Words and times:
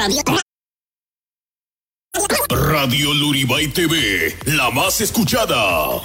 Radio. 0.00 0.22
Radio 2.48 3.12
Luribay 3.12 3.68
TV, 3.68 4.34
la 4.46 4.70
más 4.70 5.02
escuchada. 5.02 6.00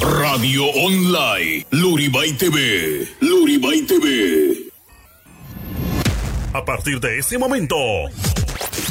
Radio 0.00 0.64
Online, 0.66 1.64
Luribay 1.70 2.32
TV, 2.32 3.06
Luribay 3.20 3.82
TV. 3.82 4.72
A 6.52 6.64
partir 6.64 6.98
de 6.98 7.20
este 7.20 7.38
momento, 7.38 7.76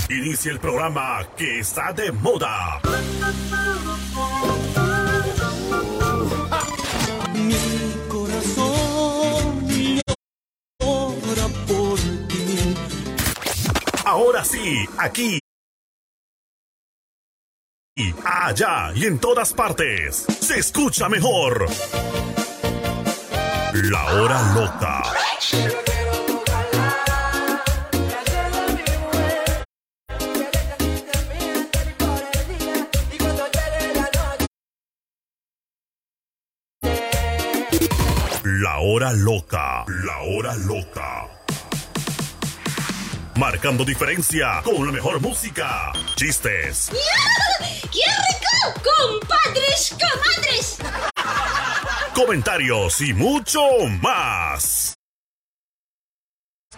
inicia 0.10 0.54
el 0.54 0.62
programa 0.62 1.28
que 1.36 1.60
está 1.60 1.92
de 1.92 2.14
moda. 2.14 2.80
Ahora 14.18 14.44
sí, 14.44 14.84
aquí. 14.98 15.40
Y 17.96 18.16
allá 18.26 18.92
y 18.96 19.06
en 19.06 19.20
todas 19.20 19.54
partes. 19.54 20.26
Se 20.42 20.58
escucha 20.58 21.08
mejor. 21.08 21.68
La 23.74 24.06
hora 24.16 24.42
loca. 24.56 25.04
La 38.44 38.80
hora 38.80 39.14
loca. 39.14 39.86
La 39.88 40.18
hora 40.24 40.56
loca. 40.56 41.37
Marcando 43.38 43.86
diferencia 43.86 44.62
con 44.64 44.84
la 44.86 44.92
mejor 44.92 45.22
música, 45.22 45.92
chistes, 46.16 46.90
¡Qué 47.92 48.00
rico! 48.00 48.82
¡Compadres, 48.84 49.96
comadres! 50.00 50.78
comentarios 52.16 53.00
y 53.02 53.14
mucho 53.14 53.62
más. 54.02 54.96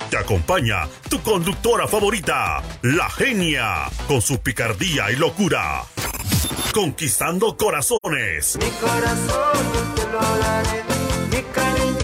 Te 0.10 0.18
acompaña 0.18 0.90
tu 1.10 1.22
conductora 1.22 1.88
favorita, 1.88 2.62
la 2.82 3.10
genia, 3.10 3.90
con 4.08 4.22
su 4.22 4.40
picardía 4.40 5.12
y 5.12 5.16
locura. 5.16 5.84
Conquistando 6.74 7.56
corazones. 7.56 8.58
Mi 8.58 8.70
corazón 8.72 9.74
yo 9.74 9.94
te 9.96 10.12
lo 10.12 10.38
daré, 10.40 10.84
mi 11.32 11.42
cariño 11.54 11.99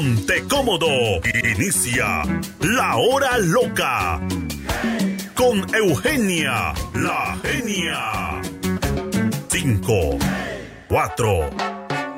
Ponte 0.00 0.42
cómodo. 0.48 0.88
Inicia 1.44 2.22
la 2.60 2.96
hora 2.96 3.36
loca. 3.36 4.18
Con 5.34 5.66
Eugenia, 5.74 6.72
la 6.94 7.38
genia. 7.42 8.40
5, 9.48 10.18
4, 10.88 11.50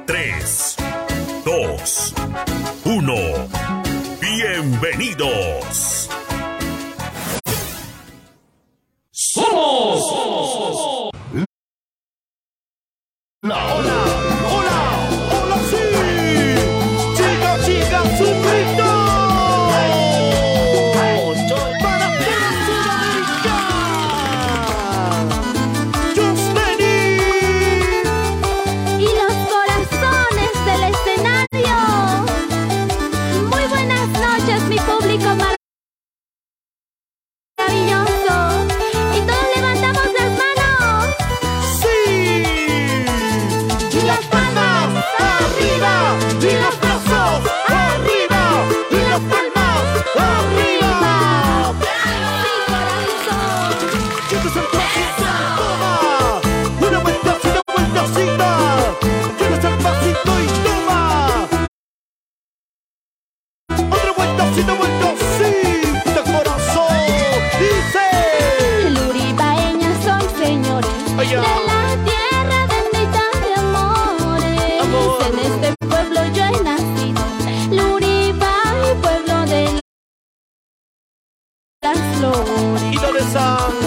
3, 0.06 0.76
2, 1.44 2.14
1. 2.84 3.14
Bienvenidos. 4.20 6.08
Somos 9.10 10.12
la 13.42 14.31
flores. 83.12 83.34
¿Y 83.34 83.81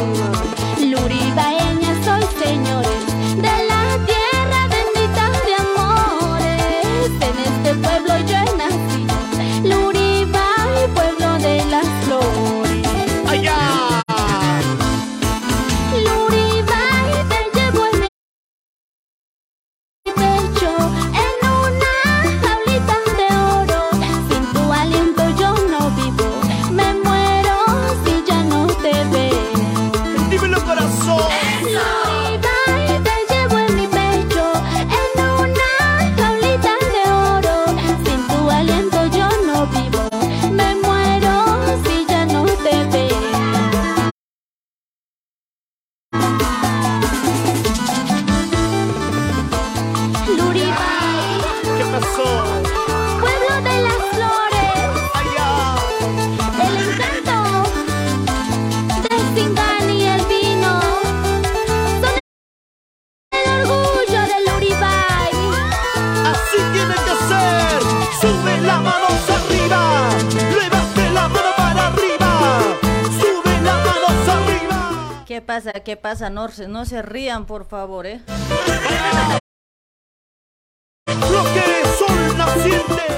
No, 76.45 76.51
se- 76.51 76.67
no 76.67 76.85
se 76.85 77.01
rían, 77.01 77.47
por 77.47 77.65
favor, 77.65 78.05
¿eh? 78.05 78.21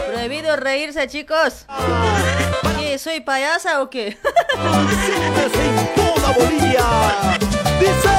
Prohibido 0.07 0.55
reírse, 0.55 1.07
chicos. 1.07 1.65
¿Qué? 2.79 2.97
¿Soy 2.97 3.19
payasa 3.21 3.81
o 3.81 3.89
qué? 3.89 4.17
Dice. 7.79 8.15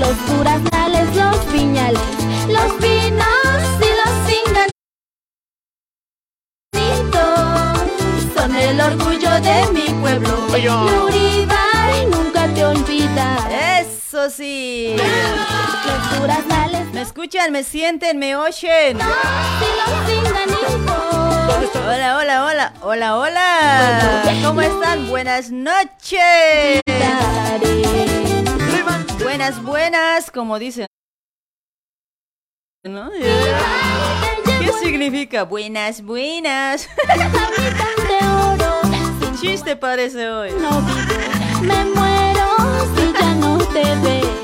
Los 0.00 0.26
durazales, 0.36 1.14
los 1.16 1.52
viñales, 1.52 2.00
los 2.48 2.78
vinos 2.80 3.62
y 3.80 3.90
los 4.00 4.12
cinganitos 6.72 8.34
son 8.34 8.54
el 8.56 8.80
orgullo 8.80 9.30
de 9.40 9.66
mi 9.72 9.88
pueblo. 10.00 10.28
Luribay 10.90 12.06
nunca 12.06 12.48
te 12.52 12.64
olvida. 12.64 13.01
¿Me 16.92 17.00
escuchan? 17.00 17.50
¿Me 17.50 17.64
sienten? 17.64 18.20
¿Me 18.20 18.36
oyen? 18.36 18.96
Hola, 21.84 22.18
hola, 22.18 22.44
hola. 22.44 22.72
Hola, 22.82 23.16
hola. 23.16 24.22
¿Cómo 24.44 24.60
están? 24.60 25.08
Buenas 25.08 25.50
noches. 25.50 26.80
Buenas, 29.20 29.60
buenas, 29.60 30.30
como 30.30 30.60
dicen. 30.60 30.86
¿No? 32.84 33.10
¿Qué 33.10 34.72
significa? 34.84 35.42
Buenas, 35.42 36.00
buenas. 36.00 36.88
Chiste 39.40 39.74
parece 39.74 40.30
hoy. 40.30 40.52
no 40.52 40.80
vivo, 40.82 41.62
me 41.62 41.84
muero 41.86 42.21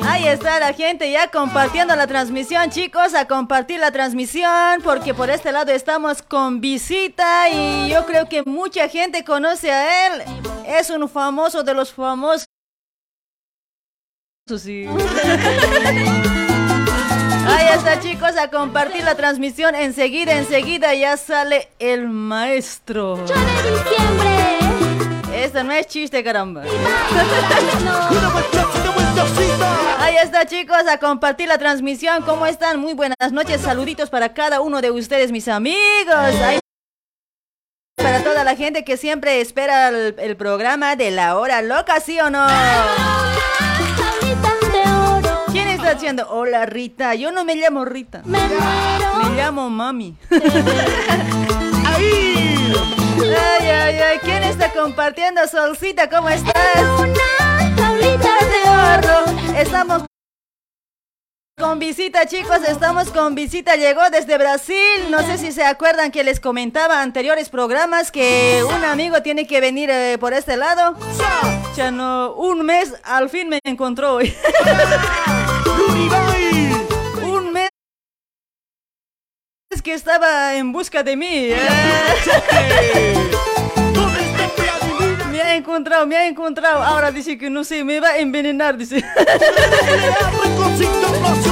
Ahí 0.07 0.27
está 0.27 0.59
la 0.59 0.73
gente 0.73 1.11
ya 1.11 1.31
compartiendo 1.31 1.95
la 1.95 2.07
transmisión, 2.07 2.71
chicos, 2.71 3.15
a 3.15 3.27
compartir 3.27 3.79
la 3.79 3.91
transmisión, 3.91 4.81
porque 4.83 5.13
por 5.13 5.29
este 5.29 5.53
lado 5.53 5.71
estamos 5.71 6.23
con 6.23 6.61
visita 6.61 7.51
y 7.51 7.91
yo 7.91 8.07
creo 8.07 8.29
que 8.29 8.43
mucha 8.45 8.89
gente 8.89 9.25
conoce 9.25 9.71
a 9.71 10.07
él. 10.07 10.23
Es 10.67 10.89
un 10.91 11.09
famoso 11.09 11.63
de 11.63 11.75
los 11.75 11.93
famosos. 11.93 12.47
Sí. 14.57 14.87
Ahí 17.47 17.67
está, 17.75 18.01
chicos, 18.01 18.37
a 18.39 18.49
compartir 18.49 19.05
la 19.05 19.15
transmisión. 19.15 19.75
Enseguida, 19.75 20.33
enseguida 20.39 20.95
ya 20.95 21.19
sale 21.19 21.69
el 21.79 22.09
maestro. 22.09 23.17
de 23.17 23.25
diciembre. 23.25 24.39
Esto 25.35 25.63
no 25.63 25.73
es 25.73 25.87
chiste, 25.87 26.25
caramba. 26.25 26.63
Ahí 29.99 30.17
está 30.23 30.47
chicos, 30.47 30.87
a 30.89 30.99
compartir 30.99 31.49
la 31.49 31.59
transmisión. 31.59 32.23
¿Cómo 32.23 32.47
están? 32.47 32.79
Muy 32.81 32.95
buenas 32.95 33.33
noches. 33.33 33.61
Saluditos 33.61 34.11
para 34.11 34.33
cada 34.33 34.61
uno 34.61 34.81
de 34.81 34.91
ustedes, 34.91 35.33
mis 35.33 35.49
amigos. 35.49 35.77
Ahí- 36.45 36.61
para 37.97 38.23
toda 38.23 38.45
la 38.45 38.55
gente 38.55 38.85
que 38.85 38.97
siempre 38.97 39.41
espera 39.41 39.89
el, 39.89 40.15
el 40.19 40.37
programa 40.37 40.95
de 40.95 41.11
la 41.11 41.37
hora 41.37 41.63
loca, 41.63 41.99
¿sí 42.01 42.19
o 42.21 42.31
no? 42.31 42.47
tablitas 42.47 44.61
de 44.73 44.91
oro. 45.29 45.43
¿Quién 45.51 45.69
está 45.69 45.91
haciendo? 45.91 46.29
Hola 46.31 46.65
Rita. 46.65 47.15
Yo 47.17 47.33
no 47.33 47.45
me 47.45 47.57
llamo 47.57 47.85
Rita. 47.85 48.23
Me 48.25 48.39
llamo 49.37 49.69
Mami. 49.69 50.17
Ahí. 51.87 52.73
Ay, 53.21 53.69
ay, 53.69 53.99
ay. 53.99 54.19
¿Quién 54.23 54.45
está 54.45 54.71
compartiendo? 54.73 55.47
Solcita, 55.49 56.09
¿cómo 56.09 56.29
estás? 56.29 56.55
De 57.79 58.69
oro. 58.69 59.25
Estamos 59.57 60.03
con 61.57 61.79
visita, 61.79 62.27
chicos. 62.27 62.59
Estamos 62.67 63.11
con 63.11 63.35
visita. 63.35 63.77
Llegó 63.77 64.03
desde 64.11 64.37
Brasil. 64.37 65.11
No 65.11 65.23
sé 65.23 65.39
si 65.39 65.53
se 65.53 65.65
acuerdan 65.65 66.11
que 66.11 66.25
les 66.25 66.41
comentaba 66.41 67.03
anteriores 67.03 67.49
programas 67.49 68.11
que 68.11 68.65
un 68.65 68.85
amigo 68.85 69.23
tiene 69.23 69.47
que 69.47 69.61
venir 69.61 69.91
eh, 69.91 70.19
por 70.19 70.33
este 70.33 70.57
lado. 70.57 70.97
Ya 71.77 71.91
no, 71.91 72.33
un 72.35 72.65
mes 72.65 72.95
al 73.05 73.29
fin 73.29 73.49
me 73.49 73.61
encontró 73.65 74.15
hoy. 74.17 74.35
Un 77.23 77.53
mes 77.53 77.71
que 79.83 79.95
estaba 79.95 80.57
en 80.57 80.73
busca 80.73 81.03
de 81.03 81.17
mí. 81.17 81.51
Encontrado, 85.59 86.07
me 86.07 86.17
ha 86.17 86.27
encontrado. 86.27 86.83
Ahora 86.83 87.11
dice 87.13 87.37
que 87.37 87.51
no 87.51 87.65
sé, 87.65 87.85
me 87.85 88.01
va 88.01 88.09
a 88.09 88.19
envenenar, 88.19 88.77
dice. 88.77 89.05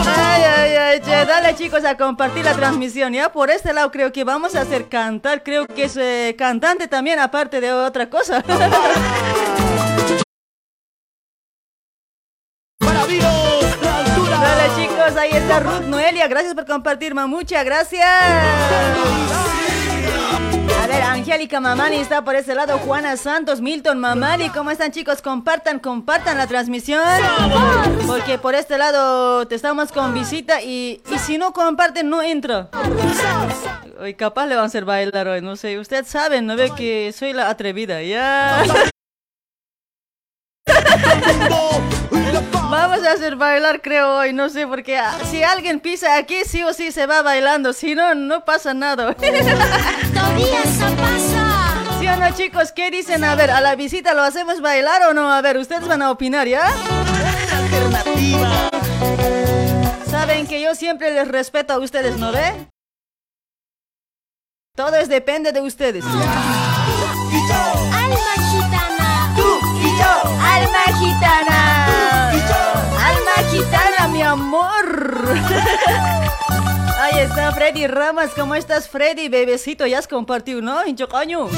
Ay, 0.07 0.43
ay, 0.43 0.77
ay, 0.77 1.01
che, 1.01 1.25
dale 1.27 1.55
chicos 1.57 1.85
a 1.85 1.97
compartir 1.97 2.45
la 2.45 2.55
transmisión, 2.55 3.13
¿ya? 3.13 3.33
Por 3.33 3.51
este 3.51 3.73
lado 3.73 3.91
creo 3.91 4.13
que 4.13 4.25
vamos 4.25 4.55
a 4.55 4.61
hacer 4.63 4.89
cantar, 4.89 5.43
creo 5.43 5.67
que 5.67 5.85
es 5.85 5.97
eh, 5.97 6.35
cantante 6.39 6.87
también, 6.89 7.19
aparte 7.19 7.61
de 7.61 7.73
otra 7.73 8.09
cosa. 8.09 8.43
Dale 14.41 14.71
chicos, 14.77 15.17
ahí 15.17 15.31
está 15.33 15.61
Ruth 15.61 15.87
Noelia, 15.87 16.29
gracias 16.29 16.55
por 16.55 16.67
compartir, 16.67 17.15
muchas 17.15 17.65
gracias. 17.65 18.07
Angélica 21.17 21.61
Mamani 21.61 21.97
está 21.97 22.23
por 22.23 22.37
ese 22.37 22.55
lado, 22.55 22.79
Juana 22.79 23.17
Santos, 23.17 23.63
Milton 23.63 23.99
Mamani, 23.99 24.51
¿cómo 24.51 24.71
están 24.71 24.93
chicos? 24.93 25.23
Compartan, 25.23 25.79
compartan 25.79 26.37
la 26.37 26.47
transmisión. 26.47 27.03
Porque 28.07 28.37
por 28.37 28.55
este 28.55 28.77
lado 28.77 29.49
te 29.49 29.55
estamos 29.55 29.93
con 29.93 30.13
visita 30.13 30.61
y, 30.61 31.01
y 31.11 31.19
si 31.19 31.39
no 31.39 31.55
comparten 31.55 32.11
no 32.11 32.21
entra. 32.21 32.69
Hoy 33.99 34.13
capaz 34.13 34.47
le 34.47 34.57
van 34.57 34.65
a 34.65 34.67
hacer 34.67 34.85
bailar 34.85 35.27
hoy, 35.27 35.41
no 35.41 35.57
sé. 35.57 35.79
Usted 35.79 36.05
sabe, 36.05 36.43
¿no 36.43 36.55
ve 36.55 36.71
que 36.77 37.11
soy 37.17 37.33
la 37.33 37.49
atrevida? 37.49 38.03
Ya. 38.03 38.63
Vamos 42.71 43.05
a 43.05 43.13
hacer 43.13 43.37
bailar, 43.37 43.81
creo, 43.81 44.17
hoy. 44.17 44.33
No 44.33 44.49
sé, 44.49 44.67
porque 44.67 44.99
ah, 44.99 45.17
si 45.31 45.43
alguien 45.43 45.81
pisa 45.81 46.17
aquí, 46.17 46.45
sí 46.45 46.63
o 46.65 46.73
sí 46.73 46.91
se 46.91 47.07
va 47.07 47.23
bailando. 47.23 47.73
Si 47.73 47.95
no, 47.95 48.15
no 48.15 48.45
pasa 48.45 48.75
nada. 48.75 49.15
Todavía 49.15 50.63
eso 50.63 50.87
pasa. 50.97 51.75
¿Sí 52.01 52.09
o 52.09 52.17
no, 52.17 52.31
chicos? 52.35 52.73
¿Qué 52.73 52.91
dicen? 52.91 53.23
A 53.25 53.35
ver, 53.35 53.51
¿a 53.51 53.61
la 53.61 53.77
visita 53.77 54.15
lo 54.15 54.23
hacemos 54.23 54.61
bailar 54.61 55.03
o 55.03 55.15
no? 55.15 55.33
A 55.33 55.41
ver, 55.41 55.59
ustedes 55.59 55.87
van 55.87 56.03
a 56.03 56.11
opinar, 56.11 56.47
¿ya? 56.49 56.67
Alternativa. 57.57 58.71
Saben 60.11 60.47
que 60.47 60.61
yo 60.61 60.75
siempre 60.75 61.13
les 61.13 61.29
respeto 61.29 61.73
a 61.75 61.79
ustedes, 61.79 62.17
¿no 62.17 62.33
ve? 62.33 62.69
Todo 64.75 64.97
es 64.97 65.09
depende 65.09 65.53
de 65.53 65.61
ustedes. 65.63 66.05
Alma 66.05 66.27
gitana. 68.51 69.33
Tú 69.37 69.59
y 69.81 69.89
yo. 69.99 70.13
¡Alma 70.43 70.85
gitana! 70.99 71.56
Amor! 74.37 75.35
Ahí 77.01 77.19
está 77.21 77.53
Freddy 77.53 77.87
Ramas. 77.87 78.31
¿Cómo 78.35 78.55
estás, 78.55 78.89
Freddy? 78.89 79.29
Bebecito, 79.29 79.87
ya 79.87 79.99
has 79.99 80.09
compartido, 80.09 80.61
¿no? 80.63 80.87
Hincho 80.87 81.09
caño. 81.09 81.49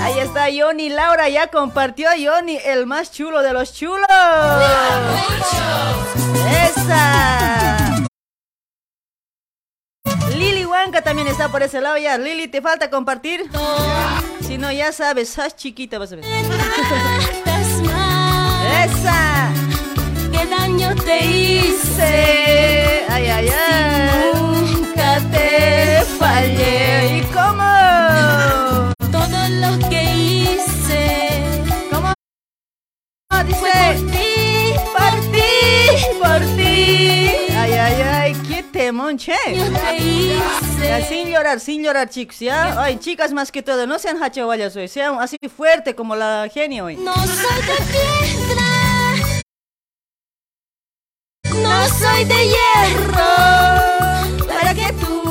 Ahí 0.00 0.18
está 0.18 0.46
Johnny 0.52 0.88
Laura, 0.88 1.28
ya 1.28 1.48
compartió 1.48 2.08
Johnny, 2.10 2.58
el 2.64 2.86
más 2.86 3.12
chulo 3.12 3.42
de 3.42 3.52
los 3.52 3.74
chulos. 3.74 4.06
¡Esa! 6.64 7.96
Lili 10.36 10.64
Huanca 10.64 11.02
también 11.02 11.28
está 11.28 11.48
por 11.48 11.62
ese 11.62 11.80
lado 11.80 11.98
ya. 11.98 12.16
Lili, 12.18 12.48
¿te 12.48 12.62
falta 12.62 12.88
compartir? 12.90 13.50
Si 14.46 14.58
no, 14.58 14.72
ya 14.72 14.92
sabes, 14.92 15.30
sos 15.30 15.56
chiquita, 15.56 15.98
vas 15.98 16.12
a 16.12 16.16
ver. 16.16 16.24
¡Esa! 18.84 19.39
¿Qué 20.50 20.56
daño 20.56 20.94
te 20.96 21.24
hice? 21.26 23.04
Ay, 23.08 23.26
ay, 23.28 23.48
ay. 23.48 24.32
Nunca 24.34 25.20
Te 25.30 26.02
fallé. 26.18 27.18
¿Y 27.18 27.22
cómo? 27.32 28.92
Todo 29.12 29.48
lo 29.62 29.88
que 29.88 30.02
hice 30.02 31.30
¿Cómo? 31.92 32.12
fue 33.30 33.44
Dice. 33.44 33.70
por 33.94 34.10
ti. 34.10 34.74
Por 34.92 35.14
ti, 35.30 36.18
por 36.20 36.40
ti. 36.56 37.54
Ay, 37.56 37.72
ay, 37.72 38.02
ay, 38.02 38.32
qué 38.48 38.64
temón, 38.64 39.18
che. 39.18 39.36
Te 39.46 39.54
Ya, 39.56 40.98
hice. 40.98 41.08
sin 41.08 41.28
llorar, 41.28 41.60
sin 41.60 41.84
llorar, 41.84 42.08
chicos, 42.08 42.40
¿ya? 42.40 42.82
Ay, 42.82 42.96
chicas 42.98 43.32
más 43.32 43.52
que 43.52 43.62
todo, 43.62 43.86
no 43.86 44.00
sean 44.00 44.20
hachahuayas 44.20 44.74
hoy, 44.74 44.88
sean 44.88 45.20
así 45.20 45.36
fuerte 45.56 45.94
como 45.94 46.16
la 46.16 46.48
genio 46.52 46.86
hoy. 46.86 46.96
No 46.96 47.14
soy 47.14 47.62
de 47.62 47.76
piedra. 47.92 48.69
No 51.62 51.88
soy 51.88 52.24
de 52.24 52.48
hierro. 52.48 54.46
Para 54.46 54.74
que 54.74 54.92
tú 55.00 55.22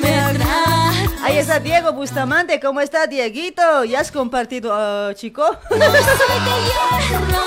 me 0.00 0.34
trates. 0.34 1.22
Ahí 1.22 1.38
está 1.38 1.58
Diego 1.60 1.92
Bustamante, 1.92 2.60
¿cómo 2.60 2.80
está 2.80 3.06
Dieguito? 3.06 3.84
¿Ya 3.84 4.00
has 4.00 4.10
compartido, 4.12 4.72
ah, 4.74 5.12
chico? 5.14 5.44
No 5.70 5.76
soy 5.78 6.40
de 6.48 6.56
hierro. 6.66 7.44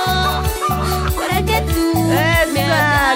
Para 1.16 1.46
que 1.46 1.62
tú 1.74 2.00
me. 2.04 2.40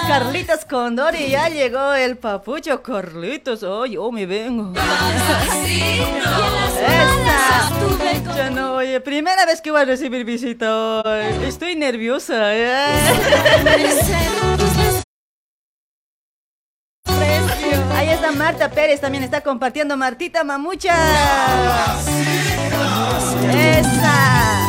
Carlitos 0.07 0.65
Condori, 0.65 1.29
ya 1.29 1.47
llegó 1.49 1.93
el 1.93 2.17
papucho 2.17 2.83
Carlitos, 2.83 3.63
oh, 3.63 3.85
yo 3.85 4.11
me 4.11 4.25
vengo. 4.25 4.73
Y 5.65 5.99
en 6.01 6.23
las 6.23 6.75
Esa. 6.75 7.71
manos 7.71 7.97
estuve 7.97 8.23
con 8.23 8.35
Ya 8.35 8.49
no, 8.49 8.75
oye, 8.75 8.99
primera 8.99 9.45
vez 9.45 9.61
que 9.61 9.71
voy 9.71 9.81
a 9.81 9.85
recibir 9.85 10.25
visita 10.25 11.01
hoy. 11.03 11.47
Estoy 11.47 11.75
nerviosa, 11.75 12.53
¿eh? 12.53 12.85
Ahí 18.03 18.09
está 18.09 18.33
Marta 18.33 18.69
Pérez, 18.69 18.99
también 18.99 19.23
está 19.23 19.39
compartiendo 19.39 19.95
Martita 19.95 20.43
Mamucha. 20.43 20.93
Esa. 23.49 24.67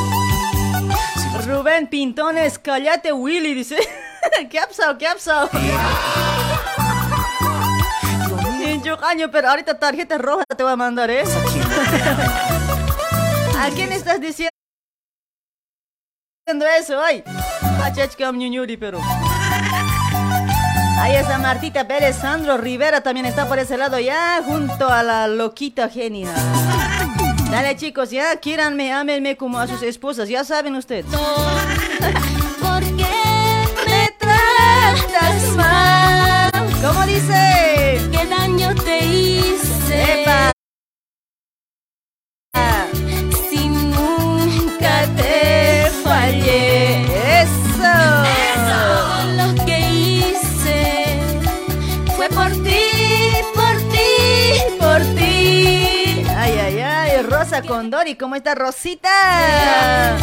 Rubén 1.44 1.88
Pintones, 1.88 2.60
cállate 2.60 3.12
Willy, 3.12 3.54
dice. 3.54 3.76
¿Qué 4.50 4.60
ha 4.60 4.68
pasado? 4.68 4.96
¿Qué 4.96 5.08
ha 5.08 5.14
pasado? 5.14 5.50
Pincho 8.62 8.96
caño, 8.98 9.28
pero 9.32 9.50
ahorita 9.50 9.80
tarjeta 9.80 10.16
roja 10.16 10.44
te 10.56 10.62
voy 10.62 10.72
a 10.72 10.76
mandar, 10.76 11.10
¿eh? 11.10 11.24
¿A 13.58 13.68
quién 13.70 13.90
estás 13.90 14.20
diciendo 14.20 14.52
eso? 16.78 17.00
Ay, 17.02 17.24
Pachachcam 17.80 18.38
ñuñuri, 18.38 18.76
pero. 18.76 19.00
Ahí 20.98 21.16
está 21.16 21.38
Martita 21.38 21.86
Pérez, 21.86 22.16
Sandro 22.16 22.56
Rivera 22.56 23.02
también 23.02 23.26
está 23.26 23.46
por 23.46 23.58
ese 23.58 23.76
lado 23.76 23.98
ya, 23.98 24.40
junto 24.44 24.88
a 24.88 25.02
la 25.02 25.28
loquita 25.28 25.88
genia. 25.88 26.30
Dale 27.50 27.76
chicos, 27.76 28.10
ya, 28.10 28.36
quíranme, 28.36 28.92
ámenme 28.92 29.36
como 29.36 29.58
a 29.58 29.66
sus 29.66 29.82
esposas, 29.82 30.28
ya 30.28 30.44
saben 30.44 30.74
ustedes. 30.76 31.06
¿Por 31.06 32.82
qué 32.96 33.64
me 33.86 34.10
tratas 34.18 35.42
mal? 35.56 36.50
¿Cómo 36.82 37.06
dice? 37.06 38.00
¿Qué 38.10 38.26
daño 38.28 38.74
te 38.74 39.04
hice? 39.04 40.22
Epa. 40.22 40.53
Ay, 57.64 57.68
Rosa 57.68 57.80
Condori, 57.80 58.14
¿cómo 58.16 58.34
está 58.34 58.54
Rosita? 58.54 60.16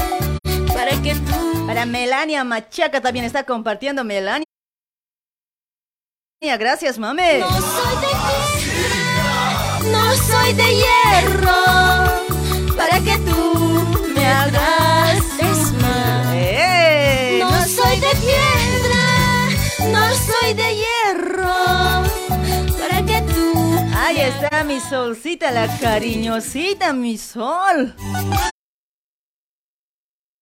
Para 0.74 0.92
que 1.02 1.16
tú 1.16 1.68
Para 1.68 1.86
Melania 1.86 2.44
Machaca 2.44 3.02
también 3.02 3.26
está 3.26 3.44
compartiendo 3.44 4.04
Melania. 4.04 4.46
Gracias, 6.58 6.98
mame. 6.98 7.40
no 7.40 7.50
soy 7.50 7.96
de 8.02 8.08
piedra, 8.64 9.80
no 9.92 10.14
soy 10.16 10.54
de 10.54 10.76
hierro. 10.76 11.61
Solcita, 24.90 25.52
la 25.52 25.68
cariñosita, 25.80 26.94
mi 26.94 27.18
sol. 27.18 27.96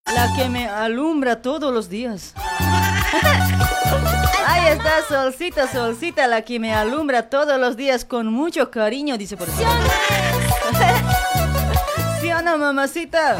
La 0.05 0.36
que 0.36 0.50
me 0.50 0.67
alumbra 0.67 1.41
todos 1.41 1.74
los 1.74 1.89
días. 1.89 2.34
Ahí 4.48 4.67
está, 4.67 5.03
solcita, 5.08 5.72
solcita, 5.72 6.27
la 6.27 6.41
que 6.41 6.60
me 6.60 6.74
alumbra 6.74 7.29
todos 7.29 7.60
los 7.60 7.77
días 7.77 8.03
con 8.05 8.27
mucho 8.27 8.72
cariño, 8.72 9.17
dice 9.17 9.38
por 9.38 9.50
aquí. 9.50 9.62
¿Sí 12.22 12.31
o 12.31 12.41
no, 12.41 12.58
mamacita? 12.58 13.38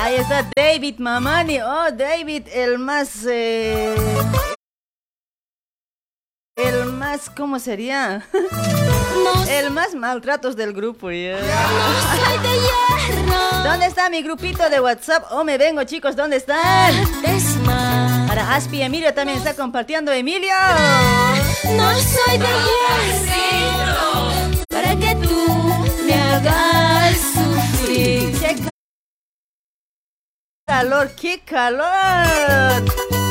Ahí 0.00 0.14
está 0.16 0.46
David 0.54 0.98
Mamani. 0.98 1.60
Oh, 1.60 1.90
David, 1.90 2.46
el 2.52 2.78
más... 2.78 3.24
eh, 3.26 3.94
El 6.56 6.92
más... 6.92 7.30
¿Cómo 7.30 7.58
sería? 7.58 8.24
El 9.48 9.70
más 9.70 9.94
maltratos 9.94 10.54
del 10.54 10.72
grupo, 10.72 11.10
ya. 11.10 11.36
soy 11.38 12.38
de 12.38 12.54
hierro. 12.54 13.64
¿Dónde 13.64 13.86
está 13.86 14.08
mi 14.08 14.22
grupito 14.22 14.70
de 14.70 14.80
WhatsApp? 14.80 15.24
Oh, 15.30 15.42
me 15.42 15.58
vengo, 15.58 15.82
chicos, 15.82 16.14
¿dónde 16.14 16.36
están? 16.36 16.94
Para 18.28 18.54
Aspi 18.54 18.82
Emilio 18.82 19.12
también 19.12 19.38
está 19.38 19.54
compartiendo 19.54 20.12
Emilio. 20.12 20.54
No 21.76 21.92
soy 21.94 22.38
de 22.38 22.46
hierro. 22.46 24.30
Para 24.68 24.96
que 24.96 25.16
tú 25.26 25.46
me 26.06 26.14
hagas 26.14 27.16
sufrir. 27.34 28.32
¡Qué 28.38 28.56
calor, 30.66 31.10
qué 31.16 31.40
calor! 31.44 33.23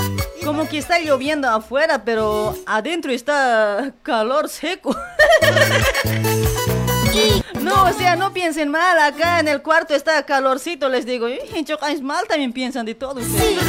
Como 0.43 0.67
que 0.67 0.77
está 0.77 0.99
lloviendo 0.99 1.47
afuera, 1.49 2.03
pero 2.03 2.55
adentro 2.65 3.11
está 3.11 3.93
calor 4.03 4.49
seco. 4.49 4.95
No, 7.61 7.83
o 7.83 7.93
sea, 7.93 8.15
no 8.15 8.33
piensen 8.33 8.69
mal, 8.69 8.97
acá 8.97 9.39
en 9.39 9.47
el 9.47 9.61
cuarto 9.61 9.93
está 9.93 10.25
calorcito, 10.25 10.89
les 10.89 11.05
digo. 11.05 11.29
Y 11.29 11.39
en 11.53 11.63
Chocáis 11.63 12.01
mal 12.01 12.25
también 12.27 12.51
piensan 12.51 12.85
de 12.85 12.95
todo. 12.95 13.21
Sí, 13.21 13.59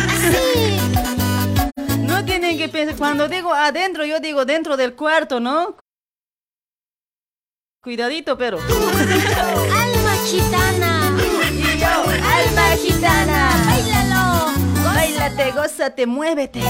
No 1.98 2.24
tienen 2.24 2.56
que 2.56 2.68
pensar, 2.68 2.96
cuando 2.96 3.28
digo 3.28 3.52
adentro, 3.52 4.04
yo 4.06 4.18
digo 4.18 4.44
dentro 4.44 4.76
del 4.76 4.94
cuarto, 4.94 5.40
¿no? 5.40 5.76
Cuidadito, 7.82 8.38
pero. 8.38 8.58
alma 8.58 10.14
gitana. 10.26 11.14
Y 11.52 11.78
yo, 11.78 11.86
alma 11.86 12.76
gitana. 12.78 13.50
Bailate, 15.36 15.52
gózate, 15.52 16.06
muévete. 16.06 16.60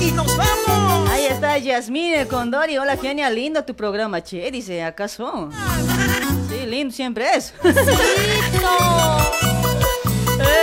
Y 0.00 0.12
nos 0.12 0.36
vamos. 0.36 1.10
Ahí 1.10 1.24
está 1.26 1.56
Yasmine 1.58 2.26
Condori. 2.26 2.76
Hola, 2.76 2.96
genia, 2.96 3.30
lindo 3.30 3.64
tu 3.64 3.74
programa, 3.74 4.22
che. 4.22 4.50
Dice, 4.50 4.82
¿acaso? 4.82 5.48
Sí, 6.50 6.66
lindo 6.66 6.94
siempre 6.94 7.34
es. 7.34 7.54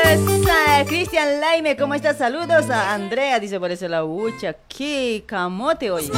Esa, 0.05 0.85
Cristian 0.85 1.41
Laime, 1.41 1.75
¿cómo 1.75 1.95
estás? 1.95 2.17
Saludos 2.17 2.69
a 2.69 2.93
Andrea, 2.93 3.39
dice 3.39 3.59
por 3.59 3.71
eso 3.71 3.87
la 3.87 4.05
hucha. 4.05 4.55
Qué 4.67 5.23
camote 5.25 5.89
hoy. 5.89 6.11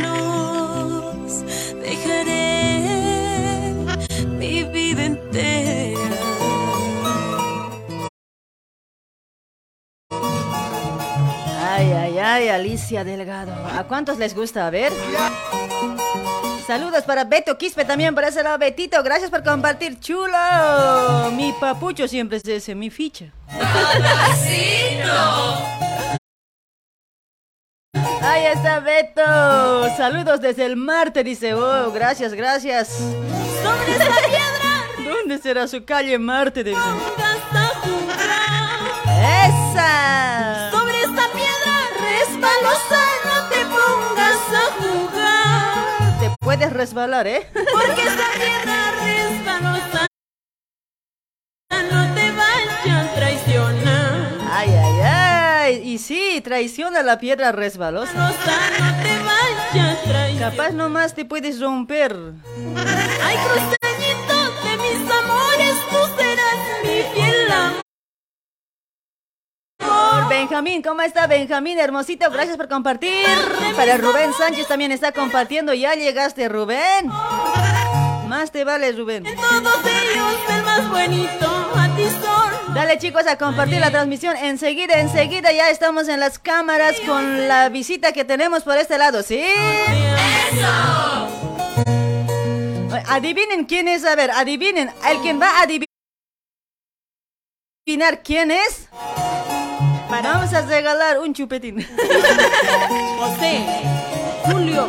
Nos 0.00 1.42
dejaré 1.80 3.72
mi 4.26 4.64
vida 4.64 5.04
entera. 5.04 6.25
Ay, 11.76 11.92
ay, 11.92 12.18
ay, 12.18 12.48
Alicia 12.48 13.04
Delgado. 13.04 13.52
¿A 13.76 13.84
cuántos 13.84 14.16
les 14.16 14.34
gusta? 14.34 14.66
A 14.66 14.70
ver. 14.70 14.90
Saludos 16.66 17.04
para 17.04 17.24
Beto 17.24 17.58
Quispe 17.58 17.84
también 17.84 18.14
por 18.14 18.24
ese 18.24 18.42
lado, 18.42 18.56
Betito. 18.56 19.02
Gracias 19.02 19.28
por 19.30 19.44
compartir, 19.44 20.00
chulo. 20.00 20.38
Mi 21.32 21.52
papucho 21.60 22.08
siempre 22.08 22.38
es 22.38 22.48
ese, 22.48 22.74
mi 22.74 22.88
ficha. 22.88 23.26
Ahí 28.22 28.46
está 28.46 28.80
Beto. 28.80 29.96
Saludos 29.98 30.40
desde 30.40 30.64
el 30.64 30.76
Marte, 30.76 31.22
dice. 31.22 31.52
Oh, 31.52 31.92
gracias, 31.92 32.32
gracias. 32.32 32.88
Sobre 32.88 33.92
esta 33.92 34.16
piedra 34.26 34.66
¿Dónde 35.04 35.36
será 35.38 35.68
su 35.68 35.84
calle 35.84 36.18
Marte? 36.18 36.64
Dice. 36.64 36.80
¡Esa! 39.46 40.65
Puedes 46.46 46.72
resbalar, 46.72 47.26
¿eh? 47.26 47.44
Porque 47.52 48.02
esta 48.02 48.26
piedra 48.38 48.92
resbalosa 49.02 50.06
no 51.90 52.14
te 52.14 52.30
vaya 52.30 53.00
a 53.00 53.14
traicionar. 53.16 54.28
Ay, 54.48 54.70
ay, 54.70 55.00
ay. 55.02 55.82
Y 55.90 55.98
sí, 55.98 56.40
traiciona 56.44 57.02
la 57.02 57.18
piedra 57.18 57.50
resbalosa. 57.50 58.12
No 58.14 58.30
te 58.32 59.18
vaya 59.24 59.90
a 59.90 60.02
traicionar. 60.04 60.50
Capaz 60.50 60.70
nomás 60.70 61.16
te 61.16 61.24
puedes 61.24 61.60
romper. 61.60 62.14
Ay, 63.24 63.36
cruceñito 63.38 63.85
Benjamín, 70.38 70.82
¿cómo 70.82 71.00
está 71.00 71.26
Benjamín? 71.26 71.78
Hermosito, 71.78 72.30
gracias 72.30 72.58
por 72.58 72.68
compartir. 72.68 73.24
Para 73.74 73.96
Rubén 73.96 74.34
Sánchez 74.34 74.68
también 74.68 74.92
está 74.92 75.10
compartiendo. 75.10 75.72
Ya 75.72 75.94
llegaste, 75.94 76.46
Rubén. 76.50 77.06
Más 78.28 78.52
te 78.52 78.62
vale, 78.64 78.92
Rubén. 78.92 79.24
Todos 79.24 79.80
ellos 79.86 80.34
el 80.54 80.62
más 80.62 80.90
bonito, 80.90 81.72
a 81.74 81.88
ti 81.96 82.02
son. 82.20 82.74
Dale 82.74 82.98
chicos 82.98 83.26
a 83.26 83.38
compartir 83.38 83.80
la 83.80 83.90
transmisión. 83.90 84.36
Enseguida, 84.36 85.00
enseguida 85.00 85.52
ya 85.52 85.70
estamos 85.70 86.06
en 86.06 86.20
las 86.20 86.38
cámaras 86.38 87.00
con 87.06 87.48
la 87.48 87.70
visita 87.70 88.12
que 88.12 88.26
tenemos 88.26 88.62
por 88.62 88.76
este 88.76 88.98
lado, 88.98 89.22
¿sí? 89.22 89.42
Adivinen 93.08 93.64
quién 93.64 93.88
es, 93.88 94.04
a 94.04 94.14
ver, 94.14 94.30
adivinen. 94.32 94.90
El 95.08 95.18
quien 95.20 95.40
va 95.40 95.60
a 95.60 95.62
adivinar 97.86 98.22
quién 98.22 98.50
es. 98.50 98.90
Vamos 100.08 100.52
a 100.52 100.62
regalar 100.62 101.18
un 101.18 101.32
chupetín. 101.34 101.86
José, 103.18 103.64
Julio, 104.44 104.88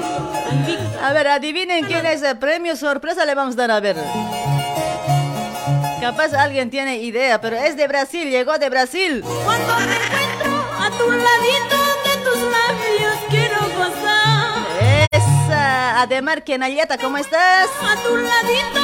A 1.03 1.13
ver, 1.13 1.27
adivinen 1.27 1.85
quién 1.85 2.05
es 2.05 2.21
el 2.21 2.37
premio 2.37 2.75
sorpresa 2.75 3.25
le 3.25 3.33
vamos 3.35 3.55
a 3.55 3.57
dar, 3.57 3.71
a 3.71 3.79
ver. 3.79 3.97
Capaz 5.99 6.33
alguien 6.33 6.69
tiene 6.69 6.97
idea, 6.97 7.41
pero 7.41 7.57
es 7.57 7.75
de 7.75 7.87
Brasil, 7.87 8.29
llegó 8.29 8.57
de 8.57 8.69
Brasil. 8.69 9.23
Cuando 9.43 9.73
te 9.75 9.81
encuentro 9.83 10.65
a 10.79 10.89
tu 10.91 11.11
ladito 11.11 11.77
de 12.05 12.17
tus 12.23 12.37
labios 12.37 13.17
quiero 13.29 13.57
gozar. 13.77 15.07
Esa, 15.11 16.01
Ademar 16.01 16.43
Kenayeta, 16.43 16.97
¿cómo 16.97 17.17
estás? 17.17 17.67
A 17.81 17.95
tu 18.03 18.15
ladito 18.15 18.81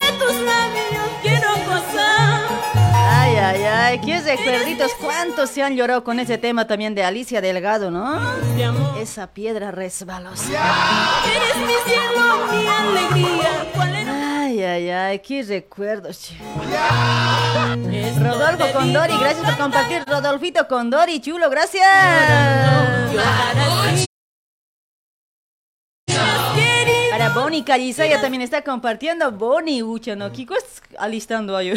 de 0.00 0.12
tus 0.18 0.34
labios 0.40 1.10
quiero. 1.22 1.47
Ay, 3.48 3.64
ay, 3.64 3.98
qué 4.00 4.20
recuerditos, 4.20 4.92
cuántos 5.00 5.48
se 5.48 5.62
han 5.62 5.74
llorado 5.74 6.04
con 6.04 6.20
ese 6.20 6.36
tema 6.36 6.66
también 6.66 6.94
de 6.94 7.02
Alicia 7.02 7.40
Delgado, 7.40 7.90
¿no? 7.90 8.20
Esa 9.00 9.28
piedra 9.28 9.70
resbalosa. 9.70 10.44
Eres 11.24 11.56
mi 11.56 11.72
cielo, 11.90 12.46
mi 12.52 12.66
alegría. 12.68 13.48
¿Cuál 13.74 13.94
es? 13.94 14.06
Ay, 14.06 14.62
ay, 14.62 14.90
ay, 14.90 15.18
qué 15.20 15.42
recuerdos. 15.42 16.32
Rodolfo 18.20 18.66
Condori, 18.74 19.16
gracias 19.18 19.46
por 19.46 19.56
compartir. 19.56 20.04
Rodolfito 20.06 20.68
Condori, 20.68 21.18
chulo, 21.22 21.48
gracias. 21.48 21.86
Para 27.18 27.30
Bonnie 27.30 27.64
Calizaya 27.64 28.20
también 28.20 28.42
está 28.42 28.62
compartiendo. 28.62 29.32
Bonnie, 29.32 29.82
ucha, 29.82 30.14
no, 30.14 30.30
Kiko 30.30 30.54
es 30.54 30.80
alistando 30.96 31.56
ahí. 31.56 31.74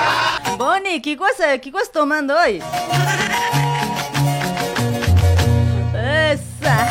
Bonnie, 0.58 1.00
Kiko 1.00 1.24
es, 1.26 1.60
Kiko 1.62 1.78
es 1.78 1.90
tomando 1.90 2.36
hoy. 2.38 2.62
Esa. 5.94 6.88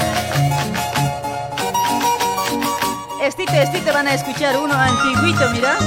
Estite, 3.21 3.61
estite 3.61 3.91
van 3.91 4.07
a 4.07 4.15
escuchar 4.15 4.57
uno 4.57 4.73
antiguito, 4.73 5.47
mira. 5.51 5.77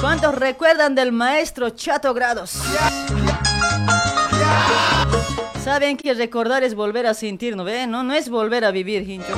¿Cuántos 0.00 0.34
recuerdan 0.34 0.96
del 0.96 1.12
maestro 1.12 1.70
Chato 1.70 2.12
Grados? 2.14 2.60
Saben 5.68 5.98
que 5.98 6.14
recordar 6.14 6.62
es 6.64 6.74
volver 6.74 7.06
a 7.06 7.12
sentir, 7.12 7.54
¿no 7.54 7.62
ve? 7.62 7.86
No, 7.86 8.02
no 8.02 8.14
es 8.14 8.30
volver 8.30 8.64
a 8.64 8.70
vivir, 8.70 9.06
hincho. 9.06 9.34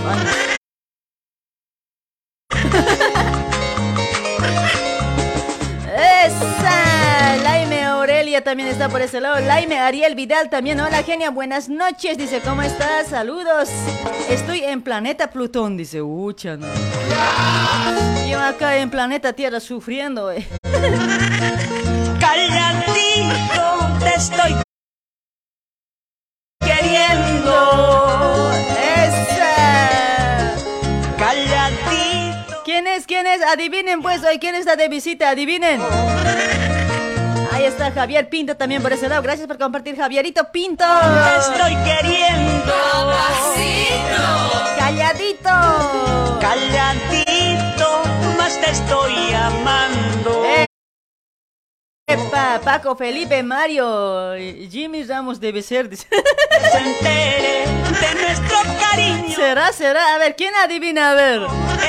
¡Esa! 5.93 7.37
Laime 7.43 7.83
Aurelia 7.83 8.45
también 8.45 8.69
está 8.69 8.89
por 8.89 9.03
ese 9.03 9.21
lado. 9.21 9.41
Laime 9.41 9.81
Ariel 9.81 10.15
Vidal 10.15 10.49
también. 10.51 10.79
Hola, 10.79 11.03
genia. 11.03 11.31
Buenas 11.31 11.69
noches. 11.69 12.17
Dice, 12.17 12.41
¿cómo 12.45 12.63
estás? 12.63 13.09
Saludos. 13.09 13.69
Estoy 14.29 14.61
en 14.61 14.83
planeta 14.83 15.33
Plutón. 15.33 15.77
Dice, 15.77 16.01
ucha. 16.01 16.57
Yo 18.31 18.39
acá 18.39 18.77
en 18.77 18.89
planeta 18.89 19.33
Tierra 19.33 19.59
sufriendo, 19.59 20.31
eh. 20.31 20.47
Calladito 22.21 23.99
te 23.99 24.15
estoy 24.15 24.70
queriendo. 26.91 28.53
¡Esa! 28.97 30.55
Calladito. 31.19 32.63
¿Quién 32.65 32.87
es? 32.87 33.07
¿Quién 33.07 33.27
es? 33.27 33.43
Adivinen 33.43 34.03
pues 34.03 34.23
hoy 34.25 34.39
quién 34.39 34.55
está 34.55 34.77
de 34.77 34.89
visita, 34.89 35.31
adivinen. 35.31 35.81
Ahí 37.53 37.65
está 37.65 37.91
Javier 37.93 38.29
Pinto 38.29 38.57
también 38.57 38.83
por 38.83 38.93
ese 38.93 39.09
lado. 39.09 39.23
Gracias 39.23 39.47
por 39.47 39.59
compartir, 39.59 39.97
Javierito 39.97 40.51
Pinto. 40.51 40.85
Te 40.85 41.37
estoy 41.39 41.77
queriendo. 41.85 42.73
Calladito. 44.79 46.39
Calladito, 46.41 48.03
más 48.39 48.61
te 48.61 48.71
estoy 48.71 49.33
amando. 49.35 50.45
Epa, 52.11 52.61
Paco, 52.65 52.97
Felipe, 52.97 53.43
Mario, 53.43 54.35
Jimmy 54.71 55.05
Ramos 55.05 55.39
debe 55.39 55.63
ser. 55.63 55.89
Se 55.97 56.07
entere 56.79 57.65
de 57.67 58.21
nuestro 58.23 58.59
cariño. 58.81 59.35
¿Será, 59.37 59.73
será? 59.73 60.15
A 60.15 60.19
ver, 60.19 60.35
¿quién 60.37 60.53
adivina? 60.57 61.13
A 61.13 61.15
ver. 61.15 61.43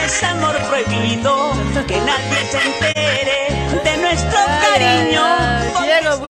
Es 0.06 0.24
amor 0.24 0.56
prohibido. 0.70 1.52
Que 1.88 1.98
nadie 2.02 2.46
se 2.52 2.58
entere 2.62 3.82
de 3.84 3.98
nuestro 3.98 4.38
Ay, 4.38 4.80
cariño. 4.80 5.22
ay, 5.24 5.70
Porque 5.74 5.88
Diego 6.02 6.26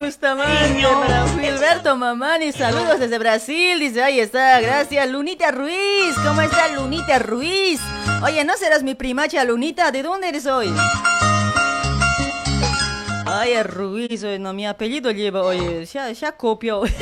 Bustamante 0.00 0.82
para 0.82 1.28
Gilberto 1.40 1.96
Mamani, 1.96 2.52
saludos 2.52 2.98
desde 2.98 3.18
Brasil, 3.18 3.78
dice, 3.78 4.02
ahí 4.02 4.18
está, 4.18 4.60
gracias, 4.60 5.08
Lunita 5.08 5.52
Ruiz, 5.52 6.16
¿cómo 6.26 6.40
está 6.40 6.66
Lunita 6.68 7.20
Ruiz? 7.20 7.80
Oye, 8.24 8.44
¿no 8.44 8.56
serás 8.56 8.82
mi 8.82 8.96
primacha 8.96 9.44
Lunita? 9.44 9.92
¿De 9.92 10.02
dónde 10.02 10.28
eres 10.30 10.46
hoy? 10.46 10.74
Ay, 13.34 13.52
es 13.52 13.66
Ruiz, 13.66 14.22
oye, 14.24 14.38
no, 14.38 14.52
mi 14.52 14.66
apellido 14.66 15.10
lleva, 15.10 15.40
oye, 15.42 15.86
ya, 15.86 16.12
ya 16.12 16.32
copio. 16.32 16.82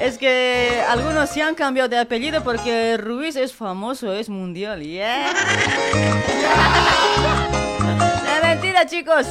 Es 0.00 0.18
que 0.18 0.82
algunos 0.86 1.30
se 1.30 1.40
han 1.42 1.54
cambiado 1.54 1.88
de 1.88 1.98
apellido 1.98 2.42
porque 2.44 2.96
Ruiz 2.98 3.36
es 3.36 3.54
famoso, 3.54 4.12
es 4.12 4.28
mundial. 4.28 4.82
Yeah. 4.82 5.32
No, 8.24 8.48
mentira, 8.48 8.86
chicos. 8.86 9.26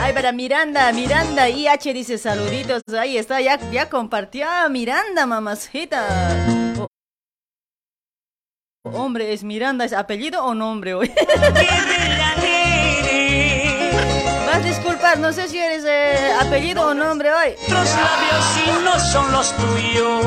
Ay, 0.00 0.12
para 0.12 0.32
Miranda, 0.32 0.92
Miranda 0.92 1.48
IH 1.48 1.92
dice 1.92 2.18
saluditos. 2.18 2.82
Ahí 2.98 3.16
está, 3.18 3.40
ya, 3.40 3.58
ya 3.70 3.88
compartió. 3.88 4.46
Ah, 4.48 4.68
Miranda, 4.68 5.26
mamacita. 5.26 6.65
Hombre, 8.92 9.32
¿es 9.32 9.42
Miranda? 9.42 9.84
¿Es 9.84 9.92
apellido 9.92 10.44
o 10.44 10.54
nombre 10.54 10.94
hoy? 10.94 11.12
Vas 14.46 14.56
a 14.56 14.60
disculpar, 14.60 15.18
no 15.18 15.32
sé 15.32 15.48
si 15.48 15.58
eres 15.58 15.84
eh, 15.86 16.32
apellido 16.40 16.86
o 16.86 16.94
nombre 16.94 17.32
hoy. 17.32 17.54
Nuestros 17.68 17.96
labios 17.96 18.44
si 18.54 18.70
no 18.84 18.98
son 19.00 19.32
los 19.32 19.52
tuyos. 19.56 20.24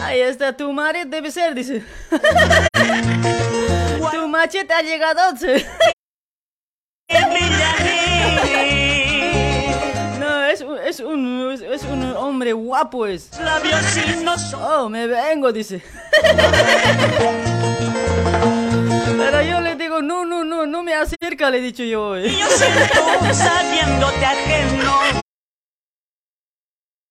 Ahí 0.00 0.20
está, 0.20 0.56
tu 0.56 0.72
madre 0.72 1.04
debe 1.06 1.30
ser, 1.30 1.54
dice. 1.54 1.82
tu 4.12 4.28
machete 4.28 4.72
ha 4.72 4.82
llegado. 4.82 5.20
No, 10.18 10.44
es, 10.46 10.60
un- 10.62 10.78
es, 10.78 11.00
un, 11.00 11.50
es, 11.52 11.60
es 11.62 11.82
un 11.84 12.14
hombre 12.16 12.52
guapo, 12.52 13.06
es. 13.06 13.30
Labios 13.40 13.80
si 13.86 14.22
no 14.24 14.38
son 14.38 14.60
Oh, 14.62 14.88
me 14.88 15.06
vengo, 15.06 15.52
dice. 15.52 15.82
Pero 19.24 19.42
yo 19.42 19.60
le 19.60 19.76
digo, 19.76 20.02
no, 20.02 20.24
no, 20.24 20.44
no, 20.44 20.66
no 20.66 20.82
me 20.82 20.94
acerca, 20.94 21.50
le 21.50 21.58
he 21.58 21.60
dicho 21.60 21.82
yo. 21.84 22.16
eh. 22.16 22.30
Yo 22.30 22.46
siento 22.48 23.34
sabiéndote 23.34 24.24
ajeno 24.24 24.92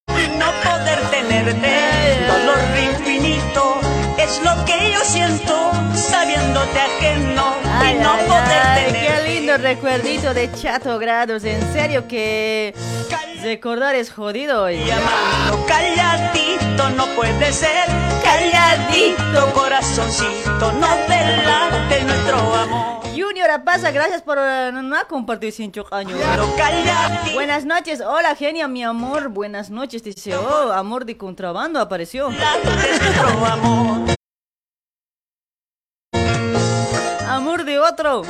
y 0.09 0.37
no 0.37 0.51
poder 0.63 0.99
tenerte. 1.09 2.27
Dolor 2.27 2.59
infinito 2.91 3.81
es 4.23 4.41
lo 4.43 4.65
que 4.65 4.91
yo 4.91 4.99
siento 5.03 5.71
sabiéndote 5.95 6.79
ajeno 6.79 7.55
y 7.63 7.67
Ay, 7.67 7.99
no 7.99 8.13
ay, 8.13 8.27
poder 8.27 8.61
ay, 8.63 8.93
qué 8.93 9.29
lindo 9.33 9.57
recuerdito 9.57 10.33
de 10.33 10.51
Chato 10.51 10.99
Grados. 10.99 11.43
En 11.43 11.61
serio 11.73 12.07
que 12.07 12.73
recordar 13.41 13.95
es 13.95 14.11
jodido. 14.11 14.63
oye. 14.63 14.85
Llamando 14.85 15.65
calladito 15.65 16.89
no 16.91 17.07
puede 17.15 17.51
ser 17.51 17.87
calladito 18.23 19.53
corazoncito 19.53 20.71
no 20.73 20.87
delate 21.07 22.03
nuestro 22.03 22.55
amor 22.55 22.90
Junior 23.21 23.51
Apaza, 23.51 23.91
gracias 23.91 24.23
por 24.23 24.39
eh, 24.39 24.71
no 24.71 24.97
ha 24.97 25.03
compartido 25.05 25.51
sin 25.51 25.71
chocaño. 25.71 26.15
Buenas 27.33 27.65
noches, 27.65 28.01
hola 28.01 28.35
genia, 28.35 28.67
mi 28.67 28.83
amor. 28.83 29.29
Buenas 29.29 29.69
noches, 29.69 30.03
dice. 30.03 30.35
Oh, 30.35 30.71
amor 30.71 31.05
de 31.05 31.17
contrabando 31.17 31.79
apareció. 31.79 32.29
amor 33.45 34.15
Amor 37.27 37.63
de 37.63 37.79
otro. 37.79 38.23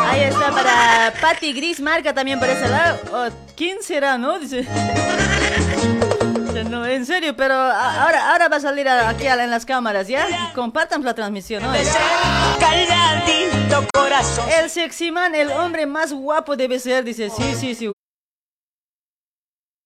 Ahí 0.00 0.22
está 0.22 0.50
para 0.50 1.12
Patty 1.20 1.52
Gris 1.52 1.80
Marca 1.80 2.14
también 2.14 2.38
por 2.38 2.48
ese 2.48 2.68
lado. 2.68 2.98
Oh, 3.12 3.28
¿Quién 3.56 3.82
será, 3.82 4.16
no? 4.16 4.38
Dice. 4.38 4.66
No, 6.70 6.84
en 6.86 7.06
serio, 7.06 7.34
pero 7.36 7.54
a- 7.54 8.02
ahora, 8.04 8.32
ahora 8.32 8.48
va 8.48 8.56
a 8.56 8.60
salir 8.60 8.88
a- 8.88 9.08
aquí 9.08 9.26
a 9.26 9.42
en 9.42 9.50
las 9.50 9.64
cámaras, 9.64 10.08
¿ya? 10.08 10.52
Compartan 10.54 11.02
la 11.04 11.14
transmisión, 11.14 11.62
¿no? 11.62 11.72
El 14.50 14.70
sexy 14.70 15.10
man, 15.10 15.34
el 15.34 15.50
hombre 15.50 15.86
más 15.86 16.12
guapo 16.12 16.56
debe 16.56 16.78
ser, 16.78 17.04
dice. 17.04 17.30
Sí, 17.30 17.54
sí, 17.54 17.74
sí. 17.74 17.92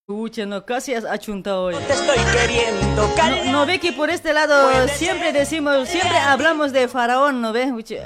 Ucha, 0.09 0.45
no, 0.45 0.64
casi 0.66 0.93
has 0.93 1.05
achuntado 1.05 1.64
hoy. 1.66 1.75
te 1.87 1.93
estoy 1.93 2.19
queriendo 2.33 3.09
No, 3.16 3.53
no 3.53 3.66
ve 3.66 3.79
que 3.79 3.93
por 3.93 4.11
este 4.11 4.33
lado 4.33 4.88
siempre 4.88 5.33
decimos, 5.33 5.88
siempre 5.88 6.19
hablamos 6.19 6.73
de 6.73 6.88
faraón, 6.88 7.40
¿no 7.40 7.53
ve? 7.53 7.71
Uche, 7.73 8.03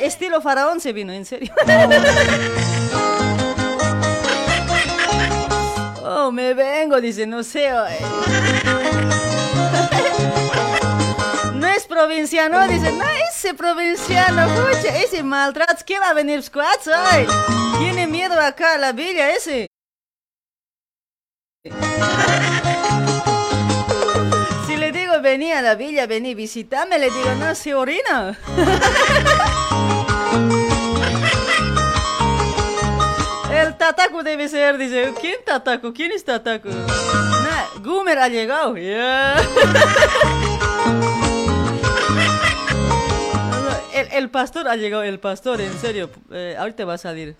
estilo 0.00 0.40
faraón 0.40 0.80
se 0.80 0.92
vino, 0.92 1.12
en 1.12 1.24
serio. 1.26 1.52
Me 6.32 6.54
vengo, 6.54 7.00
dice, 7.00 7.26
no 7.26 7.42
sé. 7.42 7.70
No 11.54 11.66
es 11.66 11.86
provinciano, 11.86 12.66
dice, 12.68 12.92
no, 12.92 13.04
ese 13.28 13.54
provinciano, 13.54 14.48
pucha, 14.54 14.96
ese 15.02 15.22
maltrato, 15.22 15.84
¿qué 15.86 15.98
va 15.98 16.10
a 16.10 16.14
venir 16.14 16.42
squats? 16.42 16.88
Ay, 16.88 17.26
tiene 17.78 18.06
miedo 18.06 18.40
acá 18.40 18.74
a 18.74 18.78
la 18.78 18.92
villa 18.92 19.30
ese. 19.30 19.66
Si 24.66 24.76
le 24.76 24.92
digo 24.92 25.20
vení 25.20 25.52
a 25.52 25.62
la 25.62 25.74
villa, 25.74 26.06
vení, 26.06 26.34
visítame, 26.34 26.98
le 26.98 27.10
digo, 27.10 27.34
no, 27.34 27.54
se 27.54 27.74
orina. 27.74 28.38
El 33.88 33.94
tataco 33.94 34.22
debe 34.22 34.48
ser, 34.50 34.76
dice, 34.76 35.14
¿quién 35.18 35.36
tataco? 35.46 35.94
¿Quién 35.94 36.12
es 36.12 36.22
tataco? 36.22 36.68
Nah, 36.68 37.80
Gumer 37.82 38.18
ha 38.18 38.28
llegado, 38.28 38.76
ya. 38.76 39.34
El, 44.12 44.28
pastor 44.28 44.68
ha 44.68 44.76
llegado, 44.76 45.04
el 45.04 45.18
pastor, 45.18 45.62
en 45.62 45.72
serio, 45.80 46.10
eh, 46.30 46.54
ahorita 46.58 46.84
va 46.84 46.94
a 46.94 46.98
salir. 46.98 47.34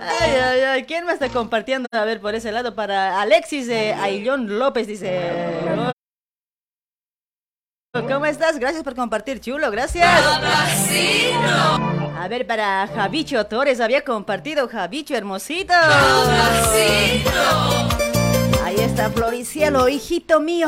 Ay, 0.00 0.30
ay, 0.42 0.60
ay, 0.60 0.84
¿quién 0.84 1.04
me 1.04 1.12
está 1.12 1.28
compartiendo? 1.28 1.86
A 1.92 2.04
ver, 2.06 2.22
por 2.22 2.34
ese 2.34 2.50
lado, 2.50 2.74
para 2.74 3.20
Alexis 3.20 3.66
de 3.66 3.92
Aillón 3.92 4.58
López, 4.58 4.86
dice... 4.86 5.20
¿Cómo 7.92 8.24
estás? 8.24 8.58
Gracias 8.58 8.82
por 8.82 8.94
compartir, 8.94 9.38
chulo, 9.40 9.70
gracias. 9.70 10.08
A 12.18 12.26
ver, 12.26 12.46
para 12.48 12.88
Javicho 12.88 13.46
Torres, 13.46 13.80
había 13.80 14.02
compartido 14.02 14.68
Javicho, 14.68 15.14
hermosito. 15.14 15.72
Ahí 18.64 18.76
está 18.80 19.08
Floricielo, 19.10 19.88
hijito 19.88 20.40
mío. 20.40 20.66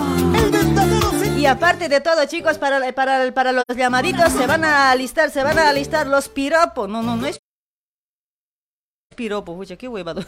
Y 1.37 1.47
aparte 1.47 1.89
de 1.89 2.01
todo, 2.01 2.25
chicos, 2.27 2.57
para, 2.57 2.93
para, 2.93 3.33
para 3.35 3.51
los 3.51 3.65
llamaditos 3.77 4.33
se 4.33 4.47
van 4.47 4.65
a 4.65 4.93
alistar, 4.93 5.31
se 5.31 5.43
van 5.43 5.59
a 5.59 5.71
alistar 5.71 6.07
los 6.07 6.29
piropos. 6.29 6.89
No, 6.89 7.03
no, 7.03 7.17
no 7.17 7.27
es 7.27 7.41
piropo, 9.17 9.57
pucha, 9.57 9.75
qué 9.75 9.89
huevado. 9.89 10.23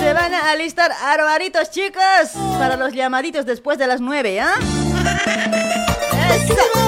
Se 0.00 0.12
van 0.12 0.34
a 0.34 0.50
alistar 0.50 0.90
arbaritos, 0.90 1.70
chicos, 1.70 2.32
para 2.58 2.76
los 2.76 2.92
llamaditos 2.92 3.46
después 3.46 3.78
de 3.78 3.86
las 3.86 4.00
nueve, 4.00 4.40
¿ah? 4.40 4.56
Eso. 6.34 6.83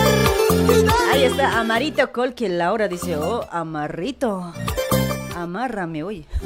Ahí 1.11 1.25
está, 1.25 1.59
Amarito 1.59 2.13
Col, 2.13 2.35
que 2.35 2.49
Laura 2.49 2.89
dice, 2.89 3.17
oh, 3.17 3.47
Amarrito. 3.51 4.53
Amárrame 5.35 6.03
hoy. 6.03 6.27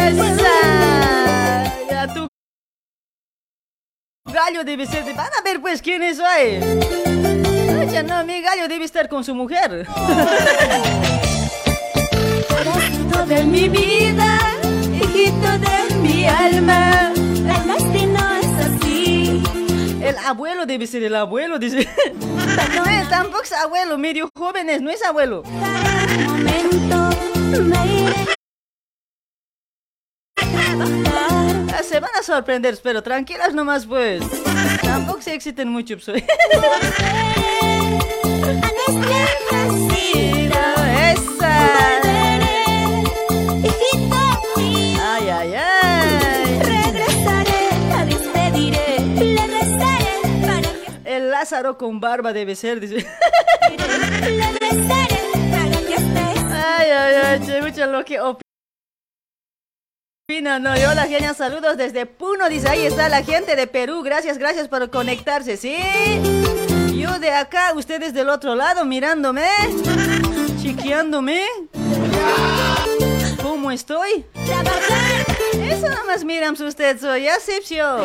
¡Esa! 0.00 0.56
Ya 1.90 2.12
tú. 2.14 2.26
Gallo 4.32 4.64
debe 4.64 4.86
ser 4.86 5.04
de... 5.04 5.12
Van 5.12 5.26
a 5.26 5.42
ver 5.44 5.60
pues 5.60 5.82
quién 5.82 6.02
es 6.02 6.18
hoy. 6.18 6.60
Oye, 7.78 8.02
no, 8.02 8.24
mi 8.24 8.40
gallo 8.42 8.66
debe 8.68 8.84
estar 8.84 9.08
con 9.08 9.24
su 9.24 9.34
mujer. 9.34 9.86
Hijito 12.76 13.26
de 13.26 13.44
mi 13.44 13.68
vida, 13.68 14.38
hijito 14.92 15.58
de 15.58 15.94
mi 16.00 16.26
alma. 16.26 17.12
El 20.08 20.16
abuelo 20.18 20.64
debe 20.64 20.86
ser 20.86 21.02
el 21.02 21.14
abuelo, 21.14 21.58
dice. 21.58 21.86
No 22.74 22.84
es, 22.84 23.08
tampoco 23.08 23.42
es 23.42 23.52
abuelo, 23.52 23.98
medio 23.98 24.28
jóvenes, 24.34 24.80
no 24.80 24.90
es 24.90 25.02
abuelo. 25.04 25.42
Ah, 30.36 31.82
Se 31.82 32.00
van 32.00 32.10
a 32.18 32.22
sorprender, 32.22 32.78
pero 32.82 33.02
tranquilas 33.02 33.54
nomás 33.54 33.86
pues. 33.86 34.22
Tampoco 34.82 35.22
se 35.22 35.34
exciten 35.34 35.68
mucho. 35.68 35.96
pues. 36.04 36.22
Lázaro 51.48 51.78
con 51.78 51.98
barba 51.98 52.34
debe 52.34 52.54
ser, 52.54 52.78
dice. 52.78 52.96
Ay, 56.60 56.90
ay, 56.90 57.14
ay, 57.24 57.40
che, 57.40 57.62
mucha 57.62 57.86
lo 57.86 58.04
que 58.04 58.20
opina, 58.20 58.42
no, 60.58 60.76
yo 60.76 60.92
la 60.94 61.06
genia, 61.06 61.32
saludos 61.32 61.78
desde 61.78 62.04
Puno, 62.04 62.50
dice, 62.50 62.68
ahí 62.68 62.84
está 62.84 63.08
la 63.08 63.22
gente 63.22 63.56
de 63.56 63.66
Perú, 63.66 64.02
gracias, 64.02 64.36
gracias 64.36 64.68
por 64.68 64.90
conectarse, 64.90 65.56
¿sí? 65.56 65.78
Yo 66.94 67.18
de 67.18 67.30
acá, 67.30 67.72
ustedes 67.74 68.12
del 68.12 68.28
otro 68.28 68.54
lado, 68.54 68.84
mirándome, 68.84 69.48
chiqueándome. 70.60 71.44
¿Cómo 73.42 73.70
estoy? 73.70 74.26
Eso 75.54 75.88
nomás 75.88 76.24
miran 76.24 76.52
ustedes, 76.52 77.00
soy 77.00 77.26
Asipsio. 77.26 78.04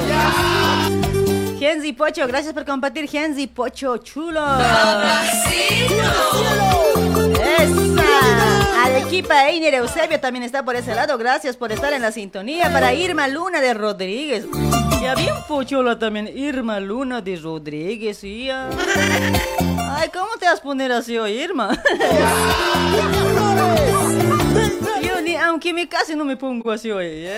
Genzi 1.64 1.94
Pocho, 1.94 2.28
gracias 2.28 2.54
por 2.54 2.66
compartir, 2.66 3.08
Genzi 3.08 3.48
Pocho, 3.48 3.96
chulo. 3.96 4.42
¡Esa! 7.58 8.84
Arequipa 8.84 9.48
Einer 9.48 9.76
Eusebio 9.76 10.20
también 10.20 10.44
está 10.44 10.66
por 10.66 10.76
ese 10.76 10.94
lado. 10.94 11.18
Gracias 11.18 11.56
por 11.56 11.72
estar 11.72 11.94
en 11.94 12.02
la 12.02 12.12
sintonía. 12.12 12.70
Para 12.70 12.94
Irma 12.94 13.30
Luna 13.30 13.62
de 13.62 13.74
Rodríguez. 13.74 14.46
Ya 15.02 15.16
bien 15.16 15.36
pochola 15.48 15.98
también. 15.98 16.38
Irma 16.38 16.82
Luna 16.82 17.22
de 17.22 17.38
Rodríguez. 17.38 18.18
sí, 18.18 18.48
ya. 18.48 18.70
Ay, 19.98 20.10
¿cómo 20.14 20.36
te 20.38 20.46
vas 20.48 20.60
a 20.60 20.64
poner 20.64 20.92
así 20.92 21.18
hoy, 21.18 21.32
Irma? 21.32 21.70
Yo 25.02 25.22
ni, 25.22 25.38
aunque 25.38 25.74
me 25.74 25.88
case, 25.88 26.14
no 26.14 26.26
me 26.26 26.36
pongo 26.36 26.72
así 26.72 26.92
hoy. 26.92 27.30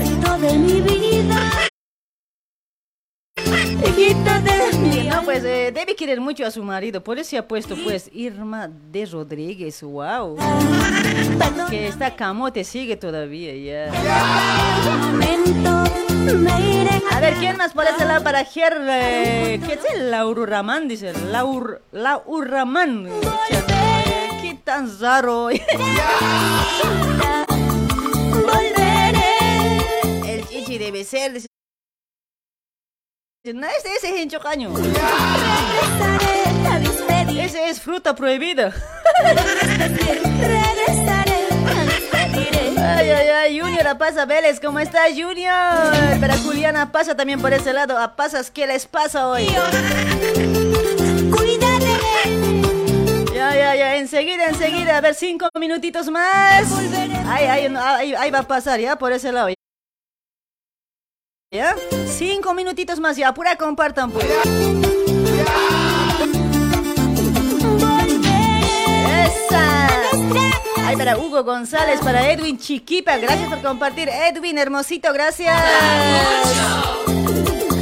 Hijito 0.00 0.38
de 0.38 0.52
mi 0.52 0.80
vida. 0.80 1.71
Hijito 3.86 4.30
de 4.42 4.78
mi 4.78 5.08
No, 5.08 5.22
pues 5.24 5.44
eh, 5.44 5.72
debe 5.72 5.94
querer 5.96 6.20
mucho 6.20 6.46
a 6.46 6.50
su 6.50 6.62
marido. 6.62 7.02
Por 7.02 7.18
eso 7.18 7.30
se 7.30 7.38
ha 7.38 7.48
puesto, 7.48 7.76
pues, 7.82 8.10
Irma 8.12 8.68
de 8.68 9.06
Rodríguez. 9.06 9.82
Wow. 9.82 10.36
Que 11.68 11.88
esta 11.88 12.14
camote 12.14 12.64
sigue 12.64 12.96
todavía, 12.96 13.54
ya. 13.54 13.92
A 17.10 17.20
ver, 17.20 17.34
¿quién 17.34 17.56
más 17.56 17.72
por 17.72 17.84
ese 17.84 18.04
lado 18.04 18.22
para 18.22 18.44
Ger? 18.44 18.76
Eh, 18.88 19.60
¿Qué 19.66 19.74
es 19.74 19.80
el 19.94 20.10
Laurramán? 20.10 20.88
Dice, 20.88 21.12
Laur, 21.30 21.82
Laurramán. 21.92 23.06
Eh, 23.06 24.28
¿Qué 24.42 24.58
tan 24.62 24.88
raro? 25.00 25.50
El 30.26 30.46
chichi 30.48 30.78
debe 30.78 31.04
ser. 31.04 31.42
Ese, 33.44 33.58
ese 33.96 34.14
es 34.14 34.20
enchocaño. 34.22 34.72
Regresaré 34.72 36.44
a 36.70 36.78
despedir. 36.78 37.40
Ese 37.40 37.70
es 37.70 37.80
fruta 37.80 38.14
prohibida. 38.14 38.72
Ay, 42.78 43.10
ay, 43.10 43.28
ay, 43.28 43.60
Junior 43.60 43.88
Apaza 43.88 44.26
Vélez, 44.26 44.60
¿cómo 44.60 44.78
estás, 44.78 45.08
Junior? 45.10 46.20
Para 46.20 46.38
Juliana 46.38 46.92
pasa 46.92 47.16
también 47.16 47.40
por 47.40 47.52
ese 47.52 47.72
lado. 47.72 47.98
A 47.98 48.14
pasas, 48.14 48.48
¿qué 48.48 48.64
les 48.64 48.86
pasa 48.86 49.26
hoy? 49.26 49.48
Ya, 53.34 53.54
ya, 53.56 53.74
ya, 53.74 53.96
enseguida, 53.96 54.46
enseguida. 54.50 54.98
A 54.98 55.00
ver, 55.00 55.16
cinco 55.16 55.48
minutitos 55.58 56.08
más. 56.10 56.64
Ahí, 57.26 57.68
no, 57.68 57.80
ahí, 57.82 58.14
ahí 58.14 58.30
va 58.30 58.38
a 58.38 58.46
pasar, 58.46 58.78
¿ya? 58.78 58.94
Por 58.96 59.10
ese 59.10 59.32
lado. 59.32 59.48
¿Ya? 61.52 61.76
Cinco 62.06 62.54
minutitos 62.54 62.98
más, 62.98 63.14
ya. 63.18 63.34
Pura 63.34 63.56
compartan, 63.56 64.10
pues. 64.10 64.24
¡Esa! 69.26 69.88
Ay, 70.86 70.96
para 70.96 71.18
Hugo 71.18 71.44
González, 71.44 72.00
para 72.00 72.32
Edwin 72.32 72.56
Chiquipa. 72.56 73.18
Gracias 73.18 73.50
por 73.50 73.60
compartir. 73.60 74.08
Edwin, 74.08 74.56
hermosito, 74.56 75.12
gracias. 75.12 75.62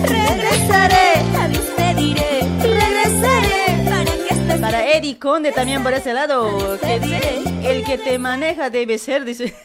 Regresaré 0.02 1.22
despediré. 1.52 2.40
Regresaré 2.60 3.84
para 3.88 4.04
que 4.04 4.58
Para 4.60 4.88
Eddie 4.96 5.16
Conde 5.16 5.52
también 5.52 5.84
por 5.84 5.94
ese 5.94 6.12
lado. 6.12 6.76
Que 6.80 6.98
dice, 6.98 7.44
el 7.62 7.84
que 7.84 7.98
te 7.98 8.18
maneja 8.18 8.68
debe 8.68 8.98
ser, 8.98 9.24
dice. 9.24 9.54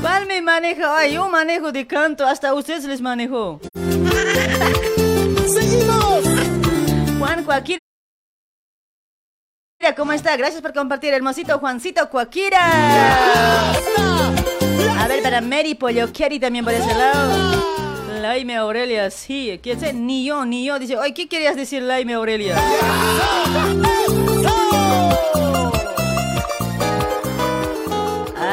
¿Cuál 0.00 0.26
me 0.26 0.40
maneja? 0.42 0.98
Ay, 0.98 1.14
yo 1.14 1.28
manejo 1.28 1.72
de 1.72 1.86
canto, 1.86 2.26
hasta 2.26 2.54
ustedes 2.54 2.84
les 2.84 3.00
manejo. 3.00 3.60
¡Seguimos! 5.46 6.24
Juan 7.18 7.44
Joaquín 7.44 7.78
¿cómo 9.94 10.12
está? 10.12 10.36
Gracias 10.36 10.62
por 10.62 10.72
compartir, 10.72 11.14
hermosito 11.14 11.58
Juancito 11.58 12.08
Cuaquira. 12.10 12.60
A 14.98 15.08
ver, 15.08 15.22
para 15.22 15.40
Mary 15.40 15.74
Pollo 15.74 16.12
Kerry 16.12 16.40
también 16.40 16.64
por 16.64 16.74
ese 16.74 16.92
lado. 16.94 17.64
Laime 18.20 18.56
Aurelia, 18.56 19.10
sí, 19.10 19.60
¿quién 19.62 19.78
sé? 19.78 19.92
Ni 19.92 20.24
yo, 20.24 20.44
ni 20.44 20.64
yo. 20.64 20.78
Dice, 20.78 20.96
ay, 21.00 21.12
¿qué 21.12 21.28
querías 21.28 21.54
decir 21.54 21.82
Laime 21.82 22.14
Aurelia? 22.14 22.56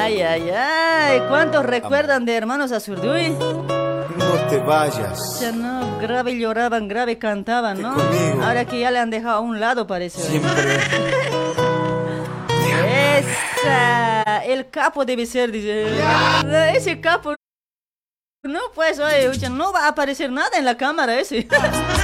Ay, 0.04 0.22
ay, 0.22 0.50
ay, 0.50 1.22
¿cuántos 1.30 1.66
recuerdan 1.66 2.26
de 2.26 2.36
hermanos 2.36 2.74
Azurduy? 2.74 3.30
No 3.30 4.34
te 4.50 4.58
vayas. 4.58 5.39
Ya 5.39 5.54
no, 5.54 5.98
grave 5.98 6.38
lloraban, 6.38 6.89
grave 6.89 7.18
cantaban, 7.18 7.82
¿no? 7.82 7.96
conmigo. 7.96 8.44
Ahora 8.44 8.66
que 8.66 8.82
ya 8.82 8.92
le 8.92 9.00
han 9.00 9.10
dejado 9.10 9.38
a 9.38 9.39
un 9.39 9.62
lado, 9.62 9.88
parece. 9.88 10.22
Siempre. 10.22 10.52
Esa, 13.18 14.44
el 14.44 14.70
capo 14.70 15.06
debe 15.06 15.26
ser, 15.26 15.54
dice. 15.54 15.88
Ese 16.76 17.00
capo. 17.00 17.34
No, 18.44 18.60
pues, 18.76 19.00
oye, 19.00 19.30
oye, 19.30 19.50
no 19.50 19.72
va 19.72 19.86
a 19.86 19.88
aparecer 19.88 20.30
nada 20.30 20.58
en 20.58 20.66
la 20.66 20.76
cámara 20.76 21.18
ese. 21.18 21.48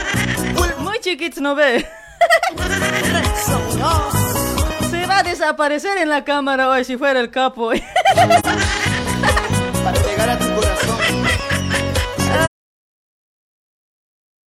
Muy 0.79 0.99
chiquito 0.99 1.41
no 1.41 1.53
ve. 1.53 1.85
Se 5.19 5.23
va 5.25 5.31
a 5.31 5.33
desaparecer 5.33 5.97
en 5.97 6.07
la 6.07 6.23
cámara 6.23 6.69
hoy 6.69 6.85
si 6.85 6.95
fuera 6.95 7.19
el 7.19 7.29
capo. 7.29 7.71
Para 9.83 10.01
llegar 10.01 10.29
a 10.29 10.39
tu 10.39 10.45
corazón. 10.55 10.97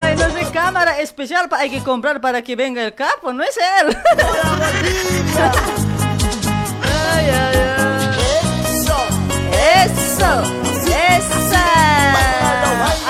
Ay, 0.01 0.17
no 0.17 0.31
sé, 0.31 0.51
cámara 0.51 0.99
especial 0.99 1.47
hay 1.53 1.69
que 1.69 1.83
comprar 1.83 2.23
para 2.23 2.41
que 2.41 2.57
venga 2.57 2.83
el 2.83 2.95
capo, 2.95 3.35
no 3.35 3.43
es 3.43 3.55
él. 3.59 3.95
Ay, 7.13 7.29
ay, 7.29 7.57
ay. 7.77 8.09
Eso, 9.85 10.43
esa. 10.89 11.65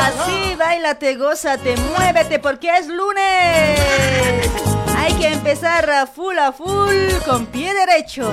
Así 0.05 0.57
bailate, 0.57 1.15
gózate, 1.15 1.77
muévete 1.77 2.41
porque 2.41 2.77
es 2.77 2.89
lunes. 2.89 4.72
Hay 5.03 5.15
que 5.15 5.27
empezar 5.29 5.89
a 5.91 6.07
full 6.07 6.39
a 6.39 6.53
full 6.53 6.97
con 7.27 7.47
pie 7.47 7.73
derecho. 7.75 8.31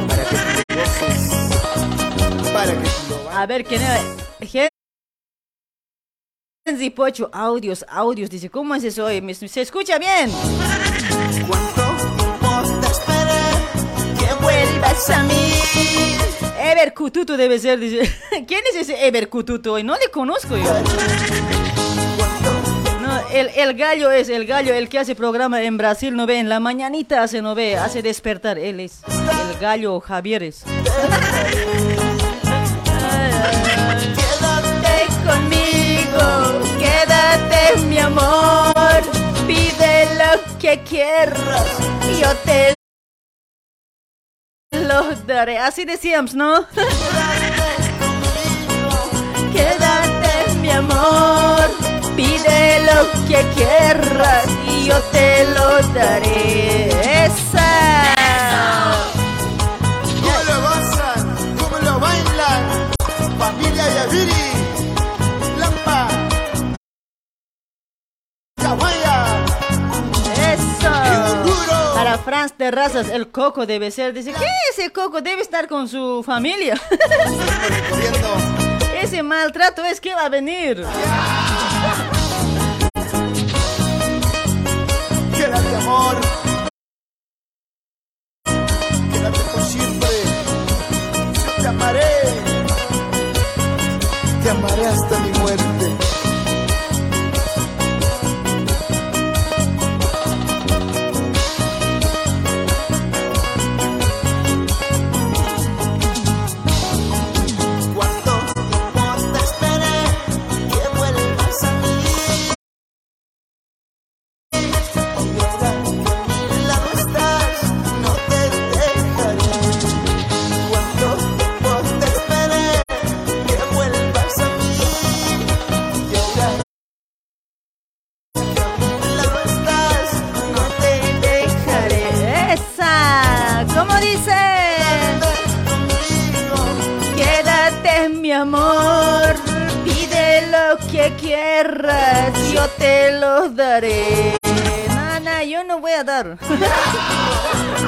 A 3.34 3.45
ver, 3.45 3.63
¿quién 3.63 3.82
es? 3.82 4.69
Genzi 6.67 6.89
Pocho, 6.91 7.29
audios, 7.34 7.84
audios, 7.89 8.29
dice, 8.29 8.49
¿cómo 8.49 8.75
es 8.75 8.84
eso? 8.84 9.05
Oye, 9.05 9.21
¿me- 9.21 9.34
¿Se 9.34 9.62
escucha 9.62 9.97
bien? 9.97 10.29
vuelvas 14.41 15.10
a 15.10 15.23
mí. 15.23 15.53
Ever 16.62 16.93
Kututu 16.93 17.36
debe 17.36 17.60
ser, 17.60 17.79
dice. 17.79 18.10
¿Quién 18.47 18.62
es 18.71 18.75
ese 18.75 19.08
Ever 19.08 19.29
Kututu? 19.29 19.71
hoy? 19.73 19.84
No 19.84 19.95
le 19.95 20.10
conozco 20.12 20.55
yo. 20.55 20.63
El, 23.32 23.49
el 23.55 23.73
gallo 23.75 24.12
es, 24.12 24.29
el 24.29 24.45
gallo, 24.45 24.73
el 24.73 24.89
que 24.89 24.99
hace 24.99 25.15
programa 25.15 25.62
en 25.62 25.77
Brasil, 25.77 26.15
no 26.15 26.25
ve, 26.25 26.39
en 26.39 26.49
la 26.49 26.60
mañanita 26.60 27.23
hace, 27.23 27.41
no 27.41 27.55
ve, 27.55 27.77
hace 27.77 28.01
despertar, 28.01 28.58
él 28.58 28.79
es 28.79 29.01
el 29.08 29.60
gallo 29.60 29.99
Javieres. 29.99 30.63
Quédate 34.15 35.08
conmigo, 35.25 36.62
quédate 36.79 37.77
mi 37.88 37.97
amor, 37.99 39.01
pide 39.47 40.08
lo 40.15 40.58
que 40.60 40.82
quieras, 40.84 41.65
yo 42.19 42.36
te 42.45 42.73
lo 44.71 45.15
daré. 45.27 45.58
Así 45.58 45.86
decíamos, 45.86 46.34
¿no? 46.34 46.65
Quédate, 49.53 50.53
mi 50.62 50.69
amor. 50.69 51.88
Pide 52.19 52.82
lo 52.84 53.10
que 53.29 53.41
quieras 53.55 54.45
y 54.67 54.88
yo 54.88 54.99
te 55.03 55.45
lo 55.55 55.79
daré. 55.93 56.89
Esa. 57.23 58.13
¿Cómo 60.03 60.43
lo 60.49 60.62
gozan? 60.67 61.55
¿Cómo 61.58 61.77
lo 61.77 61.97
bailan? 61.97 62.91
Familia 63.38 63.86
Yaviri. 63.95 64.47
Lampa. 65.60 66.10
Caguaya. 68.58 69.45
Eso. 70.51 71.93
Para 71.95 72.17
Franz 72.17 72.51
Terrazas, 72.58 73.08
el 73.08 73.32
coco 73.32 73.65
debe 73.65 73.91
ser. 73.91 74.12
Dice, 74.12 74.34
¿qué 74.34 74.45
ese 74.73 74.91
coco? 74.91 75.21
Debe 75.21 75.41
estar 75.41 75.69
con 75.69 75.88
su 75.88 76.21
familia. 76.25 76.75
Ese 79.01 79.23
maltrato 79.23 79.86
es 79.86 80.01
que 80.01 80.13
va 80.13 80.25
a 80.25 80.29
venir. 80.29 80.86
Quédate, 80.86 81.59
amor. 85.89 86.28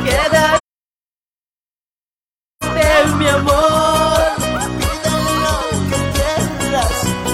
Quédate, 0.05 0.59
mi 3.17 3.27
amor. 3.27 4.21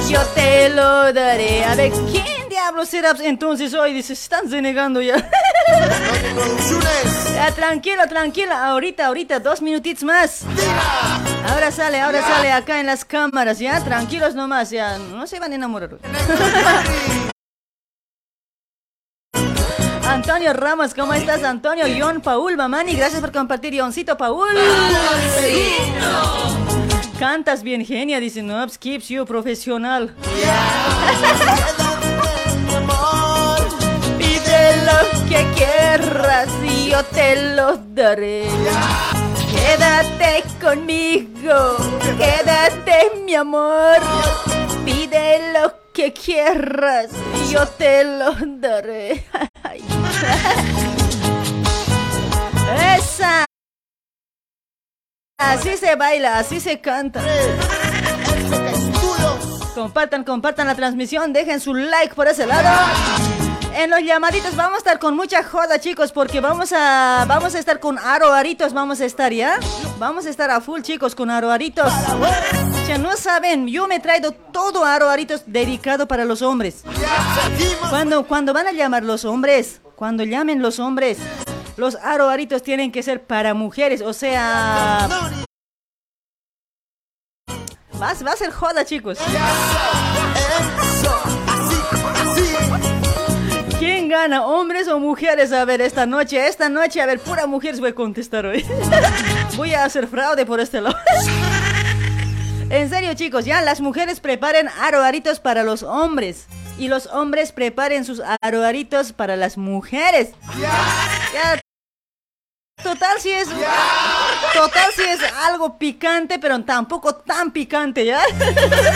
Yo 0.09 0.21
te 0.33 0.69
lo 0.69 1.13
daré. 1.13 1.63
A 1.65 1.75
ver, 1.75 1.91
¿quién 2.11 2.49
diablos 2.49 2.89
será 2.89 3.11
entonces 3.21 3.73
hoy? 3.73 3.93
Dice, 3.93 4.15
se 4.15 4.23
están 4.23 4.49
denegando 4.49 5.01
ya. 5.01 5.15
Ya, 7.33 7.51
tranquilo, 7.51 8.07
tranquila. 8.07 8.67
Ahorita, 8.67 9.05
ahorita, 9.05 9.39
dos 9.39 9.61
minutitos 9.61 10.03
más. 10.03 10.43
Ahora 11.47 11.71
sale, 11.71 12.01
ahora 12.01 12.21
sale 12.23 12.51
acá 12.51 12.79
en 12.79 12.87
las 12.87 13.05
cámaras, 13.05 13.59
ya. 13.59 13.79
Tranquilos 13.83 14.33
nomás, 14.33 14.71
ya. 14.71 14.97
No 14.97 15.27
se 15.27 15.39
van 15.39 15.51
a 15.51 15.55
enamorar. 15.55 15.97
Antonio 20.07 20.53
Ramos, 20.53 20.93
¿cómo 20.93 21.13
estás, 21.13 21.43
Antonio? 21.43 21.85
John 21.99 22.21
Paul, 22.21 22.55
Mamani, 22.55 22.93
gracias 22.95 23.19
por 23.19 23.33
compartir, 23.33 23.77
Johncito 23.77 24.15
Paul. 24.17 24.47
Cantas 27.19 27.61
bien, 27.61 27.85
genia, 27.85 28.17
dice, 28.19 28.41
no, 28.41 28.65
pues, 28.65 28.77
keeps 28.77 29.09
you 29.09 29.25
profesional. 29.25 30.15
Pide 34.17 34.77
lo 34.85 34.97
que 35.27 35.45
quieras 35.55 36.47
y 36.63 36.91
yo 36.91 37.03
te 37.03 37.55
lo 37.55 37.75
daré. 37.93 38.45
Quédate 39.51 40.43
conmigo, 40.61 41.75
quédate 42.17 43.11
mi 43.25 43.35
amor. 43.35 43.97
Pide 44.85 45.51
lo 45.53 45.69
que 45.71 45.86
quieras 46.13 47.09
y 47.35 47.51
yo 47.51 47.67
te 47.67 48.03
lo 48.03 48.35
daré. 48.59 49.25
Esa. 52.97 53.45
Así 55.39 55.77
se 55.77 55.95
baila, 55.95 56.39
así 56.39 56.59
se 56.59 56.79
canta. 56.79 57.21
Compartan, 59.75 60.23
compartan 60.23 60.67
la 60.67 60.75
transmisión, 60.75 61.33
dejen 61.33 61.59
su 61.59 61.73
like 61.73 62.15
por 62.15 62.27
ese 62.27 62.45
lado. 62.45 63.56
En 63.77 63.91
los 63.91 64.01
llamaditos 64.01 64.55
vamos 64.55 64.73
a 64.73 64.77
estar 64.79 64.97
con 64.97 65.15
mucha 65.15 65.43
joda, 65.43 65.79
chicos, 65.79 66.11
porque 66.11 66.41
vamos 66.41 66.73
a 66.73 67.25
vamos 67.27 67.53
a 67.53 67.59
estar 67.59 67.79
con 67.79 67.99
aroaritos, 67.99 68.73
vamos 68.73 69.01
a 69.01 69.05
estar, 69.05 69.31
¿ya? 69.31 69.59
Vamos 69.99 70.25
a 70.25 70.31
estar 70.31 70.49
a 70.49 70.61
full, 70.61 70.81
chicos, 70.81 71.13
con 71.13 71.29
aroaritos. 71.29 71.93
Ya 72.87 72.97
no 72.97 73.15
saben, 73.15 73.67
yo 73.67 73.87
me 73.87 73.97
he 73.97 73.99
traído 73.99 74.31
todo 74.31 74.83
aroaritos 74.83 75.43
dedicado 75.45 76.07
para 76.07 76.25
los 76.25 76.41
hombres. 76.41 76.81
Cuando, 77.91 78.25
cuando 78.25 78.51
van 78.51 78.65
a 78.65 78.71
llamar 78.71 79.03
los 79.03 79.25
hombres, 79.25 79.79
cuando 79.95 80.23
llamen 80.23 80.59
los 80.59 80.79
hombres, 80.79 81.19
los 81.75 81.97
aroaritos 81.97 82.63
tienen 82.63 82.91
que 82.91 83.03
ser 83.03 83.27
para 83.27 83.53
mujeres, 83.53 84.01
o 84.01 84.11
sea... 84.11 85.07
Va, 88.01 88.13
va 88.25 88.31
a 88.31 88.35
ser 88.35 88.51
joda, 88.51 88.83
chicos. 88.85 89.19
¿Quién 93.79 94.09
gana, 94.09 94.43
hombres 94.43 94.87
o 94.87 94.99
mujeres? 94.99 95.53
A 95.53 95.63
ver, 95.63 95.81
esta 95.81 96.07
noche, 96.07 96.47
esta 96.47 96.67
noche, 96.67 96.99
a 96.99 97.05
ver, 97.05 97.19
pura 97.19 97.45
mujeres 97.45 97.79
voy 97.79 97.89
a 97.91 97.95
contestar 97.95 98.47
hoy. 98.47 98.65
voy 99.55 99.75
a 99.75 99.83
hacer 99.83 100.07
fraude 100.07 100.47
por 100.47 100.59
este 100.59 100.81
lado. 100.81 100.97
en 102.71 102.89
serio, 102.89 103.13
chicos, 103.13 103.45
ya 103.45 103.61
las 103.61 103.79
mujeres 103.79 104.19
preparen 104.19 104.67
aroaritos 104.81 105.39
para 105.39 105.63
los 105.63 105.83
hombres. 105.83 106.47
Y 106.79 106.87
los 106.87 107.05
hombres 107.07 107.51
preparen 107.51 108.03
sus 108.03 108.21
aroaritos 108.41 109.13
para 109.13 109.35
las 109.35 109.57
mujeres. 109.57 110.31
Ya. 110.59 111.59
Total 112.83 113.19
si 113.19 113.31
es 113.31 113.47
Total 114.53 114.91
si 114.95 115.03
es 115.03 115.19
algo 115.45 115.77
picante, 115.77 116.39
pero 116.39 116.63
tampoco 116.63 117.15
tan 117.15 117.51
picante, 117.51 118.05
¿ya? 118.05 118.21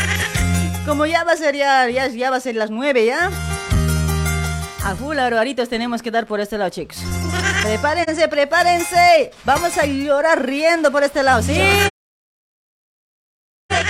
Como 0.86 1.06
ya 1.06 1.24
va 1.24 1.34
a 1.34 1.38
ser 1.38 1.56
ya, 1.56 1.88
ya, 1.90 2.08
ya 2.08 2.32
va 2.32 2.38
a 2.38 2.40
ser 2.40 2.56
las 2.56 2.72
nueve, 2.72 3.06
¿ya? 3.06 3.30
A 4.84 4.96
full 4.96 5.20
aroaritos 5.20 5.70
tenemos 5.70 6.02
que 6.02 6.10
dar 6.10 6.26
por 6.26 6.40
este 6.40 6.58
lado, 6.58 6.72
chicos. 6.72 6.98
Prepárense, 7.62 8.28
prepárense. 8.28 9.32
Vamos 9.44 9.78
a 9.78 9.86
llorar 9.86 10.44
riendo 10.44 10.92
por 10.92 11.04
este 11.04 11.22
lado, 11.22 11.44
¿sí? 11.44 11.54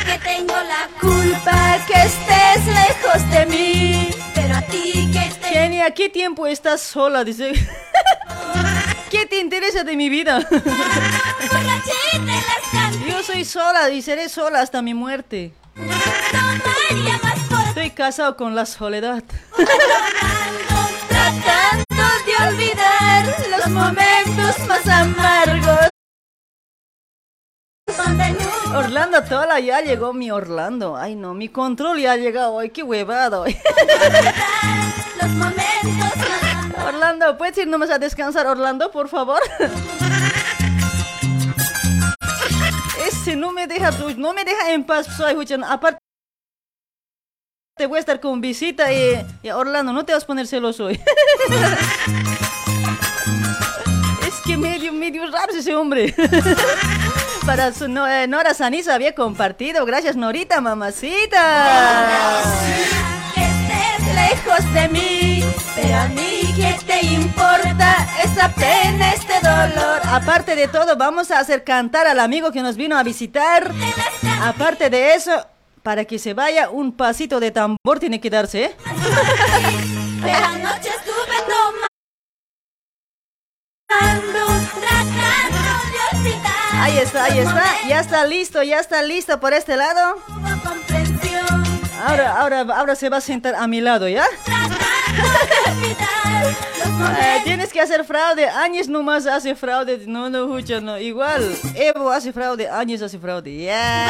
que 0.05 0.19
tengo 0.19 0.53
la 0.53 0.89
culpa 0.99 1.77
que 1.87 1.93
estés 1.93 2.65
lejos 2.65 3.31
de 3.31 3.45
mí. 3.45 4.09
Pero 4.35 4.55
a 4.55 4.61
ti 4.63 5.09
que 5.13 5.31
te... 5.41 5.49
Kenia, 5.53 5.91
¿qué 5.93 6.09
tiempo 6.09 6.45
estás 6.45 6.81
sola? 6.81 7.23
Dice. 7.23 7.53
¿Qué 9.09 9.25
te 9.25 9.39
interesa 9.39 9.83
de 9.83 9.95
mi 9.95 10.09
vida? 10.09 10.45
Yo 13.07 13.23
soy 13.23 13.45
sola 13.45 13.89
y 13.89 14.01
seré 14.01 14.29
sola 14.29 14.61
hasta 14.61 14.81
mi 14.81 14.93
muerte. 14.93 15.53
Estoy 17.67 17.91
casado 17.91 18.35
con 18.35 18.55
la 18.55 18.65
soledad. 18.65 19.23
Tratando 21.43 22.05
de 22.25 22.33
olvidar 22.47 23.25
los 23.49 23.67
momentos 23.69 24.59
más 24.67 24.87
amargos. 24.87 25.89
Orlando 28.75 29.23
Tola, 29.23 29.59
ya 29.59 29.81
llegó 29.81 30.13
mi 30.13 30.31
Orlando. 30.31 30.95
Ay 30.95 31.15
no, 31.15 31.33
mi 31.33 31.49
control 31.49 31.99
ya 31.99 32.13
ha 32.13 32.17
llegado. 32.17 32.59
Ay, 32.59 32.69
qué 32.69 32.83
huevado. 32.83 33.45
Los 35.21 35.31
momentos 35.31 36.11
Orlando, 36.85 37.37
¿puedes 37.37 37.57
ir 37.57 37.67
nomás 37.67 37.89
a 37.89 37.99
descansar, 37.99 38.47
Orlando, 38.47 38.91
por 38.91 39.07
favor? 39.07 39.39
Ese 43.07 43.35
no 43.35 43.51
me 43.51 43.67
deja, 43.67 43.91
no 44.17 44.33
me 44.33 44.43
deja 44.43 44.71
en 44.71 44.83
paz, 44.83 45.07
soy 45.15 45.35
Aparte, 45.67 45.99
te 47.81 47.87
voy 47.87 47.97
a 47.97 48.01
estar 48.01 48.19
con 48.19 48.41
visita 48.41 48.93
y, 48.93 49.25
y 49.41 49.49
Orlando, 49.49 49.91
no 49.91 50.05
te 50.05 50.13
vas 50.13 50.23
a 50.23 50.27
poner 50.27 50.45
celoso 50.45 50.85
hoy. 50.85 50.93
es 54.27 54.35
que 54.45 54.55
medio, 54.55 54.93
medio 54.93 55.25
raro 55.31 55.51
ese 55.51 55.73
hombre. 55.73 56.13
Para 57.47 57.73
su 57.73 57.87
no, 57.87 58.07
eh, 58.07 58.27
Nora 58.27 58.53
Sanisa 58.53 58.93
había 58.93 59.15
compartido. 59.15 59.83
Gracias, 59.83 60.15
Norita, 60.15 60.61
mamacita. 60.61 62.43
Que 63.33 63.41
estés 63.41 64.13
lejos 64.13 64.73
de 64.75 64.87
mí, 64.89 65.43
pero 65.73 65.95
a 65.95 66.07
mí 66.09 66.53
qué 66.55 66.77
te 66.85 67.03
importa 67.03 68.07
esa 68.23 68.49
pena, 68.53 69.11
este 69.11 69.39
dolor. 69.41 70.01
Aparte 70.03 70.55
de 70.55 70.67
todo, 70.67 70.97
vamos 70.97 71.31
a 71.31 71.39
hacer 71.39 71.63
cantar 71.63 72.05
al 72.05 72.19
amigo 72.19 72.51
que 72.51 72.61
nos 72.61 72.75
vino 72.75 72.95
a 72.95 73.01
visitar. 73.01 73.71
Aparte 74.43 74.91
de 74.91 75.15
eso, 75.15 75.47
para 75.83 76.05
que 76.05 76.19
se 76.19 76.33
vaya, 76.33 76.69
un 76.69 76.91
pasito 76.91 77.39
de 77.39 77.51
tambor 77.51 77.99
tiene 77.99 78.19
que 78.21 78.29
darse, 78.29 78.65
¿eh? 78.65 78.75
Ahí 86.81 86.97
está, 86.97 87.25
ahí 87.25 87.37
está, 87.37 87.63
ya 87.87 87.99
está 87.99 88.25
listo, 88.25 88.63
ya 88.63 88.79
está 88.79 89.03
listo 89.03 89.39
por 89.39 89.53
este 89.53 89.77
lado. 89.77 90.17
Ahora, 92.07 92.39
ahora, 92.39 92.61
ahora 92.75 92.95
se 92.95 93.09
va 93.09 93.17
a 93.17 93.21
sentar 93.21 93.53
a 93.53 93.67
mi 93.67 93.81
lado, 93.81 94.07
¿ya? 94.07 94.25
Eh, 97.19 97.41
tienes 97.43 97.71
que 97.71 97.81
hacer 97.81 98.03
fraude, 98.03 98.47
Áñez 98.47 98.87
nomás 98.87 99.25
hace 99.25 99.55
fraude, 99.55 100.05
no, 100.07 100.29
no, 100.29 100.45
escucha, 100.45 100.79
no, 100.79 100.99
igual, 100.99 101.55
Evo 101.75 102.11
hace 102.11 102.31
fraude, 102.31 102.69
Áñez 102.69 103.01
hace 103.01 103.17
fraude, 103.17 103.63
ya. 103.63 104.07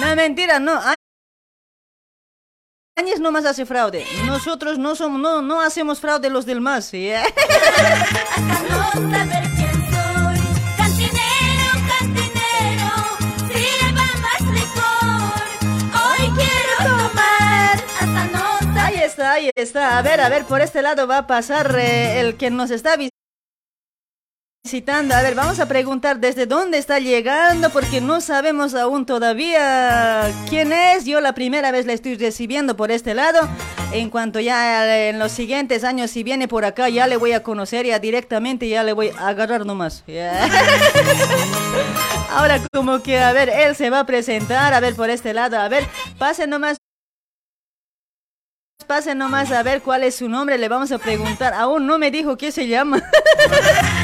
No, 0.00 0.16
mentira, 0.16 0.58
no, 0.58 0.80
Áñez 2.96 3.20
nomás 3.20 3.44
hace 3.44 3.64
fraude, 3.64 4.04
nosotros 4.26 4.78
no 4.78 4.96
somos, 4.96 5.20
no, 5.20 5.42
no 5.42 5.60
hacemos 5.60 6.00
fraude 6.00 6.28
los 6.28 6.44
del 6.44 6.60
más, 6.60 6.90
¿ya? 6.92 7.22
ahí 19.24 19.50
está. 19.54 19.98
A 19.98 20.02
ver, 20.02 20.20
a 20.20 20.28
ver, 20.28 20.44
por 20.44 20.60
este 20.60 20.82
lado 20.82 21.06
va 21.06 21.18
a 21.18 21.26
pasar 21.26 21.74
eh, 21.78 22.20
el 22.20 22.36
que 22.36 22.50
nos 22.50 22.70
está 22.70 22.96
visitando. 24.64 25.14
A 25.14 25.22
ver, 25.22 25.34
vamos 25.34 25.58
a 25.60 25.66
preguntar 25.66 26.20
desde 26.20 26.46
dónde 26.46 26.78
está 26.78 26.98
llegando 26.98 27.70
porque 27.70 28.00
no 28.00 28.20
sabemos 28.20 28.74
aún 28.74 29.06
todavía 29.06 30.30
quién 30.48 30.72
es. 30.72 31.04
Yo 31.04 31.20
la 31.20 31.34
primera 31.34 31.72
vez 31.72 31.86
la 31.86 31.92
estoy 31.92 32.16
recibiendo 32.16 32.76
por 32.76 32.90
este 32.90 33.14
lado. 33.14 33.48
En 33.92 34.08
cuanto 34.08 34.40
ya 34.40 34.86
eh, 34.86 35.10
en 35.10 35.18
los 35.18 35.32
siguientes 35.32 35.84
años, 35.84 36.10
si 36.10 36.22
viene 36.22 36.48
por 36.48 36.64
acá, 36.64 36.88
ya 36.88 37.06
le 37.06 37.18
voy 37.18 37.32
a 37.32 37.42
conocer 37.42 37.84
ya 37.84 37.98
directamente, 37.98 38.66
ya 38.68 38.84
le 38.84 38.94
voy 38.94 39.10
a 39.18 39.28
agarrar 39.28 39.66
nomás. 39.66 40.02
Ahora 42.30 42.58
como 42.72 43.02
que, 43.02 43.18
a 43.18 43.32
ver, 43.32 43.50
él 43.50 43.76
se 43.76 43.90
va 43.90 44.00
a 44.00 44.06
presentar, 44.06 44.72
a 44.72 44.80
ver, 44.80 44.94
por 44.94 45.10
este 45.10 45.34
lado, 45.34 45.58
a 45.58 45.68
ver, 45.68 45.86
pase 46.18 46.46
nomás. 46.46 46.78
Pase 48.92 49.14
nomás 49.14 49.50
a 49.50 49.62
ver 49.62 49.80
cuál 49.80 50.04
es 50.04 50.16
su 50.16 50.28
nombre, 50.28 50.58
le 50.58 50.68
vamos 50.68 50.92
a 50.92 50.98
preguntar. 50.98 51.54
Aún 51.54 51.86
no 51.86 51.96
me 51.96 52.10
dijo 52.10 52.36
qué 52.36 52.52
se 52.52 52.68
llama. 52.68 53.02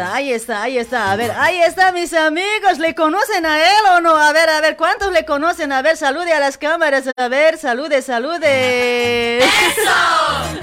está, 0.00 0.14
ahí 0.14 0.32
está, 0.32 0.62
ahí 0.62 0.78
está. 0.78 1.12
A 1.12 1.16
ver, 1.16 1.30
ahí 1.32 1.60
está, 1.62 1.92
mis 1.92 2.12
amigos. 2.14 2.78
¿Le 2.78 2.94
conocen 2.94 3.46
a 3.46 3.58
él 3.58 3.84
o 3.92 4.00
no? 4.00 4.16
A 4.16 4.32
ver, 4.32 4.48
a 4.48 4.60
ver, 4.60 4.76
¿cuántos 4.76 5.12
le 5.12 5.24
conocen? 5.24 5.72
A 5.72 5.82
ver, 5.82 5.96
salude 5.96 6.32
a 6.32 6.40
las 6.40 6.58
cámaras. 6.58 7.10
A 7.16 7.28
ver, 7.28 7.58
salude, 7.58 8.02
salude. 8.02 9.38
¡Eso! 9.38 9.90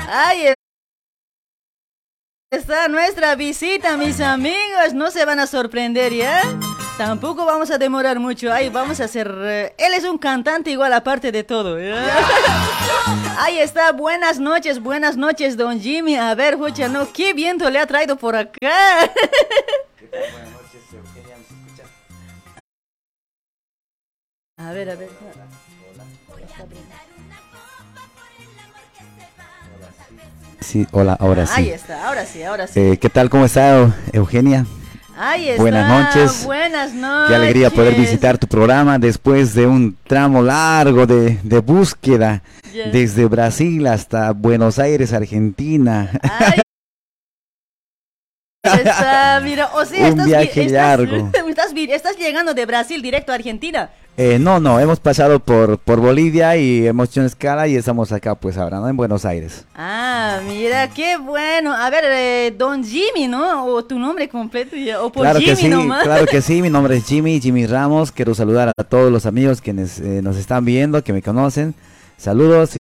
Ahí 0.10 0.54
está 2.52 2.88
nuestra 2.88 3.36
visita, 3.36 3.98
mis 3.98 4.20
amigos. 4.22 4.94
No 4.94 5.12
se 5.12 5.26
van 5.26 5.40
a 5.40 5.48
sorprender, 5.48 6.14
¿ya? 6.14 6.42
Tampoco 6.98 7.46
vamos 7.46 7.70
a 7.70 7.78
demorar 7.78 8.20
mucho. 8.20 8.52
Ahí 8.52 8.70
vamos 8.70 9.00
a 9.00 9.04
hacer. 9.06 9.32
eh, 9.42 9.74
él 9.78 9.94
es 9.94 10.04
un 10.04 10.18
cantante 10.18 10.72
igual 10.72 10.92
aparte 10.94 11.32
de 11.32 11.44
todo. 11.44 11.80
¿ya? 11.80 12.04
Ahí 13.40 13.60
está. 13.60 13.92
Buenas 13.92 14.40
noches, 14.40 14.82
buenas 14.82 15.16
noches, 15.16 15.58
don 15.58 15.80
Jimmy. 15.80 16.16
A 16.16 16.34
ver, 16.34 16.58
Jucha, 16.58 16.88
no, 16.88 17.12
qué 17.14 17.34
viento 17.34 17.70
le 17.70 17.80
ha 17.80 17.86
traído 17.86 18.16
por 18.18 18.36
acá. 18.36 18.72
A 24.58 24.72
ver, 24.72 24.90
a 24.90 24.96
ver. 24.96 25.10
Sí, 30.60 30.88
hola, 30.92 31.14
ahora 31.20 31.46
sí. 31.46 31.54
Ahí 31.62 31.70
está, 31.70 32.08
ahora 32.08 32.26
sí, 32.26 32.44
ahora 32.44 32.68
sí. 32.68 32.80
Eh, 32.80 32.98
¿Qué 33.00 33.10
tal? 33.10 33.30
¿Cómo 33.30 33.46
está 33.46 33.94
Eugenia? 34.12 34.66
Ahí 35.20 35.50
está. 35.50 35.62
buenas 35.62 35.90
noches. 36.16 36.46
Buenas 36.46 36.94
noches. 36.94 37.30
Qué 37.30 37.36
alegría 37.36 37.70
poder 37.72 37.96
visitar 37.96 38.38
tu 38.38 38.48
programa 38.48 39.00
después 39.00 39.54
de 39.56 39.66
un 39.66 39.98
tramo 40.06 40.42
largo 40.42 41.06
de, 41.08 41.40
de 41.44 41.60
búsqueda 41.60 42.44
desde 42.92 43.26
Brasil 43.26 43.88
hasta 43.88 44.32
Buenos 44.32 44.78
Aires, 44.80 45.14
Argentina. 45.14 46.12
Está, 48.64 49.40
mira, 49.44 49.70
o 49.76 49.86
sea, 49.86 50.00
Un 50.02 50.08
estás, 50.08 50.26
vi- 50.26 50.32
viaje 50.32 50.62
estás- 50.66 50.72
largo. 50.72 51.32
Estás 51.88 52.18
llegando 52.18 52.54
de 52.54 52.66
Brasil 52.66 53.02
directo 53.02 53.32
a 53.32 53.36
Argentina. 53.36 53.90
Eh, 54.20 54.40
no, 54.40 54.60
no, 54.60 54.80
hemos 54.80 55.00
pasado 55.00 55.40
por, 55.40 55.78
por 55.78 56.00
Bolivia 56.00 56.58
y 56.58 56.88
hemos 56.88 57.10
hecho 57.10 57.20
una 57.20 57.28
escala 57.28 57.68
y 57.68 57.76
estamos 57.76 58.12
acá 58.12 58.34
pues 58.34 58.58
ahora, 58.58 58.80
¿no? 58.80 58.90
En 58.90 58.98
Buenos 58.98 59.26
Aires. 59.26 59.66
Ah, 59.76 60.40
mira, 60.48 60.90
qué 60.90 61.18
bueno. 61.18 61.72
A 61.72 61.88
ver, 61.92 62.04
eh, 62.08 62.56
Don 62.58 62.84
Jimmy, 62.84 63.28
¿no? 63.28 63.68
O 63.68 63.86
tu 63.86 64.00
nombre 64.00 64.28
completo, 64.28 64.76
o 65.04 65.12
por 65.12 65.22
claro 65.22 65.40
Jimmy 65.40 65.52
que 65.52 65.56
sí, 65.56 65.70
nomás. 65.70 66.04
claro 66.04 66.26
que 66.26 66.42
sí, 66.42 66.64
mi 66.64 66.70
nombre 66.72 66.98
es 66.98 67.06
Jimmy, 67.06 67.40
Jimmy 67.40 67.68
Ramos, 67.68 68.12
quiero 68.12 68.34
saludar 68.34 68.72
a 68.76 68.84
todos 68.84 69.12
los 69.12 69.28
amigos 69.28 69.62
eh, 69.64 70.22
nos 70.24 70.36
están 70.38 70.66
viendo, 70.66 71.04
que 71.04 71.14
me 71.14 71.22
conocen, 71.22 71.76
saludos. 72.18 72.76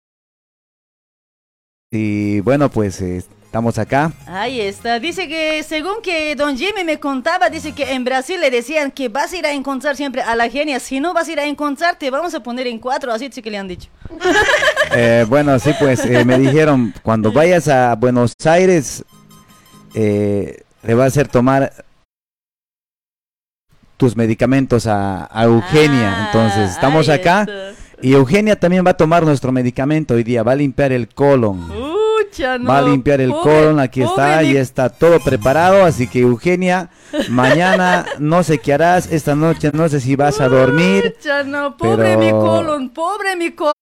Y 1.91 2.39
bueno, 2.41 2.69
pues 2.71 3.01
eh, 3.03 3.25
estamos 3.55 3.79
acá. 3.79 4.11
Ahí 4.27 4.61
está. 4.61 4.99
Dice 4.99 5.29
que 5.29 5.63
según 5.63 6.03
que 6.03 6.35
Don 6.35 6.59
Jimmy 6.59 6.83
me 6.83 6.99
contaba, 6.99 7.49
dice 7.49 7.71
que 7.71 7.93
en 7.93 8.03
Brasil 8.03 8.41
le 8.41 8.51
decían 8.51 8.91
que 8.91 9.09
vas 9.09 9.33
a 9.33 9.37
ir 9.37 9.47
a 9.47 9.53
encontrar 9.53 9.95
siempre 9.95 10.23
a 10.23 10.35
la 10.35 10.49
genia. 10.49 10.81
Si 10.81 10.99
no 10.99 11.15
vas 11.15 11.29
a 11.29 11.33
ir 11.33 11.39
a 11.39 11.45
encontrar, 11.45 11.97
te 11.97 12.11
vamos 12.11 12.35
a 12.35 12.43
poner 12.43 12.67
en 12.67 12.81
cuatro. 12.81 13.13
Así 13.13 13.29
sí 13.31 13.43
que 13.43 13.53
le 13.53 13.59
han 13.59 13.69
dicho. 13.69 13.89
Eh, 14.97 15.25
bueno, 15.29 15.59
sí, 15.59 15.73
pues 15.81 16.05
eh, 16.05 16.25
me 16.25 16.39
dijeron, 16.39 16.95
cuando 17.03 17.33
vayas 17.33 17.67
a 17.67 17.97
Buenos 17.97 18.33
Aires, 18.45 19.05
eh, 19.95 20.63
le 20.85 20.95
va 20.95 21.05
a 21.05 21.07
hacer 21.09 21.27
tomar 21.27 21.73
tus 23.97 24.15
medicamentos 24.15 24.87
a, 24.87 25.29
a 25.33 25.45
Eugenia. 25.45 26.27
Entonces, 26.27 26.71
estamos 26.71 27.09
Ah, 27.09 27.15
acá 27.15 27.47
y 28.03 28.13
Eugenia 28.13 28.55
también 28.55 28.85
va 28.87 28.91
a 28.91 28.97
tomar 28.97 29.25
nuestro 29.25 29.51
medicamento 29.51 30.15
hoy 30.15 30.23
día, 30.23 30.43
va 30.43 30.53
a 30.53 30.57
limpiar 30.57 30.93
el 30.93 31.09
colon. 31.09 31.94
No. 32.59 32.69
Va 32.71 32.79
a 32.79 32.83
limpiar 32.83 33.21
el 33.21 33.31
Pobre- 33.31 33.43
colon, 33.43 33.81
aquí 33.81 34.03
está, 34.03 34.15
pobre 34.39 34.45
y 34.45 34.53
mi- 34.53 34.57
está 34.59 34.89
todo 34.89 35.21
preparado, 35.21 35.85
así 35.85 36.09
que 36.09 36.21
Eugenia, 36.21 36.91
mañana 37.29 38.05
no 38.19 38.43
sé 38.43 38.59
qué 38.59 38.73
harás, 38.75 39.11
esta 39.13 39.35
noche 39.35 39.71
no 39.73 39.89
sé 39.89 40.01
si 40.01 40.17
vas 40.17 40.41
a 40.41 40.49
dormir, 40.49 41.17
no, 41.47 41.77
pobre 41.77 41.97
pero- 42.17 42.19
mi 42.21 42.31
colon, 42.31 42.91
pobre 42.91 43.37
mi 43.37 43.51
colon. 43.53 43.73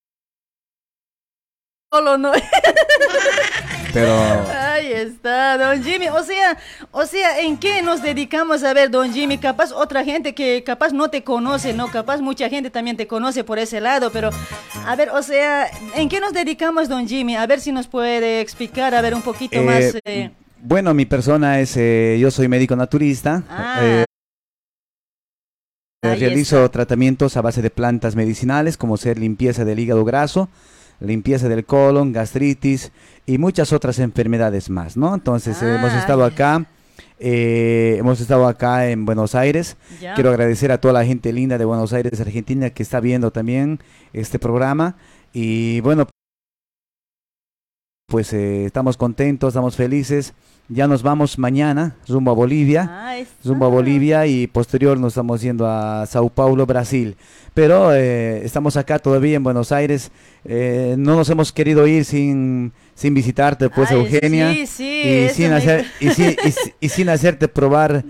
No. 2.20 2.32
pero 3.92 4.12
Ahí 4.50 4.92
está, 4.92 5.58
don 5.58 5.82
Jimmy. 5.82 6.08
O 6.08 6.22
sea, 6.22 6.58
o 6.90 7.04
sea, 7.06 7.40
¿en 7.40 7.56
qué 7.58 7.82
nos 7.82 8.02
dedicamos 8.02 8.62
a 8.64 8.72
ver, 8.74 8.90
don 8.90 9.12
Jimmy? 9.12 9.38
Capaz 9.38 9.72
otra 9.72 10.04
gente 10.04 10.34
que 10.34 10.62
capaz 10.64 10.92
no 10.92 11.08
te 11.10 11.22
conoce, 11.24 11.72
¿no? 11.72 11.88
Capaz 11.90 12.20
mucha 12.20 12.48
gente 12.48 12.70
también 12.70 12.96
te 12.96 13.06
conoce 13.06 13.44
por 13.44 13.58
ese 13.58 13.80
lado, 13.80 14.10
pero 14.12 14.30
a 14.86 14.96
ver, 14.96 15.10
o 15.10 15.22
sea, 15.22 15.68
¿en 15.94 16.08
qué 16.08 16.20
nos 16.20 16.32
dedicamos, 16.32 16.88
don 16.88 17.06
Jimmy? 17.06 17.36
A 17.36 17.46
ver 17.46 17.60
si 17.60 17.72
nos 17.72 17.86
puede 17.88 18.40
explicar, 18.40 18.94
a 18.94 19.00
ver, 19.02 19.14
un 19.14 19.22
poquito 19.22 19.56
Eh, 19.58 19.62
más. 19.64 19.96
eh, 20.04 20.30
bueno, 20.60 20.94
mi 20.94 21.06
persona 21.06 21.60
es, 21.60 21.76
eh, 21.76 22.16
yo 22.20 22.30
soy 22.30 22.48
médico 22.48 22.76
naturista, 22.76 23.42
Ah. 23.50 24.04
Ahí 26.04 26.18
realizo 26.18 26.68
tratamientos 26.70 27.36
a 27.36 27.42
base 27.42 27.62
de 27.62 27.70
plantas 27.70 28.16
medicinales, 28.16 28.76
como 28.76 28.96
ser 28.96 29.18
limpieza 29.18 29.64
del 29.64 29.78
hígado 29.78 30.04
graso, 30.04 30.48
limpieza 30.98 31.48
del 31.48 31.64
colon, 31.64 32.12
gastritis 32.12 32.90
y 33.26 33.38
muchas 33.38 33.72
otras 33.72 33.98
enfermedades 33.98 34.68
más, 34.70 34.96
¿no? 34.96 35.14
Entonces 35.14 35.60
eh, 35.62 35.76
hemos 35.76 35.92
Ah, 35.92 35.98
estado 36.00 36.24
acá, 36.24 36.66
eh, 37.18 37.96
hemos 37.98 38.20
estado 38.20 38.46
acá 38.48 38.88
en 38.90 39.04
Buenos 39.04 39.34
Aires. 39.34 39.76
Quiero 40.14 40.30
agradecer 40.30 40.72
a 40.72 40.78
toda 40.80 40.94
la 40.94 41.04
gente 41.04 41.32
linda 41.32 41.56
de 41.58 41.64
Buenos 41.64 41.92
Aires, 41.92 42.20
Argentina, 42.20 42.70
que 42.70 42.82
está 42.82 43.00
viendo 43.00 43.30
también 43.30 43.78
este 44.12 44.38
programa. 44.38 44.96
Y 45.32 45.80
bueno, 45.80 46.06
pues 48.08 48.32
eh, 48.32 48.64
estamos 48.66 48.96
contentos, 48.96 49.48
estamos 49.48 49.76
felices. 49.76 50.34
Ya 50.68 50.86
nos 50.86 51.02
vamos 51.02 51.38
mañana 51.38 51.96
rumbo 52.08 52.30
a 52.30 52.34
Bolivia, 52.34 52.88
Ah, 52.90 53.16
está. 53.18 53.48
rumbo 53.48 53.66
a 53.66 53.68
Bolivia 53.68 54.26
y 54.26 54.46
posterior 54.46 54.98
nos 54.98 55.12
estamos 55.14 55.40
yendo 55.42 55.66
a 55.66 56.06
Sao 56.06 56.28
Paulo, 56.28 56.66
Brasil. 56.66 57.16
Pero 57.54 57.92
eh, 57.94 58.44
estamos 58.44 58.76
acá 58.76 58.98
todavía 58.98 59.36
en 59.36 59.42
Buenos 59.42 59.72
Aires. 59.72 60.10
Eh, 60.44 60.94
no 60.98 61.16
nos 61.16 61.28
hemos 61.30 61.52
querido 61.52 61.86
ir 61.86 62.04
sin, 62.04 62.72
sin 62.94 63.14
visitarte, 63.14 63.68
pues 63.70 63.90
Ay, 63.90 63.96
Eugenia, 63.98 64.52
sí, 64.52 64.66
sí, 64.66 65.02
y 65.02 65.28
sin 65.30 65.50
me- 65.50 65.56
hacer 65.56 65.86
y, 66.00 66.10
sin- 66.10 66.36
y 66.44 66.50
si- 66.52 66.74
y 66.80 66.88
sin 66.88 67.08
hacerte 67.08 67.48
probar 67.48 68.04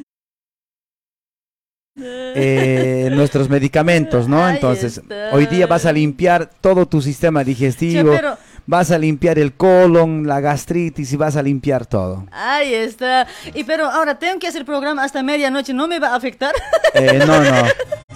eh, 1.97 3.11
nuestros 3.15 3.49
medicamentos, 3.49 4.29
¿no? 4.29 4.45
Ahí 4.45 4.55
Entonces, 4.57 4.99
está. 4.99 5.31
hoy 5.33 5.47
día 5.47 5.67
vas 5.67 5.87
a 5.87 5.93
limpiar 5.93 6.51
todo 6.61 6.87
tu 6.87 7.01
sistema 7.03 7.45
digestivo, 7.45 8.13
Sí, 8.13 8.17
pero- 8.21 8.39
vas 8.67 8.91
a 8.91 8.99
limpiar 8.99 9.39
el 9.39 9.55
colon, 9.55 10.27
la 10.27 10.41
gastritis 10.41 11.13
y 11.13 11.17
vas 11.17 11.37
a 11.37 11.43
limpiar 11.43 11.85
todo. 11.87 12.27
Ahí 12.31 12.73
está. 12.75 13.27
Y 13.55 13.65
pero 13.65 13.87
ahora 13.91 14.19
tengo 14.19 14.39
que 14.39 14.47
hacer 14.47 14.65
programa 14.65 15.05
hasta 15.05 15.23
medianoche, 15.23 15.75
¿no 15.75 15.89
me 15.89 15.99
va 15.99 16.09
a 16.09 16.17
afectar? 16.17 16.55
Eh, 16.95 17.21
no, 17.27 17.41
no. 17.43 17.63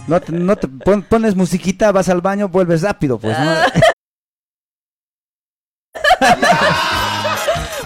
No 0.07 0.21
te, 0.21 0.31
no 0.31 0.55
te- 0.55 0.69
pon- 0.69 1.03
pones 1.03 1.35
musiquita, 1.35 1.91
vas 1.91 2.09
al 2.09 2.21
baño, 2.21 2.49
vuelves 2.49 2.83
rápido, 2.83 3.19
pues, 3.19 3.37
¿no? 3.37 3.51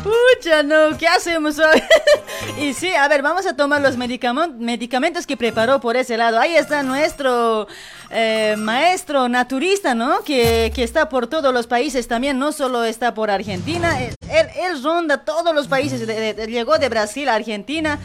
Pucha, 0.03 0.62
no, 0.62 0.97
¿qué 0.97 1.07
hacemos 1.07 1.59
hoy? 1.59 1.83
y 2.62 2.72
sí, 2.74 2.89
a 2.95 3.07
ver, 3.09 3.22
vamos 3.22 3.47
a 3.47 3.55
tomar 3.55 3.81
los 3.83 3.97
medicamentos 3.97 5.26
que 5.26 5.37
preparó 5.37 5.81
por 5.81 5.97
ese 5.97 6.16
lado. 6.16 6.39
Ahí 6.41 6.57
está 6.57 6.83
nuestro 6.83 7.66
eh, 8.11 8.55
maestro 8.59 9.28
naturista, 9.28 9.95
¿no? 9.95 10.22
Que, 10.22 10.72
que 10.74 10.83
está 10.83 11.09
por 11.09 11.26
todos 11.26 11.53
los 11.53 11.66
países 11.66 12.09
también, 12.09 12.39
no 12.39 12.53
solo 12.53 12.85
está 12.85 13.12
por 13.14 13.31
Argentina. 13.31 13.99
Él, 14.03 14.83
ronda 14.83 15.24
todos 15.24 15.55
los 15.55 15.68
países. 15.68 16.07
de- 16.07 16.14
de- 16.14 16.35
de- 16.35 16.47
llegó 16.47 16.78
de 16.78 16.89
Brasil 16.89 17.28
a 17.28 17.35
Argentina. 17.35 17.99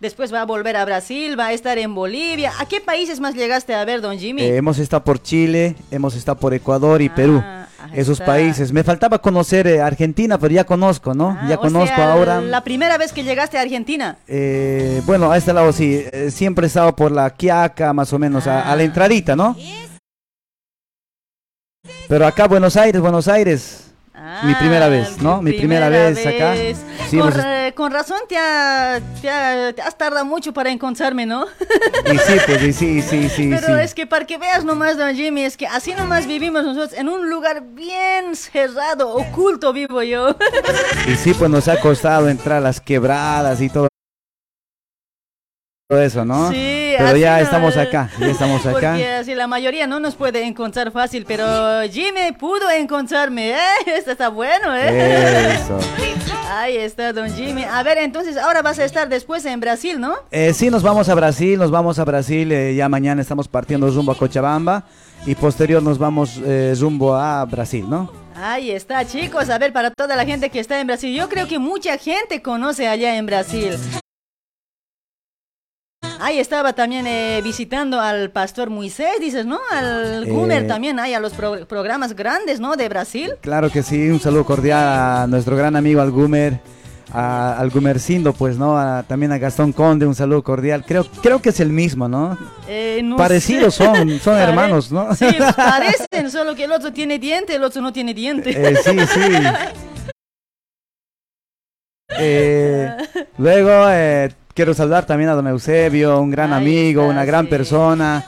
Después 0.00 0.34
va 0.34 0.40
a 0.40 0.44
volver 0.46 0.76
a 0.76 0.84
Brasil, 0.84 1.38
va 1.38 1.46
a 1.46 1.52
estar 1.52 1.78
en 1.78 1.94
Bolivia. 1.94 2.52
¿A 2.58 2.66
qué 2.66 2.80
países 2.80 3.20
más 3.20 3.34
llegaste 3.34 3.72
a 3.74 3.84
ver, 3.84 4.00
don 4.00 4.18
Jimmy? 4.18 4.42
Eh, 4.42 4.56
hemos 4.56 4.78
estado 4.78 5.04
por 5.04 5.22
Chile, 5.22 5.76
hemos 5.92 6.16
estado 6.16 6.38
por 6.38 6.52
Ecuador 6.54 7.00
y 7.00 7.08
Perú. 7.08 7.40
Ah, 7.44 7.61
Esos 7.92 8.20
está. 8.20 8.26
países. 8.26 8.72
Me 8.72 8.84
faltaba 8.84 9.18
conocer 9.20 9.66
eh, 9.66 9.80
Argentina, 9.80 10.38
pero 10.38 10.52
ya 10.54 10.64
conozco, 10.64 11.14
¿no? 11.14 11.34
ya 11.48 11.54
Ah, 11.54 11.58
O 11.58 11.60
conozco 11.60 11.94
sea, 11.96 12.12
ahora. 12.12 12.40
La 12.40 12.62
primera 12.64 12.98
vez 12.98 13.12
que 13.12 13.24
llegaste 13.24 13.58
a 13.58 13.62
Argentina. 13.62 14.18
Eh, 14.28 15.02
bueno, 15.06 15.30
a 15.30 15.36
este 15.36 15.52
lado 15.52 15.72
sí, 15.72 16.04
eh, 16.12 16.30
siempre 16.30 16.66
he 16.66 16.68
estado 16.68 16.94
por 16.96 17.10
la 17.12 17.30
Quiaca, 17.30 17.92
más 17.92 18.12
o 18.12 18.18
menos, 18.18 18.46
a, 18.46 18.60
Ah. 18.62 18.72
a 18.72 18.76
la 18.76 18.82
entradita, 18.82 19.34
¿no? 19.36 19.56
Pero 22.08 22.26
acá 22.26 22.46
Buenos 22.46 22.76
Aires, 22.76 23.00
Buenos 23.00 23.26
Aires, 23.28 23.91
mi 24.44 24.54
primera 24.54 24.88
vez, 24.88 25.18
¿no? 25.20 25.42
Mi 25.42 25.52
primera, 25.52 25.88
vez, 25.88 26.24
acá. 26.26 26.54
Sí, 27.08 27.18
con, 27.18 27.32
ra- 27.32 27.72
con 27.74 27.92
razón 27.92 28.18
te, 28.28 28.36
ha- 28.38 29.00
te 29.20 29.28
ha- 29.30 29.72
te 29.72 29.82
has 29.82 29.96
tardado 29.98 30.24
mucho 30.24 30.52
para 30.52 30.70
encontrarme, 30.70 31.26
¿no? 31.26 31.46
y 32.06 32.18
sí, 32.18 32.34
pues, 32.46 32.62
y 32.62 32.72
sí, 32.72 33.02
sí, 33.02 33.28
sí, 33.36 33.50
Pero 33.54 33.76
sí. 33.76 33.82
es 33.82 33.94
que 33.94 34.06
para 34.06 34.24
que 34.26 34.38
veas 34.38 34.64
nomás, 34.64 34.96
don 34.96 35.14
Jimmy, 35.14 35.44
es 35.44 35.56
que 35.56 35.66
así 35.66 35.94
nomás 35.94 36.26
vivimos 36.26 36.64
nosotros 36.64 36.92
en 36.98 37.08
un 37.08 37.28
lugar 37.28 37.62
bien 37.72 38.34
cerrado, 38.36 39.14
oculto 39.14 39.72
vivo 39.72 40.02
yo. 40.02 40.36
Y 41.08 41.16
sí, 41.16 41.34
pues 41.34 41.50
nos 41.50 41.68
ha 41.68 41.80
costado 41.80 42.28
entrar 42.28 42.58
a 42.58 42.60
las 42.60 42.80
quebradas 42.80 43.60
y 43.60 43.68
todo. 43.68 43.88
Todo 45.92 46.00
eso, 46.00 46.24
¿no? 46.24 46.50
Sí, 46.50 46.94
Pero 46.96 47.18
ya 47.18 47.36
no, 47.36 47.42
estamos 47.42 47.76
acá, 47.76 48.08
ya 48.18 48.28
estamos 48.28 48.64
acá. 48.64 48.92
Porque 48.92 49.08
así 49.08 49.34
la 49.34 49.46
mayoría 49.46 49.86
no 49.86 50.00
nos 50.00 50.14
puede 50.14 50.42
encontrar 50.46 50.90
fácil, 50.90 51.26
pero 51.28 51.82
Jimmy 51.82 52.32
pudo 52.38 52.70
encontrarme, 52.70 53.50
¿eh? 53.50 53.58
Esto 53.98 54.12
está 54.12 54.30
bueno, 54.30 54.74
¿eh? 54.74 55.52
Eso. 55.52 55.78
Ahí 56.50 56.78
está, 56.78 57.12
don 57.12 57.30
Jimmy. 57.30 57.64
A 57.64 57.82
ver, 57.82 57.98
entonces 57.98 58.38
ahora 58.38 58.62
vas 58.62 58.78
a 58.78 58.86
estar 58.86 59.10
después 59.10 59.44
en 59.44 59.60
Brasil, 59.60 60.00
¿no? 60.00 60.14
Eh, 60.30 60.54
sí, 60.54 60.70
nos 60.70 60.82
vamos 60.82 61.10
a 61.10 61.14
Brasil, 61.14 61.58
nos 61.58 61.70
vamos 61.70 61.98
a 61.98 62.06
Brasil, 62.06 62.50
eh, 62.52 62.74
ya 62.74 62.88
mañana 62.88 63.20
estamos 63.20 63.46
partiendo 63.46 63.86
rumbo 63.90 64.12
a 64.12 64.14
Cochabamba 64.16 64.84
y 65.26 65.34
posterior 65.34 65.82
nos 65.82 65.98
vamos 65.98 66.40
eh, 66.42 66.74
rumbo 66.80 67.14
a 67.14 67.44
Brasil, 67.44 67.84
¿no? 67.86 68.10
Ahí 68.34 68.70
está, 68.70 69.06
chicos. 69.06 69.50
A 69.50 69.58
ver, 69.58 69.74
para 69.74 69.90
toda 69.90 70.16
la 70.16 70.24
gente 70.24 70.48
que 70.48 70.58
está 70.58 70.80
en 70.80 70.86
Brasil, 70.86 71.14
yo 71.14 71.28
creo 71.28 71.46
que 71.46 71.58
mucha 71.58 71.98
gente 71.98 72.40
conoce 72.40 72.88
allá 72.88 73.14
en 73.16 73.26
Brasil. 73.26 73.76
Ahí 76.20 76.38
estaba 76.38 76.72
también 76.72 77.06
eh, 77.06 77.40
visitando 77.42 78.00
al 78.00 78.30
pastor 78.30 78.70
Moisés, 78.70 79.14
dices, 79.20 79.44
¿no? 79.46 79.58
Al 79.72 80.24
Gumer 80.26 80.64
Eh, 80.64 80.66
también, 80.66 80.98
ahí 81.00 81.14
a 81.14 81.20
los 81.20 81.32
pro- 81.32 81.66
programas 81.66 82.14
grandes, 82.14 82.60
¿no? 82.60 82.76
De 82.76 82.88
Brasil. 82.88 83.32
Claro 83.40 83.70
que 83.70 83.82
sí, 83.82 84.08
un 84.08 84.20
saludo 84.20 84.44
cordial 84.44 84.78
a 84.82 85.26
nuestro 85.28 85.56
gran 85.56 85.74
amigo 85.74 86.00
Algumer, 86.00 86.60
a- 87.12 87.56
al 87.58 87.70
Gumercindo, 87.70 88.32
pues, 88.32 88.56
¿no? 88.56 88.78
A- 88.78 89.02
también 89.02 89.32
a 89.32 89.38
Gastón 89.38 89.72
Conde, 89.72 90.06
un 90.06 90.14
saludo 90.14 90.42
cordial. 90.44 90.84
Creo, 90.86 91.04
creo 91.22 91.42
que 91.42 91.48
es 91.50 91.58
el 91.60 91.70
mismo, 91.70 92.08
¿no? 92.08 92.38
Eh, 92.68 93.00
no 93.02 93.16
Parecidos 93.16 93.74
sé. 93.74 93.84
son, 93.84 94.08
son 94.20 94.34
Pare- 94.34 94.44
hermanos, 94.44 94.92
¿no? 94.92 95.14
Sí, 95.16 95.26
pues, 95.36 95.52
parecen, 95.56 96.30
solo 96.30 96.54
que 96.54 96.64
el 96.64 96.72
otro 96.72 96.92
tiene 96.92 97.18
diente, 97.18 97.54
el 97.56 97.64
otro 97.64 97.82
no 97.82 97.92
tiene 97.92 98.14
diente. 98.14 98.52
Sí, 98.82 98.90
sí. 98.90 99.20
Eh, 102.24 102.94
luego 103.38 103.70
eh, 103.88 104.30
quiero 104.54 104.74
saludar 104.74 105.06
también 105.06 105.30
a 105.30 105.34
don 105.34 105.46
Eusebio, 105.46 106.20
un 106.20 106.30
gran 106.30 106.52
amigo, 106.52 107.06
una 107.06 107.24
gran 107.24 107.46
persona. 107.46 108.24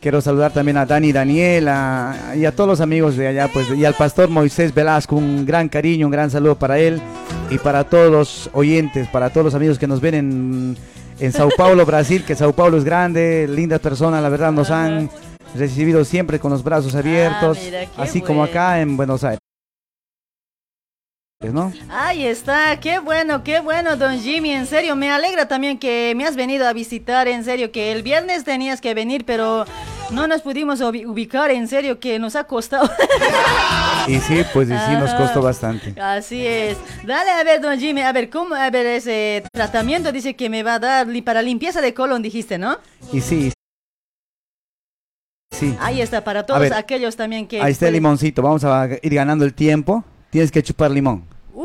Quiero 0.00 0.20
saludar 0.20 0.52
también 0.52 0.76
a 0.76 0.86
Dani 0.86 1.10
Daniela 1.10 2.34
y 2.36 2.44
a 2.44 2.54
todos 2.54 2.68
los 2.68 2.80
amigos 2.80 3.16
de 3.16 3.26
allá, 3.28 3.48
pues, 3.52 3.70
y 3.70 3.84
al 3.84 3.94
pastor 3.94 4.28
Moisés 4.28 4.72
Velasco, 4.72 5.16
un 5.16 5.44
gran 5.44 5.68
cariño, 5.68 6.06
un 6.06 6.12
gran 6.12 6.30
saludo 6.30 6.54
para 6.56 6.78
él 6.78 7.00
y 7.50 7.58
para 7.58 7.84
todos 7.84 8.12
los 8.12 8.50
oyentes, 8.52 9.08
para 9.08 9.30
todos 9.30 9.46
los 9.46 9.54
amigos 9.54 9.78
que 9.78 9.86
nos 9.86 10.00
ven 10.00 10.14
en, 10.14 10.76
en 11.18 11.32
Sao 11.32 11.48
Paulo, 11.56 11.84
Brasil, 11.86 12.24
que 12.24 12.36
Sao 12.36 12.52
Paulo 12.52 12.76
es 12.76 12.84
grande, 12.84 13.48
lindas 13.48 13.80
personas, 13.80 14.22
la 14.22 14.28
verdad, 14.28 14.52
nos 14.52 14.70
han 14.70 15.10
recibido 15.56 16.04
siempre 16.04 16.38
con 16.38 16.52
los 16.52 16.62
brazos 16.62 16.94
abiertos, 16.94 17.58
Ah, 17.58 17.64
mira, 17.64 17.80
qué 17.80 17.88
así 17.96 18.20
como 18.20 18.44
acá 18.44 18.80
en 18.80 18.96
Buenos 18.96 19.24
Aires. 19.24 19.40
¿No? 21.40 21.72
Ahí 21.90 22.24
está, 22.24 22.80
qué 22.80 22.98
bueno, 22.98 23.44
qué 23.44 23.60
bueno, 23.60 23.96
don 23.96 24.18
Jimmy, 24.18 24.52
en 24.52 24.66
serio, 24.66 24.96
me 24.96 25.10
alegra 25.10 25.46
también 25.46 25.78
que 25.78 26.14
me 26.16 26.24
has 26.24 26.34
venido 26.34 26.66
a 26.66 26.72
visitar, 26.72 27.28
en 27.28 27.44
serio, 27.44 27.70
que 27.70 27.92
el 27.92 28.02
viernes 28.02 28.42
tenías 28.44 28.80
que 28.80 28.94
venir, 28.94 29.24
pero 29.26 29.66
no 30.10 30.26
nos 30.26 30.40
pudimos 30.40 30.80
ubi- 30.80 31.06
ubicar, 31.06 31.50
en 31.50 31.68
serio, 31.68 32.00
que 32.00 32.18
nos 32.18 32.36
ha 32.36 32.44
costado. 32.44 32.90
Y 34.08 34.20
sí, 34.20 34.44
pues 34.52 34.68
y 34.68 34.72
sí, 34.72 34.92
nos 35.00 35.12
costó 35.14 35.42
bastante. 35.42 36.00
Así 36.00 36.46
es. 36.46 36.76
Dale 37.04 37.28
a 37.32 37.42
ver, 37.42 37.60
don 37.60 37.76
Jimmy, 37.76 38.02
a 38.02 38.12
ver, 38.12 38.30
¿cómo? 38.30 38.54
A 38.54 38.70
ver, 38.70 38.86
ese 38.86 39.42
tratamiento 39.52 40.12
dice 40.12 40.36
que 40.36 40.48
me 40.48 40.62
va 40.62 40.74
a 40.74 40.78
dar 40.78 41.08
para 41.24 41.42
limpieza 41.42 41.80
de 41.80 41.92
colon, 41.92 42.22
dijiste, 42.22 42.56
¿no? 42.56 42.78
Y 43.12 43.20
sí. 43.20 43.52
Sí. 45.50 45.76
Ahí 45.80 46.00
está, 46.00 46.22
para 46.22 46.46
todos 46.46 46.60
ver, 46.60 46.74
aquellos 46.74 47.16
también 47.16 47.48
que... 47.48 47.60
Ahí 47.60 47.72
está 47.72 47.88
el 47.88 47.94
limoncito. 47.94 48.42
Vamos 48.42 48.62
a 48.62 48.88
ir 49.02 49.12
ganando 49.12 49.44
el 49.44 49.54
tiempo. 49.54 50.04
Tienes 50.36 50.52
que 50.52 50.62
chupar 50.62 50.90
limón. 50.90 51.26
Uh, 51.54 51.64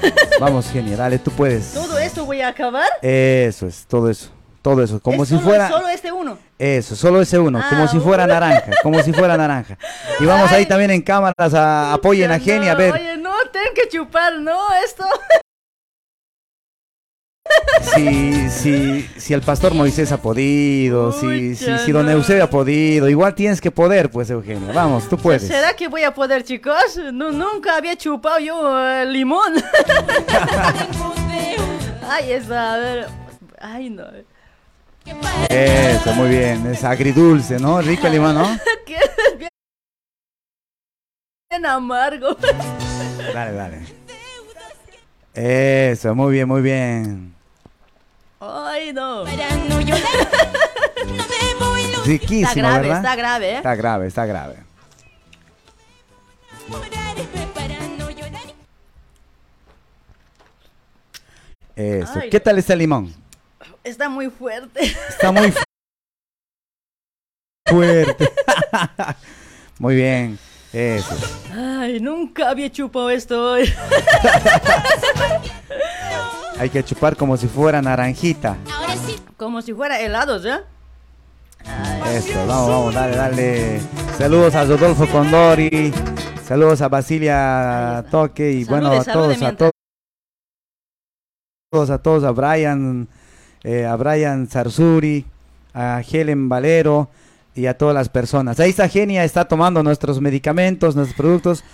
Vamos, 0.40 0.70
genial. 0.70 0.98
Dale, 0.98 1.18
tú 1.18 1.32
puedes. 1.32 1.72
¿Todo 1.72 1.98
esto 1.98 2.24
voy 2.24 2.42
a 2.42 2.46
acabar? 2.46 2.86
Eso 3.02 3.66
es, 3.66 3.86
todo 3.86 4.08
eso. 4.08 4.30
Todo 4.62 4.84
eso. 4.84 5.00
Como 5.00 5.24
¿Es 5.24 5.30
si 5.30 5.34
solo, 5.34 5.48
fuera. 5.48 5.68
Solo 5.68 5.88
este 5.88 6.12
uno. 6.12 6.38
Eso, 6.56 6.94
solo 6.94 7.20
ese 7.20 7.40
uno. 7.40 7.58
Ah, 7.60 7.66
como 7.68 7.88
si 7.88 7.98
fuera 7.98 8.24
naranja. 8.24 8.70
Como 8.84 9.02
si 9.02 9.12
fuera 9.12 9.36
naranja. 9.36 9.76
Y 10.20 10.26
vamos 10.26 10.52
ahí 10.52 10.64
también 10.64 10.92
en 10.92 11.02
cámaras 11.02 11.54
a 11.54 11.92
apoyen 11.92 12.30
a 12.30 12.38
Genia. 12.38 12.70
A 12.70 12.74
ver. 12.76 12.92
Oye, 12.92 13.16
no, 13.16 13.32
tengo 13.52 13.74
que 13.74 13.88
chupar, 13.88 14.38
no, 14.38 14.60
esto. 14.84 15.04
Si, 17.94 18.50
si, 18.50 19.08
si 19.16 19.34
el 19.34 19.42
pastor 19.42 19.74
Moisés 19.74 20.10
ha 20.12 20.20
podido, 20.20 21.12
si, 21.12 21.54
si, 21.54 21.78
si 21.78 21.92
don. 21.92 22.08
Eusebio 22.08 22.44
ha 22.44 22.50
podido, 22.50 23.08
igual 23.08 23.34
tienes 23.34 23.60
que 23.60 23.70
poder, 23.70 24.10
pues 24.10 24.30
Eugenio. 24.30 24.72
Vamos, 24.72 25.08
tú 25.08 25.16
puedes. 25.16 25.46
¿Será 25.46 25.74
que 25.74 25.88
voy 25.88 26.02
a 26.02 26.14
poder, 26.14 26.44
chicos? 26.44 26.98
No, 27.12 27.30
nunca 27.30 27.76
había 27.76 27.96
chupado 27.96 28.38
yo 28.38 28.88
eh, 28.88 29.06
limón. 29.06 29.54
Ay, 32.08 32.32
está, 32.32 32.74
a 32.74 32.78
ver. 32.78 33.06
Ay, 33.60 33.90
no. 33.90 34.04
Eso, 35.48 36.12
muy 36.14 36.28
bien. 36.28 36.66
Es 36.66 36.84
agridulce, 36.84 37.58
¿no? 37.58 37.80
Rico 37.80 38.06
el 38.06 38.14
limón, 38.14 38.34
¿no? 38.34 38.46
Bien 41.50 41.66
amargo. 41.66 42.36
Dale, 43.32 43.52
dale. 43.52 43.78
Eso, 45.34 46.14
muy 46.14 46.32
bien, 46.32 46.48
muy 46.48 46.62
bien. 46.62 47.33
Ay, 48.46 48.92
no. 48.92 49.24
Riquísimo, 52.04 52.48
Está 52.48 52.54
grave, 52.60 52.82
¿verdad? 52.82 52.96
está 52.98 53.16
grave, 53.16 53.50
¿eh? 53.50 53.56
Está 53.56 53.74
grave, 53.74 54.06
está 54.06 54.26
grave. 54.26 54.56
Eso. 61.76 62.20
Ay, 62.20 62.30
¿Qué 62.30 62.40
tal 62.40 62.58
está 62.58 62.72
el 62.74 62.78
limón? 62.80 63.12
Está 63.82 64.08
muy 64.08 64.30
fuerte. 64.30 64.80
Está 65.08 65.32
muy 65.32 65.50
fu- 65.50 65.62
fuerte. 67.68 68.30
muy 69.78 69.96
bien. 69.96 70.38
Eso. 70.74 71.14
Ay, 71.52 72.00
nunca 72.00 72.50
había 72.50 72.68
chupado 72.68 73.08
esto 73.08 73.52
hoy. 73.52 73.72
Hay 76.58 76.68
que 76.68 76.82
chupar 76.82 77.16
como 77.16 77.36
si 77.36 77.46
fuera 77.46 77.80
naranjita. 77.80 78.56
Como 79.36 79.62
si 79.62 79.72
fuera 79.72 80.00
helados, 80.00 80.42
¿ya? 80.42 80.64
Eso, 82.12 82.44
vamos, 82.48 82.68
vamos, 82.68 82.94
dale, 82.94 83.16
dale. 83.16 83.80
Saludos 84.18 84.56
a 84.56 84.64
Rodolfo 84.64 85.06
Condori. 85.06 85.94
Saludos 86.44 86.82
a 86.82 86.88
Basilia 86.88 88.04
Toque 88.10 88.50
y 88.50 88.64
bueno, 88.64 88.90
a 88.90 89.04
todos, 89.04 89.40
a 89.42 89.56
todos. 89.56 89.72
todos, 91.70 91.90
a 91.90 91.98
todos, 91.98 92.24
a 92.24 92.32
Brian, 92.32 93.06
eh, 93.62 93.86
a 93.86 93.94
Brian 93.94 94.48
Zarzuri, 94.48 95.24
a 95.72 96.02
Helen 96.02 96.48
Valero 96.48 97.10
y 97.54 97.66
a 97.66 97.76
todas 97.76 97.94
las 97.94 98.08
personas. 98.08 98.58
Ahí 98.60 98.70
está 98.70 98.88
Genia, 98.88 99.24
está 99.24 99.46
tomando 99.46 99.82
nuestros 99.82 100.20
medicamentos, 100.20 100.96
nuestros 100.96 101.16
productos. 101.16 101.64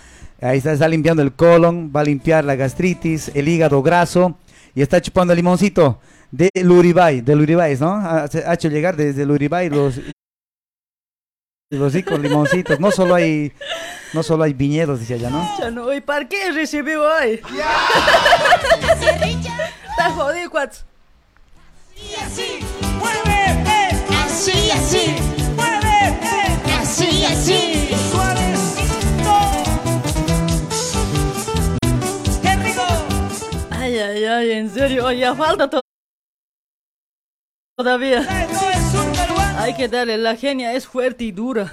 Ahí 0.41 0.57
está, 0.57 0.73
está 0.73 0.87
limpiando 0.87 1.21
el 1.21 1.33
colon, 1.33 1.91
va 1.95 2.01
a 2.01 2.03
limpiar 2.03 2.43
la 2.45 2.55
gastritis, 2.55 3.31
el 3.35 3.47
hígado 3.47 3.81
graso 3.81 4.37
y 4.73 4.81
está 4.81 5.01
chupando 5.01 5.33
el 5.33 5.37
limoncito 5.37 5.99
de 6.31 6.49
Luribay, 6.63 7.21
de 7.21 7.35
Luribay, 7.35 7.77
¿no? 7.77 7.93
Ha, 7.93 8.29
hecho 8.53 8.69
llegar 8.69 8.95
desde 8.95 9.25
Luribay 9.25 9.69
los 9.69 9.99
los 11.69 11.93
ricos 11.93 12.19
limoncitos. 12.19 12.79
No 12.79 12.91
solo 12.91 13.15
hay 13.15 13.53
no 14.13 14.23
solo 14.23 14.43
hay 14.43 14.53
viñedos, 14.53 14.99
dice 14.99 15.13
allá, 15.15 15.29
¿no? 15.29 15.47
Ya 15.59 15.71
no, 15.71 15.93
¿y 15.93 16.01
para 16.01 16.27
qué 16.27 16.51
recibí 16.51 16.93
hoy? 16.95 17.41
Está 19.89 20.11
jodido, 20.11 20.49
cuats. 20.49 20.85
Así, 22.19 22.19
así. 22.19 22.59
Así, 24.25 24.71
así. 24.71 25.30
Ay, 33.71 33.97
ay, 33.99 34.23
ay, 34.25 34.51
en 34.51 34.69
serio, 34.69 35.05
oye, 35.07 35.33
falta 35.35 35.69
to- 35.69 35.81
todavía. 37.77 38.23
Hay 39.57 39.73
que 39.75 39.87
darle, 39.87 40.17
la 40.17 40.35
genia 40.35 40.73
es 40.73 40.87
fuerte 40.87 41.23
y 41.23 41.31
dura. 41.31 41.71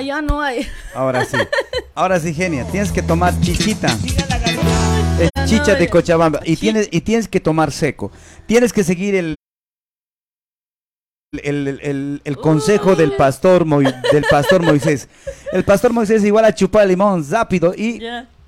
Ya, 0.00 0.06
ya 0.16 0.22
no 0.22 0.40
hay. 0.40 0.66
Ahora 0.94 1.24
sí. 1.24 1.36
Ahora 1.94 2.20
sí, 2.20 2.32
Genia, 2.32 2.64
tienes 2.70 2.92
que 2.92 3.02
tomar 3.02 3.34
chichita. 3.40 3.88
Es 5.18 5.30
chicha 5.50 5.74
de. 5.74 5.88
Cochabamba 5.88 6.40
y 6.44 6.56
tienes 6.56 6.88
y 6.92 7.00
tienes 7.00 7.26
que 7.28 7.40
tomar 7.40 7.72
seco. 7.72 8.12
Tienes 8.46 8.72
que 8.72 8.84
seguir 8.84 9.14
el 9.16 9.34
el, 11.42 11.68
el- 11.68 11.80
el- 11.82 12.20
el 12.24 12.36
consejo 12.38 12.94
del 12.94 13.12
pastor 13.16 13.66
del 13.66 14.24
pastor 14.30 14.62
Moisés. 14.62 15.08
El 15.52 15.64
pastor 15.64 15.92
Moisés 15.92 16.24
igual 16.24 16.44
a 16.44 16.54
chupar 16.54 16.86
limón 16.86 17.24
rápido 17.28 17.74
y 17.76 18.00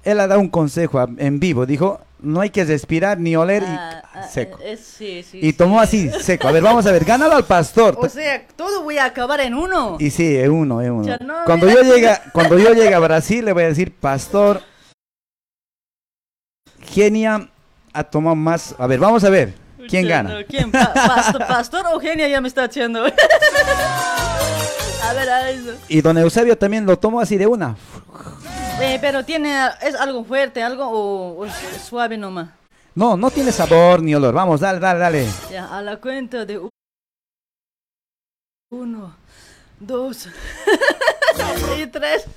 él 0.04 0.20
ha 0.20 0.26
dado 0.26 0.40
un 0.40 0.48
consejo 0.48 1.04
en 1.18 1.40
vivo. 1.40 1.66
Dijo, 1.66 2.00
no 2.22 2.40
hay 2.40 2.50
que 2.50 2.64
respirar 2.64 3.18
ni 3.18 3.34
oler 3.36 3.62
y 3.62 3.66
Ah, 3.66 4.02
ah, 4.14 4.22
seco. 4.24 4.58
eh, 4.62 4.76
sí, 4.76 5.22
sí. 5.22 5.38
Y 5.42 5.52
tomó 5.52 5.80
así, 5.80 6.10
seco. 6.20 6.48
A 6.48 6.52
ver, 6.52 6.62
vamos 6.62 6.86
a 6.86 6.92
ver, 6.92 7.04
ganado 7.04 7.32
al 7.32 7.44
pastor. 7.44 7.96
O 7.98 8.08
sea, 8.08 8.46
todo 8.56 8.82
voy 8.82 8.98
a 8.98 9.04
acabar 9.06 9.40
en 9.40 9.54
uno. 9.54 9.96
Y 9.98 10.10
sí, 10.10 10.36
es 10.36 10.48
uno, 10.48 10.80
es 10.80 10.90
uno. 10.90 11.16
No, 11.20 11.34
cuando 11.46 11.68
yo 11.68 11.82
llegue, 11.82 12.12
cuando 12.32 12.58
yo 12.58 12.72
llegue 12.74 12.94
a 12.94 12.98
Brasil, 12.98 13.44
le 13.44 13.52
voy 13.52 13.62
a 13.64 13.68
decir, 13.68 13.92
pastor, 13.92 14.62
Genia 16.82 17.48
ha 17.92 18.04
tomado 18.04 18.36
más. 18.36 18.74
A 18.78 18.86
ver, 18.86 18.98
vamos 18.98 19.24
a 19.24 19.30
ver, 19.30 19.54
¿quién 19.88 20.06
gana? 20.08 20.34
no, 20.40 20.46
¿Quién? 20.48 20.70
Pa- 20.70 20.92
pastor, 20.92 21.46
pastor 21.46 21.84
o 21.92 22.00
genia 22.00 22.28
ya 22.28 22.40
me 22.40 22.48
está 22.48 22.64
echando. 22.66 23.04
a 25.02 25.12
ver, 25.12 25.30
a 25.30 25.42
ver. 25.44 25.76
Y 25.88 26.00
don 26.00 26.16
Eusebio 26.18 26.56
también 26.58 26.86
lo 26.86 26.98
tomó 26.98 27.20
así 27.20 27.36
de 27.36 27.46
una. 27.46 27.76
Eh, 28.82 28.98
pero 29.00 29.24
tiene, 29.24 29.54
es 29.82 29.94
algo 29.94 30.24
fuerte, 30.24 30.62
algo 30.62 30.84
o, 30.88 31.44
o 31.44 31.46
suave 31.86 32.16
nomás. 32.16 32.48
No, 32.94 33.16
no 33.16 33.30
tiene 33.30 33.52
sabor 33.52 34.02
ni 34.02 34.14
olor. 34.14 34.34
Vamos, 34.34 34.60
dale, 34.60 34.78
dale, 34.80 34.98
dale. 34.98 35.26
Ya, 35.50 35.66
a 35.76 35.82
la 35.82 35.98
cuenta 35.98 36.44
de 36.44 36.60
uno, 38.70 39.14
dos 39.78 40.28
y 41.78 41.86
tres. 41.86 42.24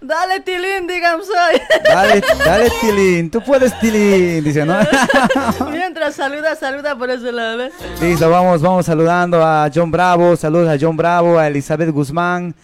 Dale, 0.00 0.40
Tilín, 0.40 0.86
digamos 0.86 1.26
soy. 1.26 1.60
Dale, 1.84 2.22
dale, 2.44 2.70
Tilín. 2.80 3.30
Tú 3.30 3.42
puedes, 3.42 3.78
Tilín. 3.78 4.42
Dice, 4.42 4.64
¿no? 4.64 4.78
Mientras 5.70 6.14
saluda, 6.14 6.56
saluda 6.56 6.96
por 6.96 7.10
ese 7.10 7.30
lado. 7.30 7.58
¿ves? 7.58 7.72
Listo, 8.00 8.30
vamos, 8.30 8.62
vamos 8.62 8.86
saludando 8.86 9.44
a 9.44 9.70
John 9.72 9.90
Bravo. 9.90 10.34
Saludos 10.36 10.68
a 10.70 10.78
John 10.80 10.96
Bravo, 10.96 11.38
a 11.38 11.46
Elizabeth 11.48 11.90
Guzmán. 11.90 12.54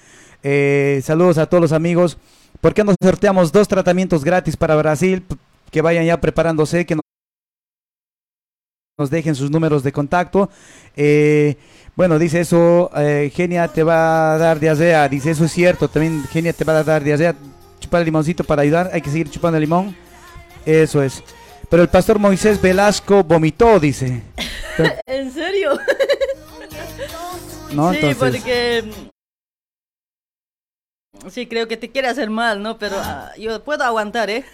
eh, 0.42 1.02
saludos 1.04 1.36
a 1.36 1.46
todos 1.46 1.60
los 1.60 1.72
amigos. 1.72 2.16
¿Por 2.60 2.74
qué 2.74 2.84
nos 2.84 2.96
sorteamos 3.02 3.52
dos 3.52 3.68
tratamientos 3.68 4.24
gratis 4.24 4.56
para 4.56 4.76
Brasil? 4.76 5.24
Que 5.70 5.80
vayan 5.82 6.04
ya 6.04 6.20
preparándose, 6.20 6.86
que 6.86 6.94
no- 6.96 7.00
nos 8.98 9.10
dejen 9.10 9.34
sus 9.34 9.50
números 9.50 9.82
de 9.82 9.92
contacto. 9.92 10.48
Eh, 10.96 11.56
bueno, 11.96 12.18
dice 12.18 12.40
eso, 12.40 12.90
eh, 12.96 13.30
Genia 13.34 13.68
te 13.68 13.82
va 13.82 14.34
a 14.34 14.38
dar 14.38 14.58
diarrea. 14.58 15.08
Dice 15.08 15.30
eso 15.32 15.44
es 15.44 15.52
cierto, 15.52 15.88
también 15.88 16.24
Genia 16.30 16.52
te 16.52 16.64
va 16.64 16.78
a 16.78 16.84
dar 16.84 17.02
diarrea. 17.04 17.34
Chupar 17.78 18.00
el 18.00 18.06
limoncito 18.06 18.42
para 18.42 18.62
ayudar, 18.62 18.90
hay 18.92 19.02
que 19.02 19.10
seguir 19.10 19.30
chupando 19.30 19.56
el 19.58 19.62
limón. 19.62 19.94
Eso 20.64 21.02
es. 21.02 21.22
Pero 21.68 21.82
el 21.82 21.88
pastor 21.88 22.18
Moisés 22.18 22.60
Velasco 22.60 23.22
vomitó, 23.22 23.78
dice. 23.78 24.22
¿En 25.06 25.30
serio? 25.32 25.78
¿no? 27.72 27.92
sí, 27.92 27.98
Entonces, 28.02 28.16
porque... 28.40 28.84
Sí, 31.30 31.46
creo 31.46 31.66
que 31.68 31.76
te 31.76 31.90
quiere 31.90 32.08
hacer 32.08 32.30
mal, 32.30 32.62
¿no? 32.62 32.78
Pero 32.78 32.96
ah, 32.98 33.30
yo 33.38 33.62
puedo 33.64 33.84
aguantar, 33.84 34.30
¿eh? 34.30 34.44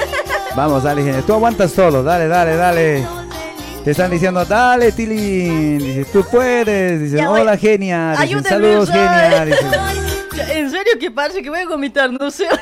vamos, 0.56 0.82
dale. 0.82 1.22
Tú 1.22 1.32
aguantas 1.32 1.72
todo, 1.72 2.02
dale, 2.02 2.28
dale, 2.28 2.56
dale. 2.56 3.06
Te 3.84 3.92
están 3.92 4.10
diciendo, 4.10 4.44
dale, 4.44 4.92
Tilín. 4.92 5.78
Dice, 5.78 6.04
tú 6.12 6.24
puedes. 6.30 7.00
Dice, 7.00 7.26
hola, 7.26 7.56
Genia. 7.56 8.16
Dicen, 8.20 8.44
saludos. 8.44 8.90
Genia. 8.90 9.46
En 10.50 10.70
serio 10.70 10.92
que 11.00 11.10
parece 11.10 11.42
que 11.42 11.50
voy 11.50 11.60
a 11.60 11.66
vomitar, 11.66 12.12
no 12.12 12.30
sé. 12.30 12.46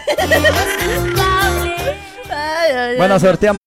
Ay, 2.31 2.73
ay, 2.73 2.97
bueno, 2.97 3.21
sorteamos 3.21 3.59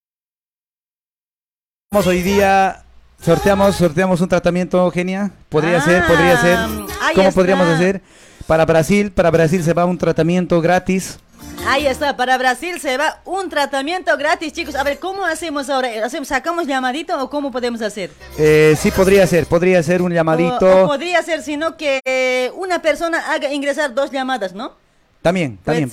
hoy 2.05 2.21
día. 2.21 2.83
Sorteamos, 3.21 3.75
sorteamos 3.75 4.21
un 4.21 4.29
tratamiento, 4.29 4.89
Genia. 4.91 5.31
Podría 5.49 5.81
ser, 5.81 6.05
podría 6.05 6.37
ser. 6.37 6.57
Ah, 6.57 7.11
¿Cómo 7.13 7.27
está. 7.27 7.35
podríamos 7.39 7.67
hacer? 7.67 8.01
Para 8.49 8.65
Brasil, 8.65 9.11
para 9.11 9.29
Brasil 9.29 9.63
se 9.63 9.73
va 9.73 9.85
un 9.85 9.99
tratamiento 9.99 10.59
gratis. 10.59 11.19
Ahí 11.67 11.85
está, 11.85 12.17
para 12.17 12.35
Brasil 12.35 12.79
se 12.79 12.97
va 12.97 13.21
un 13.23 13.47
tratamiento 13.47 14.17
gratis, 14.17 14.53
chicos. 14.53 14.73
A 14.73 14.83
ver, 14.83 14.97
¿cómo 14.97 15.23
hacemos 15.23 15.69
ahora? 15.69 15.89
¿Hacemos, 16.03 16.29
¿Sacamos 16.29 16.65
llamadito 16.65 17.23
o 17.23 17.29
cómo 17.29 17.51
podemos 17.51 17.79
hacer? 17.83 18.09
Eh, 18.39 18.75
sí, 18.75 18.89
podría 18.89 19.27
ser, 19.27 19.45
podría 19.45 19.83
ser 19.83 20.01
un 20.01 20.11
O, 20.11 20.15
llamadito. 20.15 20.85
o 20.85 20.87
podría 20.87 21.21
ser, 21.21 21.43
sino 21.43 21.77
que 21.77 22.01
eh, 22.03 22.51
una 22.55 22.81
persona 22.81 23.31
haga 23.31 23.53
ingresar 23.53 23.93
dos 23.93 24.09
llamadas, 24.09 24.55
¿no? 24.55 24.73
También, 25.21 25.59
también. 25.63 25.91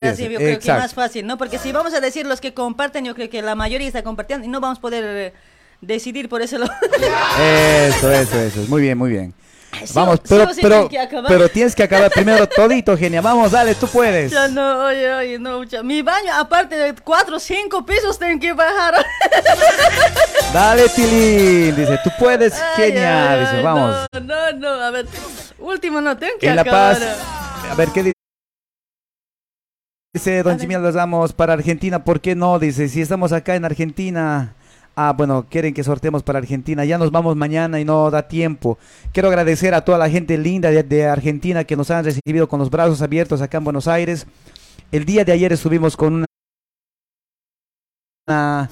Así 0.00 0.30
yo 0.30 0.38
creo 0.38 0.58
que 0.58 0.72
más 0.72 0.94
fácil, 0.94 1.26
¿no? 1.26 1.36
Porque 1.36 1.58
si 1.58 1.72
vamos 1.72 1.92
a 1.92 2.00
decir 2.00 2.24
los 2.24 2.40
que 2.40 2.54
comparten, 2.54 3.04
yo 3.04 3.14
creo 3.14 3.28
que 3.28 3.42
la 3.42 3.54
mayoría 3.54 3.86
está 3.86 4.02
compartiendo 4.02 4.46
y 4.46 4.48
no 4.48 4.60
vamos 4.60 4.78
a 4.78 4.80
poder 4.80 5.04
eh, 5.04 5.34
decidir 5.82 6.30
por 6.30 6.40
eso. 6.40 6.56
Lo... 6.56 6.64
Eso, 6.64 8.10
eso, 8.10 8.40
eso. 8.40 8.60
Muy 8.68 8.80
bien, 8.80 8.96
muy 8.96 9.10
bien. 9.10 9.34
Sí 9.84 9.92
Vamos, 9.94 10.20
pero, 10.28 10.52
sí 10.54 10.60
pero, 10.62 10.88
tienes 10.88 10.90
que 10.90 10.98
acabar. 10.98 11.28
pero 11.28 11.48
tienes 11.48 11.74
que 11.74 11.82
acabar 11.84 12.10
primero 12.14 12.48
todito, 12.48 12.96
genia. 12.96 13.20
Vamos, 13.20 13.52
dale, 13.52 13.74
tú 13.74 13.86
puedes. 13.86 14.32
Ya 14.32 14.48
no, 14.48 14.86
oye, 14.86 15.12
oye, 15.14 15.38
no, 15.38 15.58
mucha- 15.58 15.82
mi 15.82 16.02
baño, 16.02 16.32
aparte 16.34 16.74
de 16.76 16.94
cuatro 16.94 17.36
o 17.36 17.40
cinco 17.40 17.84
pisos, 17.86 18.18
tengo 18.18 18.40
que 18.40 18.52
bajar. 18.54 18.94
Dale, 20.52 20.88
Tilín. 20.88 21.76
Dice, 21.76 21.98
tú 22.02 22.10
puedes, 22.18 22.54
Ay, 22.54 22.92
genia. 22.92 23.30
ay, 23.32 23.40
Dice, 23.40 23.56
ay, 23.56 23.62
vamos. 23.62 24.06
No, 24.12 24.20
no, 24.20 24.52
no, 24.52 24.68
a 24.84 24.90
ver, 24.90 25.06
último 25.58 26.00
no, 26.00 26.16
tengo 26.16 26.38
que 26.40 26.48
En 26.48 26.56
La 26.56 26.62
acabar. 26.62 26.94
Paz. 26.98 27.16
A 27.70 27.74
ver, 27.74 27.88
¿qué 27.90 28.02
di- 28.04 28.12
dice 30.14 30.42
Don 30.42 30.58
Chimiel? 30.58 30.82
Los 30.82 30.94
damos 30.94 31.32
para 31.32 31.52
Argentina. 31.52 32.02
¿Por 32.02 32.20
qué 32.20 32.34
no? 32.34 32.58
Dice, 32.58 32.88
si 32.88 33.00
estamos 33.02 33.32
acá 33.32 33.54
en 33.54 33.64
Argentina. 33.64 34.54
Ah, 35.00 35.12
bueno, 35.16 35.46
quieren 35.48 35.74
que 35.74 35.84
sorteemos 35.84 36.24
para 36.24 36.40
Argentina. 36.40 36.84
Ya 36.84 36.98
nos 36.98 37.12
vamos 37.12 37.36
mañana 37.36 37.78
y 37.78 37.84
no 37.84 38.10
da 38.10 38.26
tiempo. 38.26 38.78
Quiero 39.12 39.28
agradecer 39.28 39.72
a 39.72 39.82
toda 39.82 39.96
la 39.96 40.10
gente 40.10 40.36
linda 40.36 40.72
de, 40.72 40.82
de 40.82 41.06
Argentina 41.06 41.62
que 41.62 41.76
nos 41.76 41.92
han 41.92 42.04
recibido 42.04 42.48
con 42.48 42.58
los 42.58 42.68
brazos 42.68 43.00
abiertos 43.00 43.40
acá 43.40 43.58
en 43.58 43.64
Buenos 43.64 43.86
Aires. 43.86 44.26
El 44.90 45.04
día 45.04 45.24
de 45.24 45.30
ayer 45.30 45.52
estuvimos 45.52 45.96
con 45.96 46.24
una... 48.26 48.68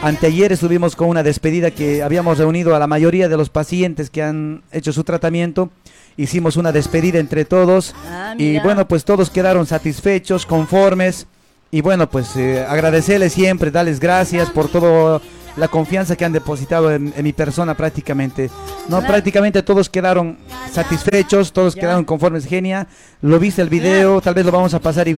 Anteayer 0.00 0.50
estuvimos 0.50 0.96
con 0.96 1.10
una 1.10 1.22
despedida 1.22 1.70
que 1.70 2.02
habíamos 2.02 2.38
reunido 2.38 2.74
a 2.74 2.78
la 2.78 2.86
mayoría 2.86 3.28
de 3.28 3.36
los 3.36 3.50
pacientes 3.50 4.08
que 4.08 4.22
han 4.22 4.62
hecho 4.72 4.94
su 4.94 5.04
tratamiento. 5.04 5.68
Hicimos 6.16 6.56
una 6.56 6.72
despedida 6.72 7.18
entre 7.18 7.44
todos. 7.44 7.94
Ah, 8.08 8.34
y 8.38 8.60
bueno, 8.60 8.88
pues 8.88 9.04
todos 9.04 9.28
quedaron 9.28 9.66
satisfechos, 9.66 10.46
conformes. 10.46 11.26
Y 11.70 11.82
bueno, 11.82 12.08
pues 12.08 12.34
eh, 12.36 12.64
agradecerles 12.66 13.34
siempre, 13.34 13.70
darles 13.70 14.00
gracias 14.00 14.48
por 14.48 14.68
toda 14.68 15.20
la 15.56 15.68
confianza 15.68 16.16
que 16.16 16.24
han 16.24 16.32
depositado 16.32 16.92
en, 16.92 17.12
en 17.16 17.24
mi 17.24 17.32
persona 17.32 17.74
prácticamente. 17.74 18.50
No, 18.88 18.98
Claro. 18.98 19.06
prácticamente 19.06 19.62
todos 19.62 19.88
quedaron 19.88 20.38
satisfechos, 20.70 21.52
todos 21.52 21.74
Ya. 21.74 21.80
quedaron 21.82 22.04
conformes. 22.04 22.46
Genia, 22.46 22.86
lo 23.22 23.38
viste 23.38 23.62
el 23.62 23.68
video, 23.68 24.20
tal 24.20 24.34
vez 24.34 24.44
lo 24.44 24.52
vamos 24.52 24.74
a 24.74 24.80
pasar 24.80 25.08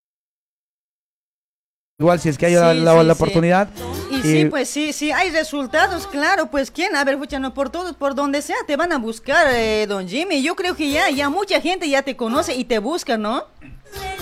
igual 2.01 2.21
si 2.21 2.29
es 2.29 2.39
que 2.39 2.47
hay 2.47 2.55
la, 2.55 2.73
Sí, 2.73 2.79
la- 2.81 3.01
sí, 3.01 3.07
la 3.07 3.15
sí. 3.15 3.23
oportunidad. 3.23 3.69
Y 4.11 4.23
sí, 4.23 4.45
pues 4.47 4.71
sí, 4.71 4.93
sí, 4.95 5.13
hay 5.13 5.31
resultados, 5.31 6.07
claro, 6.07 6.47
pues 6.51 6.71
quién, 6.71 6.97
a 6.97 7.05
ver, 7.05 7.19
no 7.41 7.53
por 7.53 7.69
todos, 7.71 7.95
por 7.95 8.15
donde 8.15 8.41
sea, 8.41 8.57
te 8.67 8.77
van 8.77 8.93
a 8.93 8.99
buscar, 8.99 9.47
eh, 9.51 9.87
don 9.87 10.09
Jimmy. 10.09 10.43
Yo 10.43 10.55
creo 10.57 10.75
que 10.75 10.91
ya, 10.91 11.11
ya 11.11 11.29
mucha 11.29 11.61
gente 11.61 11.89
ya 11.91 12.03
te 12.03 12.17
conoce 12.17 12.55
y 12.55 12.65
te 12.65 12.79
busca, 12.79 13.19
¿no? 13.19 13.45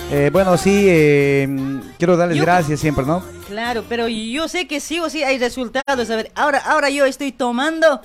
Eh, 0.09 0.29
bueno, 0.31 0.57
sí, 0.57 0.85
eh, 0.87 1.47
quiero 1.97 2.15
darles 2.15 2.37
Yo- 2.37 2.43
gracias 2.43 2.79
siempre, 2.79 3.05
¿no? 3.05 3.23
Claro, 3.47 3.83
pero 3.87 4.07
yo 4.07 4.47
sé 4.47 4.67
que 4.67 4.79
sí 4.79 4.99
o 4.99 5.09
sí 5.09 5.23
hay 5.23 5.37
resultados. 5.37 6.09
A 6.09 6.15
ver, 6.15 6.31
ahora, 6.35 6.59
ahora 6.59 6.89
yo 6.89 7.05
estoy 7.05 7.31
tomando 7.31 8.01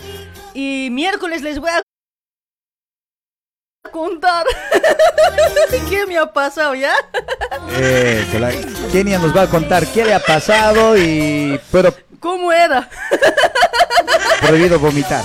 y 0.55 0.89
miércoles 0.91 1.43
les 1.43 1.59
voy 1.59 1.71
a 1.71 1.83
contar 3.91 4.47
qué 5.91 6.07
me 6.07 6.17
ha 6.19 6.33
pasado, 6.33 6.75
¿ya? 6.75 6.95
La 8.39 8.53
Kenia 8.91 9.19
nos 9.19 9.37
va 9.37 9.43
a 9.43 9.51
contar 9.51 9.87
qué 9.89 10.05
le 10.05 10.15
ha 10.15 10.21
pasado 10.21 10.97
y 10.97 11.61
pero 11.71 11.93
¿Cómo 12.21 12.53
era? 12.53 12.89
prohibido 14.41 14.79
vomitar. 14.79 15.25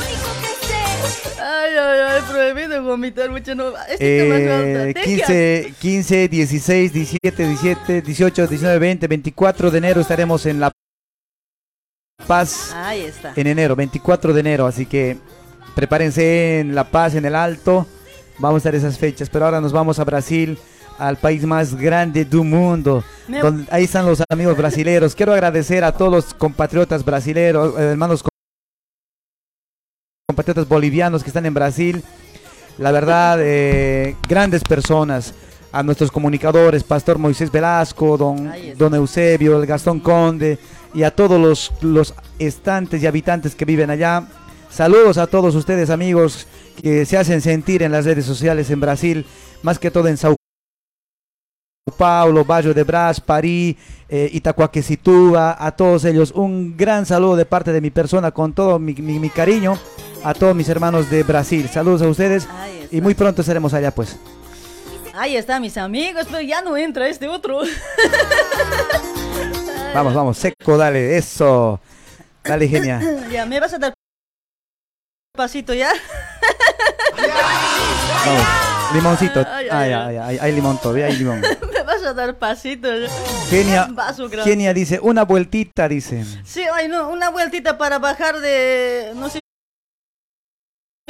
Ay, 1.68 1.76
ay, 1.78 1.99
ay, 1.99 2.22
prohibido 2.32 2.84
vomitar 2.84 3.30
mucho, 3.30 3.53
no. 3.55 3.70
Este 3.89 4.20
tema 4.22 4.36
es 4.38 4.41
Eh, 4.41 4.53
alta. 4.53 4.84
Ten 4.84 4.93
que- 4.93 5.03
15, 5.03 5.74
15, 5.80 6.28
16, 6.30 6.93
17, 6.93 7.47
17, 7.47 8.01
18, 8.01 8.47
19, 8.47 8.80
20, 8.80 9.07
24 9.07 9.72
de 9.72 9.78
enero 9.78 10.01
estaremos 10.01 10.45
en 10.45 10.59
La 10.59 10.72
Paz 12.26 12.72
Ahí 12.76 13.01
está. 13.01 13.34
en 13.36 13.47
enero, 13.47 13.76
24 13.76 14.34
de 14.34 14.39
enero, 14.39 14.65
así 14.65 14.86
que 14.86 15.18
prepárense 15.76 16.59
en 16.59 16.74
La 16.76 16.86
Paz, 16.86 17.15
en 17.15 17.26
el 17.26 17.36
Alto, 17.36 17.86
vamos 18.39 18.55
a 18.55 18.57
estar 18.70 18.76
esas 18.76 18.97
fechas, 18.97 19.30
pero 19.30 19.45
ahora 19.45 19.61
nos 19.61 19.72
vamos 19.72 19.99
a 19.99 20.03
Brasil, 20.03 20.57
al 20.97 21.18
país 21.18 21.45
más 21.45 21.76
grande 21.76 22.26
del 22.26 22.41
mundo, 22.41 23.03
Me- 23.28 23.39
donde 23.39 23.68
ahí 23.72 23.84
están 23.84 24.05
los 24.05 24.24
amigos 24.30 24.57
brasileros. 24.57 25.15
Quiero 25.15 25.34
agradecer 25.34 25.84
a 25.84 25.91
todos 25.91 26.11
los 26.11 26.34
compatriotas 26.34 27.05
brasileros, 27.05 27.80
eh, 27.80 27.84
hermanos 27.91 28.24
compatriotas 30.38 30.67
bolivianos 30.69 31.23
que 31.23 31.31
están 31.31 31.47
en 31.47 31.53
Brasil. 31.55 32.03
La 32.77 32.91
verdad, 32.91 33.39
eh, 33.41 34.15
grandes 34.29 34.63
personas. 34.63 35.33
A 35.71 35.83
nuestros 35.83 36.11
comunicadores, 36.11 36.83
Pastor 36.83 37.17
Moisés 37.17 37.51
Velasco, 37.51 38.17
don, 38.17 38.51
don 38.77 38.95
Eusebio, 38.95 39.59
el 39.59 39.65
Gastón 39.67 39.99
Conde 39.99 40.57
y 40.93 41.03
a 41.03 41.11
todos 41.11 41.39
los, 41.41 41.71
los 41.81 42.13
estantes 42.39 43.03
y 43.03 43.07
habitantes 43.07 43.53
que 43.53 43.65
viven 43.65 43.89
allá. 43.89 44.27
Saludos 44.69 45.17
a 45.17 45.27
todos 45.27 45.53
ustedes 45.55 45.89
amigos 45.89 46.47
que 46.81 47.05
se 47.05 47.17
hacen 47.17 47.41
sentir 47.41 47.83
en 47.83 47.91
las 47.91 48.05
redes 48.05 48.25
sociales 48.25 48.69
en 48.69 48.79
Brasil, 48.79 49.25
más 49.61 49.77
que 49.77 49.91
todo 49.91 50.07
en 50.07 50.17
Sao 50.17 50.35
Paulo, 51.97 52.45
Bajo 52.45 52.73
de 52.73 52.83
Brás, 52.83 53.19
París, 53.19 53.75
eh, 54.07 54.29
Itacoaquecitúa, 54.31 55.57
a 55.59 55.71
todos 55.71 56.05
ellos 56.05 56.31
un 56.31 56.77
gran 56.77 57.05
saludo 57.05 57.35
de 57.35 57.45
parte 57.45 57.71
de 57.73 57.81
mi 57.81 57.89
persona 57.91 58.31
con 58.31 58.53
todo 58.53 58.79
mi, 58.79 58.93
mi- 58.93 59.19
mi 59.19 59.29
cariño 59.29 59.77
a 60.24 60.34
todos 60.34 60.55
mis 60.55 60.70
hermanos 60.70 61.09
de 61.09 61.24
Brasil. 61.24 61.70
Saludos 61.72 62.01
a 62.01 62.07
ustedes 62.07 62.47
y 62.91 63.01
muy 63.01 63.13
pronto 63.15 63.41
estaremos 63.41 63.74
allá 63.74 63.91
pues. 63.91 64.18
Ahí 65.13 65.36
está, 65.36 65.59
mis 65.59 65.78
amigos, 65.78 66.28
pero 66.30 66.41
ya 66.41 66.61
no 66.61 66.78
entra 66.78 67.07
este 67.07 67.28
otro. 67.28 67.61
Vamos, 69.93 70.13
vamos, 70.13 70.38
seco, 70.38 70.78
dale, 70.78 71.18
eso. 71.18 71.80
Dale, 72.43 72.68
genia. 72.68 73.01
ya, 73.32 73.47
¿me 73.47 73.59
vas 73.59 73.74
a 73.74 73.80
dar 73.80 73.93
pasito 75.36 75.74
ya? 75.74 75.91
Vamos. 78.26 78.43
Limoncito. 78.93 79.39
Ay, 79.39 79.68
ay, 79.70 79.70
Ay, 79.72 79.93
ay. 79.93 80.18
ay, 80.18 80.18
ay, 80.18 80.38
hay 80.39 80.51
limón 80.53 80.78
todavía, 80.78 81.07
hay 81.07 81.15
limón. 81.15 81.41
¿Me 81.74 81.84
vas 81.84 82.03
a 82.03 82.13
dar 82.13 82.38
pasito? 82.38 82.89
Genia. 83.49 83.88
Genia 84.43 84.74
dice, 84.74 84.99
una 85.01 85.24
vueltita, 85.24 85.88
dice. 85.88 86.24
Sí, 86.45 86.63
ay, 86.72 86.88
no, 86.88 87.09
una 87.09 87.30
vueltita 87.30 87.78
para 87.78 87.97
bajar 87.97 88.39
de, 88.39 89.13
no 89.15 89.30
sé, 89.30 89.39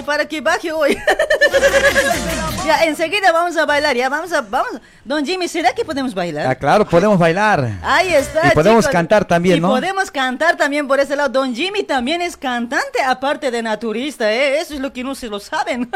para 0.06 0.28
que 0.28 0.42
baje 0.42 0.72
hoy. 0.72 0.96
ya, 2.66 2.84
enseguida 2.86 3.32
vamos 3.32 3.58
a 3.58 3.66
bailar, 3.66 3.96
ya, 3.96 4.10
vamos 4.10 4.32
a, 4.32 4.42
vamos. 4.42 4.80
Don 5.04 5.26
Jimmy, 5.26 5.48
¿será 5.48 5.74
que 5.74 5.84
podemos 5.84 6.14
bailar? 6.14 6.46
Ah, 6.48 6.56
claro, 6.56 6.88
podemos 6.88 7.18
bailar. 7.18 7.80
Ahí 7.82 8.14
está. 8.14 8.48
Y 8.48 8.52
podemos 8.52 8.86
chicos. 8.86 8.92
cantar 8.94 9.26
también, 9.26 9.58
y 9.58 9.60
¿no? 9.60 9.70
podemos 9.70 10.12
cantar 10.12 10.56
también 10.56 10.88
por 10.88 11.00
ese 11.00 11.16
lado. 11.16 11.30
Don 11.30 11.56
Jimmy 11.56 11.84
también 11.84 12.22
es 12.22 12.38
cantante, 12.38 13.02
aparte 13.02 13.50
de 13.50 13.64
naturista, 13.64 14.32
¿eh? 14.32 14.60
Eso 14.60 14.76
es 14.76 14.80
lo 14.80 14.94
que 14.94 15.04
no 15.04 15.16
se 15.16 15.28
lo 15.28 15.40
saben. 15.40 15.90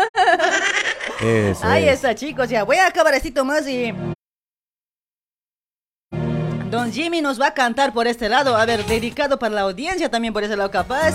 Eso 1.22 1.64
Ahí 1.64 1.88
es. 1.88 1.96
está, 1.96 2.16
chicos. 2.16 2.50
Ya 2.50 2.64
voy 2.64 2.78
a 2.78 2.88
acabar 2.88 3.14
esto 3.14 3.46
más 3.46 3.68
y. 3.68 3.94
Don 6.72 6.92
Jimmy 6.92 7.22
nos 7.22 7.40
va 7.40 7.48
a 7.48 7.54
cantar 7.54 7.94
por 7.94 8.08
este 8.08 8.30
lado. 8.30 8.56
A 8.56 8.66
ver, 8.66 8.84
dedicado 8.86 9.38
para 9.38 9.54
la 9.54 9.62
audiencia 9.62 10.10
también 10.10 10.34
por 10.34 10.44
ese 10.44 10.56
lado, 10.56 10.72
capaz. 10.72 11.14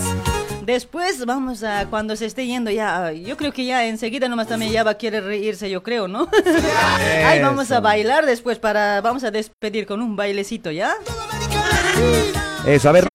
Después 0.67 1.25
vamos 1.25 1.63
a, 1.63 1.87
cuando 1.87 2.17
se 2.17 2.27
esté 2.27 2.45
yendo 2.45 2.73
ya, 2.73 3.13
yo 3.13 3.37
creo 3.37 3.53
que 3.53 3.65
ya 3.65 3.87
enseguida 3.87 4.29
nomás 4.29 4.49
también 4.49 4.73
ya 4.73 4.83
va 4.83 4.91
a 4.93 4.99
querer 4.99 5.23
reírse, 5.23 5.71
yo 5.71 5.81
creo, 5.85 6.09
¿no? 6.09 6.29
Ahí 7.25 7.41
vamos 7.41 7.71
a 7.71 7.79
bailar 7.79 8.27
después 8.27 8.59
para, 8.59 9.01
vamos 9.01 9.23
a 9.23 9.31
despedir 9.31 9.87
con 9.87 10.03
un 10.03 10.17
bailecito, 10.17 10.73
¿ya? 10.73 10.93
Eso, 12.67 12.89
a 12.89 12.93
ver. 12.93 13.07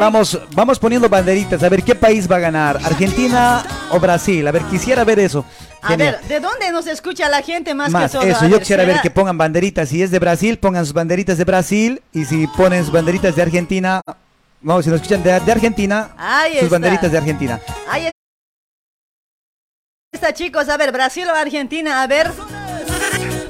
Vamos, 0.00 0.36
vamos 0.56 0.80
poniendo 0.80 1.08
banderitas, 1.08 1.62
a 1.62 1.68
ver 1.68 1.84
qué 1.84 1.94
país 1.94 2.28
va 2.28 2.36
a 2.36 2.40
ganar, 2.40 2.78
Argentina 2.78 3.62
o 3.92 4.00
Brasil. 4.00 4.48
A 4.48 4.50
ver, 4.50 4.62
quisiera 4.62 5.04
ver 5.04 5.20
eso. 5.20 5.44
A 5.80 5.94
ver, 5.94 6.20
¿de 6.22 6.40
dónde 6.40 6.72
nos 6.72 6.88
escucha 6.88 7.28
la 7.28 7.40
gente 7.42 7.72
más, 7.72 7.92
Más, 7.92 8.10
que 8.10 8.18
todo? 8.18 8.26
eso, 8.26 8.40
A 8.40 8.48
yo 8.48 8.50
ver, 8.54 8.58
quisiera 8.60 8.82
ver 8.82 8.94
¿será- 8.94 9.02
que 9.02 9.10
pongan 9.12 9.38
banderitas. 9.38 9.90
Si 9.90 10.02
es 10.02 10.10
de 10.10 10.18
Brasil, 10.18 10.58
pongan 10.58 10.84
sus 10.86 10.94
banderitas 10.94 11.38
de 11.38 11.44
Brasil. 11.44 12.02
Y 12.12 12.24
si 12.24 12.48
ponen 12.48 12.82
sus 12.82 12.92
banderitas 12.92 13.36
de 13.36 13.42
Argentina, 13.42 14.00
no, 14.62 14.82
si 14.82 14.90
nos 14.90 14.96
escuchan 15.00 15.22
de, 15.22 15.38
de 15.40 15.52
Argentina, 15.52 16.10
Ahí 16.16 16.54
sus 16.54 16.62
está. 16.64 16.74
banderitas 16.74 17.12
de 17.12 17.18
Argentina. 17.18 17.60
Ahí 17.88 18.10
está, 20.12 20.32
chicos. 20.32 20.68
A 20.68 20.76
ver, 20.76 20.92
Brasil 20.92 21.26
o 21.28 21.34
Argentina, 21.34 22.02
a 22.02 22.06
ver. 22.06 22.30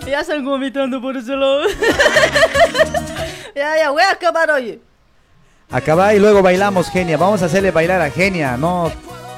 Ya 0.07 0.21
están 0.21 0.45
vomitando 0.45 1.01
por 1.01 1.17
ese 1.17 1.37
lado. 1.37 1.69
ya, 3.55 3.77
ya, 3.77 3.91
voy 3.91 4.03
a 4.03 4.11
acabar 4.13 4.51
hoy. 4.51 4.81
Acaba 5.71 6.15
y 6.15 6.19
luego 6.19 6.43
bailamos, 6.43 6.91
Genia. 6.91 7.17
Vamos 7.17 7.43
a 7.43 7.47
hacerle 7.47 7.71
bailar 7.71 8.01
a 8.01 8.11
Genia. 8.11 8.57
No, 8.57 8.91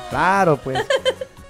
claro, 0.09 0.57
pues. 0.57 0.79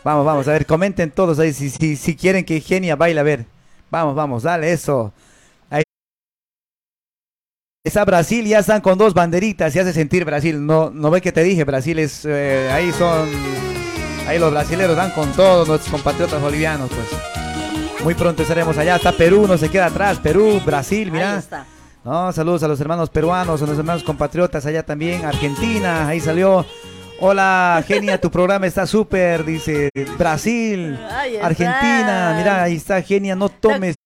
Vamos, 0.03 0.27
vamos, 0.27 0.49
a 0.49 0.53
ver, 0.53 0.67
comenten 0.67 1.13
todos 1.13 1.39
ahí 1.39 1.53
si, 1.53 1.71
si, 1.71 1.95
si 1.95 2.17
quieren 2.17 2.45
que 2.45 2.61
Genia 2.61 2.97
baile. 2.97 3.21
A 3.21 3.23
ver, 3.23 3.47
vamos, 3.91 4.17
vamos, 4.17 4.43
dale 4.43 4.73
eso. 4.73 5.13
Está 7.85 8.05
Brasil, 8.05 8.47
ya 8.47 8.61
están 8.61 8.81
con 8.81 8.97
dos 8.97 9.13
banderitas. 9.13 9.73
Se 9.73 9.81
hace 9.81 9.93
sentir 9.93 10.25
Brasil. 10.25 10.65
No, 10.65 10.91
no 10.91 11.11
ve 11.11 11.21
que 11.21 11.33
te 11.33 11.43
dije, 11.43 11.65
Brasil 11.65 11.99
es. 11.99 12.25
eh, 12.25 12.71
ahí 12.73 12.93
son. 12.93 13.29
Ahí 14.29 14.39
los 14.39 14.53
brasileros 14.53 14.95
dan 14.97 15.11
con 15.11 15.33
todos 15.33 15.67
nuestros 15.67 15.91
compatriotas 15.91 16.41
bolivianos, 16.41 16.89
pues. 16.91 18.05
Muy 18.05 18.15
pronto 18.15 18.43
estaremos 18.43 18.79
allá. 18.79 18.97
Está 18.97 19.11
Perú, 19.11 19.47
no 19.49 19.59
se 19.59 19.69
queda 19.69 19.87
atrás. 19.87 20.21
Perú, 20.21 20.61
Brasil, 20.65 21.13
está. 21.17 21.67
No, 22.05 22.33
saludos 22.33 22.63
a 22.63 22.69
los 22.69 22.81
hermanos 22.81 23.11
peruanos, 23.11 23.61
a 23.63 23.67
los 23.67 23.77
hermanos 23.77 24.05
compatriotas 24.05 24.65
allá 24.65 24.85
también. 24.85 25.25
Argentina, 25.25 26.07
ahí 26.07 26.21
salió. 26.21 26.65
Hola, 27.19 27.83
Genia, 27.87 28.21
tu 28.21 28.31
programa 28.31 28.67
está 28.69 28.87
súper, 28.87 29.45
dice 29.45 29.91
Brasil. 30.17 30.97
Argentina. 31.43 32.35
Mira, 32.39 32.63
ahí 32.63 32.77
está, 32.77 33.03
Genia, 33.03 33.35
no 33.35 33.49
tomes. 33.49 33.97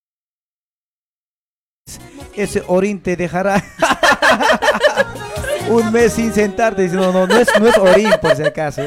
Ese 2.37 2.63
orín 2.67 3.01
te 3.01 3.17
dejará 3.17 3.63
un 5.69 5.91
mes 5.93 6.13
sin 6.13 6.33
sentarte. 6.33 6.83
Dice, 6.83 6.97
no, 6.97 7.13
no, 7.13 7.27
no 7.27 7.37
es, 7.39 7.49
no 7.61 7.67
es 7.69 7.77
orín, 7.79 8.11
por 8.21 8.37
si 8.37 8.43
acaso, 8.43 8.83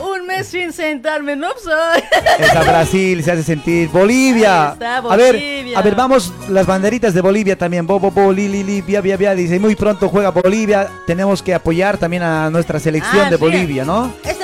Un 0.00 0.26
mes 0.26 0.46
sin 0.46 0.72
sentarme, 0.72 1.36
no 1.36 1.48
soy. 1.62 2.02
Está 2.38 2.62
Brasil, 2.62 3.22
se 3.22 3.32
hace 3.32 3.42
sentir. 3.42 3.88
Bolivia. 3.88 4.70
A 4.70 5.16
ver, 5.16 5.66
a 5.76 5.82
ver, 5.82 5.94
vamos 5.94 6.32
las 6.48 6.66
banderitas 6.66 7.14
de 7.14 7.20
Bolivia 7.20 7.56
también. 7.56 7.86
Bo, 7.86 7.98
bo, 7.98 8.10
bo, 8.10 8.32
li, 8.32 8.48
li, 8.48 8.62
li, 8.64 8.80
via, 8.82 9.00
via, 9.00 9.16
via. 9.16 9.34
Dice, 9.34 9.58
muy 9.58 9.74
pronto 9.76 10.08
juega 10.08 10.30
Bolivia. 10.30 10.88
Tenemos 11.06 11.42
que 11.42 11.54
apoyar 11.54 11.98
también 11.98 12.22
a 12.22 12.50
nuestra 12.50 12.78
selección 12.78 13.26
Ah, 13.26 13.30
de. 13.30 13.36
Bolivia, 13.36 13.84
¿no? 13.84 14.12
Este 14.24 14.37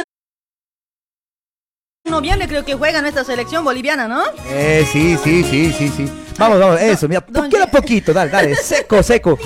noviembre 2.10 2.46
creo 2.46 2.64
que 2.64 2.74
juega 2.74 3.00
nuestra 3.00 3.24
selección 3.24 3.64
boliviana, 3.64 4.06
¿no? 4.06 4.22
Eh, 4.48 4.86
sí, 4.92 5.16
sí, 5.24 5.42
sí, 5.42 5.72
sí, 5.72 5.88
sí. 5.88 6.12
Vamos, 6.38 6.58
vamos, 6.60 6.80
eso, 6.80 7.08
mira, 7.08 7.24
don- 7.28 7.48
queda 7.48 7.66
poquito, 7.66 8.12
dale, 8.12 8.30
dale, 8.30 8.54
seco, 8.62 9.02
seco. 9.02 9.38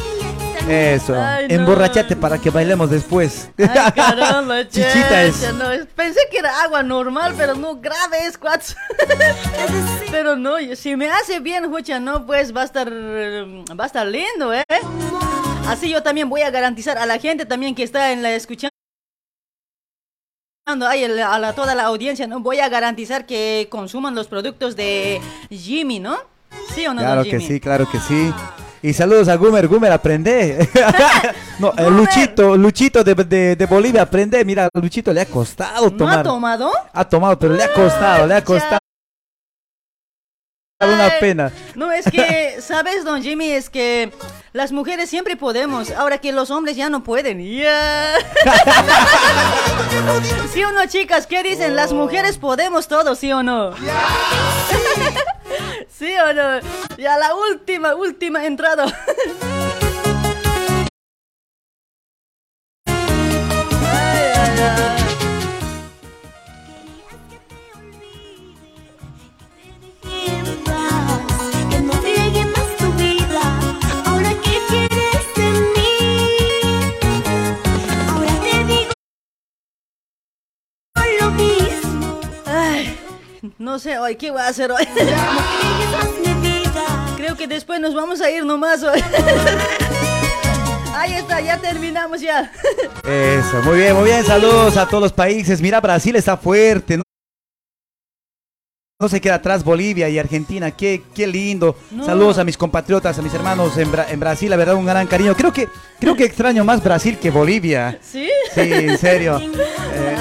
Eso, 0.68 1.14
Ay, 1.18 1.46
no. 1.48 1.54
emborrachate 1.54 2.14
para 2.16 2.36
que 2.36 2.50
bailemos 2.50 2.90
después. 2.90 3.48
Ay, 3.58 3.92
caramba, 3.94 4.64
Chichita 4.68 5.22
es. 5.22 5.54
no, 5.54 5.64
pensé 5.94 6.20
que 6.30 6.38
era 6.38 6.62
agua 6.62 6.82
normal, 6.82 7.32
pero 7.38 7.54
no, 7.54 7.76
grave 7.76 8.26
es, 8.26 8.36
cuatro. 8.36 8.74
pero 10.10 10.36
no, 10.36 10.56
si 10.74 10.94
me 10.96 11.08
hace 11.10 11.38
bien, 11.40 11.70
Jucha, 11.70 12.00
no, 12.00 12.26
pues 12.26 12.54
va 12.54 12.62
a 12.62 12.64
estar, 12.64 12.92
va 12.92 13.84
a 13.84 13.86
estar 13.86 14.06
lindo, 14.06 14.52
¿eh? 14.52 14.64
Así 15.68 15.88
yo 15.88 16.02
también 16.02 16.28
voy 16.28 16.42
a 16.42 16.50
garantizar 16.50 16.98
a 16.98 17.06
la 17.06 17.18
gente 17.18 17.46
también 17.46 17.74
que 17.74 17.82
está 17.84 18.10
en 18.12 18.22
la 18.22 18.32
escuchando. 18.34 18.67
A 20.68 21.38
la, 21.38 21.54
toda 21.54 21.74
la 21.74 21.84
audiencia, 21.84 22.26
¿no? 22.26 22.40
Voy 22.40 22.60
a 22.60 22.68
garantizar 22.68 23.24
que 23.24 23.68
consuman 23.70 24.14
los 24.14 24.26
productos 24.26 24.76
de 24.76 25.18
Jimmy, 25.48 25.98
¿no? 25.98 26.18
¿Sí 26.74 26.86
o 26.86 26.92
no, 26.92 27.00
Claro 27.00 27.24
que 27.24 27.40
sí, 27.40 27.58
claro 27.58 27.88
que 27.90 27.98
sí. 27.98 28.30
Y 28.82 28.92
saludos 28.92 29.28
a 29.28 29.36
Gumer, 29.36 29.66
Gumer, 29.66 29.90
aprende. 29.90 30.68
no, 31.58 31.72
eh, 31.74 31.90
Luchito, 31.90 32.54
Luchito 32.58 33.02
de, 33.02 33.14
de- 33.14 33.56
de 33.56 33.66
Bolivia, 33.66 34.02
aprende. 34.02 34.44
Mira, 34.44 34.68
Luchito 34.74 35.10
le 35.14 35.22
ha 35.22 35.26
costado 35.26 35.88
¿No 35.90 35.96
tomar. 35.96 36.18
ha 36.18 36.22
tomado? 36.22 36.70
Ha 36.92 37.04
tomado, 37.08 37.38
pero 37.38 37.54
le 37.54 37.64
ha 37.64 37.72
costado, 37.72 38.26
le 38.26 38.34
ha 38.34 38.44
costado. 38.44 38.78
Una 40.80 41.10
pena. 41.18 41.50
No, 41.74 41.90
es 41.90 42.08
que, 42.08 42.54
¿sabes, 42.60 43.04
don 43.04 43.20
Jimmy? 43.20 43.50
Es 43.50 43.68
que 43.68 44.12
las 44.52 44.70
mujeres 44.70 45.10
siempre 45.10 45.36
podemos, 45.36 45.90
ahora 45.90 46.18
que 46.18 46.30
los 46.30 46.52
hombres 46.52 46.76
ya 46.76 46.88
no 46.88 47.02
pueden. 47.02 47.40
Ya. 47.40 48.14
¿Sí 50.52 50.62
o 50.62 50.70
no, 50.70 50.86
chicas? 50.86 51.26
¿Qué 51.26 51.42
dicen? 51.42 51.74
Las 51.74 51.92
mujeres 51.92 52.38
podemos 52.38 52.86
todo, 52.86 53.16
¿sí 53.16 53.32
o 53.32 53.42
no? 53.42 53.74
¿Sí 55.88 56.12
o 56.16 56.32
no? 56.32 56.60
Ya 56.96 57.18
la 57.18 57.34
última, 57.34 57.96
última 57.96 58.46
entrada. 58.46 58.86
No 83.58 83.78
sé 83.78 83.98
hoy, 83.98 84.16
¿qué 84.16 84.30
voy 84.30 84.40
a 84.40 84.48
hacer 84.48 84.70
hoy? 84.72 84.86
Creo 87.16 87.36
que 87.36 87.46
después 87.46 87.80
nos 87.80 87.94
vamos 87.94 88.20
a 88.20 88.30
ir 88.30 88.44
nomás 88.44 88.82
hoy. 88.82 89.02
Ahí 90.94 91.14
está, 91.14 91.40
ya 91.40 91.58
terminamos 91.58 92.20
ya. 92.20 92.50
Eso, 93.04 93.62
muy 93.64 93.78
bien, 93.78 93.94
muy 93.94 94.04
bien. 94.04 94.24
Saludos 94.24 94.76
a 94.76 94.86
todos 94.86 95.02
los 95.02 95.12
países. 95.12 95.60
Mira, 95.60 95.80
Brasil 95.80 96.16
está 96.16 96.36
fuerte. 96.36 96.96
No, 96.96 97.02
No 99.00 99.08
se 99.08 99.20
queda 99.20 99.34
atrás 99.36 99.62
Bolivia 99.62 100.08
y 100.08 100.18
Argentina. 100.18 100.72
Qué, 100.72 101.02
qué 101.14 101.26
lindo. 101.28 101.76
No. 101.92 102.04
Saludos 102.04 102.38
a 102.38 102.44
mis 102.44 102.56
compatriotas, 102.56 103.16
a 103.18 103.22
mis 103.22 103.32
hermanos 103.34 103.76
en, 103.76 103.92
Bra- 103.92 104.06
en 104.10 104.18
Brasil. 104.18 104.50
La 104.50 104.56
verdad, 104.56 104.74
un 104.74 104.86
gran 104.86 105.06
cariño. 105.06 105.36
Creo 105.36 105.52
que, 105.52 105.68
creo 106.00 106.16
que 106.16 106.24
extraño 106.24 106.64
más 106.64 106.82
Brasil 106.82 107.16
que 107.18 107.30
Bolivia. 107.30 107.98
¿Sí? 108.02 108.28
Sí, 108.54 108.60
en 108.72 108.98
serio. 108.98 109.38
Eh, 109.40 110.16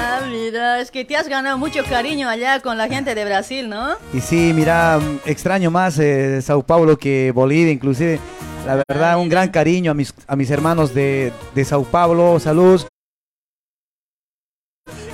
mira, 0.51 0.79
es 0.79 0.91
que 0.91 1.03
te 1.05 1.15
has 1.15 1.27
ganado 1.27 1.57
mucho 1.57 1.83
cariño 1.83 2.29
allá 2.29 2.59
con 2.61 2.77
la 2.77 2.87
gente 2.87 3.13
de 3.15 3.25
Brasil, 3.25 3.69
¿no? 3.69 3.95
Y 4.13 4.21
sí, 4.21 4.51
mira, 4.55 4.99
extraño 5.25 5.69
más 5.71 5.97
eh, 5.99 6.41
Sao 6.41 6.63
Paulo 6.63 6.97
que 6.97 7.31
Bolivia, 7.33 7.71
inclusive. 7.71 8.19
La 8.65 8.81
verdad, 8.87 9.17
un 9.19 9.29
gran 9.29 9.49
cariño 9.49 9.91
a 9.91 9.93
mis, 9.93 10.13
a 10.27 10.35
mis 10.35 10.49
hermanos 10.51 10.93
de, 10.93 11.31
de 11.55 11.65
Sao 11.65 11.83
Paulo. 11.85 12.39
Saludos. 12.39 12.87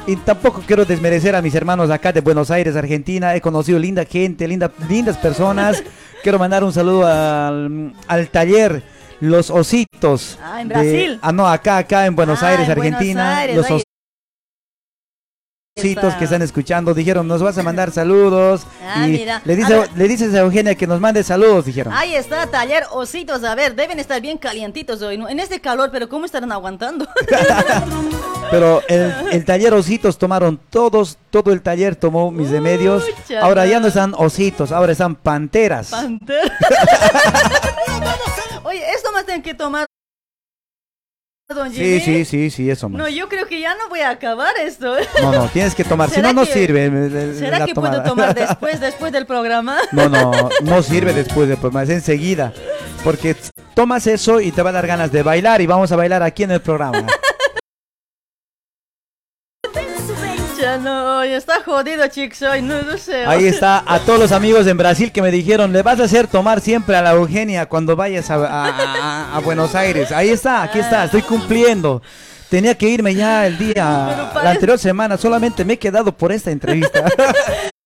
Y 0.05 0.15
tampoco 0.17 0.61
quiero 0.65 0.83
desmerecer 0.85 1.35
a 1.35 1.41
mis 1.41 1.55
hermanos 1.55 1.89
acá 1.89 2.11
de 2.11 2.21
Buenos 2.21 2.51
Aires, 2.51 2.75
Argentina. 2.75 3.35
He 3.35 3.41
conocido 3.41 3.79
linda 3.79 4.03
gente, 4.05 4.47
linda, 4.47 4.71
lindas 4.89 5.17
personas. 5.17 5.81
quiero 6.23 6.37
mandar 6.39 6.63
un 6.63 6.73
saludo 6.73 7.05
al, 7.07 7.93
al 8.07 8.27
taller 8.29 8.83
Los 9.21 9.49
Ositos. 9.49 10.37
Ah, 10.43 10.61
en 10.61 10.67
de- 10.67 10.73
Brasil. 10.73 11.19
ah, 11.21 11.31
no, 11.31 11.47
acá, 11.47 11.77
acá 11.77 12.05
en 12.05 12.15
Buenos 12.15 12.43
Ah, 12.43 12.47
Aires, 12.49 12.67
en 12.67 12.75
Buenos 12.75 12.93
Argentina. 12.95 13.37
Aires, 13.37 13.55
los 13.55 13.65
ahí 13.67 13.73
ositos 13.75 13.92
que 15.83 16.23
están 16.23 16.41
escuchando. 16.41 16.93
Dijeron, 16.93 17.27
nos 17.27 17.41
vas 17.41 17.57
a 17.57 17.63
mandar 17.63 17.91
saludos. 17.91 18.65
Ah, 18.85 19.07
y 19.07 19.11
mira. 19.11 19.41
le, 19.45 19.55
dice, 19.55 19.89
le 19.95 20.07
dices 20.07 20.35
a 20.35 20.39
Eugenia 20.39 20.75
que 20.75 20.85
nos 20.85 20.99
mande 20.99 21.23
saludos, 21.23 21.65
dijeron. 21.65 21.93
Ahí 21.93 22.13
está, 22.15 22.45
taller 22.47 22.83
ositos. 22.91 23.43
A 23.43 23.55
ver, 23.55 23.75
deben 23.75 23.97
estar 23.97 24.21
bien 24.21 24.37
calientitos 24.37 25.01
hoy, 25.01 25.17
¿no? 25.17 25.29
En 25.29 25.39
este 25.39 25.61
calor, 25.61 25.89
pero 25.91 26.07
¿cómo 26.09 26.25
estarán 26.25 26.51
aguantando? 26.51 27.07
Pero 28.51 28.83
el, 28.87 29.11
el 29.31 29.45
taller 29.45 29.73
ositos 29.73 30.17
tomaron 30.17 30.59
todos, 30.69 31.17
todo 31.31 31.51
el 31.53 31.61
taller 31.63 31.95
tomó 31.95 32.29
mis 32.29 32.51
remedios. 32.51 33.03
chala. 33.27 33.41
Ahora 33.41 33.65
ya 33.65 33.79
no 33.79 33.87
están 33.87 34.13
ositos, 34.15 34.71
ahora 34.71 34.91
están 34.91 35.15
panteras. 35.15 35.87
Pantera. 35.89 36.55
Oye, 38.63 38.83
esto 38.93 39.11
más 39.11 39.25
tienen 39.25 39.41
que 39.41 39.55
tomar. 39.55 39.87
Don 41.53 41.71
Sí, 41.71 41.99
Jimmy. 41.99 41.99
sí, 42.01 42.25
sí, 42.25 42.49
sí, 42.49 42.69
eso 42.69 42.89
más. 42.89 42.99
No, 43.01 43.07
yo 43.09 43.29
creo 43.29 43.47
que 43.47 43.59
ya 43.59 43.75
no 43.75 43.89
voy 43.89 43.99
a 44.01 44.09
acabar 44.11 44.53
esto. 44.61 44.95
No, 45.21 45.31
no, 45.31 45.47
tienes 45.47 45.75
que 45.75 45.83
tomar, 45.83 46.09
si 46.09 46.15
¿Será 46.15 46.33
no, 46.33 46.41
no 46.41 46.45
sirve. 46.45 46.85
eh, 46.85 47.35
¿Será 47.37 47.59
la 47.59 47.65
que 47.65 47.73
tomada. 47.73 48.01
puedo 48.03 48.09
tomar 48.15 48.33
después, 48.47 48.79
después 48.79 49.11
del 49.11 49.25
programa? 49.25 49.77
No, 49.91 50.09
no, 50.09 50.31
no 50.63 50.81
sirve 50.83 51.13
después 51.13 51.47
del 51.47 51.57
programa, 51.57 51.83
es 51.83 51.89
enseguida. 51.89 52.53
Porque 53.03 53.35
tomas 53.73 54.07
eso 54.07 54.39
y 54.39 54.51
te 54.51 54.61
va 54.61 54.69
a 54.69 54.73
dar 54.73 54.87
ganas 54.87 55.11
de 55.11 55.23
bailar 55.23 55.61
y 55.61 55.67
vamos 55.67 55.91
a 55.91 55.95
bailar 55.95 56.23
aquí 56.23 56.43
en 56.43 56.51
el 56.51 56.61
programa. 56.61 57.05
Ya 60.73 60.79
no, 60.79 61.21
está 61.21 61.61
jodido, 61.63 62.07
chicos, 62.07 62.41
hoy 62.41 62.63
no, 62.63 62.81
no 62.81 62.97
sé. 62.97 63.25
Ahí 63.27 63.45
está, 63.45 63.83
a 63.85 63.99
todos 63.99 64.17
los 64.19 64.31
amigos 64.31 64.65
en 64.65 64.75
Brasil 64.75 65.11
que 65.11 65.21
me 65.21 65.29
dijeron, 65.29 65.71
le 65.71 65.83
vas 65.83 65.99
a 65.99 66.05
hacer 66.05 66.25
tomar 66.25 66.61
siempre 66.61 66.95
a 66.95 67.01
la 67.03 67.11
Eugenia 67.11 67.67
cuando 67.67 67.95
vayas 67.95 68.31
a, 68.31 68.35
a- 68.35 68.69
a- 68.69 69.37
a 69.37 69.39
Buenos 69.41 69.75
Aires. 69.75 70.11
Ahí 70.11 70.29
está, 70.29 70.63
aquí 70.63 70.79
está, 70.79 71.03
estoy 71.03 71.21
cumpliendo. 71.21 72.01
Tenía 72.49 72.75
que 72.75 72.89
irme 72.89 73.13
ya 73.13 73.45
el 73.45 73.57
día, 73.59 74.31
la 74.43 74.49
anterior 74.49 74.79
semana, 74.79 75.15
solamente 75.17 75.63
me 75.63 75.73
he 75.73 75.77
quedado 75.79 76.11
por 76.17 76.31
esta 76.31 76.49
entrevista. 76.49 77.05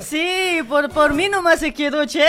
Sí, 0.00 0.60
por, 0.66 0.88
por 0.88 1.12
mí 1.12 1.28
nomás 1.28 1.60
se 1.60 1.74
quedó, 1.74 2.06
che. 2.06 2.24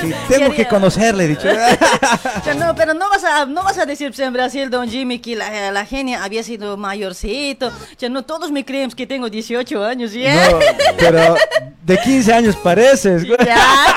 Sí, 0.00 0.14
tengo 0.28 0.54
que 0.54 0.68
conocerle, 0.68 1.26
dicho. 1.26 1.48
No, 2.56 2.74
pero 2.74 2.94
no 2.94 3.10
vas 3.10 3.24
a, 3.24 3.44
no 3.44 3.64
vas 3.64 3.76
a 3.76 3.86
decir 3.86 4.08
pues, 4.08 4.20
en 4.20 4.32
Brasil, 4.32 4.70
don 4.70 4.88
Jimmy, 4.88 5.18
que 5.18 5.34
la, 5.34 5.72
la 5.72 5.84
genia 5.84 6.22
había 6.22 6.42
sido 6.42 6.76
mayorcito. 6.76 7.72
Ya 7.98 8.08
no, 8.08 8.24
todos 8.24 8.52
me 8.52 8.64
creen 8.64 8.90
que 8.92 9.06
tengo 9.06 9.28
18 9.28 9.84
años, 9.84 10.12
¿ya? 10.12 10.50
No, 10.50 10.58
pero 10.96 11.36
de 11.82 11.98
15 11.98 12.32
años 12.32 12.56
pareces. 12.56 13.24
Ya. 13.44 13.94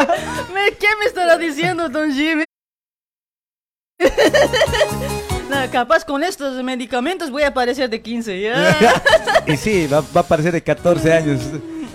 ¿Qué 0.80 0.88
me 0.98 1.04
estará 1.04 1.36
diciendo, 1.36 1.88
don 1.88 2.12
Jimmy? 2.12 2.44
No, 5.50 5.70
capaz 5.70 6.04
con 6.04 6.22
estos 6.22 6.62
medicamentos 6.62 7.30
voy 7.30 7.42
a 7.42 7.52
parecer 7.52 7.90
de 7.90 8.00
15, 8.00 8.40
¿ya? 8.40 8.76
y 9.46 9.56
sí, 9.56 9.88
va, 9.88 10.00
va 10.16 10.20
a 10.20 10.22
parecer 10.22 10.52
de 10.52 10.62
14 10.62 11.12
años. 11.12 11.40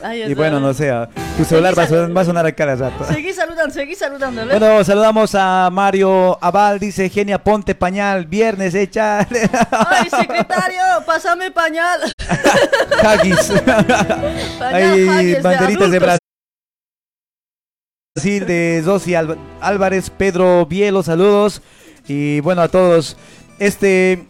Ahí 0.04 0.24
Y 0.24 0.34
bueno, 0.36 0.60
no 0.60 0.74
sé, 0.74 0.92
tu 1.38 1.46
celular 1.46 1.78
va 1.78 1.84
a, 1.84 1.88
sonar, 1.88 2.16
va 2.16 2.22
a 2.22 2.26
sonar 2.26 2.46
a 2.46 2.52
cada 2.52 2.76
rato. 2.76 3.06
Seguí 3.06 3.34
saludando, 3.34 3.74
seguí 3.74 3.96
saludando. 3.96 4.46
Bueno, 4.46 4.84
saludamos 4.84 5.34
a 5.34 5.70
Mario 5.72 6.38
Aval, 6.44 6.80
dice 6.80 7.10
Genia, 7.10 7.42
ponte 7.44 7.74
pañal, 7.74 8.26
viernes, 8.26 8.76
echa 8.76 9.20
Ay, 9.72 10.10
secretario, 10.10 10.82
pásame 11.06 11.50
pañal. 11.50 12.02
Haggis. 13.04 13.52
Hay 14.62 15.26
de 15.34 15.42
banderitas 15.42 15.92
de 15.92 15.98
adultos. 15.98 16.20
Brasil, 18.16 18.46
de 18.46 18.84
Alba- 19.18 19.38
Álvarez, 19.62 20.10
Pedro 20.10 20.66
Bielo, 20.66 21.02
saludos. 21.04 21.62
Y 22.08 22.40
bueno, 22.42 22.62
a 22.62 22.68
todos. 22.68 23.18
Este, 23.60 24.28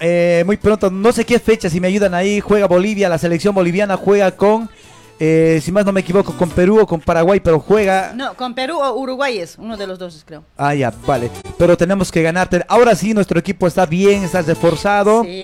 eh, 0.00 0.42
muy 0.46 0.56
pronto, 0.56 0.90
no 0.90 1.12
sé 1.12 1.24
qué 1.24 1.38
fecha, 1.38 1.68
si 1.68 1.80
me 1.80 1.88
ayudan 1.88 2.14
ahí, 2.14 2.40
juega 2.40 2.66
Bolivia, 2.66 3.08
la 3.08 3.18
selección 3.18 3.54
boliviana 3.54 3.96
juega 3.96 4.30
con, 4.36 4.70
eh, 5.18 5.60
si 5.62 5.72
más 5.72 5.84
no 5.84 5.92
me 5.92 6.00
equivoco, 6.00 6.32
con 6.36 6.50
Perú 6.50 6.80
o 6.80 6.86
con 6.86 7.00
Paraguay, 7.00 7.40
pero 7.40 7.58
juega... 7.58 8.12
No, 8.14 8.34
con 8.34 8.54
Perú 8.54 8.78
o 8.78 8.92
Uruguay 8.94 9.38
es, 9.38 9.56
uno 9.58 9.76
de 9.76 9.86
los 9.86 9.98
dos, 9.98 10.22
creo. 10.24 10.44
Ah, 10.56 10.74
ya, 10.74 10.92
vale. 11.06 11.30
Pero 11.56 11.76
tenemos 11.76 12.12
que 12.12 12.22
ganarte. 12.22 12.64
Ahora 12.68 12.94
sí, 12.94 13.12
nuestro 13.14 13.40
equipo 13.40 13.66
está 13.66 13.86
bien, 13.86 14.22
está 14.22 14.42
reforzado. 14.42 15.24
Sí. 15.24 15.42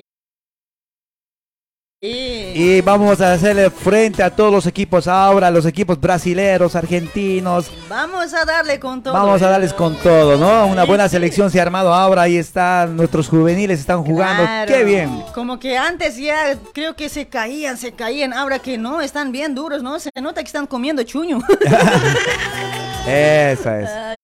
Y 2.07 2.81
vamos 2.81 3.21
a 3.21 3.33
hacerle 3.33 3.69
frente 3.69 4.23
a 4.23 4.29
todos 4.29 4.51
los 4.51 4.65
equipos 4.65 5.07
ahora, 5.07 5.51
los 5.51 5.65
equipos 5.65 5.99
brasileros, 5.99 6.75
argentinos. 6.75 7.71
Vamos 7.89 8.33
a 8.33 8.45
darle 8.45 8.79
con 8.79 9.03
todo. 9.03 9.13
Vamos 9.13 9.41
a 9.41 9.47
¿eh? 9.47 9.51
darles 9.51 9.73
con 9.73 9.95
todo, 9.97 10.37
¿no? 10.37 10.67
Una 10.67 10.83
buena 10.83 11.09
selección 11.09 11.51
se 11.51 11.59
ha 11.59 11.63
armado 11.63 11.93
ahora, 11.93 12.23
ahí 12.23 12.37
están, 12.37 12.95
nuestros 12.95 13.27
juveniles 13.27 13.79
están 13.79 14.03
jugando. 14.03 14.43
Claro. 14.43 14.73
¡Qué 14.73 14.83
bien! 14.83 15.23
Como 15.33 15.59
que 15.59 15.77
antes 15.77 16.17
ya 16.17 16.57
creo 16.73 16.95
que 16.95 17.09
se 17.09 17.27
caían, 17.27 17.77
se 17.77 17.91
caían, 17.91 18.33
ahora 18.33 18.59
que 18.59 18.77
no, 18.77 19.01
están 19.01 19.31
bien 19.31 19.55
duros, 19.55 19.83
¿no? 19.83 19.99
Se 19.99 20.09
nota 20.21 20.41
que 20.41 20.47
están 20.47 20.67
comiendo 20.67 21.03
chuño. 21.03 21.39
Esa 23.07 23.81
es. 23.81 24.14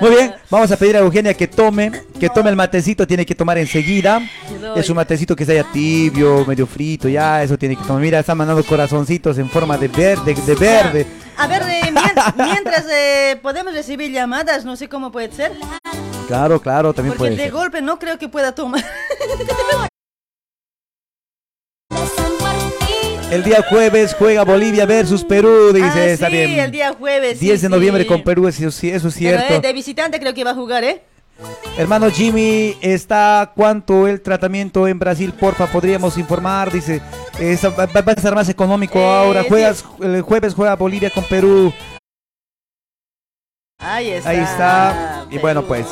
Muy 0.00 0.10
bien, 0.10 0.34
vamos 0.50 0.70
a 0.72 0.76
pedir 0.76 0.96
a 0.96 1.00
Eugenia 1.00 1.34
que 1.34 1.46
tome, 1.46 1.90
que 2.18 2.28
tome 2.28 2.50
el 2.50 2.56
matecito, 2.56 3.06
tiene 3.06 3.24
que 3.26 3.34
tomar 3.34 3.58
enseguida. 3.58 4.20
Es 4.76 4.88
un 4.90 4.96
matecito 4.96 5.34
que 5.36 5.44
ya 5.44 5.64
tibio, 5.72 6.44
medio 6.46 6.66
frito, 6.66 7.08
ya, 7.08 7.42
eso 7.42 7.56
tiene 7.58 7.76
que 7.76 7.82
tomar. 7.84 8.00
Mira, 8.02 8.18
está 8.18 8.34
mandando 8.34 8.62
corazoncitos 8.64 9.38
en 9.38 9.48
forma 9.48 9.76
de 9.78 9.88
verde, 9.88 10.34
de 10.34 10.54
verde. 10.54 11.06
A 11.36 11.46
ver, 11.46 11.62
eh, 11.62 11.82
mien- 11.92 12.34
mientras 12.36 12.84
eh, 12.90 13.38
podemos 13.42 13.72
recibir 13.72 14.10
llamadas, 14.10 14.64
no 14.64 14.76
sé 14.76 14.88
cómo 14.88 15.12
puede 15.12 15.30
ser. 15.32 15.52
Claro, 16.26 16.60
claro, 16.60 16.92
también 16.92 17.12
Porque 17.16 17.30
puede 17.30 17.36
de 17.36 17.42
ser. 17.44 17.52
golpe 17.52 17.80
no 17.80 17.98
creo 17.98 18.18
que 18.18 18.28
pueda 18.28 18.52
tomar. 18.54 18.84
El 23.30 23.44
día 23.44 23.62
jueves 23.68 24.16
juega 24.18 24.42
Bolivia 24.42 24.86
versus 24.86 25.22
Perú, 25.22 25.70
dice, 25.72 25.86
Ah, 25.86 26.06
está 26.06 26.26
sí, 26.28 26.32
bien. 26.32 26.58
el 26.60 26.70
día 26.70 26.94
jueves. 26.98 27.38
sí, 27.38 27.44
10 27.46 27.60
de 27.60 27.68
sí. 27.68 27.70
noviembre 27.70 28.06
con 28.06 28.22
Perú, 28.22 28.48
eso, 28.48 28.68
es 28.68 28.78
Pero, 28.80 29.10
cierto. 29.10 29.54
eh, 29.54 29.60
de 29.60 29.72
visitante 29.74 30.18
creo 30.18 30.32
que 30.32 30.44
va 30.44 30.52
a 30.52 30.54
jugar, 30.54 30.82
¿eh? 30.82 31.02
Hermano 31.76 32.10
Jimmy, 32.10 32.74
¿está 32.80 33.52
cuánto 33.54 34.08
el 34.08 34.22
tratamiento 34.22 34.88
en 34.88 34.98
Brasil? 34.98 35.32
Porfa, 35.38 35.66
podríamos 35.66 36.16
informar. 36.16 36.72
Dice, 36.72 37.00
va, 37.78 37.84
a 37.84 38.12
estar 38.12 38.34
más 38.34 38.48
económico 38.48 38.98
Eh, 38.98 39.04
ahora. 39.06 39.44
Juegas, 39.44 39.84
el 40.00 40.22
jueves 40.22 40.54
juega 40.54 40.74
Bolivia 40.74 41.10
con 41.10 41.22
Perú. 41.24 41.72
Ahí 43.78 44.08
está. 44.10 44.30
Ahí 44.30 44.38
está. 44.38 45.26
Y 45.30 45.38
bueno, 45.38 45.62
pues, 45.64 45.86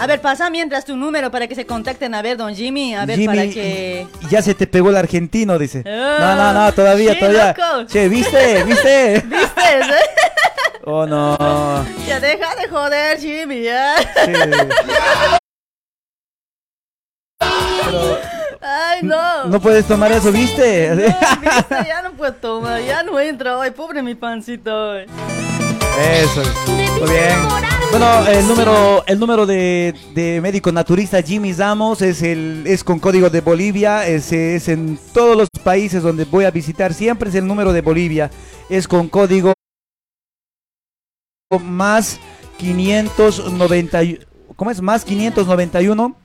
A 0.00 0.06
ver, 0.06 0.20
pasa 0.20 0.50
mientras 0.50 0.84
tu 0.84 0.96
número 0.96 1.30
para 1.30 1.46
que 1.46 1.54
se 1.54 1.66
contacten 1.66 2.14
a 2.14 2.22
ver, 2.22 2.36
don 2.36 2.54
Jimmy. 2.54 2.94
A 2.94 3.06
ver, 3.06 3.16
Jimmy, 3.18 3.26
para 3.36 3.48
que. 3.48 4.06
ya 4.28 4.42
se 4.42 4.54
te 4.54 4.66
pegó 4.66 4.90
el 4.90 4.96
argentino, 4.96 5.58
dice. 5.58 5.82
Ah, 5.86 6.16
no, 6.36 6.52
no, 6.52 6.52
no, 6.64 6.72
todavía, 6.72 7.12
sí, 7.14 7.20
todavía. 7.20 7.54
loco. 7.56 7.86
Che, 7.86 8.08
¿viste? 8.08 8.64
¿Viste? 8.64 9.20
¿Viste? 9.26 9.78
eh? 9.80 9.84
Oh, 10.86 11.06
no. 11.06 11.34
Ya 12.06 12.20
deja 12.20 12.54
de 12.56 12.68
joder, 12.68 13.18
Jimmy, 13.18 13.62
ya. 13.62 13.94
Ay, 18.60 19.00
no. 19.02 19.44
No 19.44 19.60
puedes 19.60 19.86
tomar 19.86 20.12
eso, 20.12 20.30
¿viste? 20.30 20.90
No, 20.90 20.96
viste, 21.40 21.76
ya 21.86 22.02
no 22.02 22.12
puedo 22.12 22.34
tomar, 22.34 22.82
ya 22.82 23.02
no 23.02 23.18
entra 23.18 23.56
hoy, 23.56 23.70
pobre 23.70 24.02
mi 24.02 24.14
pancito 24.14 24.90
hoy. 24.90 25.06
Eso, 25.98 26.42
muy 27.00 27.10
bien. 27.10 27.36
Bueno, 27.90 28.26
el 28.26 29.18
número, 29.20 29.46
de, 29.46 29.94
médico 30.42 30.72
naturista 30.72 31.22
Jimmy 31.22 31.54
Zamos 31.54 32.02
es 32.02 32.22
el 32.22 32.64
es 32.66 32.82
con 32.82 32.98
código 32.98 33.30
de 33.30 33.40
Bolivia, 33.40 34.04
es, 34.06 34.32
es 34.32 34.68
en 34.68 34.98
todos 35.12 35.36
los 35.36 35.48
países 35.62 36.02
donde 36.02 36.24
voy 36.24 36.44
a 36.44 36.50
visitar, 36.50 36.92
siempre 36.92 37.28
es 37.28 37.36
el 37.36 37.46
número 37.46 37.72
de 37.72 37.82
Bolivia, 37.82 38.32
es 38.68 38.88
con 38.88 39.08
código 39.08 39.52
más 41.62 42.18
590, 42.58 44.02
y- 44.02 44.18
¿cómo 44.56 44.72
es? 44.72 44.82
Más 44.82 45.04
591 45.04 46.16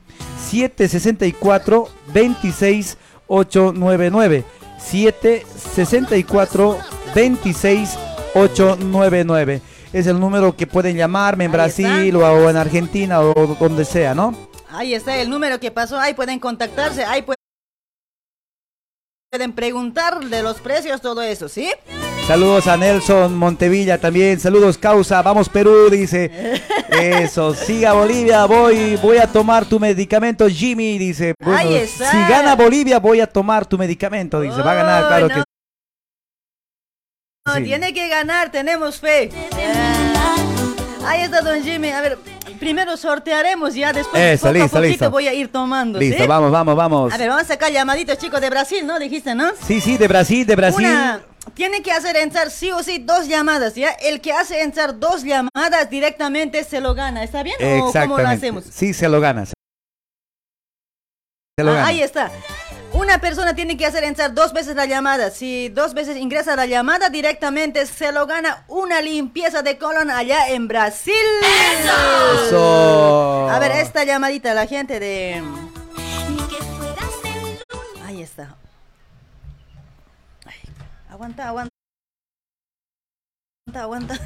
764 0.49 1.87
26 2.11 2.97
899 3.27 4.43
764 4.79 6.77
26 7.13 7.99
899 8.35 9.61
es 9.93 10.07
el 10.07 10.19
número 10.19 10.55
que 10.55 10.67
pueden 10.67 10.95
llamarme 10.95 11.45
en 11.45 11.51
Ahí 11.51 11.57
Brasil 11.57 12.15
o, 12.15 12.19
o 12.19 12.49
en 12.49 12.57
Argentina 12.57 13.21
o 13.21 13.33
donde 13.59 13.85
sea, 13.85 14.13
¿no? 14.13 14.35
Ahí 14.71 14.93
está 14.93 15.17
el 15.17 15.29
número 15.29 15.59
que 15.59 15.71
pasó, 15.71 15.97
ahí 15.99 16.13
pueden 16.13 16.39
contactarse, 16.39 17.03
ahí 17.03 17.21
pu- 17.23 17.33
pueden 19.31 19.51
preguntar 19.53 20.19
de 20.25 20.43
los 20.43 20.59
precios, 20.59 21.01
todo 21.01 21.21
eso, 21.21 21.49
¿sí? 21.49 21.71
Saludos 22.27 22.67
a 22.67 22.77
Nelson 22.77 23.35
Montevilla 23.35 23.97
también, 23.99 24.39
saludos 24.39 24.77
causa, 24.77 25.21
vamos 25.23 25.49
Perú, 25.49 25.89
dice. 25.89 26.29
Eso, 26.91 27.53
siga 27.55 27.93
Bolivia, 27.93 28.45
voy, 28.45 28.95
voy 29.01 29.17
a 29.17 29.25
tomar 29.27 29.65
tu 29.65 29.79
medicamento, 29.79 30.47
Jimmy, 30.47 30.97
dice. 30.99 31.33
Bueno, 31.39 31.57
Ahí 31.59 31.75
está. 31.75 32.11
si 32.11 32.17
gana 32.31 32.55
Bolivia, 32.55 32.99
voy 32.99 33.19
a 33.21 33.27
tomar 33.27 33.65
tu 33.65 33.77
medicamento, 33.77 34.39
dice. 34.41 34.61
Va 34.61 34.71
a 34.71 34.75
ganar, 34.75 35.07
claro 35.07 35.27
no. 35.29 35.35
que 35.35 35.43
Sí. 37.57 37.63
Tiene 37.63 37.93
que 37.93 38.07
ganar, 38.07 38.51
tenemos 38.51 38.99
fe. 38.99 39.29
Ah, 39.53 40.35
ahí 41.07 41.21
está 41.21 41.41
Don 41.41 41.61
Jimmy. 41.63 41.89
A 41.89 42.01
ver, 42.01 42.17
Primero 42.59 42.97
sortearemos 42.97 43.73
ya, 43.73 43.93
después 43.93 44.21
Eso, 44.21 44.47
poco 44.47 44.53
listo, 44.53 44.65
a 44.77 44.81
poquito 44.81 44.87
listo. 44.89 45.11
voy 45.11 45.27
a 45.29 45.33
ir 45.33 45.49
tomando. 45.49 45.97
Listo, 45.97 46.23
¿sí? 46.23 46.27
vamos, 46.27 46.51
vamos, 46.51 46.75
vamos. 46.75 47.13
A 47.13 47.17
ver, 47.17 47.29
vamos 47.29 47.43
a 47.43 47.47
sacar 47.47 47.71
llamaditos, 47.71 48.17
chicos, 48.17 48.41
de 48.41 48.49
Brasil, 48.49 48.85
¿no? 48.85 48.99
Dijiste, 48.99 49.33
¿no? 49.33 49.51
Sí, 49.65 49.79
sí, 49.79 49.97
de 49.97 50.07
Brasil, 50.09 50.45
de 50.45 50.55
Brasil. 50.57 50.85
Una, 50.85 51.21
tiene 51.53 51.81
que 51.81 51.93
hacer 51.93 52.17
entrar 52.17 52.51
sí 52.51 52.69
o 52.71 52.83
sí 52.83 52.97
dos 52.99 53.27
llamadas, 53.29 53.75
¿ya? 53.75 53.91
El 53.91 54.19
que 54.19 54.33
hace 54.33 54.61
entrar 54.61 54.99
dos 54.99 55.23
llamadas 55.23 55.89
directamente 55.89 56.65
se 56.65 56.81
lo 56.81 56.93
gana, 56.95 57.23
¿está 57.23 57.43
bien? 57.43 57.55
¿O 57.81 57.93
cómo 57.93 58.17
lo 58.19 58.27
hacemos? 58.27 58.65
Sí, 58.69 58.93
se 58.93 59.07
lo. 59.07 59.21
Se 59.21 59.23
lo 61.63 61.71
Ah, 61.71 61.75
gana. 61.75 61.87
ahí 61.87 62.01
está. 62.01 62.29
Una 62.93 63.19
persona 63.19 63.53
tiene 63.53 63.77
que 63.77 63.85
hacer 63.85 64.03
entrar 64.03 64.33
dos 64.33 64.51
veces 64.51 64.75
la 64.75 64.85
llamada. 64.85 65.29
Si 65.29 65.69
dos 65.69 65.93
veces 65.93 66.17
ingresa 66.17 66.55
la 66.55 66.65
llamada, 66.65 67.09
directamente 67.09 67.85
se 67.85 68.11
lo 68.11 68.25
gana 68.25 68.63
una 68.67 69.01
limpieza 69.01 69.61
de 69.61 69.77
colon 69.77 70.09
allá 70.09 70.49
en 70.49 70.67
Brasil. 70.67 71.13
Eso. 71.79 73.47
A 73.49 73.59
ver, 73.59 73.71
esta 73.73 74.03
llamadita, 74.03 74.53
la 74.53 74.65
gente 74.65 74.99
de... 74.99 75.43
Ahí 78.05 78.23
está. 78.23 78.55
Ay, 80.45 80.55
aguanta, 81.09 81.47
aguanta. 81.47 81.69
Aguanta, 83.67 83.83
aguanta. 83.83 84.19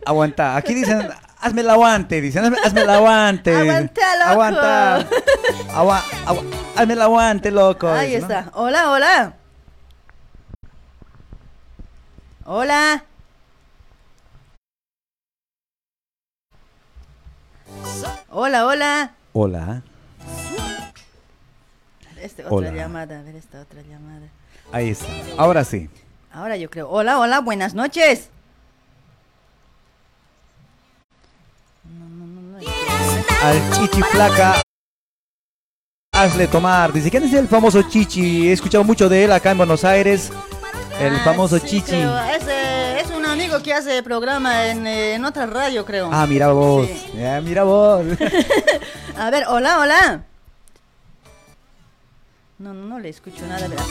Aguanta. 0.06 0.56
Aquí 0.56 0.72
dicen, 0.74 1.08
hazme 1.40 1.60
el 1.62 1.70
aguante. 1.70 2.20
Dicen, 2.20 2.44
hazme, 2.44 2.56
hazme 2.64 2.80
el 2.82 2.90
aguante. 2.90 3.54
Aguanta, 3.56 4.16
loco. 4.18 4.30
Aguanta. 4.30 4.96
Agua- 5.74 6.04
agua- 6.26 6.44
hazme 6.76 6.92
el 6.94 7.02
aguante, 7.02 7.50
loco. 7.50 7.88
Ahí 7.88 8.10
dicen, 8.14 8.28
¿no? 8.28 8.38
está. 8.38 8.50
Hola, 8.54 8.90
hola. 8.90 9.32
Hola. 12.44 13.04
Hola, 18.30 18.66
hola. 18.66 19.10
Hola. 19.32 19.82
Este, 22.20 22.44
otra 22.44 22.56
Hola. 22.56 22.70
llamada, 22.72 23.20
a 23.20 23.22
ver 23.22 23.36
esta 23.36 23.60
otra 23.60 23.80
llamada. 23.82 24.26
Ahí 24.72 24.90
está. 24.90 25.06
Ahora 25.36 25.64
sí. 25.64 25.88
Ahora 26.32 26.56
yo 26.56 26.68
creo. 26.68 26.88
Hola, 26.88 27.18
hola, 27.18 27.40
buenas 27.40 27.74
noches. 27.74 28.30
Al 33.42 33.70
Chichi 33.72 34.02
Flaca. 34.02 34.60
Hazle 36.12 36.46
tomar. 36.48 36.92
Dice, 36.92 37.10
¿quién 37.10 37.22
es 37.24 37.32
el 37.32 37.46
famoso 37.48 37.82
Chichi? 37.82 38.48
He 38.48 38.52
escuchado 38.52 38.82
mucho 38.84 39.08
de 39.08 39.24
él 39.24 39.32
acá 39.32 39.50
en 39.52 39.58
Buenos 39.58 39.84
Aires. 39.84 40.30
El 41.00 41.14
Ah, 41.16 41.20
famoso 41.24 41.58
sí, 41.58 41.66
Chichi. 41.66 41.94
Es, 41.96 42.48
eh, 42.48 43.00
es 43.00 43.10
un 43.10 43.24
amigo 43.24 43.62
que 43.62 43.72
hace 43.72 44.02
programa 44.02 44.66
en, 44.66 44.84
eh, 44.86 45.14
en 45.14 45.24
otra 45.24 45.46
radio, 45.46 45.84
creo. 45.84 46.10
Ah, 46.12 46.26
mira 46.26 46.48
vos. 46.48 46.88
Ya, 47.14 47.40
mira 47.40 47.62
vos. 47.62 48.04
A 49.16 49.30
ver, 49.30 49.44
hola, 49.48 49.78
hola. 49.78 50.24
No, 52.58 52.74
no, 52.74 52.86
no 52.86 52.98
le 52.98 53.10
escucho 53.10 53.46
nada. 53.46 53.64
A 53.64 53.68
ver, 53.68 53.78
acá. 53.78 53.86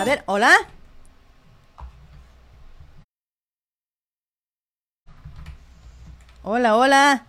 A 0.00 0.04
ver, 0.04 0.22
hola. 0.26 0.52
Hola, 6.46 6.76
hola. 6.76 7.24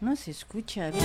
No 0.00 0.14
se 0.16 0.32
escucha. 0.32 0.88
a 0.88 0.90
ver. 0.90 1.02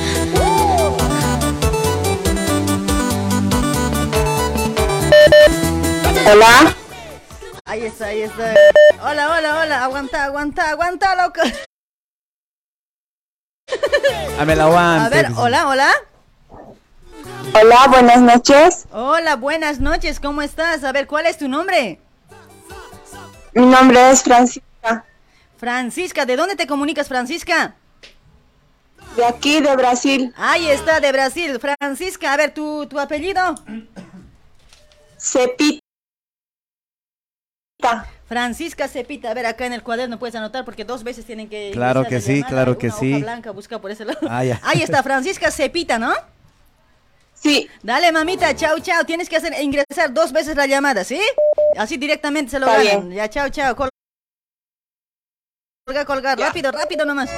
Hola. 6.33 6.75
Ahí 7.63 7.85
está, 7.85 8.07
ahí 8.07 8.23
está. 8.23 8.55
Hola, 9.01 9.37
hola, 9.37 9.61
hola. 9.61 9.83
Aguanta, 9.85 10.25
aguanta, 10.25 10.69
aguanta, 10.69 11.15
loco. 11.15 11.39
Hazme 14.37 14.51
el 14.51 14.59
aguante. 14.59 15.05
A 15.05 15.09
ver, 15.09 15.31
hola, 15.37 15.69
hola. 15.69 15.93
Hola, 17.53 17.87
buenas 17.89 18.19
noches. 18.19 18.85
Hola, 18.91 19.37
buenas 19.37 19.79
noches. 19.79 20.19
¿Cómo 20.19 20.41
estás? 20.41 20.83
A 20.83 20.91
ver, 20.91 21.07
¿cuál 21.07 21.25
es 21.25 21.37
tu 21.37 21.47
nombre? 21.47 22.01
Mi 23.53 23.65
nombre 23.65 24.11
es 24.11 24.23
Francisca. 24.23 25.05
Francisca, 25.57 26.25
¿de 26.25 26.35
dónde 26.35 26.55
te 26.55 26.67
comunicas, 26.67 27.07
Francisca? 27.07 27.75
De 29.15 29.25
aquí, 29.25 29.59
de 29.61 29.75
Brasil. 29.75 30.33
Ahí 30.37 30.67
está, 30.69 30.99
de 30.99 31.11
Brasil. 31.11 31.59
Francisca, 31.59 32.33
a 32.33 32.37
ver, 32.37 32.53
¿tu, 32.53 32.87
tu 32.87 32.99
apellido? 32.99 33.55
Cepita. 35.19 35.81
Francisca 38.25 38.87
Cepita. 38.87 39.31
A 39.31 39.33
ver, 39.33 39.45
acá 39.45 39.65
en 39.65 39.73
el 39.73 39.83
cuaderno 39.83 40.17
puedes 40.17 40.35
anotar 40.35 40.63
porque 40.63 40.85
dos 40.85 41.03
veces 41.03 41.25
tienen 41.25 41.49
que... 41.49 41.71
Claro 41.73 42.05
que 42.05 42.15
la 42.15 42.21
sí, 42.21 42.35
llamada, 42.35 42.49
claro 42.49 42.77
que 42.77 42.89
sí. 42.89 43.21
blanca, 43.21 43.51
busca 43.51 43.79
por 43.79 43.91
ese 43.91 44.05
lado. 44.05 44.19
Ah, 44.29 44.45
ya. 44.45 44.61
Ahí 44.63 44.81
está, 44.81 45.03
Francisca 45.03 45.51
Cepita, 45.51 45.99
¿no? 45.99 46.13
Sí. 47.41 47.69
Dale, 47.81 48.11
mamita, 48.11 48.55
chao, 48.55 48.79
chao. 48.79 49.03
Tienes 49.03 49.27
que 49.27 49.37
hacer 49.37 49.53
ingresar 49.61 50.13
dos 50.13 50.31
veces 50.31 50.55
la 50.55 50.67
llamada, 50.67 51.03
¿sí? 51.03 51.19
Así 51.77 51.97
directamente 51.97 52.51
se 52.51 52.59
lo 52.59 52.67
Está 52.67 52.83
ganan. 52.83 53.07
bien. 53.09 53.17
Ya, 53.17 53.29
chao, 53.29 53.49
chao. 53.49 53.75
Col- 53.75 53.89
Colga, 55.85 56.05
colgar. 56.05 56.37
Rápido, 56.39 56.71
rápido 56.71 57.03
nomás. 57.05 57.29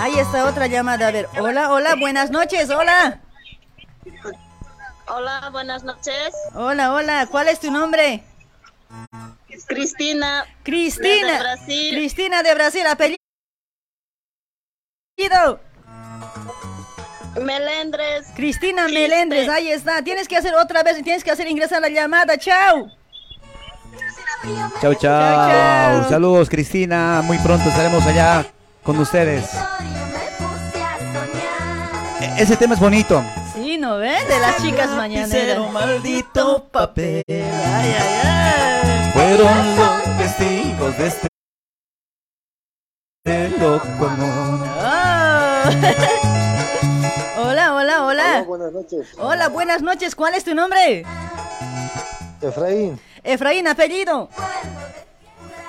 Ahí 0.00 0.18
está 0.18 0.44
otra 0.46 0.66
llamada. 0.66 1.08
A 1.08 1.10
ver, 1.12 1.28
hola, 1.40 1.70
hola, 1.72 1.94
buenas 1.94 2.30
noches, 2.30 2.68
hola. 2.70 3.20
Hola, 5.06 5.48
buenas 5.52 5.84
noches. 5.84 6.34
Hola, 6.54 6.92
hola, 6.92 7.28
¿cuál 7.30 7.48
es 7.48 7.60
tu 7.60 7.70
nombre? 7.70 8.22
Cristina. 9.66 10.44
Cristina. 10.64 11.38
Brasil. 11.38 11.94
Cristina 11.94 12.42
de 12.42 12.54
Brasil, 12.54 12.82
apellido. 12.86 13.18
Melendres. 17.40 18.26
Cristina 18.34 18.88
Melendres, 18.88 19.48
ahí 19.48 19.68
está. 19.68 20.02
Tienes 20.02 20.26
que 20.26 20.36
hacer 20.36 20.54
otra 20.54 20.82
vez 20.82 20.98
y 20.98 21.02
tienes 21.02 21.22
que 21.22 21.30
hacer 21.30 21.46
ingresar 21.48 21.80
la 21.80 21.88
llamada. 21.88 22.36
Chao. 22.36 22.90
Chao, 24.80 24.94
chao. 24.94 26.08
Saludos, 26.08 26.48
Cristina. 26.48 27.22
Muy 27.22 27.38
pronto 27.38 27.68
estaremos 27.68 28.04
allá 28.06 28.44
con 28.82 28.98
ustedes. 28.98 29.50
E- 32.20 32.42
Ese 32.42 32.56
tema 32.56 32.74
es 32.74 32.80
bonito. 32.80 33.22
Sí, 33.54 33.78
¿no 33.78 33.98
ves? 33.98 34.26
De 34.28 34.38
las 34.40 34.56
chicas 34.62 34.90
mañaneras. 34.90 35.70
maldito 35.72 36.64
papel. 36.70 37.22
Ay, 37.28 37.36
ay, 37.38 38.20
ay. 38.24 39.10
Fueron 39.12 39.76
los 39.76 40.18
testigos 40.18 40.98
de 40.98 41.06
este 41.06 41.28
loco 43.60 44.06
amor. 44.06 44.77
Oh. 45.68 45.70
hola, 47.42 47.74
hola, 47.74 48.04
hola. 48.04 48.42
buenas 48.46 48.72
noches. 48.72 49.06
Hola, 49.18 49.48
buenas 49.48 49.82
noches. 49.82 50.14
¿Cuál 50.14 50.34
es 50.34 50.44
tu 50.44 50.54
nombre? 50.54 51.04
Efraín, 52.40 52.98
Efraín, 53.22 53.66
apellido. 53.66 54.30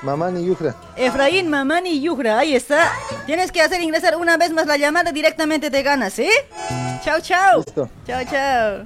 Mamani 0.01 0.45
Yufra. 0.45 0.75
Efraín 0.95 1.49
Mamani 1.49 1.99
Yugra, 1.99 2.39
ahí 2.39 2.55
está. 2.55 2.93
Tienes 3.25 3.51
que 3.51 3.61
hacer 3.61 3.81
ingresar 3.81 4.15
una 4.15 4.37
vez 4.37 4.51
más 4.53 4.65
la 4.67 4.77
llamada, 4.77 5.11
directamente 5.11 5.69
te 5.69 5.83
ganas, 5.83 6.13
¿sí? 6.13 6.29
Chao, 7.03 7.19
chao. 7.19 7.57
Listo. 7.65 7.89
Chao, 8.07 8.23
chao. 8.23 8.85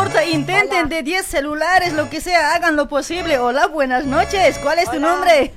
Importa, 0.00 0.24
intenten 0.24 0.88
de 0.88 1.02
10 1.02 1.26
celulares, 1.26 1.92
lo 1.92 2.08
que 2.08 2.22
sea, 2.22 2.54
hagan 2.54 2.74
lo 2.74 2.88
posible. 2.88 3.38
Hola, 3.38 3.66
buenas 3.66 4.06
noches. 4.06 4.58
¿Cuál 4.58 4.78
es 4.78 4.90
tu 4.90 4.98
nombre? 4.98 5.52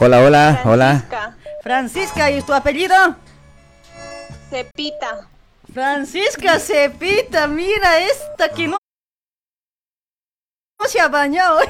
Hola, 0.00 0.20
hola, 0.20 0.60
hola. 0.64 1.36
Francisca, 1.62 2.28
¿y 2.30 2.42
tu 2.42 2.52
apellido? 2.52 2.94
Cepita. 4.50 5.28
Francisca 5.72 6.58
Cepita, 6.58 7.46
mira 7.46 8.00
esta 8.00 8.48
que 8.48 8.66
no, 8.66 8.78
no 10.80 10.88
se 10.88 11.00
ha 11.00 11.08
bañado. 11.08 11.60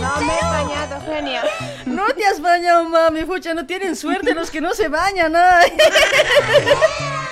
No 0.00 0.20
me 0.20 0.38
he 0.38 0.42
bañado, 0.42 1.00
genia. 1.06 1.42
No 1.86 2.06
te 2.14 2.24
has 2.24 2.40
bañado, 2.40 2.84
mami. 2.84 3.24
Fucha, 3.24 3.54
no 3.54 3.66
tienen 3.66 3.94
suerte 3.94 4.34
los 4.34 4.50
que 4.50 4.60
no 4.60 4.74
se 4.74 4.88
bañan. 4.88 5.34
ay. 5.36 5.72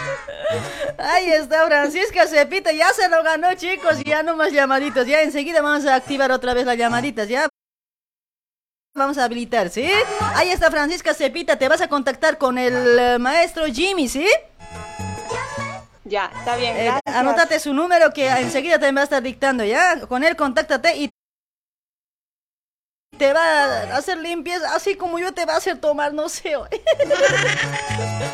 Ahí 0.98 1.30
está 1.32 1.66
Francisca 1.66 2.26
Cepita, 2.26 2.72
ya 2.72 2.88
se 2.92 3.08
lo 3.08 3.22
ganó, 3.22 3.54
chicos. 3.54 4.02
Ya 4.04 4.22
no 4.22 4.36
más 4.36 4.52
llamaditos. 4.52 5.06
Ya 5.06 5.22
enseguida 5.22 5.62
vamos 5.62 5.86
a 5.86 5.94
activar 5.94 6.30
otra 6.30 6.54
vez 6.54 6.66
las 6.66 6.76
llamaditas, 6.76 7.28
¿ya? 7.28 7.48
Vamos 8.94 9.16
a 9.16 9.24
habilitar, 9.24 9.70
¿sí? 9.70 9.90
Ahí 10.34 10.50
está 10.50 10.70
Francisca 10.70 11.14
Cepita, 11.14 11.56
te 11.56 11.66
vas 11.66 11.80
a 11.80 11.88
contactar 11.88 12.36
con 12.36 12.58
el 12.58 12.98
eh, 12.98 13.18
maestro 13.18 13.64
Jimmy, 13.66 14.06
¿sí? 14.06 14.28
Ya, 16.04 16.30
está 16.38 16.56
bien, 16.56 16.76
Eh, 16.76 16.92
anótate 17.06 17.58
su 17.58 17.72
número 17.72 18.12
que 18.12 18.28
enseguida 18.28 18.78
te 18.78 18.92
va 18.92 19.00
a 19.00 19.04
estar 19.04 19.22
dictando, 19.22 19.64
¿ya? 19.64 20.00
Con 20.00 20.24
él 20.24 20.36
contáctate 20.36 20.96
y 20.96 21.10
te 23.18 23.32
va 23.32 23.40
a 23.92 23.96
hacer 23.96 24.18
limpieza, 24.18 24.74
así 24.74 24.94
como 24.96 25.18
yo 25.18 25.32
te 25.32 25.44
va 25.44 25.54
a 25.54 25.56
hacer 25.58 25.78
tomar, 25.78 26.12
no 26.14 26.28
sé. 26.28 26.52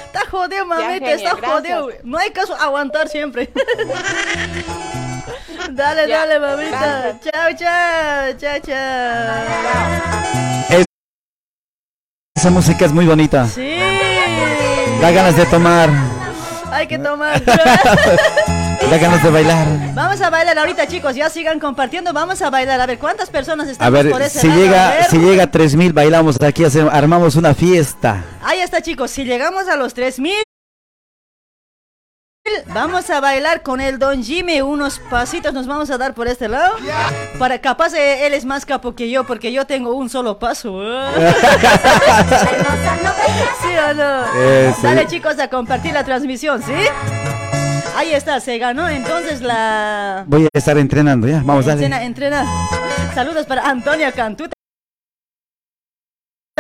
está 0.06 0.26
jodido, 0.30 0.64
mamita, 0.66 1.10
está 1.12 1.34
gracias. 1.34 1.52
jodido. 1.52 1.88
No 2.04 2.18
hay 2.18 2.30
caso 2.30 2.54
aguantar 2.54 3.08
siempre. 3.08 3.50
dale, 5.70 6.08
Ya, 6.08 6.26
dale, 6.26 6.38
mamita. 6.40 7.18
Chao, 7.20 7.50
chao, 7.56 8.32
chao, 8.38 8.58
chao. 8.60 9.44
Es- 10.70 10.84
Esa 12.36 12.50
música 12.50 12.84
es 12.84 12.92
muy 12.92 13.06
bonita. 13.06 13.46
Sí. 13.46 13.76
Da 15.00 15.10
ganas 15.10 15.36
de 15.36 15.46
tomar, 15.46 15.90
Hay 16.70 16.86
que 16.86 16.98
tomar. 16.98 17.42
da 18.90 18.98
ganas 18.98 19.22
de 19.22 19.30
bailar. 19.30 19.66
Vamos 19.94 20.20
a 20.20 20.30
bailar 20.30 20.58
ahorita, 20.58 20.86
chicos. 20.86 21.14
Ya 21.14 21.28
sigan 21.30 21.60
compartiendo. 21.60 22.12
Vamos 22.12 22.40
a 22.42 22.50
bailar. 22.50 22.80
A 22.80 22.86
ver, 22.86 22.98
¿cuántas 22.98 23.30
personas 23.30 23.76
A 23.78 23.90
ver, 23.90 24.10
por 24.10 24.22
ese 24.22 24.40
si 24.40 24.46
lado? 24.48 24.60
A 24.60 24.62
llega, 24.64 24.90
ver. 24.90 25.04
si 25.04 25.18
llega 25.18 25.42
a 25.44 25.50
3000 25.50 25.92
bailamos 25.92 26.40
aquí, 26.40 26.64
hacemos, 26.64 26.92
armamos 26.92 27.36
una 27.36 27.54
fiesta. 27.54 28.24
Ahí 28.42 28.60
está, 28.60 28.80
chicos. 28.80 29.10
Si 29.10 29.24
llegamos 29.24 29.68
a 29.68 29.76
los 29.76 29.94
3000, 29.94 30.32
vamos 32.72 33.10
a 33.10 33.20
bailar 33.20 33.62
con 33.62 33.80
el 33.80 33.98
Don 33.98 34.22
Jimmy. 34.22 34.60
Unos 34.62 35.00
pasitos 35.10 35.52
nos 35.52 35.66
vamos 35.66 35.90
a 35.90 35.98
dar 35.98 36.14
por 36.14 36.28
este 36.28 36.48
lado. 36.48 36.76
Para 37.38 37.60
capaz 37.60 37.92
eh, 37.94 38.26
él 38.26 38.34
es 38.34 38.44
más 38.44 38.64
capo 38.64 38.94
que 38.94 39.10
yo, 39.10 39.24
porque 39.24 39.52
yo 39.52 39.66
tengo 39.66 39.92
un 39.94 40.08
solo 40.08 40.38
paso. 40.38 40.80
¿Sí 43.60 43.68
o 43.90 43.94
no? 43.94 44.24
Eh, 44.36 44.72
sí. 44.76 44.82
Dale, 44.82 45.06
chicos, 45.06 45.38
a 45.38 45.48
compartir 45.48 45.92
la 45.92 46.04
transmisión, 46.04 46.62
¿sí? 46.62 46.72
Ahí 47.98 48.14
está, 48.14 48.38
se 48.38 48.56
ganó 48.58 48.88
entonces 48.88 49.40
la. 49.40 50.22
Voy 50.28 50.44
a 50.44 50.48
estar 50.56 50.78
entrenando, 50.78 51.26
ya. 51.26 51.42
Vamos, 51.44 51.66
dale. 51.66 51.84
Entrena, 51.84 52.04
entrena. 52.04 52.46
Saludos 53.12 53.44
para 53.44 53.68
Antonia 53.68 54.12
Cantuta. 54.12 54.52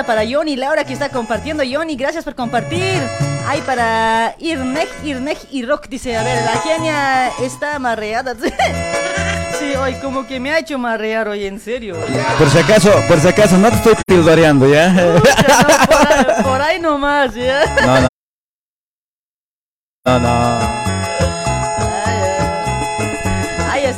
Para 0.04 0.22
Johnny 0.28 0.56
Laura 0.56 0.82
que 0.82 0.94
está 0.94 1.10
compartiendo. 1.10 1.62
Johnny, 1.64 1.94
gracias 1.94 2.24
por 2.24 2.34
compartir. 2.34 3.00
Ay, 3.46 3.62
para 3.64 4.34
Irnej, 4.40 4.88
Irnej 5.04 5.38
y 5.52 5.64
Rock 5.64 5.86
dice, 5.86 6.16
a 6.16 6.24
ver, 6.24 6.42
la 6.44 6.60
genia 6.60 7.28
está 7.40 7.78
marreada. 7.78 8.34
Sí, 9.58 9.74
hoy 9.74 9.94
como 9.94 10.24
que 10.24 10.38
me 10.38 10.52
ha 10.52 10.60
hecho 10.60 10.78
marrear 10.78 11.26
hoy, 11.26 11.44
en 11.44 11.58
serio. 11.58 11.96
Por 12.38 12.48
si 12.48 12.58
acaso, 12.58 12.92
por 13.08 13.18
si 13.18 13.26
acaso, 13.26 13.58
no 13.58 13.68
te 13.70 13.74
estoy 13.74 13.94
pildoreando, 14.06 14.68
¿ya? 14.68 14.94
Por 15.20 15.96
ahí, 15.96 16.42
por 16.44 16.62
ahí 16.62 16.78
nomás, 16.78 17.34
¿ya? 17.34 17.64
No, 17.84 18.00
no. 18.02 18.08
No, 20.06 20.20
no. 20.20 20.87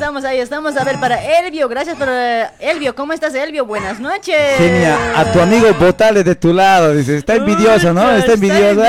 Estamos, 0.01 0.24
ahí 0.24 0.38
estamos. 0.38 0.74
A 0.78 0.84
ver, 0.84 0.98
para 0.98 1.22
Elvio, 1.40 1.68
gracias 1.68 1.94
por... 1.94 2.09
eh, 2.11 2.48
Elvio, 2.59 2.94
¿cómo 2.94 3.12
estás, 3.12 3.34
Elvio? 3.34 3.66
Buenas 3.66 4.01
noches. 4.01 4.57
Genia, 4.57 4.96
a 5.14 5.30
tu 5.30 5.38
amigo 5.42 5.70
botale 5.74 6.24
de 6.24 6.34
tu 6.34 6.55
lado, 6.55 6.94
dice. 6.94 7.18
Está 7.18 7.34
envidioso, 7.34 7.92
¿no? 7.92 8.11
Está 8.12 8.32
envidioso. 8.32 8.82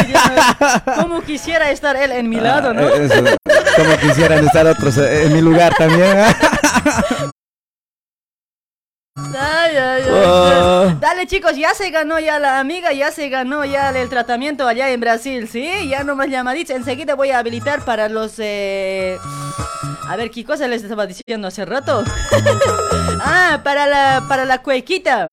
Como 0.96 1.22
quisiera 1.22 1.70
estar 1.70 1.98
él 1.98 2.14
en 2.14 2.30
mi 2.30 2.38
lado, 2.38 2.74
¿no? 2.74 2.88
Eh, 2.88 3.08
eso, 3.08 3.26
como 3.76 3.98
quisieran 3.98 4.46
estar 4.46 4.66
otros 4.66 4.98
eh, 5.00 5.26
en 5.26 5.34
mi 5.34 5.42
lugar 5.42 5.74
también. 5.78 6.18
Ay, 9.34 9.76
ay, 9.78 10.04
ay. 10.04 10.10
Oh. 10.12 10.92
Dale 11.00 11.26
chicos, 11.28 11.56
ya 11.56 11.74
se 11.74 11.90
ganó 11.90 12.20
ya 12.20 12.40
la 12.40 12.60
amiga, 12.60 12.92
ya 12.94 13.12
se 13.12 13.30
ganó 13.30 13.64
ya 13.66 13.90
el 13.90 14.10
tratamiento 14.10 14.68
allá 14.68 14.90
en 14.90 15.00
Brasil, 15.00 15.48
¿sí? 15.48 15.88
Ya 15.90 16.04
no 16.04 16.16
más 16.16 16.28
llamaditas, 16.30 16.76
enseguida 16.76 17.16
voy 17.16 17.32
a 17.32 17.40
habilitar 17.40 17.84
para 17.86 18.10
los... 18.10 18.34
eh, 18.40 19.18
A 20.08 20.16
ver, 20.16 20.32
¿qué 20.32 20.44
cosa 20.44 20.68
les 20.68 20.84
estaba 20.84 21.06
diciendo 21.08 21.48
hace 21.48 21.66
rato? 21.66 22.04
ah, 23.22 23.62
para 23.64 23.88
la, 23.88 24.24
para 24.28 24.46
la 24.46 24.62
cuequita. 24.62 25.28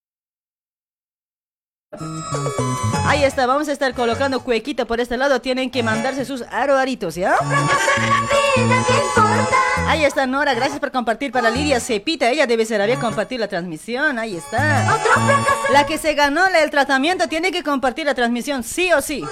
Ahí 3.07 3.24
está, 3.24 3.47
vamos 3.47 3.68
a 3.68 3.72
estar 3.72 3.95
colocando 3.95 4.41
cuequita 4.41 4.84
por 4.84 5.01
este 5.01 5.16
lado. 5.16 5.41
Tienen 5.41 5.70
que 5.70 5.82
mandarse 5.82 6.26
sus 6.26 6.43
aroaritos, 6.43 7.14
¿ya? 7.14 7.34
Ahí 9.86 10.05
está 10.05 10.26
Nora, 10.26 10.53
gracias 10.53 10.78
por 10.78 10.93
compartir 10.93 11.32
para 11.32 11.49
Lidia 11.51 11.80
Cepita. 11.80 12.28
Ella 12.28 12.47
debe 12.47 12.66
ser, 12.66 12.82
había 12.82 13.01
compartir 13.01 13.41
la 13.41 13.49
transmisión. 13.49 14.18
Ahí 14.18 14.36
está. 14.36 14.99
La 15.72 15.86
que 15.86 15.97
se 15.97 16.14
ganó 16.14 16.47
el 16.47 16.70
tratamiento 16.70 17.26
tiene 17.28 17.51
que 17.51 17.62
compartir 17.62 18.05
la 18.05 18.14
transmisión, 18.14 18.62
sí 18.62 18.93
o 18.93 19.01
sí. 19.01 19.24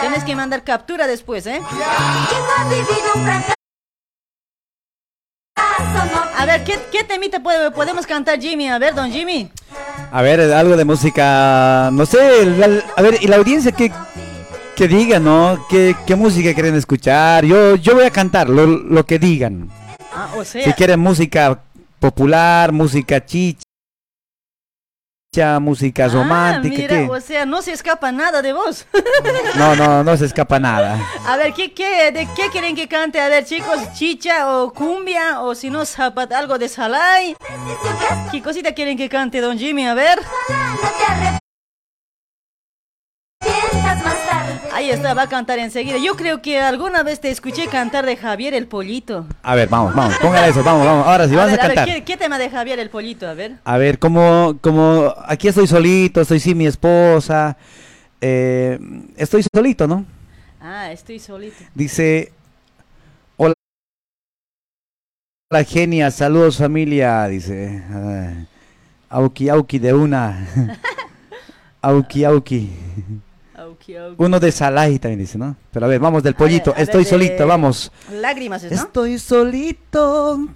Tienes 0.00 0.24
que 0.24 0.34
mandar 0.34 0.64
captura 0.64 1.06
después, 1.06 1.46
¿eh? 1.46 1.62
A 6.38 6.44
ver, 6.46 6.64
¿qué, 6.64 6.78
qué 6.92 7.02
temita 7.04 7.40
puede- 7.40 7.70
podemos 7.70 8.06
cantar, 8.06 8.38
Jimmy? 8.40 8.68
A 8.68 8.78
ver, 8.78 8.94
don 8.94 9.10
Jimmy. 9.10 9.50
A 10.12 10.22
ver, 10.22 10.40
algo 10.52 10.76
de 10.76 10.84
música, 10.84 11.90
no 11.92 12.06
sé, 12.06 12.46
la- 12.46 12.82
a 12.96 13.02
ver, 13.02 13.18
y 13.20 13.26
la 13.26 13.36
audiencia 13.36 13.72
que, 13.72 13.90
que 14.76 14.88
diga, 14.88 15.18
¿no? 15.18 15.66
¿Qué, 15.68 15.96
qué 16.06 16.14
música 16.14 16.52
quieren 16.54 16.74
escuchar? 16.74 17.44
Yo, 17.44 17.76
yo 17.76 17.94
voy 17.94 18.04
a 18.04 18.10
cantar 18.10 18.48
lo, 18.48 18.66
lo 18.66 19.04
que 19.06 19.18
digan. 19.18 19.68
Ah, 20.14 20.28
o 20.36 20.44
sea, 20.44 20.62
Si 20.64 20.72
quieren 20.74 21.00
música 21.00 21.58
popular, 21.98 22.72
música 22.72 23.24
chicha, 23.24 23.62
música 25.60 26.06
ah, 26.06 26.08
romántica, 26.08 26.76
mira, 26.76 26.88
¿qué? 26.88 27.08
o 27.10 27.20
sea, 27.20 27.44
no 27.44 27.60
se 27.62 27.72
escapa 27.72 28.10
nada 28.12 28.42
de 28.42 28.52
vos. 28.52 28.86
No, 29.56 29.74
no, 29.74 30.04
no 30.04 30.16
se 30.16 30.26
escapa 30.26 30.58
nada. 30.58 30.98
A 31.26 31.36
ver, 31.36 31.52
¿qué, 31.52 31.72
qué, 31.72 32.12
¿de 32.12 32.28
qué 32.36 32.50
quieren 32.50 32.76
que 32.76 32.88
cante? 32.88 33.20
A 33.20 33.28
ver, 33.28 33.44
chicos, 33.44 33.78
chicha 33.94 34.54
o 34.54 34.72
cumbia 34.72 35.40
o 35.40 35.54
si 35.54 35.70
no, 35.70 35.84
zapat, 35.86 36.32
algo 36.32 36.58
de 36.58 36.68
salay. 36.68 37.36
¿Qué 38.30 38.42
cosita 38.42 38.72
quieren 38.72 38.96
que 38.96 39.08
cante, 39.08 39.40
don 39.40 39.58
Jimmy? 39.58 39.86
A 39.86 39.94
ver. 39.94 40.20
Ahí 44.76 44.90
está, 44.90 45.14
va 45.14 45.22
a 45.22 45.28
cantar 45.30 45.58
enseguida. 45.58 45.96
Yo 45.96 46.16
creo 46.16 46.42
que 46.42 46.60
alguna 46.60 47.02
vez 47.02 47.18
te 47.18 47.30
escuché 47.30 47.66
cantar 47.66 48.04
de 48.04 48.14
Javier 48.14 48.52
el 48.52 48.66
Pollito. 48.66 49.24
A 49.42 49.54
ver, 49.54 49.70
vamos, 49.70 49.94
vamos, 49.94 50.18
póngale 50.18 50.48
eso, 50.48 50.62
vamos, 50.62 50.84
vamos. 50.84 51.06
Ahora 51.06 51.26
sí, 51.26 51.32
a 51.32 51.38
vamos 51.38 51.52
ver, 51.52 51.60
a 51.62 51.64
a 51.64 51.68
ver, 51.68 51.76
cantar. 51.76 51.94
¿qué, 51.94 52.04
qué 52.04 52.16
tema 52.18 52.38
de 52.38 52.50
Javier 52.50 52.78
el 52.78 52.90
Pollito? 52.90 53.26
A 53.26 53.32
ver. 53.32 53.52
A 53.64 53.78
ver, 53.78 53.98
como, 53.98 54.58
como 54.60 55.14
aquí 55.26 55.48
estoy 55.48 55.66
solito, 55.66 56.20
estoy 56.20 56.40
sin 56.40 56.58
mi 56.58 56.66
esposa, 56.66 57.56
eh, 58.20 58.78
estoy 59.16 59.46
solito, 59.50 59.86
¿no? 59.86 60.04
Ah, 60.60 60.92
estoy 60.92 61.20
solito. 61.20 61.64
Dice, 61.74 62.32
hola, 63.38 63.54
hola 65.50 65.64
genia, 65.64 66.10
saludos 66.10 66.58
familia, 66.58 67.26
dice, 67.28 67.82
ah, 67.90 68.44
auki 69.08 69.48
auki 69.48 69.78
de 69.78 69.94
una, 69.94 70.46
auki 71.80 72.24
auki, 72.24 72.70
Uno 74.18 74.40
de 74.40 74.52
Salai 74.52 74.98
también 74.98 75.20
dice, 75.20 75.38
¿no? 75.38 75.56
Pero 75.72 75.86
a 75.86 75.88
ver, 75.88 76.00
vamos 76.00 76.22
del 76.22 76.34
pollito, 76.34 76.72
ver, 76.72 76.82
estoy 76.82 77.04
solito, 77.04 77.46
vamos. 77.46 77.90
Lágrimas, 78.10 78.64
¿no? 78.64 78.70
Estoy 78.70 79.18
solito. 79.18 80.48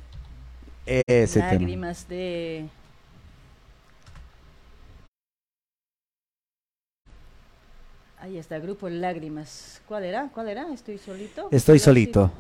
Ese 0.87 1.41
tema. 1.41 1.53
Lágrimas 1.53 2.09
de... 2.09 2.67
Ahí 8.19 8.37
está, 8.37 8.59
grupo 8.59 8.89
Lágrimas. 8.89 9.81
¿Cuál 9.89 10.05
era? 10.05 10.29
¿Cuál 10.29 10.49
era? 10.49 10.73
¿Estoy 10.73 10.99
solito? 10.99 11.49
Estoy 11.51 11.79
solito. 11.79 12.31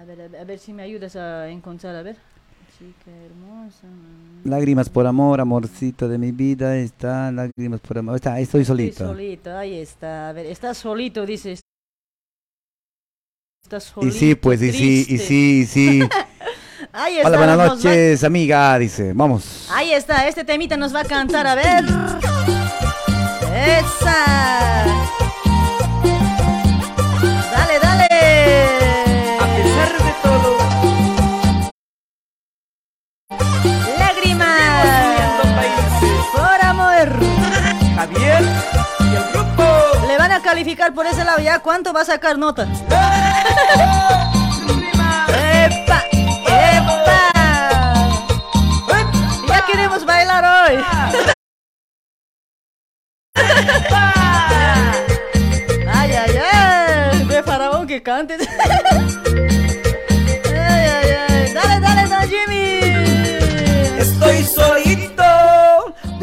A 0.00 0.04
ver, 0.04 0.20
a 0.20 0.28
ver, 0.28 0.40
a 0.40 0.44
ver 0.44 0.58
si 0.58 0.72
me 0.72 0.82
ayudas 0.82 1.16
a 1.16 1.48
encontrar, 1.48 1.94
a 1.96 2.02
ver. 2.02 2.16
Chica 2.78 3.10
hermosa. 3.24 3.86
Lágrimas 4.44 4.88
por 4.88 5.06
amor, 5.06 5.40
amorcito 5.40 6.08
de 6.08 6.18
mi 6.18 6.32
vida, 6.32 6.76
está, 6.76 7.30
lágrimas 7.30 7.80
por 7.80 7.98
amor, 7.98 8.16
está, 8.16 8.38
estoy 8.40 8.64
solito. 8.64 8.90
Estoy 8.92 9.06
solito, 9.08 9.56
ahí 9.56 9.78
está. 9.78 10.28
A 10.30 10.32
ver, 10.32 10.46
estás 10.46 10.78
solito, 10.78 11.24
dices. 11.24 11.60
Estás 13.62 13.84
solito. 13.84 14.14
Y 14.14 14.18
sí, 14.18 14.34
pues, 14.34 14.60
y 14.60 14.72
sí, 14.72 15.00
y 15.00 15.04
triste. 15.04 15.26
sí, 15.26 15.60
y 15.60 15.66
sí. 15.66 16.00
Ahí 16.92 17.16
está. 17.16 17.28
Hola, 17.28 17.38
buenas 17.38 17.56
nos 17.56 17.66
va- 17.68 17.74
noches, 17.74 18.22
amiga, 18.24 18.78
dice, 18.78 19.12
vamos. 19.14 19.68
Ahí 19.72 19.92
está, 19.92 20.28
este 20.28 20.44
temita 20.44 20.76
nos 20.76 20.94
va 20.94 21.00
a 21.00 21.04
cantar, 21.04 21.46
a 21.46 21.54
ver. 21.54 21.84
Esa. 23.52 24.84
Javier 38.04 38.42
y 39.00 39.16
el 39.16 39.24
grupo. 39.32 39.64
Le 40.06 40.18
van 40.18 40.30
a 40.32 40.42
calificar 40.42 40.92
por 40.92 41.06
ese 41.06 41.24
lado 41.24 41.38
ya. 41.38 41.60
¿Cuánto 41.60 41.94
va 41.94 42.02
a 42.02 42.04
sacar 42.04 42.36
nota? 42.36 42.64
¡Epa! 45.28 46.04
¡Epa! 46.12 47.32
Ya 49.48 49.64
queremos 49.66 50.04
bailar 50.04 50.44
hoy. 50.44 50.84
Ay, 55.96 56.12
ay, 56.12 56.38
ay. 56.52 57.24
Ve 57.24 57.42
faraón 57.42 57.86
que 57.86 58.02
cante. 58.02 58.36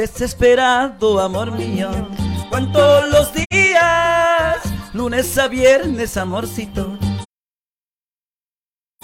Desesperado, 0.02 1.19
amor 1.19 1.52
mío. 1.52 1.91
Cuánto 2.49 3.06
los 3.06 3.32
días, 3.36 4.57
lunes 4.94 5.38
a 5.38 5.48
viernes, 5.48 6.18
amorcito. 6.18 6.98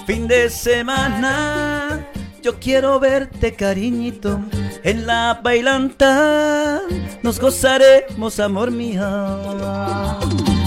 Fin 0.08 0.28
de 0.28 0.50
semana, 0.50 2.04
yo 2.42 2.58
quiero 2.60 3.00
verte, 3.00 3.54
cariñito. 3.54 4.40
En 4.82 5.06
la 5.06 5.40
bailanta 5.44 6.82
nos 7.22 7.40
gozaremos, 7.40 8.40
amor 8.40 8.72
mío. 8.72 9.06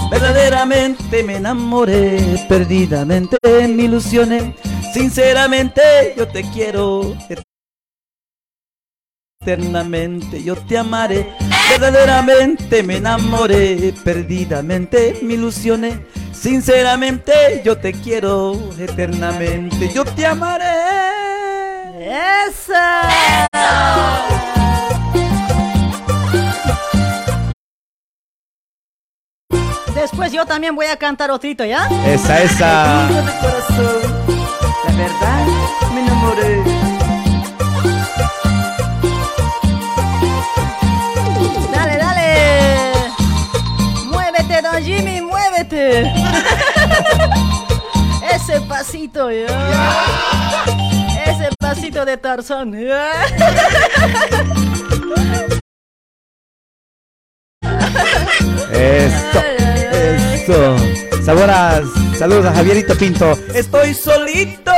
Verdaderamente 0.09 1.23
me 1.23 1.35
enamoré, 1.35 2.45
perdidamente 2.47 3.37
me 3.43 3.83
ilusioné. 3.83 4.55
Sinceramente 4.93 5.81
yo 6.15 6.25
te 6.25 6.49
quiero. 6.51 7.17
Eternamente 9.41 10.43
yo 10.43 10.55
te 10.55 10.77
amaré, 10.77 11.35
verdaderamente 11.71 12.83
me 12.83 12.97
enamoré, 12.97 13.91
perdidamente 14.03 15.17
me 15.23 15.33
ilusioné, 15.33 16.05
sinceramente 16.31 17.63
yo 17.65 17.75
te 17.75 17.91
quiero, 17.91 18.53
eternamente 18.77 19.91
yo 19.91 20.05
te 20.05 20.27
amaré. 20.27 20.67
¡Esa! 22.47 23.47
Después 29.95 30.31
yo 30.31 30.45
también 30.45 30.75
voy 30.75 30.85
a 30.85 30.97
cantar 30.97 31.31
otrito, 31.31 31.65
¿ya? 31.65 31.87
Esa, 32.05 32.43
esa. 32.43 33.09
La 34.85 34.95
verdad 34.95 35.47
me 35.95 36.01
enamoré. 36.01 36.70
Jimmy, 45.01 45.21
muévete. 45.21 46.01
Ese 48.33 48.61
pasito, 48.61 49.31
¿ya? 49.31 49.47
Ese 51.25 51.49
pasito 51.59 52.05
de 52.05 52.17
Tarzán. 52.17 52.73
¿ya? 52.73 53.11
Eso, 58.73 59.41
eso. 60.33 60.75
Saboras, 61.23 61.83
saludos 62.17 62.45
a 62.45 62.53
Javierito 62.53 62.95
Pinto. 62.95 63.37
Estoy 63.55 63.93
solito, 63.93 64.71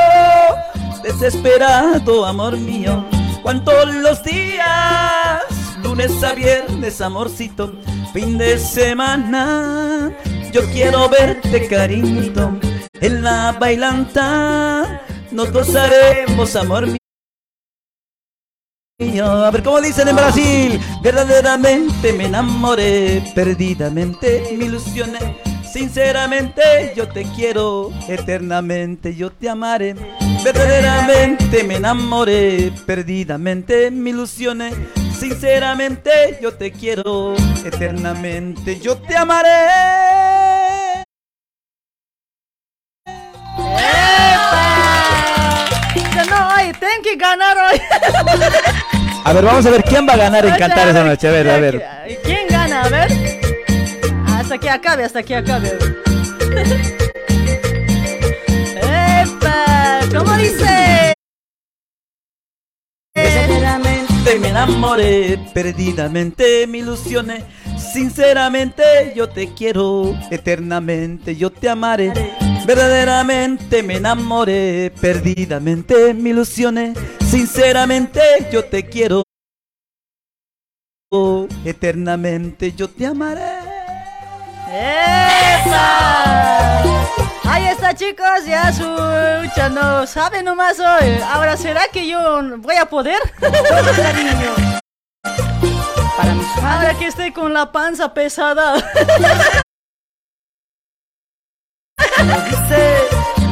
desesperado, 1.03 2.25
amor 2.25 2.57
mío. 2.57 3.05
Cuántos 3.41 3.93
los 3.95 4.23
días, 4.23 5.41
lunes 5.83 6.23
a 6.23 6.33
viernes, 6.33 7.01
amorcito. 7.01 7.73
Fin 8.13 8.37
de 8.37 8.59
semana, 8.59 10.15
yo 10.51 10.61
quiero 10.71 11.09
verte, 11.09 11.67
cariñito. 11.67 12.59
En 13.01 13.23
la 13.23 13.53
bailanta 13.53 15.01
nos 15.31 15.51
gozaremos, 15.51 16.55
amor 16.55 16.87
mío. 18.99 19.25
A 19.25 19.49
ver 19.49 19.63
cómo 19.63 19.81
dicen 19.81 20.09
en 20.09 20.15
Brasil, 20.15 20.79
verdaderamente 21.01 22.13
me 22.13 22.25
enamoré, 22.25 23.23
perdidamente 23.33 24.47
me 24.59 24.65
ilusioné, 24.65 25.41
sinceramente 25.63 26.93
yo 26.95 27.07
te 27.07 27.23
quiero, 27.35 27.91
eternamente 28.07 29.15
yo 29.15 29.31
te 29.31 29.49
amaré, 29.49 29.95
verdaderamente 30.43 31.63
me 31.63 31.75
enamoré, 31.75 32.71
perdidamente 32.85 33.89
me 33.91 34.09
ilusioné, 34.09 34.71
sinceramente 35.17 36.37
yo 36.41 36.53
te 36.53 36.71
quiero, 36.71 37.35
eternamente 37.63 38.79
yo 38.79 38.97
te 38.97 39.15
amaré. 39.15 39.49
No, 46.29 46.55
hoy 46.55 46.71
tengo 46.73 47.03
que 47.03 47.15
ganar 47.15 47.57
hoy. 47.57 47.81
A 49.25 49.33
ver, 49.33 49.45
vamos 49.45 49.65
a 49.65 49.69
ver 49.69 49.83
quién 49.83 50.07
va 50.07 50.13
a 50.13 50.17
ganar 50.17 50.45
en 50.45 50.55
cantar 50.55 50.89
esa 50.89 51.03
noche. 51.03 51.27
A 51.27 51.31
ver, 51.31 51.49
a 51.49 51.57
ver. 51.57 51.85
¿Quién 52.23 52.47
gana? 52.49 52.83
A 52.83 52.89
ver. 52.89 53.11
Hasta 54.27 54.57
que 54.57 54.69
acabe, 54.69 55.05
hasta 55.05 55.23
que 55.23 55.35
acabe. 55.35 55.77
Dice? 60.43 61.13
Verdaderamente 63.15 64.39
me 64.39 64.49
enamoré, 64.49 65.39
perdidamente 65.53 66.67
me 66.67 66.79
ilusioné. 66.79 67.45
Sinceramente 67.77 68.83
yo 69.15 69.29
te 69.29 69.53
quiero, 69.53 70.17
eternamente 70.31 71.35
yo 71.35 71.51
te 71.51 71.69
amaré. 71.69 72.11
Verdaderamente 72.65 73.83
me 73.83 73.97
enamoré, 73.97 74.91
perdidamente 74.99 76.13
me 76.13 76.29
ilusioné. 76.31 76.93
Sinceramente 77.25 78.21
yo 78.51 78.65
te 78.65 78.87
quiero, 78.87 79.23
eternamente 81.63 82.73
yo 82.73 82.89
te 82.89 83.05
amaré. 83.05 83.59
¡Epa! 84.69 86.03
Ahí 87.45 87.65
está 87.65 87.93
chicos, 87.93 88.45
ya 88.45 88.71
su 88.73 88.83
ya 89.55 89.69
no 89.69 90.07
sabe 90.07 90.41
nomás 90.41 90.79
hoy. 90.79 91.19
Ahora, 91.29 91.57
¿será 91.57 91.87
que 91.91 92.07
yo 92.07 92.57
voy 92.57 92.75
a 92.75 92.85
poder? 92.85 93.19
Cariño. 93.39 94.55
Para 96.17 96.33
mis 96.33 96.47
Ahora 96.57 96.93
que 96.97 97.07
estoy 97.07 97.31
con 97.31 97.53
la 97.53 97.71
panza 97.71 98.13
pesada. 98.13 98.75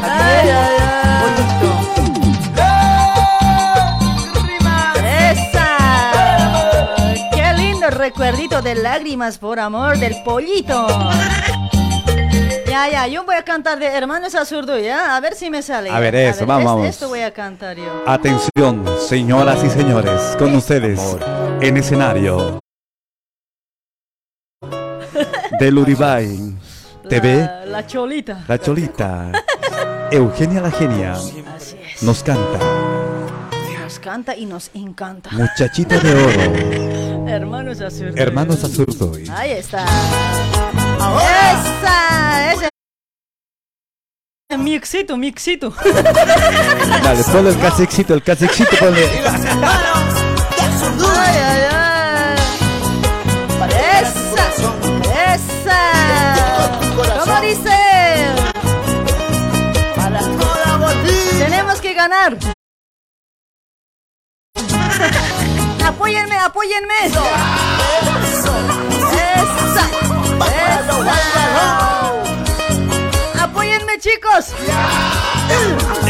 Ay, 0.03 0.49
ay, 0.49 0.49
ay. 0.49 0.81
¡Esa! 5.31 5.69
¡Qué 7.33 7.53
lindo 7.57 7.89
recuerdito 7.89 8.61
de 8.61 8.75
lágrimas 8.75 9.37
por 9.37 9.59
amor 9.59 9.97
del 9.97 10.21
pollito! 10.23 10.87
Ya, 12.71 12.87
ya, 12.89 13.05
yo 13.07 13.25
voy 13.25 13.35
a 13.35 13.43
cantar 13.43 13.77
de 13.79 13.85
Hermanos 13.85 14.33
Azurdo, 14.33 14.79
¿ya? 14.79 15.17
A 15.17 15.19
ver 15.19 15.35
si 15.35 15.49
me 15.49 15.61
sale. 15.61 15.89
A 15.89 15.99
ver, 15.99 16.15
eso, 16.15 16.45
vamos, 16.45 16.61
este- 16.61 16.67
vamos. 16.69 16.87
Esto 16.87 17.09
voy 17.09 17.19
a 17.19 17.33
cantar 17.33 17.75
yo. 17.75 18.03
Atención, 18.07 18.85
señoras 19.09 19.61
y 19.65 19.69
señores, 19.69 20.37
con 20.39 20.55
ustedes 20.55 21.17
en 21.59 21.75
escenario 21.75 22.59
del 25.59 25.77
Uribay 25.77 26.55
TV, 27.09 27.39
La, 27.45 27.65
la 27.65 27.85
cholita. 27.87 28.45
la 28.47 28.57
Cholita, 28.57 29.31
Eugenia 30.09 30.61
la 30.61 30.71
Genia, 30.71 31.15
nos 32.03 32.23
canta 32.23 32.59
Nos 33.83 33.99
canta 33.99 34.33
y 34.37 34.45
nos 34.45 34.71
encanta. 34.73 35.29
Muchachita 35.33 35.99
de 35.99 36.13
Oro, 36.13 37.27
Hermanos 37.27 37.81
Azurdo. 37.81 38.13
Hermanos 38.15 38.63
Azurdoy. 38.63 39.29
Ahí 39.29 39.51
está. 39.51 39.85
¡Esa! 41.01 42.53
¡Ese! 42.53 42.69
Mixito, 44.57 45.17
mixito. 45.17 45.73
Dale, 47.03 47.23
ponle 47.23 47.49
el 47.49 47.59
casexito, 47.59 48.13
el 48.13 48.23
casexito, 48.23 48.75
ponle. 48.77 49.05
Ay, 51.17 51.37
ay, 51.49 51.63
ay. 51.71 52.37
¡Esa! 54.01 54.45
¡Esa! 55.33 55.81
¿Cómo 56.95 57.41
dice? 57.41 57.77
Tenemos 61.39 61.81
que 61.81 61.93
ganar. 61.93 62.37
apóyenme, 65.85 66.37
apóyenme. 66.37 67.05
Esa. 67.05 67.21
Esa. 68.23 68.90
Apóyenme, 73.39 73.99
chicos. 73.99 74.53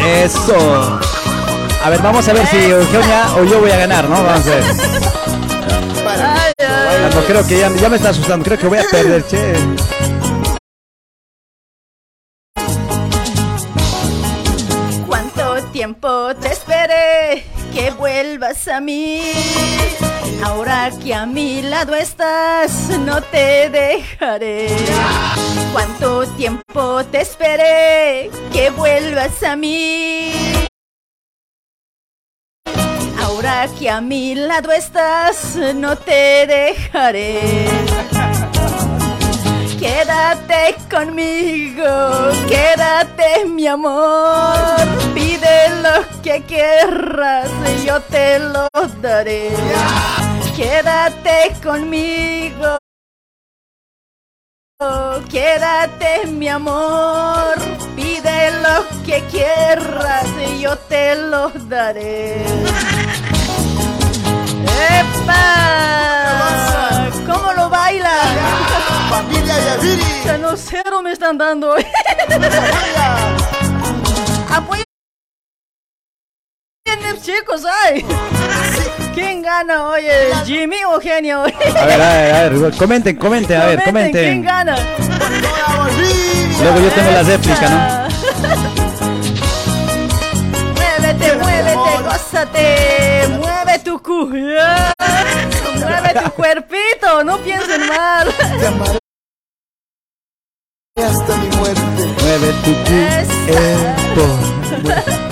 Eso. 0.06 1.00
A 1.84 1.90
ver, 1.90 2.02
vamos 2.02 2.28
a 2.28 2.34
ver 2.34 2.46
si 2.48 2.58
Eugenia 2.58 3.34
o 3.38 3.44
yo 3.44 3.60
voy 3.60 3.72
a 3.72 3.78
ganar, 3.78 4.08
¿no? 4.08 4.24
Vamos 4.24 4.46
a 4.46 4.50
ver. 4.50 4.64
Ay, 6.08 6.54
ay. 6.60 7.16
No, 7.16 7.22
creo 7.22 7.48
que 7.48 7.60
ya, 7.60 7.70
ya 7.76 7.90
me 7.90 7.96
está 7.96 8.10
asustando, 8.10 8.46
creo 8.46 8.58
que 8.58 8.68
voy 8.68 8.78
a 8.78 8.84
perder, 8.84 9.26
che. 9.28 9.56
¿Cuánto 15.08 15.64
tiempo 15.72 16.36
te 16.36 16.52
esperé 16.52 17.51
que 17.72 17.92
vuelvas 17.92 18.68
a 18.68 18.80
mí? 18.80 19.22
Ahora 20.44 20.92
que 21.04 21.14
a 21.14 21.26
mi 21.26 21.62
lado 21.62 21.96
estás, 21.96 22.90
no 23.00 23.22
te 23.22 23.70
dejaré. 23.70 24.68
¿Cuánto 25.72 26.26
tiempo 26.36 27.04
te 27.06 27.22
esperé 27.22 28.30
que 28.52 28.70
vuelvas 28.72 29.42
a 29.44 29.56
mí? 29.56 30.34
Ahora 33.20 33.68
que 33.80 33.90
a 33.90 34.02
mi 34.02 34.36
lado 34.36 34.72
estás, 34.72 35.56
no 35.76 35.96
te 35.96 36.48
dejaré. 36.48 37.68
Quédate 39.80 40.76
conmigo, 40.90 41.84
quédate 42.48 43.46
mi 43.46 43.68
amor. 43.68 44.78
Lo 45.70 46.22
que 46.22 46.44
quieras 46.44 47.50
y 47.74 47.86
yo 47.86 48.00
te 48.02 48.40
lo 48.40 48.68
daré. 49.02 49.50
Quédate 50.56 51.54
conmigo. 51.64 52.78
Quédate 55.30 56.26
mi 56.28 56.48
amor, 56.48 57.54
pide 57.96 58.52
lo 58.64 58.88
que 59.06 59.24
quieras 59.32 60.26
y 60.50 60.62
yo 60.62 60.76
te 60.78 61.16
lo 61.16 61.50
daré. 61.70 62.44
¡Epa! 64.98 65.44
¿Cómo 67.28 67.54
lo 67.54 67.70
baila? 67.70 68.18
Familia 69.10 69.60
Yaviri. 69.66 70.04
Ya 70.26 70.40
cero 70.58 71.02
me 71.04 71.12
están 71.12 71.38
dando. 71.38 71.76
Apoyen 76.88 77.22
chicos, 77.22 77.62
ay. 77.86 78.06
¿Quién 79.14 79.42
gana, 79.42 79.90
oye? 79.90 80.12
¿Jimmy 80.46 80.84
o 80.86 81.00
Genio? 81.00 81.44
A 81.76 81.86
ver, 81.86 82.02
a 82.02 82.14
ver, 82.14 82.36
a 82.36 82.50
ver, 82.50 82.74
comenten, 82.78 83.16
comenten, 83.18 83.62
a 83.62 83.66
ver, 83.68 83.80
¿Quién 83.80 83.94
comenten. 83.94 84.42
gana? 84.44 84.76
Luego 86.62 86.80
yo 86.80 86.90
tengo 86.92 87.12
la 87.12 87.24
réplica, 87.24 87.70
¿no? 87.70 87.78
Muévete, 90.76 91.36
muévete, 91.38 92.04
gózate. 92.04 93.28
Mueve 93.40 93.80
tu 93.84 94.02
cu. 94.02 94.28
Mueve 94.28 96.14
tu 96.24 96.32
cuerpito, 96.32 97.24
no 97.24 97.38
piensen 97.40 97.88
mal. 97.88 98.28
Hasta 100.98 101.36
mi 101.38 101.48
muerte. 101.58 102.06
Mueve 102.22 102.54
tu 102.64 102.74
cuerpo. 104.16 105.31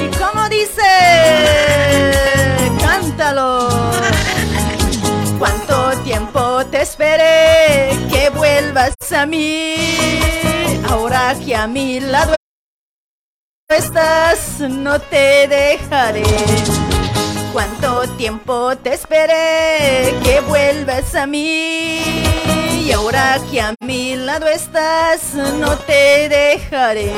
¿Y 0.00 0.10
cómo 0.18 0.48
dice? 0.48 0.82
Cántalo. 2.80 3.68
¿Cuánto 5.38 5.92
tiempo 6.02 6.66
te 6.66 6.82
esperé 6.82 7.90
que 8.10 8.30
vuelvas 8.30 8.94
a 9.16 9.26
mí? 9.26 9.76
Ahora 10.88 11.36
que 11.44 11.54
a 11.54 11.68
mi 11.68 12.00
lado 12.00 12.34
estás, 13.68 14.58
no 14.58 14.98
te 15.00 15.46
dejaré. 15.46 16.87
¿Cuánto 17.58 18.08
tiempo 18.10 18.76
te 18.76 18.94
esperé 18.94 20.14
que 20.22 20.38
vuelvas 20.42 21.12
a 21.16 21.26
mí? 21.26 21.98
Y 22.84 22.92
ahora 22.92 23.40
que 23.50 23.60
a 23.60 23.74
mi 23.80 24.14
lado 24.14 24.46
estás, 24.46 25.34
no 25.34 25.76
te 25.78 26.28
dejaré. 26.28 27.12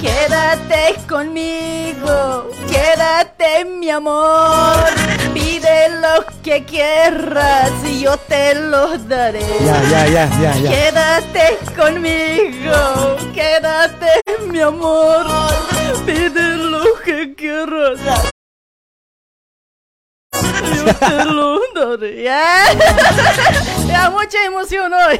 Quédate 0.00 0.94
conmigo, 1.08 2.48
quédate 2.98 3.64
mi 3.64 3.90
amor. 3.90 4.76
Pide 5.32 5.88
lo 6.00 6.24
que 6.42 6.64
quieras 6.64 7.70
y 7.84 8.00
yo 8.00 8.16
te 8.16 8.54
lo 8.54 8.98
daré. 8.98 9.46
Ya, 9.64 9.82
ya, 9.90 10.06
ya, 10.06 10.28
ya, 10.40 10.56
ya. 10.56 10.70
Quédate 10.70 11.58
conmigo, 11.76 13.16
quédate 13.32 14.20
mi 14.50 14.60
amor. 14.60 15.26
Pide 16.04 16.56
lo 16.56 16.84
que 17.04 17.34
quieras. 17.36 18.32
Ya, 22.22 22.64
ya 23.88 24.10
mucha 24.10 24.44
emoción 24.46 24.92
hoy. 24.92 25.18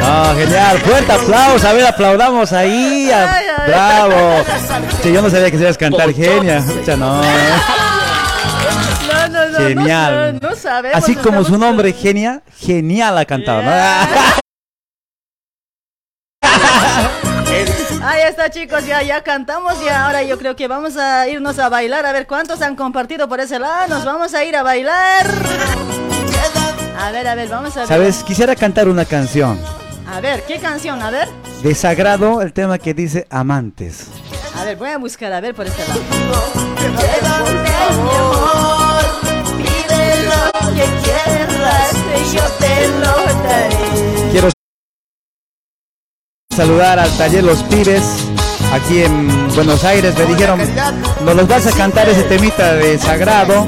Ah, 0.00 0.32
genial. 0.36 0.78
Fuerte 0.78 1.12
aplauso. 1.12 1.68
A 1.68 1.72
ver, 1.72 1.86
aplaudamos 1.86 2.52
ahí. 2.52 3.10
a- 3.10 3.32
Ay, 3.34 3.44
ay. 3.58 3.68
Bravo. 3.68 4.44
Sí, 5.02 5.12
yo 5.12 5.22
no 5.22 5.30
sabía 5.30 5.50
que 5.50 5.56
sabías 5.58 5.78
cantar 5.78 6.12
genia. 6.12 6.62
Pucha, 6.62 6.96
no. 6.96 7.20
No, 7.22 9.28
no, 9.28 9.48
no, 9.48 9.58
Genial. 9.58 10.38
No, 10.40 10.50
no 10.50 10.56
sabemos. 10.56 10.98
Así 10.98 11.14
como 11.16 11.44
su 11.44 11.58
nombre, 11.58 11.92
genia, 11.92 12.42
genial 12.58 13.18
ha 13.18 13.24
cantado. 13.24 13.62
¿no? 13.62 13.70
Ahí 18.04 18.22
está 18.28 18.50
chicos, 18.50 18.84
ya, 18.84 19.00
ya 19.02 19.22
cantamos 19.22 19.74
y 19.80 19.88
ahora 19.88 20.24
yo 20.24 20.36
creo 20.36 20.56
que 20.56 20.66
vamos 20.66 20.96
a 20.96 21.28
irnos 21.28 21.58
a 21.60 21.68
bailar. 21.68 22.04
A 22.04 22.12
ver 22.12 22.26
cuántos 22.26 22.60
han 22.60 22.74
compartido 22.74 23.28
por 23.28 23.38
ese 23.38 23.60
lado. 23.60 23.86
Nos 23.88 24.04
vamos 24.04 24.34
a 24.34 24.44
ir 24.44 24.56
a 24.56 24.64
bailar. 24.64 25.26
A 26.98 27.10
ver, 27.12 27.28
a 27.28 27.34
ver, 27.36 27.48
vamos 27.48 27.76
a 27.76 27.80
ver. 27.80 27.88
Sabes, 27.88 28.24
quisiera 28.24 28.56
cantar 28.56 28.88
una 28.88 29.04
canción. 29.04 29.58
A 30.12 30.20
ver, 30.20 30.42
¿qué 30.42 30.58
canción? 30.58 31.00
A 31.00 31.10
ver. 31.10 31.28
De 31.62 31.74
Sagrado, 31.76 32.42
el 32.42 32.52
tema 32.52 32.76
que 32.78 32.92
dice 32.92 33.26
Amantes. 33.30 34.08
A 34.58 34.64
ver, 34.64 34.76
voy 34.76 34.90
a 34.90 34.98
buscar, 34.98 35.32
a 35.32 35.40
ver 35.40 35.54
por 35.54 35.66
este 35.66 35.82
lado. 35.86 36.00
Pide 39.56 40.22
lo 40.24 40.74
que 40.74 40.86
quieras 41.04 41.94
y 42.18 42.36
yo 42.36 42.42
te 42.58 42.88
lo 42.98 43.14
daré. 43.44 44.11
Saludar 46.54 46.98
al 46.98 47.10
taller 47.16 47.44
Los 47.44 47.62
Pibes 47.62 48.04
aquí 48.72 49.02
en 49.02 49.54
Buenos 49.54 49.84
Aires. 49.84 50.14
Me 50.18 50.26
dijeron, 50.26 50.60
nos 51.24 51.34
los 51.34 51.48
vas 51.48 51.66
a 51.66 51.72
cantar 51.72 52.08
ese 52.10 52.24
temita 52.24 52.74
de 52.74 52.98
Sagrado. 52.98 53.66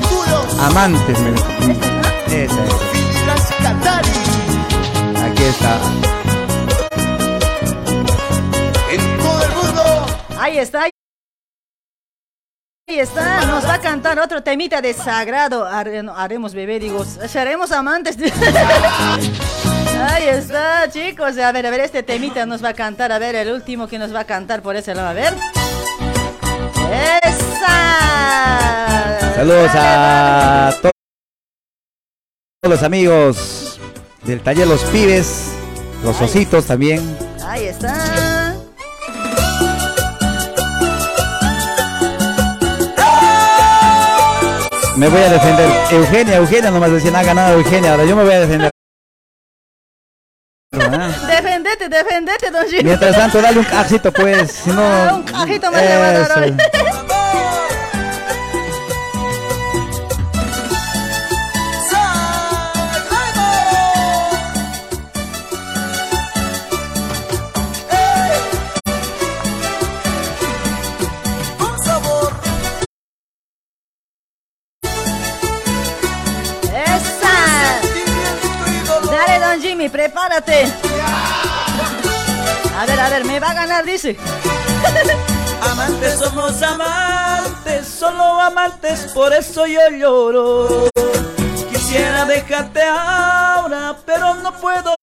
Amantes, 0.61 1.19
me 1.21 1.33
dijo. 1.33 1.47
Esa. 2.31 2.63
Aquí 5.25 5.43
está. 5.45 5.79
Ahí 10.39 10.59
está. 10.59 10.91
Ahí 12.87 12.99
está, 12.99 13.47
nos 13.47 13.67
va 13.67 13.75
a 13.75 13.81
cantar 13.81 14.19
otro 14.19 14.43
temita 14.43 14.83
de 14.83 14.93
sagrado. 14.93 15.67
Haremos 15.67 16.53
bebé, 16.53 16.79
digo, 16.79 17.03
seremos 17.03 17.73
amantes. 17.73 18.19
Ahí 20.01 20.29
está, 20.29 20.89
chicos. 20.91 21.39
A 21.39 21.53
ver, 21.53 21.67
a 21.67 21.71
ver, 21.71 21.81
este 21.81 22.03
temita 22.03 22.47
nos 22.47 22.63
va 22.65 22.71
a 22.71 22.75
cantar. 22.75 23.13
A 23.13 23.19
ver, 23.19 23.35
el 23.35 23.51
último 23.53 23.89
que 23.89 23.99
nos 23.99 24.15
va 24.15 24.21
a 24.21 24.25
cantar 24.25 24.63
por 24.63 24.77
ese 24.77 24.95
lado. 24.95 25.09
A 25.09 25.13
ver. 25.13 25.35
¡Esa! 27.23 27.75
Saludos 29.35 29.71
a 29.75 30.71
to- 30.83 30.91
todos 32.63 32.75
los 32.77 32.83
amigos 32.83 33.79
del 34.23 34.41
taller 34.41 34.67
Los 34.67 34.83
Pibes, 34.85 35.51
los 36.03 36.21
ositos 36.21 36.67
también. 36.67 37.17
Ahí 37.47 37.65
está. 37.67 38.55
Me 44.97 45.09
voy 45.09 45.21
a 45.21 45.29
defender. 45.31 45.69
Eugenia, 45.91 46.37
Eugenia 46.37 46.71
nomás 46.71 46.93
decían, 46.93 47.17
ha 47.17 47.23
ganado 47.23 47.55
Eugenia, 47.59 47.91
ahora 47.93 48.05
yo 48.05 48.15
me 48.15 48.23
voy 48.25 48.33
a 48.33 48.41
defender. 48.41 48.71
Ah. 50.83 51.11
Defendete, 51.27 51.89
defendete, 51.89 52.51
don 52.51 52.67
Gino. 52.69 52.83
Mientras 52.85 53.17
tanto, 53.17 53.41
dale 53.41 53.59
un 53.59 53.65
cajito, 53.65 54.13
pues. 54.13 54.51
Si 54.51 54.71
no. 54.71 54.83
Ah, 54.83 55.15
un 55.15 55.23
cajito 55.23 55.71
más 55.71 55.83
le 55.83 55.97
va 55.97 56.09
a 56.09 56.13
dar 56.13 56.43
hoy. 56.43 56.55
Prepárate. 79.89 80.67
A 82.77 82.87
ver, 82.87 83.01
a 83.01 83.09
ver, 83.09 83.25
me 83.25 83.39
va 83.41 83.51
a 83.51 83.55
ganar, 83.55 83.85
dice. 83.85 84.17
Amantes 85.61 86.19
somos 86.19 86.63
amantes, 86.63 87.87
solo 87.89 88.41
amantes, 88.41 89.13
por 89.15 89.33
eso 89.33 89.67
yo 89.67 89.81
lloro. 89.91 90.91
Quisiera 91.71 92.25
dejarte 92.27 92.83
ahora, 92.83 93.97
pero 94.05 94.35
no 94.35 94.53
puedo. 94.61 94.95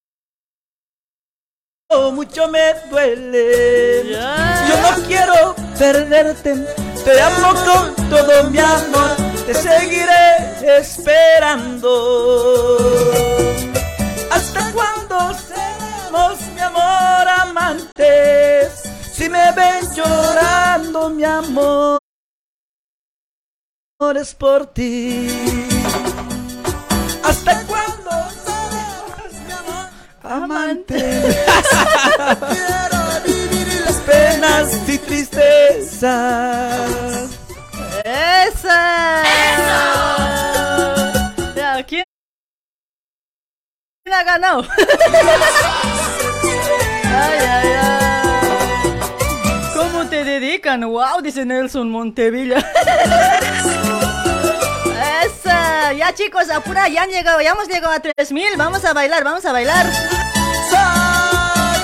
Mucho 2.14 2.48
me 2.48 2.74
duele. 2.90 4.12
Yo 4.12 4.82
no 4.82 5.04
quiero 5.08 5.56
perderte. 5.78 6.56
Te 7.04 7.22
amo 7.22 7.54
con 7.66 7.96
todo 8.10 8.50
mi 8.50 8.60
amor. 8.60 9.16
Te 9.46 9.54
seguiré 9.54 10.78
esperando. 10.80 11.92
¿Hasta 14.32 14.72
cuándo 14.72 15.34
seremos, 15.38 16.40
mi 16.56 16.62
amor, 16.62 17.28
amantes? 17.28 18.72
Si 19.14 19.30
me 19.30 19.52
ven 19.52 19.94
llorando, 19.94 21.10
mi 21.10 21.26
amor, 21.26 22.00
es 24.16 24.34
por 24.34 24.68
ti. 24.68 25.28
¿Hasta 27.24 27.64
cuándo 27.66 28.12
seremos, 28.46 29.34
mi 29.46 29.52
amor, 29.52 29.90
amantes? 30.24 31.38
Quiero 32.50 33.00
vivir 33.26 33.68
las 33.86 33.98
penas 33.98 34.66
y 34.88 34.98
tristezas. 34.98 36.10
¡Esa! 38.04 39.24
¡Eso! 39.24 40.71
Ha 44.14 44.24
ganado? 44.24 44.66
ay, 47.06 47.40
ay, 47.40 47.74
ay. 47.82 48.02
¿Cómo 49.76 50.06
te 50.08 50.24
dedican? 50.24 50.82
¡Wow! 50.82 51.22
Dice 51.22 51.46
Nelson 51.46 51.90
Montevilla. 51.90 52.58
¡Esa! 55.24 55.94
Ya 55.94 56.14
chicos, 56.14 56.50
apura, 56.50 56.88
ya 56.88 57.04
han 57.04 57.10
llegado, 57.10 57.42
ya 57.42 57.52
hemos 57.52 57.68
llegado 57.68 57.94
a 57.94 58.00
3000. 58.00 58.58
Vamos 58.58 58.84
a 58.86 58.94
bailar, 58.94 59.24
vamos 59.24 59.46
a 59.46 59.52
bailar. 59.52 59.86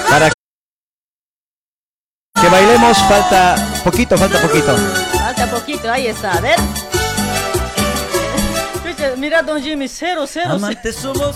Para 0.10 0.32
que 2.42 2.48
bailemos 2.50 2.98
falta 3.00 3.56
poquito, 3.84 4.18
falta 4.18 4.40
poquito. 4.40 4.78
Falta 4.78 5.48
poquito, 5.48 5.92
ahí 5.92 6.08
está, 6.08 6.34
a 6.34 6.42
ver. 6.42 6.60
Mira, 9.18 9.42
don 9.42 9.62
Jimmy, 9.62 9.88
cero, 9.88 10.26
cero. 10.28 10.54
Amantes 10.54 10.96
somos. 10.96 11.36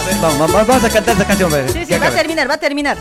A 0.00 0.04
ver, 0.04 0.14
vamos, 0.20 0.38
vamos, 0.38 0.66
vamos 0.66 0.84
a 0.84 0.90
cantar 0.90 1.14
esa 1.14 1.26
canción. 1.26 1.52
ve. 1.52 1.68
Sí, 1.72 1.84
sí, 1.84 1.98
va 1.98 2.06
a 2.06 2.10
terminar, 2.10 2.48
va 2.48 2.54
a 2.54 2.58
terminar. 2.58 2.96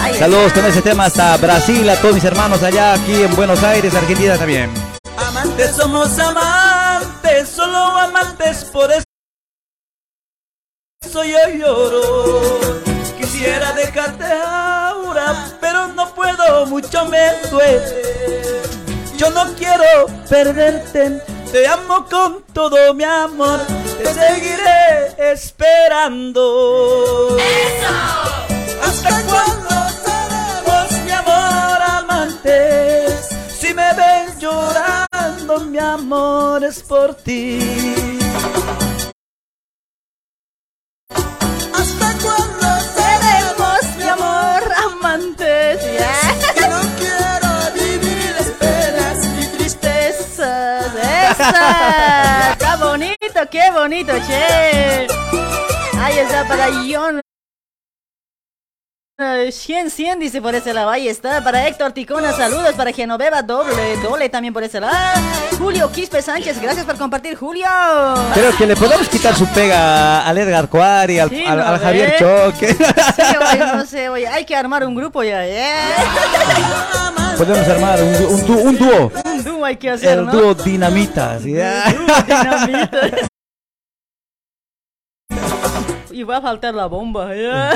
Ahí 0.00 0.14
Saludos 0.14 0.52
con 0.52 0.64
ese 0.66 0.82
tema 0.82 1.04
hasta 1.04 1.36
Brasil, 1.36 1.88
a 1.88 1.96
todos 1.96 2.14
mis 2.14 2.24
hermanos 2.24 2.62
allá, 2.62 2.94
aquí 2.94 3.22
en 3.22 3.34
Buenos 3.36 3.62
Aires, 3.62 3.94
Argentina 3.94 4.36
también. 4.36 4.70
Amantes 5.16 5.76
somos 5.76 6.18
amantes, 6.18 7.48
solo 7.48 7.78
amantes, 7.78 8.64
por 8.64 8.90
eso 8.90 9.04
yo 11.24 11.38
lloro. 11.56 12.82
Quisiera 13.18 13.72
dejarte 13.72 14.24
ahora, 14.24 15.46
pero 15.60 15.88
no 15.88 16.12
puedo, 16.14 16.66
mucho 16.66 17.04
me 17.06 17.32
duele. 17.50 17.82
Yo 19.16 19.30
no 19.30 19.44
quiero 19.54 20.06
perderte, 20.28 21.22
te 21.52 21.66
amo 21.66 22.04
con 22.10 22.42
todo 22.52 22.92
mi 22.94 23.04
amor, 23.04 23.60
te 24.02 24.14
seguiré 24.14 25.32
esperando. 25.32 27.36
¿Hasta 28.82 29.22
cuándo 29.22 29.88
seremos, 30.04 30.90
mi 31.04 31.10
amor, 31.12 31.82
amantes? 31.82 33.28
Si 33.58 33.72
me 33.74 33.92
ven 33.94 34.38
llorando, 34.38 35.60
mi 35.60 35.78
amor 35.78 36.64
es 36.64 36.82
por 36.82 37.14
ti. 37.14 37.58
¿Hasta 41.10 42.12
cuándo 42.22 42.68
seremos, 42.96 43.96
mi 43.98 44.08
amor, 44.08 44.62
amantes? 44.86 45.80
Ya. 45.98 46.14
no 46.68 46.80
quiero 46.98 47.50
vivir 47.74 48.34
las 48.38 48.50
penas 48.62 49.16
y 49.40 49.42
tristezas. 49.56 50.86
¡Esa! 50.96 52.61
¡Qué 53.22 53.28
bonito, 53.28 53.50
qué 53.50 53.70
bonito, 53.70 54.12
che! 54.26 55.06
Ahí 55.96 56.18
está 56.18 56.44
para 56.48 56.66
John. 56.90 57.20
Eh, 59.20 59.52
100, 59.52 59.90
100 59.90 60.18
dice 60.18 60.42
por 60.42 60.56
ese 60.56 60.74
lado, 60.74 60.90
ahí 60.90 61.06
está, 61.06 61.44
para 61.44 61.68
Héctor 61.68 61.92
Ticona, 61.92 62.32
saludos, 62.32 62.72
para 62.74 62.92
Genoveva, 62.92 63.42
doble, 63.42 63.96
doble 63.98 64.28
también 64.28 64.52
por 64.52 64.64
ese 64.64 64.80
lado, 64.80 64.96
Julio 65.56 65.92
Quispe 65.92 66.20
Sánchez, 66.20 66.60
gracias 66.60 66.84
por 66.84 66.98
compartir, 66.98 67.36
Julio. 67.36 67.68
Creo 68.34 68.56
que 68.56 68.66
le 68.66 68.74
podemos 68.74 69.08
quitar 69.08 69.36
su 69.36 69.46
pega 69.52 70.26
al 70.26 70.38
Edgar 70.38 70.68
Cuari, 70.68 71.20
al, 71.20 71.28
Sí, 71.30 71.44
al- 71.46 71.58
¿no 71.58 71.64
al 71.64 71.78
ve? 71.78 71.84
Javier 71.84 72.16
Choque. 72.18 72.74
Sí, 72.74 73.22
oye, 73.52 73.66
no 73.76 73.86
sé, 73.86 74.08
oye, 74.08 74.26
hay 74.26 74.44
que 74.44 74.56
armar 74.56 74.84
un 74.84 74.96
grupo 74.96 75.22
ya, 75.22 75.46
¿eh? 75.46 75.76
Podemos 77.44 77.68
armar 77.68 78.00
un, 78.00 78.14
un 78.34 78.46
du- 78.46 78.60
un 78.60 78.78
dúo. 78.78 79.10
Un 79.24 79.42
dúo 79.42 79.64
hay 79.64 79.74
que 79.76 79.90
hacer, 79.90 80.16
El 80.18 80.26
¿no? 80.26 80.32
dúo 80.32 80.54
Dinamita. 80.54 81.40
¿sí? 81.40 81.54
Dinamita. 81.54 83.00
Y 86.12 86.22
va 86.22 86.36
a 86.36 86.40
faltar 86.42 86.72
la 86.74 86.86
bomba. 86.86 87.34
¿ya? 87.34 87.70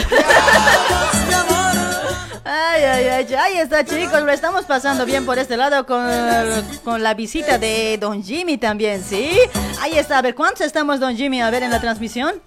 Ay, 2.45 2.83
ay, 2.85 3.09
ay, 3.09 3.35
ahí 3.35 3.59
está 3.59 3.85
chicos, 3.85 4.23
lo 4.23 4.31
estamos 4.31 4.65
pasando 4.67 5.05
bien 5.05 5.27
por 5.27 5.37
este 5.37 5.57
lado 5.57 5.85
con, 5.85 6.07
con 6.85 7.03
la 7.03 7.15
visita 7.15 7.59
de 7.59 7.99
Don 8.01 8.23
Jimmy 8.23 8.57
también, 8.59 9.03
¿sí? 9.03 9.31
Ahí 9.81 9.99
está, 9.99 10.19
a 10.19 10.23
ver, 10.23 10.37
¿cuántos 10.37 10.61
estamos 10.65 11.01
Don 11.01 11.17
Jimmy 11.17 11.43
a 11.43 11.51
ver 11.51 11.65
en 11.65 11.73
la 11.73 11.81
transmisión? 11.81 12.41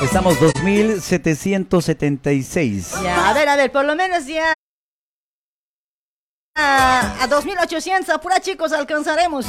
Estamos 0.00 0.38
2776. 0.38 2.92
Ya, 3.02 3.28
a 3.28 3.32
ver, 3.32 3.48
a 3.48 3.56
ver, 3.56 3.72
por 3.72 3.84
lo 3.84 3.96
menos 3.96 4.26
ya 4.26 4.54
a, 6.54 7.22
a 7.22 7.26
2800, 7.28 8.14
apura 8.14 8.40
chicos, 8.40 8.72
alcanzaremos. 8.72 9.46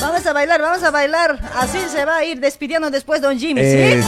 Vamos 0.00 0.24
a 0.26 0.32
bailar, 0.32 0.62
vamos 0.62 0.82
a 0.82 0.90
bailar. 0.90 1.38
Así 1.58 1.78
se 1.90 2.04
va 2.04 2.18
a 2.18 2.24
ir 2.24 2.40
despidiendo 2.40 2.90
después 2.90 3.20
Don 3.20 3.38
Jimmy, 3.38 3.62
¿sí? 3.62 4.02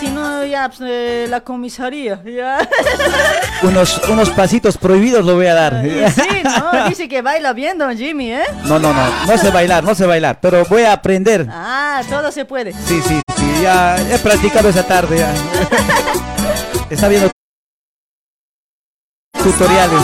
Si 0.00 0.08
no, 0.08 0.44
ya, 0.44 0.68
pues, 0.68 0.80
eh, 0.82 1.26
la 1.28 1.40
comisaría, 1.40 2.20
ya. 2.24 2.68
Unos, 3.62 3.98
unos 4.08 4.30
pasitos 4.30 4.76
prohibidos 4.76 5.24
lo 5.24 5.36
voy 5.36 5.46
a 5.46 5.54
dar. 5.54 5.86
Y 5.86 6.06
sí, 6.10 6.42
no, 6.44 6.88
dice 6.88 7.08
que 7.08 7.22
baila 7.22 7.52
bien 7.52 7.78
Don 7.78 7.96
Jimmy, 7.96 8.32
¿eh? 8.32 8.44
No, 8.64 8.78
no, 8.78 8.92
no. 8.92 9.26
No 9.26 9.38
sé 9.38 9.50
bailar, 9.50 9.84
no 9.84 9.94
sé 9.94 10.06
bailar. 10.06 10.38
Pero 10.40 10.64
voy 10.66 10.82
a 10.82 10.92
aprender. 10.92 11.46
Ah, 11.50 12.02
todo 12.10 12.30
se 12.30 12.44
puede. 12.44 12.72
Sí, 12.72 13.00
sí, 13.06 13.20
sí. 13.36 13.62
Ya 13.62 13.96
he 13.96 14.18
practicado 14.18 14.68
esa 14.68 14.82
tarde. 14.82 15.18
Ya. 15.18 15.32
Está 16.90 17.08
viendo 17.08 17.30
tutoriales. 19.42 20.02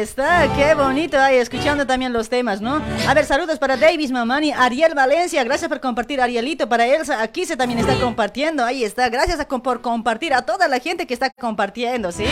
Está. 0.00 0.52
Qué 0.56 0.74
bonito. 0.74 1.18
Ahí 1.18 1.36
escuchando 1.36 1.86
también 1.86 2.12
los 2.12 2.28
temas, 2.28 2.60
¿no? 2.60 2.82
A 3.06 3.14
ver, 3.14 3.24
saludos 3.24 3.58
para 3.58 3.76
Davis 3.76 4.10
Mamani, 4.10 4.52
Ariel 4.52 4.94
Valencia. 4.94 5.42
Gracias 5.44 5.68
por 5.68 5.80
compartir, 5.80 6.20
Arielito. 6.20 6.68
Para 6.68 6.86
Elsa, 6.86 7.22
aquí 7.22 7.44
se 7.44 7.56
también 7.56 7.80
está 7.80 7.94
compartiendo. 8.00 8.64
Ahí 8.64 8.84
está. 8.84 9.08
Gracias 9.08 9.40
a 9.40 9.46
por 9.48 9.80
compartir 9.80 10.32
a 10.34 10.42
toda 10.42 10.68
la 10.68 10.78
gente 10.78 11.06
que 11.06 11.14
está 11.14 11.30
compartiendo, 11.30 12.12
¿sí? 12.12 12.24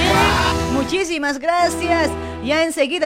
Muchísimas 0.73 1.39
gracias. 1.39 2.11
Ya 2.45 2.63
enseguida. 2.63 3.05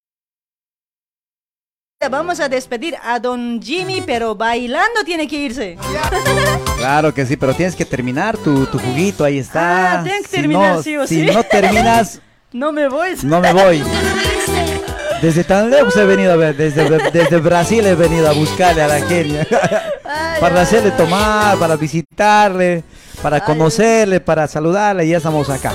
Vamos 2.10 2.40
a 2.40 2.48
despedir 2.48 2.96
a 3.02 3.18
Don 3.20 3.60
Jimmy, 3.62 4.00
pero 4.00 4.34
bailando 4.34 5.04
tiene 5.04 5.28
que 5.28 5.36
irse. 5.36 5.78
Claro 6.80 7.12
que 7.12 7.26
sí, 7.26 7.36
pero 7.36 7.52
tienes 7.52 7.76
que 7.76 7.84
terminar 7.84 8.38
tu, 8.38 8.64
tu 8.64 8.78
juguito, 8.78 9.22
ahí 9.22 9.38
está. 9.38 10.00
Ah, 10.00 10.02
tengo 10.02 10.16
que 10.22 10.28
Si 10.28 10.34
terminar, 10.36 10.76
no- 10.76 10.82
sí 10.82 10.96
o 10.96 11.06
Si 11.06 11.26
sí. 11.26 11.30
no 11.30 11.42
terminas, 11.44 12.22
No 12.52 12.72
me 12.72 12.88
voy. 12.88 13.16
no 13.22 13.38
me 13.38 13.52
voy. 13.52 13.82
Desde 15.22 15.44
tan 15.44 15.70
lejos 15.70 15.94
he 15.96 16.04
venido 16.04 16.32
a 16.32 16.36
ver, 16.36 16.56
desde, 16.56 16.88
desde 17.10 17.36
Brasil 17.38 17.84
he 17.86 17.94
venido 17.94 18.28
a 18.28 18.32
buscarle 18.32 18.82
a 18.82 18.88
la 18.88 19.06
Kenia. 19.06 19.46
para 20.40 20.62
hacerle 20.62 20.90
tomar, 20.92 21.58
para 21.58 21.76
visitarle, 21.76 22.82
para 23.22 23.40
conocerle, 23.40 24.20
para 24.20 24.48
saludarle, 24.48 25.04
y 25.04 25.10
ya 25.10 25.18
estamos 25.18 25.50
acá. 25.50 25.72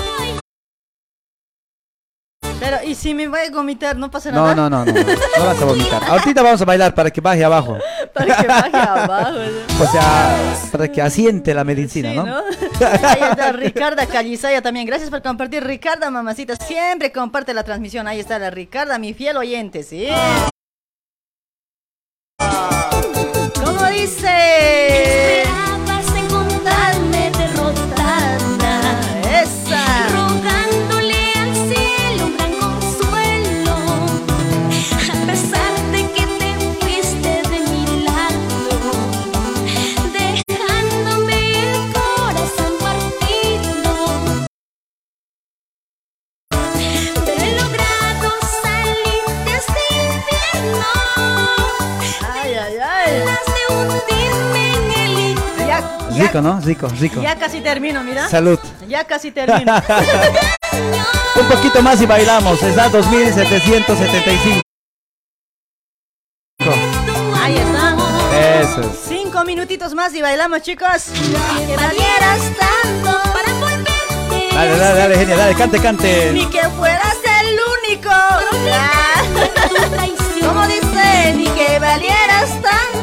Pero, 2.96 3.00
¿y 3.00 3.02
si 3.02 3.14
me 3.14 3.28
voy 3.28 3.40
a 3.46 3.50
vomitar? 3.50 3.96
¿No 3.96 4.10
pasa 4.10 4.30
nada? 4.30 4.54
no, 4.54 4.70
no, 4.70 4.84
no, 4.84 4.92
no 4.92 5.44
vas 5.44 5.60
a 5.60 5.64
vomitar. 5.64 6.02
Ahorita 6.08 6.42
vamos 6.42 6.60
a 6.60 6.64
bailar 6.64 6.94
para 6.94 7.10
que 7.10 7.20
baje 7.20 7.44
abajo. 7.44 7.78
Para 8.12 8.36
que 8.36 8.46
baje 8.46 8.76
abajo. 8.76 9.38
O 9.78 9.86
sea, 9.86 10.36
para 10.72 10.88
que 10.90 11.02
asiente 11.02 11.52
la 11.52 11.62
medicina, 11.62 12.08
Sí, 12.10 12.16
¿no? 12.16 12.24
¿no? 12.24 12.38
Ahí 12.38 13.20
está 13.30 13.52
Ricarda 13.52 14.06
Calizaya 14.06 14.62
también. 14.62 14.86
Gracias 14.86 15.10
por 15.10 15.20
compartir, 15.20 15.62
Ricarda, 15.62 16.10
mamacita. 16.10 16.56
Siempre 16.56 17.12
comparte 17.12 17.52
la 17.52 17.62
transmisión. 17.62 18.08
Ahí 18.08 18.18
está 18.20 18.38
la 18.38 18.48
Ricarda, 18.48 18.98
mi 18.98 19.12
fiel 19.12 19.36
oyente, 19.36 19.82
¿sí? 19.82 20.08
¿Cómo 23.62 23.84
dice? 23.90 25.25
Ya, 55.66 55.82
Rico, 56.16 56.40
¿no? 56.40 56.60
Rico, 56.60 56.88
rico. 57.00 57.22
ya 57.22 57.36
casi 57.36 57.60
termino, 57.60 58.02
mira. 58.02 58.28
Salud. 58.28 58.58
Ya 58.88 59.04
casi 59.04 59.30
termino. 59.30 59.74
Un 61.40 61.48
poquito 61.48 61.82
más 61.82 62.00
y 62.00 62.06
bailamos. 62.06 62.62
Está 62.62 62.88
2775. 62.88 64.62
Ahí 67.42 67.56
está. 67.56 67.96
Eso 68.60 68.80
es. 68.80 68.98
Cinco 69.06 69.44
minutitos 69.44 69.94
más 69.94 70.14
y 70.14 70.22
bailamos, 70.22 70.62
chicos. 70.62 71.10
Que 71.66 71.76
valieras 71.76 72.40
tanto 72.58 73.12
para 73.32 73.52
volverte. 73.54 74.54
Dale, 74.54 74.76
dale, 74.78 74.98
dale, 74.98 75.18
genia, 75.18 75.36
dale, 75.36 75.54
cante, 75.54 75.78
cante. 75.80 76.32
Ni 76.32 76.46
que 76.46 76.62
fueras 76.70 77.16
el 77.40 77.58
único. 77.90 78.10
Ah. 78.10 79.22
¿Cómo 80.46 80.66
dice? 80.66 81.34
Ni 81.36 81.46
que 81.48 81.78
valieras 81.78 82.50
tanto 82.62 82.95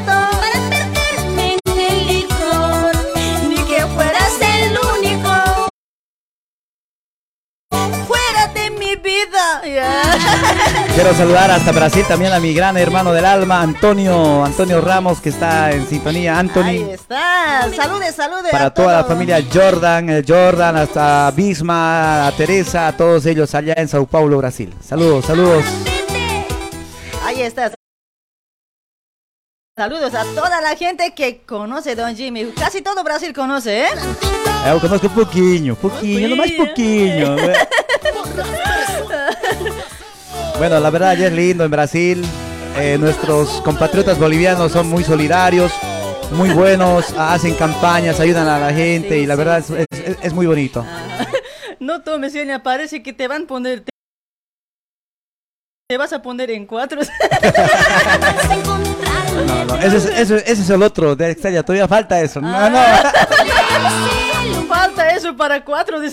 Quiero 10.96 11.14
saludar 11.14 11.52
hasta 11.52 11.72
Brasil 11.72 12.06
también 12.08 12.32
a 12.32 12.40
mi 12.40 12.54
gran 12.54 12.78
hermano 12.78 13.12
del 13.12 13.26
alma, 13.26 13.62
Antonio, 13.62 14.44
Antonio 14.46 14.80
Ramos, 14.82 15.20
que 15.20 15.30
está 15.30 15.72
en 15.72 15.86
sintonía. 15.88 16.34
Ahí 16.34 16.40
Anthony, 16.40 16.92
está. 16.92 17.70
Saludes, 17.76 18.16
saludes. 18.16 18.52
para 18.52 18.66
a 18.68 18.74
toda 18.74 18.94
la 18.94 19.04
familia 19.04 19.44
Jordan, 19.52 20.10
eh, 20.10 20.24
Jordan, 20.26 20.78
hasta 20.78 21.32
Bisma, 21.32 22.28
a 22.28 22.32
Teresa, 22.32 22.88
a 22.88 22.96
todos 22.96 23.26
ellos 23.26 23.54
allá 23.54 23.74
en 23.78 23.88
Sao 23.88 24.06
Paulo, 24.06 24.38
Brasil. 24.38 24.74
Saludos, 24.82 25.26
saludos. 25.26 25.66
Ahí 27.26 27.42
está. 27.42 27.72
Saludos 29.76 30.14
a 30.14 30.24
toda 30.36 30.62
la 30.62 30.76
gente 30.76 31.14
que 31.14 31.42
conoce 31.42 31.96
Don 31.96 32.16
Jimmy. 32.16 32.46
Casi 32.58 32.82
todo 32.82 33.04
Brasil 33.04 33.34
conoce, 33.34 33.86
¿eh? 33.86 33.90
Eu 34.66 34.80
conozco 34.80 35.08
un 35.08 35.14
poquinho, 35.14 35.76
poquinho, 35.76 36.30
no 36.30 36.38
más 36.38 36.50
poquinho. 36.52 37.36
Bueno, 40.58 40.80
la 40.80 40.90
verdad 40.90 41.16
ya 41.18 41.28
es 41.28 41.34
lindo 41.34 41.64
en 41.66 41.72
Brasil. 41.72 42.24
Eh, 42.78 42.98
nuestros 43.00 43.62
compatriotas 43.62 44.18
bolivianos 44.18 44.72
son 44.72 44.88
muy 44.88 45.04
solidarios, 45.04 45.72
muy 46.32 46.50
buenos, 46.52 47.14
hacen 47.18 47.54
campañas, 47.56 48.20
ayudan 48.20 48.48
a 48.48 48.58
la 48.60 48.74
gente 48.74 49.20
y 49.20 49.26
la 49.28 49.36
verdad 49.36 49.60
es, 49.60 49.70
es- 49.70 50.18
es 50.22 50.34
muy 50.34 50.46
bonito. 50.48 50.86
No 51.80 52.02
tomes, 52.02 52.32
Sonia, 52.32 52.64
parece 52.64 53.04
que 53.04 53.12
te 53.12 53.28
van 53.28 53.44
a 53.44 53.48
poner. 53.48 53.84
Te, 55.90 55.98
vas 55.98 56.14
a 56.14 56.22
poner 56.22 56.50
en 56.52 56.66
cuatro. 56.66 57.02
No, 59.48 59.66
no, 59.66 59.76
ese 59.78 59.98
es, 59.98 60.06
ese- 60.06 60.44
ese 60.50 60.62
es 60.62 60.70
el 60.70 60.82
otro 60.84 61.16
de 61.16 61.32
Extraña, 61.32 61.64
todavía 61.64 61.88
falta 61.88 62.22
eso. 62.22 62.40
No, 62.40 62.70
no. 62.70 62.80
Falta 64.70 65.10
eso 65.10 65.36
para 65.36 65.66
cuatro. 65.66 65.98
no 66.00 66.06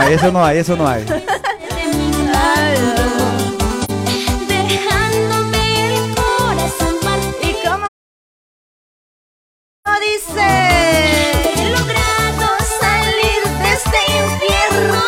hay, 0.00 0.12
eso 0.14 0.30
no 0.30 0.44
hay, 0.44 0.58
eso 0.58 0.76
no 0.76 0.86
hay. 0.86 1.04
Dejándome 4.48 5.86
el 5.86 6.14
corazón. 6.14 6.96
¿Y 7.42 7.52
cómo 7.66 7.86
dice? 10.00 10.48
He 11.56 11.70
logrado 11.70 12.46
salir 12.80 13.42
de 13.62 13.72
este 13.72 13.98
infierno. 14.22 15.02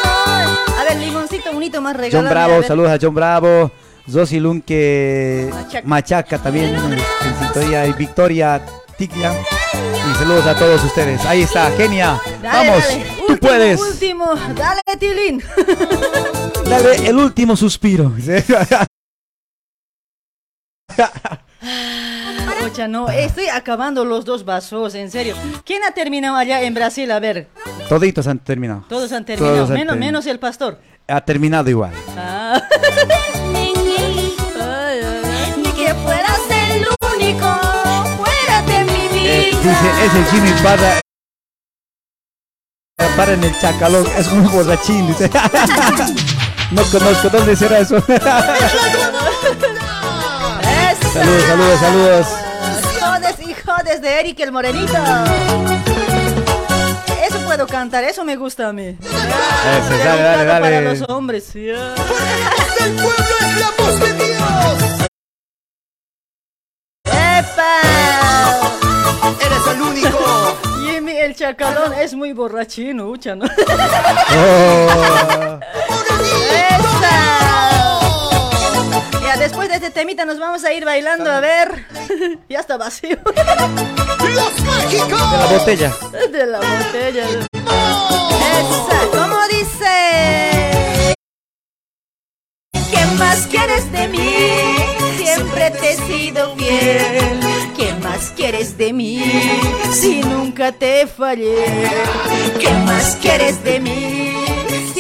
A 0.79 0.85
ver, 0.85 0.97
limoncito 0.99 1.53
bonito 1.53 1.81
más 1.81 1.97
regalado. 1.97 2.23
John 2.23 2.31
Bravo, 2.31 2.63
saludos 2.63 2.91
a 2.91 2.99
John 3.01 3.15
Bravo. 3.15 3.71
Zosi 4.09 4.39
Lunque 4.39 5.51
Machaca. 5.53 5.87
Machaca 5.87 6.39
también 6.39 6.77
en, 6.77 7.91
y 7.91 7.93
Victoria 7.95 8.61
Tiglia. 8.97 9.33
Y 9.75 10.15
saludos 10.19 10.47
a 10.47 10.55
todos 10.57 10.85
ustedes. 10.85 11.25
Ahí 11.27 11.43
está, 11.43 11.71
genia. 11.73 12.21
Dale, 12.41 12.69
Vamos, 12.71 12.85
dale. 12.89 13.05
tú 13.27 13.33
Último, 13.33 13.39
puedes. 13.41 13.81
Último, 13.81 14.27
dale, 14.55 14.81
Tilín. 14.99 15.43
Dale 16.69 17.09
el 17.09 17.17
último 17.17 17.57
suspiro. 17.57 18.13
Ocha, 22.65 22.89
no, 22.89 23.09
estoy 23.09 23.47
acabando 23.49 24.05
los 24.05 24.25
dos 24.25 24.45
vasos, 24.45 24.95
en 24.97 25.11
serio. 25.11 25.37
¿Quién 25.65 25.85
ha 25.85 25.93
terminado 25.93 26.37
allá 26.37 26.63
en 26.63 26.75
Brasil? 26.75 27.11
A 27.11 27.21
ver, 27.21 27.49
Toditos 27.89 28.27
han 28.27 28.39
terminado. 28.41 28.85
todos 28.89 29.13
han 29.13 29.25
terminado, 29.25 29.55
Todos 29.57 29.71
han 29.71 29.75
menos, 29.75 29.93
terminado. 29.93 30.07
menos 30.13 30.27
el 30.27 30.39
pastor. 30.41 30.81
Ha 31.09 31.21
terminado 31.21 31.71
igual. 31.71 31.93
Ah. 32.17 32.61
Ni 33.53 33.73
que 35.73 35.95
fueras 35.95 36.41
el 36.51 36.85
único 37.17 37.47
fuera 38.17 38.63
de 38.63 38.85
mi 38.85 38.93
Eh, 39.19 39.51
vida. 39.53 39.61
dice, 39.61 39.89
ese 40.07 40.25
Jimmy 40.33 40.51
Barra. 40.63 41.01
Para 43.17 43.33
en 43.35 43.45
el 43.45 43.59
chacalón, 43.61 44.05
es 44.19 44.33
muy 44.33 44.49
borrachín. 44.51 45.07
Dice. 45.07 45.31
no 46.71 46.83
conozco, 46.91 47.29
¿dónde 47.31 47.57
será 47.57 47.79
eso? 47.79 48.01
saludos, 51.13 51.43
saludos, 51.45 51.81
saludos. 51.81 52.27
Jodes 53.01 53.37
y 53.49 53.55
jodes 53.55 54.03
de 54.03 54.21
Eric 54.21 54.41
el 54.41 54.53
Morenito. 54.53 54.93
Eso 57.27 57.39
puedo 57.45 57.67
cantar, 57.67 58.05
eso 58.05 58.25
me 58.25 58.37
gusta 58.37 58.69
a 58.69 58.73
mí. 58.73 58.97
Ese, 59.01 59.99
dale, 59.99 60.23
dale, 60.23 60.39
Dedicado 60.39 60.61
Para 60.61 60.71
dale. 60.71 60.99
los 60.99 61.09
hombres. 61.09 61.45
sí. 61.53 61.69
¡El 61.69 62.93
pueblo 62.95 63.37
es 63.41 63.61
la 63.61 63.71
voz 63.79 64.01
de 64.01 64.13
Dios! 64.15 65.09
¡Epa! 67.05 67.73
¡Eres 69.41 69.67
el 69.75 69.83
único! 69.83 70.59
Jimmy 70.85 71.13
el 71.17 71.35
chacalón 71.35 71.95
es 71.95 72.15
muy 72.15 72.33
borrachino, 72.33 73.07
ucha, 73.07 73.35
¿no? 73.35 73.47
Oh. 74.37 75.61
¡Esa! 76.57 78.01
Ya 79.23 79.37
después 79.37 79.69
de 79.69 79.77
este 79.77 79.91
temita 79.91 80.25
nos 80.25 80.39
vamos 80.39 80.65
a 80.65 80.73
ir 80.73 80.85
bailando, 80.85 81.31
a 81.31 81.41
ver. 81.41 81.87
ya 82.49 82.61
está 82.61 82.77
vacío. 82.77 83.19
De 83.19 84.35
la 84.35 85.47
botella. 85.59 85.93
de 86.33 86.47
la 86.47 86.59
botella. 86.59 87.25
Esa, 88.59 88.99
¿cómo 89.13 89.37
dice? 89.49 91.15
¿Qué 92.91 93.05
más 93.19 93.47
quieres 93.47 93.91
de 93.93 94.09
mí? 94.09 94.35
Siempre 95.17 95.71
te 95.73 95.93
he 95.93 95.97
sido 95.97 96.55
fiel. 96.57 97.41
¿Qué 97.77 97.93
más 98.03 98.33
quieres 98.37 98.79
de 98.79 98.93
mí? 98.93 99.23
Si 99.93 100.21
nunca 100.21 100.73
te 100.73 101.07
fallé. 101.07 101.65
¿Qué 102.59 102.71
más 102.87 103.17
quieres 103.21 103.63
de 103.65 103.81
mí? 103.81 104.26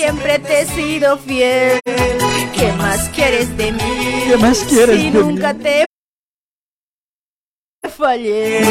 Siempre 0.07 0.39
te 0.39 0.61
he 0.61 0.67
sido 0.67 1.19
fiel. 1.19 1.81
¿Qué 1.85 2.73
más 2.79 3.09
quieres 3.09 3.57
de 3.57 3.73
mí? 3.73 4.23
¿Qué 4.29 4.37
más 4.37 4.59
quieres 4.61 5.01
si 5.01 5.11
de 5.11 5.19
mí? 5.19 5.33
nunca 5.33 5.53
te 5.53 5.85
fallé. 7.91 8.63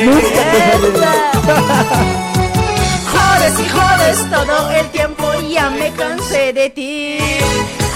Jodes 3.12 3.60
y 3.60 3.68
jodes 3.68 4.30
todo 4.32 4.72
el 4.72 4.90
tiempo, 4.92 5.26
ya 5.52 5.70
me 5.72 5.92
cansé 5.92 6.54
de 6.54 6.70
ti. 6.70 7.18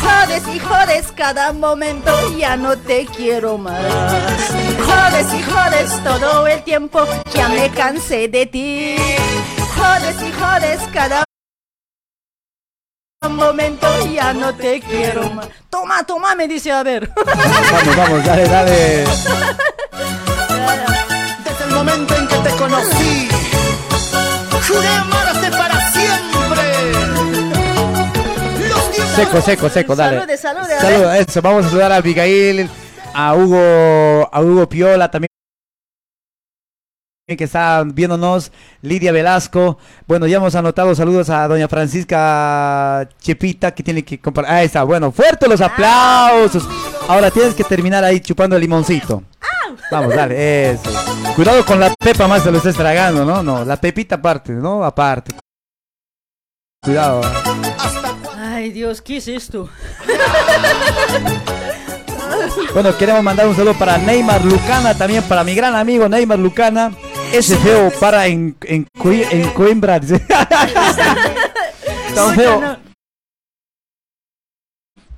Jodes 0.01 0.43
y 0.53 0.59
jodes 0.59 1.09
cada 1.15 1.53
momento, 1.53 2.11
ya 2.37 2.57
no 2.57 2.77
te 2.77 3.05
quiero 3.05 3.57
más. 3.57 3.79
Jodes 4.85 5.33
y 5.33 5.43
jodes 5.43 6.03
todo 6.03 6.45
el 6.45 6.61
tiempo, 6.63 7.07
ya 7.33 7.47
me 7.47 7.69
cansé 7.69 8.27
de 8.27 8.45
ti. 8.47 8.97
Jodes 9.77 10.17
y 10.27 10.31
jodes 10.33 10.81
cada 10.91 11.28
momento, 13.39 13.87
ya 14.13 14.33
no 14.33 14.53
te 14.53 14.79
quiero 14.79 15.29
más. 15.31 15.47
Toma, 15.69 16.03
toma, 16.03 16.35
me 16.35 16.47
dice, 16.47 16.71
a 16.71 16.83
ver. 16.83 17.09
Vamos, 17.15 17.95
vamos, 17.95 18.25
dale, 18.25 18.47
dale. 18.47 19.05
Desde 21.43 21.63
el 21.65 21.71
momento 21.71 22.15
en 22.15 22.27
que 22.27 22.35
te 22.35 22.49
conocí, 22.51 23.29
juré 24.67 24.87
amarte 24.87 25.51
para 25.51 25.91
siempre. 25.91 26.91
Los 28.69 28.91
dioses 28.91 29.15
Seco, 29.15 29.41
seco, 29.41 29.69
seco, 29.69 29.95
dale. 29.95 30.17
Salude, 30.19 30.37
salude, 30.37 30.75
a 30.75 30.81
Saludos, 30.81 31.15
eso. 31.15 31.41
Vamos 31.41 31.65
a 31.65 31.69
saludar 31.69 31.91
a 31.91 31.95
Abigail, 31.95 32.69
a 33.13 33.35
Hugo, 33.35 34.29
a 34.31 34.41
Hugo 34.41 34.69
Piola 34.69 35.09
también 35.09 35.29
que 37.37 37.43
está 37.43 37.83
viéndonos, 37.85 38.51
Lidia 38.81 39.11
Velasco. 39.11 39.77
Bueno, 40.07 40.27
ya 40.27 40.37
hemos 40.37 40.55
anotado 40.55 40.93
saludos 40.95 41.29
a 41.29 41.47
doña 41.47 41.67
Francisca 41.67 43.07
Chepita 43.19 43.71
que 43.71 43.83
tiene 43.83 44.03
que 44.03 44.19
compartir. 44.19 44.53
Ahí 44.53 44.65
está, 44.65 44.83
bueno, 44.83 45.11
fuerte 45.11 45.47
los 45.47 45.61
aplausos. 45.61 46.67
Ahora 47.07 47.31
tienes 47.31 47.53
que 47.53 47.63
terminar 47.63 48.03
ahí 48.03 48.19
chupando 48.19 48.55
el 48.55 48.61
limoncito. 48.61 49.23
Vamos, 49.91 50.13
dale, 50.15 50.71
eso. 50.71 50.91
Cuidado 51.35 51.65
con 51.65 51.79
la 51.79 51.93
pepa 51.95 52.27
más 52.27 52.43
se 52.43 52.51
lo 52.51 52.57
estés 52.57 52.75
tragando, 52.75 53.25
¿no? 53.25 53.41
No, 53.41 53.65
la 53.65 53.77
pepita 53.77 54.15
aparte, 54.15 54.51
¿no? 54.51 54.83
Aparte. 54.83 55.33
Cuidado. 56.81 57.21
Ay, 58.37 58.71
Dios, 58.71 59.01
¿qué 59.01 59.17
es 59.17 59.27
esto? 59.27 59.69
Bueno, 62.73 62.95
queremos 62.97 63.23
mandar 63.23 63.47
un 63.47 63.55
saludo 63.55 63.73
para 63.73 63.97
Neymar 63.97 64.43
Lucana, 64.45 64.93
también 64.93 65.23
para 65.23 65.43
mi 65.43 65.55
gran 65.55 65.75
amigo 65.75 66.07
Neymar 66.07 66.39
Lucana. 66.39 66.91
Ese 67.31 67.57
feo 67.57 67.91
para 67.99 68.25
en, 68.27 68.55
en, 68.63 68.87
en 69.03 69.49
Coimbra. 69.51 69.99
tan 72.15 72.35
feo. 72.35 72.79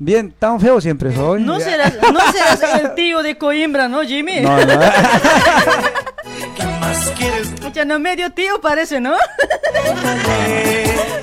Bien, 0.03 0.31
tan 0.31 0.59
feo 0.59 0.81
siempre 0.81 1.13
soy. 1.13 1.43
No 1.43 1.59
serás, 1.59 1.93
no 2.01 2.19
serás 2.31 2.63
el 2.81 2.95
tío 2.95 3.21
de 3.21 3.37
Coimbra, 3.37 3.87
¿no, 3.87 4.01
Jimmy? 4.01 4.41
No, 4.41 4.57
no. 4.65 4.73
Mucha, 7.61 7.85
no, 7.85 7.99
medio 7.99 8.31
tío 8.31 8.59
parece, 8.59 8.99
¿no? 8.99 9.13
Ay, 9.13 9.19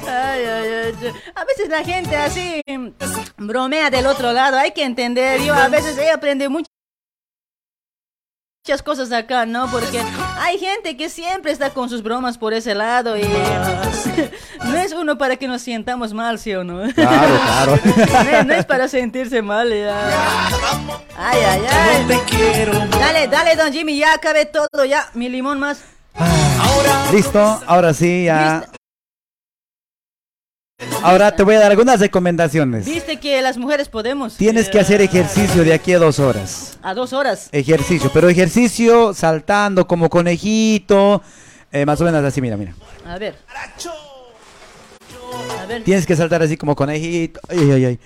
ay, 0.07 0.45
ay. 0.47 0.95
A 1.35 1.45
veces 1.45 1.69
la 1.69 1.83
gente 1.83 2.17
así 2.17 2.63
bromea 3.37 3.91
del 3.91 4.07
otro 4.07 4.33
lado, 4.33 4.57
hay 4.57 4.71
que 4.71 4.85
entender. 4.85 5.43
Yo 5.43 5.55
a 5.55 5.67
veces 5.69 5.99
he 5.99 6.13
aprendido 6.13 6.49
mucho 6.49 6.71
muchas 8.69 8.83
cosas 8.83 9.11
acá, 9.13 9.47
¿no? 9.47 9.67
Porque 9.71 9.99
hay 10.39 10.59
gente 10.59 10.95
que 10.99 11.09
siempre 11.09 11.53
está 11.53 11.71
con 11.71 11.89
sus 11.89 12.03
bromas 12.03 12.37
por 12.37 12.53
ese 12.53 12.75
lado 12.75 13.17
y 13.17 13.23
no 14.65 14.77
es 14.77 14.93
uno 14.93 15.17
para 15.17 15.37
que 15.37 15.49
nos 15.49 15.63
sientamos 15.63 16.13
mal, 16.13 16.39
¿sí 16.39 16.53
o 16.55 16.65
no? 16.65 16.83
Claro, 16.93 17.41
claro. 17.47 17.79
No, 18.13 18.31
es- 18.39 18.47
no 18.47 18.53
es 18.53 18.67
para 18.67 18.87
sentirse 18.89 19.41
mal, 19.41 19.71
ya. 19.71 19.99
Ay, 21.17 21.39
ay, 21.49 21.63
ay. 21.67 22.21
Dale, 23.01 23.29
dale, 23.29 23.57
don 23.57 23.73
Jimmy, 23.73 23.97
ya 23.97 24.13
acabé 24.13 24.45
todo, 24.45 24.85
ya. 24.85 25.09
Mi 25.15 25.31
limón 25.31 25.59
más. 25.59 25.79
Listo, 27.11 27.63
ahora 27.67 27.95
sí, 27.95 28.25
ya. 28.27 28.67
Ahora 31.03 31.35
te 31.35 31.43
voy 31.43 31.55
a 31.55 31.61
dar 31.61 31.71
algunas 31.71 32.01
recomendaciones. 32.01 32.87
Viste 32.87 33.19
que 33.19 33.41
las 33.43 33.57
mujeres 33.57 33.89
podemos. 33.89 34.37
Tienes 34.37 34.69
que 34.69 34.79
hacer 34.79 35.01
ejercicio 35.01 35.65
de 35.65 35.73
aquí 35.73 35.93
a 35.93 35.99
dos 35.99 36.19
horas. 36.19 36.79
A 36.83 36.95
dos 36.95 37.13
horas. 37.13 37.49
Ejercicio, 37.53 38.11
pero 38.13 38.29
ejercicio 38.29 39.15
saltando 39.15 39.87
como 39.87 40.09
conejito. 40.09 41.23
eh, 41.73 41.85
más 41.87 42.01
o 42.01 42.05
menos 42.05 42.25
así, 42.25 42.41
mira, 42.41 42.57
mira. 42.57 42.75
A 43.07 43.19
ver. 43.19 43.37
A 45.61 45.67
ver. 45.67 45.83
Tienes 45.85 46.07
que 46.07 46.17
saltar 46.17 46.43
así 46.43 46.57
como 46.57 46.75
conejito. 46.75 47.41
Ay, 47.49 47.71
ay, 47.73 47.85
ay. 47.85 47.99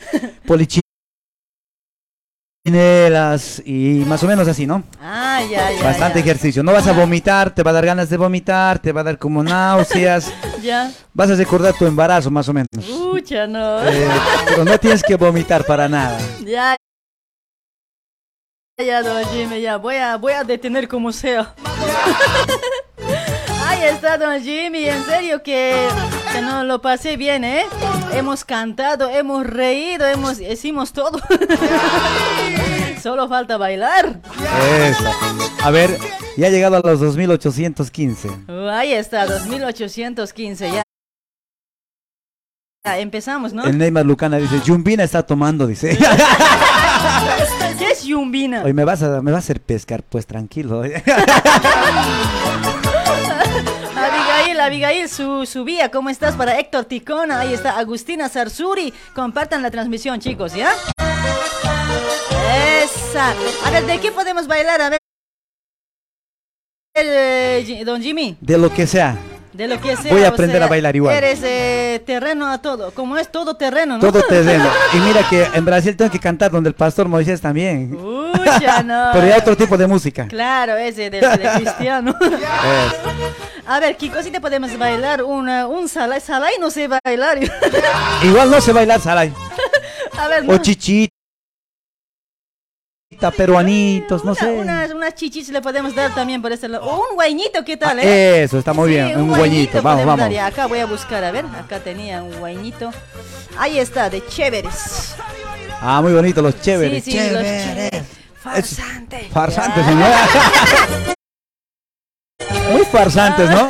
Polichinelas 2.64 3.60
y 3.66 4.04
más 4.06 4.22
o 4.22 4.28
menos 4.28 4.46
así, 4.46 4.66
¿no? 4.66 4.84
Ah, 5.00 5.40
ya, 5.50 5.72
ya. 5.72 5.82
Bastante 5.82 6.20
ya. 6.20 6.24
ejercicio. 6.24 6.62
No 6.62 6.72
vas 6.72 6.86
a 6.86 6.92
vomitar, 6.92 7.52
te 7.52 7.64
va 7.64 7.72
a 7.72 7.74
dar 7.74 7.86
ganas 7.86 8.08
de 8.08 8.16
vomitar, 8.16 8.78
te 8.78 8.92
va 8.92 9.00
a 9.00 9.04
dar 9.04 9.18
como 9.18 9.42
náuseas. 9.42 10.32
Ya. 10.62 10.92
Vas 11.12 11.28
a 11.28 11.34
recordar 11.34 11.74
tu 11.74 11.86
embarazo, 11.86 12.30
más 12.30 12.48
o 12.48 12.52
menos. 12.52 12.68
Pucha, 12.86 13.48
no. 13.48 13.82
Eh, 13.84 14.08
pero 14.46 14.64
no 14.64 14.78
tienes 14.78 15.02
que 15.02 15.16
vomitar 15.16 15.64
para 15.64 15.88
nada. 15.88 16.16
Ya. 16.44 16.76
Ya, 18.78 19.02
don 19.02 19.24
Jimmy, 19.32 19.60
ya. 19.60 19.76
Voy 19.76 19.96
a, 19.96 20.16
voy 20.18 20.34
a 20.34 20.44
detener 20.44 20.86
como 20.86 21.10
sea. 21.10 21.52
Ahí 23.66 23.82
está, 23.84 24.18
don 24.18 24.40
Jimmy. 24.42 24.86
En 24.86 25.04
serio 25.04 25.42
que, 25.42 25.88
que 26.32 26.42
no 26.42 26.64
lo 26.64 26.80
pasé 26.80 27.16
bien, 27.16 27.44
¿eh? 27.44 27.64
Hemos 28.12 28.44
cantado, 28.44 29.08
hemos 29.08 29.46
reído, 29.46 30.06
hemos, 30.06 30.40
hicimos 30.40 30.92
todo. 30.92 31.18
Solo 33.02 33.28
falta 33.28 33.56
bailar. 33.56 34.20
Eso. 34.80 35.10
A 35.62 35.70
ver, 35.70 35.98
ya 36.36 36.46
ha 36.46 36.50
llegado 36.50 36.76
a 36.76 36.80
los 36.80 37.00
2815. 37.00 38.28
Uh, 38.48 38.68
Ahí 38.68 38.92
está, 38.92 39.26
2815, 39.26 40.70
ya. 40.70 40.82
Ya, 42.84 42.98
empezamos, 42.98 43.52
¿no? 43.52 43.64
El 43.64 43.78
Neymar 43.78 44.04
Lucana 44.04 44.38
dice, 44.38 44.60
Jumbina 44.66 45.04
está 45.04 45.24
tomando, 45.24 45.66
dice. 45.68 45.96
¿Qué 47.78 47.90
es 47.92 48.02
Yumbina? 48.04 48.62
Hoy 48.64 48.72
me 48.72 48.84
vas 48.84 49.02
a, 49.02 49.22
me 49.22 49.30
vas 49.30 49.38
a 49.38 49.44
hacer 49.44 49.60
pescar, 49.60 50.02
pues 50.02 50.26
tranquilo. 50.26 50.82
Abigail, 54.62 54.94
Abigail, 54.94 55.08
su, 55.08 55.46
subía, 55.46 55.90
¿cómo 55.90 56.08
estás? 56.08 56.36
Para 56.36 56.58
Héctor 56.58 56.84
Ticona, 56.84 57.40
ahí 57.40 57.52
está 57.52 57.78
Agustina 57.78 58.28
Zarzuri. 58.28 58.92
Compartan 59.14 59.62
la 59.62 59.70
transmisión, 59.70 60.20
chicos, 60.20 60.54
¿ya? 60.54 60.72
Esa. 62.82 63.34
A 63.64 63.70
ver, 63.70 63.84
¿de 63.86 63.98
qué 63.98 64.12
podemos 64.12 64.46
bailar? 64.46 64.80
A 64.80 64.90
ver, 64.90 64.98
eh, 66.94 67.82
don 67.84 68.02
Jimmy, 68.02 68.36
De 68.40 68.58
lo 68.58 68.72
que 68.72 68.86
sea. 68.86 69.16
De 69.52 69.68
lo 69.68 69.80
que 69.80 69.96
sea. 69.96 70.12
Voy 70.12 70.22
a 70.22 70.30
o 70.30 70.32
aprender 70.32 70.58
sea, 70.58 70.66
a 70.66 70.68
bailar 70.68 70.96
igual. 70.96 71.14
Eres 71.14 71.40
eh, 71.42 72.02
terreno 72.06 72.50
a 72.50 72.58
todo, 72.58 72.90
como 72.92 73.18
es 73.18 73.30
todo 73.30 73.54
terreno, 73.56 73.98
¿no? 73.98 74.00
Todo 74.00 74.22
terreno. 74.28 74.68
Y 74.94 74.96
mira 74.98 75.28
que 75.28 75.46
en 75.54 75.64
Brasil 75.64 75.96
tengo 75.96 76.10
que 76.10 76.18
cantar 76.18 76.50
donde 76.50 76.68
el 76.68 76.74
pastor 76.74 77.08
Moisés 77.08 77.40
también. 77.40 77.96
Pucha, 77.96 78.82
no. 78.82 79.10
Pero 79.12 79.26
ya 79.26 79.38
otro 79.38 79.56
tipo 79.56 79.76
de 79.76 79.86
música. 79.86 80.26
Claro, 80.28 80.76
ese 80.76 81.10
del 81.10 81.20
de 81.20 81.50
cristiano. 81.56 82.16
Es. 82.22 83.66
A 83.66 83.78
ver, 83.80 83.96
Kiko, 83.96 84.22
si 84.22 84.30
te 84.30 84.40
podemos 84.40 84.76
bailar 84.76 85.22
una, 85.22 85.66
un 85.66 85.88
salay. 85.88 86.20
Salay 86.20 86.54
no 86.60 86.70
sé 86.70 86.88
bailar. 86.88 87.38
Igual 88.22 88.50
no 88.50 88.60
sé 88.60 88.72
bailar 88.72 89.00
salay. 89.00 89.32
A 90.18 90.28
ver, 90.28 90.44
O 90.48 90.52
no. 90.52 90.58
Chichita, 93.22 93.30
peruanitos, 93.30 94.24
no 94.24 94.32
Una- 94.32 94.40
sé. 94.40 94.46
unas, 94.50 94.90
unas 94.90 95.14
chichis 95.14 95.48
le 95.50 95.60
podemos 95.62 95.94
dar 95.94 96.12
también 96.14 96.42
por 96.42 96.50
este 96.52 96.68
lado. 96.68 96.84
O 96.84 96.96
un 97.10 97.14
guañito, 97.14 97.64
¿qué 97.64 97.76
tal, 97.76 97.98
eh? 98.00 98.42
Eso, 98.42 98.58
está 98.58 98.72
muy 98.72 98.88
Sí, 98.88 98.94
bien. 98.94 99.06
Un 99.20 99.28
guañito. 99.28 99.38
guañito 99.38 99.82
Vamos, 99.82 99.98
dar. 100.06 100.18
vamos. 100.18 100.34
Ya, 100.34 100.46
acá 100.46 100.66
voy 100.66 100.80
a 100.80 100.86
buscar, 100.86 101.22
a 101.22 101.30
ver. 101.30 101.44
Acá 101.46 101.78
tenía 101.80 102.22
un 102.22 102.36
guañito. 102.38 102.90
Ahí 103.58 103.78
está, 103.78 104.10
de 104.10 104.24
chéveres. 104.26 105.14
Ah, 105.80 106.00
muy 106.02 106.12
bonito, 106.12 106.42
los 106.42 106.60
chéveres. 106.60 107.04
Sí, 107.04 107.12
sí, 107.12 107.18
los 107.18 107.26
chéveres. 107.42 107.64
chéveres. 107.64 108.02
Farsante. 108.42 109.28
Farsantes, 109.32 109.86
señor. 109.86 110.08
Muy 112.72 112.84
farsantes, 112.86 113.50
¿no? 113.50 113.68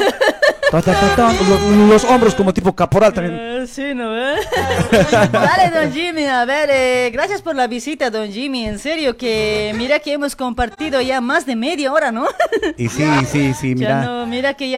Los, 0.73 2.05
hombros 2.05 2.35
como 2.35 2.55
tipo 2.55 2.75
caporal 2.75 3.13
también. 3.13 3.37
Eh, 3.39 3.67
sí, 3.67 3.93
¿no? 3.95 4.17
eh? 4.19 4.37
Dale, 5.33 5.71
don 5.71 5.93
Jimmy, 5.93 6.25
a 6.25 6.47
ver, 6.47 6.71
eh, 6.73 7.11
gracias 7.13 7.43
por 7.43 7.55
la 7.55 7.67
visita, 7.67 8.09
don 8.11 8.33
Jimmy. 8.33 8.65
En 8.67 8.79
serio 8.79 9.17
que 9.17 9.75
mira 9.77 9.99
que 9.99 10.15
hemos 10.15 10.35
compartido 10.35 11.03
ya 11.03 11.21
más 11.21 11.45
de 11.45 11.57
media 11.57 11.93
hora, 11.93 12.11
¿no? 12.11 12.27
Y 12.79 12.89
sí, 12.89 13.05
sí, 13.31 13.53
sí, 13.53 13.69
Ya 13.71 13.75
mira. 13.75 14.03
no, 14.03 14.27
mira 14.27 14.55
que 14.55 14.71
ya, 14.71 14.77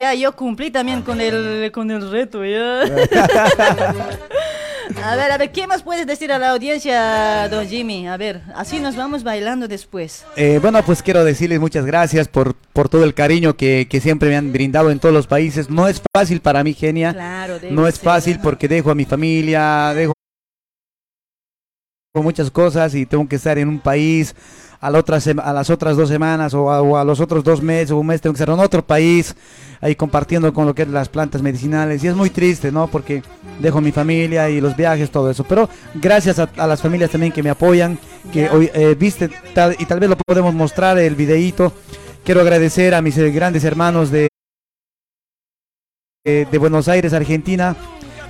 ya 0.00 0.14
yo 0.14 0.34
cumplí 0.34 0.72
también 0.72 1.02
con 1.02 1.20
el, 1.20 1.70
con 1.70 1.88
el 1.92 2.10
reto, 2.10 2.44
ya. 2.44 2.80
A 5.02 5.16
ver, 5.16 5.32
a 5.32 5.38
ver, 5.38 5.52
¿qué 5.52 5.66
más 5.66 5.82
puedes 5.82 6.06
decir 6.06 6.32
a 6.32 6.38
la 6.38 6.50
audiencia, 6.50 7.48
don 7.48 7.66
Jimmy? 7.66 8.06
A 8.06 8.16
ver, 8.16 8.42
así 8.54 8.80
nos 8.80 8.96
vamos 8.96 9.22
bailando 9.22 9.68
después. 9.68 10.24
Eh, 10.36 10.58
bueno, 10.60 10.82
pues 10.84 11.02
quiero 11.02 11.24
decirles 11.24 11.60
muchas 11.60 11.84
gracias 11.86 12.28
por, 12.28 12.54
por 12.54 12.88
todo 12.88 13.04
el 13.04 13.14
cariño 13.14 13.56
que, 13.56 13.86
que 13.88 14.00
siempre 14.00 14.28
me 14.28 14.36
han 14.36 14.52
brindado 14.52 14.90
en 14.90 14.98
todos 14.98 15.14
los 15.14 15.26
países. 15.26 15.70
No 15.70 15.88
es 15.88 16.02
fácil 16.14 16.40
para 16.40 16.62
mí, 16.64 16.74
genia. 16.74 17.12
Claro, 17.12 17.58
no 17.70 17.86
es 17.86 17.96
ser. 17.96 18.04
fácil 18.04 18.40
porque 18.40 18.68
dejo 18.68 18.90
a 18.90 18.94
mi 18.94 19.04
familia, 19.04 19.92
dejo 19.94 20.12
muchas 22.14 22.50
cosas 22.50 22.94
y 22.94 23.06
tengo 23.06 23.28
que 23.28 23.36
estar 23.36 23.58
en 23.58 23.68
un 23.68 23.80
país 23.80 24.34
a, 24.86 24.90
la 24.90 24.98
otra 24.98 25.18
sema- 25.20 25.42
a 25.42 25.52
las 25.52 25.70
otras 25.70 25.96
dos 25.96 26.08
semanas 26.08 26.52
o 26.54 26.70
a, 26.70 26.82
o 26.82 26.96
a 26.96 27.04
los 27.04 27.20
otros 27.20 27.42
dos 27.42 27.62
meses 27.62 27.90
o 27.90 27.98
un 27.98 28.06
mes 28.06 28.20
tengo 28.20 28.34
que 28.34 28.42
estar 28.42 28.54
en 28.54 28.60
otro 28.60 28.84
país 28.84 29.34
ahí 29.80 29.94
compartiendo 29.94 30.52
con 30.52 30.66
lo 30.66 30.74
que 30.74 30.82
es 30.82 30.88
las 30.88 31.08
plantas 31.08 31.42
medicinales 31.42 32.02
y 32.02 32.08
es 32.08 32.14
muy 32.14 32.30
triste, 32.30 32.72
¿no? 32.72 32.86
Porque 32.88 33.22
dejo 33.60 33.80
mi 33.80 33.92
familia 33.92 34.48
y 34.50 34.60
los 34.60 34.76
viajes, 34.76 35.10
todo 35.10 35.30
eso. 35.30 35.44
Pero 35.44 35.68
gracias 35.94 36.38
a, 36.38 36.48
a 36.56 36.66
las 36.66 36.80
familias 36.80 37.10
también 37.10 37.32
que 37.32 37.42
me 37.42 37.50
apoyan, 37.50 37.98
que 38.32 38.48
hoy 38.48 38.70
eh, 38.74 38.94
viste 38.98 39.28
tal- 39.54 39.76
y 39.78 39.84
tal 39.86 40.00
vez 40.00 40.08
lo 40.10 40.16
podemos 40.16 40.54
mostrar 40.54 40.98
el 40.98 41.14
videíto. 41.14 41.72
Quiero 42.24 42.40
agradecer 42.40 42.94
a 42.94 43.02
mis 43.02 43.18
eh, 43.18 43.30
grandes 43.30 43.64
hermanos 43.64 44.10
de 44.10 44.28
eh, 46.24 46.46
de 46.50 46.58
Buenos 46.58 46.88
Aires, 46.88 47.12
Argentina. 47.12 47.76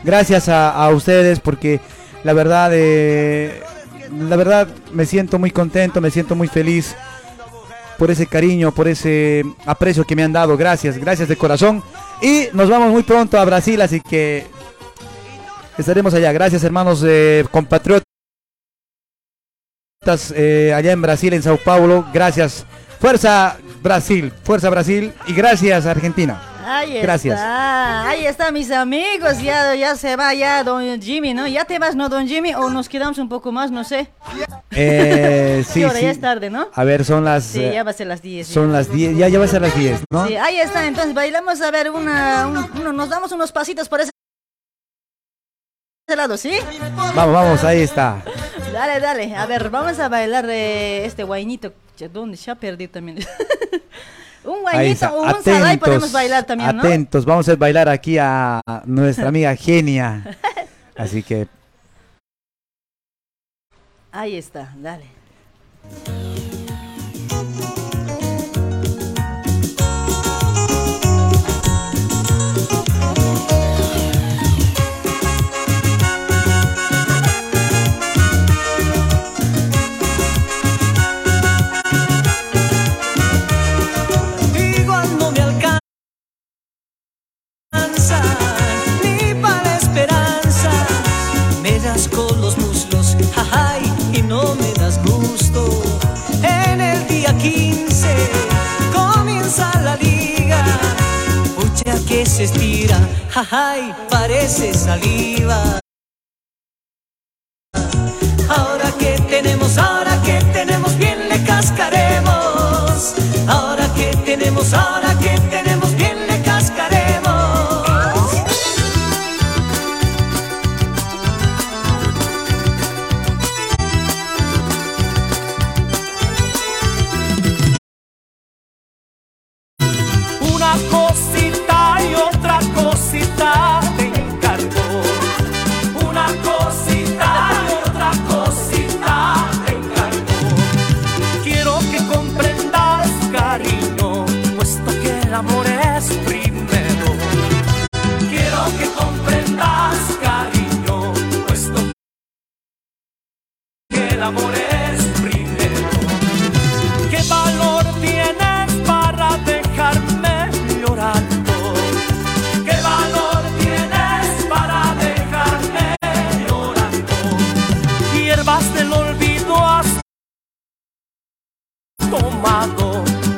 Gracias 0.02 0.48
a, 0.48 0.70
a 0.72 0.90
ustedes 0.90 1.40
porque 1.40 1.81
la 2.24 2.32
verdad, 2.32 2.70
eh, 2.74 3.62
la 4.10 4.36
verdad 4.36 4.68
me 4.93 5.06
siento 5.06 5.39
muy 5.39 5.51
contento, 5.51 6.01
me 6.01 6.10
siento 6.10 6.35
muy 6.35 6.48
feliz 6.48 6.94
por 7.98 8.10
ese 8.10 8.26
cariño, 8.26 8.72
por 8.72 8.89
ese 8.89 9.44
aprecio 9.66 10.05
que 10.05 10.16
me 10.16 10.22
han 10.22 10.32
dado. 10.32 10.56
Gracias, 10.56 10.98
gracias 10.98 11.28
de 11.28 11.36
corazón. 11.36 11.82
Y 12.22 12.48
nos 12.52 12.68
vamos 12.68 12.90
muy 12.90 13.02
pronto 13.02 13.39
a 13.39 13.44
Brasil, 13.44 13.81
así 13.81 14.01
que 14.01 14.47
estaremos 15.78 16.14
allá. 16.14 16.32
Gracias 16.32 16.64
hermanos 16.64 17.05
compatriotas 17.51 18.05
eh, 20.35 20.72
allá 20.74 20.93
en 20.93 21.02
Brasil, 21.02 21.32
en 21.32 21.43
Sao 21.43 21.56
Paulo. 21.56 22.06
Gracias. 22.12 22.66
Fuerza 23.01 23.59
Brasil, 23.82 24.32
fuerza 24.44 24.70
Brasil 24.70 25.12
y 25.26 25.35
gracias 25.35 25.86
Argentina. 25.86 26.53
Ahí 26.65 27.01
Gracias. 27.01 27.35
está, 27.39 28.09
ahí 28.09 28.27
está 28.27 28.51
mis 28.51 28.70
amigos, 28.70 29.41
ya, 29.43 29.74
ya 29.74 29.95
se 29.97 30.16
va 30.16 30.32
ya 30.35 30.65
don 30.65 31.01
Jimmy, 31.01 31.35
¿no? 31.35 31.47
¿Ya 31.47 31.65
te 31.65 31.78
vas, 31.78 31.95
no, 31.95 32.09
don 32.09 32.27
Jimmy? 32.27 32.55
¿O 32.55 32.70
nos 32.70 32.89
quedamos 32.89 33.19
un 33.19 33.28
poco 33.28 33.53
más? 33.53 33.70
No 33.70 33.85
sé. 33.85 34.09
Eh, 34.70 35.65
sí, 35.66 35.81
¿Qué 35.81 35.86
hora? 35.86 35.95
sí. 35.99 36.03
Ya 36.05 36.11
es 36.11 36.20
tarde, 36.20 36.51
¿no? 36.51 36.69
A 36.73 36.85
ver, 36.85 37.05
son 37.05 37.24
las 37.24 37.45
Sí, 37.45 37.61
ya 37.61 37.82
va 37.85 37.91
a 37.91 37.95
ser 37.95 38.07
las 38.07 38.23
10. 38.23 38.47
son 38.47 38.73
las 38.73 38.91
10, 38.91 39.16
ya 39.16 39.28
ya 39.28 39.39
va 39.39 39.45
a 39.45 39.49
ser 39.49 39.62
las 39.62 39.77
10, 39.77 40.01
¿no? 40.11 40.27
Sí, 40.27 40.36
ahí 40.36 40.59
está, 40.61 40.86
entonces 40.86 41.15
bailamos 41.15 41.61
a 41.61 41.70
ver 41.70 41.91
una, 41.91 42.47
un- 42.49 42.70
uno, 42.81 42.93
nos 42.93 43.09
damos 43.09 43.31
unos 43.32 43.53
pasitos 43.53 43.89
por 43.89 44.01
ese 44.01 44.11
lado, 46.16 46.36
¿sí? 46.36 46.53
Vamos, 47.15 47.35
vamos, 47.35 47.65
ahí 47.65 47.81
está. 47.82 48.23
Dale, 48.73 49.01
dale, 49.01 49.35
a 49.36 49.47
ver, 49.47 49.70
vamos 49.70 49.99
a 49.99 50.09
bailar 50.09 50.47
eh, 50.49 51.05
este 51.05 51.23
guainito. 51.24 51.73
¿Dónde? 52.12 52.36
Ya 52.36 52.55
perdí 52.57 52.89
también. 52.89 53.19
Un 54.44 54.60
guayito 54.60 55.06
o 55.14 55.22
un 55.22 55.42
salay 55.42 55.76
podemos 55.78 56.12
bailar 56.12 56.44
también, 56.44 56.76
¿no? 56.76 56.82
Atentos, 56.82 57.24
vamos 57.24 57.48
a 57.48 57.56
bailar 57.56 57.88
aquí 57.88 58.18
a 58.18 58.60
nuestra 58.84 59.28
amiga 59.28 59.54
Genia. 59.56 60.36
Así 60.96 61.22
que 61.22 61.48
Ahí 64.12 64.36
está, 64.36 64.72
dale. 64.76 65.06
Con 91.85 92.40
los 92.40 92.56
muslos, 92.56 93.15
jajay, 93.35 93.82
y 94.15 94.23
no 94.23 94.55
me 94.55 94.73
das 94.73 94.98
gusto. 95.05 95.82
En 96.43 96.81
el 96.81 97.06
día 97.06 97.36
15 97.36 98.09
comienza 98.90 99.70
la 99.82 99.94
liga. 99.97 100.65
Pucha 101.55 101.94
que 102.09 102.24
se 102.24 102.44
estira, 102.44 102.98
jajay, 103.28 103.94
parece 104.09 104.73
saliva. 104.73 105.78
Ahora 108.48 108.90
que 108.98 109.20
tenemos, 109.28 109.77
ahora 109.77 110.23
que 110.23 110.40
tenemos, 110.55 110.97
bien 110.97 111.28
le 111.28 111.44
cascaremos. 111.44 113.15
Ahora 113.47 113.93
que 113.94 114.16
tenemos, 114.24 114.73
ahora 114.73 115.15
que 115.19 115.39
tenemos, 115.51 115.73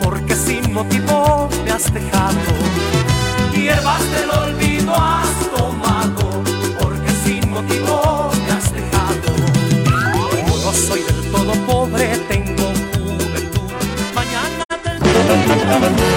porque 0.03 0.35
sin 0.35 0.73
motivo 0.73 1.49
me 1.65 1.71
has 1.73 1.93
dejado. 1.93 2.39
Hierbas 3.53 4.03
del 4.13 4.31
olvido 4.31 4.95
has 4.95 5.51
tomado, 5.57 6.43
porque 6.81 7.11
sin 7.25 7.51
motivo 7.51 8.31
me 8.47 8.53
has 8.53 8.73
dejado. 8.73 9.33
Como 10.13 10.57
no 10.65 10.73
soy 10.73 11.03
del 11.03 11.31
todo 11.31 11.53
pobre, 11.67 12.19
tengo 12.29 12.65
juventud. 12.93 13.73
Mañana 14.15 14.65
Aquí 14.69 16.16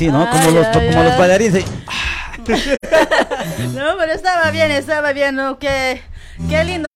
Y 0.00 0.04
sí, 0.04 0.10
¿no? 0.10 0.30
Como 0.30 0.42
Ay, 0.48 0.54
los, 0.54 0.66
ay, 0.66 0.72
como 0.88 1.02
los 1.02 1.12
ay. 1.12 1.18
bailarines. 1.18 1.64
No, 3.74 3.96
pero 3.98 4.12
estaba 4.12 4.50
bien, 4.50 4.70
estaba 4.70 5.12
bien, 5.12 5.34
¿no? 5.36 5.58
Qué, 5.58 6.00
qué 6.48 6.64
lindo. 6.64 6.86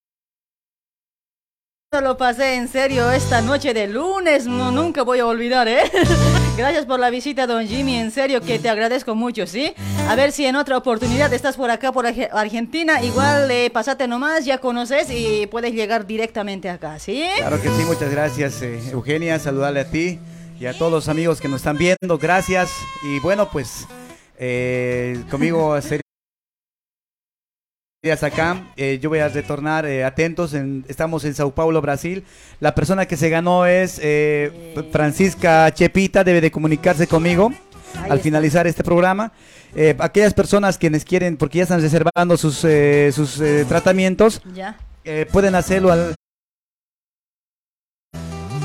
lo 2.02 2.16
pasé 2.16 2.54
en 2.54 2.66
serio 2.68 3.10
esta 3.12 3.40
noche 3.40 3.72
de 3.74 3.86
lunes, 3.86 4.46
no, 4.46 4.72
nunca 4.72 5.02
voy 5.02 5.20
a 5.20 5.26
olvidar, 5.26 5.68
¿eh? 5.68 5.82
Gracias 6.56 6.86
por 6.86 6.98
la 6.98 7.08
visita, 7.10 7.46
don 7.46 7.66
Jimmy, 7.68 7.96
en 7.96 8.10
serio 8.10 8.40
que 8.40 8.58
te 8.58 8.68
agradezco 8.68 9.14
mucho, 9.14 9.46
¿sí? 9.46 9.74
A 10.08 10.14
ver 10.16 10.32
si 10.32 10.44
en 10.46 10.56
otra 10.56 10.76
oportunidad 10.78 11.32
estás 11.32 11.56
por 11.56 11.70
acá, 11.70 11.92
por 11.92 12.04
Arge- 12.06 12.30
Argentina, 12.32 13.00
igual 13.02 13.48
eh, 13.50 13.70
pasate 13.70 14.08
nomás, 14.08 14.44
ya 14.44 14.58
conoces 14.58 15.08
y 15.10 15.46
puedes 15.46 15.72
llegar 15.72 16.04
directamente 16.06 16.68
acá, 16.70 16.98
¿sí? 16.98 17.24
Claro 17.36 17.60
que 17.62 17.68
sí, 17.68 17.84
muchas 17.86 18.10
gracias, 18.10 18.60
eh, 18.62 18.80
Eugenia. 18.90 19.38
Saludarle 19.38 19.80
a 19.80 19.90
ti 19.90 20.18
y 20.58 20.66
a 20.66 20.76
todos 20.76 20.90
los 20.92 21.08
amigos 21.08 21.40
que 21.40 21.48
nos 21.48 21.58
están 21.60 21.76
viendo. 21.78 22.18
Gracias. 22.18 22.70
Y 23.04 23.18
bueno, 23.20 23.48
pues 23.50 23.86
eh, 24.38 25.22
conmigo 25.30 25.80
sería 25.80 26.00
acá. 28.20 28.62
Eh, 28.76 28.98
yo 29.00 29.08
voy 29.08 29.18
a 29.20 29.28
retornar 29.28 29.86
eh, 29.86 30.04
atentos. 30.04 30.54
en- 30.54 30.84
estamos 30.88 31.24
en 31.24 31.34
Sao 31.34 31.50
Paulo, 31.54 31.80
Brasil. 31.80 32.24
La 32.60 32.74
persona 32.74 33.06
que 33.06 33.16
se 33.16 33.28
ganó 33.30 33.66
es 33.66 34.00
Francisca 34.92 35.72
Chepita. 35.72 36.22
Debe 36.24 36.40
de 36.40 36.50
comunicarse 36.50 37.06
conmigo 37.06 37.52
al 38.08 38.20
finalizar 38.20 38.66
este 38.66 38.84
programa. 38.84 39.32
Aquellas 39.98 40.34
personas 40.34 40.78
quienes 40.78 41.04
quieren, 41.04 41.36
porque 41.36 41.58
ya 41.58 41.64
están 41.64 41.80
reservando 41.80 42.36
sus, 42.36 42.64
sus 43.14 43.42
tratamientos, 43.68 44.40
Ya. 44.54 44.76
pueden 45.32 45.54
hacerlo 45.56 45.90
al 45.90 46.14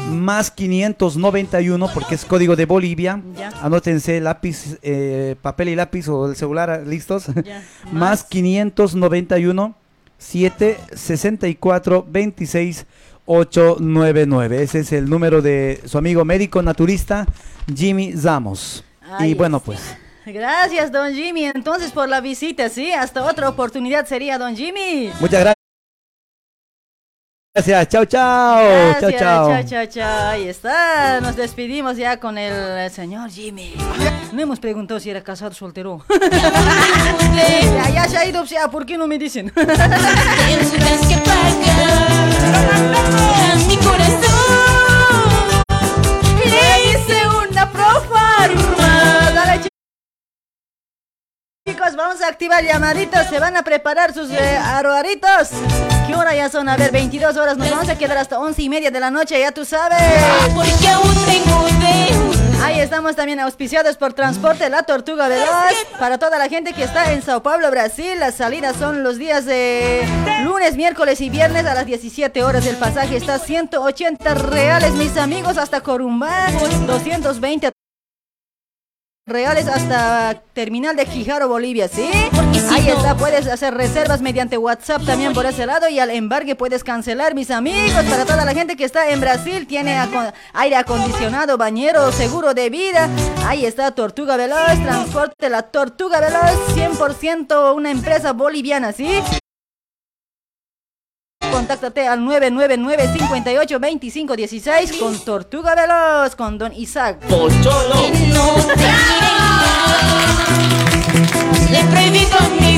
más 0.09 0.51
591 0.51 1.89
porque 1.93 2.15
es 2.15 2.25
código 2.25 2.55
de 2.55 2.65
Bolivia. 2.65 3.21
Ya. 3.37 3.49
Anótense 3.61 4.19
lápiz, 4.19 4.77
eh, 4.81 5.35
papel 5.41 5.69
y 5.69 5.75
lápiz 5.75 6.07
o 6.07 6.29
el 6.29 6.35
celular 6.35 6.69
ah, 6.69 6.79
listos. 6.79 7.27
Ya. 7.43 7.63
más 7.91 8.23
591 8.23 9.75
764 10.17 12.05
26 12.09 12.85
899. 13.25 14.63
Ese 14.63 14.79
es 14.79 14.91
el 14.91 15.09
número 15.09 15.41
de 15.41 15.81
su 15.85 15.97
amigo 15.97 16.25
médico 16.25 16.61
naturista 16.61 17.27
Jimmy 17.73 18.13
Zamos. 18.13 18.83
Ahí 19.01 19.31
y 19.31 19.33
bueno, 19.33 19.59
pues 19.59 19.79
Gracias, 20.25 20.91
don 20.91 21.13
Jimmy, 21.13 21.45
entonces 21.45 21.91
por 21.91 22.07
la 22.07 22.21
visita, 22.21 22.69
¿sí? 22.69 22.91
Hasta 22.91 23.23
otra 23.23 23.49
oportunidad 23.49 24.05
sería, 24.05 24.37
don 24.37 24.55
Jimmy. 24.55 25.11
muchas 25.19 25.39
gracias. 25.41 25.58
Gracias, 27.55 27.87
chao, 27.89 28.05
chao. 28.05 28.63
Gracias, 28.63 28.99
chao, 29.01 29.19
chao. 29.19 29.47
chao, 29.49 29.63
chao, 29.63 29.85
chao. 29.87 30.29
Ahí 30.29 30.47
está. 30.47 31.19
Nos 31.19 31.35
despedimos 31.35 31.97
ya 31.97 32.19
con 32.19 32.37
el, 32.37 32.91
señor 32.91 33.31
Jimmy. 33.31 33.73
No 34.31 34.41
hemos 34.41 34.59
preguntado 34.59 34.99
si 34.99 35.09
era 35.09 35.23
casado 35.23 35.49
o 35.49 35.55
soltero. 35.55 36.05
ya, 37.35 37.89
ya 37.89 38.07
se 38.07 38.17
ha 38.17 38.25
ido, 38.25 38.43
o 38.43 38.45
sea, 38.45 38.69
¿por 38.69 38.85
qué 38.85 38.99
no 38.99 39.07
me 39.07 39.17
dicen? 39.17 39.51
Mi 43.67 43.77
corazón 43.77 45.63
Le 46.45 46.91
hice 46.91 47.27
una. 47.29 47.49
Chicos, 51.79 51.95
vamos 51.95 52.21
a 52.21 52.27
activar 52.27 52.63
llamaditos. 52.63 53.27
Se 53.27 53.39
van 53.39 53.55
a 53.55 53.63
preparar 53.63 54.13
sus 54.13 54.29
eh. 54.31 54.59
¿Qué 56.07 56.15
hora 56.15 56.35
ya 56.35 56.49
son? 56.49 56.67
A 56.67 56.75
ver, 56.75 56.91
22 56.91 57.37
horas. 57.37 57.57
Nos 57.57 57.69
vamos 57.69 57.89
a 57.89 57.97
quedar 57.97 58.17
hasta 58.17 58.39
11 58.39 58.61
y 58.61 58.69
media 58.69 58.91
de 58.91 58.99
la 58.99 59.09
noche, 59.11 59.39
ya 59.39 59.51
tú 59.51 59.63
sabes. 59.63 59.97
Ahí 62.61 62.79
estamos 62.81 63.15
también 63.15 63.39
auspiciados 63.39 63.95
por 63.95 64.13
Transporte 64.13 64.69
La 64.69 64.83
Tortuga 64.83 65.29
Veloz. 65.29 65.47
Para 65.97 66.17
toda 66.17 66.37
la 66.37 66.49
gente 66.49 66.73
que 66.73 66.83
está 66.83 67.13
en 67.13 67.21
Sao 67.21 67.41
Paulo, 67.41 67.71
Brasil, 67.71 68.19
las 68.19 68.35
salidas 68.35 68.75
son 68.75 69.03
los 69.03 69.17
días 69.17 69.45
de 69.45 70.05
lunes, 70.43 70.75
miércoles 70.75 71.21
y 71.21 71.29
viernes 71.29 71.65
a 71.65 71.75
las 71.75 71.85
17 71.85 72.43
horas. 72.43 72.65
El 72.65 72.75
pasaje 72.75 73.15
está 73.15 73.35
a 73.35 73.39
180 73.39 74.33
reales, 74.33 74.93
mis 74.93 75.15
amigos, 75.17 75.57
hasta 75.57 75.81
Corumbá. 75.81 76.47
220 76.87 77.71
reales 79.29 79.67
hasta 79.67 80.41
terminal 80.53 80.95
de 80.95 81.05
Quijaro, 81.05 81.47
Bolivia, 81.47 81.87
¿sí? 81.87 82.09
Ahí 82.71 82.89
está, 82.89 83.15
puedes 83.15 83.47
hacer 83.47 83.73
reservas 83.73 84.21
mediante 84.21 84.57
WhatsApp 84.57 85.05
también 85.05 85.33
por 85.33 85.45
ese 85.45 85.65
lado 85.65 85.87
y 85.89 85.99
al 85.99 86.09
embargue 86.09 86.55
puedes 86.55 86.83
cancelar, 86.83 87.35
mis 87.35 87.51
amigos. 87.51 88.03
Para 88.09 88.25
toda 88.25 88.45
la 88.45 88.53
gente 88.53 88.75
que 88.75 88.83
está 88.83 89.09
en 89.09 89.21
Brasil, 89.21 89.67
tiene 89.67 89.97
aire 90.53 90.75
acondicionado, 90.75 91.57
bañero, 91.57 92.11
seguro 92.11 92.53
de 92.53 92.69
vida. 92.69 93.09
Ahí 93.45 93.65
está 93.65 93.91
Tortuga 93.91 94.35
Veloz, 94.37 94.81
transporte 94.83 95.49
la 95.49 95.63
Tortuga 95.63 96.19
Veloz, 96.19 96.75
100% 96.75 97.75
una 97.75 97.91
empresa 97.91 98.33
boliviana, 98.33 98.91
¿sí? 98.91 99.21
Contáctate 101.51 102.07
al 102.07 102.21
999-582516 102.21 104.99
con 104.99 105.19
Tortuga 105.19 105.75
Veloz, 105.75 106.35
con 106.35 106.57
Don 106.57 106.73
Isaac. 106.73 107.19
Le 111.69 111.79
he 111.79 111.83
prohibido 111.85 112.37
a 112.37 112.49
mi. 112.59 112.69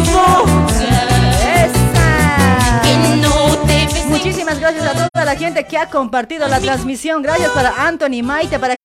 Muchísimas 4.07 4.59
gracias 4.59 4.85
a 4.85 5.09
toda 5.09 5.25
la 5.25 5.35
gente 5.35 5.65
que 5.65 5.77
ha 5.77 5.89
compartido 5.89 6.47
la 6.47 6.59
transmisión. 6.59 7.23
Gracias 7.23 7.49
para 7.51 7.87
Anthony 7.87 8.21
Maite, 8.21 8.59
para 8.59 8.75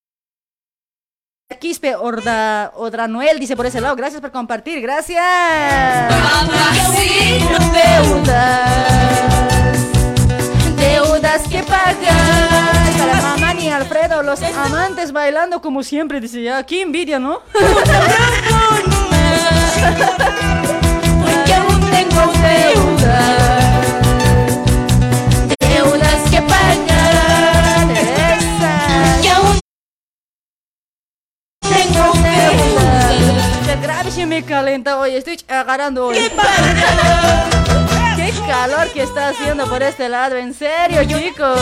Quispe 1.60 1.94
Orda, 1.94 2.72
Odra 2.74 3.06
Noel, 3.06 3.38
dice 3.38 3.54
por 3.54 3.66
ese 3.66 3.80
lado. 3.80 3.96
Gracias 3.96 4.20
por 4.20 4.30
compartir. 4.30 4.80
Gracias. 4.80 5.22
Deudas 10.96 11.42
que 11.48 11.62
pagar. 11.62 11.94
Para 12.98 13.20
mamá 13.22 13.54
ni 13.54 13.68
Alfredo, 13.68 14.22
los 14.22 14.42
amantes 14.42 15.12
bailando 15.12 15.60
como 15.60 15.82
siempre. 15.82 16.20
Dice 16.20 16.42
ya, 16.42 16.62
qué 16.64 16.80
envidia, 16.82 17.18
¿no? 17.18 17.40
Porque 21.22 21.54
aún 21.54 21.80
tengo 21.90 22.32
deudas. 22.42 23.76
Deudas 25.58 26.30
que 26.30 26.40
pagar. 26.42 27.88
Que 29.20 29.30
aún 29.30 29.58
tengo 31.60 32.12
deudas. 32.22 33.82
Grave 33.82 34.10
se 34.10 34.24
me 34.24 34.42
calenta 34.42 34.98
hoy, 34.98 35.16
estoy 35.16 35.38
agarrando 35.48 36.06
hoy. 36.06 36.16
¿Qué 36.16 36.30
calor 38.46 38.88
que 38.92 39.02
está 39.02 39.28
haciendo 39.28 39.66
por 39.68 39.82
este 39.82 40.08
lado, 40.08 40.36
en 40.36 40.54
serio, 40.54 41.02
chicos. 41.04 41.60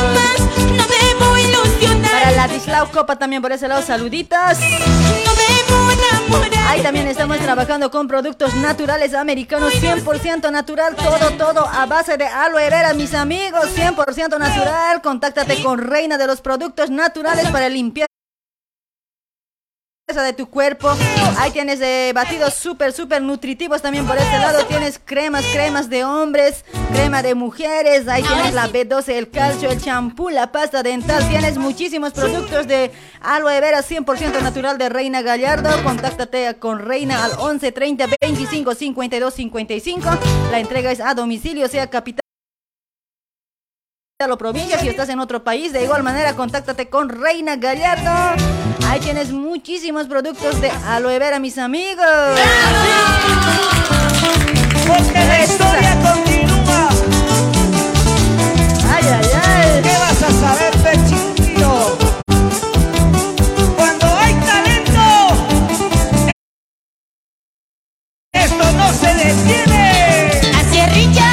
No 0.58 0.84
debo 0.86 1.38
ilusionar. 1.38 2.10
Para 2.10 2.30
Ladislao 2.32 2.90
Copa 2.90 3.16
también 3.16 3.42
por 3.42 3.52
ese 3.52 3.68
lado, 3.68 3.82
saluditas. 3.82 4.58
No 4.60 5.32
debo 5.34 5.90
enamorar. 5.90 6.68
Ahí 6.68 6.82
también 6.82 7.06
estamos 7.08 7.38
trabajando 7.38 7.90
con 7.90 8.06
productos 8.08 8.54
naturales 8.56 9.14
americanos, 9.14 9.72
100% 9.74 10.50
natural, 10.50 10.94
todo, 10.96 11.30
todo 11.32 11.66
a 11.66 11.86
base 11.86 12.16
de 12.16 12.26
aloe 12.26 12.68
vera, 12.70 12.92
mis 12.94 13.14
amigos, 13.14 13.66
100% 13.76 14.38
natural. 14.38 15.00
Contáctate 15.02 15.62
con 15.62 15.78
Reina 15.78 16.18
de 16.18 16.26
los 16.26 16.40
Productos 16.40 16.90
Naturales 16.90 17.48
para 17.50 17.68
limpiar 17.68 18.08
de 20.22 20.32
tu 20.34 20.50
cuerpo. 20.50 20.94
Ahí 21.38 21.50
tienes 21.50 21.80
eh, 21.80 22.12
batidos 22.14 22.54
súper, 22.54 22.92
súper 22.92 23.22
nutritivos 23.22 23.80
también 23.80 24.06
por 24.06 24.16
este 24.16 24.38
lado. 24.38 24.64
Tienes 24.66 25.00
cremas, 25.02 25.44
cremas 25.46 25.88
de 25.88 26.04
hombres, 26.04 26.64
crema 26.92 27.22
de 27.22 27.34
mujeres. 27.34 28.06
Ahí 28.06 28.22
tienes 28.22 28.52
la 28.52 28.68
B12, 28.68 29.08
el 29.08 29.30
calcio, 29.30 29.70
el 29.70 29.80
champú, 29.80 30.28
la 30.28 30.52
pasta 30.52 30.82
dental. 30.82 31.26
Tienes 31.28 31.56
muchísimos 31.56 32.12
productos 32.12 32.66
de 32.66 32.92
aloe 33.22 33.60
vera 33.60 33.82
100% 33.82 34.42
natural 34.42 34.76
de 34.76 34.90
Reina 34.90 35.22
Gallardo. 35.22 35.70
Contáctate 35.82 36.54
con 36.58 36.80
Reina 36.80 37.24
al 37.24 37.32
11 37.38 37.72
30 37.72 38.06
25 38.20 38.74
52 38.74 39.34
55. 39.34 40.08
La 40.50 40.60
entrega 40.60 40.92
es 40.92 41.00
a 41.00 41.14
domicilio, 41.14 41.66
sea 41.68 41.88
capital 41.88 42.20
o 44.22 44.38
provincia, 44.38 44.78
si 44.78 44.88
estás 44.88 45.08
en 45.08 45.18
otro 45.18 45.42
país, 45.42 45.72
de 45.72 45.82
igual 45.82 46.04
manera 46.04 46.36
contáctate 46.36 46.88
con 46.88 47.08
Reina 47.08 47.56
Gallardo. 47.56 48.40
Ahí 48.86 49.00
tienes 49.00 49.32
muchísimos 49.32 50.06
productos 50.06 50.60
de 50.60 50.70
aloe 50.70 51.18
vera, 51.18 51.40
mis 51.40 51.58
amigos. 51.58 52.06
Porque 54.86 55.18
la 55.18 55.44
historia 55.44 55.96
continúa. 56.00 56.88
Ay, 58.94 59.04
ay, 59.04 59.30
ay. 59.44 59.82
¿Qué 59.82 59.98
vas 59.98 60.22
a 60.22 60.30
saber, 60.30 60.72
pechito? 60.78 61.98
Cuando 63.76 64.06
hay 64.06 64.34
talento, 64.34 65.06
esto 68.32 68.72
no 68.72 68.92
se 68.92 69.12
detiene. 69.12 70.30
Así 70.56 70.78
es, 70.78 70.94
Richard. 70.94 71.23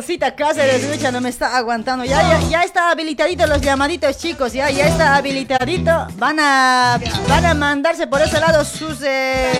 Rosita 0.00 0.34
Cáceres, 0.34 0.82
escucha, 0.82 1.12
no 1.12 1.20
me 1.20 1.28
está 1.28 1.58
aguantando. 1.58 2.06
Ya, 2.06 2.22
ya, 2.22 2.40
ya 2.48 2.62
está 2.62 2.90
habilitadito 2.90 3.46
los 3.46 3.60
llamaditos, 3.60 4.16
chicos. 4.16 4.54
Ya, 4.54 4.70
ya 4.70 4.86
está 4.88 5.16
habilitadito. 5.16 6.08
Van 6.16 6.40
a, 6.40 6.98
van 7.28 7.44
a 7.44 7.52
mandarse 7.52 8.06
por 8.06 8.22
ese 8.22 8.40
lado 8.40 8.64
sus. 8.64 9.02
eh, 9.02 9.58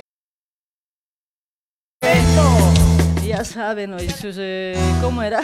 Ya 3.31 3.45
saben, 3.45 3.93
oye, 3.93 4.13
eh, 4.23 4.77
¿cómo 5.01 5.23
era? 5.23 5.39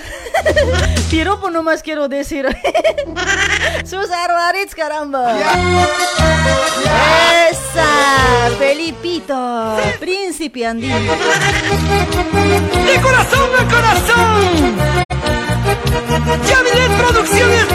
Piropo 1.10 1.50
nomás 1.50 1.82
quiero 1.82 2.10
decir. 2.10 2.46
sus 3.86 4.12
arbarits, 4.12 4.76
caramba. 4.76 5.38
Esa, 7.50 8.50
Felipito, 8.60 9.78
príncipe 10.02 10.66
andino. 10.66 10.98
¡De 10.98 11.06
corazón 13.02 13.50
a 13.58 13.64
corazón! 13.74 14.76
Yamilet 16.46 16.92
Producciones 16.98 17.66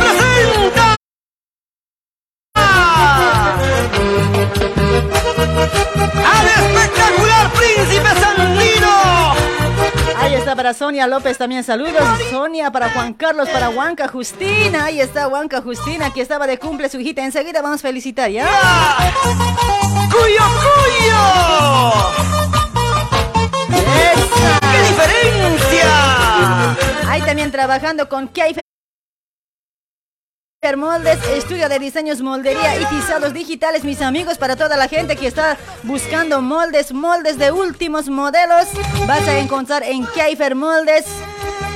está 10.53 10.57
para 10.63 10.75
Sonia 10.75 11.07
López 11.07 11.39
también 11.39 11.65
saludos. 11.65 12.03
Sonia 12.31 12.71
para 12.71 12.91
Juan 12.91 13.15
Carlos, 13.15 13.49
para 13.49 13.69
Juanca 13.69 14.07
Justina. 14.07 14.85
Ahí 14.85 15.01
está 15.01 15.25
Juanca 15.25 15.63
Justina 15.63 16.13
que 16.13 16.21
estaba 16.21 16.47
de 16.47 16.59
cumple 16.59 16.91
su 16.91 17.01
hijita. 17.01 17.25
Enseguida 17.25 17.63
vamos 17.63 17.81
a 17.81 17.83
felicitar, 17.83 18.31
¿ya? 18.31 18.47
¡Cuyo, 20.11 20.45
cuyo! 20.63 21.23
¡Qué 24.61 24.83
diferencia! 24.89 25.91
Ahí 27.09 27.23
también 27.23 27.51
trabajando 27.51 28.07
con 28.11 28.29
Keifer 28.29 28.63
Moldes, 30.77 31.19
estudio 31.35 31.69
de 31.69 31.81
diseños, 31.81 32.23
moldería 32.23 32.81
y 32.81 32.85
tizados 32.85 33.35
digitales, 33.35 33.83
mis 33.83 34.01
amigos, 34.01 34.39
para 34.39 34.55
toda 34.55 34.77
la 34.77 34.87
gente 34.87 35.17
que 35.17 35.27
está 35.27 35.59
buscando 35.83 36.41
moldes, 36.41 36.93
moldes 36.93 37.37
de 37.37 37.51
últimos 37.51 38.09
modelos, 38.09 38.69
vas 39.05 39.27
a 39.27 39.41
encontrar 39.41 39.83
en 39.83 40.07
Keifer 40.07 40.55
Moldes. 40.55 41.05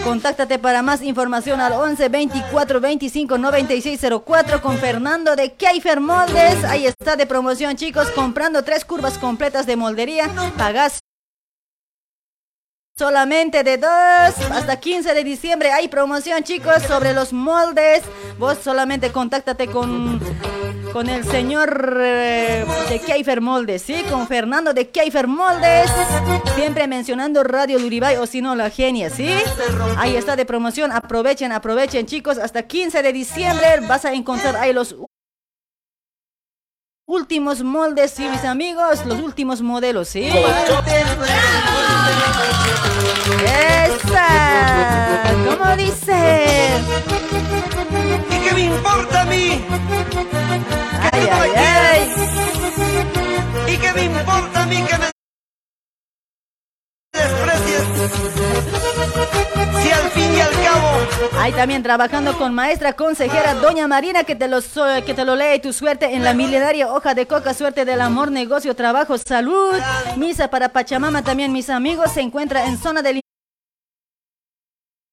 Contáctate 0.05 0.61
para 0.61 0.83
más 0.83 1.03
información 1.03 1.61
al 1.61 1.73
11 1.73 2.09
24 2.09 2.81
25 2.81 3.39
96 3.39 4.01
04 4.25 4.63
con 4.63 4.79
Fernando 4.79 5.35
de 5.35 5.55
Keifer 5.55 6.01
Moldes. 6.01 6.63
Ahí 6.63 6.87
está 6.87 7.17
de 7.17 7.27
promoción, 7.27 7.75
chicos, 7.75 8.13
comprando 8.13 8.63
tres 8.63 8.85
curvas 8.85 9.19
completas 9.19 9.67
de 9.67 9.75
moldería, 9.75 10.31
pagas 10.57 11.01
Solamente 12.99 13.63
de 13.63 13.77
2 13.77 13.91
hasta 14.53 14.81
15 14.81 15.13
de 15.13 15.23
diciembre 15.23 15.71
hay 15.71 15.87
promoción, 15.87 16.43
chicos, 16.45 16.83
sobre 16.89 17.13
los 17.13 17.35
moldes. 17.35 18.03
Vos 18.39 18.57
solamente 18.65 19.13
contáctate 19.13 19.67
con, 19.67 20.19
con 20.95 21.11
el 21.11 21.23
señor 21.27 21.99
eh, 22.01 22.65
de 22.89 22.99
Keifer 23.01 23.43
Moldes, 23.43 23.83
¿sí? 23.83 24.03
Con 24.11 24.27
Fernando 24.27 24.73
de 24.73 24.89
Keifer 24.89 25.27
Moldes. 25.27 25.91
Siempre 26.55 26.89
mencionando 26.89 27.45
Radio 27.45 27.79
Luribay 27.79 28.17
o 28.17 28.27
si 28.27 28.41
no, 28.41 28.55
la 28.55 28.71
genia, 28.71 29.11
¿sí? 29.11 29.29
Ahí 29.99 30.17
está 30.17 30.35
de 30.35 30.47
promoción. 30.47 30.91
Aprovechen, 30.91 31.53
aprovechen, 31.53 32.07
chicos. 32.07 32.39
Hasta 32.39 32.63
15 32.63 33.03
de 33.03 33.13
diciembre 33.13 33.81
vas 33.87 34.07
a 34.07 34.15
encontrar 34.15 34.57
ahí 34.57 34.73
los 34.73 34.97
últimos 37.07 37.63
moldes, 37.63 38.11
sí, 38.11 38.29
mis 38.29 38.45
amigos. 38.45 39.07
Los 39.07 39.21
últimos 39.21 39.63
modelos, 39.63 40.09
¿sí? 40.09 40.29
¡Esa! 43.45 44.29
¿Cómo 45.49 45.77
dice? 45.77 46.69
¿Y 48.31 48.39
qué 48.45 48.53
me 48.55 48.61
importa 48.61 49.23
a 49.23 49.25
mí? 49.25 49.65
¡Ay, 51.13 51.29
ay, 51.33 51.51
ay! 51.57 52.13
¿Y 53.69 53.77
qué 53.77 53.93
me 53.93 54.03
importa 54.05 54.63
a 54.63 54.67
mí 54.67 54.83
que 54.83 54.99
me 54.99 55.11
desprecies? 57.13 58.86
Ahí 61.39 61.53
también 61.53 61.83
trabajando 61.83 62.37
con 62.39 62.55
maestra 62.55 62.95
consejera 62.95 63.55
Doña 63.55 63.87
Marina 63.87 64.25
que 64.25 64.35
te 64.35 64.49
lo, 64.49 64.61
que 65.05 65.15
te 65.15 65.25
lo 65.25 65.37
lee 65.37 65.61
tu 65.61 65.73
suerte 65.73 66.15
en 66.15 66.25
la 66.25 66.35
milenaria 66.35 66.93
hoja 66.93 67.15
de 67.15 67.27
coca, 67.27 67.55
suerte 67.55 67.85
del 67.85 68.01
amor, 68.01 68.31
negocio, 68.31 68.75
trabajo, 68.75 69.17
salud. 69.19 69.75
Misa 70.17 70.49
para 70.49 70.71
Pachamama 70.71 71.23
también, 71.23 71.53
mis 71.53 71.71
amigos, 71.71 72.13
se 72.13 72.21
encuentra 72.21 72.67
en 72.67 72.79
zona 72.79 73.03
de 73.03 73.26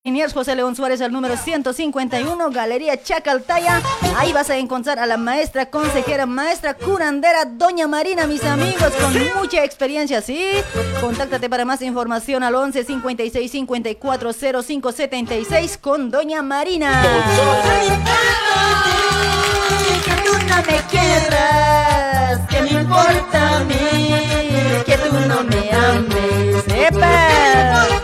Liniers 0.05 0.33
José 0.33 0.53
León 0.53 0.75
Suárez, 0.75 0.99
el 0.99 1.13
número 1.13 1.37
151, 1.37 2.49
Galería 2.51 3.01
Chacaltaya. 3.01 3.81
Ahí 4.17 4.33
vas 4.33 4.49
a 4.49 4.57
encontrar 4.57 4.99
a 4.99 5.05
la 5.05 5.15
maestra 5.15 5.67
consejera, 5.67 6.25
maestra 6.25 6.73
curandera, 6.73 7.45
Doña 7.45 7.87
Marina, 7.87 8.27
mis 8.27 8.43
amigos, 8.43 8.91
con 8.99 9.13
mucha 9.39 9.63
experiencia, 9.63 10.21
¿sí? 10.21 10.45
Contáctate 10.99 11.49
para 11.49 11.63
más 11.63 11.81
información 11.81 12.43
al 12.43 12.53
11 12.53 12.83
56 12.83 13.49
54 13.49 14.33
05 14.61 14.91
76 14.91 15.77
con 15.77 16.11
Doña 16.11 16.41
Marina. 16.41 17.01
Que 20.03 20.11
tú 20.21 20.33
no 20.33 20.57
me 20.57 20.81
quieras, 20.91 22.41
que 22.49 22.61
me 22.61 22.71
importa 22.81 23.55
a 23.55 23.59
mí, 23.61 24.09
que 24.85 24.97
tú 24.97 25.13
no 25.29 25.43
me 25.45 25.71
ames, 25.71 26.67
¡Epa! 26.67 28.02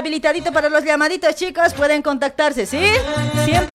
Habilitadito 0.00 0.50
para 0.50 0.70
los 0.70 0.82
llamaditos, 0.82 1.34
chicos. 1.34 1.74
Pueden 1.74 2.00
contactarse, 2.00 2.64
¿sí? 2.64 2.82
Siempre. 3.44 3.68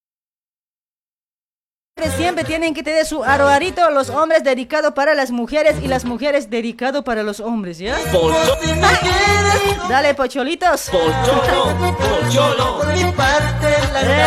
Siempre 2.17 2.43
tienen 2.43 2.73
que 2.73 2.81
tener 2.81 3.05
su 3.05 3.23
aroarito, 3.23 3.87
los 3.91 4.09
hombres 4.09 4.43
dedicado 4.43 4.95
para 4.95 5.13
las 5.13 5.29
mujeres 5.29 5.75
y 5.83 5.87
las 5.87 6.03
mujeres 6.03 6.49
dedicado 6.49 7.03
para 7.03 7.21
los 7.21 7.39
hombres, 7.39 7.77
¿ya? 7.77 7.95
Dale, 9.87 10.15
pocholitos. 10.15 10.89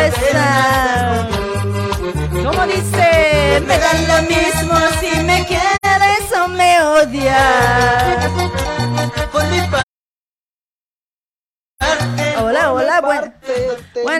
Esa. 0.06 1.28
¿Cómo 2.30 2.66
dice? 2.66 3.62
Me 3.66 3.78
dan 3.78 3.97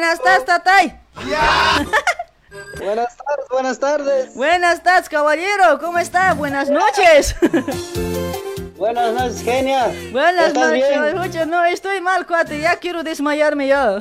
buenas 0.08 0.22
tardes, 0.22 0.44
Tatay. 0.44 1.00
Buenas 2.78 3.16
tardes, 3.16 3.48
buenas 3.50 3.78
tardes. 3.78 4.34
Buenas 4.34 4.82
tardes, 4.82 5.08
caballero. 5.08 5.78
¿Cómo 5.80 5.98
está? 5.98 6.32
Buenas 6.34 6.70
noches. 6.70 7.34
Buenas 8.76 9.12
noches, 9.12 9.42
genia. 9.42 9.92
Buenas 10.12 10.48
¿Estás 10.48 10.70
noches. 10.70 11.14
Escucha, 11.14 11.46
no, 11.46 11.64
estoy 11.64 12.00
mal, 12.00 12.26
cuate. 12.26 12.60
Ya 12.60 12.76
quiero 12.76 13.02
desmayarme 13.02 13.66
ya. 13.66 13.98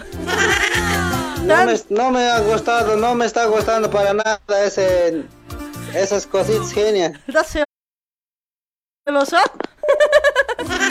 No 1.44 1.66
me, 1.66 1.80
no 1.90 2.12
me 2.12 2.30
ha 2.30 2.40
gustado, 2.40 2.96
no 2.96 3.16
me 3.16 3.26
está 3.26 3.46
gustando 3.46 3.90
para 3.90 4.14
nada 4.14 4.40
ese, 4.64 5.24
esas 5.94 6.26
cositas, 6.28 6.72
genia. 6.72 7.20
¿Estás 7.28 7.58
celoso? 9.06 9.38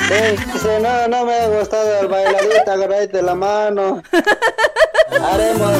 Sí, 0.09 0.53
dice, 0.53 0.81
no, 0.81 1.09
no 1.09 1.25
me 1.25 1.35
ha 1.35 1.49
gustado 1.49 2.01
el 2.01 2.09
bailadito, 2.09 2.71
agarradito 2.71 3.17
de 3.17 3.23
la 3.23 3.35
mano. 3.35 4.03
Haremos, 5.23 5.73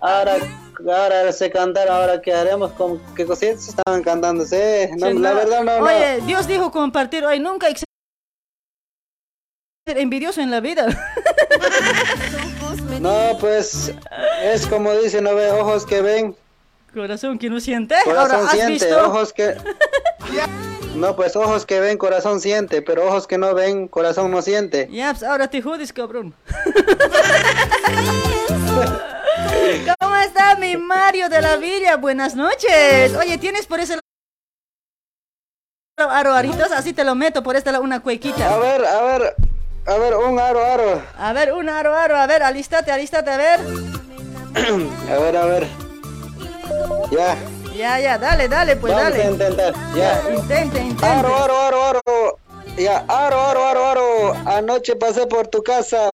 ahora, 0.00 0.36
ahora 0.78 1.32
se 1.32 1.50
cantaron, 1.50 1.94
ahora 1.96 2.20
que 2.20 2.32
haremos, 2.32 2.72
con 2.72 3.00
qué 3.14 3.24
cositas 3.26 3.68
estaban 3.68 4.02
cantando, 4.02 4.44
sí. 4.44 4.56
No, 4.96 5.08
Sí, 5.08 5.14
la 5.18 5.30
no. 5.30 5.36
verdad 5.36 5.62
no, 5.64 5.80
no. 5.80 5.86
Oye, 5.86 6.20
Dios 6.26 6.46
dijo 6.46 6.70
compartir 6.70 7.24
hoy. 7.24 7.40
Nunca 7.40 7.68
ser 9.86 9.98
envidioso 9.98 10.40
en 10.40 10.50
la 10.50 10.60
vida. 10.60 10.86
No, 13.00 13.36
pues, 13.40 13.94
es 14.42 14.66
como 14.66 14.92
dicen, 14.94 15.24
no 15.24 15.34
ve 15.34 15.50
ojos 15.50 15.86
que 15.86 16.02
ven, 16.02 16.36
Corazón 16.92 17.38
que 17.38 17.48
no 17.48 17.60
siente. 17.60 17.94
corazón 18.04 18.36
Ahora, 18.40 18.44
¿has 18.46 18.50
siente, 18.52 18.72
visto? 18.86 19.06
ojos 19.06 19.32
que... 19.32 19.54
No, 20.98 21.14
pues 21.14 21.36
ojos 21.36 21.64
que 21.64 21.78
ven, 21.78 21.96
corazón 21.96 22.40
siente, 22.40 22.82
pero 22.82 23.06
ojos 23.06 23.28
que 23.28 23.38
no 23.38 23.54
ven, 23.54 23.86
corazón 23.86 24.32
no 24.32 24.42
siente. 24.42 24.88
Ya, 24.90 25.12
pues 25.12 25.22
ahora 25.22 25.48
te 25.48 25.62
jodes, 25.62 25.92
cabrón. 25.92 26.34
¿Cómo 30.00 30.16
está 30.16 30.56
mi 30.56 30.76
Mario 30.76 31.28
de 31.28 31.40
la 31.40 31.56
Villa? 31.56 31.96
Buenas 31.96 32.34
noches. 32.34 33.14
Oye, 33.14 33.38
¿tienes 33.38 33.66
por 33.66 33.78
ese 33.78 33.98
lado 35.96 36.10
aroaritos? 36.10 36.72
Así 36.72 36.92
te 36.92 37.04
lo 37.04 37.14
meto 37.14 37.44
por 37.44 37.54
este 37.54 37.70
lado 37.70 37.84
una 37.84 38.00
cuequita. 38.00 38.52
A 38.52 38.58
ver, 38.58 38.84
a 38.84 39.02
ver, 39.02 39.36
a 39.86 39.98
ver, 39.98 40.16
un 40.16 40.38
aro, 40.40 40.64
aro. 40.64 41.02
A 41.16 41.32
ver, 41.32 41.52
un 41.52 41.68
aro, 41.68 41.94
aro. 41.94 42.16
A 42.16 42.26
ver, 42.26 42.42
alístate, 42.42 42.90
alístate, 42.90 43.30
a 43.30 43.36
ver. 43.36 43.60
A 45.10 45.18
ver, 45.18 45.36
a 45.36 45.44
ver. 45.44 45.66
Ya. 47.12 47.36
Ya, 47.78 48.00
ya, 48.00 48.18
dale, 48.18 48.48
dale, 48.48 48.74
pues 48.74 48.92
Vamos 48.92 49.12
dale. 49.12 49.22
a 49.22 49.30
intentar, 49.30 49.72
ya. 49.94 50.20
Intente, 50.34 50.78
intente. 50.80 51.06
Aro, 51.06 51.32
aro, 51.36 51.56
aro, 51.62 51.82
aro. 51.86 52.38
Ya, 52.76 53.04
aro, 53.06 53.40
aro, 53.40 53.64
aro, 53.66 53.86
aro. 53.86 54.32
Anoche 54.46 54.96
pasé 54.96 55.28
por 55.28 55.46
tu 55.46 55.62
casa. 55.62 56.10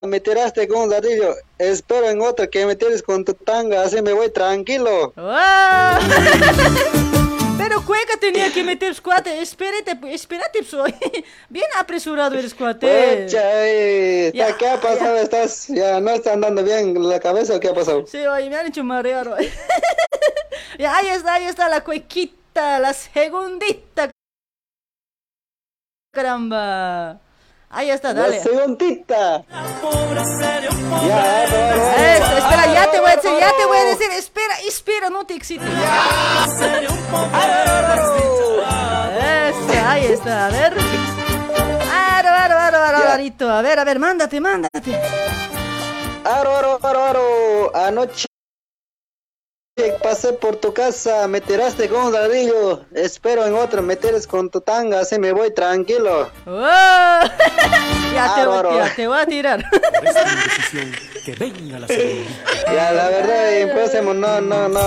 me 0.00 0.20
tiraste 0.20 0.66
con 0.68 0.84
un 0.84 0.88
ladrillo. 0.90 1.34
Espero 1.58 2.08
en 2.08 2.22
otra 2.22 2.46
que 2.46 2.64
me 2.64 2.76
tires 2.76 3.02
con 3.02 3.26
tu 3.26 3.34
tanga, 3.34 3.82
así 3.82 4.00
me 4.00 4.14
voy 4.14 4.30
tranquilo. 4.30 5.12
¡Ah! 5.18 5.98
Cueca 7.88 8.18
tenía 8.20 8.52
que 8.52 8.62
meter 8.62 8.94
cuate. 9.00 9.40
Espérate, 9.40 9.98
espérate, 10.12 10.62
soy. 10.62 10.94
Bien 11.48 11.64
apresurado 11.78 12.36
cuate. 12.58 13.24
Pucha, 13.24 13.66
eh, 13.66 14.30
Ya, 14.34 14.54
¿qué 14.58 14.68
ha 14.68 14.78
pasado? 14.78 15.16
¿Estás, 15.16 15.68
ya 15.68 15.98
no 15.98 16.10
está 16.10 16.34
andando 16.34 16.62
bien 16.62 17.08
la 17.08 17.18
cabeza 17.18 17.56
o 17.56 17.60
qué 17.60 17.68
ha 17.68 17.74
pasado? 17.74 18.06
Sí, 18.06 18.18
oye, 18.18 18.50
me 18.50 18.56
han 18.56 18.66
hecho 18.66 18.84
marear 18.84 19.26
ya, 20.78 20.98
ahí 20.98 21.06
está, 21.06 21.32
ahí 21.32 21.44
está 21.46 21.70
la 21.70 21.82
cuequita, 21.82 22.78
la 22.78 22.92
segundita. 22.92 24.10
Caramba. 26.12 27.22
Ahí 27.70 27.90
está, 27.90 28.14
dale. 28.14 28.38
La 28.38 28.42
segundita. 28.42 29.44
Ya, 31.06 31.44
Eso, 32.16 32.36
espera, 32.38 32.66
ya 32.72 32.90
te 32.90 33.00
voy 33.00 33.10
a 33.10 33.16
decir, 33.16 33.30
ya 33.38 33.52
te 33.56 33.66
voy 33.66 33.76
a 33.76 33.84
decir, 33.84 34.10
espera, 34.12 34.54
espera, 34.66 35.10
no 35.10 35.26
te 35.26 35.34
excites. 35.34 35.68
Eso, 38.88 39.86
ahí 39.86 40.06
está, 40.06 40.46
a 40.46 40.50
ver. 40.50 40.72
Aro, 41.92 42.28
aro, 42.28 42.58
aro, 42.58 42.78
aro. 42.78 42.98
A 43.50 43.62
ver, 43.62 43.78
a 43.78 43.84
ver, 43.84 43.98
mándate, 43.98 44.40
mándate. 44.40 45.00
Aro, 46.24 46.56
aro, 46.56 46.78
aro, 46.82 47.04
aro. 47.04 47.76
Anoche 47.76 48.27
pasé 50.02 50.32
por 50.32 50.56
tu 50.56 50.72
casa, 50.72 51.26
me 51.28 51.40
tiraste 51.40 51.88
con 51.88 52.06
un 52.06 52.12
ladrillo. 52.12 52.84
Espero 52.94 53.46
en 53.46 53.54
otra 53.54 53.80
me 53.82 53.96
tires 53.96 54.26
con 54.26 54.50
tu 54.50 54.60
tanga, 54.60 55.00
así 55.00 55.18
me 55.18 55.32
voy 55.32 55.52
tranquilo. 55.54 56.30
¡Oh! 56.46 57.20
ya, 58.14 58.34
te, 58.34 58.46
voy- 58.46 58.76
ya 58.78 58.94
te 58.94 59.06
voy 59.08 59.18
a 59.20 59.26
tirar. 59.26 59.64
Que 61.24 61.34
venga 61.34 61.78
la 61.80 61.86
segunda. 61.86 62.30
Ya, 62.72 62.92
la 62.92 63.08
verdad, 63.10 63.52
en 63.58 63.70
próximo, 63.74 64.14
no, 64.14 64.40
no, 64.40 64.68
no. 64.68 64.80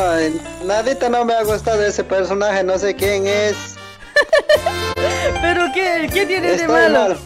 Nadita 0.66 1.08
no 1.10 1.24
me 1.24 1.34
ha 1.36 1.44
gustado 1.44 1.84
ese 1.84 2.04
personaje, 2.04 2.64
no 2.64 2.80
sé 2.80 2.96
quién 2.96 3.28
es. 3.28 3.56
Pero 5.42 5.66
¿qué, 5.74 6.10
qué 6.12 6.26
tiene 6.26 6.56
de 6.58 6.68
malo? 6.68 7.00
mal. 7.00 7.18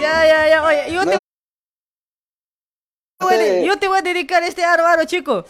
Ya, 0.00 0.26
ya, 0.26 0.48
ya, 0.48 0.62
oye, 0.64 0.92
yo 0.92 1.04
No 1.04 1.10
te, 1.12 1.18
voy 3.20 3.34
a- 3.34 3.38
sé. 3.38 3.64
yo 3.66 3.78
te 3.78 3.88
voy 3.88 3.98
a 3.98 4.02
dedicar 4.02 4.42
este 4.44 4.64
aro, 4.64 4.86
aro, 4.86 5.04
chico. 5.04 5.44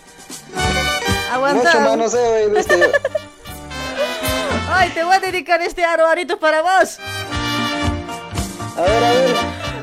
Aguanta. 1.35 1.65
Mucho 1.65 1.81
manoseo, 1.81 2.51
viste. 2.51 2.75
Ay, 4.71 4.91
te 4.91 5.03
voy 5.03 5.17
a 5.17 5.21
dedicar 5.21 5.61
este 5.63 5.85
aro, 5.85 6.07
arito 6.07 6.39
para 6.39 6.63
vos. 6.63 6.99
A 8.77 8.83
ver, 8.83 9.05
a 9.05 9.11
ver. 9.11 9.37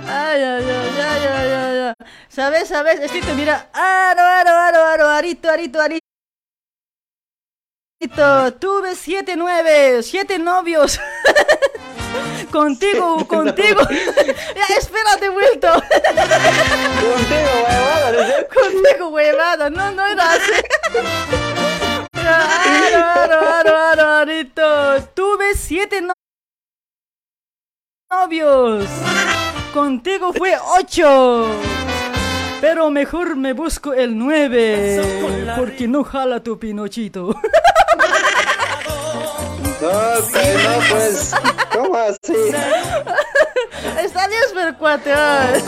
Ay, 0.08 0.44
ay, 0.44 0.64
ay, 0.64 0.90
ay, 0.98 1.28
ay, 1.28 1.52
ay, 1.52 1.78
ay. 1.88 1.94
¿Sabes, 2.30 2.70
sabes? 2.70 3.00
Estito, 3.02 3.34
mira. 3.36 3.70
Aro, 3.74 4.22
aro, 4.22 4.50
aro, 4.50 4.86
aro, 4.86 5.10
arito, 5.10 5.50
arito, 5.50 5.82
arito. 5.82 6.11
Tuve 8.60 8.96
siete 8.96 9.36
nueve, 9.36 10.02
siete 10.02 10.40
novios. 10.40 11.00
contigo, 12.52 13.28
contigo. 13.28 13.82
ya, 14.56 14.76
espérate, 14.78 15.30
vuelto. 15.30 15.68
Contigo, 15.72 17.52
huevada, 17.64 18.12
dice. 18.12 18.48
Contigo, 18.48 19.08
huevada. 19.10 19.70
No, 19.70 19.92
no 19.92 20.06
era 20.08 20.32
así. 20.32 20.52
Tuve 25.14 25.56
siete 25.56 26.02
no- 26.02 26.14
novios. 28.10 28.86
Contigo 29.74 30.34
fue 30.34 30.58
ocho. 30.80 31.50
Pero 32.62 32.90
mejor 32.92 33.36
me 33.36 33.54
busco 33.54 33.94
el 33.94 34.18
nueve. 34.18 35.02
Porque 35.58 35.88
no 35.88 36.04
jala 36.04 36.42
tu 36.42 36.58
pinochito. 36.58 37.36
No, 39.82 39.90
pues. 40.92 41.34
¿Cómo 41.74 41.96
así? 41.98 42.34
Está 44.00 44.28
bien, 44.28 44.42
pero 44.54 44.78
cuate. 44.78 45.12
ay. 45.12 45.64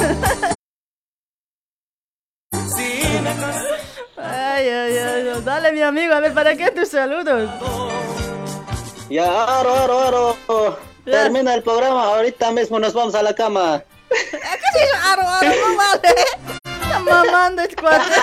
Ay, 4.17 4.69
ay, 4.69 4.97
ay. 4.97 5.41
Dale, 5.43 5.71
mi 5.71 5.81
amigo, 5.81 6.13
a 6.13 6.19
ver, 6.19 6.31
¿para 6.31 6.55
qué 6.55 6.69
tus 6.69 6.89
saludos? 6.89 7.49
Ya, 9.09 9.25
aro, 9.25 9.73
aro, 9.75 9.99
aro. 10.47 10.79
Termina 11.05 11.55
el 11.55 11.63
programa, 11.63 12.03
ahorita 12.05 12.51
mismo 12.51 12.79
nos 12.79 12.93
vamos 12.93 13.15
a 13.15 13.23
la 13.23 13.33
cama. 13.33 13.83
¿Qué? 14.09 14.37
Aro, 15.05 15.27
aro, 15.27 15.49
no 15.49 15.75
vale. 15.77 16.15
Mamando 16.99 17.61
el 17.63 17.75
cuate. 17.75 18.13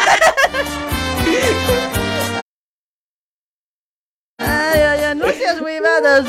Ay, 4.38 4.80
ay, 4.80 5.01
ay, 5.05 5.14
no 5.16 5.26
seas 5.28 5.60
huevadas. 5.60 6.26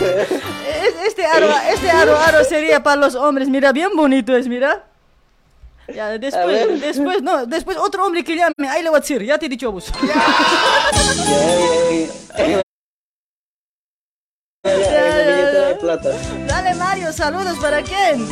Es- 0.00 0.94
Este 1.06 1.26
aro, 1.26 1.48
este 1.70 1.90
aro, 1.90 2.16
aro 2.16 2.44
sería 2.44 2.82
para 2.82 2.96
los 3.00 3.14
hombres. 3.14 3.48
Mira, 3.48 3.72
bien 3.72 3.90
bonito 3.94 4.34
es, 4.36 4.48
mira. 4.48 4.84
Ya, 5.92 6.16
después, 6.18 6.80
después, 6.80 7.22
no, 7.22 7.44
después 7.46 7.76
otro 7.76 8.06
hombre 8.06 8.24
que 8.24 8.36
llame, 8.36 8.68
ahí 8.68 8.82
le 8.82 8.88
voy 8.88 8.98
a 8.98 9.00
decir, 9.00 9.22
ya 9.22 9.36
te 9.38 9.46
he 9.46 9.48
dicho 9.48 9.70
vos. 9.72 9.92
Dale, 16.46 16.74
Mario, 16.74 17.12
saludos 17.12 17.58
para 17.58 17.82
quién. 17.82 18.26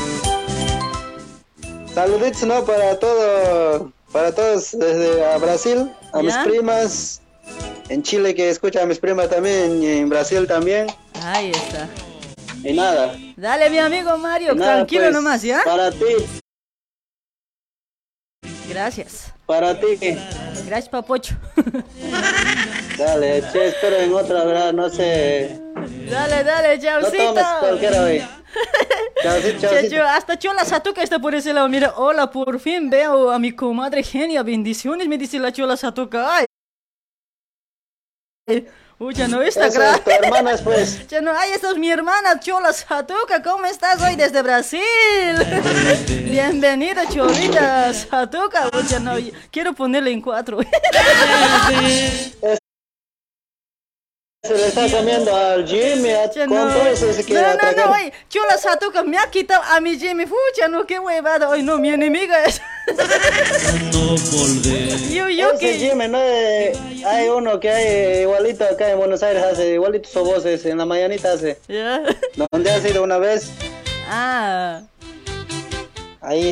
Saluditos, 1.94 2.42
¿no? 2.44 2.64
Para 2.64 2.98
todo, 2.98 3.92
para 4.12 4.32
todos 4.34 4.70
desde 4.78 5.24
a 5.24 5.38
Brasil, 5.38 5.90
a 6.12 6.22
mis 6.22 6.36
primas, 6.38 7.20
en 7.88 8.02
Chile 8.02 8.34
que 8.34 8.48
escuchan 8.48 8.84
a 8.84 8.86
mis 8.86 8.98
primas 8.98 9.28
también, 9.28 9.82
y 9.82 9.86
en 9.98 10.08
Brasil 10.08 10.46
también, 10.46 10.86
Ahí 11.24 11.50
está. 11.50 11.88
y 12.62 12.72
nada. 12.72 13.14
Dale, 13.36 13.70
mi 13.70 13.78
amigo 13.78 14.16
Mario, 14.18 14.54
nada, 14.54 14.74
tranquilo 14.76 15.02
pues, 15.04 15.12
nomás, 15.14 15.42
¿ya? 15.42 15.62
Para 15.64 15.90
ti, 15.90 16.04
Gracias. 18.68 19.32
para 19.46 19.78
ti. 19.78 19.98
Gracias, 20.66 20.88
papocho. 20.88 21.34
Dale, 22.96 23.42
che, 23.50 23.68
espero 23.68 23.96
en 23.96 24.12
otra, 24.14 24.44
¿verdad? 24.44 24.72
No 24.72 24.88
sé. 24.90 25.58
Dale, 26.08 26.44
dale, 26.44 26.76
No 26.76 26.82
chaucito. 26.82 27.24
tomes 27.24 27.46
cualquiera 27.60 28.02
hoy. 28.02 28.22
Chaucito, 29.22 29.60
chaucito. 29.60 29.96
Chacho, 29.96 30.02
hasta 30.02 30.38
Chola 30.38 30.64
Satuca 30.64 31.02
está 31.02 31.18
por 31.18 31.34
ese 31.34 31.52
lado. 31.52 31.68
Mira, 31.68 31.92
hola, 31.96 32.30
por 32.30 32.58
fin 32.60 32.88
veo 32.90 33.30
a 33.30 33.38
mi 33.38 33.52
comadre 33.52 34.02
Genia. 34.02 34.42
Bendiciones, 34.42 35.08
me 35.08 35.18
dice 35.18 35.38
la 35.38 35.52
Chola 35.52 35.76
Satuca. 35.76 36.36
Ay. 36.36 36.46
Uy, 38.98 39.14
ya 39.14 39.28
no 39.28 39.40
está 39.42 39.66
Eso 39.66 39.82
es 39.82 40.04
tu 40.04 40.10
hermana, 40.10 40.52
pues. 40.62 41.06
Ya 41.08 41.20
no, 41.20 41.32
ahí 41.32 41.52
está 41.52 41.74
mi 41.74 41.90
hermana 41.90 42.38
Chola 42.40 42.72
Satuca. 42.72 43.42
¿Cómo 43.42 43.64
estás 43.66 44.02
hoy 44.02 44.16
desde 44.16 44.42
Brasil? 44.42 44.80
Bienvenida, 46.24 47.06
Cholita 47.08 47.92
Satuca. 47.94 48.68
Uy, 48.74 48.86
ya 48.88 48.98
no, 49.00 49.14
quiero 49.50 49.74
ponerle 49.74 50.12
en 50.12 50.20
cuatro. 50.20 50.58
Se 54.42 54.54
le 54.56 54.68
está 54.68 54.88
comiendo 54.90 55.36
al 55.36 55.66
Jimmy, 55.68 56.12
a, 56.12 56.30
con 56.30 56.48
no, 56.56 56.72
todo 56.72 56.86
eso 56.86 57.12
se 57.12 57.22
quiere 57.24 57.42
no, 57.42 57.48
no, 57.48 57.54
atracar. 57.54 57.86
no, 57.88 57.92
oye, 57.92 58.10
Chola 58.30 58.56
Satuca 58.56 59.02
me 59.02 59.18
ha 59.18 59.30
quitado 59.30 59.62
a 59.62 59.80
mi 59.82 59.98
Jimmy. 59.98 60.24
Fucha, 60.24 60.66
no, 60.66 60.86
qué 60.86 60.98
huevada. 60.98 61.46
Hoy 61.50 61.62
no, 61.62 61.76
mi 61.76 61.90
enemiga 61.90 62.42
es. 62.44 62.62
No 63.92 64.16
volver. 64.32 64.98
Yo, 65.10 65.28
yo 65.28 65.50
Ese 65.52 65.58
que. 65.58 65.74
Jimmy, 65.74 66.08
¿no? 66.08 66.18
Eh, 66.22 66.72
hay 67.04 67.28
uno 67.28 67.60
que 67.60 67.68
hay 67.68 68.22
igualito 68.22 68.64
acá 68.64 68.90
en 68.90 68.98
Buenos 68.98 69.22
Aires, 69.22 69.42
hace 69.42 69.74
igualito 69.74 70.08
su 70.08 70.24
voz, 70.24 70.46
en 70.46 70.78
la 70.78 70.86
mañanita 70.86 71.32
hace. 71.34 71.58
Ya. 71.68 72.02
¿Dónde 72.50 72.70
has 72.70 72.82
ido 72.86 73.02
una 73.02 73.18
vez? 73.18 73.50
Ah. 74.08 74.80
Ahí. 76.22 76.50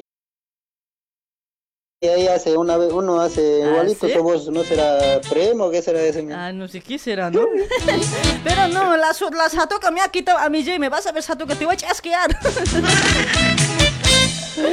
Y 2.00 2.06
ahí 2.06 2.28
hace 2.28 2.56
una 2.56 2.76
vez, 2.76 2.92
uno 2.92 3.20
hace 3.20 3.58
igualito 3.58 4.06
¿sí? 4.06 4.50
¿no 4.52 4.62
será 4.62 5.20
primo? 5.28 5.68
¿Qué 5.68 5.82
será 5.82 6.00
ese? 6.00 6.32
Ah, 6.32 6.52
no 6.52 6.68
sé 6.68 6.80
qué 6.80 6.96
será, 6.96 7.28
¿no? 7.28 7.40
Pero 8.44 8.68
no, 8.68 8.96
la, 8.96 9.10
la 9.32 9.48
Satoka 9.48 9.90
me 9.90 10.00
ha 10.00 10.08
quitado 10.08 10.38
a 10.38 10.48
mi 10.48 10.64
Jamie. 10.64 10.88
Vas 10.88 11.08
a 11.08 11.12
ver, 11.12 11.24
Satoka, 11.24 11.56
te 11.56 11.64
voy 11.64 11.74
a 11.74 11.76
chasquear. 11.76 12.30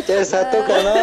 Che, 0.06 0.23
Satuca, 0.23 0.84
¿no? 0.84 0.93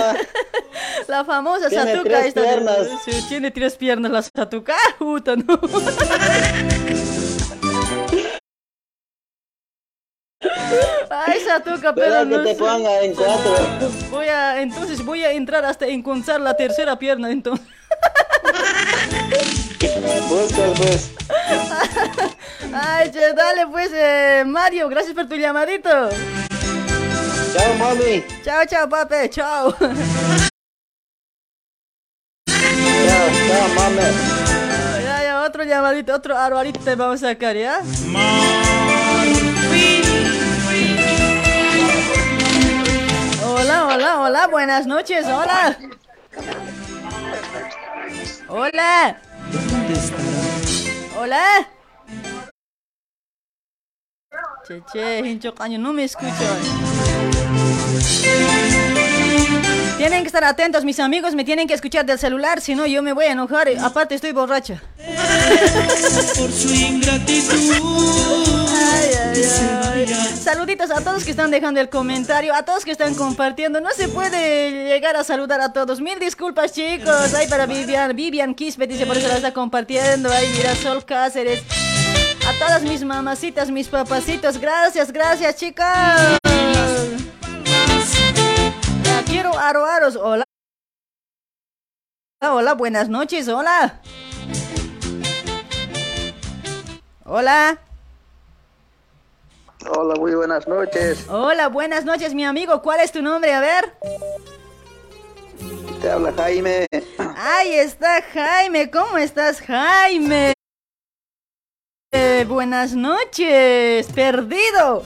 La 1.09 1.25
famosa 1.25 1.69
Tiene 1.69 1.93
Satuka 1.93 2.09
tres 2.11 2.27
esta 2.27 2.43
piernas. 2.43 2.89
tiene 3.29 3.51
tres 3.51 3.75
piernas 3.75 4.13
la 4.13 4.23
Satuka. 4.23 4.75
Ah, 4.77 4.95
puta, 5.01 5.35
no. 5.35 5.59
Ay, 11.11 11.41
Satuka, 11.41 11.95
pero 11.95 12.25
no 12.25 12.43
te 12.43 12.55
ponga 12.55 13.01
en 13.01 13.15
cuatro. 13.15 13.55
Voy 14.11 14.27
a, 14.29 14.61
entonces 14.61 15.05
voy 15.05 15.25
a 15.25 15.33
entrar 15.33 15.65
hasta 15.65 15.87
encontrar 15.87 16.41
la 16.41 16.55
tercera 16.57 16.99
pierna, 16.99 17.31
entonces. 17.31 17.67
Pues. 20.29 21.11
Ay, 22.73 23.11
che, 23.11 23.33
dale 23.35 23.67
pues, 23.67 23.91
eh, 23.95 24.45
Mario, 24.47 24.89
gracias 24.89 25.15
por 25.15 25.29
tu 25.29 25.37
llamadito. 25.37 25.89
Chao, 25.89 27.75
mami. 27.79 28.25
Chao, 28.45 28.65
chao, 28.67 28.89
papi, 28.89 29.29
chao. 29.29 29.75
Chao, 29.79 29.89
chao, 33.49 33.69
mami. 33.75 34.03
Ya, 35.05 35.23
ya, 35.23 35.43
otro 35.47 35.65
llamadito, 35.65 36.15
otro 36.15 36.37
arbarito 36.37 36.81
te 36.81 36.95
vamos 36.95 37.23
a 37.23 37.29
sacar, 37.29 37.57
¿ya? 37.57 37.83
Hola, 43.95 44.21
hola, 44.21 44.47
buenas 44.47 44.87
noches, 44.87 45.27
hola. 45.27 45.77
Hola. 48.49 49.17
Hola. 51.19 51.69
Che, 54.67 54.83
che, 54.93 55.19
hincho 55.25 55.55
caño, 55.55 55.79
no 55.79 55.93
me 55.93 56.05
escucho. 56.05 56.33
Tienen 59.97 60.23
que 60.23 60.27
estar 60.27 60.45
atentos, 60.45 60.85
mis 60.85 60.99
amigos, 61.01 61.35
me 61.35 61.45
tienen 61.45 61.69
que 61.69 61.75
escuchar 61.75 62.07
del 62.07 62.19
celular, 62.19 62.61
si 62.61 62.75
no 62.75 62.87
yo 62.87 63.03
me 63.03 63.13
voy 63.13 63.27
a 63.27 63.33
enojar. 63.33 63.69
Aparte 63.81 64.15
estoy 64.15 64.33
borracha. 64.33 64.83
Por 66.37 66.51
su 66.51 66.75
ingratitud. 66.75 68.42
Saluditos 69.43 70.91
a 70.91 71.01
todos 71.01 71.25
que 71.25 71.33
están 71.33 71.51
dejando 71.51 71.81
el 71.81 71.89
comentario, 71.89 72.55
a 72.55 72.65
todos 72.65 72.85
que 72.85 72.93
están 72.93 73.15
compartiendo. 73.15 73.81
No 73.81 73.91
se 73.91 74.09
puede 74.09 74.89
llegar 74.89 75.17
a 75.17 75.25
saludar 75.25 75.61
a 75.61 75.73
todos. 75.73 76.01
Mil 76.01 76.19
disculpas, 76.19 76.73
chicos. 76.73 77.35
Ay, 77.35 77.49
para 77.49 77.67
Vivian, 77.67 78.15
Vivian 78.15 78.55
Quispe 78.55 78.87
dice 78.87 79.07
por 79.07 79.17
eso 79.17 79.29
la 79.29 79.37
está 79.37 79.53
compartiendo. 79.53 80.31
Ay, 80.31 80.49
mira, 80.57 80.75
Sol 80.77 81.05
Cáceres. 81.05 81.63
A 82.47 82.59
todas 82.59 82.83
mis 82.83 83.05
mamacitas, 83.05 83.71
mis 83.71 83.89
papacitos. 83.89 84.59
Gracias, 84.59 85.13
gracias, 85.13 85.57
chicas. 85.57 86.39
Ya 89.05 89.23
quiero 89.25 89.59
aro 89.59 89.85
aros. 89.85 90.17
Hola. 90.17 90.45
Hola, 92.41 92.55
hola, 92.55 92.75
buenas 92.75 93.09
noches. 93.09 93.49
Hola. 93.49 94.01
Hola. 97.25 97.92
Hola, 99.91 100.15
muy 100.17 100.35
buenas 100.35 100.67
noches. 100.69 101.27
Hola, 101.29 101.69
buenas 101.69 102.05
noches, 102.05 102.35
mi 102.35 102.45
amigo. 102.45 102.83
¿Cuál 102.83 103.01
es 103.01 103.13
tu 103.13 103.23
nombre? 103.23 103.53
A 103.53 103.61
ver. 103.61 103.93
Te 106.01 106.11
habla 106.11 106.33
Jaime. 106.37 106.87
Ahí 107.37 107.75
está 107.75 108.23
Jaime. 108.33 108.91
¿Cómo 108.91 109.19
estás, 109.19 109.61
Jaime? 109.61 110.53
Eh, 112.13 112.45
buenas 112.49 112.95
noches. 112.95 114.07
Perdido. 114.15 115.03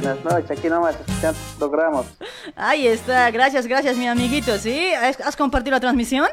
Buenas 0.00 0.24
noches, 0.24 0.50
aquí 0.58 0.68
nomás 0.68 0.96
escuchando 0.96 1.38
programas. 1.58 2.06
Ahí 2.56 2.86
está. 2.86 3.30
Gracias, 3.30 3.66
gracias, 3.66 3.96
mi 3.96 4.08
amiguito. 4.08 4.58
¿Sí? 4.58 4.92
¿Has, 4.94 5.20
has 5.20 5.36
compartido 5.36 5.76
la 5.76 5.80
transmisión? 5.80 6.26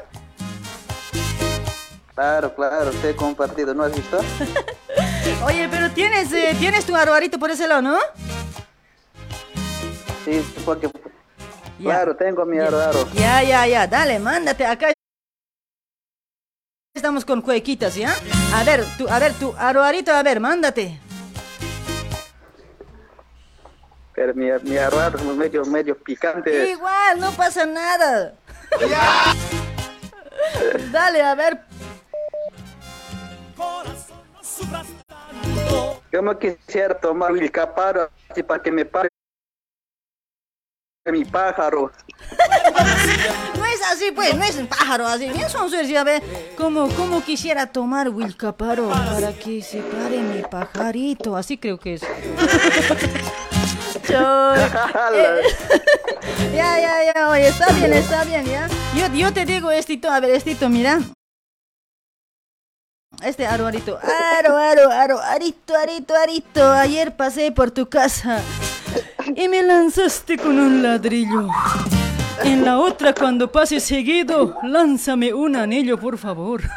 Claro, 2.15 2.55
claro, 2.55 2.89
te 3.01 3.11
he 3.11 3.15
compartido, 3.15 3.75
¿no 3.75 3.83
has 3.83 3.95
visto? 3.95 4.17
Oye, 5.45 5.67
pero 5.69 5.91
tienes, 5.91 6.31
eh, 6.33 6.55
tienes 6.59 6.85
tu 6.85 6.95
arbarito 6.95 7.37
por 7.39 7.51
ese 7.51 7.67
lado, 7.67 7.81
¿no? 7.81 7.97
Sí, 10.25 10.41
porque... 10.65 10.89
Claro, 11.81 12.15
tengo 12.15 12.45
mi 12.45 12.59
aro. 12.59 12.79
Ya, 13.13 13.43
ya, 13.43 13.67
ya. 13.67 13.87
Dale, 13.87 14.19
mándate 14.19 14.65
acá. 14.65 14.93
Estamos 16.93 17.23
con 17.23 17.41
cuequitas, 17.41 17.95
¿ya? 17.95 18.15
A 18.55 18.63
ver, 18.63 18.83
tu, 18.97 19.07
a 19.07 19.19
ver, 19.19 19.33
tu 19.33 19.53
arbarito, 19.57 20.11
a 20.11 20.23
ver, 20.23 20.39
mándate. 20.39 20.99
Pero 24.15 24.33
mi, 24.33 24.45
mi 24.63 24.75
es 24.75 25.23
medio, 25.35 25.63
medio 25.65 25.97
picante. 25.97 26.71
Igual, 26.71 27.19
no 27.19 27.31
pasa 27.33 27.65
nada. 27.67 28.33
Dale, 30.91 31.21
a 31.21 31.35
ver. 31.35 31.59
Yo 36.11 36.21
me 36.21 36.37
quisiera 36.37 36.97
tomar 36.97 37.35
el 37.37 37.51
caparo 37.51 38.09
así 38.29 38.43
para 38.43 38.61
que 38.61 38.71
me 38.71 38.85
pare 38.85 39.09
mi 41.11 41.25
pájaro. 41.25 41.91
No 43.57 43.65
es 43.65 43.81
así, 43.91 44.11
pues, 44.11 44.35
no 44.35 44.43
es 44.43 44.55
un 44.57 44.67
pájaro 44.67 45.07
así. 45.07 45.29
Bien 45.29 45.49
son 45.49 45.69
ya 45.69 46.03
ve. 46.03 46.21
Como, 46.57 46.89
como 46.89 47.23
quisiera 47.23 47.65
tomar 47.67 48.09
Wilcaparo 48.09 48.89
para 48.89 49.33
que 49.33 49.61
se 49.61 49.81
pare 49.81 50.19
mi 50.19 50.41
pajarito. 50.43 51.35
Así 51.35 51.57
creo 51.57 51.79
que 51.79 51.95
es. 51.95 52.01
Eh, 54.09 55.41
ya, 56.55 56.79
ya, 56.79 57.13
ya, 57.13 57.29
oye, 57.29 57.47
está 57.47 57.71
bien, 57.73 57.93
está 57.93 58.23
bien, 58.23 58.45
ya. 58.45 58.67
Yo, 58.95 59.13
yo 59.13 59.33
te 59.33 59.45
digo, 59.45 59.71
Estito, 59.71 60.09
a 60.09 60.19
ver, 60.19 60.31
Estito, 60.31 60.69
mira. 60.69 60.99
Este 63.23 63.47
aro, 63.47 63.65
arito. 63.65 63.97
Aro, 64.37 64.57
aro, 64.57 64.91
aro, 64.91 65.19
arito, 65.19 65.75
arito, 65.75 66.13
arito. 66.15 66.71
Ayer 66.71 67.15
pasé 67.15 67.51
por 67.51 67.71
tu 67.71 67.89
casa 67.89 68.41
y 69.35 69.47
me 69.47 69.63
lanzaste 69.63 70.37
con 70.37 70.59
un 70.59 70.83
ladrillo. 70.83 71.47
En 72.43 72.63
la 72.63 72.77
otra, 72.77 73.15
cuando 73.15 73.51
pases 73.51 73.83
seguido, 73.83 74.57
lánzame 74.61 75.33
un 75.33 75.55
anillo, 75.55 75.99
por 75.99 76.17
favor. 76.17 76.61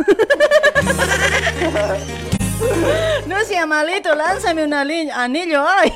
No 3.26 3.42
sea 3.44 3.64
malito, 3.64 4.14
lánzame 4.14 4.64
un 4.64 4.74
anillo. 4.74 5.64
Ay. 5.66 5.92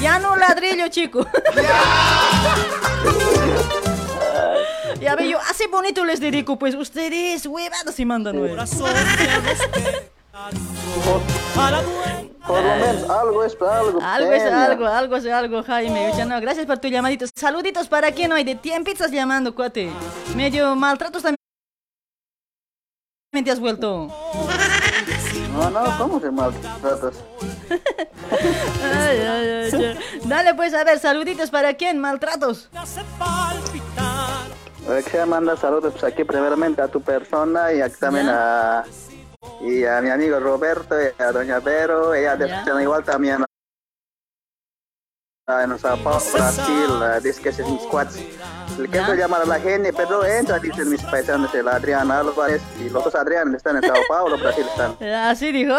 Ya 0.00 0.18
no 0.20 0.36
ladrillo, 0.36 0.86
chico. 0.88 1.26
Ya 5.00 5.16
ve, 5.16 5.28
yo 5.28 5.38
así 5.50 5.66
bonito 5.66 6.04
les 6.04 6.20
dedico, 6.20 6.58
pues 6.58 6.74
ustedes 6.74 7.46
huevados 7.46 7.98
y 7.98 8.04
mandan 8.04 8.36
nueve. 8.36 8.56
Por 12.46 12.62
lo 12.62 12.74
menos 12.76 13.10
algo 13.10 13.44
es 13.44 13.56
algo. 13.60 14.00
Algo 14.02 14.32
es 14.32 14.42
algo, 14.42 14.86
algo 14.86 15.16
es 15.16 15.26
algo, 15.26 15.62
Jaime. 15.62 16.10
Oye, 16.12 16.24
no, 16.24 16.40
gracias 16.40 16.66
por 16.66 16.78
tu 16.78 16.88
llamadito. 16.88 17.26
Saluditos 17.34 17.86
para 17.86 18.10
quien 18.12 18.32
hoy 18.32 18.42
de 18.42 18.54
tiempo 18.54 18.90
estás 18.90 19.10
llamando, 19.10 19.54
cuate. 19.54 19.90
Medio 20.34 20.74
maltratos 20.74 21.22
también 21.22 21.36
te 23.44 23.50
has 23.50 23.60
vuelto. 23.60 24.08
No, 25.52 25.70
no, 25.70 25.98
¿cómo 25.98 26.18
se 26.18 26.30
maltratas? 26.30 27.14
Ay, 27.70 29.18
ay, 29.18 29.48
ay, 29.48 29.70
ay. 29.72 29.98
Dale 30.24 30.54
pues, 30.54 30.74
a 30.74 30.82
ver, 30.82 30.98
saluditos 30.98 31.50
para 31.50 31.74
quién, 31.74 31.98
maltratos. 31.98 32.68
Quisiera 34.84 35.26
mandar 35.26 35.56
saludos 35.58 35.92
pues, 35.92 36.04
aquí 36.04 36.24
primeramente 36.24 36.82
a 36.82 36.88
tu 36.88 37.00
persona 37.00 37.72
y 37.72 37.80
aquí 37.80 37.96
también 37.98 38.28
a, 38.28 38.84
y 39.60 39.84
a 39.84 40.00
mi 40.00 40.10
amigo 40.10 40.38
Roberto 40.40 40.94
y 41.00 41.22
a 41.22 41.32
doña 41.32 41.60
Vero, 41.60 42.14
ella 42.14 42.36
de 42.36 42.82
igual 42.82 43.04
también. 43.04 43.44
A 45.46 45.64
en 45.64 45.78
Sao 45.78 45.96
Paulo, 45.98 46.20
Brasil, 46.32 47.22
dice 47.22 47.42
que 47.42 47.48
es 47.50 47.58
mis 47.60 47.82
cuates. 47.82 48.22
Le 48.78 48.88
quiero 48.88 49.14
llamar 49.14 49.42
a 49.42 49.44
la 49.44 49.60
gente, 49.60 49.92
pero 49.92 50.24
entra, 50.24 50.58
dicen 50.58 50.88
mis 50.90 51.02
paisanos, 51.02 51.54
el 51.54 51.68
Adrián 51.68 52.10
Álvarez 52.10 52.60
y 52.80 52.88
los 52.88 53.04
dos 53.04 53.14
Adrián 53.14 53.54
están 53.54 53.76
en 53.76 53.82
Sao 53.82 53.96
Paulo, 54.08 54.38
Brasil 54.38 54.64
están. 54.68 54.96
¿Así 55.14 55.52
dijo? 55.52 55.76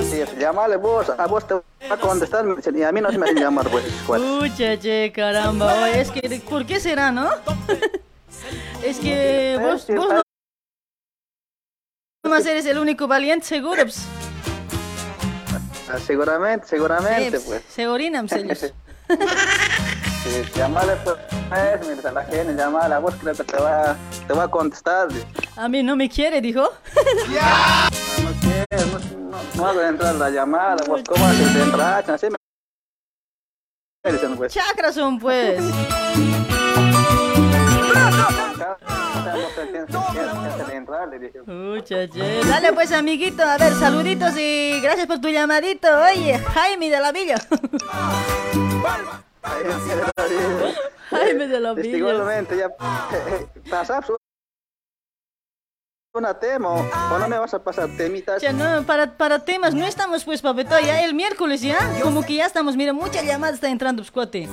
Sí, 0.00 0.22
llámale 0.38 0.76
vos, 0.76 1.10
a 1.10 1.26
vos 1.26 1.46
te 1.46 1.54
va 1.54 1.62
a 1.90 1.96
contestar, 1.96 2.44
y 2.74 2.82
a 2.82 2.92
mí 2.92 3.00
no 3.00 3.10
se 3.10 3.18
me 3.18 3.26
hacen 3.26 3.38
llamar, 3.38 3.68
pues, 3.68 3.84
cuates. 4.06 4.26
Ucha, 4.26 4.78
che, 4.78 5.12
caramba. 5.14 5.82
Oye, 5.84 6.00
es 6.00 6.10
que, 6.10 6.42
¿por 6.48 6.64
qué 6.64 6.80
será, 6.80 7.10
no? 7.10 7.28
es 8.84 8.98
que 8.98 9.58
vos, 9.60 9.86
vos 9.88 10.08
no 10.08 10.22
nomás 12.24 12.46
eres 12.46 12.66
el 12.66 12.78
único 12.78 13.08
valiente, 13.08 13.46
seguro. 13.46 13.82
pues. 13.82 14.04
Ah, 15.90 15.98
Seguramente, 15.98 16.66
seguramente, 16.66 17.38
Sí, 17.38 17.44
pues. 17.46 17.62
Se 17.68 17.86
orinan, 17.88 18.26
pues. 20.22 20.46
Sí, 20.46 20.52
llamale 20.54 20.96
pues, 21.04 21.16
mira, 21.88 22.08
a 22.08 22.12
la 22.12 22.24
gente, 22.24 22.54
llamale, 22.54 22.94
a 22.94 22.98
vos 22.98 23.14
creo 23.20 23.34
que 23.34 23.44
te 23.44 23.56
va, 23.56 23.96
te 24.26 24.32
va 24.34 24.44
a 24.44 24.48
contestar. 24.48 25.08
A 25.56 25.68
mí 25.68 25.82
no 25.82 25.96
me 25.96 26.08
quiere, 26.08 26.40
dijo. 26.40 26.68
No 28.22 28.30
quiero, 28.40 28.86
no, 28.86 29.30
no, 29.30 29.38
no 29.56 29.66
hago 29.66 29.80
entrar 29.82 30.14
la 30.14 30.30
llamada, 30.30 30.84
vos 30.86 31.02
cómo 31.08 31.26
haces 31.26 31.54
de 31.54 31.62
entrar, 31.62 32.08
así 32.10 32.26
me 32.26 32.36
me 34.04 34.12
dicen, 34.12 34.36
pues. 34.36 34.52
Chakras 34.52 34.94
son, 34.96 35.18
pues. 35.18 35.62
Dale 42.48 42.72
pues, 42.72 42.92
amiguito. 42.92 43.42
A 43.44 43.58
ver, 43.58 43.72
saluditos 43.74 44.36
y 44.36 44.80
gracias 44.80 45.06
por 45.06 45.20
tu 45.20 45.28
llamadito. 45.28 45.88
Oye, 46.12 46.38
Jaime 46.38 46.90
de 46.90 47.00
la 47.00 47.12
Villa. 47.12 47.36
Jaime 51.10 51.46
de 51.48 51.60
la 51.60 51.74
Villa. 51.74 51.96
Igualmente, 51.96 52.56
ya 52.56 52.70
pasar 53.70 54.04
su 54.04 54.16
una 56.14 56.38
temo 56.38 56.74
o 57.10 57.18
no 57.18 57.26
me 57.26 57.38
vas 57.38 57.54
a 57.54 57.64
pasar 57.64 57.88
temitas. 57.96 58.42
Ya 58.42 58.52
no, 58.52 58.82
para, 58.84 59.16
para 59.16 59.38
temas 59.46 59.72
no 59.74 59.86
estamos 59.86 60.24
pues 60.24 60.42
papito, 60.42 60.78
ya 60.78 61.02
el 61.04 61.14
miércoles 61.14 61.62
ya, 61.62 61.78
como 62.02 62.22
que 62.22 62.34
ya 62.34 62.44
estamos, 62.46 62.76
mira, 62.76 62.92
mucha 62.92 63.22
llamada 63.22 63.54
está 63.54 63.70
entrando, 63.70 64.02
pues 64.02 64.10
cuate. 64.10 64.46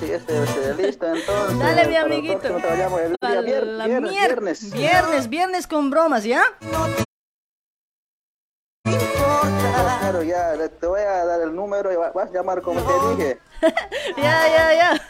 Sí, 0.00 0.10
este, 0.12 0.42
este, 0.42 0.74
listo, 0.82 1.06
entonces. 1.06 1.58
Dale, 1.58 1.86
mi 1.86 1.96
amiguito. 1.96 2.48
el 2.48 2.62
día 2.62 3.16
Para 3.20 3.42
vier- 3.42 3.64
la 3.64 3.86
viernes, 3.86 4.10
viernes. 4.10 4.72
viernes, 4.72 5.28
viernes 5.28 5.66
con 5.66 5.90
bromas, 5.90 6.24
¿ya? 6.24 6.42
Claro, 8.98 10.22
ya, 10.22 10.54
le- 10.54 10.68
te 10.68 10.86
voy 10.86 11.00
a 11.00 11.24
dar 11.24 11.40
el 11.42 11.54
número 11.54 11.92
y 11.92 11.96
va- 11.96 12.10
vas 12.12 12.28
a 12.30 12.32
llamar 12.32 12.60
como 12.62 12.80
te 12.80 12.92
dije. 13.16 13.38
Ya, 14.16 14.48
ya, 14.48 14.74
ya. 14.74 15.00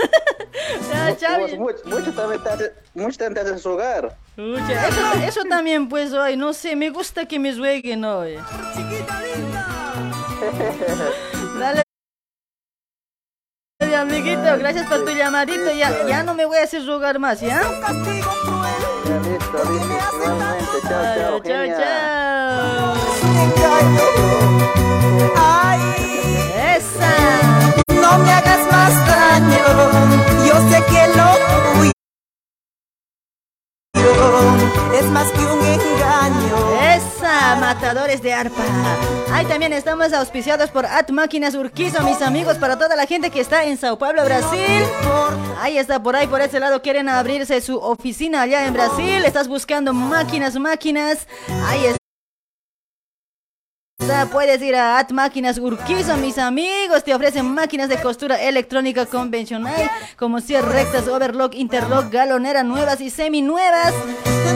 Ya, 0.91 1.17
Chavi. 1.21 1.57
Mucho, 1.57 1.79
mucho 1.87 2.13
también 2.13 2.43
te 2.43 2.49
hace, 2.51 2.73
mucho 2.95 3.17
también 3.19 3.47
te 3.47 3.61
jugar. 3.63 4.17
Pucha, 4.35 4.89
eso, 4.89 5.01
eso 5.25 5.45
también, 5.49 5.89
pues, 5.89 6.13
hoy, 6.13 6.37
no 6.37 6.53
sé, 6.53 6.75
me 6.77 6.91
gusta 6.91 7.27
que 7.27 7.39
me 7.39 7.55
jueguen 7.57 8.05
hoy. 8.05 8.37
Dale. 11.61 11.83
Mi 13.87 13.95
amiguito, 13.95 14.59
gracias 14.59 14.87
por 14.89 15.05
tu 15.05 15.11
llamadito. 15.11 15.71
Ya, 15.71 16.07
ya 16.07 16.23
no 16.25 16.35
me 16.35 16.45
voy 16.45 16.59
a 16.59 16.65
hacer 16.65 16.85
rogar 16.87 17.19
más, 17.19 17.41
¿ya? 17.41 17.61
Ya, 17.63 17.71
listo, 19.21 19.59
listo. 19.71 20.81
Chao, 20.89 21.41
chao, 21.41 21.41
Chao, 21.43 22.95
de 38.19 38.33
arpa. 38.33 38.65
Ahí 39.33 39.47
también 39.47 39.73
estamos 39.73 40.13
auspiciados 40.13 40.71
por 40.71 40.85
At 40.85 41.11
Máquinas 41.11 41.55
Urquizo, 41.55 42.03
mis 42.03 42.21
amigos, 42.23 42.57
para 42.59 42.77
toda 42.77 42.97
la 42.97 43.07
gente 43.07 43.31
que 43.31 43.41
está 43.41 43.65
en 43.65 43.79
Sao 43.79 43.99
Paulo, 43.99 44.25
Brasil. 44.25 44.83
Ahí 45.61 45.79
está, 45.79 46.03
por 46.03 46.17
ahí, 46.17 46.27
por 46.27 46.41
ese 46.41 46.59
lado, 46.59 46.83
quieren 46.83 47.09
abrirse 47.09 47.61
su 47.61 47.79
oficina 47.79 48.43
allá 48.43 48.67
en 48.67 48.73
Brasil. 48.75 49.25
Estás 49.25 49.47
buscando 49.49 49.95
máquinas, 49.95 50.57
máquinas. 50.57 51.27
Ahí 51.67 51.87
está. 51.87 52.00
Puedes 54.31 54.63
ir 54.63 54.77
a 54.77 54.99
At 54.99 55.11
Máquinas 55.11 55.59
Urquizo, 55.59 56.17
mis 56.17 56.39
amigos. 56.39 57.05
Te 57.05 57.15
ofrecen 57.15 57.53
máquinas 57.53 57.89
de 57.89 58.01
costura 58.01 58.41
electrónica 58.41 59.07
convencional, 59.07 59.91
como 60.17 60.41
cierre 60.41 60.73
rectas, 60.73 61.09
overlock, 61.09 61.55
interlock, 61.55 62.11
galonera 62.11 62.63
nuevas 62.63 63.01
y 63.01 63.11
semi-nuevas. 63.11 63.93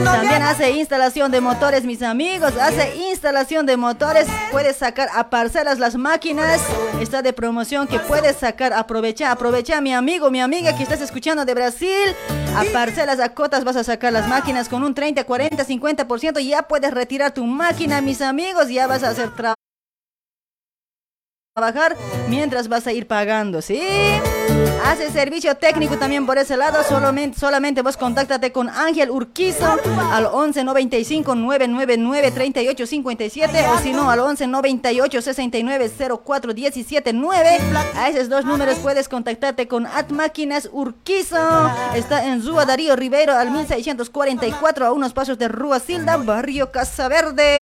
También 0.02 0.42
hace 0.42 0.70
instalación 0.72 1.30
de 1.30 1.40
motores, 1.40 1.84
mis 1.84 2.02
amigos. 2.02 2.54
Hace 2.60 2.96
instalación 3.10 3.66
de 3.66 3.76
motores. 3.76 4.26
Puedes 4.50 4.76
sacar 4.76 5.08
a 5.14 5.30
parcelas 5.30 5.78
las 5.78 5.96
máquinas. 5.96 6.60
Está 7.00 7.22
de 7.22 7.32
promoción 7.32 7.86
que 7.86 7.98
puedes 8.00 8.36
sacar. 8.36 8.72
Aprovecha, 8.72 9.30
aprovecha, 9.30 9.80
mi 9.80 9.92
amigo, 9.92 10.30
mi 10.30 10.40
amiga 10.40 10.76
que 10.76 10.82
estás 10.82 11.00
escuchando 11.00 11.44
de 11.44 11.54
Brasil. 11.54 12.14
A 12.56 12.64
parcelas, 12.72 13.18
a 13.20 13.30
cotas 13.30 13.64
vas 13.64 13.76
a 13.76 13.84
sacar 13.84 14.12
las 14.12 14.28
máquinas 14.28 14.68
con 14.68 14.84
un 14.84 14.94
30, 14.94 15.24
40, 15.24 15.64
50%. 15.64 16.40
Ya 16.40 16.62
puedes 16.62 16.92
retirar 16.92 17.32
tu 17.32 17.44
máquina, 17.44 18.00
mis 18.00 18.20
amigos. 18.20 18.68
Ya 18.68 18.86
vas 18.86 19.02
a 19.02 19.10
hacer 19.10 19.33
trabajar 21.54 21.96
mientras 22.28 22.68
vas 22.68 22.86
a 22.86 22.92
ir 22.92 23.06
pagando, 23.06 23.62
¿sí? 23.62 23.80
Hace 24.84 25.10
servicio 25.10 25.56
técnico 25.56 25.96
también 25.96 26.26
por 26.26 26.38
ese 26.38 26.56
lado, 26.56 26.84
solamente, 26.84 27.38
solamente 27.38 27.82
vos 27.82 27.96
contáctate 27.96 28.52
con 28.52 28.68
Ángel 28.68 29.10
Urquizo 29.10 29.78
al 30.12 30.26
11 30.26 30.62
95 30.62 31.34
999 31.34 32.30
38 32.30 32.86
57 32.86 33.66
o 33.68 33.78
si 33.78 33.92
no 33.92 34.10
al 34.10 34.20
11 34.20 34.46
98 34.46 35.22
69 35.22 35.90
04 36.24 36.54
17 36.54 37.12
9. 37.12 37.58
A 37.96 38.08
esos 38.08 38.28
dos 38.28 38.44
números 38.44 38.78
puedes 38.82 39.08
contactarte 39.08 39.66
con 39.66 39.86
At 39.86 40.10
Máquinas 40.10 40.68
Urquizo. 40.70 41.70
Está 41.94 42.26
en 42.26 42.44
Rúa 42.44 42.64
Darío 42.64 42.94
Rivero 42.94 43.32
al 43.32 43.50
1644 43.50 44.86
a 44.86 44.92
unos 44.92 45.12
pasos 45.12 45.38
de 45.38 45.48
Rúa 45.48 45.80
Silda, 45.80 46.18
barrio 46.18 46.70
Casa 46.70 47.08
Verde. 47.08 47.58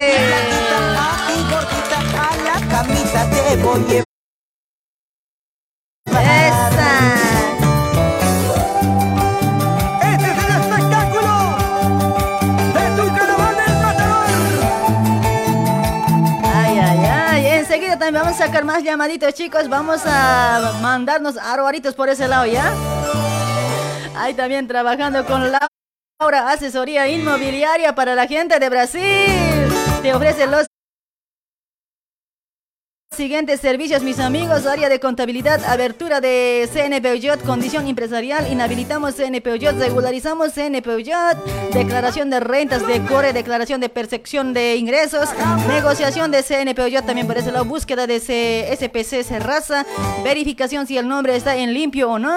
Este 10.01 10.27
es 10.31 10.37
el 10.43 10.51
espectáculo 10.61 11.33
del 12.73 13.75
matador. 13.81 14.25
Ay, 16.53 16.79
ay, 16.79 16.99
ay. 17.05 17.45
Enseguida 17.59 17.97
también 17.97 18.23
vamos 18.23 18.39
a 18.39 18.45
sacar 18.45 18.63
más 18.65 18.83
llamaditos, 18.83 19.33
chicos. 19.33 19.69
Vamos 19.69 20.01
a 20.05 20.73
mandarnos 20.81 21.37
arbaritos 21.37 21.95
por 21.95 22.09
ese 22.09 22.27
lado, 22.27 22.45
¿ya? 22.45 22.73
Ahí 24.15 24.33
también 24.33 24.67
trabajando 24.67 25.25
con 25.25 25.51
Laura, 25.51 26.49
asesoría 26.49 27.07
inmobiliaria 27.07 27.95
para 27.95 28.13
la 28.13 28.27
gente 28.27 28.59
de 28.59 28.69
Brasil. 28.69 29.71
Te 30.01 30.13
ofrece 30.13 30.45
los 30.47 30.67
Siguientes 33.13 33.59
servicios, 33.59 34.03
mis 34.03 34.19
amigos, 34.19 34.65
área 34.65 34.87
de 34.87 35.01
contabilidad, 35.01 35.61
abertura 35.65 36.21
de 36.21 36.69
CNP 36.71 37.11
UYOT, 37.11 37.43
condición 37.43 37.85
empresarial, 37.87 38.49
inhabilitamos 38.49 39.15
CNP 39.15 39.51
UYOT, 39.51 39.77
regularizamos 39.79 40.53
CNP 40.53 40.95
UYOT, 40.95 41.73
declaración 41.73 42.29
de 42.29 42.39
rentas, 42.39 42.87
decore, 42.87 43.33
declaración 43.33 43.81
de 43.81 43.89
percepción 43.89 44.53
de 44.53 44.77
ingresos, 44.77 45.27
negociación 45.67 46.31
de 46.31 46.41
CNP 46.41 46.81
UYOT, 46.83 47.05
también 47.05 47.27
por 47.27 47.37
ese 47.37 47.51
lado, 47.51 47.65
búsqueda 47.65 48.07
de 48.07 48.21
SPC 48.21 49.23
Serraza, 49.27 49.85
verificación 50.23 50.87
si 50.87 50.97
el 50.97 51.05
nombre 51.05 51.35
está 51.35 51.57
en 51.57 51.73
limpio 51.73 52.11
o 52.11 52.17
no, 52.17 52.33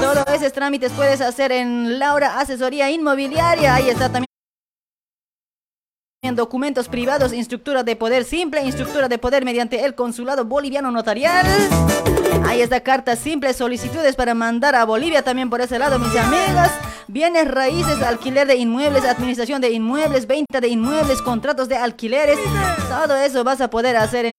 todos 0.00 0.24
esos 0.34 0.50
trámites 0.54 0.92
puedes 0.92 1.20
hacer 1.20 1.52
en 1.52 1.98
Laura 1.98 2.40
Asesoría 2.40 2.90
Inmobiliaria, 2.90 3.74
ahí 3.74 3.90
está 3.90 4.06
también 4.10 4.25
en 6.26 6.36
documentos 6.36 6.88
privados, 6.88 7.32
instructura 7.32 7.82
de 7.82 7.96
poder 7.96 8.24
simple, 8.24 8.62
instructura 8.64 9.08
de 9.08 9.18
poder 9.18 9.44
mediante 9.44 9.84
el 9.84 9.94
consulado 9.94 10.44
boliviano 10.44 10.90
notarial. 10.90 11.46
Ahí 12.46 12.60
está 12.60 12.80
carta 12.80 13.16
simple, 13.16 13.52
solicitudes 13.54 14.16
para 14.16 14.34
mandar 14.34 14.74
a 14.74 14.84
Bolivia 14.84 15.22
también 15.22 15.50
por 15.50 15.60
ese 15.60 15.78
lado, 15.78 15.98
mis 15.98 16.16
amigos. 16.16 16.68
Bienes 17.08 17.48
raíces, 17.48 18.02
alquiler 18.02 18.46
de 18.46 18.56
inmuebles, 18.56 19.04
administración 19.04 19.60
de 19.60 19.70
inmuebles, 19.70 20.26
venta 20.26 20.60
de 20.60 20.68
inmuebles, 20.68 21.22
contratos 21.22 21.68
de 21.68 21.76
alquileres. 21.76 22.38
Todo 22.88 23.16
eso 23.16 23.44
vas 23.44 23.60
a 23.60 23.70
poder 23.70 23.96
hacer 23.96 24.30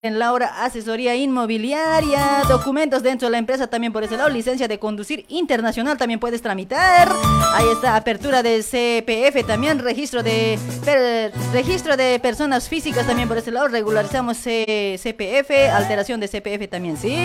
en 0.00 0.20
Laura 0.20 0.64
Asesoría 0.64 1.16
Inmobiliaria, 1.16 2.42
documentos 2.48 3.02
dentro 3.02 3.26
de 3.26 3.32
la 3.32 3.38
empresa 3.38 3.66
también 3.66 3.92
por 3.92 4.04
ese 4.04 4.16
lado, 4.16 4.28
licencia 4.28 4.68
de 4.68 4.78
conducir 4.78 5.24
internacional 5.28 5.98
también 5.98 6.20
puedes 6.20 6.40
tramitar. 6.40 7.08
Ahí 7.52 7.66
está, 7.72 7.96
apertura 7.96 8.44
de 8.44 8.62
CPF 8.62 9.44
también, 9.44 9.80
registro 9.80 10.22
de 10.22 10.56
registro 11.52 11.96
de 11.96 12.20
personas 12.20 12.68
físicas 12.68 13.08
también 13.08 13.26
por 13.26 13.38
ese 13.38 13.50
lado, 13.50 13.66
regularizamos 13.66 14.36
CPF, 14.36 15.50
alteración 15.72 16.20
de 16.20 16.28
CPF 16.28 16.70
también, 16.70 16.96
¿sí? 16.96 17.16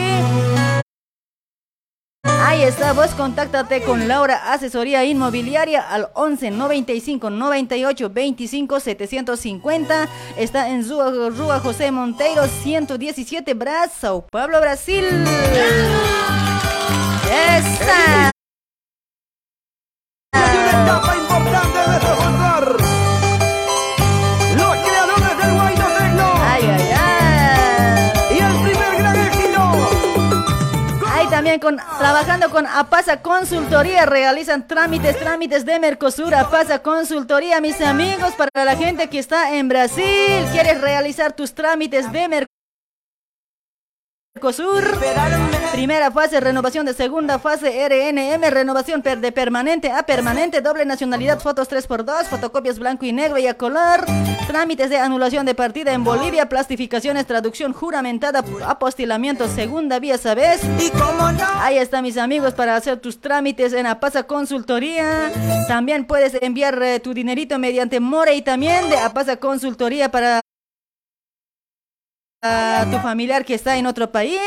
Ahí 2.25 2.63
está, 2.63 2.93
vos 2.93 3.11
contáctate 3.15 3.81
con 3.81 4.07
Laura 4.07 4.53
Asesoría 4.53 5.03
Inmobiliaria 5.03 5.81
al 5.81 6.09
11 6.13 6.51
95 6.51 7.29
98 7.29 8.09
25 8.09 8.79
750. 8.79 10.07
Está 10.37 10.69
en 10.69 10.87
Rua, 10.87 11.29
Rua 11.29 11.59
José 11.59 11.91
Monteiro 11.91 12.47
117 12.47 13.53
Bras, 13.55 13.91
Sao 13.99 14.25
Paulo, 14.27 14.61
Brasil. 14.61 15.03
Con, 31.59 31.77
trabajando 31.97 32.49
con 32.49 32.65
Apasa 32.67 33.21
Consultoría, 33.21 34.05
realizan 34.05 34.67
trámites, 34.67 35.19
trámites 35.19 35.65
de 35.65 35.79
Mercosur, 35.79 36.33
Apasa 36.33 36.79
Consultoría, 36.79 37.61
mis 37.61 37.81
amigos, 37.81 38.33
para 38.33 38.65
la 38.65 38.75
gente 38.75 39.09
que 39.09 39.19
está 39.19 39.55
en 39.55 39.67
Brasil, 39.67 40.45
quieres 40.51 40.81
realizar 40.81 41.33
tus 41.33 41.53
trámites 41.53 42.11
de 42.11 42.27
Mercosur. 42.27 42.52
Mercosur. 44.35 44.83
Primera 45.73 46.09
fase, 46.09 46.39
renovación 46.39 46.87
de 46.87 46.93
segunda 46.95 47.37
fase, 47.37 47.85
RNM, 47.87 48.49
renovación 48.49 49.03
per- 49.03 49.19
de 49.19 49.31
permanente 49.31 49.91
a 49.91 50.03
permanente, 50.07 50.59
doble 50.61 50.85
nacionalidad, 50.85 51.39
fotos 51.39 51.69
3x2, 51.69 52.25
fotocopias 52.25 52.79
blanco 52.79 53.05
y 53.05 53.11
negro 53.13 53.37
y 53.37 53.45
a 53.45 53.53
color, 53.55 54.03
trámites 54.47 54.89
de 54.89 54.97
anulación 54.97 55.45
de 55.45 55.53
partida 55.53 55.93
en 55.93 56.03
Bolivia, 56.03 56.49
plastificaciones, 56.49 57.27
traducción 57.27 57.73
juramentada, 57.73 58.43
apostilamiento, 58.65 59.47
segunda 59.47 59.99
vía, 59.99 60.17
¿sabes? 60.17 60.61
Ahí 61.61 61.77
está, 61.77 62.01
mis 62.01 62.17
amigos, 62.17 62.55
para 62.55 62.75
hacer 62.75 62.97
tus 62.97 63.21
trámites 63.21 63.71
en 63.73 63.85
Apasa 63.85 64.23
Consultoría. 64.23 65.31
También 65.67 66.05
puedes 66.05 66.33
enviar 66.41 66.81
eh, 66.81 66.99
tu 66.99 67.13
dinerito 67.13 67.59
mediante 67.59 67.99
More 67.99 68.33
y 68.33 68.41
también 68.41 68.89
de 68.89 68.97
Apasa 68.97 69.37
Consultoría 69.37 70.09
para 70.09 70.41
a 72.43 72.85
tu 72.91 72.99
familiar 72.99 73.45
que 73.45 73.55
está 73.55 73.77
en 73.77 73.87
otro 73.87 74.11
país. 74.11 74.39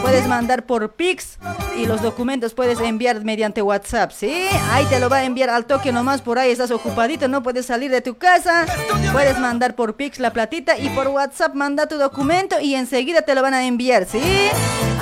Puedes 0.00 0.26
mandar 0.26 0.64
por 0.66 0.94
Pix 0.94 1.38
y 1.76 1.84
los 1.84 2.00
documentos 2.00 2.54
puedes 2.54 2.80
enviar 2.80 3.22
mediante 3.24 3.60
WhatsApp, 3.60 4.10
¿sí? 4.12 4.46
Ahí 4.70 4.84
te 4.86 5.00
lo 5.00 5.08
va 5.08 5.18
a 5.18 5.24
enviar 5.24 5.50
al 5.50 5.66
toque 5.66 5.92
nomás, 5.92 6.22
por 6.22 6.38
ahí 6.38 6.50
estás 6.50 6.70
ocupadito, 6.70 7.28
no 7.28 7.42
puedes 7.42 7.66
salir 7.66 7.90
de 7.90 8.00
tu 8.00 8.16
casa. 8.16 8.66
Puedes 9.12 9.38
mandar 9.38 9.74
por 9.74 9.96
Pix 9.96 10.18
la 10.18 10.32
platita 10.32 10.78
y 10.78 10.88
por 10.90 11.08
WhatsApp 11.08 11.54
manda 11.54 11.88
tu 11.88 11.96
documento 11.96 12.60
y 12.60 12.74
enseguida 12.74 13.22
te 13.22 13.34
lo 13.34 13.42
van 13.42 13.54
a 13.54 13.66
enviar, 13.66 14.06
¿sí? 14.06 14.22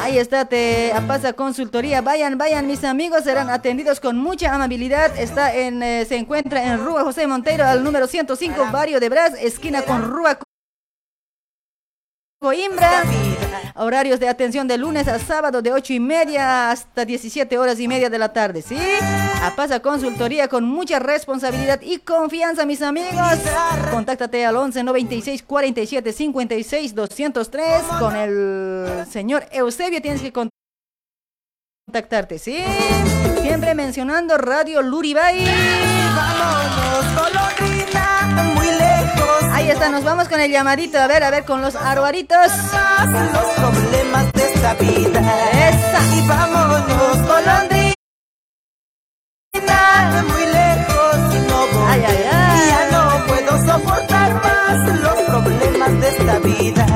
Ahí 0.02 0.18
está, 0.18 0.46
te 0.46 0.92
pasa 1.06 1.34
consultoría. 1.34 2.00
Vayan, 2.00 2.36
vayan, 2.38 2.66
mis 2.66 2.82
amigos, 2.82 3.24
serán 3.24 3.50
atendidos 3.50 4.00
con 4.00 4.16
mucha 4.16 4.52
amabilidad. 4.54 5.16
Está 5.18 5.54
en, 5.54 5.82
eh, 5.82 6.04
se 6.08 6.16
encuentra 6.16 6.64
en 6.64 6.84
Rúa 6.84 7.04
José 7.04 7.26
Montero, 7.26 7.64
al 7.64 7.84
número 7.84 8.06
105, 8.06 8.68
barrio 8.72 9.00
de 9.00 9.08
Bras, 9.08 9.34
esquina 9.38 9.82
con 9.82 10.02
Rúa 10.02 10.38
Coimbra. 12.44 13.02
Horarios 13.76 14.20
de 14.20 14.28
atención 14.28 14.68
de 14.68 14.76
lunes 14.76 15.08
a 15.08 15.18
sábado 15.18 15.62
de 15.62 15.72
8 15.72 15.94
y 15.94 15.98
media 16.00 16.70
hasta 16.70 17.06
17 17.06 17.56
horas 17.56 17.80
y 17.80 17.88
media 17.88 18.10
de 18.10 18.18
la 18.18 18.34
tarde, 18.34 18.60
¿sí? 18.60 18.76
A 19.42 19.56
Pasa 19.56 19.80
Consultoría 19.80 20.46
con 20.46 20.62
mucha 20.64 20.98
responsabilidad 20.98 21.80
y 21.80 22.00
confianza, 22.00 22.66
mis 22.66 22.82
amigos. 22.82 23.38
Contáctate 23.90 24.44
al 24.44 24.56
11 24.58 24.82
96 24.82 25.42
47 25.42 26.12
56 26.12 26.94
203 26.94 27.82
con 27.98 28.14
el 28.14 29.06
señor 29.10 29.46
Eusebio. 29.50 30.02
Tienes 30.02 30.20
que 30.20 30.30
con- 30.30 30.50
contactarte, 31.86 32.38
¿sí? 32.38 32.62
Siempre 33.40 33.74
mencionando 33.74 34.36
Radio 34.36 34.82
Luribay. 34.82 35.46
muy 38.54 38.66
lejos. 38.66 38.83
Ahí 39.64 39.70
está, 39.70 39.88
nos 39.88 40.04
vamos 40.04 40.28
con 40.28 40.38
el 40.40 40.50
llamadito. 40.50 40.98
A 40.98 41.06
ver, 41.06 41.24
a 41.24 41.30
ver, 41.30 41.46
con 41.46 41.62
los 41.62 41.74
aruaritos. 41.74 42.36
Los 42.36 43.44
problemas 43.56 44.30
de 44.34 44.52
esta 44.52 44.74
vida. 44.74 45.20
Esa. 45.52 46.16
Y 46.16 46.28
vámonos, 46.28 47.26
golondrina. 47.26 47.94
Muy 50.28 50.44
lejos 50.44 51.16
y 51.34 51.38
no 51.48 51.66
voy. 51.72 51.86
Ay, 51.88 52.04
ay, 52.06 52.24
ay. 52.30 52.68
Ya 52.68 52.90
no 52.90 53.26
puedo 53.26 53.52
soportar 53.64 54.34
más 54.34 55.00
los 55.00 55.16
problemas 55.22 55.92
de 55.98 56.08
esta 56.10 56.38
vida. 56.40 56.86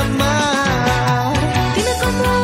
Amar. 0.00 1.32
Dime 1.74 1.92
cómo 2.02 2.37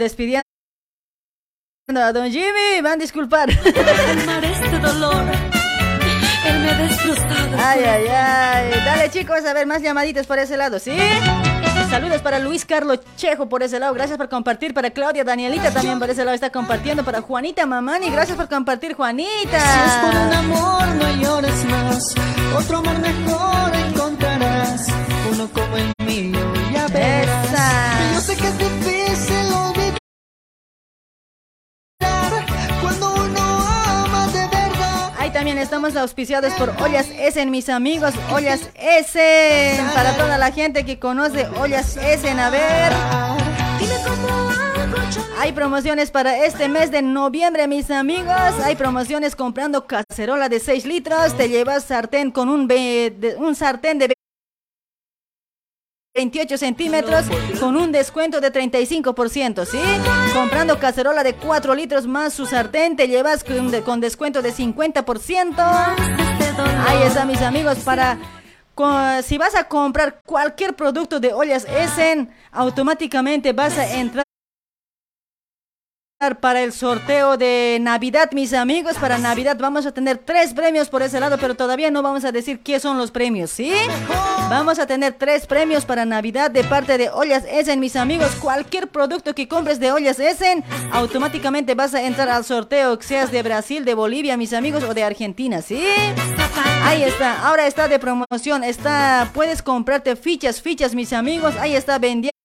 despidiendo 0.00 0.42
a 1.94 2.12
Don 2.12 2.30
Jimmy. 2.30 2.80
Van 2.82 2.94
a 2.94 2.96
disculpar. 2.96 3.48
Calmar 3.62 4.44
este 4.44 4.78
dolor. 4.78 5.24
Él 6.46 6.58
me 6.60 6.70
ha 6.70 6.74
destrozado. 6.78 7.56
Ay, 7.58 7.84
ay, 7.84 8.06
ay. 8.08 8.70
Dale, 8.84 9.10
chicos, 9.10 9.44
a 9.44 9.52
ver, 9.52 9.66
más 9.66 9.82
llamaditas 9.82 10.26
por 10.26 10.38
ese 10.38 10.56
lado, 10.56 10.78
¿sí? 10.78 10.92
Saludos 11.90 12.22
para 12.22 12.38
Luis 12.38 12.64
Carlos 12.64 13.00
Chejo 13.16 13.48
por 13.48 13.62
ese 13.64 13.78
lado. 13.80 13.92
Gracias 13.94 14.16
por 14.16 14.28
compartir. 14.28 14.72
Para 14.72 14.90
Claudia 14.90 15.24
Danielita 15.24 15.72
también 15.72 15.98
por 15.98 16.08
ese 16.08 16.24
lado 16.24 16.34
está 16.34 16.50
compartiendo. 16.50 17.04
Para 17.04 17.20
Juanita 17.20 17.66
Mamani, 17.66 18.10
gracias 18.10 18.36
por 18.36 18.48
compartir, 18.48 18.90
Si 18.90 18.92
es 18.92 18.96
por 18.96 19.06
un 19.08 19.16
Juanita. 19.16 20.38
amor, 20.38 20.86
no 20.86 21.16
llores 21.22 21.64
más. 21.64 22.14
Otro 22.56 22.78
amor 22.78 22.98
mejor 23.00 23.74
encontrarás. 23.74 24.86
Uno 25.32 25.48
como 25.52 25.76
el 25.76 25.92
mío, 26.06 26.40
ya 26.72 26.86
verás. 26.88 27.44
Esa. 27.52 28.12
Yo 28.14 28.20
sé 28.20 28.36
que 28.36 28.46
es 28.46 28.58
difícil 28.58 29.39
estamos 35.58 35.96
auspiciados 35.96 36.52
por 36.54 36.70
Ollas 36.82 37.06
Essen, 37.18 37.50
mis 37.50 37.68
amigos. 37.68 38.14
Ollas 38.32 38.60
Essen. 38.74 39.86
Para 39.94 40.16
toda 40.16 40.38
la 40.38 40.50
gente 40.52 40.84
que 40.84 40.98
conoce 40.98 41.46
Ollas 41.60 41.96
Essen. 41.96 42.38
A 42.38 42.50
ver. 42.50 42.92
Hay 45.38 45.52
promociones 45.52 46.10
para 46.10 46.44
este 46.44 46.68
mes 46.68 46.90
de 46.90 47.00
noviembre, 47.02 47.66
mis 47.66 47.90
amigos. 47.90 48.34
Hay 48.64 48.76
promociones 48.76 49.34
comprando 49.34 49.86
cacerola 49.86 50.48
de 50.48 50.60
6 50.60 50.84
litros. 50.86 51.36
Te 51.36 51.48
llevas 51.48 51.84
sartén 51.84 52.30
con 52.30 52.48
un, 52.48 52.68
de- 52.68 53.36
un 53.38 53.54
sartén 53.54 53.98
de 53.98 54.12
28 56.14 56.58
centímetros 56.58 57.26
con 57.60 57.76
un 57.76 57.92
descuento 57.92 58.40
de 58.40 58.52
35%, 58.52 59.64
¿sí? 59.64 59.78
Comprando 60.34 60.78
cacerola 60.78 61.22
de 61.22 61.34
4 61.34 61.74
litros 61.74 62.06
más 62.06 62.32
su 62.32 62.46
sartén, 62.46 62.96
te 62.96 63.06
llevas 63.06 63.44
con, 63.44 63.70
de- 63.70 63.82
con 63.82 64.00
descuento 64.00 64.42
de 64.42 64.52
50%. 64.52 65.54
Ahí 66.88 67.02
está, 67.06 67.24
mis 67.24 67.40
amigos, 67.42 67.78
para... 67.84 68.18
co- 68.74 69.22
Si 69.22 69.38
vas 69.38 69.54
a 69.54 69.68
comprar 69.68 70.20
cualquier 70.26 70.74
producto 70.74 71.20
de 71.20 71.32
ollas 71.32 71.64
Essen, 71.64 72.28
automáticamente 72.50 73.52
vas 73.52 73.78
a 73.78 73.86
entrar 73.96 74.24
para 76.38 76.60
el 76.60 76.74
sorteo 76.74 77.38
de 77.38 77.78
Navidad, 77.80 78.30
mis 78.32 78.52
amigos. 78.52 78.96
Para 78.98 79.16
Navidad 79.16 79.56
vamos 79.58 79.86
a 79.86 79.92
tener 79.92 80.18
tres 80.18 80.52
premios 80.52 80.90
por 80.90 81.00
ese 81.00 81.18
lado, 81.18 81.38
pero 81.38 81.54
todavía 81.54 81.90
no 81.90 82.02
vamos 82.02 82.26
a 82.26 82.30
decir 82.30 82.60
qué 82.60 82.78
son 82.78 82.98
los 82.98 83.10
premios, 83.10 83.50
¿sí? 83.50 83.72
Vamos 84.50 84.78
a 84.78 84.86
tener 84.86 85.14
tres 85.14 85.46
premios 85.46 85.86
para 85.86 86.04
Navidad 86.04 86.50
de 86.50 86.62
parte 86.62 86.98
de 86.98 87.08
Ollas 87.08 87.44
Essen, 87.50 87.80
mis 87.80 87.96
amigos. 87.96 88.32
Cualquier 88.38 88.88
producto 88.88 89.34
que 89.34 89.48
compres 89.48 89.80
de 89.80 89.92
Ollas 89.92 90.20
Essen, 90.20 90.62
automáticamente 90.92 91.74
vas 91.74 91.94
a 91.94 92.02
entrar 92.02 92.28
al 92.28 92.44
sorteo, 92.44 93.00
seas 93.00 93.32
de 93.32 93.42
Brasil, 93.42 93.86
de 93.86 93.94
Bolivia, 93.94 94.36
mis 94.36 94.52
amigos, 94.52 94.84
o 94.84 94.92
de 94.92 95.04
Argentina, 95.04 95.62
¿sí? 95.62 95.82
Ahí 96.84 97.02
está, 97.02 97.46
ahora 97.46 97.66
está 97.66 97.88
de 97.88 97.98
promoción, 97.98 98.62
está, 98.62 99.30
puedes 99.32 99.62
comprarte 99.62 100.16
fichas, 100.16 100.60
fichas, 100.60 100.94
mis 100.94 101.14
amigos. 101.14 101.54
Ahí 101.56 101.74
está 101.74 101.98
vendiendo 101.98 102.39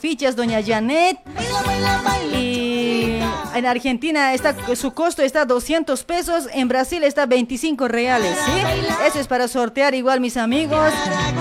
fichas 0.00 0.34
doña 0.34 0.60
Janet 0.62 1.18
y 2.36 3.20
en 3.54 3.66
Argentina 3.66 4.34
está 4.34 4.56
su 4.74 4.92
costo 4.92 5.22
está 5.22 5.44
200 5.44 6.02
pesos 6.04 6.48
en 6.52 6.66
Brasil 6.66 7.04
está 7.04 7.26
25 7.26 7.86
reales 7.86 8.36
¿sí? 8.44 8.52
eso 9.06 9.20
es 9.20 9.28
para 9.28 9.46
sortear 9.46 9.94
igual 9.94 10.20
mis 10.20 10.36
amigos 10.36 10.92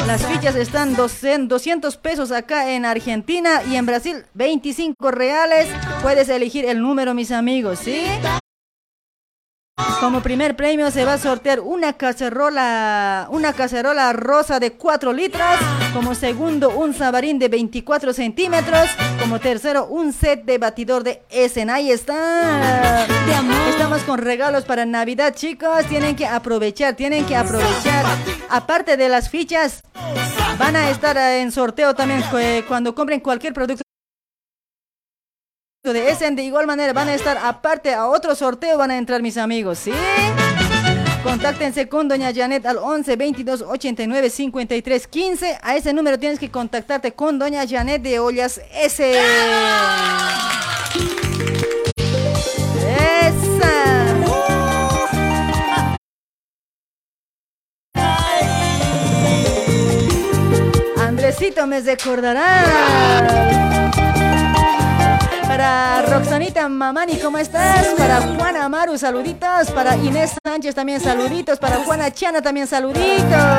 las 0.06 0.26
fichas 0.26 0.56
están 0.56 0.95
200 0.95 1.97
pesos 1.97 2.31
acá 2.31 2.72
en 2.72 2.85
Argentina 2.85 3.64
y 3.69 3.76
en 3.76 3.85
Brasil 3.88 4.26
25 4.35 5.10
reales 5.10 5.68
puedes 6.03 6.30
elegir 6.30 6.65
el 6.65 6.81
número 6.81 7.15
mis 7.15 7.31
amigos 7.31 7.80
¿sí? 7.80 8.03
Como 9.99 10.22
primer 10.22 10.56
premio 10.56 10.91
se 10.91 11.03
va 11.03 11.14
a 11.14 11.18
sortear 11.18 11.60
una 11.60 11.93
cacerola, 11.93 13.27
una 13.32 13.51
cacerola 13.53 14.14
rosa 14.14 14.59
de 14.59 14.72
4 14.72 15.11
litros. 15.11 15.43
Como 15.93 16.16
segundo, 16.16 16.69
un 16.69 16.93
sabarín 16.93 17.38
de 17.38 17.49
24 17.49 18.14
centímetros. 18.14 18.90
Como 19.19 19.40
tercero, 19.40 19.88
un 19.88 20.14
set 20.14 20.45
de 20.45 20.58
batidor 20.58 21.03
de 21.03 21.22
Essen. 21.30 21.69
Ahí 21.69 21.91
está. 21.91 23.06
Estamos 23.69 24.01
con 24.03 24.19
regalos 24.19 24.64
para 24.64 24.85
Navidad, 24.85 25.35
chicos. 25.35 25.85
Tienen 25.88 26.16
que 26.16 26.25
aprovechar, 26.25 26.95
tienen 26.95 27.25
que 27.25 27.35
aprovechar. 27.35 28.06
Aparte 28.49 28.95
de 28.95 29.09
las 29.09 29.30
fichas, 29.30 29.83
van 30.58 30.75
a 30.75 30.90
estar 30.90 31.17
en 31.17 31.51
sorteo 31.51 31.93
también 31.93 32.24
eh, 32.38 32.64
cuando 32.67 32.95
compren 32.95 33.19
cualquier 33.19 33.53
producto 33.53 33.83
de 35.83 36.09
Essen. 36.09 36.35
De 36.35 36.43
igual 36.43 36.67
manera 36.67 36.93
van 36.93 37.08
a 37.08 37.14
estar 37.14 37.38
aparte 37.38 37.93
a 37.93 38.08
otro 38.08 38.35
sorteo 38.35 38.77
van 38.77 38.91
a 38.91 38.98
entrar 38.98 39.22
mis 39.22 39.38
amigos, 39.38 39.80
¿sí? 39.80 39.91
Contáctense 41.24 41.88
con 41.88 42.08
doña 42.08 42.33
Janet 42.33 42.66
al 42.66 42.77
11 42.77 43.16
22 43.16 43.61
89 43.61 44.30
53 44.30 45.08
15. 45.08 45.59
A 45.61 45.75
ese 45.75 45.93
número 45.93 46.19
tienes 46.19 46.40
que 46.40 46.51
contactarte 46.51 47.14
con 47.14 47.40
doña 47.40 47.66
Janet 47.67 48.01
de 48.01 48.19
Ollas 48.19 48.61
S. 48.74 49.09
Esa. 49.09 49.19
Andresito 60.98 61.67
me 61.67 61.82
recordará. 61.82 64.08
Para 65.50 66.03
Roxanita 66.03 66.69
Mamani, 66.69 67.18
¿cómo 67.18 67.40
estás? 67.40 67.88
Para 67.98 68.22
Juana 68.22 68.66
Amaru, 68.66 68.95
saluditos. 69.00 69.72
Para 69.72 69.98
Inés 69.98 70.36
Sánchez 70.45 70.76
también 70.76 71.00
saluditos. 71.02 71.58
Para 71.58 71.78
Juana 71.78 72.11
Chana 72.11 72.40
también 72.40 72.68
saluditos. 72.68 73.58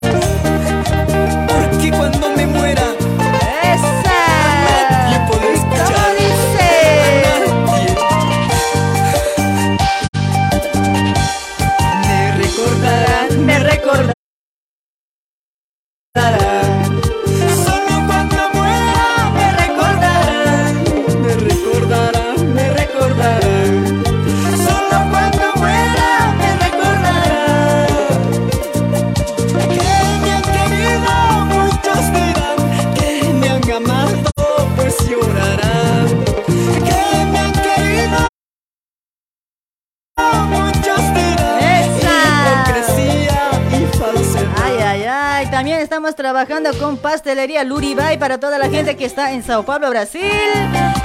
Porque 0.00 1.92
cuando 1.96 2.30
me 2.30 2.48
muera 2.48 2.82
¡Esa! 3.62 5.28
puedo 5.28 5.50
escuchar 5.52 6.16
Me 12.02 12.32
recordarán, 12.38 13.46
me 13.46 13.58
recordarán. 13.60 14.16
También 45.66 45.82
estamos 45.82 46.14
trabajando 46.14 46.70
con 46.78 46.96
Pastelería 46.96 47.64
Luribay 47.64 48.20
para 48.20 48.38
toda 48.38 48.56
la 48.56 48.68
gente 48.68 48.96
que 48.96 49.04
está 49.04 49.32
en 49.32 49.42
Sao 49.42 49.64
Paulo, 49.64 49.90
Brasil. 49.90 50.30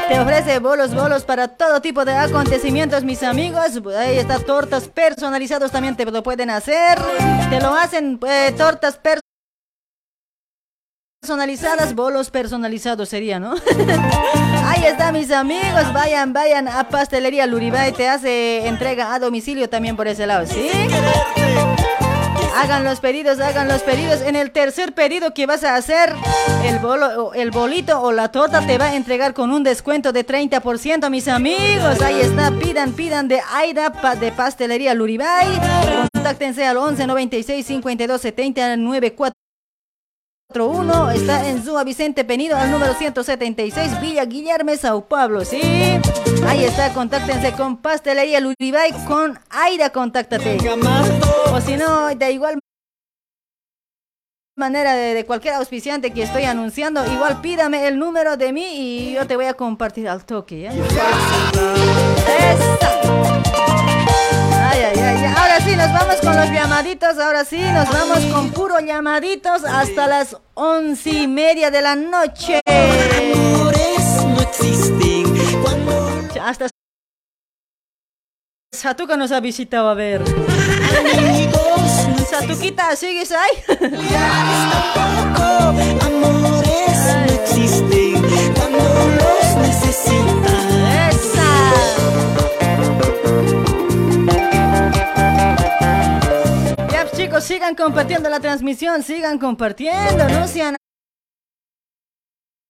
Te 0.07 0.19
ofrece 0.19 0.59
bolos, 0.59 0.93
bolos 0.93 1.23
para 1.23 1.47
todo 1.47 1.81
tipo 1.81 2.05
de 2.05 2.13
acontecimientos, 2.13 3.03
mis 3.03 3.23
amigos. 3.23 3.81
Ahí 3.97 4.19
está, 4.19 4.37
tortas 4.37 4.87
personalizados 4.87 5.71
también 5.71 5.97
te 5.97 6.05
lo 6.05 6.21
pueden 6.21 6.51
hacer. 6.51 6.99
Te 7.49 7.59
lo 7.59 7.73
hacen 7.73 8.19
eh, 8.27 8.53
tortas 8.55 8.97
personalizadas. 8.97 9.21
Personalizadas, 11.21 11.95
bolos 11.95 12.29
personalizados 12.29 13.09
sería, 13.09 13.39
¿no? 13.39 13.55
Ahí 14.65 14.83
está, 14.85 15.11
mis 15.11 15.31
amigos. 15.31 15.91
Vayan, 15.91 16.33
vayan 16.33 16.67
a 16.67 16.87
Pastelería 16.87 17.47
Luribay. 17.47 17.93
Te 17.93 18.07
hace 18.07 18.67
entrega 18.67 19.15
a 19.15 19.17
domicilio 19.17 19.67
también 19.69 19.95
por 19.95 20.07
ese 20.07 20.27
lado, 20.27 20.45
¿sí? 20.45 20.69
Hagan 22.55 22.83
los 22.83 22.99
pedidos, 22.99 23.39
hagan 23.39 23.67
los 23.67 23.81
pedidos. 23.81 24.21
En 24.21 24.35
el 24.35 24.51
tercer 24.51 24.93
pedido 24.93 25.33
que 25.33 25.45
vas 25.45 25.63
a 25.63 25.75
hacer, 25.75 26.13
el, 26.65 26.79
bolo, 26.79 27.33
el 27.33 27.51
bolito 27.51 28.01
o 28.01 28.11
la 28.11 28.31
torta 28.31 28.65
te 28.65 28.77
va 28.77 28.87
a 28.87 28.95
entregar 28.95 29.33
con 29.33 29.51
un 29.51 29.63
descuento 29.63 30.11
de 30.11 30.25
30%, 30.25 31.09
mis 31.09 31.27
amigos. 31.27 32.01
Ahí 32.01 32.19
está, 32.19 32.51
pidan, 32.51 32.93
pidan 32.93 33.27
de 33.27 33.41
Aida 33.53 33.89
de 34.19 34.31
Pastelería 34.31 34.93
Luribay. 34.93 35.47
Contáctense 36.13 36.65
al 36.65 36.77
11 36.77 37.07
96 37.07 37.65
52 37.65 38.21
70 38.21 38.77
94. 38.77 39.40
41 40.51 41.11
está 41.11 41.47
en 41.47 41.63
Zúa 41.63 41.83
Vicente 41.83 42.25
Penido 42.25 42.57
al 42.57 42.71
número 42.71 42.93
176 42.93 44.01
Villa 44.01 44.25
Guillermo 44.25 44.75
Sao 44.75 45.05
Paulo, 45.05 45.45
¿sí? 45.45 45.61
Ahí 46.45 46.65
está, 46.65 46.93
contáctense 46.93 47.53
con 47.53 47.77
Pastelería 47.77 48.39
Luribay 48.41 48.91
con 49.07 49.39
Aida, 49.49 49.91
contáctate. 49.91 50.57
O 51.53 51.61
si 51.61 51.77
no, 51.77 52.13
de 52.13 52.31
igual 52.31 52.59
manera 54.57 54.93
de, 54.93 55.25
cualquier 55.25 55.55
auspiciante 55.55 56.11
que 56.11 56.23
estoy 56.23 56.43
anunciando, 56.43 57.05
igual 57.11 57.39
pídame 57.41 57.87
el 57.87 57.97
número 57.97 58.35
de 58.35 58.51
mí 58.51 58.65
y 58.73 59.13
yo 59.13 59.25
te 59.25 59.35
voy 59.37 59.45
a 59.45 59.53
compartir 59.53 60.09
al 60.09 60.25
toque, 60.25 60.61
¿ya? 60.61 60.71
Ay, 64.71 64.81
ay, 64.83 65.10
nos 65.75 65.93
vamos 65.93 66.15
con 66.21 66.35
los 66.35 66.49
llamaditos. 66.49 67.17
Ahora 67.19 67.45
sí, 67.45 67.59
nos 67.59 67.89
vamos 67.89 68.19
con 68.33 68.51
puro 68.51 68.79
llamaditos 68.79 69.63
hasta 69.63 70.07
las 70.07 70.37
once 70.53 71.09
y 71.09 71.27
media 71.27 71.71
de 71.71 71.81
la 71.81 71.95
noche. 71.95 72.61
no 72.65 74.41
existen 74.41 75.25
Hasta 76.41 76.67
Satuca 78.73 79.17
nos 79.17 79.31
ha 79.31 79.39
visitado 79.39 79.89
a 79.89 79.93
ver. 79.93 80.23
Satuquita, 82.29 82.95
¿sigues 82.95 83.31
ahí? 83.31 83.51
amores 86.05 86.97
no 87.15 87.33
existen 87.33 88.53
cuando 88.55 88.79
los 88.79 89.55
necesitas. 89.57 90.61
Sigan 97.41 97.75
compartiendo 97.75 98.29
la 98.29 98.39
transmisión, 98.39 99.01
sigan 99.01 99.39
compartiendo, 99.39 100.29
no 100.29 100.47
sean 100.47 100.75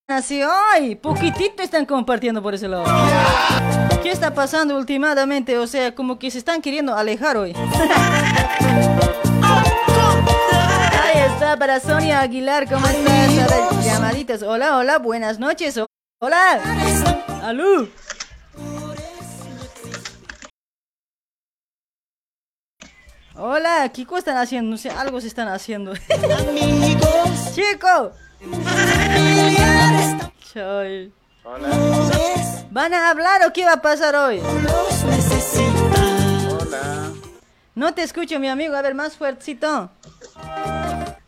así 0.08 0.42
hoy. 0.42 0.96
Poquitito 0.96 1.62
están 1.62 1.86
compartiendo 1.86 2.42
por 2.42 2.54
ese 2.54 2.70
lado. 2.70 2.86
¿Qué 4.02 4.12
está 4.12 4.34
pasando 4.34 4.78
últimamente? 4.78 5.58
O 5.58 5.68
sea, 5.68 5.94
como 5.94 6.18
que 6.18 6.32
se 6.32 6.38
están 6.38 6.62
queriendo 6.62 6.96
alejar 6.96 7.36
hoy. 7.38 7.54
Ahí 11.04 11.20
está 11.34 11.58
para 11.58 11.82
Sonia 11.82 12.22
Aguilar, 12.22 12.68
¿cómo 12.70 12.88
estás? 12.88 13.38
A 13.40 13.48
ver, 13.48 13.84
llamaditas. 13.84 14.42
Hola, 14.42 14.78
hola, 14.78 15.00
buenas 15.00 15.38
noches. 15.38 15.80
Hola. 16.20 16.62
Alú. 17.44 17.90
Hola, 23.36 23.88
Kiko 23.94 24.18
están 24.18 24.36
haciendo, 24.38 24.72
no 24.72 24.78
sé, 24.78 24.90
algo 24.90 25.22
se 25.22 25.28
están 25.28 25.48
haciendo. 25.48 25.94
Chico. 27.54 28.12
Choy. 30.54 31.14
¿Van 32.72 32.94
a 32.94 33.10
hablar 33.10 33.48
o 33.48 33.54
qué 33.54 33.64
va 33.66 33.74
a 33.74 33.82
pasar 33.82 34.16
hoy? 34.16 34.42
Hola. 36.60 37.12
No 37.74 37.94
te 37.94 38.04
escucho, 38.04 38.40
mi 38.40 38.50
amigo. 38.50 38.76
A 38.76 38.82
ver, 38.82 38.96
más 38.96 39.16
fuertecito. 39.16 39.90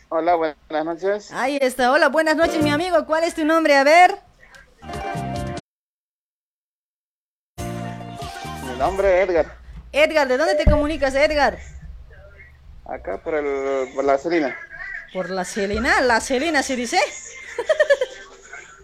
Hola, 0.09 0.35
buenas 0.35 0.85
noches. 0.85 1.31
Ahí 1.31 1.57
está. 1.61 1.91
Hola, 1.91 2.09
buenas 2.09 2.35
noches, 2.35 2.61
mi 2.61 2.69
amigo. 2.69 3.05
¿Cuál 3.05 3.23
es 3.23 3.33
tu 3.33 3.45
nombre? 3.45 3.77
A 3.77 3.83
ver. 3.85 4.19
Mi 7.57 8.77
nombre 8.77 9.21
es 9.21 9.29
Edgar. 9.29 9.57
Edgar, 9.93 10.27
¿de 10.27 10.37
dónde 10.37 10.55
te 10.55 10.69
comunicas, 10.69 11.15
Edgar? 11.15 11.57
Acá 12.93 13.17
por, 13.17 13.33
el, 13.33 13.89
por 13.95 14.03
la 14.03 14.17
Celina. 14.19 14.55
Por 15.13 15.29
la 15.29 15.43
Celina. 15.45 16.01
¿La 16.01 16.21
Celina 16.21 16.61
se 16.61 16.75
dice? 16.75 16.99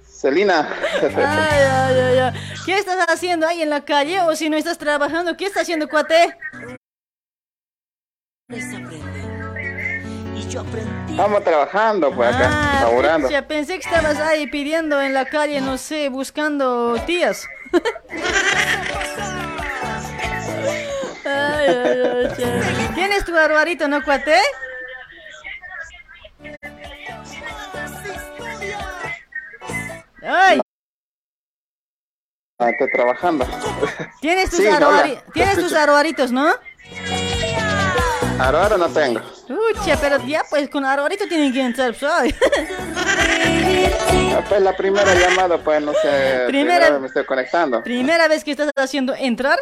Celina. 0.08 0.68
Ay, 1.02 1.12
ay, 1.16 2.00
ay, 2.00 2.18
ay. 2.18 2.34
¿Qué 2.66 2.78
estás 2.78 2.98
haciendo 3.08 3.48
ahí 3.48 3.62
en 3.62 3.70
la 3.70 3.86
calle? 3.86 4.22
O 4.22 4.36
si 4.36 4.50
no 4.50 4.58
estás 4.58 4.78
trabajando, 4.80 5.38
¿qué 5.38 5.46
estás 5.46 5.62
haciendo, 5.64 5.88
cuate? 5.88 6.36
Estamos 11.10 11.44
trabajando 11.44 12.12
pues 12.16 12.36
acá, 12.36 12.50
Ah, 12.52 12.80
laburando. 12.86 13.28
pucha, 13.28 13.48
pensé 13.48 13.74
que 13.80 13.88
estabas 13.88 14.18
ahí 14.20 14.48
pidiendo 14.48 15.00
en 15.02 15.14
la 15.14 15.26
calle, 15.26 15.62
no 15.62 15.78
sé, 15.78 16.10
buscando 16.10 16.96
tías. 17.06 17.48
Ay, 21.60 22.28
che. 22.36 22.94
¿Tienes 22.96 23.26
tu 23.26 23.34
barbarito, 23.34 23.88
no, 23.88 24.04
cuate? 24.04 24.36
Ay, 30.22 30.60
Ah, 32.62 32.70
estoy 32.72 32.92
trabajando. 32.92 33.46
tienes 34.20 34.50
tus, 34.50 34.60
Sí, 34.60 34.66
te 34.66 35.22
tienes 35.34 35.56
tus 35.56 35.64
escucho. 35.66 35.80
arbaritos, 35.82 36.32
¿no? 36.34 36.50
Ahora 38.38 38.78
no 38.78 38.90
tengo. 38.90 39.22
Ucha, 39.48 39.98
pero 40.02 40.18
ya 40.26 40.44
pues 40.50 40.70
con 40.70 40.84
arbarito 40.84 41.26
tienen 41.30 41.54
que 41.54 41.62
entrar, 41.62 41.94
pues. 41.98 42.12
Ah, 42.12 42.26
Pues 44.48 44.62
la 44.62 44.76
primera 44.76 45.14
llamada, 45.16 45.58
pues 45.58 45.82
no 45.82 45.94
sé. 45.94 46.44
Primera- 46.48 46.48
Primera 46.48 46.90
vez 46.92 47.00
me 47.02 47.08
estoy 47.08 47.26
conectando. 47.26 47.82
Primera 47.84 48.28
vez 48.28 48.44
que 48.44 48.52
estás 48.52 48.72
haciendo 48.76 49.14
entrar. 49.16 49.58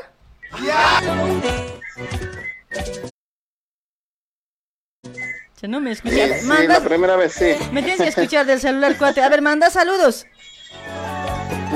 Ya 5.62 5.68
no 5.68 5.80
me 5.80 5.92
escuchas. 5.92 6.42
sí, 6.42 6.46
Manda- 6.48 6.80
la 6.80 6.86
primera 6.86 7.16
vez 7.16 7.34
sí. 7.34 7.56
Me 7.72 7.82
tienes 7.82 8.02
que 8.02 8.08
escuchar 8.22 8.46
del 8.46 8.60
celular, 8.60 8.96
cuate. 8.98 9.22
A 9.22 9.30
ver, 9.30 9.42
manda 9.42 9.70
saludos. 9.70 10.26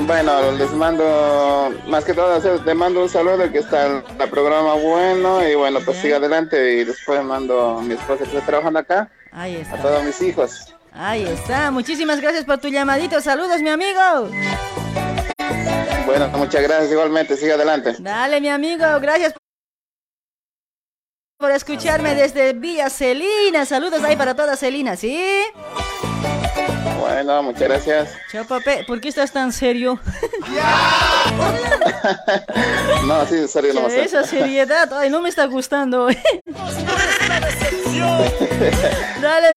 Bueno, 0.06 0.52
les 0.52 0.70
mando, 0.72 1.72
más 1.86 2.04
que 2.04 2.14
todo, 2.14 2.40
te 2.60 2.74
mando 2.74 3.02
un 3.02 3.08
saludo 3.08 3.50
que 3.52 3.58
está 3.58 3.86
el, 3.86 4.02
el 4.18 4.30
programa 4.30 4.74
bueno 4.74 5.46
y 5.46 5.54
bueno, 5.54 5.80
pues 5.84 5.98
sigue 5.98 6.14
adelante 6.14 6.74
y 6.78 6.84
después 6.84 7.22
mando 7.22 7.78
a 7.78 7.82
mi 7.82 7.94
esposa 7.94 8.24
que 8.24 8.36
está 8.36 8.44
trabajando 8.46 8.78
acá, 8.80 9.10
Ahí 9.32 9.56
a 9.56 9.60
está. 9.60 9.76
todos 9.82 10.02
mis 10.02 10.20
hijos. 10.22 10.74
Ahí 10.92 11.24
está. 11.24 11.70
Muchísimas 11.70 12.20
gracias 12.20 12.44
por 12.44 12.58
tu 12.58 12.68
llamadito. 12.68 13.20
Saludos, 13.20 13.60
mi 13.60 13.68
amigo. 13.70 14.28
Bueno, 16.06 16.28
muchas 16.36 16.62
gracias 16.62 16.90
igualmente, 16.90 17.36
sigue 17.36 17.52
adelante. 17.52 17.94
Dale, 17.98 18.40
mi 18.40 18.48
amigo. 18.48 18.84
Gracias 19.00 19.34
por 21.42 21.50
escucharme 21.50 22.14
desde 22.14 22.52
Villa 22.52 22.88
Celina. 22.88 23.66
Saludos 23.66 24.04
ahí 24.04 24.14
para 24.14 24.36
toda 24.36 24.56
Celina, 24.56 24.94
¿sí? 24.94 25.20
Bueno, 27.00 27.42
muchas 27.42 27.62
gracias. 27.62 28.14
Chao, 28.30 28.44
papi. 28.44 28.84
¿Por 28.86 29.00
qué 29.00 29.08
estás 29.08 29.32
tan 29.32 29.52
serio? 29.52 29.98
No, 33.06 33.26
sí, 33.26 33.48
serio, 33.48 33.74
no. 33.74 33.88
Esa 33.88 34.22
seriedad, 34.24 34.92
ay, 34.92 35.10
no 35.10 35.20
me 35.20 35.28
está 35.28 35.46
gustando. 35.46 36.06
Dale, 39.20 39.52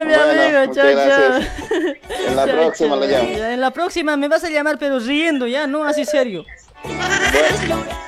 mi 0.00 0.06
Bueno, 0.06 0.22
amigo, 0.22 0.74
chao, 0.74 0.74
chao. 0.74 0.84
gracias. 0.94 1.48
En 2.28 2.36
la 2.36 2.46
Chao, 2.46 2.56
próxima 2.56 2.96
chao. 2.96 3.06
llamo. 3.06 3.28
En 3.28 3.60
la 3.60 3.70
próxima 3.70 4.16
me 4.16 4.26
vas 4.28 4.42
a 4.44 4.50
llamar, 4.50 4.78
pero 4.78 4.98
riendo, 4.98 5.46
ya, 5.46 5.66
no 5.68 5.84
así 5.84 6.04
serio. 6.04 6.44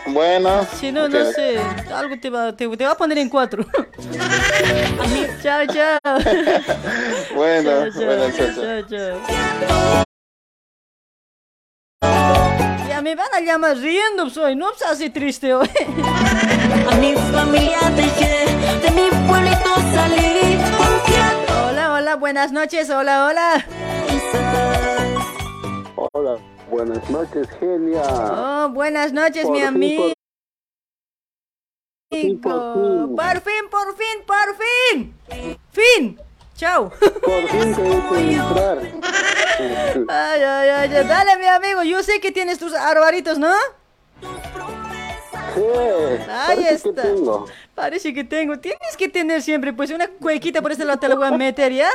Bueno, 0.06 0.66
Si 0.78 0.92
no, 0.92 1.08
no 1.08 1.24
sé, 1.32 1.58
algo 1.92 2.16
te 2.20 2.30
va, 2.30 2.54
te, 2.54 2.68
te 2.76 2.84
va 2.84 2.92
a 2.92 2.96
poner 2.96 3.18
en 3.18 3.28
cuatro. 3.28 3.64
chao, 5.42 5.66
chao. 5.72 5.98
bueno, 7.34 7.90
Chao, 7.90 8.04
bueno, 8.04 8.86
chao. 8.88 9.20
Ya 12.88 13.00
me 13.02 13.14
van 13.16 13.34
a 13.34 13.40
llamar 13.40 13.76
riendo, 13.76 14.30
soy, 14.30 14.54
no 14.54 14.72
seas 14.74 14.92
así 14.92 15.10
triste 15.10 15.52
hoy. 15.52 15.68
A 16.90 16.94
mi 16.96 17.14
familia 17.32 17.80
dejé, 17.96 18.46
de 18.82 18.90
mi 18.92 19.08
pueblito 19.26 19.74
salí. 19.92 20.58
Hola, 21.68 21.92
hola, 21.94 22.14
buenas 22.16 22.52
noches, 22.52 22.88
hola, 22.90 23.26
hola. 23.26 23.64
Hola, 26.12 26.38
buenas 26.70 27.08
noches, 27.10 27.48
Genia. 27.60 28.02
Oh, 28.02 28.68
buenas 28.70 29.12
noches, 29.12 29.44
Por 29.44 29.52
mi 29.52 29.62
amigo. 29.62 30.12
fin, 32.10 32.40
por 32.40 32.74
fin. 32.74 33.16
Por 33.16 33.40
fin, 33.40 33.68
por 33.70 33.96
fin, 33.96 34.24
por 34.26 34.56
fin. 34.56 35.58
Fin. 35.72 36.20
Chao. 36.56 36.90
Por 36.90 37.48
fin 37.48 37.74
te. 37.74 38.80
Ay, 40.08 40.42
ay, 40.42 40.68
ay, 40.68 40.94
ay, 40.96 41.06
dale, 41.06 41.36
mi 41.38 41.46
amigo. 41.46 41.82
Yo 41.84 42.02
sé 42.02 42.20
que 42.20 42.32
tienes 42.32 42.58
tus 42.58 42.74
arbaritos, 42.74 43.38
¿no? 43.38 43.52
Sí, 44.20 45.60
Ahí 46.28 46.56
parece 46.56 46.74
está. 46.88 47.02
que 47.02 47.08
tengo. 47.08 47.46
Parece 47.74 48.12
que 48.14 48.24
tengo. 48.24 48.58
Tienes 48.58 48.96
que 48.96 49.08
tener 49.08 49.42
siempre, 49.42 49.72
pues, 49.72 49.90
una 49.90 50.08
cuequita 50.08 50.60
por 50.60 50.72
este 50.72 50.84
lado 50.84 50.98
te 50.98 51.08
la 51.08 51.14
voy 51.14 51.26
a 51.28 51.30
meter, 51.32 51.72
¿ya? 51.72 51.88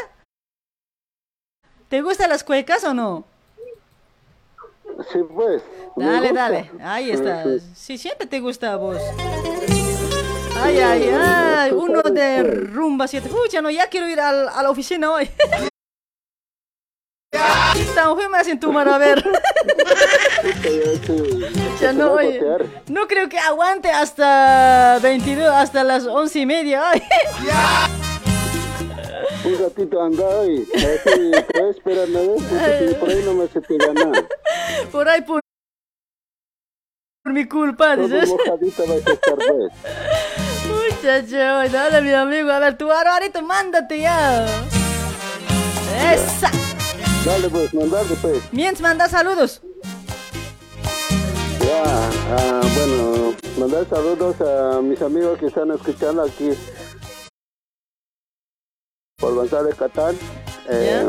¿Te 1.89 2.01
gustan 2.01 2.29
las 2.29 2.43
cuecas 2.43 2.83
o 2.85 2.93
no? 2.93 3.25
Sí, 5.11 5.19
pues. 5.33 5.63
Dale, 5.95 6.31
dale. 6.33 6.71
Ahí 6.81 7.11
está. 7.11 7.43
Sí, 7.75 7.97
siempre 7.97 8.27
te 8.27 8.39
gusta 8.39 8.73
a 8.73 8.75
vos. 8.75 9.01
Ay, 10.61 10.77
ay, 10.79 11.09
ay. 11.19 11.71
Uno 11.71 12.01
de 12.01 12.43
rumba 12.43 13.07
7. 13.07 13.29
Uy, 13.29 13.61
no, 13.61 13.69
ya 13.69 13.87
quiero 13.87 14.07
ir 14.07 14.19
al- 14.19 14.49
a 14.49 14.61
la 14.63 14.69
oficina 14.69 15.11
hoy. 15.11 15.29
Juan 18.15 18.31
me 18.31 18.37
hacen 18.37 18.59
tu 18.59 18.71
a 18.93 18.97
ver. 18.97 19.23
Ya 21.79 21.93
no, 21.93 22.11
oye, 22.13 22.41
no 22.87 23.07
creo 23.07 23.29
que 23.29 23.39
aguante 23.39 23.89
hasta 23.89 24.99
22, 25.01 25.47
hasta 25.49 25.83
las 25.85 26.05
11 26.05 26.39
y 26.39 26.45
media. 26.45 26.89
Ay. 26.89 27.01
Un 29.45 29.59
ratito 29.59 30.01
anda 30.01 30.41
ahí. 30.41 30.65
Así. 30.73 31.31
Porque 32.49 32.87
si 32.87 32.93
por 32.95 33.09
ahí 33.09 33.21
no 33.25 33.33
me 33.33 33.47
se 33.47 33.61
te 33.61 33.77
gana. 33.77 34.27
Por 34.91 35.07
ahí, 35.07 35.21
por, 35.21 35.41
por 37.23 37.33
mi 37.33 37.47
culpa, 37.47 37.95
dices. 37.95 38.29
a 38.29 38.53
estar, 38.95 39.35
pues. 39.35 39.71
Uy, 40.69 40.95
Chacho, 41.01 41.71
dale 41.71 42.01
mi 42.01 42.13
amigo, 42.13 42.49
a 42.49 42.59
ver, 42.59 42.77
tu 42.77 42.91
Arbarito, 42.91 43.41
mándate 43.41 44.01
ya. 44.01 44.45
Esa. 46.13 46.51
Dale, 47.25 47.49
pues, 47.49 47.73
mandarte, 47.73 48.15
pues. 48.21 48.41
Mientras 48.51 48.81
manda 48.81 49.09
saludos. 49.09 49.61
Ya, 51.59 51.83
ah, 51.83 52.61
bueno, 52.75 53.35
mandar 53.59 53.85
saludos 53.89 54.35
a 54.41 54.81
mis 54.81 55.01
amigos 55.01 55.37
que 55.39 55.47
están 55.47 55.71
escuchando 55.71 56.23
aquí 56.23 56.51
por 59.19 59.35
González 59.35 59.75
Catán. 59.75 60.15
eh, 60.69 61.05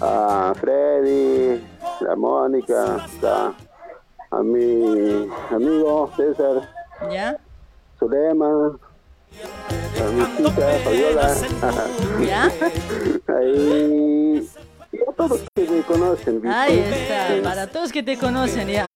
a 0.00 0.52
Freddy, 0.60 1.62
a 2.10 2.16
Mónica, 2.16 3.06
a, 3.22 3.52
a 4.30 4.42
mi 4.42 5.28
amigo 5.50 6.10
César, 6.16 6.68
¿Ya? 7.10 7.36
Zulema, 7.98 8.76
a 10.00 10.10
mi 10.10 10.36
chica 10.36 10.66
Fabiola. 10.82 11.34
¿Ya? 12.26 12.44
Ahí, 13.38 14.48
y 14.92 14.98
a 14.98 15.12
todos 15.16 15.40
que 15.54 15.68
me 15.68 15.82
conocen. 15.82 16.40
¿viste? 16.40 16.56
Ahí 16.56 16.78
está, 16.80 17.42
para 17.48 17.66
todos 17.68 17.92
que 17.92 18.02
te 18.02 18.18
conocen, 18.18 18.68
ya. 18.68 18.86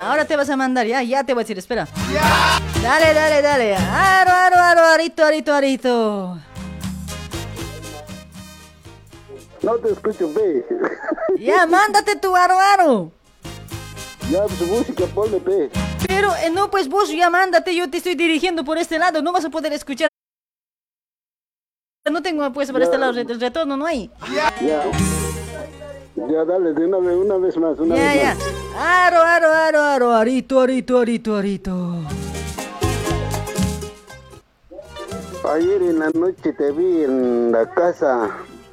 Ahora 0.00 0.24
te 0.24 0.36
vas 0.36 0.48
a 0.50 0.56
mandar, 0.56 0.86
ya, 0.86 1.02
ya 1.02 1.24
te 1.24 1.34
voy 1.34 1.42
a 1.42 1.44
decir, 1.44 1.58
espera. 1.58 1.86
Dale, 2.82 3.14
dale, 3.14 3.42
dale. 3.42 3.74
Aro, 3.76 4.30
aro, 4.30 4.56
aro, 4.56 4.84
arito, 4.86 5.24
arito, 5.24 5.52
arito. 5.54 6.38
No 9.62 9.74
te 9.76 9.90
escucho, 9.92 10.32
ve. 10.32 10.64
Ya, 11.38 11.66
mándate 11.66 12.16
tu 12.16 12.34
aro, 12.34 12.58
aro. 12.58 13.12
Ya, 14.30 14.48
su 14.48 14.66
música, 14.66 15.04
ponle, 15.14 15.38
pe. 15.40 15.70
Pero, 16.06 16.34
eh, 16.36 16.50
no, 16.50 16.70
pues 16.70 16.88
vos 16.88 17.10
ya 17.10 17.30
mándate, 17.30 17.74
yo 17.76 17.88
te 17.88 17.98
estoy 17.98 18.14
dirigiendo 18.14 18.64
por 18.64 18.76
este 18.78 18.98
lado, 18.98 19.22
no 19.22 19.32
vas 19.32 19.44
a 19.44 19.50
poder 19.50 19.72
escuchar. 19.72 20.08
No 22.10 22.22
tengo 22.22 22.50
pues 22.52 22.70
por 22.72 22.80
Ya. 22.80 22.84
este 22.86 22.98
lado 22.98 23.12
el 23.18 23.40
retorno, 23.40 23.76
no 23.76 23.84
hay. 23.86 24.10
Ya. 24.34 24.82
Ya, 26.16 26.44
dale, 26.44 26.72
de 26.72 26.86
una 26.86 26.98
vez, 26.98 27.16
una 27.16 27.36
vez 27.36 27.56
más, 27.56 27.78
una 27.78 27.94
Ya, 27.96 28.02
vez 28.12 28.22
ya. 28.22 28.34
más. 28.34 28.44
Aro, 28.80 29.22
aro, 29.22 29.52
aro, 29.52 29.80
aro, 29.82 30.12
arito, 30.14 30.60
arito, 30.60 30.98
arito, 30.98 31.36
arito. 31.36 31.94
Ayer 35.48 35.82
en 35.82 35.98
la 36.00 36.10
noche 36.14 36.52
te 36.52 36.72
vi 36.72 37.04
en 37.04 37.52
la 37.52 37.70
casa 37.72 38.28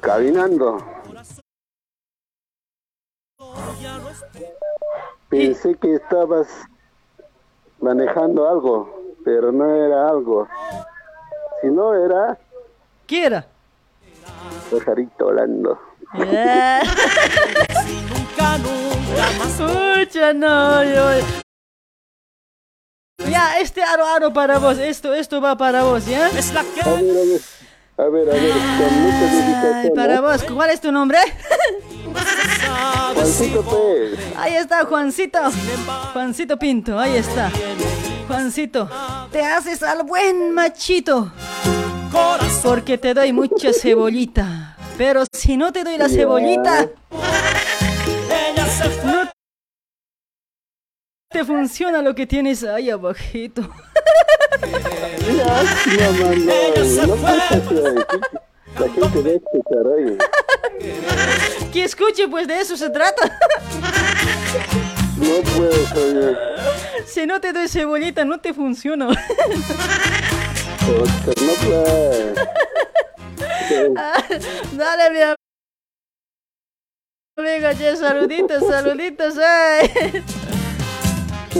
caminando. 0.06 0.78
Pensé 5.28 5.74
que 5.74 5.94
estabas 5.96 6.46
manejando 7.80 8.48
algo, 8.48 9.14
pero 9.24 9.50
no 9.50 9.68
era 9.68 10.08
algo. 10.08 10.48
Si 11.60 11.68
no 11.68 11.92
era 11.94 12.38
¿Qué 13.06 13.26
era? 13.26 13.46
pajarito 14.70 15.24
volando. 15.24 15.78
Ya. 16.32 16.82
Pucha, 19.56 20.32
no, 20.32 20.84
yo- 20.84 21.26
Ya, 23.28 23.58
este 23.60 23.82
aro, 23.82 24.04
aro 24.06 24.32
para 24.32 24.58
vos, 24.58 24.78
esto, 24.78 25.12
esto 25.14 25.40
va 25.40 25.56
para 25.56 25.82
vos, 25.84 26.06
¿ya? 26.06 26.26
A 26.26 26.30
ver, 26.30 26.36
a 26.36 26.92
ver, 26.92 27.40
a 27.98 28.08
ver, 28.08 28.28
a 28.28 28.32
ver, 28.32 28.52
con 28.52 29.02
mucha 29.02 29.26
dedicación. 29.32 29.94
para 29.94 30.20
vos, 30.20 30.44
¿cuál 30.44 30.70
es 30.70 30.80
tu 30.80 30.92
nombre? 30.92 31.18
Juancito, 33.14 33.62
pues. 33.62 34.18
Ahí 34.36 34.54
está, 34.54 34.84
Juancito. 34.84 35.38
Juancito 36.12 36.58
Pinto, 36.58 36.98
ahí 36.98 37.16
está. 37.16 37.50
Juancito, 38.28 38.88
te 39.30 39.42
haces 39.42 39.82
al 39.82 40.04
buen 40.04 40.52
machito. 40.52 41.32
Porque 42.62 42.98
te 42.98 43.14
doy 43.14 43.32
mucha 43.32 43.72
cebollita. 43.72 44.76
Pero 44.96 45.24
si 45.32 45.56
no 45.56 45.72
te 45.72 45.84
doy 45.84 45.98
la 45.98 46.08
cebollita, 46.08 46.88
te 51.36 51.44
funciona 51.44 52.00
lo 52.00 52.14
que 52.14 52.26
tienes 52.26 52.64
ahí 52.64 52.88
abajito. 52.88 53.60
No, 53.60 53.68
no 57.06 57.16
La 58.78 58.88
gente 58.88 59.34
escuchar. 59.34 59.84
Que 61.70 61.84
escuche, 61.84 62.26
pues 62.28 62.48
de 62.48 62.58
eso 62.60 62.74
se 62.76 62.88
trata. 62.88 63.38
No 65.18 65.42
puedes, 65.42 65.92
oye. 65.92 66.36
Si 67.04 67.26
no 67.26 67.38
te 67.38 67.52
doy 67.52 67.68
cebollita, 67.68 68.24
no 68.24 68.40
te 68.40 68.54
funciona. 68.54 69.08
Oscar, 69.08 69.26
no 71.42 71.52
puedes. 71.66 72.38
Ah, 73.96 74.22
Dale, 74.72 75.10
mi 75.10 75.20
amigo, 77.36 77.68
che, 77.76 77.96
saluditos, 77.96 78.66
saluditos. 78.66 79.34
Eh, 79.36 80.22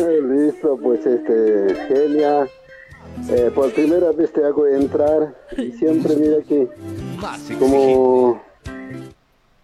Listo, 0.00 0.78
pues 0.83 1.07
este, 1.07 1.75
Genia. 1.89 2.47
eh, 3.31 3.50
por 3.55 3.73
primera 3.73 4.12
vez 4.12 4.31
te 4.33 4.44
hago 4.44 4.66
entrar 4.66 5.34
y 5.57 5.73
siempre 5.73 6.15
mira 6.16 6.42
que 6.42 6.68
como 7.58 8.42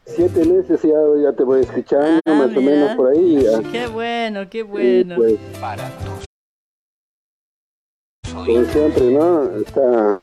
siete 0.06 0.44
meses 0.46 0.80
ya, 0.82 0.98
ya 1.22 1.32
te 1.34 1.44
voy 1.44 1.60
escuchando, 1.60 2.20
Ah, 2.24 2.32
más 2.34 2.56
o 2.56 2.60
menos 2.62 2.96
por 2.96 3.10
ahí. 3.12 3.42
ya. 3.42 3.60
Qué 3.70 3.86
bueno, 3.88 4.48
qué 4.48 4.62
bueno. 4.62 5.16
pues, 5.16 5.38
como 8.34 8.64
siempre, 8.64 9.10
¿no? 9.10 9.44
Está 9.58 10.18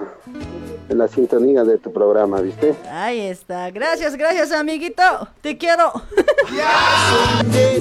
la 0.96 1.08
sintonía 1.08 1.64
de 1.64 1.78
tu 1.78 1.92
programa, 1.92 2.42
¿viste? 2.42 2.76
Ahí 2.92 3.22
está. 3.22 3.70
Gracias, 3.72 4.16
gracias, 4.16 4.52
amiguito. 4.52 5.04
Te 5.42 5.58
quiero. 5.58 5.92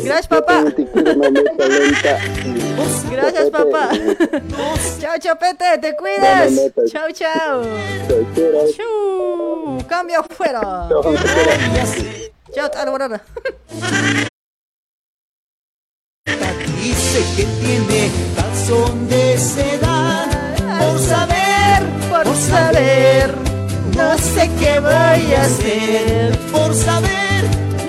Gracias, 0.04 0.28
papá. 0.28 0.64
Te 0.74 0.86
quiero, 0.86 1.16
mamita 1.16 1.66
lenta. 1.66 2.18
Gracias, 3.10 3.50
papá. 3.50 3.90
Chao, 5.00 5.18
chapete, 5.18 5.78
te 5.80 5.96
cuidas. 5.96 6.52
Chao, 6.90 7.10
chao. 7.12 7.62
Chu, 8.76 9.84
cambio 9.88 10.20
afuera. 10.20 10.88
Chao, 12.52 12.70
Alborada. 12.76 13.22
Dice 16.80 17.24
que 17.36 17.44
tiene 17.60 18.10
calzón 18.36 19.08
de. 19.08 19.28
Por 22.24 22.36
saber, 22.36 23.34
no 23.96 24.18
sé 24.18 24.50
qué 24.58 24.80
voy 24.80 25.34
a 25.34 25.42
hacer. 25.42 26.38
Por 26.52 26.74
saber, 26.74 27.44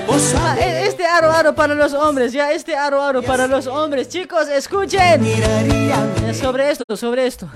por 0.07 0.15
Ah, 0.17 0.19
saber. 0.19 0.63
e- 0.63 0.87
Este 0.87 1.05
aro 1.05 1.31
aro 1.31 1.55
para 1.55 1.73
los 1.75 1.93
hombres, 1.93 2.31
ya, 2.33 2.51
este 2.51 2.75
aro 2.75 3.01
aro 3.01 3.21
para 3.23 3.47
los 3.47 3.67
hombres. 3.67 4.09
Chicos, 4.09 4.47
escuchen. 4.49 5.25
Eh, 5.25 6.33
Sobre 6.33 6.71
esto, 6.71 6.95
sobre 6.95 7.25
esto. 7.27 7.47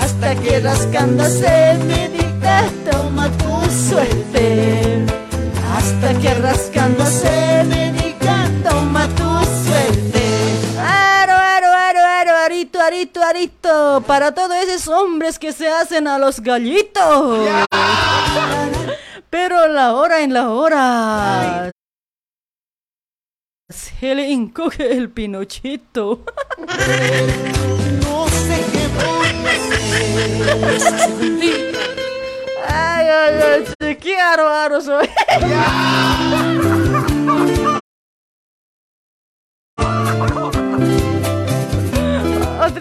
Hasta 0.00 0.34
que 0.36 0.60
rascándose 0.60 1.78
me 1.86 2.08
diga, 2.08 2.64
toma 2.90 3.28
tu 3.38 3.70
suerte. 3.88 5.04
Hasta 5.76 6.14
que 6.20 6.34
rascándose 6.34 7.64
me 7.68 7.92
diga, 7.92 8.48
toma 8.68 9.06
tu 9.18 9.21
aro, 12.86 13.22
arito. 13.22 14.02
Para 14.06 14.32
todos 14.32 14.56
esos 14.56 14.88
hombres 14.88 15.38
que 15.38 15.52
se 15.52 15.68
hacen 15.68 16.08
a 16.08 16.18
los 16.18 16.40
gallitos. 16.40 17.48
Pero 19.30 19.68
la 19.68 19.94
hora 19.94 20.20
en 20.20 20.34
la 20.34 20.50
hora. 20.50 21.70
Se 23.68 24.14
le 24.14 24.30
encoge 24.30 24.92
el 24.92 25.08
pinochito. 25.10 26.24
No 26.58 28.28
sé 28.28 28.64
qué 28.72 28.88
voy 28.98 29.28
a 29.46 30.68
hacer. 30.68 31.74
Ay, 32.68 33.06
ay, 33.08 33.64
ay, 33.80 33.96
qué 33.96 34.16
soy. 34.80 35.08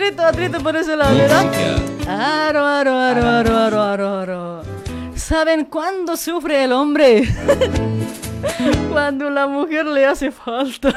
Otrito, 0.01 0.25
otrito 0.25 0.59
por 0.63 0.75
ese 0.75 0.95
lado, 0.95 1.15
¿verdad? 1.15 1.45
Aro, 2.07 2.65
aro, 2.65 2.97
aro, 2.97 3.27
aro, 3.27 3.55
aro, 3.55 3.81
aro, 3.83 4.19
aro. 4.19 4.61
¿Saben 5.15 5.65
cuándo 5.65 6.17
sufre 6.17 6.63
el 6.63 6.71
hombre? 6.71 7.30
Cuando 8.91 9.30
la 9.30 9.45
mujer 9.45 9.85
le 9.85 10.07
hace 10.07 10.31
falta. 10.31 10.91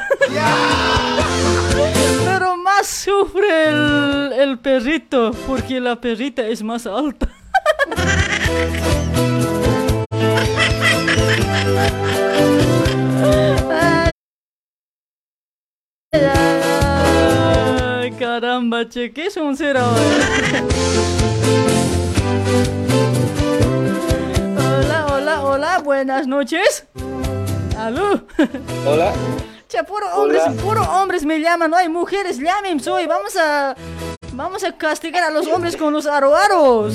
Pero 2.25 2.57
más 2.57 2.87
sufre 2.87 3.67
el, 3.67 4.33
el 4.39 4.57
perrito, 4.57 5.33
porque 5.45 5.79
la 5.79 6.01
perrita 6.01 6.41
es 6.41 6.63
más 6.63 6.87
alta. 6.87 7.29
Ay, 16.11 16.21
ay, 16.23 16.74
Caramba, 18.35 18.83
che, 18.89 19.13
¿qué 19.13 19.27
es 19.27 19.37
un 19.37 19.55
cero 19.55 19.79
ahora? 19.79 20.65
Hola, 24.57 25.05
hola, 25.09 25.41
hola, 25.41 25.79
buenas 25.79 26.27
noches. 26.27 26.85
¿Aló? 27.77 28.25
Hola. 28.85 29.13
Che, 29.69 29.81
puro 29.85 30.13
hombres, 30.15 30.41
Hola. 30.45 30.61
puro 30.61 30.81
hombres 30.81 31.23
me 31.23 31.39
llaman, 31.39 31.71
no 31.71 31.77
hay 31.77 31.87
mujeres, 31.87 32.37
llamen, 32.37 32.81
soy, 32.81 33.07
vamos 33.07 33.37
a, 33.37 33.73
vamos 34.33 34.65
a 34.65 34.73
castigar 34.73 35.23
a 35.23 35.29
los 35.29 35.47
hombres 35.47 35.77
con 35.77 35.93
los 35.93 36.05
aroaros. 36.05 36.93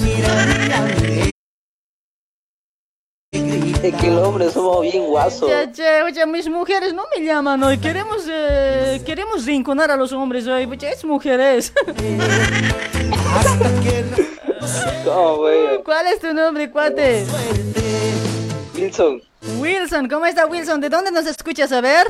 Que 3.32 4.10
los 4.10 4.26
hombres 4.26 4.52
somos 4.52 4.82
bien 4.82 5.06
guasos. 5.06 5.48
Che, 5.48 5.72
che, 5.72 6.02
oye, 6.02 6.26
mis 6.26 6.48
mujeres 6.48 6.92
no 6.92 7.04
me 7.16 7.24
llaman 7.24 7.62
hoy, 7.62 7.78
queremos, 7.78 8.26
eh, 8.28 9.00
queremos 9.06 9.46
rinconar 9.46 9.90
a 9.90 9.96
los 9.96 10.12
hombres 10.12 10.46
hoy, 10.46 10.66
oye, 10.66 10.90
es 10.90 11.04
mujeres. 11.04 11.72
¿Cómo, 15.04 15.36
güey? 15.36 15.82
¿Cuál 15.82 16.08
es 16.08 16.18
tu 16.20 16.34
nombre, 16.34 16.70
cuate? 16.70 17.24
Wilson, 18.74 19.22
Wilson, 19.58 20.08
¿cómo 20.08 20.26
está 20.26 20.46
Wilson? 20.46 20.80
¿De 20.80 20.88
dónde 20.88 21.10
nos 21.10 21.26
escuchas? 21.26 21.70
A 21.72 21.80
ver. 21.80 22.06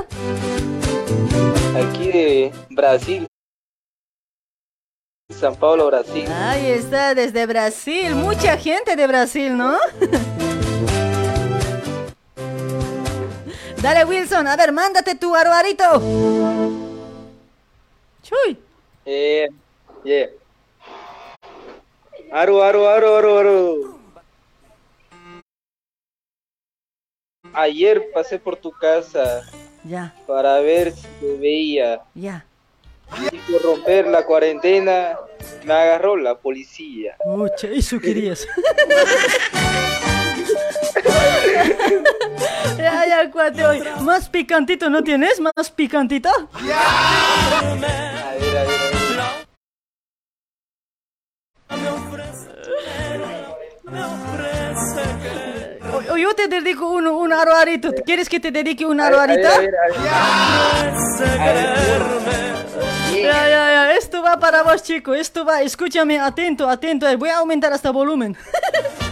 aquí 1.77 2.11
de 2.11 2.53
Brasil. 2.71 3.27
San 5.39 5.55
Paulo, 5.55 5.87
Brasil. 5.87 6.27
Ahí 6.33 6.67
está, 6.67 7.15
desde 7.15 7.47
Brasil. 7.47 8.15
Mucha 8.15 8.57
gente 8.57 8.97
de 8.97 9.07
Brasil, 9.07 9.57
¿no? 9.57 9.77
Dale, 13.83 14.05
Wilson, 14.05 14.47
a 14.47 14.57
ver, 14.57 14.73
mándate 14.73 15.15
tu 15.15 15.34
aruarito. 15.34 15.84
Chuy. 18.23 18.59
Eh, 19.07 19.49
yeah. 20.05 20.28
Aru, 22.33 22.62
aru, 22.62 22.86
aru, 22.86 23.15
aru, 23.17 23.39
aru. 23.39 24.00
Ayer 27.55 28.12
pasé 28.15 28.39
por 28.39 28.57
tu 28.57 28.70
casa 28.70 29.42
Ya, 29.83 30.15
para 30.26 30.60
ver 30.60 30.92
si 30.92 31.07
te 31.20 31.36
veía. 31.39 32.02
ya. 32.15 32.44
Y 33.33 33.39
por 33.50 33.62
romper 33.62 34.07
la 34.07 34.25
cuarentena, 34.25 35.18
me 35.65 35.73
agarró 35.73 36.17
la 36.17 36.36
policía. 36.39 37.17
Mucha, 37.26 37.67
eso 37.68 37.99
querías. 37.99 38.47
ya, 42.78 43.07
ya, 43.07 43.31
cuate, 43.31 43.65
hoy. 43.65 43.83
¿Más 44.02 44.28
picantito 44.28 44.89
no 44.91 45.02
tienes? 45.02 45.41
¿Más 45.41 45.70
picantito? 45.70 46.31
O, 56.10 56.17
yo 56.17 56.35
te 56.35 56.49
dedico 56.49 56.89
un, 56.91 57.07
un 57.07 57.33
aruarito. 57.33 57.93
¿Quieres 58.05 58.28
que 58.28 58.41
te 58.41 58.51
dedique 58.51 58.85
un 58.85 59.01
aruarito? 59.01 59.49
Ya, 63.12 63.49
ya, 63.49 63.73
ya, 63.73 63.93
esto 63.93 64.23
va 64.23 64.39
para 64.39 64.62
vos, 64.62 64.83
chico, 64.83 65.15
esto 65.15 65.44
va, 65.44 65.60
escúchame, 65.62 66.19
atento, 66.19 66.69
atento, 66.69 67.07
eh, 67.07 67.17
voy 67.17 67.28
a 67.28 67.39
aumentar 67.39 67.73
hasta 67.73 67.91
volumen. 67.91 68.36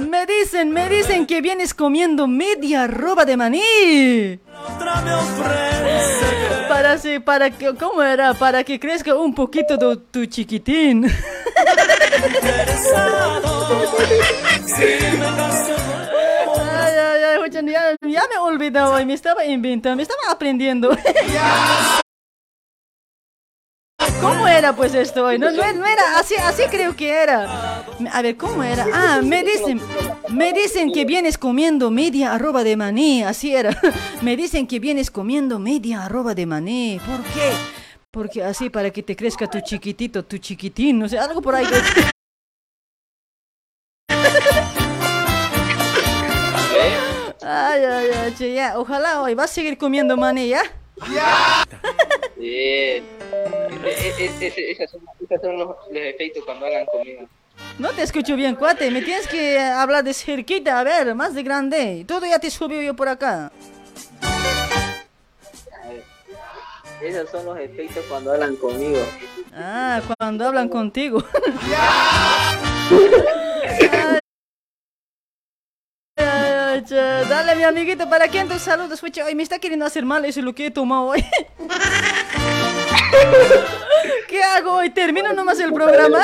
Me 0.00 0.26
dicen, 0.26 0.70
me 0.72 0.88
dicen 0.88 1.26
que 1.26 1.40
vienes 1.40 1.72
comiendo 1.72 2.26
media 2.26 2.86
roba 2.86 3.24
de 3.24 3.36
maní. 3.36 4.38
Para 6.68 6.92
así, 6.92 7.18
para 7.18 7.50
que, 7.50 7.74
¿cómo 7.74 8.02
era? 8.02 8.34
Para 8.34 8.62
que 8.64 8.78
crezca 8.78 9.14
un 9.14 9.34
poquito 9.34 9.78
tu, 9.98 10.26
chiquitín. 10.26 11.06
Ay, 16.70 16.94
ay, 16.96 17.22
ay, 17.24 17.50
ya, 17.50 17.62
ya 18.02 18.22
me 18.28 18.34
he 18.34 18.38
olvidado 18.38 19.04
me 19.06 19.14
estaba 19.14 19.44
inventando, 19.44 19.96
me 19.96 20.02
estaba 20.02 20.30
aprendiendo. 20.30 20.90
¿Cómo 24.20 24.48
era 24.48 24.74
pues 24.74 24.94
esto 24.94 25.24
hoy? 25.26 25.38
No, 25.38 25.50
no, 25.50 25.72
no 25.72 25.86
era, 25.86 26.18
así, 26.18 26.34
así 26.34 26.62
creo 26.70 26.96
que 26.96 27.10
era. 27.10 27.84
A 28.12 28.22
ver, 28.22 28.36
¿cómo 28.36 28.62
era? 28.62 28.86
Ah, 28.92 29.20
me 29.22 29.44
dicen, 29.44 29.80
me 30.30 30.52
dicen 30.52 30.92
que 30.92 31.04
vienes 31.04 31.38
comiendo 31.38 31.90
media 31.90 32.34
arroba 32.34 32.64
de 32.64 32.76
maní, 32.76 33.22
así 33.22 33.54
era. 33.54 33.78
Me 34.22 34.36
dicen 34.36 34.66
que 34.66 34.80
vienes 34.80 35.10
comiendo 35.10 35.58
media 35.60 36.04
arroba 36.04 36.34
de 36.34 36.46
maní. 36.46 37.00
¿Por 37.06 37.22
qué? 37.32 37.52
Porque 38.10 38.42
así 38.42 38.68
para 38.68 38.90
que 38.90 39.02
te 39.02 39.14
crezca 39.14 39.48
tu 39.48 39.60
chiquitito, 39.60 40.24
tu 40.24 40.38
chiquitín, 40.38 40.98
no 40.98 41.08
sé, 41.08 41.18
algo 41.18 41.40
por 41.40 41.54
ahí. 41.54 41.66
Ay, 47.50 47.82
ay, 47.82 48.08
ay, 48.14 48.34
che, 48.36 48.52
ya, 48.52 48.78
ojalá 48.78 49.22
hoy 49.22 49.34
vas 49.34 49.50
a 49.50 49.54
seguir 49.54 49.78
comiendo 49.78 50.18
maní, 50.18 50.48
¿ya? 50.48 50.62
Bien. 52.36 53.04
E- 53.84 54.14
ese- 54.18 54.70
Esos 54.70 54.90
son, 54.90 55.00
esos 55.20 55.40
son 55.42 55.58
los, 55.58 55.68
los 55.90 56.02
efectos 56.02 56.44
cuando 56.44 56.66
hablan 56.66 56.86
conmigo. 56.86 57.22
No 57.78 57.90
te 57.90 58.02
escucho 58.02 58.36
bien, 58.36 58.54
cuate. 58.54 58.90
Me 58.90 59.02
tienes 59.02 59.26
que 59.28 59.58
hablar 59.58 60.04
de 60.04 60.14
cerquita, 60.14 60.78
a 60.80 60.84
ver, 60.84 61.14
más 61.14 61.34
de 61.34 61.42
grande. 61.42 62.04
Todo 62.06 62.26
ya 62.26 62.38
te 62.38 62.50
subió 62.50 62.80
yo 62.82 62.94
por 62.94 63.08
acá. 63.08 63.50
Esos 67.02 67.30
son 67.30 67.44
los 67.46 67.58
efectos 67.58 68.04
cuando 68.08 68.32
hablan 68.32 68.56
conmigo. 68.56 68.98
Ah, 69.54 70.00
cuando 70.18 70.46
hablan 70.46 70.68
contigo. 70.68 71.22
Ay, 72.90 74.17
Dale, 76.86 77.56
mi 77.56 77.64
amiguito, 77.64 78.08
¿para 78.08 78.28
quién 78.28 78.48
tus 78.48 78.62
saludos? 78.62 79.00
Fuchi, 79.00 79.20
Ay, 79.20 79.34
me 79.34 79.42
está 79.42 79.58
queriendo 79.58 79.84
hacer 79.84 80.04
mal 80.04 80.24
eso 80.24 80.38
es 80.40 80.44
lo 80.44 80.54
que 80.54 80.66
he 80.66 80.70
tomado 80.70 81.06
hoy. 81.06 81.24
¿Qué 84.28 84.42
hago 84.42 84.74
hoy? 84.74 84.90
¿Termino 84.90 85.32
nomás 85.32 85.58
el 85.58 85.72
programa? 85.72 86.18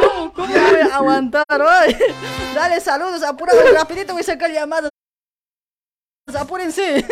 ¿Cómo, 0.00 0.32
cómo 0.32 0.54
voy 0.54 0.80
a 0.80 0.96
aguantar 0.96 1.44
hoy? 1.50 1.96
Dale, 2.54 2.80
saludos, 2.80 3.22
apurado, 3.22 3.60
rapidito 3.72 4.14
voy 4.14 4.22
a 4.22 4.24
sacar 4.24 4.50
llamadas. 4.50 4.90
Apúrense. 6.34 7.04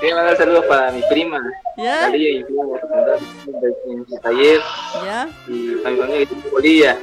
Quiero 0.00 0.16
mandar 0.16 0.36
saludos 0.36 0.64
para 0.64 0.90
mi 0.92 1.02
prima. 1.02 1.40
¿Ya? 1.76 2.08
María, 2.08 2.40
y 2.40 2.44
taller. 4.22 4.60
¿Ya? 5.04 5.28
Y 5.46 5.74
para 5.76 5.90
mi 5.94 6.00
familia 6.00 6.22
en 6.22 6.50
Bolivia. 6.50 6.98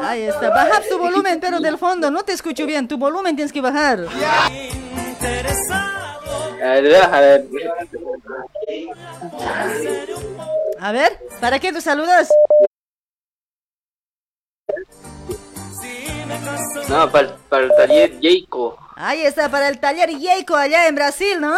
Ahí 0.00 0.22
está. 0.22 0.50
Baja 0.50 0.82
tu 0.88 0.98
volumen, 0.98 1.38
pero 1.40 1.60
del 1.60 1.78
fondo. 1.78 2.10
No 2.10 2.24
te 2.24 2.32
escucho 2.32 2.66
bien. 2.66 2.88
Tu 2.88 2.98
volumen 2.98 3.36
tienes 3.36 3.52
que 3.52 3.60
bajar. 3.60 4.00
A 6.62 6.68
ver, 6.80 6.96
a 6.96 7.20
ver. 7.20 7.44
A 10.80 10.92
ver, 10.92 11.18
¿para 11.40 11.60
qué 11.60 11.72
tú 11.72 11.80
saludas? 11.80 12.28
No, 16.88 17.10
para, 17.10 17.36
para 17.48 17.64
el 17.64 17.70
taller 17.76 18.20
Jayco. 18.20 18.76
Ahí 18.96 19.22
está, 19.22 19.48
para 19.48 19.68
el 19.68 19.78
taller 19.78 20.10
Yeiko 20.10 20.54
allá 20.54 20.86
en 20.86 20.94
Brasil, 20.94 21.40
¿no? 21.40 21.54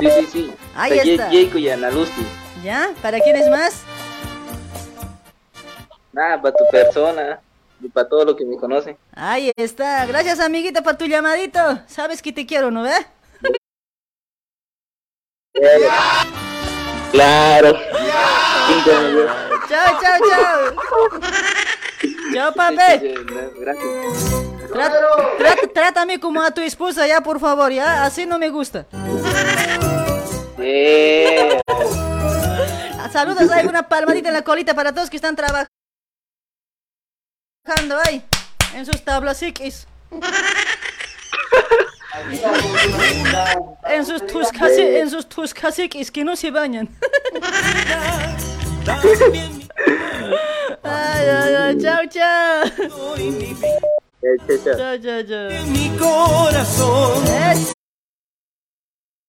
Sí, 0.00 0.10
sí, 0.10 0.26
sí. 0.32 0.52
Ahí 0.76 0.98
taller 0.98 1.14
está. 1.20 1.26
Jayco 1.30 1.58
y 1.58 1.68
Ana 1.70 1.90
Lucy. 1.90 2.26
¿Ya? 2.62 2.90
¿Para 3.02 3.20
quiénes 3.20 3.48
más? 3.48 3.82
Nada, 6.12 6.40
para 6.40 6.54
tu 6.54 6.64
persona 6.70 7.40
y 7.80 7.88
para 7.88 8.08
todo 8.08 8.24
lo 8.24 8.36
que 8.36 8.44
me 8.44 8.56
conocen. 8.56 8.96
Ahí 9.14 9.52
está. 9.56 10.04
Gracias, 10.06 10.40
amiguita, 10.40 10.82
por 10.82 10.96
tu 10.96 11.06
llamadito. 11.06 11.60
Sabes 11.86 12.22
que 12.22 12.32
te 12.32 12.46
quiero, 12.46 12.70
¿no 12.70 12.82
ve? 12.82 12.94
Claro. 17.12 17.78
Chao, 19.68 20.00
chao, 20.00 20.18
chao. 20.28 21.20
Chao, 22.34 22.52
papi. 22.54 22.76
Gracias. 22.76 24.28
Trata, 24.72 25.00
trata- 25.38 25.68
trátame 25.72 26.20
como 26.20 26.42
a 26.42 26.50
tu 26.50 26.60
esposa 26.60 27.06
ya, 27.06 27.22
por 27.22 27.40
favor, 27.40 27.72
ya. 27.72 28.04
Así 28.04 28.26
no 28.26 28.38
me 28.38 28.50
gusta. 28.50 28.86
Eh, 30.60 31.60
Saludos, 33.12 33.50
hay 33.50 33.66
una 33.66 33.88
palmadita 33.88 34.28
en 34.28 34.34
la 34.34 34.42
colita 34.42 34.74
para 34.74 34.92
todos 34.92 35.08
que 35.08 35.16
están 35.16 35.36
trabajando 35.36 35.68
ahí 38.04 38.22
en 38.74 38.84
sus 38.86 39.02
tablasiquis. 39.04 39.86
En 43.88 44.04
sus 44.04 44.26
tus 44.26 44.48
casi, 44.50 44.82
en 44.82 45.10
sus 45.10 45.28
tus 45.28 45.54
caciques 45.54 46.10
que 46.10 46.24
no 46.24 46.36
se 46.36 46.50
bañan. 46.50 46.88
Ay, 50.82 51.26
ay, 51.28 51.54
ay, 51.54 51.78
chao, 51.80 52.06
chao. 52.08 52.64
Chao, 52.68 54.58
chao. 54.64 54.76
Chao, 54.76 54.98
chao, 54.98 55.22
chao. 55.22 55.66
Mi 55.66 55.90
corazón. 55.98 57.74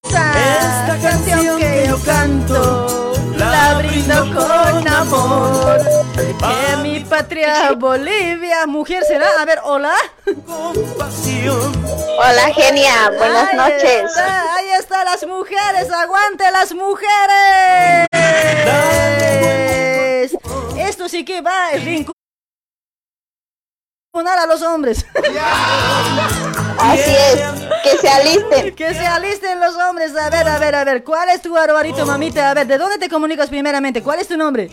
Esta 0.09 0.97
canción 1.01 1.57
que 1.59 1.85
yo 1.87 1.97
canto 2.03 3.13
la 3.35 3.75
brindo 3.75 4.15
con 4.33 4.87
amor. 4.87 5.79
Que 6.15 6.75
mi 6.81 6.99
patria 7.01 7.71
Bolivia, 7.73 8.65
mujer 8.67 9.03
será. 9.03 9.27
A 9.39 9.45
ver, 9.45 9.59
hola. 9.63 9.93
Hola, 12.17 12.53
genia. 12.53 13.09
Buenas 13.17 13.49
Ahí 13.49 13.57
noches. 13.57 14.03
está, 14.05 14.55
ahí 14.55 14.69
están 14.79 15.05
las 15.05 15.25
mujeres. 15.25 15.91
Aguante 15.91 16.43
las 16.51 16.73
mujeres. 16.73 18.07
Esto 20.77 21.07
sí 21.07 21.23
que 21.23 21.41
va 21.41 21.67
a 21.67 21.71
rinconar 21.71 22.13
a 24.39 24.45
los 24.47 24.61
hombres. 24.63 25.05
Así 26.79 27.15
es, 27.15 27.39
que 27.83 27.97
se 27.97 28.09
alisten. 28.09 28.75
Que 28.75 28.93
se 28.93 29.05
alisten 29.05 29.59
los 29.59 29.75
hombres. 29.75 30.15
A 30.15 30.29
ver, 30.29 30.47
a 30.47 30.57
ver, 30.57 30.75
a 30.75 30.83
ver. 30.83 31.03
¿Cuál 31.03 31.29
es 31.29 31.41
tu 31.41 31.55
arbarito, 31.57 32.05
mamita? 32.05 32.51
A 32.51 32.53
ver, 32.53 32.67
¿de 32.67 32.77
dónde 32.77 32.97
te 32.97 33.09
comunicas 33.09 33.49
primeramente? 33.49 34.01
¿Cuál 34.01 34.19
es 34.19 34.27
tu 34.27 34.37
nombre? 34.37 34.69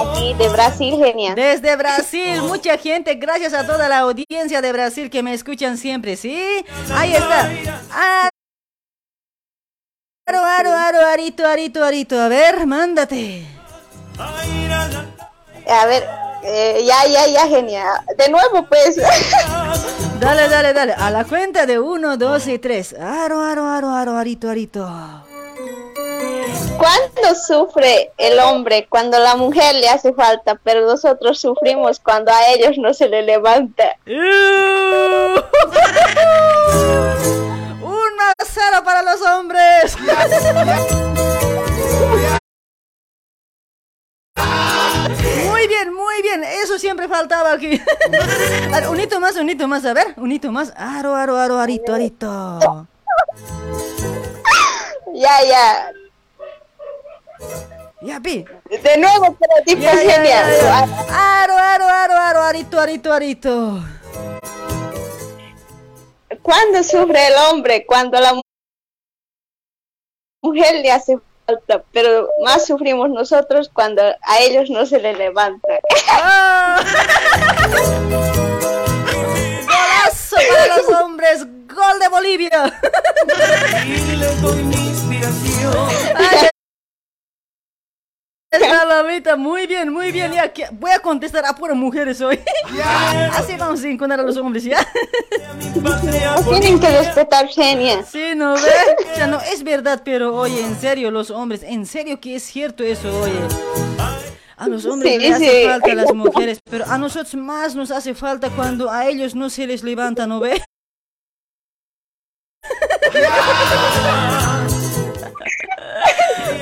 Aquí 0.00 0.34
de 0.34 0.48
Brasil, 0.48 0.96
genia. 0.96 1.34
Desde 1.34 1.76
Brasil, 1.76 2.40
mucha 2.42 2.78
gente, 2.78 3.14
gracias 3.16 3.52
a 3.52 3.66
toda 3.66 3.88
la 3.88 3.98
audiencia 3.98 4.62
de 4.62 4.72
Brasil 4.72 5.10
que 5.10 5.22
me 5.22 5.34
escuchan 5.34 5.76
siempre, 5.76 6.16
¿sí? 6.16 6.64
Ahí 6.94 7.12
está. 7.14 7.50
Aro, 10.26 10.38
aro, 10.38 10.70
aro, 10.72 11.06
arito, 11.06 11.46
arito, 11.46 11.84
arito. 11.84 12.18
A 12.18 12.28
ver, 12.28 12.66
mándate. 12.66 13.44
A 15.68 15.86
ver, 15.86 16.04
eh, 16.42 16.84
ya, 16.84 17.06
ya, 17.06 17.26
ya, 17.26 17.48
genia. 17.48 17.84
De 18.16 18.28
nuevo, 18.28 18.66
pues. 18.68 18.96
Dale, 20.18 20.48
dale, 20.48 20.72
dale. 20.72 20.92
A 20.92 21.10
la 21.10 21.24
cuenta 21.24 21.66
de 21.66 21.80
uno, 21.80 22.16
dos 22.16 22.46
y 22.46 22.58
tres. 22.58 22.94
Aro, 22.94 23.40
aro, 23.40 23.66
aro, 23.66 23.90
aro, 23.90 24.16
arito, 24.16 24.48
arito. 24.48 24.88
¿Cuánto 26.76 27.34
sufre 27.34 28.12
el 28.18 28.38
hombre 28.40 28.86
cuando 28.88 29.18
la 29.18 29.36
mujer 29.36 29.74
le 29.76 29.88
hace 29.88 30.12
falta, 30.12 30.58
pero 30.62 30.86
nosotros 30.86 31.40
sufrimos 31.40 31.98
cuando 32.00 32.30
a 32.32 32.48
ellos 32.48 32.76
no 32.78 32.92
se 32.94 33.08
le 33.08 33.22
levanta? 33.22 33.96
Uno 34.06 35.42
a 38.38 38.44
cero 38.44 38.82
para 38.84 39.02
los 39.02 39.20
hombres. 39.22 39.96
Muy 45.62 45.68
bien, 45.68 45.94
muy 45.94 46.22
bien. 46.22 46.42
Eso 46.42 46.76
siempre 46.76 47.06
faltaba 47.06 47.52
aquí. 47.52 47.80
Ver, 48.72 48.88
un 48.88 48.98
hito 48.98 49.20
más, 49.20 49.36
un 49.36 49.48
hito 49.48 49.68
más. 49.68 49.84
A 49.84 49.92
ver, 49.94 50.12
un 50.16 50.32
hito 50.32 50.50
más. 50.50 50.72
Aro, 50.76 51.14
aro, 51.14 51.36
aro, 51.38 51.56
arito, 51.60 51.94
arito. 51.94 52.88
Ya, 55.14 55.30
ya. 55.44 55.92
Ya, 58.00 58.18
pi. 58.18 58.44
De 58.70 58.98
nuevo, 58.98 59.36
pero 59.38 59.64
tipo 59.64 59.82
Ya, 59.82 59.94
ya, 59.94 60.00
genia. 60.00 60.48
ya, 60.48 60.62
ya. 60.62 61.42
Aro, 61.44 61.56
aro, 61.56 61.86
aro, 61.86 62.14
aro, 62.16 62.42
arito, 62.42 62.80
arito, 62.80 63.12
arito. 63.12 63.84
¿Cuándo 66.42 66.82
sufre 66.82 67.28
el 67.28 67.34
hombre 67.48 67.86
cuando 67.86 68.18
la 68.18 68.34
mu- 68.34 68.42
mujer 70.42 70.80
le 70.82 70.90
hace 70.90 71.16
falta, 71.46 71.82
pero 71.92 72.28
más 72.44 72.66
sufrimos 72.66 73.10
nosotros 73.10 73.70
cuando 73.72 74.02
a 74.02 74.38
ellos 74.40 74.70
no 74.70 74.86
se 74.86 75.00
le 75.00 75.14
levanta? 75.14 75.80
Golazo 79.66 80.36
para 80.50 80.76
los 80.76 80.88
hombres. 81.00 81.46
Gol 81.66 81.98
de 82.00 82.08
Bolivia. 82.08 82.64
Ahí 86.14 86.51
está, 88.52 88.86
mamita. 88.86 89.36
Muy 89.36 89.66
bien, 89.66 89.92
muy 89.92 90.12
bien. 90.12 90.32
Ya, 90.32 90.52
que- 90.52 90.68
voy 90.72 90.90
a 90.92 90.98
contestar 91.00 91.44
a 91.44 91.54
puras 91.54 91.76
mujeres 91.76 92.20
hoy. 92.20 92.38
Así 93.32 93.56
vamos 93.56 93.82
a 93.82 93.88
encontrar 93.88 94.20
a 94.20 94.22
los 94.22 94.36
hombres, 94.36 94.64
¿ya? 94.64 94.86
Tienen 96.48 96.78
que 96.78 96.88
respetar 96.90 97.48
genia. 97.48 98.02
Sí, 98.04 98.32
¿no 98.36 98.54
ve? 98.54 98.60
Ya 99.16 99.26
no, 99.26 99.40
es 99.40 99.62
verdad, 99.64 100.02
pero 100.04 100.34
oye, 100.36 100.60
en 100.62 100.76
serio, 100.78 101.10
los 101.10 101.30
hombres, 101.30 101.62
en 101.62 101.86
serio 101.86 102.20
que 102.20 102.36
es 102.36 102.42
cierto 102.42 102.84
eso, 102.84 103.08
oye. 103.20 103.40
A 104.56 104.68
los 104.68 104.84
hombres 104.86 105.12
Sí, 105.14 105.18
les 105.18 105.32
hace 105.34 105.66
falta 105.68 105.90
a 105.90 105.94
las 105.94 106.14
mujeres, 106.14 106.60
pero 106.70 106.84
a 106.86 106.96
nosotros 106.96 107.34
más 107.34 107.74
nos 107.74 107.90
hace 107.90 108.14
falta 108.14 108.48
cuando 108.50 108.90
a 108.90 109.06
ellos 109.08 109.34
no 109.34 109.50
se 109.50 109.66
les 109.66 109.82
levanta, 109.82 110.26
¿no 110.26 110.38
ve? 110.38 110.62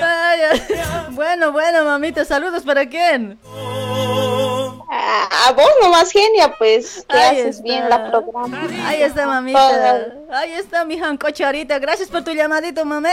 Ay, 0.03 0.41
ay. 0.51 0.61
Bueno, 1.13 1.53
bueno, 1.53 1.85
mamita, 1.85 2.25
saludos 2.25 2.63
para 2.63 2.87
quién. 2.89 3.39
A, 4.93 5.49
a 5.49 5.53
vos 5.53 5.69
nomás 5.83 6.11
genia, 6.11 6.55
pues, 6.59 7.05
que 7.09 7.17
Ahí 7.17 7.41
haces 7.41 7.57
está. 7.57 7.63
bien 7.63 7.89
la 7.89 8.11
programa. 8.11 8.61
Ahí 8.87 9.03
está, 9.03 9.27
mamita. 9.27 10.07
Ahí 10.33 10.53
está 10.53 10.85
mi 10.85 10.99
jancocharita. 10.99 11.79
Gracias 11.79 12.09
por 12.09 12.23
tu 12.25 12.33
llamadito, 12.33 12.85
mamé. 12.85 13.13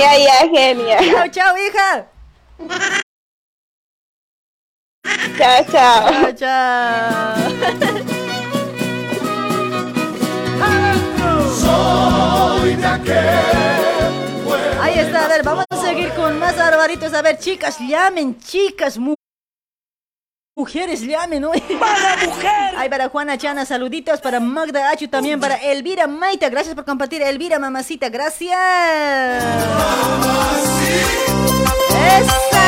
Ya, 0.00 0.18
ya, 0.18 0.48
genia. 0.50 0.98
Chao, 1.12 1.28
chao, 1.28 1.56
hija. 1.56 2.06
Chao, 5.38 5.64
chao. 5.70 6.10
Chao, 6.10 6.32
chao. 6.34 7.34
Soy 11.60 12.74
de 12.76 13.77
Ahí 14.98 15.04
está, 15.06 15.26
a 15.26 15.28
ver, 15.28 15.44
vamos 15.44 15.64
a 15.70 15.76
seguir 15.80 16.12
con 16.14 16.38
más 16.40 16.58
arbaritos. 16.58 17.14
A 17.14 17.22
ver, 17.22 17.38
chicas, 17.38 17.78
llamen, 17.78 18.36
chicas, 18.40 18.98
mu- 18.98 19.14
mujeres, 20.56 21.02
llamen, 21.02 21.40
¿no? 21.42 21.52
¡Para 21.80 22.16
mujer! 22.26 22.74
Ay, 22.76 22.88
para 22.88 23.08
Juana 23.08 23.38
Chana, 23.38 23.64
saluditos. 23.64 24.20
Para 24.20 24.40
Magda 24.40 24.90
Achu, 24.90 25.06
también 25.06 25.38
para 25.38 25.54
Elvira 25.54 26.08
Maita. 26.08 26.48
Gracias 26.48 26.74
por 26.74 26.84
compartir, 26.84 27.22
Elvira, 27.22 27.60
mamacita, 27.60 28.08
gracias. 28.08 28.58
¡Esa! 32.18 32.66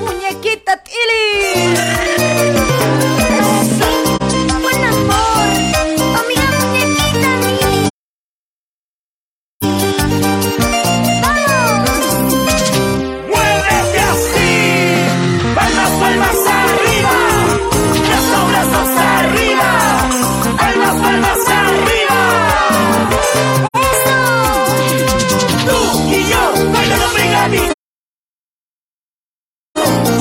¡Muñequita 0.00 0.82
Tili! 0.82 2.55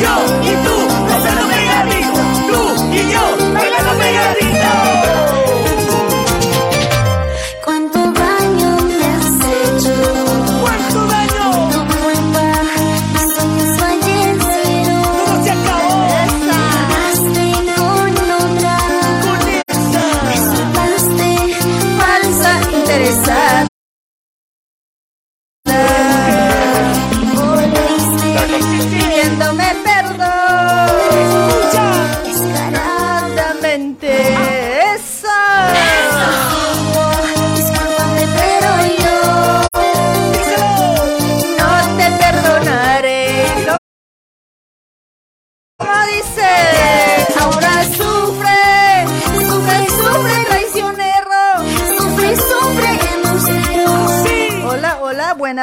¡Yo 0.06 0.14
y 0.44 0.54
tú 0.64 0.88
bailando 1.10 1.48
pegadito! 1.48 2.22
¡Tú 2.48 2.94
y 2.94 3.12
yo 3.12 3.54
bailando 3.54 3.92
pegadito! 3.98 4.85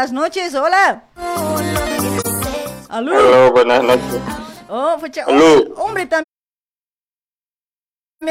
Buenas 0.03 0.13
noches, 0.13 0.53
hola. 0.57 1.05
Aló. 2.89 3.17
Aló, 3.17 3.53
buenas 3.53 3.85
noches. 3.85 4.05
Oh, 4.69 4.97
Aló. 4.99 5.53
hombre, 5.53 5.73
hombre 5.77 6.07
también. 6.07 6.27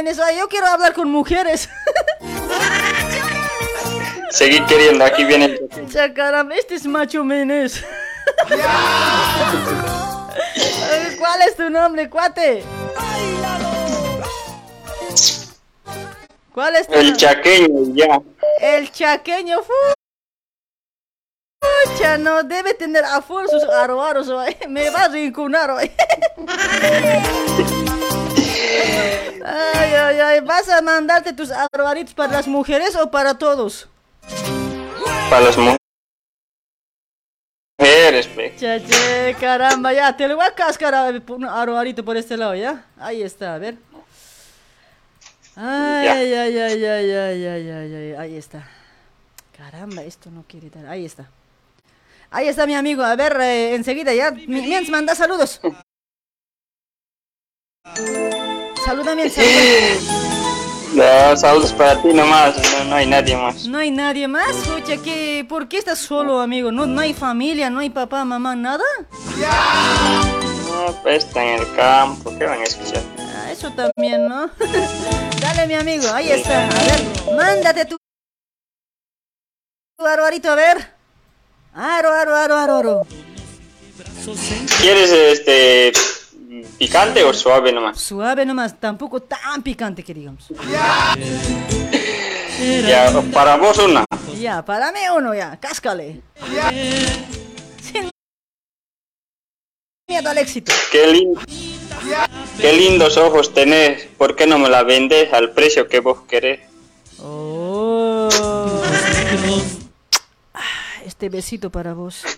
eso, 0.08 0.22
Yo 0.38 0.50
quiero 0.50 0.68
hablar 0.68 0.92
con 0.94 1.10
mujeres. 1.10 1.70
Seguí 4.32 4.60
queriendo, 4.66 5.06
aquí 5.06 5.24
viene 5.24 5.58
Ya, 5.90 6.14
caramba, 6.20 6.56
este 6.56 6.76
es 6.76 6.86
Macho 6.86 7.24
Menes. 7.24 7.82
¿Cuál 11.20 11.42
es 11.44 11.56
tu 11.56 11.70
nombre, 11.70 12.10
cuate? 12.10 12.64
¿Cuál 16.54 16.76
es 16.76 16.86
tu 16.88 16.94
El 16.96 17.12
nombre? 17.12 17.18
chaqueño, 17.18 17.96
ya. 17.96 18.20
El 18.60 18.92
chaqueño. 18.92 19.62
Pucha, 21.62 22.18
no 22.18 22.44
debe 22.44 22.74
tener 22.74 23.06
a 23.06 23.22
sus 23.22 23.64
aroaros. 23.64 24.28
Me 24.70 24.90
va 24.90 25.04
a 25.04 25.08
rincunar 25.08 25.72
hoy. 25.72 25.92
Ay, 29.44 29.94
ay, 29.96 30.20
ay. 30.20 30.40
¿Vas 30.42 30.70
a 30.70 30.82
mandarte 30.82 31.34
tus 31.34 31.52
aroaritos 31.52 32.14
para 32.14 32.34
las 32.34 32.48
mujeres 32.48 32.96
o 32.96 33.10
para 33.10 33.38
todos? 33.38 33.88
Para 35.30 35.46
las 35.46 35.58
mujeres, 35.58 35.78
pe. 38.28 38.56
Chache, 38.56 39.36
caramba, 39.40 39.94
ya, 39.94 40.16
te 40.16 40.28
lo 40.28 40.36
voy 40.36 40.46
a 40.46 40.54
cascar 40.54 40.94
a 40.94 41.10
un 41.10 41.46
aroarito 41.46 42.06
por 42.06 42.18
este 42.18 42.38
lado, 42.38 42.56
¿ya? 42.56 42.86
Ahí 42.98 43.24
está, 43.24 43.56
a 43.56 43.58
ver. 43.58 43.78
Ay, 45.56 46.08
ay, 46.08 46.34
ay, 46.34 46.58
ay, 46.58 46.86
ay, 46.86 47.12
ay, 47.12 47.46
ay, 47.46 47.96
ay, 47.96 48.14
ahí 48.14 48.38
está. 48.38 48.68
Caramba, 49.58 50.04
esto 50.04 50.30
no 50.30 50.46
quiere 50.48 50.70
dar, 50.70 50.86
ahí 50.86 51.06
está. 51.06 51.28
Ahí 52.34 52.48
está 52.48 52.66
mi 52.66 52.76
amigo, 52.76 53.04
a 53.04 53.14
ver, 53.18 53.36
eh, 53.42 53.76
enseguida 53.76 54.14
ya, 54.14 54.32
Mi- 54.32 54.62
Miens, 54.62 54.90
manda 54.90 55.14
saludos. 55.16 55.60
Saluda. 58.86 59.14
No, 60.94 61.38
saludos 61.38 61.74
para 61.74 62.02
ti 62.02 62.08
nomás, 62.14 62.56
no, 62.80 62.86
no 62.86 62.96
hay 62.96 63.06
nadie 63.06 63.36
más. 63.36 63.68
No 63.68 63.78
hay 63.80 63.92
nadie 63.92 64.30
más, 64.30 64.56
escucha, 64.56 64.96
que, 65.04 65.46
¿por 65.48 65.68
qué 65.68 65.78
estás 65.80 66.00
solo, 66.00 66.40
amigo? 66.40 66.72
¿No, 66.72 66.86
no 66.86 67.02
hay 67.02 67.14
familia, 67.14 67.70
no 67.70 67.80
hay 67.80 67.90
papá, 67.90 68.24
mamá, 68.24 68.56
nada? 68.56 68.86
No, 70.70 70.94
pues 71.04 71.26
están 71.26 71.48
en 71.48 71.60
el 71.60 71.76
campo, 71.76 72.34
¿qué 72.38 72.46
van 72.46 72.62
a 72.62 72.64
escuchar? 72.64 73.04
Ah, 73.20 73.52
eso 73.52 73.70
también, 73.72 74.26
¿no? 74.30 74.50
Dale, 75.42 75.68
mi 75.68 75.74
amigo, 75.74 76.08
ahí 76.14 76.32
está. 76.32 76.66
A 76.66 76.70
ver, 76.70 77.36
mándate 77.36 77.86
tu. 77.86 77.98
tu 79.98 80.06
a 80.06 80.56
ver. 80.56 81.01
Aro, 81.74 82.12
aro, 82.12 82.36
aro, 82.36 82.56
aro, 82.58 82.78
aro. 82.78 83.08
¿Quieres 84.82 85.12
este 85.12 85.94
picante 86.78 87.24
o 87.24 87.34
suave 87.34 87.72
nomás? 87.72 88.00
Suave 88.00 88.46
nomás, 88.46 88.80
tampoco 88.80 89.22
tan 89.22 89.64
picante 89.64 90.04
que 90.04 90.14
digamos. 90.14 90.48
Ya, 92.88 93.12
para 93.34 93.56
vos 93.58 93.78
una. 93.80 94.06
Ya, 94.38 94.64
para 94.66 94.92
mí 94.92 95.00
uno 95.16 95.34
ya, 95.34 95.58
cáscale. 95.60 96.22
Sin 97.82 98.10
miedo 100.10 100.30
al 100.30 100.38
éxito. 100.38 100.74
Qué 100.92 101.08
lindo. 101.08 101.42
Qué 102.60 102.74
lindos 102.74 103.18
ojos 103.18 103.54
tenés. 103.54 104.08
¿Por 104.18 104.36
qué 104.36 104.46
no 104.46 104.60
me 104.60 104.70
la 104.70 104.84
vendes 104.84 105.32
al 105.34 105.52
precio 105.52 105.88
que 105.88 106.00
vos 106.00 106.22
querés? 106.28 106.60
Oh. 107.24 108.30
Este 111.12 111.28
besito 111.28 111.70
para 111.70 111.94
vos. 111.94 112.24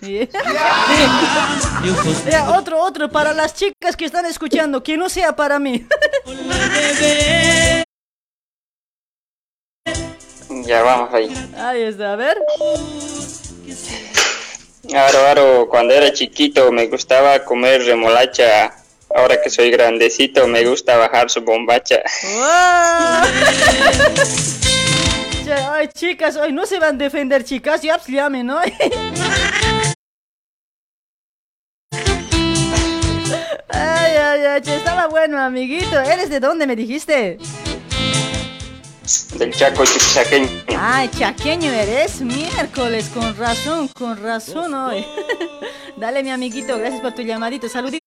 Ya, 2.28 2.50
otro, 2.58 2.80
otro 2.80 3.08
para 3.08 3.32
las 3.32 3.54
chicas 3.54 3.96
que 3.96 4.04
están 4.04 4.26
escuchando, 4.26 4.82
que 4.82 4.96
no 4.96 5.08
sea 5.08 5.36
para 5.36 5.60
mí. 5.60 5.86
Ya 10.66 10.82
vamos 10.82 11.12
ahí. 11.12 11.28
Ahí 11.56 11.82
está, 11.82 12.14
a 12.14 12.16
ver. 12.16 12.38
Aro, 14.94 15.26
aro, 15.26 15.68
cuando 15.68 15.92
era 15.92 16.10
chiquito 16.12 16.72
me 16.72 16.86
gustaba 16.86 17.44
comer 17.44 17.84
remolacha. 17.84 18.74
Ahora 19.14 19.40
que 19.42 19.50
soy 19.50 19.70
grandecito 19.70 20.48
me 20.48 20.64
gusta 20.64 20.96
bajar 20.96 21.30
su 21.30 21.42
bombacha. 21.42 22.02
¡Wow! 22.22 23.24
Ya, 25.44 25.74
Ay, 25.74 25.88
chicas, 25.88 26.36
hoy 26.36 26.52
no 26.52 26.64
se 26.64 26.78
van 26.78 26.94
a 26.94 26.98
defender, 26.98 27.44
chicas, 27.44 27.82
ya 27.82 27.98
pues, 27.98 28.08
llamen, 28.08 28.46
¿no? 28.46 28.58
Ay, 33.76 34.16
ay, 34.16 34.40
ay, 34.46 34.62
che, 34.62 34.76
estaba 34.76 35.08
bueno, 35.08 35.38
amiguito. 35.38 36.00
¿Eres 36.00 36.30
de 36.30 36.38
dónde 36.38 36.66
me 36.66 36.76
dijiste? 36.76 37.38
Del 39.36 39.52
Chaco 39.52 39.84
Chiquisaqueño. 39.84 40.48
Ay, 40.78 41.10
chaqueño 41.10 41.70
eres, 41.72 42.20
miércoles, 42.20 43.10
con 43.12 43.36
razón, 43.36 43.88
con 43.88 44.22
razón 44.22 44.72
hoy. 44.74 45.04
Dale, 45.96 46.22
mi 46.22 46.30
amiguito, 46.30 46.78
gracias 46.78 47.00
por 47.00 47.12
tu 47.14 47.22
llamadito. 47.22 47.68
Saluditos. 47.68 48.00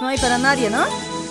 No 0.00 0.08
hay 0.08 0.18
para 0.18 0.38
nadie, 0.38 0.70
¿no? 0.70 1.21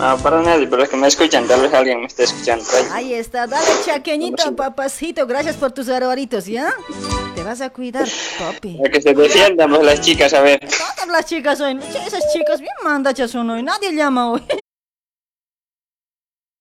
No, 0.00 0.16
para 0.16 0.40
nadie, 0.40 0.66
pero 0.66 0.82
es 0.82 0.88
que 0.88 0.96
me 0.96 1.08
escuchan, 1.08 1.46
tal 1.46 1.60
vez 1.60 1.74
alguien 1.74 2.00
me 2.00 2.06
esté 2.06 2.24
escuchando. 2.24 2.64
Ahí 2.90 3.12
está, 3.12 3.46
dale 3.46 3.68
chaqueñito, 3.84 4.56
papacito, 4.56 5.26
gracias 5.26 5.56
por 5.56 5.72
tus 5.72 5.90
arboritos, 5.90 6.46
¿ya? 6.46 6.72
Te 7.34 7.42
vas 7.42 7.60
a 7.60 7.68
cuidar, 7.68 8.08
papi. 8.38 8.78
Para 8.78 8.90
que 8.90 9.02
se 9.02 9.12
defiendan 9.12 9.68
pues, 9.68 9.82
las 9.82 10.00
chicas, 10.00 10.32
a 10.32 10.40
ver. 10.40 10.58
Todas 10.60 11.06
las 11.06 11.26
chicas 11.26 11.60
hoy, 11.60 11.78
esas 12.06 12.32
chicas 12.32 12.60
bien 12.60 12.72
mandachas 12.82 13.30
son 13.30 13.50
hoy, 13.50 13.62
nadie 13.62 13.92
llama 13.92 14.32
hoy. 14.32 14.42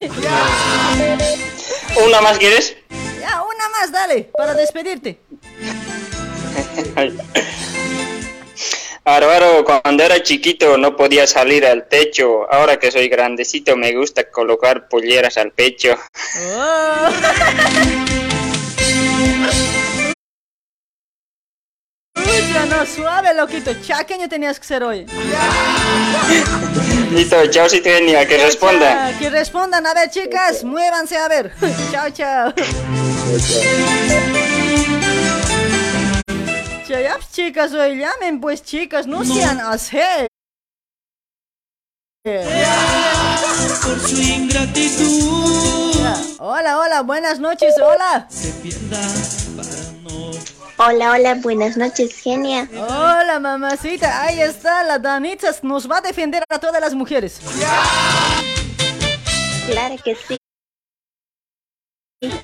¿Una 2.06 2.20
más 2.20 2.38
quieres? 2.40 2.76
Ya, 3.22 3.42
una 3.42 3.70
más, 3.70 3.90
dale, 3.90 4.30
para 4.36 4.54
despedirte. 4.54 5.18
Ay. 9.06 9.16
Aro, 9.16 9.32
aro, 9.32 9.66
cuando 9.66 10.04
era 10.04 10.22
chiquito 10.22 10.78
no 10.78 10.96
podía 10.96 11.26
salir 11.28 11.66
al 11.66 11.88
techo. 11.88 12.52
Ahora 12.52 12.78
que 12.78 12.92
soy 12.92 13.10
grandecito 13.10 13.76
me 13.76 13.94
gusta 13.96 14.30
colocar 14.30 14.88
polleras 14.88 15.38
al 15.38 15.52
pecho. 15.52 15.96
Oh. 16.38 17.10
Pucha, 22.14 22.66
no, 22.66 22.86
suave, 22.86 23.34
loquito, 23.34 23.74
chaqueño 23.82 24.28
tenías 24.30 24.60
que 24.60 24.66
ser 24.66 24.84
hoy. 24.84 25.06
Listo, 27.12 27.48
chao, 27.48 27.68
si 27.68 27.82
genia, 27.82 28.28
que 28.28 28.38
responda. 28.38 29.18
Que 29.18 29.30
respondan, 29.30 29.86
a 29.86 29.94
ver, 29.94 30.10
chicas, 30.12 30.64
muévanse 30.64 31.18
a 31.18 31.28
ver. 31.28 31.52
chao, 31.92 32.10
chao. 32.12 32.54
Ya, 36.90 37.00
ya, 37.02 37.20
chicas, 37.32 37.72
hoy 37.72 38.00
llamen, 38.00 38.42
pues, 38.42 38.64
chicas, 38.64 39.06
no, 39.06 39.24
sean 39.24 39.60
así. 39.60 40.00
Por 42.24 44.00
su 44.00 44.20
ingratitud. 44.20 45.94
Ya, 46.00 46.18
Hola, 46.40 46.80
hola, 46.80 47.02
buenas 47.04 47.40
noches, 47.40 47.76
hola. 47.80 48.28
Hola, 50.78 51.12
hola, 51.12 51.36
buenas 51.36 51.78
noches, 51.78 52.20
genia. 52.24 52.68
Hola, 52.74 53.40
mamacita, 53.40 54.24
ahí 54.24 54.42
está, 54.42 54.84
la 54.84 54.98
Danitza 54.98 55.52
nos 55.62 55.88
va 55.88 56.00
a 56.00 56.02
defender 56.02 56.44
a 56.50 56.58
todas 56.58 56.82
las 56.82 56.96
mujeres. 56.96 57.40
Claro 59.68 59.96
que 60.04 60.16
sí. 60.16 60.40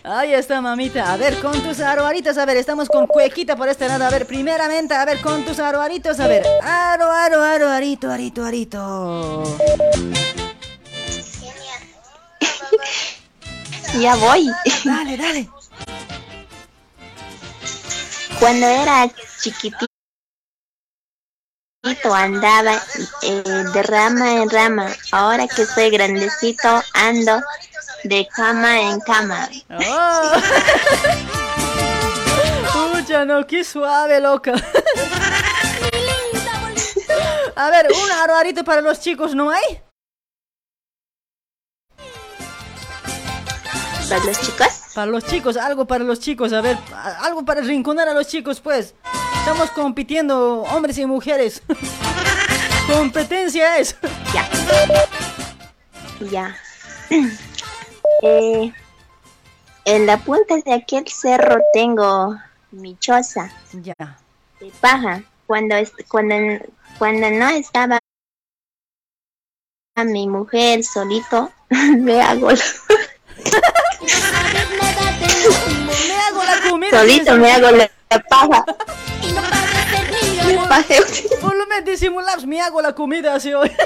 Ahí 0.03 0.33
está, 0.33 0.61
mamita. 0.61 1.11
A 1.11 1.17
ver, 1.17 1.41
con 1.41 1.61
tus 1.61 1.81
aroaritos, 1.81 2.37
a 2.37 2.45
ver, 2.45 2.55
estamos 2.55 2.87
con 2.87 3.07
cuequita 3.07 3.57
por 3.57 3.67
este 3.67 3.89
lado. 3.89 4.05
A 4.05 4.09
ver, 4.09 4.25
primeramente, 4.25 4.93
a 4.93 5.03
ver, 5.03 5.19
con 5.19 5.43
tus 5.43 5.59
aroaritos, 5.59 6.17
a 6.21 6.27
ver. 6.27 6.45
Aro, 6.63 7.11
aro, 7.11 7.43
aro, 7.43 7.69
arito, 7.69 8.09
arito, 8.09 8.45
arito. 8.45 9.43
Ya 13.99 14.15
voy. 14.15 14.49
Dale, 14.85 15.17
dale. 15.17 15.49
Cuando 18.39 18.67
era 18.67 19.09
chiquitito 19.41 19.87
andaba 22.13 22.81
eh, 23.23 23.43
de 23.73 23.83
rama 23.83 24.41
en 24.41 24.49
rama. 24.49 24.87
Ahora 25.11 25.47
que 25.47 25.65
soy 25.65 25.89
grandecito 25.89 26.81
ando 26.93 27.41
de 28.03 28.27
cama 28.27 28.81
en 28.81 28.99
cama. 29.01 29.49
Oh. 29.69 30.31
Pucha, 32.93 33.25
no, 33.25 33.45
qué 33.47 33.63
suave, 33.63 34.19
loca. 34.19 34.53
A 37.55 37.69
ver, 37.69 37.87
un 37.89 38.11
aroarito 38.11 38.65
para 38.65 38.81
los 38.81 38.99
chicos, 38.99 39.33
¿no 39.33 39.49
hay? 39.49 39.79
¿Para 44.09 44.23
los 44.25 44.39
chicos? 44.41 44.67
Para 44.93 45.07
los 45.07 45.25
chicos, 45.25 45.57
algo 45.57 45.85
para 45.85 46.03
los 46.03 46.19
chicos, 46.19 46.53
a 46.53 46.61
ver, 46.61 46.77
algo 47.21 47.43
para 47.43 47.61
rinconar 47.61 48.07
a 48.07 48.13
los 48.13 48.27
chicos, 48.27 48.59
pues. 48.59 48.93
Estamos 49.39 49.71
compitiendo 49.71 50.63
hombres 50.63 50.97
y 50.97 51.05
mujeres. 51.05 51.61
Competencia 52.87 53.77
es. 53.77 53.95
Ya. 54.33 54.49
Ya. 56.29 56.55
Eh, 58.21 58.73
en 59.85 60.05
la 60.05 60.17
punta 60.17 60.55
de 60.65 60.73
aquel 60.73 61.07
cerro 61.07 61.57
tengo 61.73 62.35
mi 62.71 62.97
choza 62.97 63.51
Ya. 63.81 63.93
de 64.59 64.71
paja. 64.81 65.21
Cuando, 65.47 65.75
cuando, 66.09 66.35
cuando 66.97 67.29
no 67.29 67.49
estaba 67.49 67.99
mi 70.05 70.27
mujer 70.27 70.83
solito, 70.83 71.51
me 71.69 72.21
hago 72.21 72.51
la- 72.51 72.57
Me 76.07 76.17
hago 76.19 76.43
la 76.43 76.69
comida. 76.69 76.99
solito 76.99 77.35
me 77.37 77.51
hago 77.51 77.71
la, 77.71 77.89
la 78.09 78.19
paja. 78.23 78.65
Por 81.41 81.55
lo 81.55 81.65
menos 81.67 81.85
disimulamos, 81.85 82.45
me 82.45 82.61
hago 82.61 82.81
la 82.81 82.93
comida 82.93 83.35
así 83.35 83.53
hoy. 83.53 83.71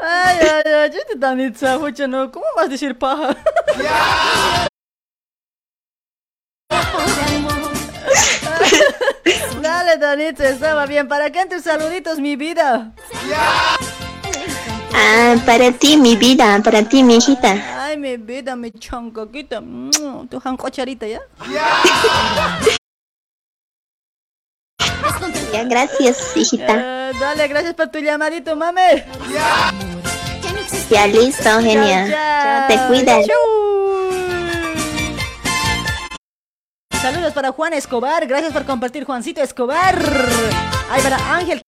Ay, 0.00 0.38
ay, 0.40 0.72
ay, 0.72 0.90
yo 0.90 1.00
te 1.08 1.14
dan 1.16 1.40
itza, 1.40 1.78
pucha, 1.78 2.06
no. 2.06 2.30
¿Cómo 2.30 2.46
vas 2.56 2.66
a 2.66 2.68
decir 2.68 2.96
paja? 2.96 3.36
Dale, 9.62 9.96
Danitza, 9.98 10.48
estaba 10.48 10.86
bien. 10.86 11.08
¿Para 11.08 11.30
qué 11.30 11.46
tus 11.46 11.62
saluditos, 11.62 12.18
mi 12.18 12.36
vida? 12.36 12.92
Ah, 14.94 15.34
para 15.44 15.72
ti, 15.72 15.96
mi 15.96 16.16
vida, 16.16 16.60
para 16.64 16.82
ti, 16.82 17.02
mi 17.02 17.16
hijita. 17.16 17.84
Ay, 17.84 17.96
mi 17.96 18.16
vida, 18.16 18.56
mi 18.56 18.70
chancoquita. 18.70 19.60
Mm, 19.60 20.28
Tu 20.28 20.40
jancocharita, 20.40 21.06
¿ya? 21.06 21.20
Ya, 25.52 25.64
gracias, 25.64 26.36
hijita. 26.36 27.10
Eh, 27.10 27.12
dale, 27.18 27.48
gracias 27.48 27.74
por 27.74 27.88
tu 27.88 27.98
llamadito, 27.98 28.54
mame. 28.56 29.04
Ya 30.90 31.06
listo, 31.06 31.60
genia. 31.60 32.08
Chao, 32.08 32.68
Te 32.68 32.86
cuidas. 32.88 33.26
Saludos 37.00 37.32
para 37.32 37.52
Juan 37.52 37.74
Escobar. 37.74 38.26
Gracias 38.26 38.52
por 38.52 38.64
compartir, 38.64 39.04
Juancito 39.04 39.40
Escobar. 39.42 39.98
Ay, 40.90 41.02
para 41.02 41.16
Ángel. 41.36 41.62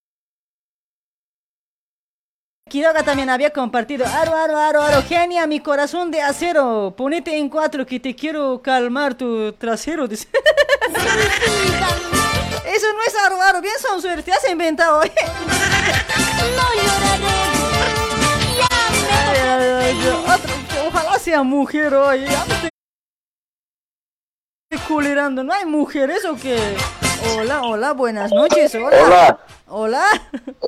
Quiroga 2.68 3.02
también 3.02 3.28
había 3.30 3.50
compartido. 3.50 4.06
Aro, 4.06 4.34
aro, 4.34 4.56
aro, 4.56 4.80
aro. 4.80 5.02
Genia, 5.02 5.46
mi 5.46 5.60
corazón 5.60 6.10
de 6.10 6.22
acero. 6.22 6.94
Ponete 6.96 7.36
en 7.36 7.48
cuatro 7.48 7.84
que 7.84 7.98
te 8.00 8.14
quiero 8.14 8.62
calmar 8.62 9.14
tu 9.14 9.52
trasero. 9.52 10.06
dice. 10.06 10.28
Eso 12.72 12.86
no 12.92 13.02
es 13.06 13.14
aro. 13.16 13.60
Bien, 13.60 13.74
son 13.80 14.00
suerte. 14.00 14.22
Te 14.22 14.32
has 14.32 14.48
inventado, 14.48 15.02
¿eh? 15.02 15.12
Ay, 19.10 19.38
ay, 19.42 19.68
ay, 19.82 20.08
otro- 20.08 20.88
ojalá 20.88 21.18
sea 21.18 21.42
mujer 21.42 21.94
hoy. 21.94 22.24
Ya 22.26 22.44
me 22.46 22.54
estoy 22.54 22.70
culerando. 24.88 25.42
¿No 25.42 25.52
hay 25.52 25.64
mujeres 25.66 26.24
o 26.24 26.36
qué? 26.36 26.58
Hola, 27.36 27.62
hola, 27.62 27.92
buenas 27.92 28.30
noches. 28.32 28.74
Hola. 28.74 28.90
Hola. 29.02 29.38
Hola. 29.68 30.04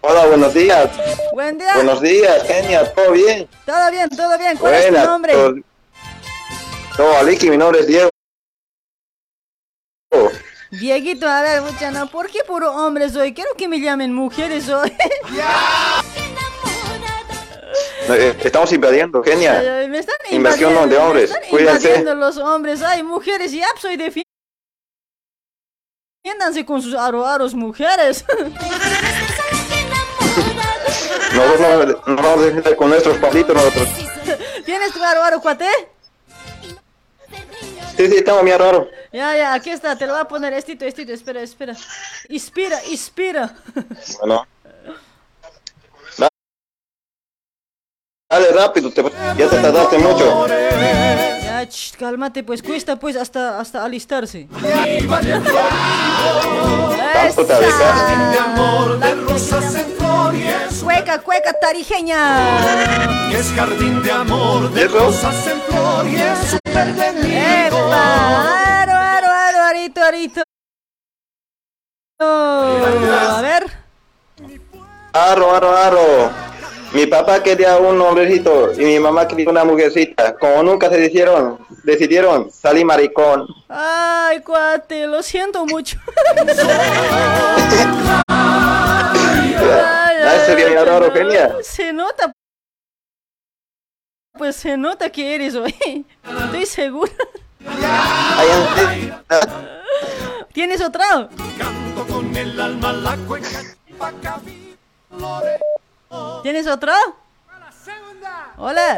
Hola, 0.03 0.27
buenos 0.27 0.55
días. 0.55 0.91
Buen 1.33 1.59
día. 1.59 1.75
Buenos 1.75 2.01
días, 2.03 2.43
Kenia, 2.45 2.93
¿todo 2.95 3.13
bien? 3.13 3.49
Todo 3.65 3.91
bien, 3.91 4.09
todo 4.11 4.39
bien. 4.39 4.57
¿Cuál 4.59 4.75
es 4.75 4.87
tu 4.89 4.93
nombre? 4.93 5.33
todo- 5.33 5.55
Todo, 6.97 7.17
Aliki, 7.19 7.49
mi 7.51 7.57
nombre 7.57 7.81
es 7.81 7.87
Diego. 7.87 8.11
Dieguito, 10.73 11.29
a 11.29 11.43
ver, 11.43 11.61
mucha, 11.61 11.91
no. 11.91 12.07
¿Por 12.09 12.29
qué 12.31 12.41
puro 12.47 12.73
hombres 12.75 13.15
hoy? 13.15 13.35
Quiero 13.35 13.51
que 13.57 13.69
me 13.69 13.79
llamen 13.79 14.13
mujeres 14.15 14.69
hoy. 14.71 14.91
Eh, 18.09 18.35
Estamos 18.43 18.73
invadiendo, 18.73 19.23
ay, 19.25 19.89
me 19.89 19.99
están 19.99 20.17
Invasión 20.31 20.71
invadiendo, 20.73 20.87
de 20.87 20.99
hombres, 20.99 21.31
Me 21.31 21.37
están 21.37 21.51
cuídense. 21.51 21.89
invadiendo 21.89 22.15
los 22.15 22.37
hombres. 22.39 22.83
Ay, 22.83 23.03
mujeres, 23.03 23.53
ya 23.53 23.67
soy 23.81 23.97
defi- 23.97 24.23
Defiéndanse 26.25 26.65
con 26.65 26.81
sus 26.83 26.95
aro 26.95 27.27
aros, 27.27 27.55
mujeres. 27.55 28.25
Nosotros 31.35 31.61
no 32.07 32.15
nos 32.15 32.17
vamos 32.25 32.39
a 32.39 32.47
defender 32.47 32.77
con 32.77 32.89
nuestros 32.91 33.19
palitos 33.19 33.55
nosotros. 33.55 33.89
¿Tienes 34.65 34.93
tu 34.93 35.03
aro 35.05 35.23
aro, 35.23 35.41
cuate? 35.41 35.67
Sí, 37.97 38.09
sí, 38.09 38.23
tengo 38.23 38.43
mi 38.43 38.53
raro. 38.53 38.89
Ya, 39.13 39.37
ya, 39.37 39.53
aquí 39.55 39.71
está, 39.71 39.97
te 39.97 40.07
lo 40.07 40.15
voy 40.15 40.23
a 40.23 40.25
poner 40.25 40.53
estito, 40.55 40.85
estito, 40.87 41.13
espera, 41.13 41.43
espera. 41.43 41.77
Inspira, 42.31 42.79
inspira. 42.91 43.55
Bueno. 44.21 44.47
Da- 46.17 46.29
Dale 48.31 48.53
rápido, 48.53 48.91
te- 48.91 49.03
ya 49.03 49.49
te 49.51 49.59
tardaste 49.59 49.99
mucho. 49.99 50.47
Ya, 50.49 51.69
ch, 51.69 51.95
cálmate, 51.99 52.43
pues 52.43 52.63
cuesta 52.63 52.97
pues 52.97 53.17
hasta, 53.17 53.61
hasta 53.61 53.85
alistarse. 53.85 54.49
Cueca, 60.83 61.19
cueca 61.21 61.53
tarijeña. 61.61 63.31
Es 63.33 63.53
jardín 63.55 64.03
de 64.03 64.11
amor 64.13 64.71
de 64.73 64.89
rosas 64.89 65.47
en 65.47 65.61
flor 65.63 66.07
y 66.09 66.17
es 66.17 66.39
súper 66.51 66.89
¡Epa! 67.69 68.82
Aro, 69.83 70.05
arito. 70.05 70.43
A 72.21 73.41
ver. 73.43 73.67
Aro, 75.13 75.57
aro, 75.57 75.77
aro. 75.77 76.31
Mi 76.93 77.07
papá 77.07 77.43
quería 77.43 77.79
un 77.79 78.01
hombrecito 78.01 78.73
y 78.75 78.85
mi 78.85 79.01
mamá 79.01 79.27
quería 79.27 79.51
una 79.51 79.65
mujercita. 79.65 80.37
Como 80.37 80.63
nunca 80.63 80.89
se 80.89 80.99
decidieron, 80.99 81.59
decidieron, 81.83 82.49
salí 82.51 82.85
maricón. 82.85 83.49
Ay, 83.69 84.41
cuate, 84.43 85.09
lo 85.09 85.21
siento 85.23 85.67
mucho. 85.67 85.99
Se 91.63 91.93
nota. 91.93 92.33
Pues 94.39 94.57
se 94.57 94.77
nota 94.77 95.11
que 95.11 95.35
eres 95.35 95.55
hoy. 95.55 95.75
Estoy 96.45 96.67
segura. 96.67 97.13
¿Tienes 100.53 100.81
otra? 100.81 101.29
con 102.09 102.37
el 102.37 102.61
alma 102.61 102.93
la 102.93 103.17
cueca. 103.17 103.63
¿Tienes 106.43 106.67
otra? 106.67 106.95
Hola. 108.57 108.97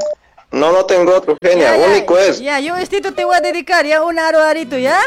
No, 0.51 0.73
no 0.73 0.85
tengo 0.87 1.15
otro, 1.17 1.37
genia. 1.43 1.77
Ya, 1.77 1.77
ya, 1.77 1.87
Único 1.87 2.19
es. 2.19 2.41
Ya, 2.41 2.61
yo 2.61 2.77
estito 2.77 3.13
te 3.13 3.25
voy 3.25 3.35
a 3.37 3.41
dedicar 3.41 3.85
ya 3.87 4.03
un 4.03 4.19
aro 4.19 4.41
arito, 4.41 4.79
¿ya? 4.79 4.99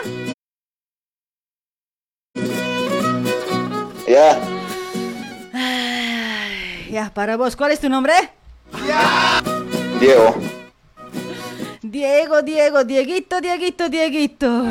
Ya. 4.08 4.40
Ya, 6.90 7.11
para 7.14 7.38
vos, 7.38 7.56
¿cuál 7.56 7.72
es 7.72 7.80
tu 7.80 7.90
nombre? 7.90 8.14
Diego. 10.00 10.36
Diego, 11.91 12.41
Diego, 12.41 12.83
Dieguito, 12.83 13.40
Dieguito, 13.40 13.88
Dieguito. 13.90 14.64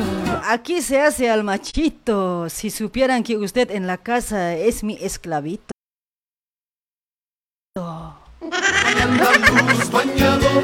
Aquí 0.45 0.81
se 0.81 1.01
hace 1.01 1.29
al 1.29 1.43
machito. 1.43 2.49
Si 2.49 2.69
supieran 2.69 3.23
que 3.23 3.37
usted 3.37 3.71
en 3.71 3.87
la 3.87 3.97
casa 3.97 4.53
es 4.53 4.83
mi 4.83 4.97
esclavito. 5.01 5.71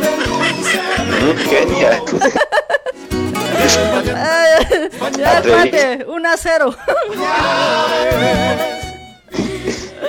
Mm, 0.04 1.38
Genia. 1.50 2.02
Ay, 4.16 4.90
ya, 5.18 5.42
cuate, 5.42 6.06
1 6.08 6.30
a 6.30 6.38
0. 6.38 6.76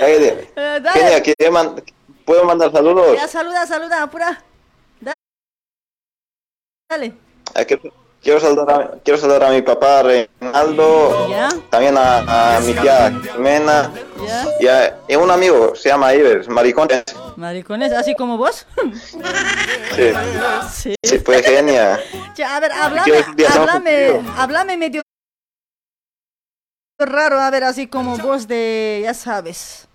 Ay, 0.02 0.12
de- 0.18 0.48
Eh, 0.56 0.80
dale. 0.82 0.90
Genia, 1.00 1.22
¿quiere 1.22 1.50
man- 1.50 1.82
¿puedo 2.24 2.44
mandar 2.44 2.72
saludos? 2.72 3.16
Ya, 3.16 3.28
saluda, 3.28 3.66
saluda, 3.66 4.02
apura. 4.02 4.42
Da- 6.88 6.96
Dale. 6.96 7.12
Ah, 7.54 7.64
Quiero 8.22 8.40
saludar, 8.40 8.70
a, 8.70 8.90
quiero 9.04 9.18
saludar 9.20 9.44
a 9.44 9.50
mi 9.50 9.60
papá 9.60 10.02
Reinaldo, 10.02 11.28
Ya. 11.28 11.50
también 11.68 11.94
a, 11.98 12.56
a 12.56 12.60
mi 12.60 12.72
tía 12.72 13.12
Jimena 13.34 13.92
y 14.60 14.66
a, 14.66 14.96
y 15.06 15.12
a 15.12 15.18
un 15.18 15.30
amigo, 15.30 15.76
se 15.76 15.90
llama 15.90 16.14
Ives, 16.14 16.48
maricones. 16.48 17.04
Maricones, 17.36 17.92
así 17.92 18.14
como 18.16 18.38
vos. 18.38 18.66
Sí, 19.94 20.10
Sí. 20.72 20.94
sí, 21.02 21.18
pues 21.18 21.44
genia. 21.44 22.00
Ya, 22.34 22.56
a 22.56 22.60
ver, 22.60 22.72
háblame, 22.72 23.04
¿Quieres 23.04 23.28
un 23.28 23.36
día 23.36 23.48
hacemos 23.48 23.68
háblame, 23.68 24.22
háblame 24.38 24.76
medio 24.78 25.02
raro, 26.98 27.38
a 27.40 27.50
ver, 27.50 27.64
así 27.64 27.86
como 27.88 28.16
voz 28.16 28.48
de, 28.48 29.00
ya 29.04 29.12
sabes. 29.12 29.86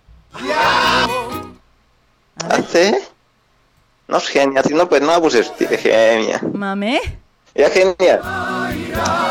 ¿Hace? 2.48 3.08
No 4.10 4.18
es 4.18 4.28
genia, 4.28 4.64
si 4.64 4.74
no, 4.74 4.90
pues 4.90 5.02
no 5.04 5.12
abuses 5.12 5.56
de 5.60 5.78
genia. 5.78 6.42
Mame. 6.52 7.00
Ya 7.54 7.70
genia. 7.70 8.20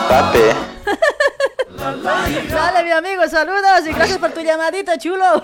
Pape. 0.08 0.55
Dale, 2.48 2.84
mi 2.84 2.92
amigo, 2.92 3.26
saludos 3.28 3.86
y 3.86 3.92
gracias 3.92 4.18
por 4.18 4.31
tu 4.31 4.40
llamadita, 4.40 4.97
chulo. 4.97 5.42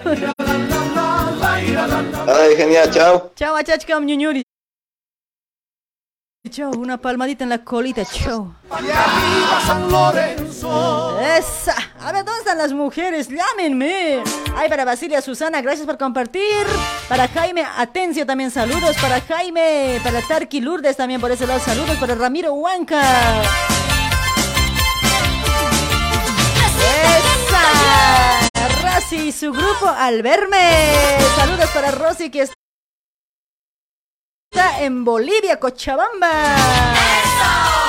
Ay, 2.28 2.56
genial, 2.56 2.88
chao. 2.92 3.32
Chao, 3.34 3.56
achachcam, 3.56 4.06
ñuñuri. 4.06 4.44
Chao, 6.50 6.70
una 6.70 6.98
palmadita 6.98 7.42
en 7.42 7.50
la 7.50 7.64
colita, 7.64 8.04
chao. 8.04 8.54
Esa. 10.64 11.74
A 12.00 12.12
ver, 12.12 12.24
¿dónde 12.24 12.40
están 12.40 12.58
las 12.58 12.72
mujeres? 12.72 13.28
Llámenme. 13.28 14.22
Ay, 14.56 14.68
para 14.68 14.84
Basilia 14.84 15.20
Susana, 15.20 15.60
gracias 15.60 15.86
por 15.86 15.98
compartir. 15.98 16.66
Para 17.08 17.28
Jaime 17.28 17.64
Atencio 17.76 18.24
también 18.24 18.50
saludos. 18.50 18.96
Para 19.00 19.20
Jaime, 19.20 20.00
para 20.02 20.22
Tarki 20.22 20.60
Lourdes 20.60 20.96
también 20.96 21.20
por 21.20 21.30
ese 21.30 21.46
lado 21.46 21.60
saludos. 21.60 21.96
Para 21.96 22.14
Ramiro 22.14 22.54
Huanca. 22.54 23.02
Esa. 27.18 28.48
Rosy 28.82 29.28
y 29.28 29.32
su 29.32 29.52
grupo 29.52 29.88
al 29.88 30.22
verme. 30.22 31.18
Saludos 31.36 31.68
para 31.70 31.90
Rosy 31.90 32.30
que 32.30 32.42
está 32.42 32.54
en 34.80 35.04
Bolivia, 35.04 35.58
Cochabamba. 35.58 36.54
¡Eso! 36.54 37.83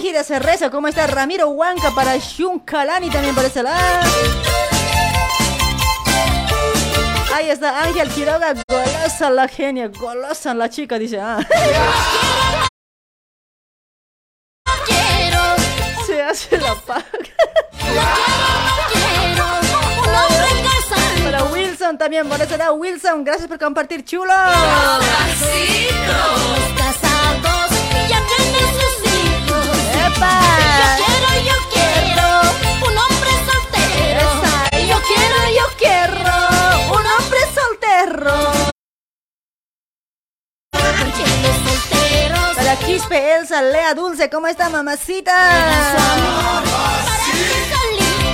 Brígida 0.00 0.22
Cerreza, 0.22 0.70
¿cómo 0.70 0.86
está? 0.86 1.08
Ramiro 1.08 1.48
Huanca 1.48 1.90
para 1.90 2.16
Shun 2.18 2.60
Kalani 2.60 3.10
también 3.10 3.34
por 3.34 3.44
ese 3.44 3.64
lado. 3.64 4.08
Ahí 7.34 7.50
está 7.50 7.82
Ángel 7.82 8.08
Quiroga, 8.10 8.54
golosa 8.68 9.28
la 9.28 9.48
genia, 9.48 9.88
golosa 9.88 10.54
la 10.54 10.70
chica, 10.70 11.00
dice. 11.00 11.18
Ah. 11.20 11.40
Se 16.06 16.22
hace 16.22 16.58
la 16.58 16.76
paga. 16.76 17.02
Para 21.24 21.42
Wilson 21.42 21.98
también, 21.98 22.28
por 22.28 22.40
eso 22.40 22.74
Wilson, 22.74 23.24
gracias 23.24 23.48
por 23.48 23.58
compartir, 23.58 24.04
chulo. 24.04 24.32
Yo 30.20 31.04
quiero, 31.06 31.30
yo 31.44 31.56
quiero 31.72 32.26
un 32.90 32.98
hombre 32.98 33.30
soltero. 33.46 34.20
Esa, 34.20 34.52
yo 34.80 34.98
quiero, 35.06 35.38
yo 35.56 35.66
quiero 35.78 36.34
un 36.98 37.04
hombre 37.06 37.40
soltero. 37.54 38.34
Porque 40.72 41.24
los 41.42 41.56
solteros 41.64 42.56
Para 42.56 42.76
Quispe, 42.76 43.16
Elsa, 43.36 43.62
Lea 43.62 43.94
Dulce, 43.94 44.28
¿cómo 44.28 44.46
está 44.48 44.68
mamacita? 44.68 45.34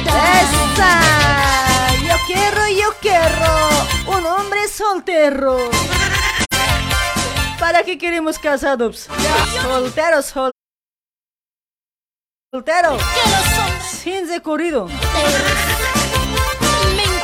¡Esa! 0.07 1.01
Yo 2.07 2.15
quiero, 2.27 2.69
yo 2.69 2.95
quiero 3.01 4.17
un 4.17 4.27
hombre 4.27 4.69
soltero. 4.69 5.59
¿Para 7.59 7.83
qué 7.83 7.99
queremos 7.99 8.39
casados? 8.39 9.09
Solteros, 9.63 10.27
sol- 10.27 10.53
soltero. 12.55 12.97
Sin 13.85 14.29
recorrido. 14.29 14.87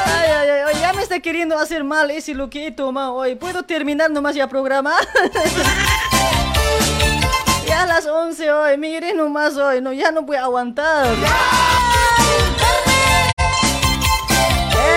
Ay, 0.05 0.27
ay, 0.27 0.49
ay, 0.49 0.61
ay, 0.67 0.81
ya 0.81 0.93
me 0.93 1.03
está 1.03 1.21
queriendo 1.21 1.57
hacer 1.57 1.85
mal 1.85 2.11
ese 2.11 2.35
lo 2.35 2.51
que 2.51 2.67
he 2.67 2.73
tomado 2.73 3.15
hoy. 3.15 3.37
¿Puedo 3.37 3.63
terminar 3.63 4.11
nomás 4.11 4.35
ya 4.35 4.49
programa? 4.49 4.93
ya 7.69 7.83
a 7.83 7.87
las 7.87 8.07
11 8.07 8.51
hoy, 8.51 8.77
mire 8.77 9.15
nomás 9.15 9.57
hoy, 9.57 9.81
no, 9.81 9.93
ya 9.93 10.11
no 10.11 10.23
voy 10.23 10.37
a 10.37 10.43
aguantar. 10.43 11.07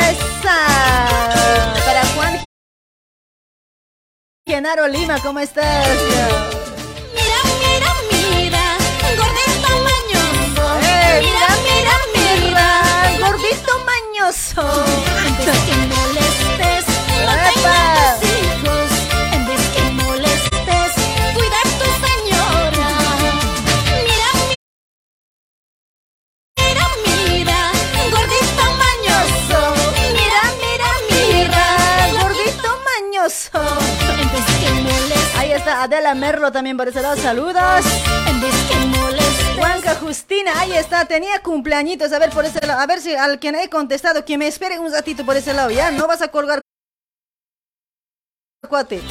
¡Esa! 0.10 0.58
Para 1.86 2.06
Juan 2.16 2.44
Genaro 4.48 4.88
Lima, 4.88 5.20
¿cómo 5.20 5.40
estás? 5.40 6.73
Mira, 13.54 13.64
gordito 13.64 13.74
mañoso. 13.86 14.64
Vez 15.46 15.60
que 15.66 15.76
molestes, 15.94 16.86
¡Epa! 17.22 17.36
tengas 17.54 18.24
hijos. 18.24 18.90
En 19.32 19.42
vez 19.48 19.62
que 19.76 19.84
molestes, 19.92 20.92
cuida 21.36 21.58
a 21.60 21.68
tu 21.80 21.88
señora. 22.06 22.90
Mira, 24.08 24.30
mira, 26.58 26.86
mira, 27.06 27.60
gordito 28.12 28.64
mañoso. 28.84 29.60
Mira, 30.14 30.42
mira, 30.62 30.90
mira, 31.10 31.66
gordito 32.22 32.70
mañoso. 32.90 33.60
En 34.22 34.28
vez 34.32 34.48
que 34.60 34.70
molestes. 34.82 35.36
Ahí 35.38 35.52
está 35.52 35.84
Adela 35.84 36.14
Merlo 36.16 36.52
también 36.52 36.78
por 36.78 36.88
ese 36.88 37.02
lado, 37.02 37.18
saludos. 37.18 37.86
En 38.28 38.42
vez 38.42 38.56
que 38.70 38.76
Justina, 39.92 40.52
ahí 40.60 40.74
está, 40.74 41.06
tenía 41.06 41.42
cumpleañitos, 41.42 42.12
a 42.14 42.20
ver 42.20 42.30
por 42.30 42.46
ese 42.46 42.66
lado, 42.66 42.80
a 42.80 42.88
ver 42.88 43.00
si 43.00 43.14
al 43.14 43.40
quien 43.40 43.56
he 43.56 43.70
contestado, 43.70 44.26
que 44.26 44.38
me 44.38 44.48
espere 44.48 44.80
un 44.80 44.92
ratito 44.92 45.26
por 45.26 45.36
ese 45.36 45.54
lado, 45.54 45.72
ya, 45.72 45.92
no 45.92 46.08
vas 46.08 46.22
a 46.22 46.30
colgar. 46.30 46.62
Cuate. 48.68 49.02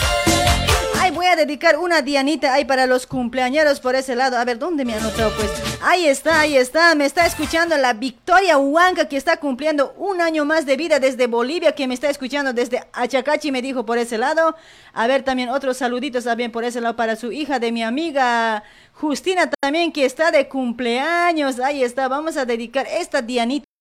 Voy 1.12 1.26
a 1.26 1.36
dedicar 1.36 1.78
una 1.78 2.00
dianita 2.00 2.54
ahí 2.54 2.64
para 2.64 2.86
los 2.86 3.06
cumpleañeros 3.06 3.80
por 3.80 3.94
ese 3.94 4.16
lado. 4.16 4.38
A 4.38 4.44
ver, 4.46 4.58
¿dónde 4.58 4.86
me 4.86 4.94
anotado? 4.94 5.30
Pues 5.36 5.50
ahí 5.82 6.06
está, 6.06 6.40
ahí 6.40 6.56
está. 6.56 6.94
Me 6.94 7.04
está 7.04 7.26
escuchando 7.26 7.76
la 7.76 7.92
Victoria 7.92 8.56
Huanca 8.56 9.08
que 9.08 9.18
está 9.18 9.36
cumpliendo 9.36 9.92
un 9.98 10.22
año 10.22 10.46
más 10.46 10.64
de 10.64 10.78
vida 10.78 11.00
desde 11.00 11.26
Bolivia, 11.26 11.72
que 11.72 11.86
me 11.86 11.92
está 11.92 12.08
escuchando 12.08 12.54
desde 12.54 12.82
Achacachi, 12.94 13.52
me 13.52 13.60
dijo 13.60 13.84
por 13.84 13.98
ese 13.98 14.16
lado. 14.16 14.56
A 14.94 15.06
ver, 15.06 15.22
también 15.22 15.50
otros 15.50 15.76
saluditos 15.76 16.24
también 16.24 16.50
por 16.50 16.64
ese 16.64 16.80
lado 16.80 16.96
para 16.96 17.14
su 17.14 17.30
hija 17.30 17.58
de 17.58 17.72
mi 17.72 17.82
amiga 17.82 18.62
Justina 18.94 19.50
también, 19.60 19.92
que 19.92 20.06
está 20.06 20.30
de 20.30 20.48
cumpleaños. 20.48 21.60
Ahí 21.60 21.84
está, 21.84 22.08
vamos 22.08 22.38
a 22.38 22.46
dedicar 22.46 22.86
esta 22.86 23.20
dianita 23.20 23.71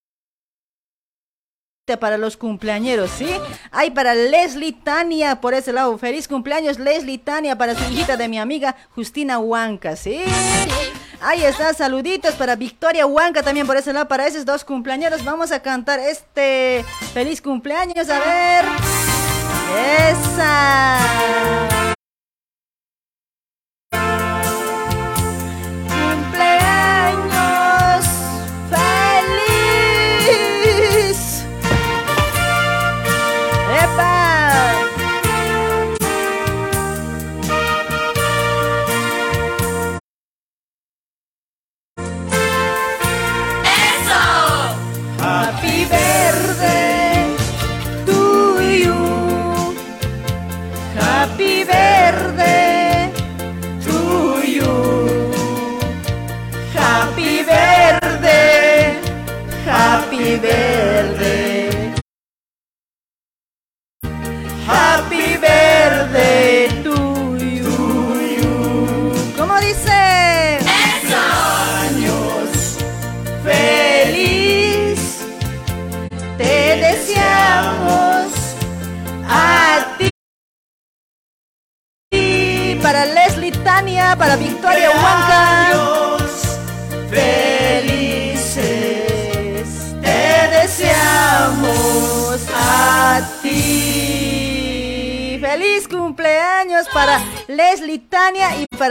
para 1.97 2.17
los 2.17 2.37
cumpleañeros, 2.37 3.11
¿sí? 3.11 3.29
Hay 3.71 3.91
para 3.91 4.15
Leslie 4.15 4.73
Tania 4.73 5.41
por 5.41 5.53
ese 5.53 5.73
lado. 5.73 5.97
Feliz 5.97 6.27
cumpleaños 6.27 6.79
Leslie 6.79 7.17
Tania 7.17 7.57
para 7.57 7.75
su 7.75 7.83
hijita 7.91 8.17
de 8.17 8.27
mi 8.27 8.39
amiga 8.39 8.75
Justina 8.95 9.39
Huanca, 9.39 9.95
¿sí? 9.95 10.21
Ahí 11.21 11.43
está, 11.43 11.73
saluditos 11.73 12.33
para 12.33 12.55
Victoria 12.55 13.05
Huanca 13.05 13.43
también 13.43 13.67
por 13.67 13.77
ese 13.77 13.93
lado, 13.93 14.07
para 14.07 14.25
esos 14.25 14.43
dos 14.43 14.65
cumpleañeros. 14.65 15.23
Vamos 15.23 15.51
a 15.51 15.61
cantar 15.61 15.99
este 15.99 16.83
feliz 17.13 17.41
cumpleaños, 17.41 18.09
a 18.09 18.19
ver. 18.19 18.65
Esa. 20.09 21.91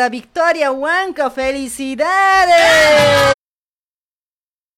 Para 0.01 0.09
Victoria 0.09 0.73
Huanca. 0.73 1.29
¡Felicidades! 1.29 2.55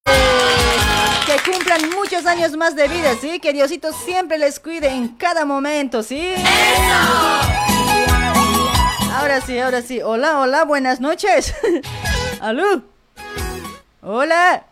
Que 0.05 1.49
cumplan 1.49 1.91
muchos 1.91 2.27
años 2.27 2.57
más 2.57 2.75
de 2.75 2.89
vida, 2.89 3.15
¿sí? 3.21 3.39
Que 3.39 3.53
Diosito 3.53 3.93
siempre 3.93 4.37
les 4.37 4.59
cuide 4.59 4.89
en 4.89 5.11
cada 5.11 5.45
momento, 5.45 6.03
¿sí? 6.03 6.35
Ahora 9.15 9.41
sí, 9.43 9.61
ahora 9.61 9.81
sí. 9.81 10.01
Hola, 10.03 10.41
hola, 10.41 10.65
buenas 10.65 11.01
noches. 11.01 11.55
¿Aló? 12.41 12.83
Hola. 14.01 14.65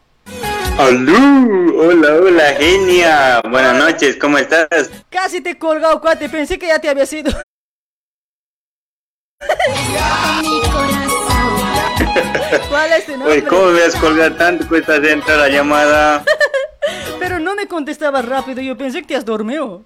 Alú, 0.78 1.80
hola, 1.80 2.14
hola, 2.14 2.54
genia. 2.58 3.40
Buenas 3.48 3.78
noches, 3.78 4.16
¿cómo 4.16 4.36
estás? 4.36 4.90
Casi 5.10 5.40
te 5.40 5.50
he 5.50 5.58
colgado, 5.58 6.00
cuate. 6.00 6.28
Pensé 6.28 6.58
que 6.58 6.66
ya 6.66 6.80
te 6.80 6.88
había 6.88 7.06
sido. 7.06 7.30
¿Cuál 12.68 12.92
es 12.92 13.06
tu 13.06 13.12
nombre? 13.12 13.32
Oye, 13.32 13.44
¿cómo 13.44 13.66
me 13.66 13.82
has 13.82 13.94
colgado 13.96 14.34
tanto? 14.36 14.66
Cuesta 14.68 14.96
entrar 14.96 15.38
la 15.38 15.48
llamada. 15.48 16.24
Pero 17.18 17.38
no 17.38 17.54
me 17.54 17.66
contestabas 17.66 18.24
rápido. 18.24 18.62
Yo 18.62 18.76
pensé 18.76 19.02
que 19.02 19.08
te 19.08 19.16
has 19.16 19.24
dormido. 19.24 19.84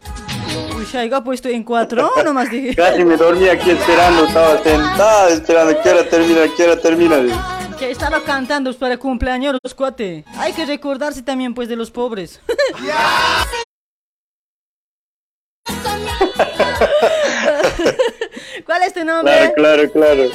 Uy, 0.76 0.84
Shaiga 0.84 1.18
ha 1.18 1.24
puesto 1.24 1.48
en 1.48 1.64
cuatro, 1.64 2.10
nomás 2.24 2.50
dije. 2.50 2.74
Casi 2.76 3.04
me 3.04 3.16
dormí 3.16 3.48
aquí 3.48 3.70
esperando, 3.70 4.26
estaba 4.26 4.62
sentada 4.62 5.28
esperando. 5.30 5.82
¿Qué 5.82 5.90
hora 5.90 6.08
termina? 6.08 6.40
¿Qué 6.56 6.64
hora 6.64 6.80
termina? 6.80 7.16
Que 7.78 7.90
estaba 7.90 8.22
cantando 8.22 8.72
para 8.74 8.96
cumpleaños, 8.96 9.58
cuate. 9.76 10.24
Hay 10.38 10.52
que 10.52 10.64
recordarse 10.64 11.22
también, 11.22 11.54
pues, 11.54 11.68
de 11.68 11.76
los 11.76 11.90
pobres. 11.90 12.40
¿Cuál 18.66 18.82
es 18.82 18.92
tu 18.94 19.04
nombre? 19.04 19.52
Claro, 19.54 19.90
claro, 19.92 19.92
claro. 19.92 20.28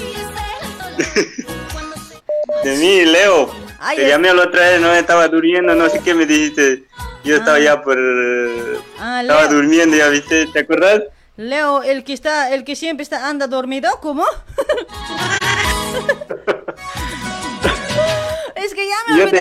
De 2.64 2.78
mí, 2.78 3.04
Leo. 3.06 3.54
Ay, 3.80 3.98
Te 3.98 4.04
es- 4.04 4.10
llamé 4.10 4.34
la 4.34 4.44
otra 4.44 4.70
vez, 4.72 4.80
no 4.82 4.94
estaba 4.94 5.28
durmiendo, 5.28 5.74
no 5.76 5.90
sé 5.90 6.00
qué 6.02 6.14
me 6.14 6.26
dijiste. 6.26 6.84
Yo 7.24 7.36
estaba 7.38 7.60
ya 7.60 7.82
por. 7.82 7.98
Ah, 9.00 9.22
estaba 9.22 9.42
Leo. 9.44 9.52
durmiendo, 9.54 9.96
ya 9.98 10.10
viste, 10.10 10.48
¿te 10.48 10.60
acuerdas? 10.60 11.04
Leo, 11.38 11.84
el 11.84 12.04
que 12.04 12.14
está, 12.14 12.54
el 12.54 12.64
que 12.66 12.76
siempre 12.76 13.04
está 13.04 13.30
anda 13.30 13.48
dormido, 13.48 13.90
¿cómo? 14.02 14.26
es 18.56 18.74
que 18.74 18.88
ya 18.88 18.96
me 19.08 19.18
Yo 19.20 19.30
te 19.30 19.40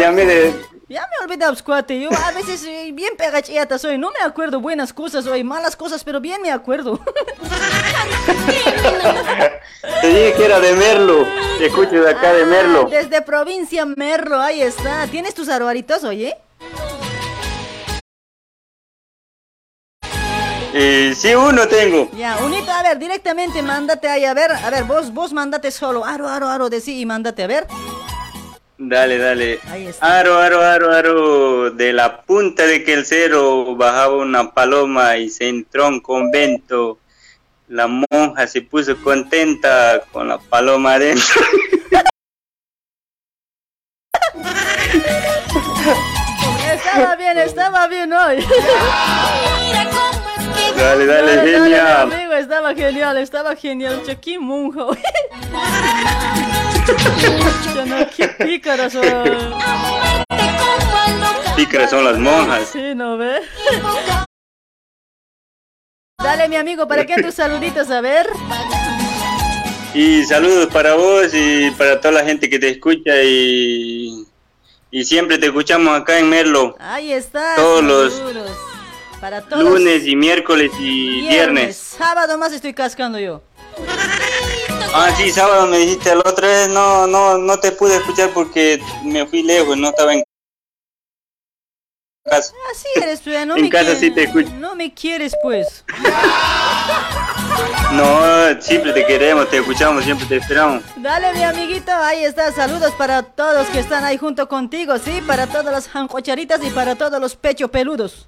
llamé 0.00 0.24
de. 0.26 0.73
Ya 0.94 1.02
me 1.02 1.16
he 1.20 1.24
olvidado, 1.24 1.56
cuate. 1.64 2.00
Yo 2.00 2.08
a 2.10 2.30
veces 2.30 2.64
eh, 2.64 2.90
bien 2.92 3.16
pegacheta 3.16 3.78
soy, 3.78 3.98
no 3.98 4.12
me 4.12 4.24
acuerdo 4.24 4.60
buenas 4.60 4.92
cosas 4.92 5.26
hoy, 5.26 5.42
malas 5.42 5.74
cosas, 5.74 6.04
pero 6.04 6.20
bien 6.20 6.40
me 6.40 6.52
acuerdo. 6.52 7.00
Te 10.00 10.06
dije 10.06 10.34
que 10.36 10.44
era 10.44 10.60
de 10.60 10.72
Merlo. 10.74 11.26
Te 11.58 11.66
escucho 11.66 12.00
de 12.00 12.10
acá 12.10 12.32
de 12.32 12.44
Merlo. 12.46 12.86
Ah, 12.86 12.90
Desde 12.90 13.22
provincia 13.22 13.84
Merlo, 13.84 14.40
ahí 14.40 14.62
está. 14.62 15.08
¿Tienes 15.08 15.34
tus 15.34 15.48
aruaritos, 15.48 16.04
oye? 16.04 16.36
Eh, 20.76 21.12
sí, 21.16 21.34
uno 21.34 21.66
tengo. 21.66 22.08
Ya, 22.16 22.36
unito, 22.38 22.70
a 22.70 22.82
ver, 22.84 22.98
directamente 22.98 23.62
mándate 23.62 24.08
ahí, 24.08 24.24
a 24.24 24.34
ver, 24.34 24.52
a 24.52 24.70
ver, 24.70 24.84
vos, 24.84 25.12
vos 25.12 25.32
mándate 25.32 25.70
solo, 25.70 26.04
aro, 26.04 26.28
aro, 26.28 26.48
aro, 26.48 26.68
de 26.68 26.80
sí 26.80 27.00
y 27.00 27.06
mándate, 27.06 27.42
a 27.44 27.46
ver. 27.48 27.66
Dale, 28.76 29.18
dale. 29.18 29.60
Ahí 29.68 29.86
está. 29.86 30.18
Aro, 30.18 30.38
aro, 30.38 30.60
aro, 30.62 30.92
aro. 30.92 31.70
De 31.70 31.92
la 31.92 32.22
punta 32.22 32.66
de 32.66 32.82
que 32.82 32.94
el 32.94 33.06
cero 33.06 33.76
bajaba 33.76 34.16
una 34.16 34.52
paloma 34.52 35.16
y 35.16 35.30
se 35.30 35.48
entró 35.48 35.84
a 35.84 35.88
un 35.88 36.00
convento. 36.00 36.98
La 37.68 37.86
monja 37.86 38.46
se 38.46 38.62
puso 38.62 38.96
contenta 39.02 40.02
con 40.12 40.28
la 40.28 40.38
paloma 40.38 40.94
adentro. 40.94 41.40
Estaba 46.72 47.16
bien, 47.16 47.38
estaba 47.38 47.88
bien 47.88 48.12
hoy. 48.12 48.36
Dale, 50.76 51.06
dale, 51.06 51.40
genial. 51.42 52.12
amigo, 52.12 52.32
estaba 52.32 52.74
genial, 52.74 53.16
estaba 53.18 53.56
genial. 53.56 54.02
Che, 54.04 54.18
qué 54.20 54.38
no, 57.86 58.10
qué 58.16 58.28
pícaras 58.28 58.92
son. 58.92 59.04
Pícaras 61.56 61.90
son 61.90 62.04
las 62.04 62.18
monjas. 62.18 62.68
Sí, 62.72 62.94
¿no 62.94 63.16
ve? 63.16 63.40
Dale, 66.22 66.48
mi 66.48 66.56
amigo, 66.56 66.88
¿para 66.88 67.06
qué 67.06 67.22
tus 67.22 67.34
saluditos? 67.34 67.90
A 67.90 68.00
ver. 68.00 68.26
Y 69.94 70.24
saludos 70.24 70.66
para 70.72 70.94
vos 70.94 71.28
y 71.32 71.70
para 71.72 72.00
toda 72.00 72.14
la 72.14 72.24
gente 72.24 72.50
que 72.50 72.58
te 72.58 72.68
escucha 72.68 73.22
y, 73.22 74.26
y 74.90 75.04
siempre 75.04 75.38
te 75.38 75.46
escuchamos 75.46 75.96
acá 75.96 76.18
en 76.18 76.28
Merlo. 76.28 76.76
Ahí 76.80 77.12
está. 77.12 77.54
Todos 77.56 77.84
los 77.84 78.12
saludos. 78.12 78.50
Para 79.20 79.42
todos. 79.42 79.62
Lunes 79.62 80.06
y 80.06 80.16
miércoles 80.16 80.72
y 80.80 81.28
viernes. 81.28 81.76
Sábado 81.76 82.36
más 82.36 82.52
estoy 82.52 82.74
cascando 82.74 83.18
yo. 83.18 83.42
Ah, 84.96 85.12
sí, 85.16 85.28
sábado 85.32 85.66
me 85.66 85.78
dijiste 85.78 86.14
la 86.14 86.20
otra 86.20 86.46
vez, 86.46 86.68
no, 86.68 87.08
no, 87.08 87.36
no 87.36 87.58
te 87.58 87.72
pude 87.72 87.96
escuchar 87.96 88.30
porque 88.32 88.80
me 89.02 89.26
fui 89.26 89.42
lejos, 89.42 89.76
no 89.76 89.88
estaba 89.88 90.14
en 90.14 90.22
casa. 92.24 92.52
Así 92.70 92.86
eres, 92.94 93.20
pues, 93.20 93.44
no 93.44 93.56
En 93.56 93.62
me 93.62 93.70
casa 93.70 93.96
sí 93.96 94.12
te 94.12 94.22
escucho. 94.22 94.50
No 94.60 94.76
me 94.76 94.94
quieres, 94.94 95.34
pues. 95.42 95.84
No, 97.92 98.60
siempre 98.60 98.92
te 98.92 99.04
queremos, 99.04 99.48
te 99.48 99.58
escuchamos, 99.58 100.04
siempre 100.04 100.26
te 100.26 100.36
esperamos. 100.36 100.82
Dale, 100.96 101.32
mi 101.32 101.44
amiguito, 101.44 101.92
ahí 101.92 102.24
está. 102.24 102.50
Saludos 102.50 102.92
para 102.98 103.22
todos 103.22 103.68
que 103.68 103.78
están 103.78 104.04
ahí 104.04 104.18
junto 104.18 104.48
contigo, 104.48 104.98
¿sí? 104.98 105.22
Para 105.26 105.46
todas 105.46 105.72
las 105.72 105.88
jancocharitas 105.88 106.60
y 106.64 106.70
para 106.70 106.96
todos 106.96 107.20
los 107.20 107.36
pecho 107.36 107.68
peludos. 107.68 108.26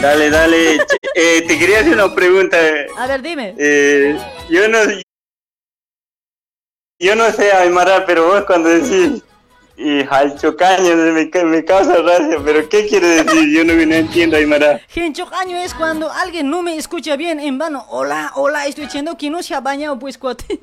Dale, 0.00 0.30
dale. 0.30 0.76
Eh, 1.14 1.44
te 1.46 1.58
quería 1.58 1.80
hacer 1.80 1.92
una 1.92 2.12
pregunta. 2.12 2.56
A 2.96 3.06
ver, 3.06 3.22
dime. 3.22 3.54
Eh, 3.58 4.18
yo 4.50 4.68
no, 4.68 4.78
yo 6.98 7.14
no 7.14 7.30
sé 7.30 7.52
aymara, 7.52 8.04
pero 8.06 8.26
vos 8.26 8.42
cuando 8.44 8.68
decís 8.68 9.22
y 9.76 10.02
halchocaño 10.02 10.96
me, 10.96 11.30
me 11.44 11.64
causa 11.64 11.98
gracia, 11.98 12.38
pero 12.44 12.68
¿qué 12.68 12.88
quiere 12.88 13.22
decir? 13.22 13.48
Yo 13.50 13.64
no, 13.64 13.74
no 13.74 13.94
entiendo 13.94 14.36
aymara. 14.36 14.80
Genchocaño 14.88 15.56
es 15.56 15.72
cuando 15.72 16.10
alguien 16.10 16.50
no 16.50 16.62
me 16.62 16.76
escucha 16.76 17.14
bien 17.14 17.38
en 17.38 17.58
vano. 17.58 17.86
Hola, 17.88 18.32
hola, 18.34 18.66
estoy 18.66 18.86
diciendo 18.86 19.16
que 19.16 19.30
no 19.30 19.40
se 19.40 19.54
ha 19.54 19.60
bañado, 19.60 19.96
pues, 19.96 20.18
cuate. 20.18 20.46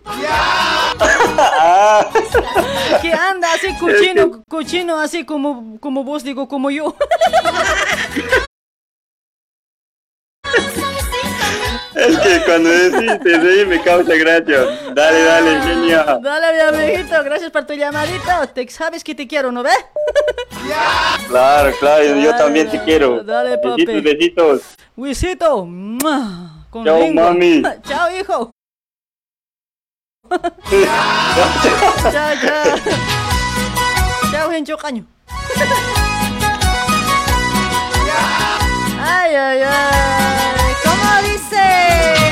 que 3.02 3.14
anda 3.14 3.54
así 3.54 3.74
cochino, 3.80 4.44
cochino, 4.50 5.00
así 5.00 5.24
como, 5.24 5.80
como 5.80 6.04
vos 6.04 6.26
digo, 6.26 6.50
como 6.50 6.70
yo. 6.70 6.94
Es 11.96 12.18
que 12.20 12.42
cuando 12.46 12.70
decís 12.70 13.20
te 13.24 13.38
reí 13.38 13.66
me 13.66 13.82
causa 13.82 14.14
gracia. 14.16 14.66
Dale, 14.94 15.24
dale, 15.24 15.62
genial. 15.62 16.20
Dale, 16.22 16.54
mi 16.54 16.60
amiguito, 16.60 17.24
gracias 17.24 17.52
por 17.52 17.66
tu 17.66 17.74
llamadita. 17.74 18.46
Te, 18.48 18.68
sabes 18.70 19.04
que 19.04 19.16
te 19.16 19.28
quiero, 19.28 19.52
¿no 19.52 19.64
ves? 19.64 19.78
Claro, 21.28 21.72
claro, 21.80 22.04
yo 22.16 22.36
también 22.36 22.70
te 22.70 22.82
quiero. 22.84 23.24
Dale, 23.24 23.58
papi. 23.60 23.86
Besitos, 24.02 24.62
besitos. 24.96 25.66
Con 26.70 26.84
Chao, 26.84 27.00
Ringo. 27.00 27.22
mami. 27.22 27.62
Chao, 27.88 28.10
hijo. 28.18 28.52
chao, 32.12 32.34
chao. 32.42 32.78
Chao, 34.32 34.50
Genchocaño. 34.50 35.06
Ay, 39.00 39.36
ay, 39.36 39.62
ay. 39.62 40.25
¿Cómo 41.16 41.28
dice? 41.30 42.25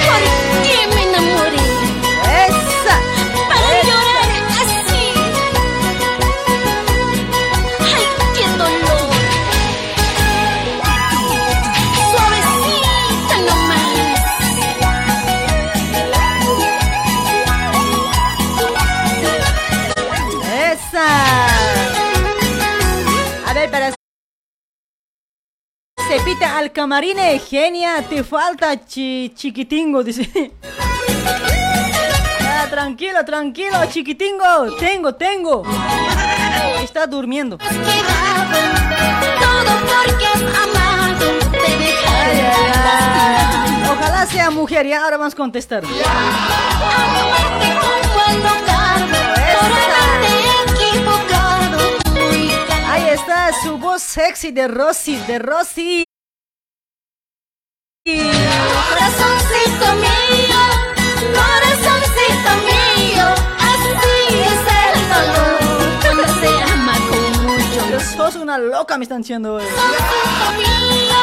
Cepita 26.03 26.57
al 26.57 26.71
camarine, 26.71 27.39
genia, 27.39 28.01
te 28.07 28.23
falta 28.23 28.75
chi- 28.85 29.31
chiquitingo, 29.35 30.03
dice. 30.03 30.51
Ah, 32.41 32.65
tranquilo, 32.69 33.23
tranquilo, 33.23 33.77
chiquitingo, 33.89 34.75
tengo, 34.79 35.13
tengo. 35.15 35.63
Está 36.83 37.05
durmiendo. 37.07 37.57
Todo 37.57 37.71
porque 39.87 40.25
has 40.25 40.41
amado. 40.63 41.39
Te 41.51 41.57
Ay, 41.57 42.39
ay, 42.39 42.71
ay. 42.85 43.89
Ojalá 43.91 44.25
sea 44.25 44.49
mujer, 44.49 44.85
ya 44.87 45.03
ahora 45.03 45.17
vamos 45.17 45.33
a 45.33 45.37
contestar. 45.37 45.83
Está 53.23 53.53
su 53.63 53.77
voz 53.77 54.01
sexy 54.03 54.51
de 54.51 54.67
Rosy, 54.67 55.15
de 55.27 55.39
Rosy. 55.39 56.03
Corazoncito 58.05 59.87
mío, 60.03 60.61
corazoncito 61.37 62.51
mío, 62.67 63.27
así 63.69 63.91
es 64.49 64.61
el 64.83 64.99
dolor 65.13 65.59
cuando 66.01 66.23
se 66.41 66.51
ama 66.73 66.95
con 67.09 67.23
mucho 67.45 67.81
Sos 68.17 68.35
una 68.35 68.57
loca, 68.57 68.97
me 68.97 69.03
están 69.03 69.21
diciendo 69.21 69.53
hoy. 69.53 69.63
Corazoncito 69.63 70.47
mío, 70.57 71.21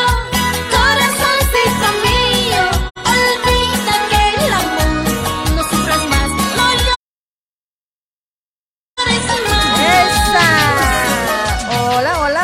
corazoncito 0.70 1.89
mío, 2.07 2.62
olvida 2.97 3.95
que 4.09 4.23
el 4.47 4.53
amor 4.55 4.91
no 5.55 5.62
sufras 5.69 6.03
más, 6.09 6.29
no 6.57 6.67
llores 8.97 9.27
más. 9.51 9.69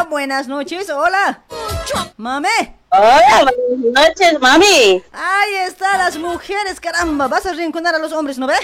Buenas 0.08 0.46
noches, 0.46 0.88
hola. 0.88 1.42
Mame. 2.16 2.76
Hola, 2.90 3.50
buenas 3.68 4.08
noches, 4.08 4.40
mami. 4.40 5.02
Ahí 5.12 5.54
están 5.66 5.98
las 5.98 6.16
mujeres, 6.16 6.78
caramba. 6.80 7.26
Vas 7.26 7.44
a 7.46 7.52
reencontrar 7.52 7.96
a 7.96 7.98
los 7.98 8.12
hombres, 8.12 8.38
¿no 8.38 8.46
ve? 8.46 8.54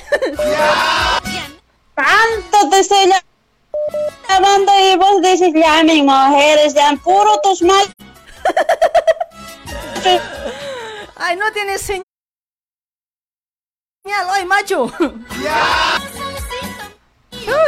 Tanto 1.95 2.71
te 2.71 2.79
estoy 2.79 3.13
llamando 4.29 4.73
y 4.81 4.97
vos 4.97 5.21
dices 5.21 5.53
ya 5.55 5.83
mis 5.83 6.05
mujeres, 6.05 6.75
ya 6.75 6.95
puro 7.03 7.41
tus 7.43 7.63
mal. 7.63 7.93
Ay, 11.17 11.37
no 11.37 11.51
tienes 11.53 11.83
señal. 11.83 12.05
Ay, 14.31 14.45
macho. 14.47 14.93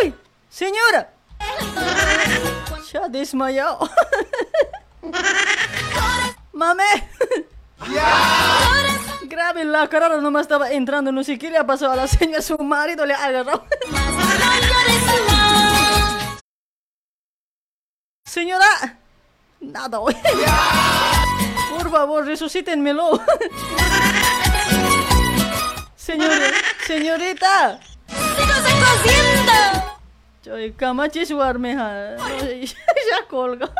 Uy, 0.00 0.14
señora. 0.48 1.13
Ya 2.94 3.08
desmayado. 3.08 3.90
Mame. 6.52 6.84
Grave 9.24 9.64
la 9.64 9.88
carrera 9.88 10.20
nomás 10.20 10.42
estaba 10.42 10.70
entrando, 10.70 11.10
no 11.10 11.24
sé 11.24 11.36
qué 11.36 11.50
le 11.50 11.58
ha 11.58 11.66
pasado 11.66 11.90
a 11.90 11.96
la 11.96 12.06
señora, 12.06 12.40
su 12.40 12.56
marido 12.58 13.04
le 13.04 13.14
ha 13.14 13.24
agarrado. 13.24 13.66
Señora, 18.24 18.96
nada, 19.60 19.98
hoy. 19.98 20.16
Por 21.76 21.90
favor, 21.90 22.24
resucítenmelo. 22.24 23.20
Señora, 25.96 26.46
señorita. 26.86 27.80
Joy, 30.44 30.72
kamachi 30.76 31.24
suarmeja. 31.24 32.16
Ya 33.10 33.26
colga. 33.30 33.70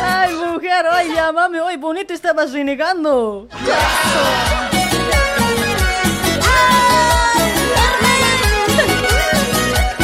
Ay, 0.00 0.34
mujer, 0.34 0.86
ay, 0.90 1.12
llámame, 1.12 1.60
hoy 1.60 1.76
bonito 1.76 2.14
estabas 2.14 2.52
renegando. 2.52 3.48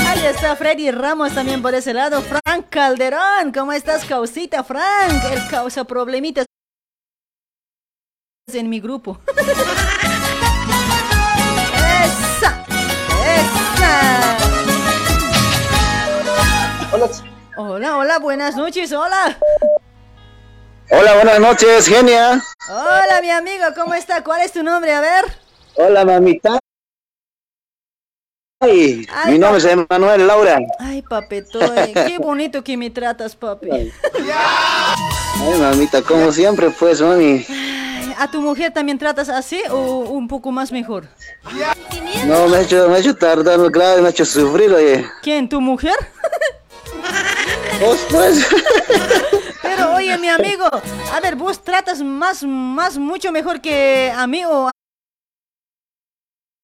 Ahí 0.07 0.27
está 0.27 0.55
Freddy 0.57 0.91
Ramos 0.91 1.33
también 1.33 1.63
por 1.63 1.75
ese 1.75 1.95
lado. 1.95 2.21
Frank 2.21 2.67
Calderón, 2.69 3.53
¿cómo 3.55 3.73
estás, 3.73 4.05
causita, 4.05 4.63
Frank? 4.65 5.25
El 5.33 5.49
causa 5.49 5.85
problemitas 5.85 6.45
en 8.53 8.69
mi 8.69 8.81
grupo. 8.81 9.19
Hola. 16.93 17.09
Hola, 17.57 17.97
hola, 17.97 18.19
buenas 18.19 18.55
noches, 18.55 18.93
hola. 18.93 19.39
Hola, 20.91 21.15
buenas 21.15 21.41
noches, 21.41 21.87
genia. 21.89 22.43
Hola, 22.69 23.21
mi 23.23 23.31
amigo, 23.31 23.65
¿cómo 23.75 23.95
está? 23.95 24.23
¿Cuál 24.23 24.43
es 24.43 24.53
tu 24.53 24.63
nombre? 24.63 24.93
A 24.93 25.01
ver. 25.01 25.25
Hola, 25.77 26.05
mamita. 26.05 26.59
Ay, 28.61 29.07
Ay, 29.11 29.33
mi 29.33 29.39
nombre 29.39 29.59
es 29.59 29.65
Emanuel 29.65 30.27
Laura. 30.27 30.59
Ay, 30.79 31.01
papetoy, 31.03 31.95
qué 31.95 32.19
bonito 32.21 32.63
que 32.63 32.77
me 32.77 32.91
tratas, 32.91 33.35
papi. 33.35 33.71
Ay, 33.71 33.91
mamita, 35.59 36.03
como 36.03 36.31
siempre, 36.31 36.71
pues, 36.71 37.01
mami. 37.01 37.45
Ay, 37.49 38.15
¿A 38.19 38.31
tu 38.31 38.41
mujer 38.43 38.71
también 38.73 38.99
tratas 38.99 39.31
así 39.31 39.63
o 39.71 40.01
un 40.01 40.29
poco 40.29 40.53
más 40.53 40.71
mejor? 40.71 41.09
No, 42.27 42.49
me 42.49 42.59
ha 42.59 42.61
hecho, 42.61 42.87
me 42.89 42.97
ha 42.97 42.99
hecho 42.99 43.17
tardar 43.17 43.59
grave, 43.71 44.03
me 44.03 44.09
ha 44.09 44.11
hecho 44.11 44.27
sufrir, 44.27 44.73
oye. 44.73 45.07
¿Quién, 45.23 45.49
tu 45.49 45.61
mujer? 45.61 45.95
Vos, 47.81 47.99
pues. 48.11 48.47
Pero 49.63 49.95
oye, 49.95 50.17
mi 50.19 50.29
amigo, 50.29 50.65
a 51.13 51.21
ver, 51.21 51.37
vos 51.37 51.63
tratas 51.63 52.01
más, 52.03 52.43
más, 52.45 52.99
mucho 52.99 53.33
mejor 53.33 53.61
que 53.61 54.13
a 54.15 54.27
mí 54.27 54.45
o 54.45 54.71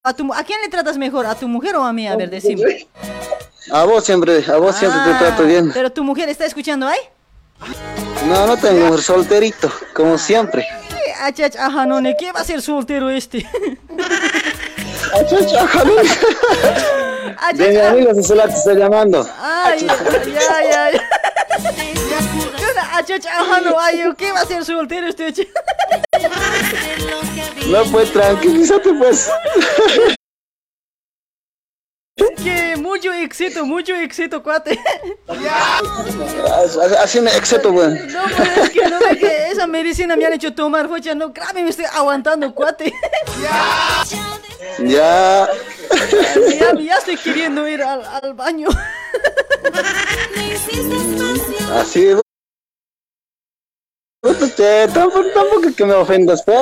a 0.05 0.15
tu, 0.15 0.33
¿a 0.33 0.42
quién 0.44 0.60
le 0.60 0.68
tratas 0.68 0.97
mejor? 0.97 1.26
¿A 1.26 1.34
tu 1.34 1.49
mujer 1.49 1.76
o 1.76 1.83
a 1.83 1.92
mí? 1.92 2.07
A 2.07 2.17
ver, 2.17 2.31
decime. 2.31 2.86
A 3.70 3.84
vos 3.84 4.05
siempre, 4.05 4.44
a 4.50 4.57
vos 4.57 4.76
siempre 4.76 5.00
te 5.05 5.18
trato 5.18 5.44
bien. 5.44 5.70
Pero 5.73 5.91
tu 5.91 6.02
mujer 6.05 6.28
está 6.28 6.47
escuchando 6.47 6.86
ahí. 6.86 6.99
No, 8.26 8.47
no 8.47 8.57
tengo 8.57 8.86
mujer, 8.86 9.02
solterito, 9.02 9.73
como 9.94 10.17
siempre. 10.17 10.62
Eh, 10.62 11.12
Achach, 11.20 11.57
ajá, 11.57 11.86
no, 11.86 12.00
¿ne? 12.00 12.17
¿qué 12.18 12.33
va 12.33 12.41
a 12.41 12.44
ser 12.44 12.62
soltero 12.62 13.10
este? 13.10 13.47
Achach, 15.15 15.52
ajá, 15.55 15.83
no. 17.52 17.65
De 17.65 17.70
mi 17.70 17.78
amigo 17.78 18.23
se 18.23 18.34
la 18.34 18.47
te 18.47 18.55
está 18.55 18.75
llamando. 18.75 19.26
Ay, 19.39 19.86
ajá, 23.26 23.60
no, 23.60 23.78
ay, 23.78 24.02
¿qué 24.17 24.33
va 24.33 24.41
a 24.41 24.47
ser 24.47 24.65
soltero 24.65 25.07
este? 25.08 25.49
No, 27.67 27.84
pues, 27.84 28.12
tranquilízate, 28.12 28.92
pues. 28.94 29.31
Que 32.43 32.77
mucho 32.77 33.13
éxito, 33.13 33.65
mucho 33.65 33.95
éxito, 33.95 34.43
cuate. 34.43 34.79
Así 37.01 37.21
me 37.21 37.31
excepto, 37.37 37.73
pues. 37.73 38.13
No, 38.13 38.23
pero 38.37 38.63
es 38.63 38.71
que 38.71 38.89
no 38.89 38.99
ve 38.99 39.19
que 39.19 39.51
esa 39.51 39.67
medicina 39.67 40.17
me 40.17 40.25
han 40.27 40.33
hecho 40.33 40.55
tomar, 40.55 40.89
focha, 40.89 41.15
no, 41.15 41.31
grave, 41.33 41.63
me 41.63 41.71
estoy 41.71 41.87
aguantando, 41.87 42.55
cuate. 42.55 42.93
Ya. 44.85 45.49
Ya, 46.59 46.75
ya 46.79 46.97
estoy 46.97 47.17
queriendo 47.17 47.67
ir 47.67 47.83
al, 47.83 48.05
al 48.05 48.35
baño. 48.35 48.69
Así. 51.75 52.15
Usted, 54.23 54.91
tampoco, 54.91 55.29
tampoco 55.33 55.73
que 55.77 55.85
me 55.85 55.95
ofendas, 55.95 56.43
pues. 56.43 56.59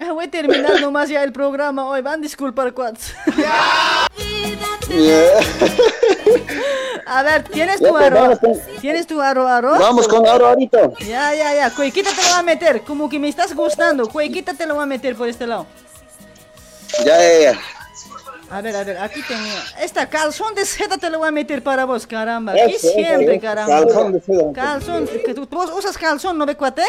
Ah, 0.00 0.12
Voy 0.12 0.26
a 0.26 0.30
terminar 0.30 0.80
nomás 0.80 1.08
ya 1.08 1.24
el 1.24 1.32
programa 1.32 1.88
hoy, 1.88 2.00
van 2.02 2.20
a 2.20 2.22
disculpar, 2.22 2.72
cuates. 2.72 3.14
Ya. 3.36 4.06
A 7.06 7.22
ver, 7.24 7.42
¿tienes 7.44 7.80
tu 7.80 7.88
pues, 7.88 8.10
vamos 8.12 8.38
con- 8.38 8.60
¿Tienes 8.80 9.06
tu 9.08 9.20
arroz, 9.20 9.50
arroz? 9.50 9.78
Vamos 9.80 10.06
con 10.06 10.24
aro 10.26 10.46
ahorita. 10.46 10.90
Ya, 11.00 11.34
ya, 11.34 11.52
ya, 11.54 11.70
cuequita 11.74 12.10
te 12.10 12.22
lo 12.22 12.28
voy 12.28 12.38
a 12.38 12.42
meter, 12.44 12.82
como 12.82 13.08
que 13.08 13.18
me 13.18 13.28
estás 13.28 13.54
gustando, 13.56 14.08
cuequita 14.08 14.54
te 14.54 14.64
lo 14.66 14.74
voy 14.76 14.84
a 14.84 14.86
meter 14.86 15.16
por 15.16 15.28
este 15.28 15.46
lado. 15.48 15.66
Ya, 17.04 17.18
ya, 17.18 17.52
ya. 17.52 17.58
A 18.50 18.60
ver, 18.60 18.76
a 18.76 18.84
ver, 18.84 18.98
aquí 18.98 19.20
tengo. 19.26 19.48
Esta 19.80 20.08
calzón 20.08 20.54
de 20.54 20.64
seda 20.64 20.98
te 20.98 21.10
lo 21.10 21.18
voy 21.18 21.28
a 21.28 21.32
meter 21.32 21.62
para 21.62 21.84
vos, 21.84 22.06
caramba. 22.06 22.54
Eso, 22.54 22.88
siempre, 22.88 23.36
eso. 23.36 23.42
caramba. 23.42 23.80
Calzón 23.80 24.12
de 24.12 24.20
seda. 24.20 24.52
Calzón, 24.52 25.08
que 25.24 25.34
tú, 25.34 25.46
vos 25.50 25.70
usas 25.76 25.96
calzón, 25.98 26.38
¿no 26.38 26.46
ve, 26.46 26.56
cuate? 26.56 26.82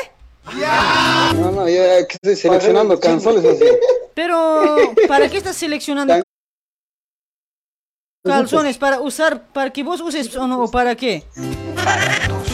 No, 1.36 1.52
no, 1.52 1.68
yo 1.68 1.82
aquí 2.00 2.16
estoy 2.22 2.36
seleccionando 2.36 3.00
canciones 3.00 3.44
así. 3.46 3.66
Pero, 4.14 4.94
¿para 5.08 5.28
qué 5.28 5.38
estás 5.38 5.56
seleccionando 5.56 6.22
calzones? 8.24 8.78
¿Para 8.78 9.00
usar, 9.02 9.42
para 9.54 9.72
que 9.72 9.84
vos 9.84 10.02
uses 10.02 10.36
o 10.36 10.48
no, 10.48 10.64
o 10.64 10.72
para 10.72 10.96
qué? 10.96 11.24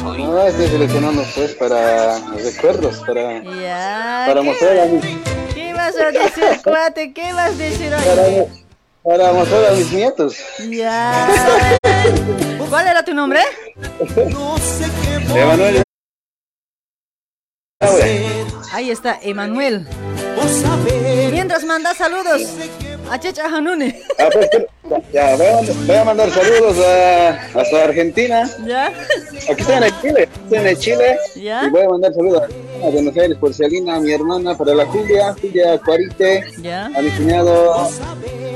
No, 0.03 0.47
estoy 0.47 0.67
seleccionando 0.67 1.23
pues 1.35 1.53
para 1.55 2.17
recuerdos, 2.35 2.97
para, 3.05 3.43
Ya. 3.43 4.23
para 4.27 4.41
¿qué, 4.41 4.47
mostrar 4.47 4.79
a 4.79 4.85
mis, 4.85 5.03
¿Qué 5.53 5.73
vas 5.73 5.95
a 5.95 6.11
decir, 6.11 6.61
cuate? 6.63 7.13
¿Qué 7.13 7.33
vas 7.33 7.51
a 7.51 7.57
decir 7.57 7.93
hoy? 7.93 8.60
Para 9.03 9.33
mostrar 9.33 9.65
a 9.65 9.71
mis 9.71 9.91
nietos. 9.91 10.37
Ya. 10.69 11.29
¿Cuál 12.69 12.87
era 12.87 13.03
tu 13.03 13.13
nombre? 13.13 13.41
Emanuel. 15.35 15.83
Ahí 18.71 18.91
está, 18.91 19.19
Emanuel. 19.21 19.87
Mientras 21.31 21.63
manda 21.65 21.93
saludos 21.93 22.41
Achacha 23.11 23.45
Hanune. 23.45 24.01
Ah, 24.17 24.29
pues, 24.31 24.49
ya, 25.11 25.35
voy 25.35 25.45
a, 25.45 25.53
mandar, 25.55 25.75
voy 25.85 25.95
a 25.97 26.03
mandar 26.05 26.31
saludos 26.31 26.77
a, 26.79 27.29
hasta 27.59 27.83
Argentina. 27.83 28.49
¿Ya? 28.65 28.87
Aquí 29.49 29.61
estoy 29.61 29.75
en 29.75 29.83
el 29.83 30.01
Chile, 30.01 30.29
estoy 30.31 30.57
en 30.57 30.67
el 30.67 30.77
Chile. 30.77 31.17
¿Ya? 31.35 31.65
Y 31.65 31.69
voy 31.71 31.81
a 31.81 31.89
mandar 31.89 32.13
saludos 32.13 32.43
a 32.81 32.89
Buenos 32.89 33.17
Aires 33.17 33.37
por 33.37 33.53
Celina, 33.53 33.95
a 33.95 33.99
mi 33.99 34.13
hermana, 34.13 34.57
para 34.57 34.73
la 34.73 34.85
Julia, 34.85 35.35
Julia 35.41 35.77
Cuarite, 35.79 36.45
¿Ya? 36.61 36.85
a 36.85 37.01
mi 37.01 37.09
cuñado 37.09 37.89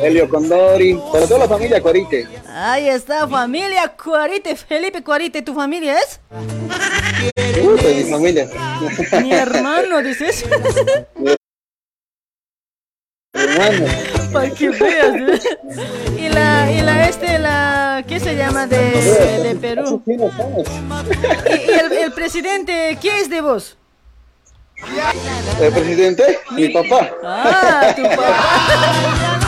Helio 0.02 0.30
Condori, 0.30 0.98
para 1.12 1.28
toda 1.28 1.40
la 1.40 1.50
familia 1.50 1.82
Cuarite. 1.82 2.26
Ahí 2.48 2.88
está, 2.88 3.28
familia 3.28 3.94
Cuarite. 4.02 4.56
Felipe 4.56 5.04
Cuarite, 5.04 5.42
¿tu 5.42 5.54
familia 5.54 6.00
es? 6.00 6.22
Puta, 7.62 7.90
mi 7.90 8.04
familia. 8.04 8.50
Mi 9.22 9.34
hermano, 9.34 10.02
dices. 10.02 10.46
hermano. 13.34 14.25
Para 14.36 14.50
que 14.50 14.70
veas. 14.70 15.16
¿eh? 15.16 15.40
Y 16.18 16.30
la, 16.30 16.72
y 16.72 16.82
la, 16.82 17.08
este, 17.08 17.40
la, 17.40 18.04
¿qué 18.08 18.20
se 18.20 18.36
llama 18.36 18.68
de, 18.68 18.78
de, 19.44 19.56
Perú? 19.56 20.02
Y, 20.06 20.12
y 20.12 21.72
el, 21.72 21.92
el 21.94 22.12
presidente, 22.12 22.98
¿qué 23.02 23.22
es 23.22 23.30
de 23.30 23.40
vos? 23.42 23.78
El 25.62 25.72
presidente, 25.72 26.40
mi 26.52 26.68
papá. 26.70 27.12
Ah, 27.24 27.94
tu 27.96 28.04
papá. 28.10 29.40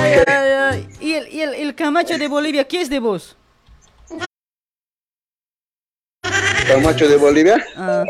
Ay, 0.00 0.22
ay, 0.26 0.52
ay. 0.52 0.88
¿Y, 1.00 1.14
el, 1.14 1.28
y 1.28 1.40
el, 1.40 1.54
el 1.54 1.74
Camacho 1.74 2.16
de 2.18 2.28
Bolivia, 2.28 2.66
¿qué 2.68 2.82
es 2.82 2.88
de 2.88 3.00
vos? 3.00 3.36
Camacho 6.68 7.08
de 7.08 7.16
Bolivia. 7.16 7.66
Ah. 7.76 8.04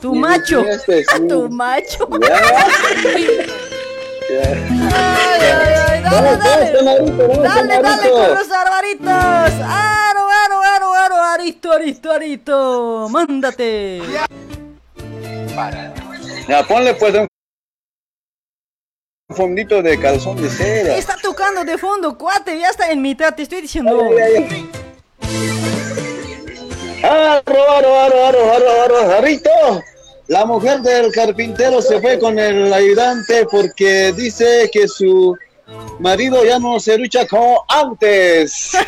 Tu 0.00 0.14
macho. 0.14 0.64
Este. 0.64 1.04
Tu 1.28 1.48
macho. 1.50 2.08
Ay, 4.30 5.40
ay, 5.40 5.74
ay, 5.88 6.02
dale, 6.02 6.36
dale. 6.36 6.72
Dale, 7.42 7.82
dale 7.82 8.10
con 8.10 8.34
los 8.34 8.50
arbaritos. 8.50 9.08
Aro, 9.08 10.28
aro, 10.44 10.62
aro, 10.62 10.94
aro, 10.94 11.22
arito, 11.22 11.72
arito, 11.72 12.12
arito. 12.12 13.08
Mándate. 13.08 14.02
Ya, 16.46 16.62
ponle 16.66 16.94
pues 16.94 17.14
un 17.14 17.26
fondito 19.30 19.82
de 19.82 19.98
calzón 19.98 20.40
de 20.40 20.50
seda. 20.50 20.96
Está 20.96 21.16
tocando 21.22 21.64
de 21.64 21.78
fondo, 21.78 22.16
cuate, 22.16 22.58
ya 22.58 22.68
está 22.68 22.90
en 22.90 23.02
mitad, 23.02 23.34
te 23.34 23.42
estoy 23.42 23.62
diciendo. 23.62 24.10
Aro, 27.02 27.70
aro, 27.72 28.00
aro, 28.00 28.24
aro, 28.26 28.52
aro, 28.52 28.82
aro, 28.82 29.10
Jarrito. 29.10 29.50
La 30.28 30.44
mujer 30.44 30.82
del 30.82 31.10
carpintero 31.10 31.80
se 31.80 32.00
fue 32.02 32.18
con 32.18 32.38
el 32.38 32.70
ayudante 32.70 33.46
porque 33.50 34.12
dice 34.12 34.68
que 34.70 34.86
su 34.86 35.34
marido 36.00 36.44
ya 36.44 36.58
no 36.58 36.78
se 36.78 36.98
lucha 36.98 37.26
como 37.26 37.64
antes. 37.68 38.72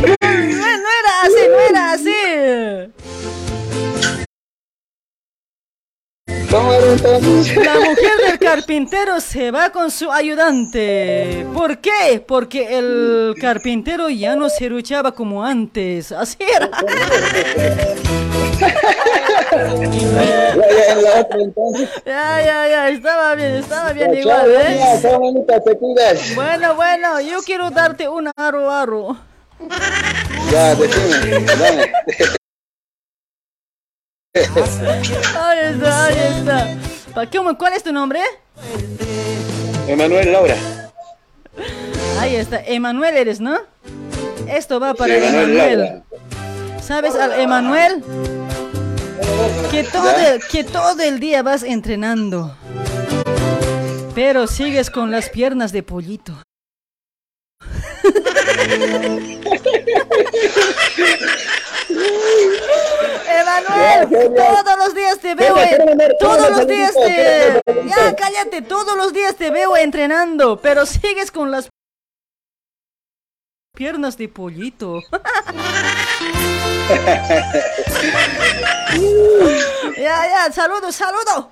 No, 0.00 0.06
no 0.06 0.88
era 1.00 1.22
así, 1.22 1.48
no 1.48 1.58
era 1.60 1.92
así. 1.92 2.19
La 6.50 7.78
mujer 7.78 8.16
del 8.26 8.38
carpintero 8.40 9.20
se 9.20 9.52
va 9.52 9.70
con 9.70 9.88
su 9.90 10.10
ayudante. 10.10 11.46
¿Por 11.54 11.78
qué? 11.78 12.24
Porque 12.26 12.76
el 12.76 13.34
carpintero 13.40 14.08
ya 14.08 14.34
no 14.34 14.48
se 14.48 14.68
luchaba 14.68 15.12
como 15.12 15.44
antes. 15.44 16.10
Así 16.10 16.38
era. 16.42 16.68
Ya, 22.04 22.42
ya. 22.42 22.68
Ya, 22.68 22.88
estaba 22.88 23.34
bien, 23.36 23.52
estaba 23.52 23.92
bien 23.92 24.14
igual, 24.14 24.50
¿eh? 24.50 24.80
Bueno, 26.34 26.74
bueno, 26.74 27.20
yo 27.20 27.38
quiero 27.42 27.70
darte 27.70 28.08
un 28.08 28.28
aro 28.36 28.70
aro. 28.70 29.16
Ya, 30.50 30.74
decime, 30.74 31.44
dame. 31.44 31.92
Ahí 34.32 34.42
está, 35.74 36.04
ahí 36.06 36.18
está. 36.38 36.76
Pa- 37.14 37.26
¿Cómo- 37.26 37.58
¿Cuál 37.58 37.72
es 37.72 37.82
tu 37.82 37.92
nombre? 37.92 38.20
Emanuel 39.88 40.30
Laura. 40.32 40.54
Ahí 42.20 42.36
está, 42.36 42.60
Emanuel 42.64 43.16
eres, 43.16 43.40
¿no? 43.40 43.58
Esto 44.46 44.78
va 44.78 44.94
para 44.94 45.14
Sí, 45.14 45.24
Emanuel. 45.24 46.02
¿Sabes 46.80 47.14
al 47.16 47.32
Emanuel? 47.40 48.04
Que 49.70 49.84
todo, 49.84 50.10
el, 50.10 50.40
que 50.46 50.64
todo 50.64 51.00
el 51.02 51.18
día 51.18 51.42
vas 51.42 51.62
entrenando. 51.62 52.56
Pero 54.14 54.46
sigues 54.46 54.90
con 54.90 55.10
las 55.10 55.28
piernas 55.30 55.72
de 55.72 55.82
pollito. 55.82 56.34
Emanuel, 63.28 64.34
todos 64.34 64.78
los 64.78 64.94
días 64.94 65.18
te 65.18 65.34
veo, 65.34 65.56
en- 65.58 65.98
todos 66.18 66.50
los 66.50 66.66
días 66.66 66.92
te, 66.94 67.60
ya 67.86 68.16
cállate, 68.16 68.62
todos 68.62 68.96
los 68.96 69.12
días 69.12 69.34
te 69.36 69.50
veo 69.50 69.76
entrenando, 69.76 70.60
pero 70.60 70.86
sigues 70.86 71.30
con 71.30 71.50
las 71.50 71.68
piernas 73.74 74.16
de 74.16 74.28
pollito. 74.28 75.00
Ya, 79.96 80.26
ya, 80.28 80.52
saludo, 80.52 80.90
saludo. 80.90 81.50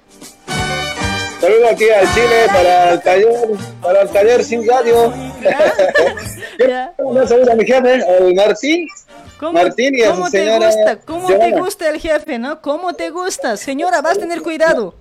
Saludos 1.40 1.70
aquí 1.72 1.88
al 1.90 2.12
Chile 2.14 2.46
para 2.52 2.92
el 2.94 3.00
taller, 3.02 3.48
para 3.80 4.02
el 4.02 4.10
taller 4.10 4.44
sin 4.44 4.66
radio. 4.68 5.12
Un 6.98 7.28
saludo 7.28 7.52
a 7.52 7.54
mi 7.54 7.64
jefe, 7.64 8.02
al 8.04 8.34
Martín. 8.34 8.88
¿Cómo, 9.38 9.52
Martín 9.52 9.94
y 9.94 10.02
a 10.02 10.06
su 10.08 10.12
cómo 10.14 10.30
te 10.30 10.38
señora 10.38 10.66
gusta? 10.66 10.96
¿Cómo 11.00 11.26
te 11.28 11.32
Giovanna. 11.34 11.58
gusta 11.58 11.88
el 11.88 12.00
jefe, 12.00 12.38
no? 12.38 12.60
¿Cómo 12.60 12.92
te 12.94 13.10
gusta? 13.10 13.56
Señora, 13.56 14.02
vas 14.02 14.16
a 14.16 14.20
tener 14.20 14.42
cuidado. 14.42 14.94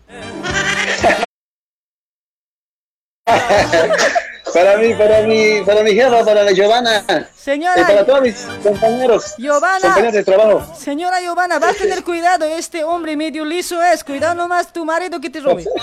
Para 4.58 4.77
mí, 4.77 4.94
para 4.95 5.22
mi, 5.22 5.61
para 5.64 5.84
mi 5.84 5.94
jefa, 5.94 6.26
para 6.26 6.42
la 6.44 6.52
Giovanna. 6.52 7.03
Señora. 7.36 7.80
Y 7.80 7.84
para 7.86 8.03
todos 8.06 8.22
mis 8.22 8.36
compañeros. 8.64 9.36
Giovanna. 9.38 9.80
Compañeros 9.82 10.14
de 10.14 10.24
trabajo. 10.24 10.76
Señora 10.76 11.22
Giovanna, 11.22 11.60
vas 11.60 11.76
a 11.76 11.77
tener 11.77 12.03
cuidado. 12.03 12.45
Este 12.45 12.84
hombre 12.84 13.16
medio 13.16 13.45
liso 13.45 13.80
es. 13.84 14.03
Cuidado 14.03 14.34
nomás 14.34 14.74
tu 14.74 14.84
marido 14.84 15.22
que 15.22 15.30
te 15.30 15.40
robe. 15.42 15.64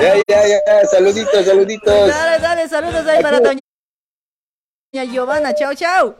Ya, 0.00 0.14
ya, 0.28 0.46
ya. 0.46 0.86
Saluditos, 0.88 1.44
saluditos. 1.44 2.08
Dale, 2.08 2.38
dale, 2.38 2.68
saludos 2.68 3.04
ahí 3.04 3.20
para 3.20 3.40
doña 3.40 3.58
Giovanna. 5.12 5.52
Chao, 5.56 5.74
chao. 5.74 6.14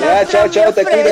Ya, 0.00 0.26
chao, 0.26 0.48
chao, 0.48 0.72
te 0.72 0.82
mando- 0.84 1.10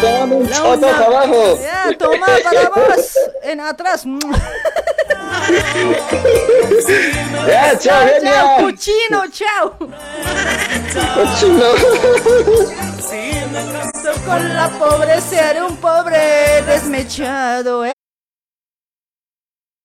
te 0.00 0.18
mando 0.18 0.36
un 0.36 0.50
choto 0.50 0.88
abajo. 0.88 1.58
Ya, 1.60 1.98
toma 1.98 2.26
para 2.42 2.68
vos. 2.70 3.18
En 3.42 3.60
atrás. 3.60 4.04
Ya, 7.48 7.78
chao, 7.78 7.80
chao, 7.80 8.06
genia. 8.06 8.56
Cuchino, 8.60 9.26
chao. 9.30 9.78
Cochino. 11.14 11.68
Con 14.26 14.54
la 14.54 14.68
pobre 14.78 15.20
seré 15.20 15.62
un 15.62 15.76
pobre 15.76 16.62
desmechado. 16.66 17.84
¿eh? 17.86 17.92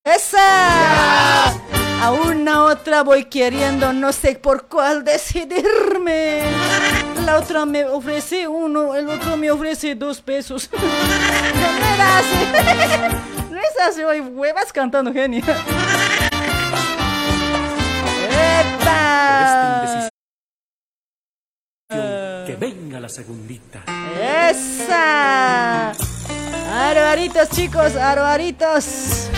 ¡Esa! 0.04 1.48
A 2.02 2.12
una 2.12 2.66
otra 2.66 3.04
voy 3.04 3.26
queriendo, 3.26 3.94
no 3.94 4.12
sé 4.12 4.36
por 4.36 4.68
cuál 4.68 5.06
decidirme. 5.06 6.42
La 7.26 7.38
otra 7.40 7.66
me 7.66 7.86
ofrece 7.86 8.46
uno, 8.46 8.94
el 8.96 9.08
otro 9.08 9.38
me 9.38 9.50
ofrece 9.50 9.96
dos 9.96 10.20
pesos. 10.20 10.70
No 10.74 11.96
era 11.96 12.18
así. 12.18 13.43
No 13.64 13.70
es 13.70 13.80
así, 13.88 14.04
hoy 14.04 14.20
huevas 14.20 14.74
cantando 14.74 15.14
genia. 15.14 15.42
¡Epa! 18.60 20.10
Que 22.46 22.58
venga 22.60 23.00
la 23.00 23.08
segundita. 23.08 23.86
¡Esa! 24.20 25.92
Arbaritos, 26.90 27.50
chicos, 27.52 27.96
arbaritos. 27.96 29.30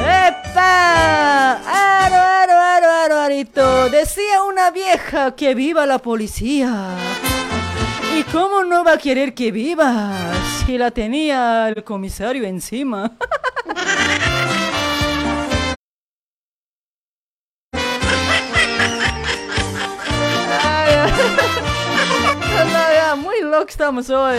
¡Epa! 0.00 1.52
¡Aro, 1.62 2.16
aro, 2.16 2.54
aro, 2.54 2.90
aro, 2.90 3.18
arito! 3.20 3.88
Decía 3.88 4.42
una 4.42 4.72
vieja 4.72 5.36
que 5.36 5.54
viva 5.54 5.86
la 5.86 5.98
policía. 6.00 6.96
¿Y 8.16 8.22
cómo 8.32 8.64
no 8.64 8.84
va 8.84 8.94
a 8.94 8.98
querer 8.98 9.34
que 9.34 9.52
viva 9.52 10.12
si 10.64 10.78
la 10.78 10.90
tenía 10.90 11.68
el 11.68 11.84
comisario 11.84 12.44
encima? 12.44 13.12
Muy 23.16 23.40
lo 23.40 23.64
que 23.64 23.72
estamos 23.72 24.10
hoy. 24.10 24.38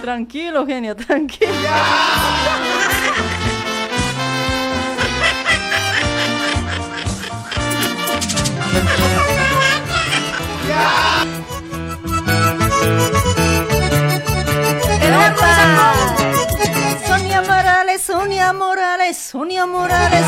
Tranquilo, 0.00 0.64
genio, 0.66 0.94
tranquilo. 0.94 1.52
Sonia 17.06 17.42
Morales, 17.42 18.02
Sonia 18.02 18.52
Morales, 18.52 19.16
Sonia 19.16 19.66
Morales. 19.66 20.26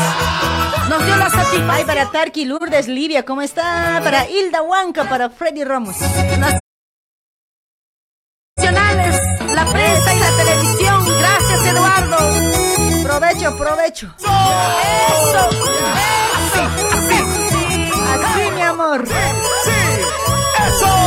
Nos 0.89 1.05
dio 1.05 1.15
la 1.17 1.29
satisfacción. 1.29 1.87
para 1.87 2.09
Tarki 2.09 2.45
Lourdes, 2.45 2.87
Livia, 2.87 3.23
¿cómo 3.23 3.41
está? 3.41 3.99
Para 4.03 4.29
Hilda 4.29 4.61
Huanca, 4.61 5.03
para 5.05 5.29
Freddy 5.29 5.63
Ramos. 5.63 5.95
Nacionales, 8.57 9.21
la 9.53 9.65
prensa 9.65 10.13
y 10.13 10.19
la 10.19 10.31
televisión. 10.37 11.05
Gracias, 11.19 11.65
Eduardo. 11.65 12.17
Provecho, 13.03 13.57
provecho. 13.57 14.13
Eso. 14.17 15.49
Así, 18.13 18.51
mi 18.55 18.61
amor. 18.61 19.03
¡Eso! 20.67 21.06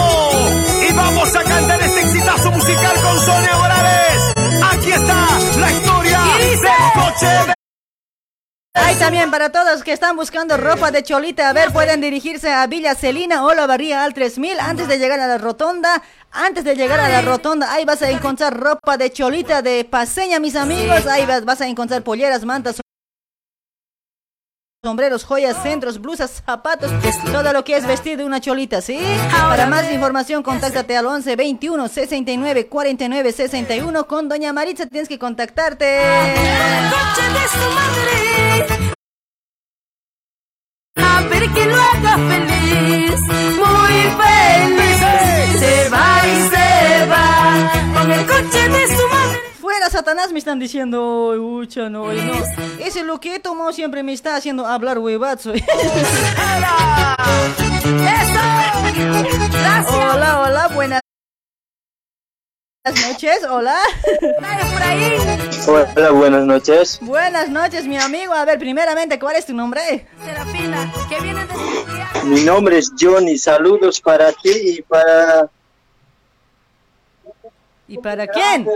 Y 1.30 1.32
vamos 1.32 1.46
a 1.46 1.54
cantar 1.54 1.80
este 1.80 2.00
exitazo 2.00 2.50
musical 2.50 2.96
con 3.02 3.20
Sonia 3.20 3.56
Morales. 3.56 4.34
Aquí 4.72 4.90
está 4.90 5.28
la 5.60 5.70
historia 5.70 6.20
del 6.38 6.92
coche 6.92 7.26
de... 7.26 7.54
Ahí 8.74 8.96
también 8.96 9.30
para 9.30 9.50
todos 9.50 9.84
que 9.84 9.92
están 9.92 10.16
buscando 10.16 10.56
ropa 10.56 10.90
de 10.90 11.04
cholita, 11.04 11.48
a 11.48 11.52
ver, 11.52 11.72
pueden 11.72 12.00
dirigirse 12.00 12.50
a 12.50 12.66
Villa 12.66 12.96
Celina 12.96 13.44
o 13.44 13.54
la 13.54 13.66
Barría 13.66 14.02
al 14.02 14.12
3000 14.12 14.58
antes 14.58 14.88
de 14.88 14.98
llegar 14.98 15.20
a 15.20 15.28
la 15.28 15.38
rotonda. 15.38 16.02
Antes 16.32 16.64
de 16.64 16.74
llegar 16.74 16.98
a 16.98 17.08
la 17.08 17.22
rotonda, 17.22 17.72
ahí 17.72 17.84
vas 17.84 18.02
a 18.02 18.10
encontrar 18.10 18.58
ropa 18.58 18.96
de 18.96 19.12
cholita 19.12 19.62
de 19.62 19.84
paseña, 19.84 20.40
mis 20.40 20.56
amigos. 20.56 21.06
Ahí 21.06 21.26
vas, 21.26 21.44
vas 21.44 21.60
a 21.60 21.68
encontrar 21.68 22.02
polleras, 22.02 22.44
mantas, 22.44 22.80
sombreros, 24.82 25.24
joyas, 25.24 25.62
centros, 25.62 26.00
blusas, 26.00 26.42
zapatos, 26.46 26.90
todo 27.30 27.52
lo 27.52 27.64
que 27.64 27.76
es 27.76 27.86
vestir 27.86 28.16
de 28.16 28.24
una 28.24 28.40
cholita, 28.40 28.80
¿sí? 28.80 28.98
Para 29.30 29.66
más 29.66 29.92
información, 29.92 30.42
contáctate 30.42 30.96
al 30.96 31.04
11 31.04 31.36
21 31.36 31.88
69 31.88 32.66
49 32.66 33.32
61. 33.32 34.06
Con 34.06 34.28
Doña 34.30 34.54
Maritza 34.54 34.86
tienes 34.86 35.08
que 35.08 35.18
contactarte. 35.18 36.00
A 40.96 41.20
ver 41.30 41.50
que 41.50 41.66
lo 41.66 41.76
haga 41.76 42.16
feliz, 42.16 43.20
muy 43.20 43.96
feliz. 44.22 45.60
Se 45.60 45.88
va 45.90 46.09
Satanás 50.00 50.32
me 50.32 50.38
están 50.38 50.58
diciendo, 50.58 51.28
"Uy, 51.28 51.38
ucha, 51.38 51.90
no, 51.90 52.04
oye, 52.04 52.24
no. 52.24 52.32
Ese 52.82 53.04
lo 53.04 53.20
que 53.20 53.34
he 53.34 53.38
tomado 53.38 53.70
siempre 53.70 54.02
me 54.02 54.14
está 54.14 54.34
haciendo 54.34 54.66
hablar 54.66 54.98
huevazo. 54.98 55.52
Gracias. 57.92 58.40
Hola, 59.90 60.40
hola, 60.40 60.68
buenas 60.68 61.02
noches, 62.86 63.44
hola. 63.46 63.78
Hola, 65.68 66.10
buenas 66.12 66.46
noches. 66.46 66.98
Buenas 67.02 67.50
noches, 67.50 67.86
mi 67.86 67.98
amigo. 67.98 68.32
A 68.32 68.46
ver, 68.46 68.58
primeramente, 68.58 69.18
¿cuál 69.18 69.36
es 69.36 69.44
tu 69.44 69.52
nombre? 69.52 70.06
Serafina, 70.24 70.90
que 71.10 71.20
viene 71.20 71.44
de 71.44 72.24
Mi 72.24 72.40
nombre 72.40 72.78
es 72.78 72.90
Johnny. 72.98 73.36
Saludos 73.36 74.00
para 74.00 74.32
ti 74.32 74.78
y 74.78 74.80
para 74.80 75.50
¿Y 77.86 77.98
para 77.98 78.26
quién? 78.26 78.66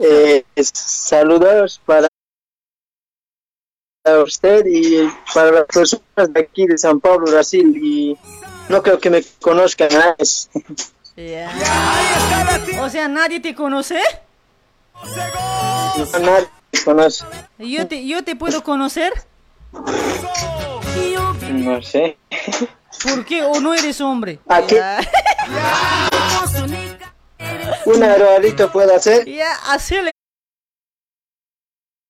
Eh, 0.00 0.44
saludos 0.62 1.80
para 1.84 2.08
usted 4.24 4.64
y 4.66 5.08
para 5.34 5.52
las 5.52 5.66
personas 5.66 6.32
de 6.32 6.40
aquí 6.40 6.66
de 6.66 6.78
San 6.78 7.00
Pablo, 7.00 7.30
Brasil. 7.30 7.76
Y 7.76 8.16
no 8.68 8.82
creo 8.82 8.98
que 8.98 9.10
me 9.10 9.22
conozcan. 9.40 9.88
Ya. 11.16 11.52
O 12.80 12.88
sea, 12.88 13.08
¿nadie 13.08 13.40
te 13.40 13.54
conoce? 13.54 14.00
No, 15.04 16.18
nadie 16.18 16.48
conoce. 16.84 17.24
¿Yo 17.58 17.86
te, 17.86 18.06
yo 18.06 18.24
te 18.24 18.36
puedo 18.36 18.62
conocer? 18.62 19.12
No 21.52 21.82
sé. 21.82 22.16
¿Por 23.02 23.24
qué? 23.24 23.42
¿O 23.42 23.60
no 23.60 23.74
eres 23.74 24.00
hombre? 24.00 24.38
Aquí. 24.48 24.74
Ya, 24.74 25.00
¿Un 27.86 28.02
aeroalito 28.02 28.70
puede 28.72 28.94
hacer? 28.94 29.26
ya 29.28 29.52
hacele. 29.72 30.10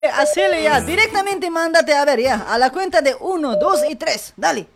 Hacele 0.02 0.62
ya. 0.62 0.80
Directamente 0.80 1.50
mándate 1.50 1.94
a 1.94 2.04
ver 2.04 2.20
ya. 2.20 2.46
A 2.48 2.58
la 2.58 2.70
cuenta 2.70 3.02
de 3.02 3.16
uno, 3.20 3.56
dos 3.56 3.80
y 3.88 3.96
tres. 3.96 4.32
Dale. 4.36 4.66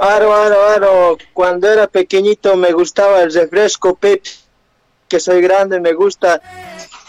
Aro, 0.00 0.34
aro, 0.34 0.68
aro. 0.68 1.18
Cuando 1.32 1.70
era 1.70 1.86
pequeñito 1.86 2.56
me 2.56 2.72
gustaba 2.72 3.22
el 3.22 3.32
refresco 3.32 3.94
Pepsi. 3.94 4.40
Que 5.08 5.20
soy 5.20 5.40
grande, 5.40 5.78
me 5.78 5.92
gusta 5.92 6.40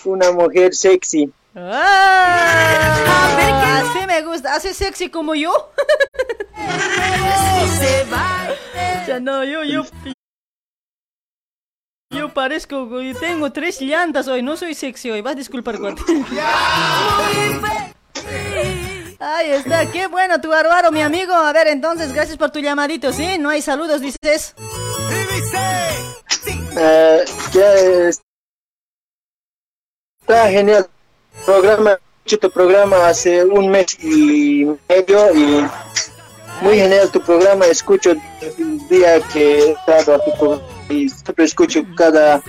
una 0.06 0.32
mujer 0.32 0.76
sexy. 0.76 1.34
Ah, 1.56 3.82
así 3.82 4.06
me 4.06 4.22
gusta. 4.22 4.54
Así 4.54 4.76
sexy 4.76 5.10
como 5.10 5.34
yo. 5.34 5.72
Ya 9.08 9.22
no, 9.22 9.46
yo, 9.46 9.64
yo. 9.64 9.86
Yo 12.10 12.34
parezco, 12.34 13.02
yo 13.02 13.20
tengo 13.20 13.52
tres 13.52 13.82
llantas 13.82 14.28
hoy, 14.30 14.42
no 14.42 14.56
soy 14.56 14.74
sexy 14.74 15.12
hoy, 15.12 15.22
vas 15.22 15.34
a 15.34 15.36
disculpar 15.36 15.78
cuate. 15.78 16.02
Ahí 19.20 19.50
está, 19.52 19.92
qué 19.92 20.08
bueno 20.08 20.40
tu 20.40 20.48
bárbaro, 20.50 20.90
mi 20.92 21.02
amigo. 21.02 21.34
A 21.34 21.52
ver, 21.52 21.68
entonces, 21.68 22.14
gracias 22.14 22.38
por 22.38 22.50
tu 22.52 22.60
llamadito, 22.60 23.12
¿sí? 23.12 23.38
No 23.38 23.50
hay 23.50 23.62
saludos, 23.62 24.00
dices. 24.00 24.56
Eh, 26.80 27.26
ya 27.52 27.74
es- 27.74 28.22
está 30.22 30.50
genial. 30.50 30.88
Programa, 31.46 31.98
escucho 32.24 32.40
tu 32.40 32.52
programa 32.52 33.08
hace 33.08 33.44
un 33.44 33.70
mes 33.70 33.98
y 34.02 34.66
medio 34.88 35.34
y 35.36 35.66
muy 36.62 36.78
genial 36.78 37.12
tu 37.12 37.20
programa. 37.22 37.66
Escucho 37.66 38.12
el 38.12 38.88
día 38.88 39.20
que 39.34 39.60
he 39.60 39.72
estado 39.72 40.16
a 40.16 40.24
tu 40.24 40.32
programa 40.38 40.64
y 40.90 41.10
siempre 41.10 41.46
escucho 41.46 41.86
cada 41.96 42.42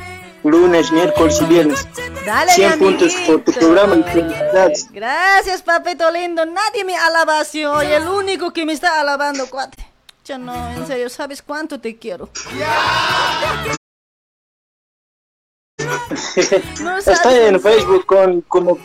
lunes, 0.44 0.90
miércoles 0.92 1.40
y 1.42 1.44
viernes. 1.46 1.86
Dale, 2.24 2.52
100 2.52 2.70
mi 2.70 2.76
puntos 2.76 3.14
por 3.26 3.42
tu 3.42 3.52
programa 3.52 3.96
y 3.96 4.02
felicidades. 4.04 4.88
Gracias, 4.92 5.62
papito 5.62 6.10
lindo. 6.10 6.44
Nadie 6.46 6.84
me 6.84 6.96
alaba 6.96 7.40
así 7.40 7.64
hoy. 7.64 7.86
El 7.86 8.06
único 8.06 8.52
que 8.52 8.64
me 8.64 8.72
está 8.72 9.00
alabando, 9.00 9.48
cuate. 9.48 9.86
Ya 10.24 10.36
no, 10.36 10.70
en 10.72 10.86
serio, 10.86 11.08
¿sabes 11.08 11.42
cuánto 11.42 11.80
te 11.80 11.96
quiero? 11.96 12.28
No 16.80 17.00
sabes, 17.00 17.06
Estoy 17.08 17.34
en. 17.34 17.60
Facebook 17.60 18.06
con 18.06 18.40
como 18.42 18.78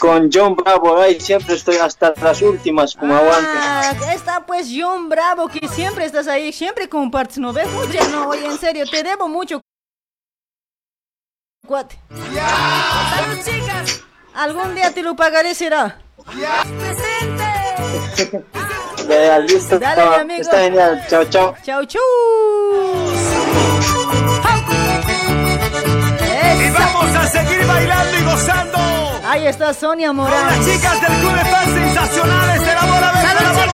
con 0.00 0.30
John 0.32 0.56
Bravo 0.56 0.98
ahí 1.00 1.20
siempre 1.20 1.54
estoy 1.54 1.76
hasta 1.76 2.12
las 2.20 2.42
últimas 2.42 2.94
como 2.94 3.14
aguante. 3.14 3.50
Ah, 3.54 3.94
está 4.12 4.44
pues 4.44 4.68
John 4.74 5.08
Bravo, 5.08 5.48
que 5.48 5.66
siempre 5.68 6.04
estás 6.04 6.26
ahí, 6.26 6.52
siempre 6.52 6.88
compartes, 6.88 7.38
¿no 7.38 7.52
ves? 7.52 7.68
Oye, 7.78 8.00
no, 8.10 8.28
oye, 8.28 8.44
en 8.44 8.58
serio, 8.58 8.84
te 8.90 9.02
debo 9.02 9.28
mucho. 9.28 9.60
Cuate. 11.66 11.98
Algún 14.34 14.74
día 14.74 14.92
te 14.92 15.02
lo 15.02 15.16
pagaré, 15.16 15.54
será. 15.54 15.98
Ya, 19.08 19.38
listo, 19.38 19.78
Dale, 19.78 20.02
está, 20.02 20.10
mi 20.10 20.22
amigo. 20.22 20.42
está 20.42 20.58
genial. 20.58 21.06
Chao, 21.08 21.24
chao. 21.24 21.54
Chau, 21.64 21.84
chau. 21.86 22.02
Y 26.56 26.70
vamos 26.70 27.16
a 27.16 27.26
seguir 27.26 27.66
bailando 27.66 28.18
y 28.18 28.22
gozando. 28.24 29.03
Ahí 29.34 29.48
está 29.48 29.74
Sonia 29.74 30.12
Morales. 30.12 30.58
Las 30.58 30.64
chicas 30.64 31.00
del 31.00 31.10
Club 31.18 31.34
Fans 31.50 31.74
Sensacionales 31.74 32.60
de 32.60 32.72
la 32.72 32.84
Bola 32.84 33.12
Verde, 33.12 33.72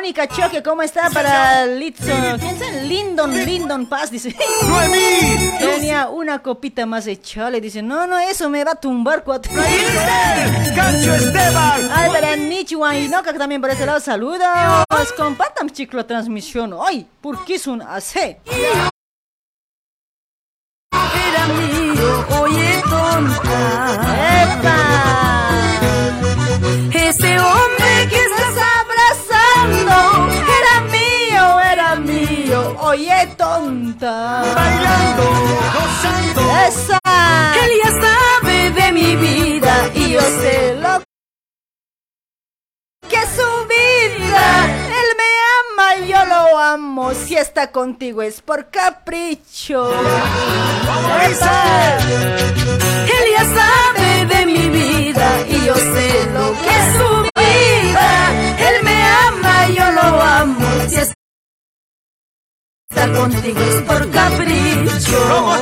Mónica 0.00 0.26
Choque, 0.26 0.62
¿cómo 0.62 0.80
está 0.80 1.10
para 1.10 1.66
Litson? 1.66 2.38
¿Quién 2.38 2.56
es 2.56 2.84
Lindon, 2.84 3.34
Lindon 3.44 3.84
Paz, 3.84 4.10
dice. 4.10 4.34
Tenía 5.58 6.08
una 6.08 6.38
copita 6.38 6.86
más 6.86 7.04
de 7.04 7.20
chale, 7.20 7.60
dice. 7.60 7.82
No, 7.82 8.06
no, 8.06 8.18
eso 8.18 8.48
me 8.48 8.64
va 8.64 8.72
a 8.72 8.76
tumbar 8.76 9.22
cuatro. 9.22 9.52
¡Cancho 10.74 11.14
Esteban! 11.14 11.90
Ay, 11.92 12.10
para 12.12 12.34
Nichiwan 12.34 12.96
y 12.96 13.08
Noca 13.08 13.34
también 13.34 13.60
por 13.60 13.68
ese 13.68 13.84
lado, 13.84 14.00
saludos. 14.00 14.40
Compartan, 15.18 15.68
chicos, 15.68 15.96
la 15.96 16.06
transmisión 16.06 16.72
hoy. 16.72 17.06
¿Por 17.20 17.44
qué 17.44 17.58
son 17.58 17.82
así? 17.82 18.18
Era 18.20 18.96
oye, 22.40 22.82
tonta. 22.88 24.00
¡Epa! 24.44 25.20
Bailando, 34.54 35.22
gozando. 35.74 36.40
Esa. 36.68 36.98
Él 37.64 37.70
ya 37.82 37.90
sabe 37.90 38.70
de 38.70 38.92
mi 38.92 39.16
vida 39.16 39.90
y 39.94 40.10
yo 40.12 40.20
sé 40.20 40.76
lo 40.80 41.02
que 43.08 43.16
es 43.16 43.28
su 43.30 43.66
vida. 43.66 44.66
Él 44.66 45.08
me 45.20 45.30
ama 45.58 45.96
y 45.96 46.08
yo 46.08 46.24
lo 46.26 46.58
amo. 46.58 47.12
Si 47.14 47.36
está 47.36 47.70
contigo 47.72 48.22
es 48.22 48.40
por 48.40 48.70
capricho. 48.70 49.90
Esa. 51.22 51.98
Él 51.98 53.24
ya 53.36 53.44
sabe 53.44 54.26
de 54.26 54.46
mi 54.46 54.68
vida 54.68 55.46
y 55.48 55.64
yo 55.66 55.74
sé 55.74 56.28
lo 56.32 56.52
que 56.52 56.68
es 56.68 56.96
su 56.96 57.19
contigo 63.08 63.60
es 63.60 63.82
por 63.82 64.10
capricho. 64.10 65.18
¿Cómo? 65.28 65.54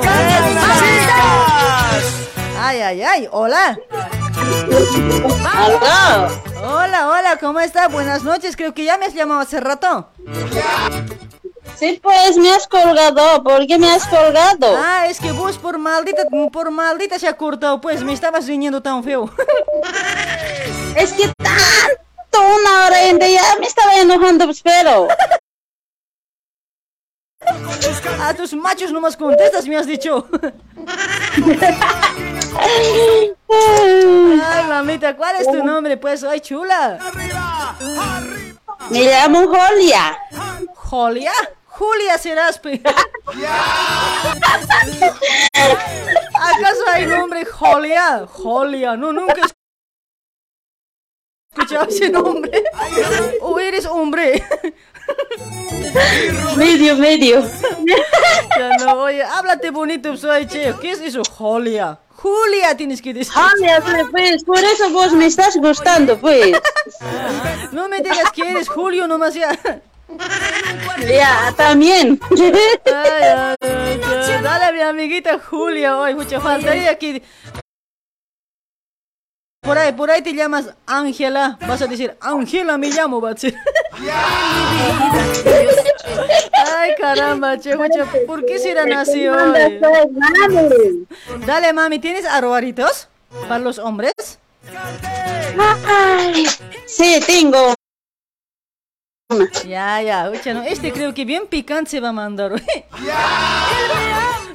Ay, 2.60 2.80
ay, 2.80 3.02
ay. 3.02 3.28
Hola. 3.30 3.78
Aló. 5.54 6.28
Hola, 6.62 7.08
hola, 7.08 7.36
¿cómo 7.40 7.60
está? 7.60 7.88
Buenas 7.88 8.24
noches. 8.24 8.56
Creo 8.56 8.74
que 8.74 8.84
ya 8.84 8.98
me 8.98 9.06
has 9.06 9.14
llamado 9.14 9.40
hace 9.40 9.60
rato. 9.60 10.08
Sí, 11.76 12.00
pues 12.02 12.36
me 12.38 12.50
has 12.50 12.66
colgado. 12.66 13.44
¿Por 13.44 13.66
qué 13.66 13.78
me 13.78 13.90
has 13.90 14.06
colgado? 14.08 14.76
Ah, 14.76 15.06
es 15.08 15.20
que 15.20 15.30
vos 15.30 15.58
por 15.58 15.78
maldita, 15.78 16.24
por 16.52 16.70
maldita 16.72 17.18
se 17.18 17.28
ha 17.28 17.36
cortado, 17.36 17.80
pues 17.80 18.02
me 18.02 18.12
estabas 18.12 18.46
riñendo 18.46 18.82
tan 18.82 19.04
feo. 19.04 19.30
Es 20.96 21.12
que 21.12 21.30
tanto 21.36 22.40
una 22.40 22.86
hora 22.86 23.28
ya 23.28 23.56
me 23.60 23.66
estaba 23.66 23.94
enojando, 24.00 24.46
pues, 24.46 24.60
pero. 24.62 25.06
A 28.20 28.34
tus 28.34 28.52
machos 28.54 28.92
nomás 28.92 29.16
contestas, 29.16 29.66
me 29.66 29.76
has 29.76 29.86
dicho. 29.86 30.26
Ay, 33.48 34.64
mamita, 34.68 35.16
¿cuál 35.16 35.36
es 35.36 35.46
tu 35.46 35.62
nombre? 35.62 35.96
Pues, 35.96 36.24
ay, 36.24 36.40
chula. 36.40 36.98
Me 38.90 39.04
llamo 39.04 39.46
Jolia. 39.46 40.18
¿Jolia? 40.74 41.32
Julia 41.66 42.18
serás. 42.18 42.60
¿Acaso 46.34 46.84
hay 46.92 47.06
nombre 47.06 47.44
Jolia? 47.44 48.26
Jolia, 48.26 48.96
no, 48.96 49.12
nunca 49.12 49.42
escuchado 51.58 51.88
ese 51.88 52.08
nombre. 52.10 52.64
¿O 53.40 53.58
eres 53.58 53.86
hombre? 53.86 54.42
Medio, 56.56 56.96
medio. 56.96 57.42
Ya 58.56 58.76
no, 58.78 59.02
oye, 59.02 59.22
háblate 59.22 59.70
bonito, 59.70 60.16
soy 60.16 60.46
che. 60.46 60.74
¿Qué 60.80 60.92
es 60.92 61.00
eso? 61.00 61.22
Jolia. 61.24 61.98
Julia 62.16 62.76
tienes 62.76 63.00
que 63.00 63.14
decir. 63.14 63.32
Jolia, 63.32 63.80
pues, 64.10 64.44
por 64.44 64.58
eso 64.58 64.90
vos 64.90 65.12
me 65.12 65.26
estás 65.26 65.56
gustando, 65.56 66.18
pues. 66.18 66.52
No 67.72 67.88
me 67.88 68.00
digas 68.00 68.32
que 68.32 68.50
eres 68.50 68.68
Julio 68.68 69.06
nomás 69.06 69.34
ya. 69.34 69.56
Ya, 71.06 71.54
también. 71.56 72.18
Ay, 72.30 72.52
ay, 72.92 74.00
ay, 74.02 74.42
dale 74.42 74.72
mi 74.72 74.80
amiguita 74.80 75.38
Julia, 75.38 75.98
hoy 75.98 76.14
mucha 76.14 76.40
faltaría 76.40 76.98
que 76.98 77.22
por 79.68 79.78
ahí, 79.78 79.92
por 79.92 80.10
ahí 80.10 80.22
te 80.22 80.32
llamas 80.32 80.74
Ángela, 80.86 81.58
vas 81.66 81.82
a 81.82 81.86
decir 81.86 82.16
Ángela 82.20 82.78
me 82.78 82.88
llamo, 82.88 83.20
va 83.20 83.30
a 83.30 83.34
decir. 83.34 83.54
Ay, 86.78 86.94
caramba, 86.98 87.58
che, 87.58 87.76
¿por 88.26 88.44
qué 88.46 88.58
será 88.58 89.00
así 89.00 89.28
hoy? 89.28 89.78
Dale, 91.46 91.72
mami, 91.72 91.98
¿tienes 91.98 92.24
arroaritos 92.24 93.08
para 93.48 93.58
los 93.58 93.78
hombres? 93.78 94.12
Ay, 95.86 96.46
sí, 96.86 97.20
tengo. 97.26 97.74
Ya, 99.66 100.00
ya, 100.00 100.32
no, 100.54 100.62
este 100.62 100.90
creo 100.90 101.12
que 101.12 101.26
bien 101.26 101.46
picante 101.46 101.90
se 101.90 102.00
va 102.00 102.08
a 102.08 102.12
mandar. 102.12 102.52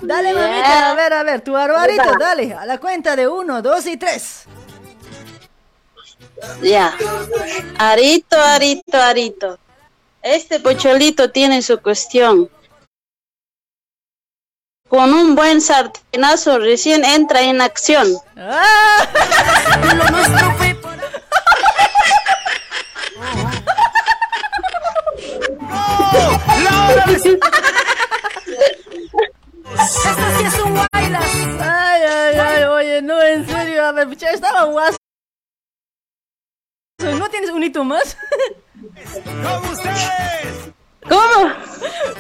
Dale, 0.02 0.34
mamita, 0.34 0.90
a 0.90 0.96
ver, 0.96 1.14
a 1.14 1.24
ver, 1.24 1.42
tu 1.42 1.56
arroarito, 1.56 2.18
dale, 2.20 2.54
a 2.54 2.66
la 2.66 2.80
cuenta 2.80 3.16
de 3.16 3.28
uno, 3.28 3.62
dos 3.62 3.86
y 3.86 3.98
tres. 3.98 4.46
Ya. 6.62 6.96
Arito, 7.78 8.38
arito, 8.40 8.98
arito. 8.98 9.60
Este 10.22 10.60
pocholito 10.60 11.32
tiene 11.32 11.62
su 11.62 11.80
cuestión. 11.80 12.50
Con 14.88 15.14
un 15.14 15.36
buen 15.36 15.60
sartenazo 15.60 16.60
recién 16.60 17.04
entra 17.04 17.42
en 17.42 17.62
acción. 17.62 18.08
Lo 18.36 20.10
nuestro 20.12 20.58
fue 20.58 20.76
por 20.76 20.94
¡La 26.64 26.88
hora 26.88 27.06
de 27.08 27.14
Esto 27.14 27.40
sí 30.38 30.44
es 30.46 30.60
un 30.60 30.76
bailas. 30.92 31.24
Ay, 31.60 32.02
ay, 32.04 32.38
ay, 32.38 32.64
oye, 32.64 33.02
no, 33.02 33.22
en 33.22 33.48
serio, 33.48 33.86
a 33.86 33.92
ver, 33.92 34.08
estaba 34.22 34.64
guaso. 34.66 35.03
¿No 37.12 37.30
tienes 37.30 37.50
un 37.52 37.64
hito 37.64 37.84
más? 37.84 38.18
¡Con 39.24 39.72
ustedes! 39.72 40.72
¿Cómo? 41.08 41.52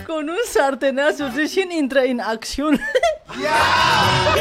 Con 0.06 0.30
un 0.30 0.38
sartenazo 0.52 1.30
recién 1.30 1.72
entra 1.72 2.04
en 2.04 2.20
acción. 2.20 2.80
Ah, 3.30 4.34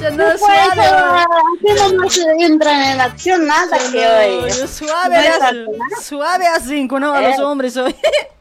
ya 0.00 0.10
no, 0.12 0.24
Pues, 0.24 0.40
suave. 0.40 0.82
aquí 0.82 1.94
no 1.94 2.08
se 2.08 2.22
entra 2.40 2.92
en 2.92 3.00
acción 3.00 3.46
nada 3.46 3.76
que 3.92 4.04
No, 4.04 4.42
hoy. 4.44 4.50
yo 4.52 4.66
suave, 4.66 5.16
No 5.16 5.20
es 5.20 5.28
as- 5.28 5.38
sartenazo. 5.40 6.02
suave 6.02 6.46
a 6.46 6.60
cinco, 6.60 6.98
¿no? 6.98 7.12
A 7.12 7.20
los 7.20 7.38
Eh. 7.38 7.42
hombres 7.42 7.76
hoy. 7.76 7.94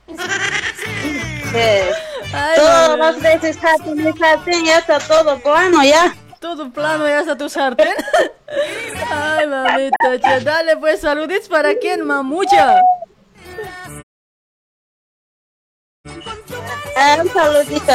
Sí. 0.08 1.58
Ay, 2.34 2.56
Todas 2.56 2.98
las 2.98 3.20
veces 3.22 3.58
sartén, 3.58 4.18
sartén, 4.18 4.64
ya 4.66 4.78
está 4.80 5.00
todo 5.00 5.38
bueno 5.40 5.84
ya. 5.84 6.16
Todo 6.40 6.70
plano, 6.72 7.06
ya 7.08 7.20
está 7.20 7.38
tu 7.38 7.50
sartén. 7.50 7.94
Ay, 9.12 9.46
mamita, 9.48 10.20
che, 10.20 10.40
dale 10.44 10.78
pues 10.78 11.02
saluditos 11.02 11.50
para 11.50 11.76
quién, 11.76 12.06
mamucha. 12.06 12.76
Ah, 16.96 17.18
Un 17.22 17.30
saludito 17.32 17.92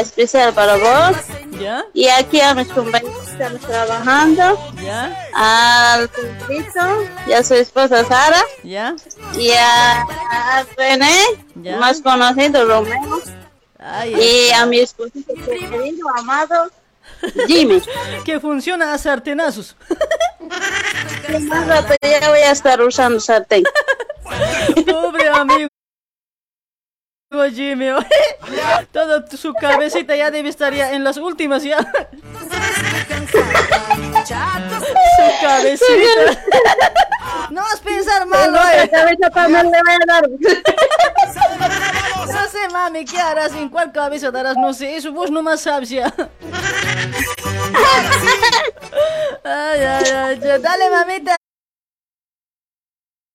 especial 0.00 0.52
para 0.54 0.76
vos. 0.76 1.16
¿Ya? 1.60 1.84
Y 1.92 2.08
aquí 2.08 2.40
a 2.40 2.54
mis 2.54 2.68
compañeros 2.68 3.16
que 3.26 3.30
están 3.32 3.58
trabajando. 3.58 4.72
¿Ya? 4.82 5.14
Al 5.34 6.08
Pedrito 6.08 7.04
y 7.26 7.32
a 7.32 7.42
su 7.44 7.54
esposa 7.54 8.04
Sara. 8.04 8.42
¿Ya? 8.64 8.96
Y 9.34 9.50
a, 9.52 10.00
a 10.02 10.64
René, 10.76 11.18
Ya. 11.56 11.76
más 11.78 12.00
conocido 12.00 12.64
Romeo. 12.66 13.20
Ay, 13.78 14.14
Y 14.14 14.50
a 14.52 14.64
mi 14.66 14.78
esposito 14.80 15.34
querido, 15.34 16.08
amado 16.16 16.70
Jimmy. 17.46 17.82
Que 18.24 18.40
funciona 18.40 18.92
a 18.92 18.98
sartenazos. 18.98 19.76
Más 21.48 21.66
rato 21.66 21.94
ya 22.02 22.28
voy 22.28 22.40
a 22.40 22.50
estar 22.50 22.80
usando 22.82 23.20
sartén. 23.20 23.64
Pobre 24.86 25.28
amigo. 25.28 25.71
Jimmy, 27.54 27.90
oye, 27.90 28.06
toda 28.92 29.24
su 29.26 29.54
cabecita 29.54 30.14
ya 30.14 30.30
debe 30.30 30.50
estar 30.50 30.74
ya 30.74 30.92
en 30.92 31.02
las 31.02 31.16
últimas 31.16 31.62
ya. 31.62 31.78
Su 31.78 31.88
cabecita. 35.40 36.42
No 37.50 37.62
vas 37.62 37.80
a 37.80 37.82
pensar 37.82 38.26
mal, 38.26 38.54
oye. 38.54 38.90
cabeza 38.90 39.30
también 39.30 39.70
le 39.70 39.82
voy 39.82 39.94
a 39.94 40.06
dar. 40.06 40.28
No 42.26 42.48
sé, 42.48 42.68
mami, 42.70 43.04
¿qué 43.04 43.18
harás? 43.18 43.54
¿En 43.54 43.68
cuál 43.68 43.92
cabeza 43.92 44.30
darás? 44.30 44.56
No 44.56 44.74
sé, 44.74 44.96
eso 44.96 45.12
vos 45.12 45.30
nomás 45.30 45.62
sabes 45.62 45.88
ya. 45.88 46.12
Ay, 49.44 49.80
ay, 49.80 50.04
ay, 50.14 50.40
ya. 50.40 50.58
dale, 50.58 50.90
mamita. 50.90 51.36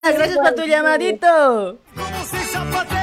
Gracias 0.03 0.38
por 0.38 0.56
tu 0.56 0.64
llamadito. 0.66 1.80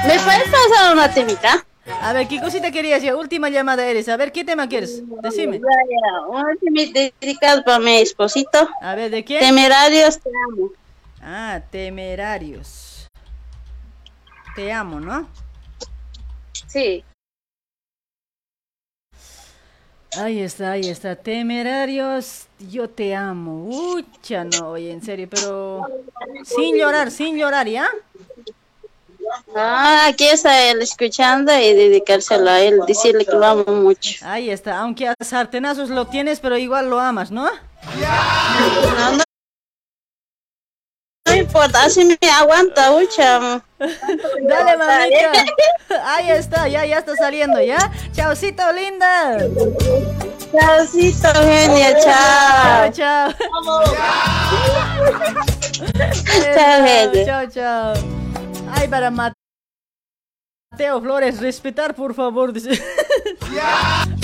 ¿Me 0.07 0.19
puedes 0.19 0.49
pasar 0.49 0.93
una 0.93 1.11
temita? 1.11 1.65
A 2.01 2.13
ver, 2.13 2.27
¿qué 2.27 2.39
cosita 2.39 2.71
querías? 2.71 3.01
Ya, 3.01 3.15
última 3.15 3.49
llamada 3.49 3.85
eres. 3.85 4.07
A 4.09 4.17
ver, 4.17 4.31
¿qué 4.31 4.43
tema 4.43 4.67
quieres? 4.67 5.03
Decime. 5.21 5.61
Una 6.29 6.55
temita 6.59 6.99
dedicada 7.19 7.63
para 7.63 7.79
mi 7.79 7.97
esposito. 7.97 8.69
A 8.81 8.95
ver, 8.95 9.11
¿de 9.11 9.23
quién? 9.23 9.39
Temerarios, 9.39 10.19
te 10.19 10.29
amo. 10.49 10.69
Ah, 11.21 11.59
temerarios. 11.71 13.07
Te 14.55 14.71
amo, 14.71 14.99
¿no? 14.99 15.27
Sí. 16.67 17.03
Ahí 20.17 20.39
está, 20.39 20.71
ahí 20.71 20.89
está. 20.89 21.15
Temerarios, 21.15 22.47
yo 22.59 22.89
te 22.89 23.15
amo. 23.15 23.65
Ucha, 23.67 24.43
no, 24.43 24.69
oye, 24.69 24.91
en 24.91 25.01
serio, 25.01 25.27
pero 25.29 25.81
sin 26.43 26.77
llorar, 26.77 27.11
sin 27.11 27.37
llorar, 27.37 27.67
¿ya? 27.67 27.89
Ah, 29.55 30.07
aquí 30.07 30.25
está 30.25 30.69
él 30.69 30.81
escuchando 30.81 31.53
y 31.57 31.73
dedicárselo 31.73 32.49
a 32.49 32.61
él, 32.61 32.79
decirle 32.87 33.25
que 33.25 33.31
lo 33.31 33.45
amo 33.45 33.65
mucho. 33.67 34.25
Ahí 34.25 34.49
está, 34.49 34.79
aunque 34.79 35.07
a 35.07 35.15
sartenazos 35.19 35.89
lo 35.89 36.07
tienes, 36.07 36.39
pero 36.39 36.57
igual 36.57 36.89
lo 36.89 36.99
amas, 36.99 37.31
¿no? 37.31 37.45
No, 37.45 39.11
no, 39.11 39.23
no 41.27 41.35
importa, 41.35 41.83
así 41.83 42.05
me 42.05 42.29
aguanta, 42.29 42.91
mucha. 42.91 43.39
Dale, 43.79 44.77
mamita. 44.77 45.45
Ahí 46.03 46.29
está, 46.29 46.67
ya, 46.67 46.85
ya 46.85 46.99
está 46.99 47.15
saliendo, 47.15 47.59
¿ya? 47.61 47.77
Chaucito, 48.13 48.71
linda. 48.71 49.39
Chaucito, 50.51 51.27
genia, 51.33 51.99
chao. 51.99 52.91
Chao, 52.91 53.33
Chao, 56.53 56.85
genia. 56.85 57.25
Chao, 57.25 57.47
chao. 57.49 57.93
Ay, 58.71 58.87
para 58.87 59.11
Mateo 59.11 61.01
Flores, 61.01 61.39
respetar, 61.39 61.95
por 61.95 62.13
favor. 62.13 62.53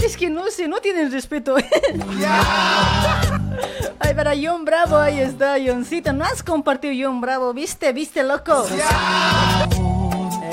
Es 0.04 0.18
que 0.18 0.30
no 0.30 0.48
sé, 0.48 0.68
no 0.68 0.80
tienen 0.82 1.12
respeto. 1.12 1.56
Ay, 4.00 4.14
para 4.16 4.34
John 4.42 4.66
Bravo, 4.66 4.98
ahí 4.98 5.20
está, 5.20 5.56
Johncito. 5.64 6.12
No 6.12 6.26
has 6.26 6.42
compartido 6.44 6.94
John 6.98 7.22
Bravo, 7.22 7.54
¿viste? 7.54 7.94
¿Viste, 7.94 8.24
loco? 8.24 8.66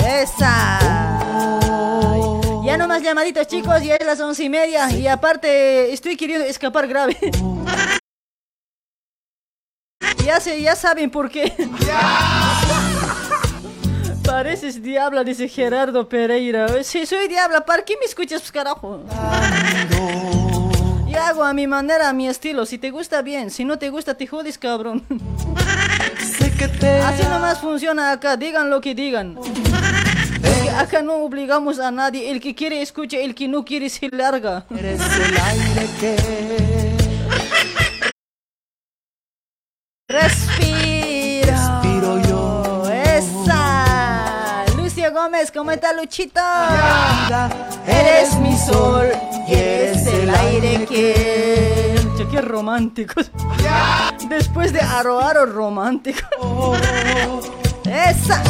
Esa. 0.07 0.79
Ay, 2.13 2.21
Ya 2.65 2.77
no 2.77 2.87
más 2.87 3.03
llamaditos, 3.03 3.47
chicos, 3.47 3.83
ya 3.83 3.97
es 3.97 4.07
las 4.07 4.21
once 4.21 4.45
y 4.45 4.49
media. 4.49 4.91
Y 4.93 5.07
aparte, 5.09 5.93
estoy 5.93 6.17
queriendo 6.17 6.45
escapar 6.47 6.87
grave. 6.87 7.17
Ya 10.25 10.41
sé, 10.41 10.61
ya 10.61 10.77
saben 10.77 11.11
por 11.11 11.31
qué. 11.31 11.55
Pareces 14.39 14.81
diabla, 14.81 15.25
dice 15.25 15.49
Gerardo 15.49 16.09
Pereira. 16.09 16.85
Si 16.85 17.05
soy 17.07 17.27
diabla, 17.27 17.67
¿para 17.67 17.85
qué 17.85 17.97
me 17.99 18.07
escuchas, 18.07 18.41
pues, 18.41 18.53
carajo? 18.53 19.03
Yo 21.09 21.21
hago 21.21 21.43
a 21.43 21.53
mi 21.53 21.67
manera, 21.67 22.09
a 22.09 22.13
mi 22.13 22.29
estilo. 22.29 22.65
Si 22.65 22.79
te 22.79 22.93
gusta, 22.93 23.21
bien. 23.23 23.51
Si 23.51 23.65
no 23.65 23.81
te 23.81 23.91
gusta, 23.91 24.15
te 24.15 24.29
jodes, 24.29 24.57
cabrón. 24.57 25.03
Así 27.05 27.23
nomás 27.25 27.59
funciona 27.59 28.13
acá. 28.13 28.37
Digan 28.37 28.71
lo 28.71 28.81
que 28.81 28.95
digan. 28.95 29.35
Porque 29.35 30.71
acá 30.71 31.03
no 31.03 31.15
obligamos 31.15 31.81
a 31.81 31.91
nadie. 31.91 32.31
El 32.31 32.41
que 32.41 32.55
quiere, 32.55 32.81
escucha. 32.81 33.17
El 33.17 33.35
que 33.35 33.49
no 33.49 33.65
quiere, 33.65 33.89
se 33.89 34.09
larga. 34.09 34.67
Eres 34.71 35.01
el 35.01 35.37
aire 35.37 35.89
que 35.99 36.17
Respira. 40.07 40.98
Gómez, 45.39 45.53
¿cómo 45.53 45.71
está 45.71 45.93
Luchito? 45.93 46.41
Eres 47.87 48.35
mi 48.39 48.57
sol 48.57 49.07
y 49.47 49.55
eres 49.55 50.05
el 50.09 50.29
aire 50.35 50.85
que. 50.85 51.95
Che, 52.17 52.27
Qué 52.27 52.41
románticos. 52.41 53.31
Después 54.29 54.73
de 54.73 54.81
Aro 54.81 55.21
Aro 55.21 55.47
romántico. 55.47 56.75
Esa. 57.85 58.43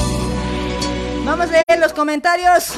Vamos 1.27 1.49
a 1.49 1.53
leer 1.53 1.79
los 1.79 1.93
comentarios. 1.93 2.73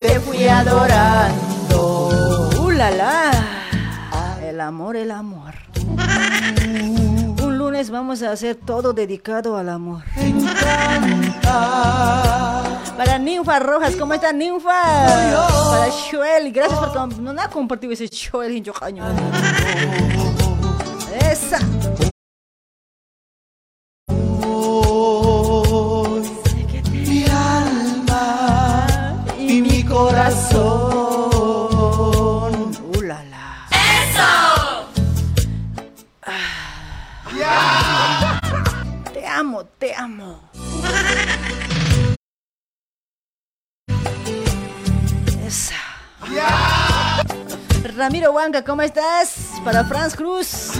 Te 0.00 0.20
fui 0.20 0.46
adorando. 0.48 2.10
Uh, 2.60 2.70
la, 2.72 2.90
la. 2.90 3.30
El 4.42 4.60
amor, 4.60 4.96
el 4.96 5.10
amor. 5.10 5.54
Lunes 7.74 7.90
vamos 7.90 8.22
a 8.22 8.30
hacer 8.30 8.54
todo 8.54 8.92
dedicado 8.92 9.56
al 9.56 9.68
amor. 9.68 10.04
Para 12.96 13.18
Ninfa 13.18 13.58
Rojas, 13.58 13.96
¿cómo 13.96 14.14
está 14.14 14.32
Ninfa? 14.32 14.70
Para 14.70 15.90
Joel, 16.08 16.52
gracias 16.52 16.78
por 16.78 16.92
com- 16.92 17.10
no 17.20 17.42
ha 17.42 17.48
compartido 17.48 17.92
ese 17.92 18.08
Joel 18.08 18.58
en 18.58 18.64
Jocaño. 18.64 19.02
Esa. 21.32 21.58
Mi 26.92 27.24
alma 27.24 29.16
y 29.36 29.60
mi 29.62 29.82
corazón. 29.82 30.83
Amo, 39.54 39.64
te 39.78 39.94
amo. 39.94 40.40
Esa. 45.46 45.74
Ramiro 47.96 48.32
Huanca, 48.32 48.64
¿cómo 48.64 48.82
estás? 48.82 49.52
Para 49.64 49.84
Franz 49.84 50.16
Cruz. 50.16 50.72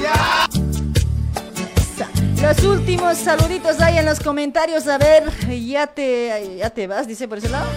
Los 2.43 2.65
últimos 2.65 3.17
saluditos 3.19 3.81
ahí 3.81 3.99
en 3.99 4.07
los 4.07 4.21
comentarios. 4.21 4.87
A 4.89 4.99
ver, 4.99 5.31
ya 5.49 5.87
te, 5.87 6.57
ya 6.59 6.71
te 6.71 6.87
vas, 6.87 7.07
dice 7.07 7.29
por 7.29 7.39
ese 7.39 7.49
lado. 7.49 7.69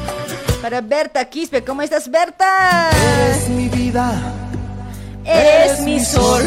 Para 0.61 0.81
Berta 0.81 1.23
Quispe, 1.25 1.63
¿cómo 1.63 1.83
estás, 1.83 2.09
Berta? 2.09 2.89
Eres 2.89 3.49
mi 3.49 3.69
vida. 3.69 4.33
Eres 5.23 5.81
mi 5.81 5.99
sol, 5.99 6.43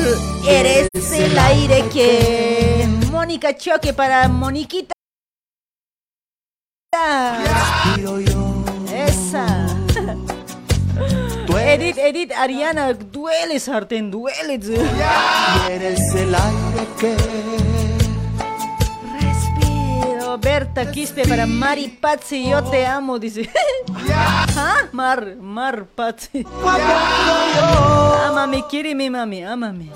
eres 0.48 0.88
el 1.12 1.38
aire 1.38 1.84
que. 1.92 2.99
Mónica 3.20 3.54
Choque 3.54 3.92
para 3.92 4.26
Moniquita. 4.28 4.94
Esa. 8.90 9.66
Edith, 11.58 11.98
Edith, 11.98 12.32
Ariana, 12.32 12.94
duele, 12.94 13.60
sartén, 13.60 14.10
duele. 14.10 14.54
Eres 15.68 16.14
el 16.14 16.34
aire 16.34 16.88
que 16.98 17.69
Berta 20.38 20.90
Quispe 20.90 21.26
para 21.26 21.46
Mari 21.46 21.88
Patsy, 21.88 22.48
yo 22.48 22.62
te 22.64 22.86
amo, 22.86 23.18
dice. 23.18 23.50
¿Ah? 24.14 24.86
Mar, 24.92 25.36
Mar 25.36 25.86
Patsy. 25.86 26.46
Ámame, 28.26 28.64
quiere 28.68 28.94
mi 28.94 29.10
mami, 29.10 29.42
ámame. 29.44 29.90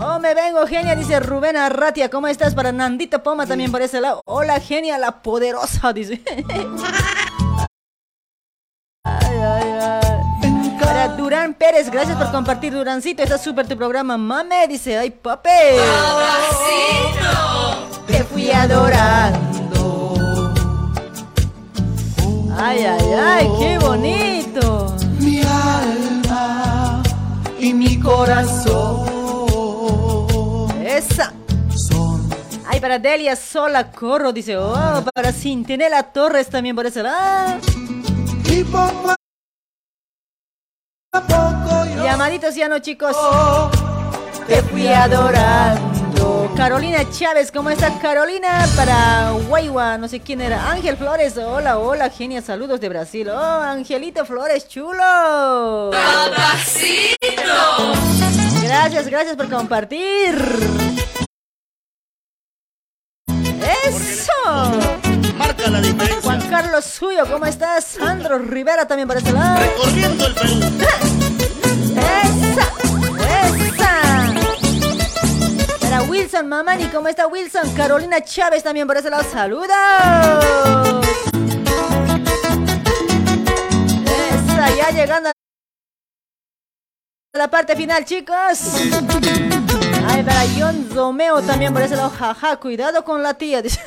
Oh, 0.00 0.18
me 0.18 0.34
vengo, 0.34 0.66
genia, 0.66 0.94
dice 0.94 1.20
Rubén 1.20 1.56
Arratia. 1.56 2.10
¿Cómo 2.10 2.26
estás? 2.28 2.54
Para 2.54 2.72
Nandito 2.72 3.22
Poma 3.22 3.46
también 3.46 3.70
por 3.70 3.82
ese 3.82 4.00
lado. 4.00 4.20
Hola, 4.26 4.60
genia, 4.60 4.98
la 4.98 5.22
poderosa, 5.22 5.92
dice. 5.92 6.22
Ay, 9.06 9.36
ay, 9.36 9.72
ay. 9.80 10.76
Para 10.80 11.08
Durán 11.08 11.52
Pérez, 11.52 11.90
gracias 11.90 12.16
por 12.16 12.30
compartir, 12.32 12.72
Durancito. 12.72 13.22
Está 13.22 13.36
súper 13.36 13.68
tu 13.68 13.76
programa, 13.76 14.16
mame. 14.16 14.66
Dice, 14.66 14.96
ay, 14.96 15.10
pape. 15.10 15.78
Te 18.06 18.24
fui 18.24 18.50
adorando. 18.50 20.52
Ay, 22.56 22.84
ay, 22.84 23.12
ay, 23.12 23.48
qué 23.58 23.78
bonito. 23.78 24.94
mi 25.18 25.42
alma 25.42 27.02
y 27.58 27.74
mi 27.74 27.98
corazón. 27.98 29.04
Esa. 30.84 31.32
Ay, 32.66 32.80
para 32.80 32.98
Delia 32.98 33.36
Sola 33.36 33.90
Corro, 33.90 34.32
dice, 34.32 34.56
oh, 34.56 35.04
para 35.14 35.32
Cintinela 35.32 36.02
Torres 36.02 36.48
también 36.48 36.74
por 36.74 36.86
ese 36.86 37.02
lado. 37.02 37.60
Y 38.50 38.64
poco 38.64 39.14
Llamaditos 42.02 42.54
ya 42.54 42.68
no, 42.68 42.78
chicos. 42.80 43.16
Te 44.46 44.62
fui 44.62 44.88
adorando. 44.88 45.93
Carolina 46.56 47.10
Chávez, 47.10 47.50
¿cómo 47.50 47.68
está 47.68 47.98
Carolina? 47.98 48.64
Para 48.76 49.32
Guayua, 49.48 49.98
no 49.98 50.06
sé 50.08 50.20
quién 50.20 50.40
era. 50.40 50.70
Ángel 50.70 50.96
Flores, 50.96 51.36
hola, 51.36 51.78
hola, 51.78 52.08
genia, 52.10 52.40
saludos 52.42 52.80
de 52.80 52.88
Brasil. 52.88 53.28
Oh, 53.28 53.34
Angelito 53.34 54.24
Flores, 54.24 54.68
chulo. 54.68 55.90
Gracias, 58.62 59.08
gracias 59.08 59.36
por 59.36 59.50
compartir. 59.50 60.36
¡Eso! 63.88 64.32
Marca 65.36 65.68
la 65.68 65.80
diferencia. 65.80 66.22
Juan 66.22 66.40
Carlos 66.48 66.84
Suyo, 66.84 67.26
¿cómo 67.30 67.46
estás? 67.46 67.84
Sandro 67.84 68.38
Rivera 68.38 68.86
también 68.86 69.08
para 69.08 69.18
este 69.18 69.32
lado. 69.32 69.58
Recorriendo 69.58 70.26
el 70.26 70.34
Perú. 70.34 70.60
Para 75.94 76.06
Wilson 76.08 76.48
Mamani, 76.48 76.86
¿cómo 76.86 77.06
está 77.06 77.28
Wilson? 77.28 77.72
Carolina 77.76 78.20
Chávez 78.20 78.64
también 78.64 78.84
por 78.84 78.96
ese 78.96 79.08
lado. 79.10 79.22
¡Saludos! 79.22 79.70
Esa, 84.04 84.74
ya 84.74 84.90
llegando 84.90 85.28
a 85.28 85.32
la 87.38 87.48
parte 87.48 87.76
final, 87.76 88.04
chicos. 88.04 88.74
Ay, 90.08 90.24
para 90.24 90.40
John 90.58 90.88
Romeo 90.92 91.40
también 91.42 91.72
por 91.72 91.82
ese 91.82 91.94
lado, 91.94 92.10
jaja, 92.10 92.56
cuidado 92.56 93.04
con 93.04 93.22
la 93.22 93.34
tía, 93.34 93.62
dice. 93.62 93.80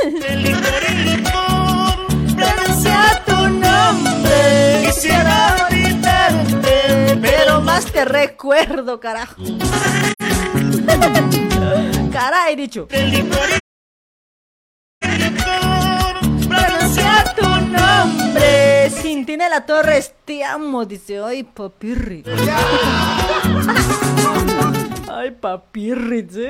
Tu 3.25 3.49
nombre, 3.49 4.83
quisiera 4.85 5.67
gritarte, 5.69 7.19
pero 7.21 7.59
más 7.59 7.83
te 7.83 8.05
recuerdo, 8.05 8.97
carajo. 8.97 9.35
Caray, 12.11 12.55
dicho. 12.55 12.87
Pronuncia 16.47 17.23
tu 17.35 17.47
nombre. 17.47 18.89
Cintinela 18.89 19.65
Torres, 19.65 20.13
te 20.25 20.43
amo, 20.43 20.85
dice. 20.85 21.19
Ay, 21.23 21.43
papirri. 21.43 22.23
Ay, 25.11 25.31
papirri, 25.31 26.27
¿sí? 26.29 26.49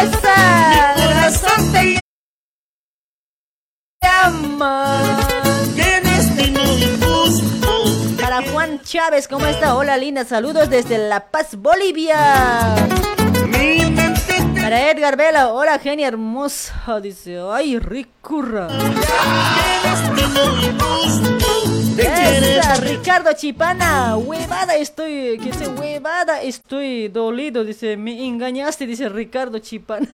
Esa, 0.00 0.94
corazón 0.96 1.72
te 1.72 1.98
llama. 4.02 5.24
Para 8.34 8.50
Juan 8.50 8.80
Chávez, 8.80 9.28
¿cómo 9.28 9.46
está? 9.46 9.76
Hola, 9.76 9.96
linda. 9.96 10.24
Saludos 10.24 10.68
desde 10.68 10.98
La 10.98 11.20
Paz, 11.30 11.54
Bolivia. 11.54 12.16
Para 14.60 14.90
Edgar 14.90 15.16
Vela, 15.16 15.52
hola, 15.52 15.78
genia 15.78 16.08
hermosa. 16.08 17.00
Dice, 17.00 17.38
ay, 17.48 17.78
ricurra. 17.78 18.66
Esa, 21.96 22.74
Ricardo 22.80 23.34
Chipana, 23.34 24.16
huevada 24.16 24.74
estoy, 24.74 25.38
que 25.38 25.52
dice, 25.52 25.68
huevada 25.68 26.42
estoy 26.42 27.06
dolido, 27.06 27.62
dice, 27.62 27.96
me 27.96 28.26
engañaste, 28.26 28.84
dice 28.84 29.08
Ricardo 29.10 29.60
Chipana. 29.60 30.10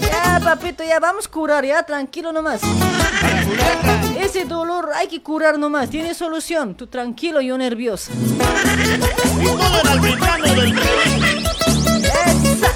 Ya, 0.00 0.40
papito, 0.42 0.84
ya 0.84 1.00
vamos 1.00 1.26
a 1.26 1.30
curar, 1.30 1.64
ya, 1.64 1.82
tranquilo 1.82 2.32
nomás. 2.32 2.60
Ese 4.18 4.44
dolor 4.44 4.90
hay 4.94 5.08
que 5.08 5.22
curar 5.22 5.58
nomás, 5.58 5.90
tiene 5.90 6.14
solución. 6.14 6.74
Tú 6.74 6.86
tranquilo, 6.86 7.40
yo 7.40 7.58
nerviosa. 7.58 8.12
Esa, 12.26 12.70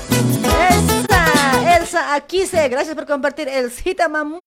esa, 0.68 1.76
Elsa, 1.76 2.14
aquí 2.14 2.46
se, 2.46 2.68
gracias 2.68 2.94
por 2.94 3.06
compartir. 3.06 3.48
Elsita 3.48 4.08
Mamu. 4.08 4.38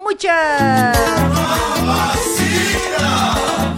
Mucha. 0.00 0.92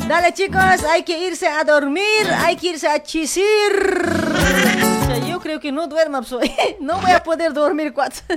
Dale 0.06 0.34
chicos, 0.34 0.84
hay 0.90 1.02
que 1.02 1.18
irse 1.26 1.46
a 1.46 1.64
dormir, 1.64 2.26
hay 2.36 2.56
que 2.56 2.68
irse 2.68 2.88
a 2.88 3.02
chisir. 3.02 3.44
Yo 5.28 5.40
creo 5.40 5.60
que 5.60 5.72
no 5.72 5.86
duermo 5.86 6.18
absolutamente. 6.18 6.76
No 6.80 6.98
voy 7.00 7.10
a 7.10 7.22
poder 7.22 7.52
dormir 7.52 7.92
cuatro. 7.92 8.22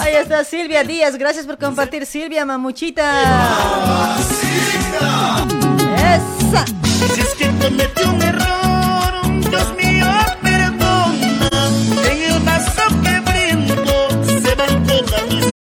Ahí 0.00 0.14
está 0.16 0.44
Silvia 0.44 0.82
Díaz, 0.84 1.16
gracias 1.16 1.46
por 1.46 1.58
compartir 1.58 2.06
Silvia 2.06 2.44
Mamuchita. 2.44 4.16
Esa. 5.96 6.64
Si 7.14 7.20
es 7.20 7.34
que 7.34 7.46
cometí 7.46 8.02
un 8.02 8.22
error, 8.22 9.12
Dios 9.48 9.74
mío, 9.76 10.06
perdona. 10.42 11.68
En 12.10 12.22
el 12.32 12.40
vaso 12.40 12.82
que 13.02 13.20
brindo 13.20 14.08
se 14.42 14.54
van 14.54 14.86
todas 14.86 15.26
mis 15.28 15.52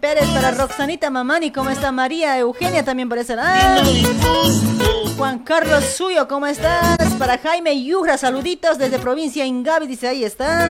Pérez, 0.00 0.26
para 0.30 0.50
Roxanita 0.52 1.10
Mamani, 1.10 1.50
¿cómo 1.50 1.68
está 1.68 1.92
María 1.92 2.38
Eugenia 2.38 2.82
también 2.82 3.08
por 3.08 3.18
ese? 3.18 3.36
Juan 5.16 5.40
Carlos 5.40 5.84
Suyo, 5.84 6.26
¿cómo 6.26 6.46
estás? 6.46 6.96
Para 7.18 7.36
Jaime 7.36 7.84
Yujra, 7.84 8.16
saluditos 8.16 8.78
desde 8.78 8.98
provincia 8.98 9.44
Ingavi, 9.44 9.86
dice 9.86 10.08
ahí 10.08 10.24
está. 10.24 10.68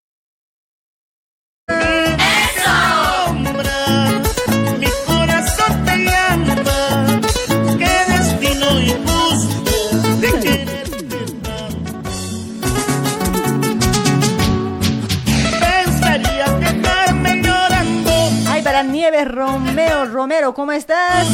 Nieves 19.11 19.29
Romeo 19.29 20.05
Romero, 20.05 20.53
¿cómo 20.53 20.71
estás? 20.73 21.27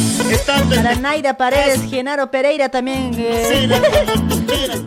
Para 0.73 0.95
Naida 0.95 1.35
Paredes, 1.35 1.81
Genaro 1.89 2.31
Pereira 2.31 2.69
también. 2.69 3.11
eh. 3.17 3.67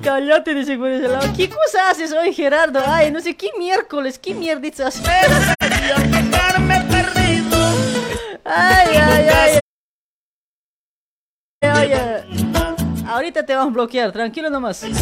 Cállate, 0.03 0.55
dice 0.55 0.79
por 0.79 0.89
ese 0.89 1.07
lado. 1.07 1.31
¿Qué 1.37 1.51
cosa 1.51 1.91
haces 1.91 2.13
hoy, 2.13 2.33
Gerardo? 2.33 2.81
Ay, 2.87 3.11
no 3.11 3.21
sé, 3.21 3.37
¿qué 3.37 3.51
miércoles? 3.59 4.19
¿Qué 4.19 4.33
mierditas? 4.35 5.03
Ay, 8.47 8.97
ay, 8.97 9.29
ay. 9.29 9.59
Ay, 11.61 11.93
ay. 11.93 12.23
Ahorita 13.07 13.45
te 13.45 13.55
vamos 13.55 13.73
a 13.73 13.75
bloquear, 13.75 14.13
tranquilo 14.13 14.49
nomás. 14.49 14.83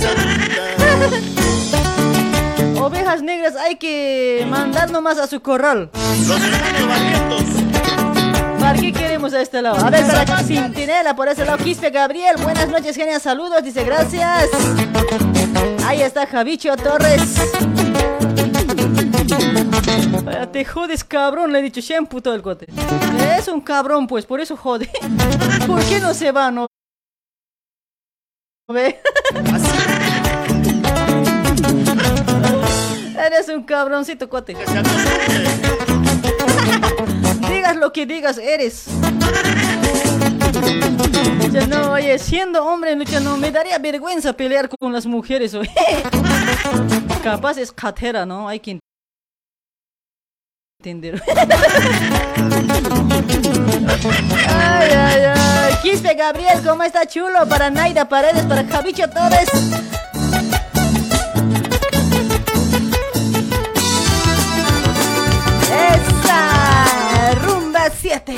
Ovejas 2.80 3.22
negras 3.22 3.54
hay 3.56 3.76
que 3.76 4.44
mandar 4.48 4.90
nomás 4.90 5.18
a 5.18 5.28
su 5.28 5.40
corral. 5.40 5.90
¿Para 8.66 8.80
qué 8.80 8.92
queremos 8.92 9.32
a 9.32 9.42
este 9.42 9.62
lado? 9.62 9.76
A 9.76 9.90
ver, 9.90 10.04
para 10.04 10.42
Cintinela, 10.42 11.14
por 11.14 11.28
ese 11.28 11.44
lado, 11.44 11.62
Quispe 11.62 11.90
Gabriel. 11.90 12.34
Buenas 12.42 12.68
noches, 12.68 12.96
genial. 12.96 13.20
Saludos, 13.20 13.62
dice 13.62 13.84
gracias. 13.84 14.48
Ahí 15.86 16.02
está 16.02 16.26
Javicho 16.26 16.76
Torres. 16.76 17.36
Vaya, 20.24 20.50
Te 20.50 20.64
jodes, 20.64 21.04
cabrón, 21.04 21.52
le 21.52 21.60
he 21.60 21.62
dicho, 21.62 21.80
shampoo 21.80 22.20
todo 22.20 22.34
el 22.34 22.42
cote. 22.42 22.66
Es 23.38 23.46
un 23.46 23.60
cabrón, 23.60 24.08
pues, 24.08 24.26
por 24.26 24.40
eso 24.40 24.56
jode. 24.56 24.90
¿Por 25.68 25.84
qué 25.84 26.00
no 26.00 26.12
se 26.12 26.32
va, 26.32 26.50
no? 26.50 26.66
¿Ve? 28.66 29.00
Eres 33.26 33.48
un 33.48 33.64
cabroncito, 33.64 34.28
cote. 34.28 34.54
digas 37.48 37.76
lo 37.76 37.92
que 37.92 38.06
digas, 38.06 38.38
eres. 38.38 38.86
Ya 41.50 41.66
no, 41.66 41.90
oye, 41.90 42.20
siendo 42.20 42.64
hombre, 42.64 42.94
lucha, 42.94 43.18
no, 43.18 43.36
me 43.36 43.50
daría 43.50 43.78
vergüenza 43.78 44.32
pelear 44.32 44.68
con 44.68 44.92
las 44.92 45.06
mujeres, 45.06 45.54
oye. 45.54 45.72
Capaz 47.24 47.58
es 47.58 47.72
catera, 47.72 48.24
¿no? 48.24 48.48
Hay 48.48 48.60
que 48.60 48.78
entender. 50.78 51.20
Ay, 54.48 54.90
ay, 54.92 55.22
ay. 55.34 55.74
Quispe 55.82 56.14
Gabriel, 56.14 56.62
¿cómo 56.64 56.84
está 56.84 57.06
chulo? 57.06 57.46
Para 57.48 57.70
Naida 57.70 58.08
Paredes, 58.08 58.44
para 58.44 58.64
Javicho 58.64 59.08
Torres. 59.10 59.48
Rumba 67.42 67.90
7. 67.90 68.34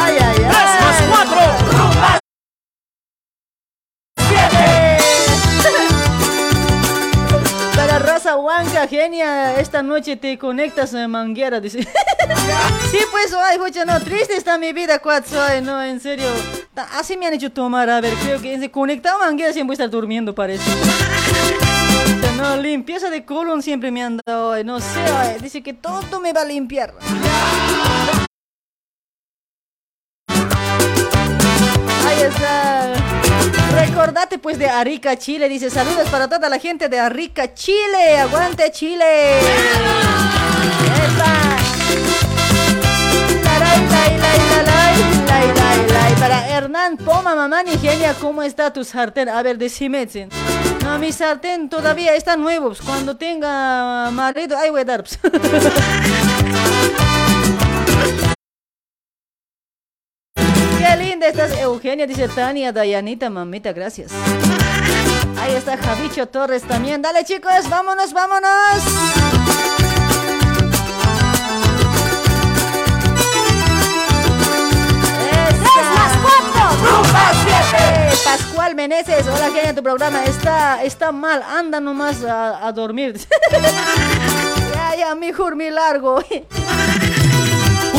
Ay, 0.00 0.16
ay, 0.20 0.36
ay. 0.36 0.42
más 0.44 1.02
4. 1.08 1.36
Rumba 1.72 2.18
7. 4.16 4.98
Para 7.74 7.98
Rosa 8.00 8.36
Huanca, 8.36 8.86
genia, 8.88 9.58
esta 9.60 9.82
noche 9.82 10.16
te 10.16 10.36
conectas 10.38 10.94
a 10.94 11.06
Manguera, 11.08 11.60
dice. 11.60 11.82
sí, 12.90 12.98
pues, 13.10 13.32
ay, 13.34 13.58
pucha, 13.58 13.84
no, 13.84 14.00
triste 14.00 14.36
está 14.36 14.58
mi 14.58 14.72
vida, 14.72 14.98
cuatro, 14.98 15.40
ay, 15.40 15.62
no, 15.62 15.82
en 15.82 16.00
serio. 16.00 16.26
Así 16.94 17.16
me 17.16 17.26
han 17.26 17.34
hecho 17.34 17.52
tomar, 17.52 17.88
a 17.88 18.00
ver, 18.00 18.14
creo 18.14 18.40
que 18.40 18.58
se 18.58 18.70
conectado 18.70 19.22
a 19.22 19.26
Manguera 19.26 19.50
a 19.50 19.72
estar 19.72 19.90
durmiendo, 19.90 20.34
parece. 20.34 20.64
No, 22.36 22.56
limpieza 22.56 23.10
de 23.10 23.24
colon 23.24 23.62
siempre 23.62 23.90
me 23.90 24.02
han 24.02 24.20
dado, 24.24 24.52
ay, 24.52 24.64
no 24.64 24.80
sé, 24.80 25.00
ay, 25.00 25.38
dice 25.40 25.62
que 25.62 25.72
todo 25.72 26.20
me 26.20 26.32
va 26.32 26.42
a 26.42 26.44
limpiar. 26.44 26.94
Ahí 32.06 32.20
está. 32.22 32.94
Recordate 33.72 34.38
pues 34.38 34.58
de 34.58 34.68
Arica, 34.68 35.16
Chile. 35.16 35.48
Dice 35.48 35.70
saludos 35.70 36.08
para 36.08 36.28
toda 36.28 36.48
la 36.48 36.58
gente 36.58 36.88
de 36.88 36.98
Arica, 36.98 37.54
Chile. 37.54 38.18
Aguante, 38.18 38.70
Chile. 38.72 39.40
Para 46.18 46.48
Hernán 46.48 46.96
toma 46.96 47.34
mamá 47.34 47.62
ni 47.62 47.76
genia, 47.78 48.14
¿cómo 48.14 48.42
está 48.42 48.72
tu 48.72 48.84
sartén? 48.84 49.28
A 49.28 49.42
ver, 49.42 49.56
decime. 49.58 50.06
Tzen. 50.06 50.28
No, 50.88 50.98
mi 50.98 51.12
sartén 51.12 51.68
todavía 51.68 52.14
está 52.14 52.34
nuevo. 52.38 52.68
pues, 52.68 52.80
Cuando 52.80 53.14
tenga 53.18 54.10
marido, 54.10 54.56
ahí 54.56 54.70
voy 54.70 54.80
a 54.80 54.84
dar. 54.86 55.04
pues. 55.04 55.18
Qué 60.78 60.96
linda 60.96 61.26
estás, 61.28 61.58
Eugenia, 61.58 62.06
dice 62.06 62.26
Tania, 62.28 62.72
Dayanita, 62.72 63.28
mamita, 63.28 63.74
gracias. 63.74 64.10
Ahí 65.38 65.52
está 65.54 65.76
Javicho 65.76 66.26
Torres 66.26 66.62
también. 66.62 67.02
Dale 67.02 67.22
chicos, 67.22 67.68
vámonos, 67.68 68.14
vámonos. 68.14 69.77
Pascual 78.24 78.74
Meneses, 78.74 79.26
hola 79.26 79.50
genia, 79.50 79.74
tu 79.74 79.82
programa 79.82 80.24
está, 80.24 80.82
está 80.82 81.12
mal, 81.12 81.42
anda 81.42 81.80
nomás 81.80 82.22
a, 82.24 82.66
a 82.66 82.72
dormir. 82.72 83.18
ya, 84.74 84.96
ya, 84.96 85.14
mejor 85.14 85.56
mi 85.56 85.70
largo. 85.70 86.22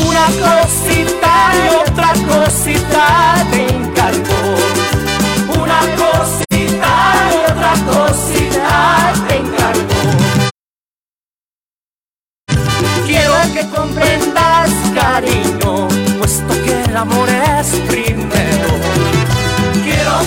Una 0.08 0.26
cosita 0.28 1.52
y 1.56 1.90
otra 1.90 2.14
cosita 2.28 3.46
te 3.52 3.68
encargo. 3.76 4.40
Una 5.62 5.80
cosita 5.96 6.92
y 7.32 7.52
otra 7.52 7.74
cosita 7.92 9.14
te 9.28 9.36
encargo. 9.38 10.00
Quiero 13.06 13.34
que 13.54 13.70
comprendas, 13.76 14.70
cariño, 14.94 15.88
puesto 16.20 16.54
que 16.64 16.84
el 16.84 16.98
amor 16.98 17.30
es 17.30 17.68
primero. 17.88 18.89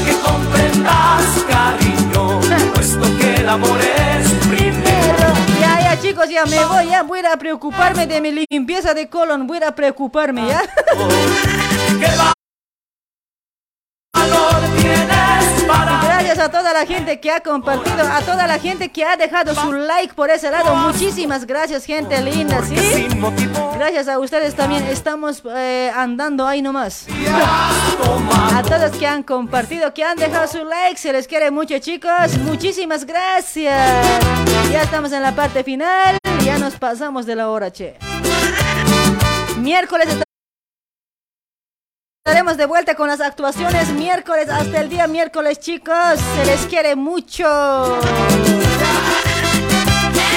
Que 0.05 0.17
comprendas, 0.21 1.45
cariño, 1.49 2.41
puesto 2.75 3.19
que 3.19 3.35
el 3.35 3.49
amor 3.49 3.79
es 3.81 4.31
primero. 4.49 5.35
Ya, 5.61 5.81
ya 5.81 6.01
chicos, 6.01 6.29
ya 6.31 6.47
me 6.47 6.65
voy, 6.65 6.87
ya 6.89 7.03
voy 7.03 7.21
a 7.21 7.37
preocuparme 7.37 8.07
de 8.07 8.21
mi 8.21 8.47
limpieza 8.51 8.95
de 8.95 9.09
colon, 9.09 9.47
voy 9.47 9.59
a 9.63 9.75
preocuparme, 9.75 10.47
¿ya? 10.49 10.63
Y 14.83 16.12
Gracias 16.25 16.47
a 16.47 16.51
toda 16.53 16.73
la 16.73 16.87
gente 16.87 17.19
que 17.19 17.33
ha 17.33 17.41
compartido, 17.41 18.01
a 18.01 18.21
toda 18.21 18.47
la 18.47 18.61
gente 18.61 18.91
que 18.91 19.05
ha 19.05 19.17
dejado 19.17 19.57
su 19.57 19.73
like 19.73 20.15
por 20.15 20.31
ese 20.31 20.53
lado. 20.53 20.77
Muchísimas 20.77 21.45
gracias, 21.47 21.85
gente 21.85 22.21
linda, 22.23 22.63
¿sí? 22.65 23.09
Gracias 23.75 24.07
a 24.07 24.21
ustedes 24.21 24.55
también 24.55 24.87
estamos 24.87 25.43
eh, 25.45 25.91
andando 25.93 26.47
ahí 26.47 26.63
nomás. 26.63 27.07
A 28.55 28.63
todos 28.63 28.97
que 28.97 29.07
han 29.07 29.25
compartido, 29.25 29.93
que 29.93 30.05
han 30.05 30.17
dejado 30.17 30.47
su 30.47 30.65
like, 30.65 30.97
se 30.97 31.13
les 31.13 31.27
quiere 31.27 31.51
mucho, 31.51 31.77
chicos. 31.81 32.39
Muchísimas 32.45 33.05
gracias. 33.05 34.07
Ya 34.71 34.83
estamos 34.83 35.11
en 35.11 35.23
la 35.23 35.35
parte 35.35 35.65
final, 35.65 36.19
ya 36.45 36.57
nos 36.57 36.75
pasamos 36.77 37.27
de 37.27 37.35
la 37.35 37.51
hora, 37.51 37.73
che. 37.73 37.99
Miércoles 39.59 40.09
Estaremos 42.25 42.57
de 42.57 42.67
vuelta 42.67 42.95
con 42.95 43.09
las 43.09 43.21
actuaciones 43.21 43.89
miércoles 43.89 44.49
hasta 44.49 44.81
el 44.81 44.89
día 44.89 45.09
miércoles, 45.09 45.59
chicos. 45.59 46.21
Se 46.37 46.45
les 46.47 46.67
quiere 46.67 46.95
mucho. 46.95 47.43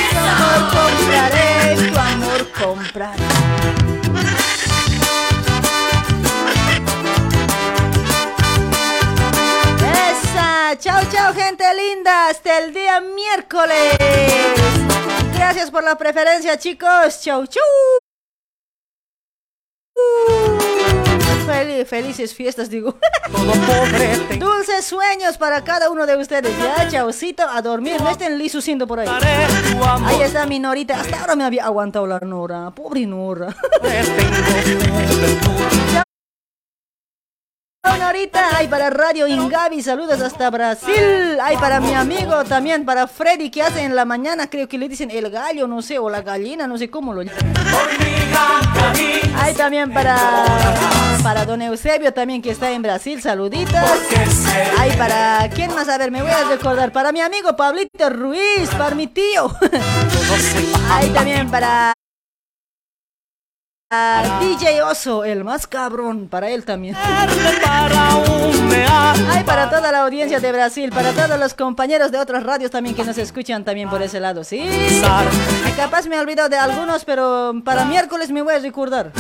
Tu 0.10 0.18
amor 0.18 0.72
compraré, 0.74 1.76
tu 1.78 2.00
amor 2.00 2.52
compraré. 2.60 3.24
Esa. 10.10 10.76
Chao, 10.80 11.04
chao, 11.12 11.36
gente 11.36 11.66
linda. 11.76 12.30
Hasta 12.30 12.58
el 12.66 12.74
día 12.74 13.00
miércoles. 13.00 13.96
Gracias 15.36 15.70
por 15.70 15.84
la 15.84 15.96
preferencia, 15.96 16.58
chicos. 16.58 17.22
Chau, 17.22 17.46
chau. 17.46 17.62
Fel- 21.46 21.86
felices 21.86 22.34
fiestas, 22.34 22.70
digo. 22.70 22.96
Dulces 24.40 24.86
sueños 24.86 25.38
para 25.38 25.64
cada 25.64 25.90
uno 25.90 26.06
de 26.06 26.18
ustedes. 26.18 26.52
Ya, 26.58 26.88
chaucito, 26.90 27.44
a 27.48 27.62
dormir. 27.62 28.02
No 28.02 28.10
estén 28.10 28.38
lisuciendo 28.38 28.88
por 28.88 29.00
ahí. 29.00 29.08
Ahí 30.06 30.22
está 30.22 30.46
mi 30.46 30.60
Norita. 30.60 31.00
Hasta 31.00 31.22
ahora 31.22 31.36
me 31.36 31.44
había 31.44 31.66
aguantado 31.66 32.08
la 32.08 32.20
Nora. 32.20 32.72
Pobre 32.72 33.06
Nora. 33.06 33.56
Chao, 37.86 37.98
Norita, 37.98 38.58
ay 38.58 38.68
para 38.68 38.90
Radio 38.90 39.28
Ingavi, 39.28 39.84
saludos 39.84 40.20
hasta 40.20 40.50
Brasil. 40.50 41.38
Ay 41.40 41.56
para 41.58 41.80
mi 41.80 41.94
amigo 41.94 42.44
también, 42.44 42.84
para 42.84 43.06
Freddy 43.06 43.52
que 43.52 43.62
hace 43.62 43.84
en 43.84 43.96
la 43.96 44.06
mañana, 44.06 44.50
creo 44.50 44.68
que 44.68 44.80
le 44.80 44.90
dicen 44.90 45.12
el 45.12 45.30
gallo, 45.30 45.68
no 45.68 45.84
sé, 45.84 46.00
o 46.00 46.10
la 46.10 46.24
gallina, 46.24 46.66
no 46.66 46.80
sé 46.80 46.90
cómo 46.90 47.14
lo 47.14 47.22
llaman. 47.22 47.54
Ay 49.38 49.54
también 49.54 49.94
para 49.94 50.18
para 51.22 51.46
Don 51.46 51.62
Eusebio 51.62 52.12
también 52.12 52.42
que 52.42 52.50
está 52.50 52.72
en 52.72 52.82
Brasil, 52.82 53.22
saluditos. 53.22 53.76
Ay 54.80 54.92
para 54.98 55.48
quién 55.54 55.74
más, 55.76 55.88
a 55.88 56.00
ver, 56.00 56.10
me 56.10 56.24
voy 56.24 56.32
a 56.32 56.44
recordar 56.46 56.92
para 56.92 57.12
mi 57.12 57.22
amigo 57.22 57.56
Pablito 57.56 58.10
Ruiz, 58.10 58.68
para 58.78 58.96
mi 58.96 59.06
tío. 59.06 59.56
Ay 60.90 61.10
también 61.10 61.52
para 61.52 61.95
a 63.92 64.40
DJ 64.42 64.82
Oso, 64.82 65.26
el 65.26 65.44
más 65.44 65.68
cabrón, 65.68 66.28
para 66.28 66.50
él 66.50 66.66
también. 66.66 66.96
Ay, 66.98 67.28
para 69.46 69.70
toda 69.70 69.92
la 69.92 70.02
audiencia 70.02 70.40
de 70.40 70.52
Brasil, 70.52 70.90
para 70.90 71.12
todos 71.12 71.40
los 71.40 71.54
compañeros 71.54 72.12
de 72.12 72.18
otras 72.18 72.44
radios 72.44 72.72
también 72.72 72.96
que 72.96 73.04
nos 73.04 73.18
escuchan 73.18 73.64
también 73.64 73.90
por 73.90 74.02
ese 74.02 74.20
lado, 74.20 74.44
¿sí? 74.44 74.68
Capaz 75.76 76.08
me 76.08 76.16
he 76.16 76.20
olvidado 76.20 76.50
de 76.50 76.58
algunos, 76.58 77.06
pero 77.06 77.54
para 77.64 77.86
miércoles 77.86 78.32
me 78.32 78.42
voy 78.42 78.56
a 78.56 78.60
recordar. 78.60 79.12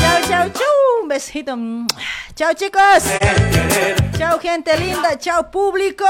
Chao, 0.00 0.20
chao, 0.28 0.48
chau. 0.50 1.02
Un 1.02 1.08
besito. 1.08 1.56
Chao, 2.36 2.52
chicos. 2.54 3.04
Chao, 4.16 4.38
gente 4.38 4.78
linda. 4.78 5.18
Chao, 5.18 5.50
público. 5.50 6.04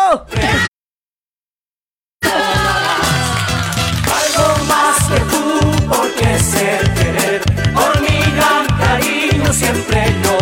Tú, 5.93 5.97
porque 5.97 6.39
ser 6.39 6.91
querer, 6.95 7.41
por 7.75 8.01
mi 8.01 8.21
gran 8.37 8.67
cariño 8.79 9.53
siempre 9.53 10.15
llorarás. 10.23 10.42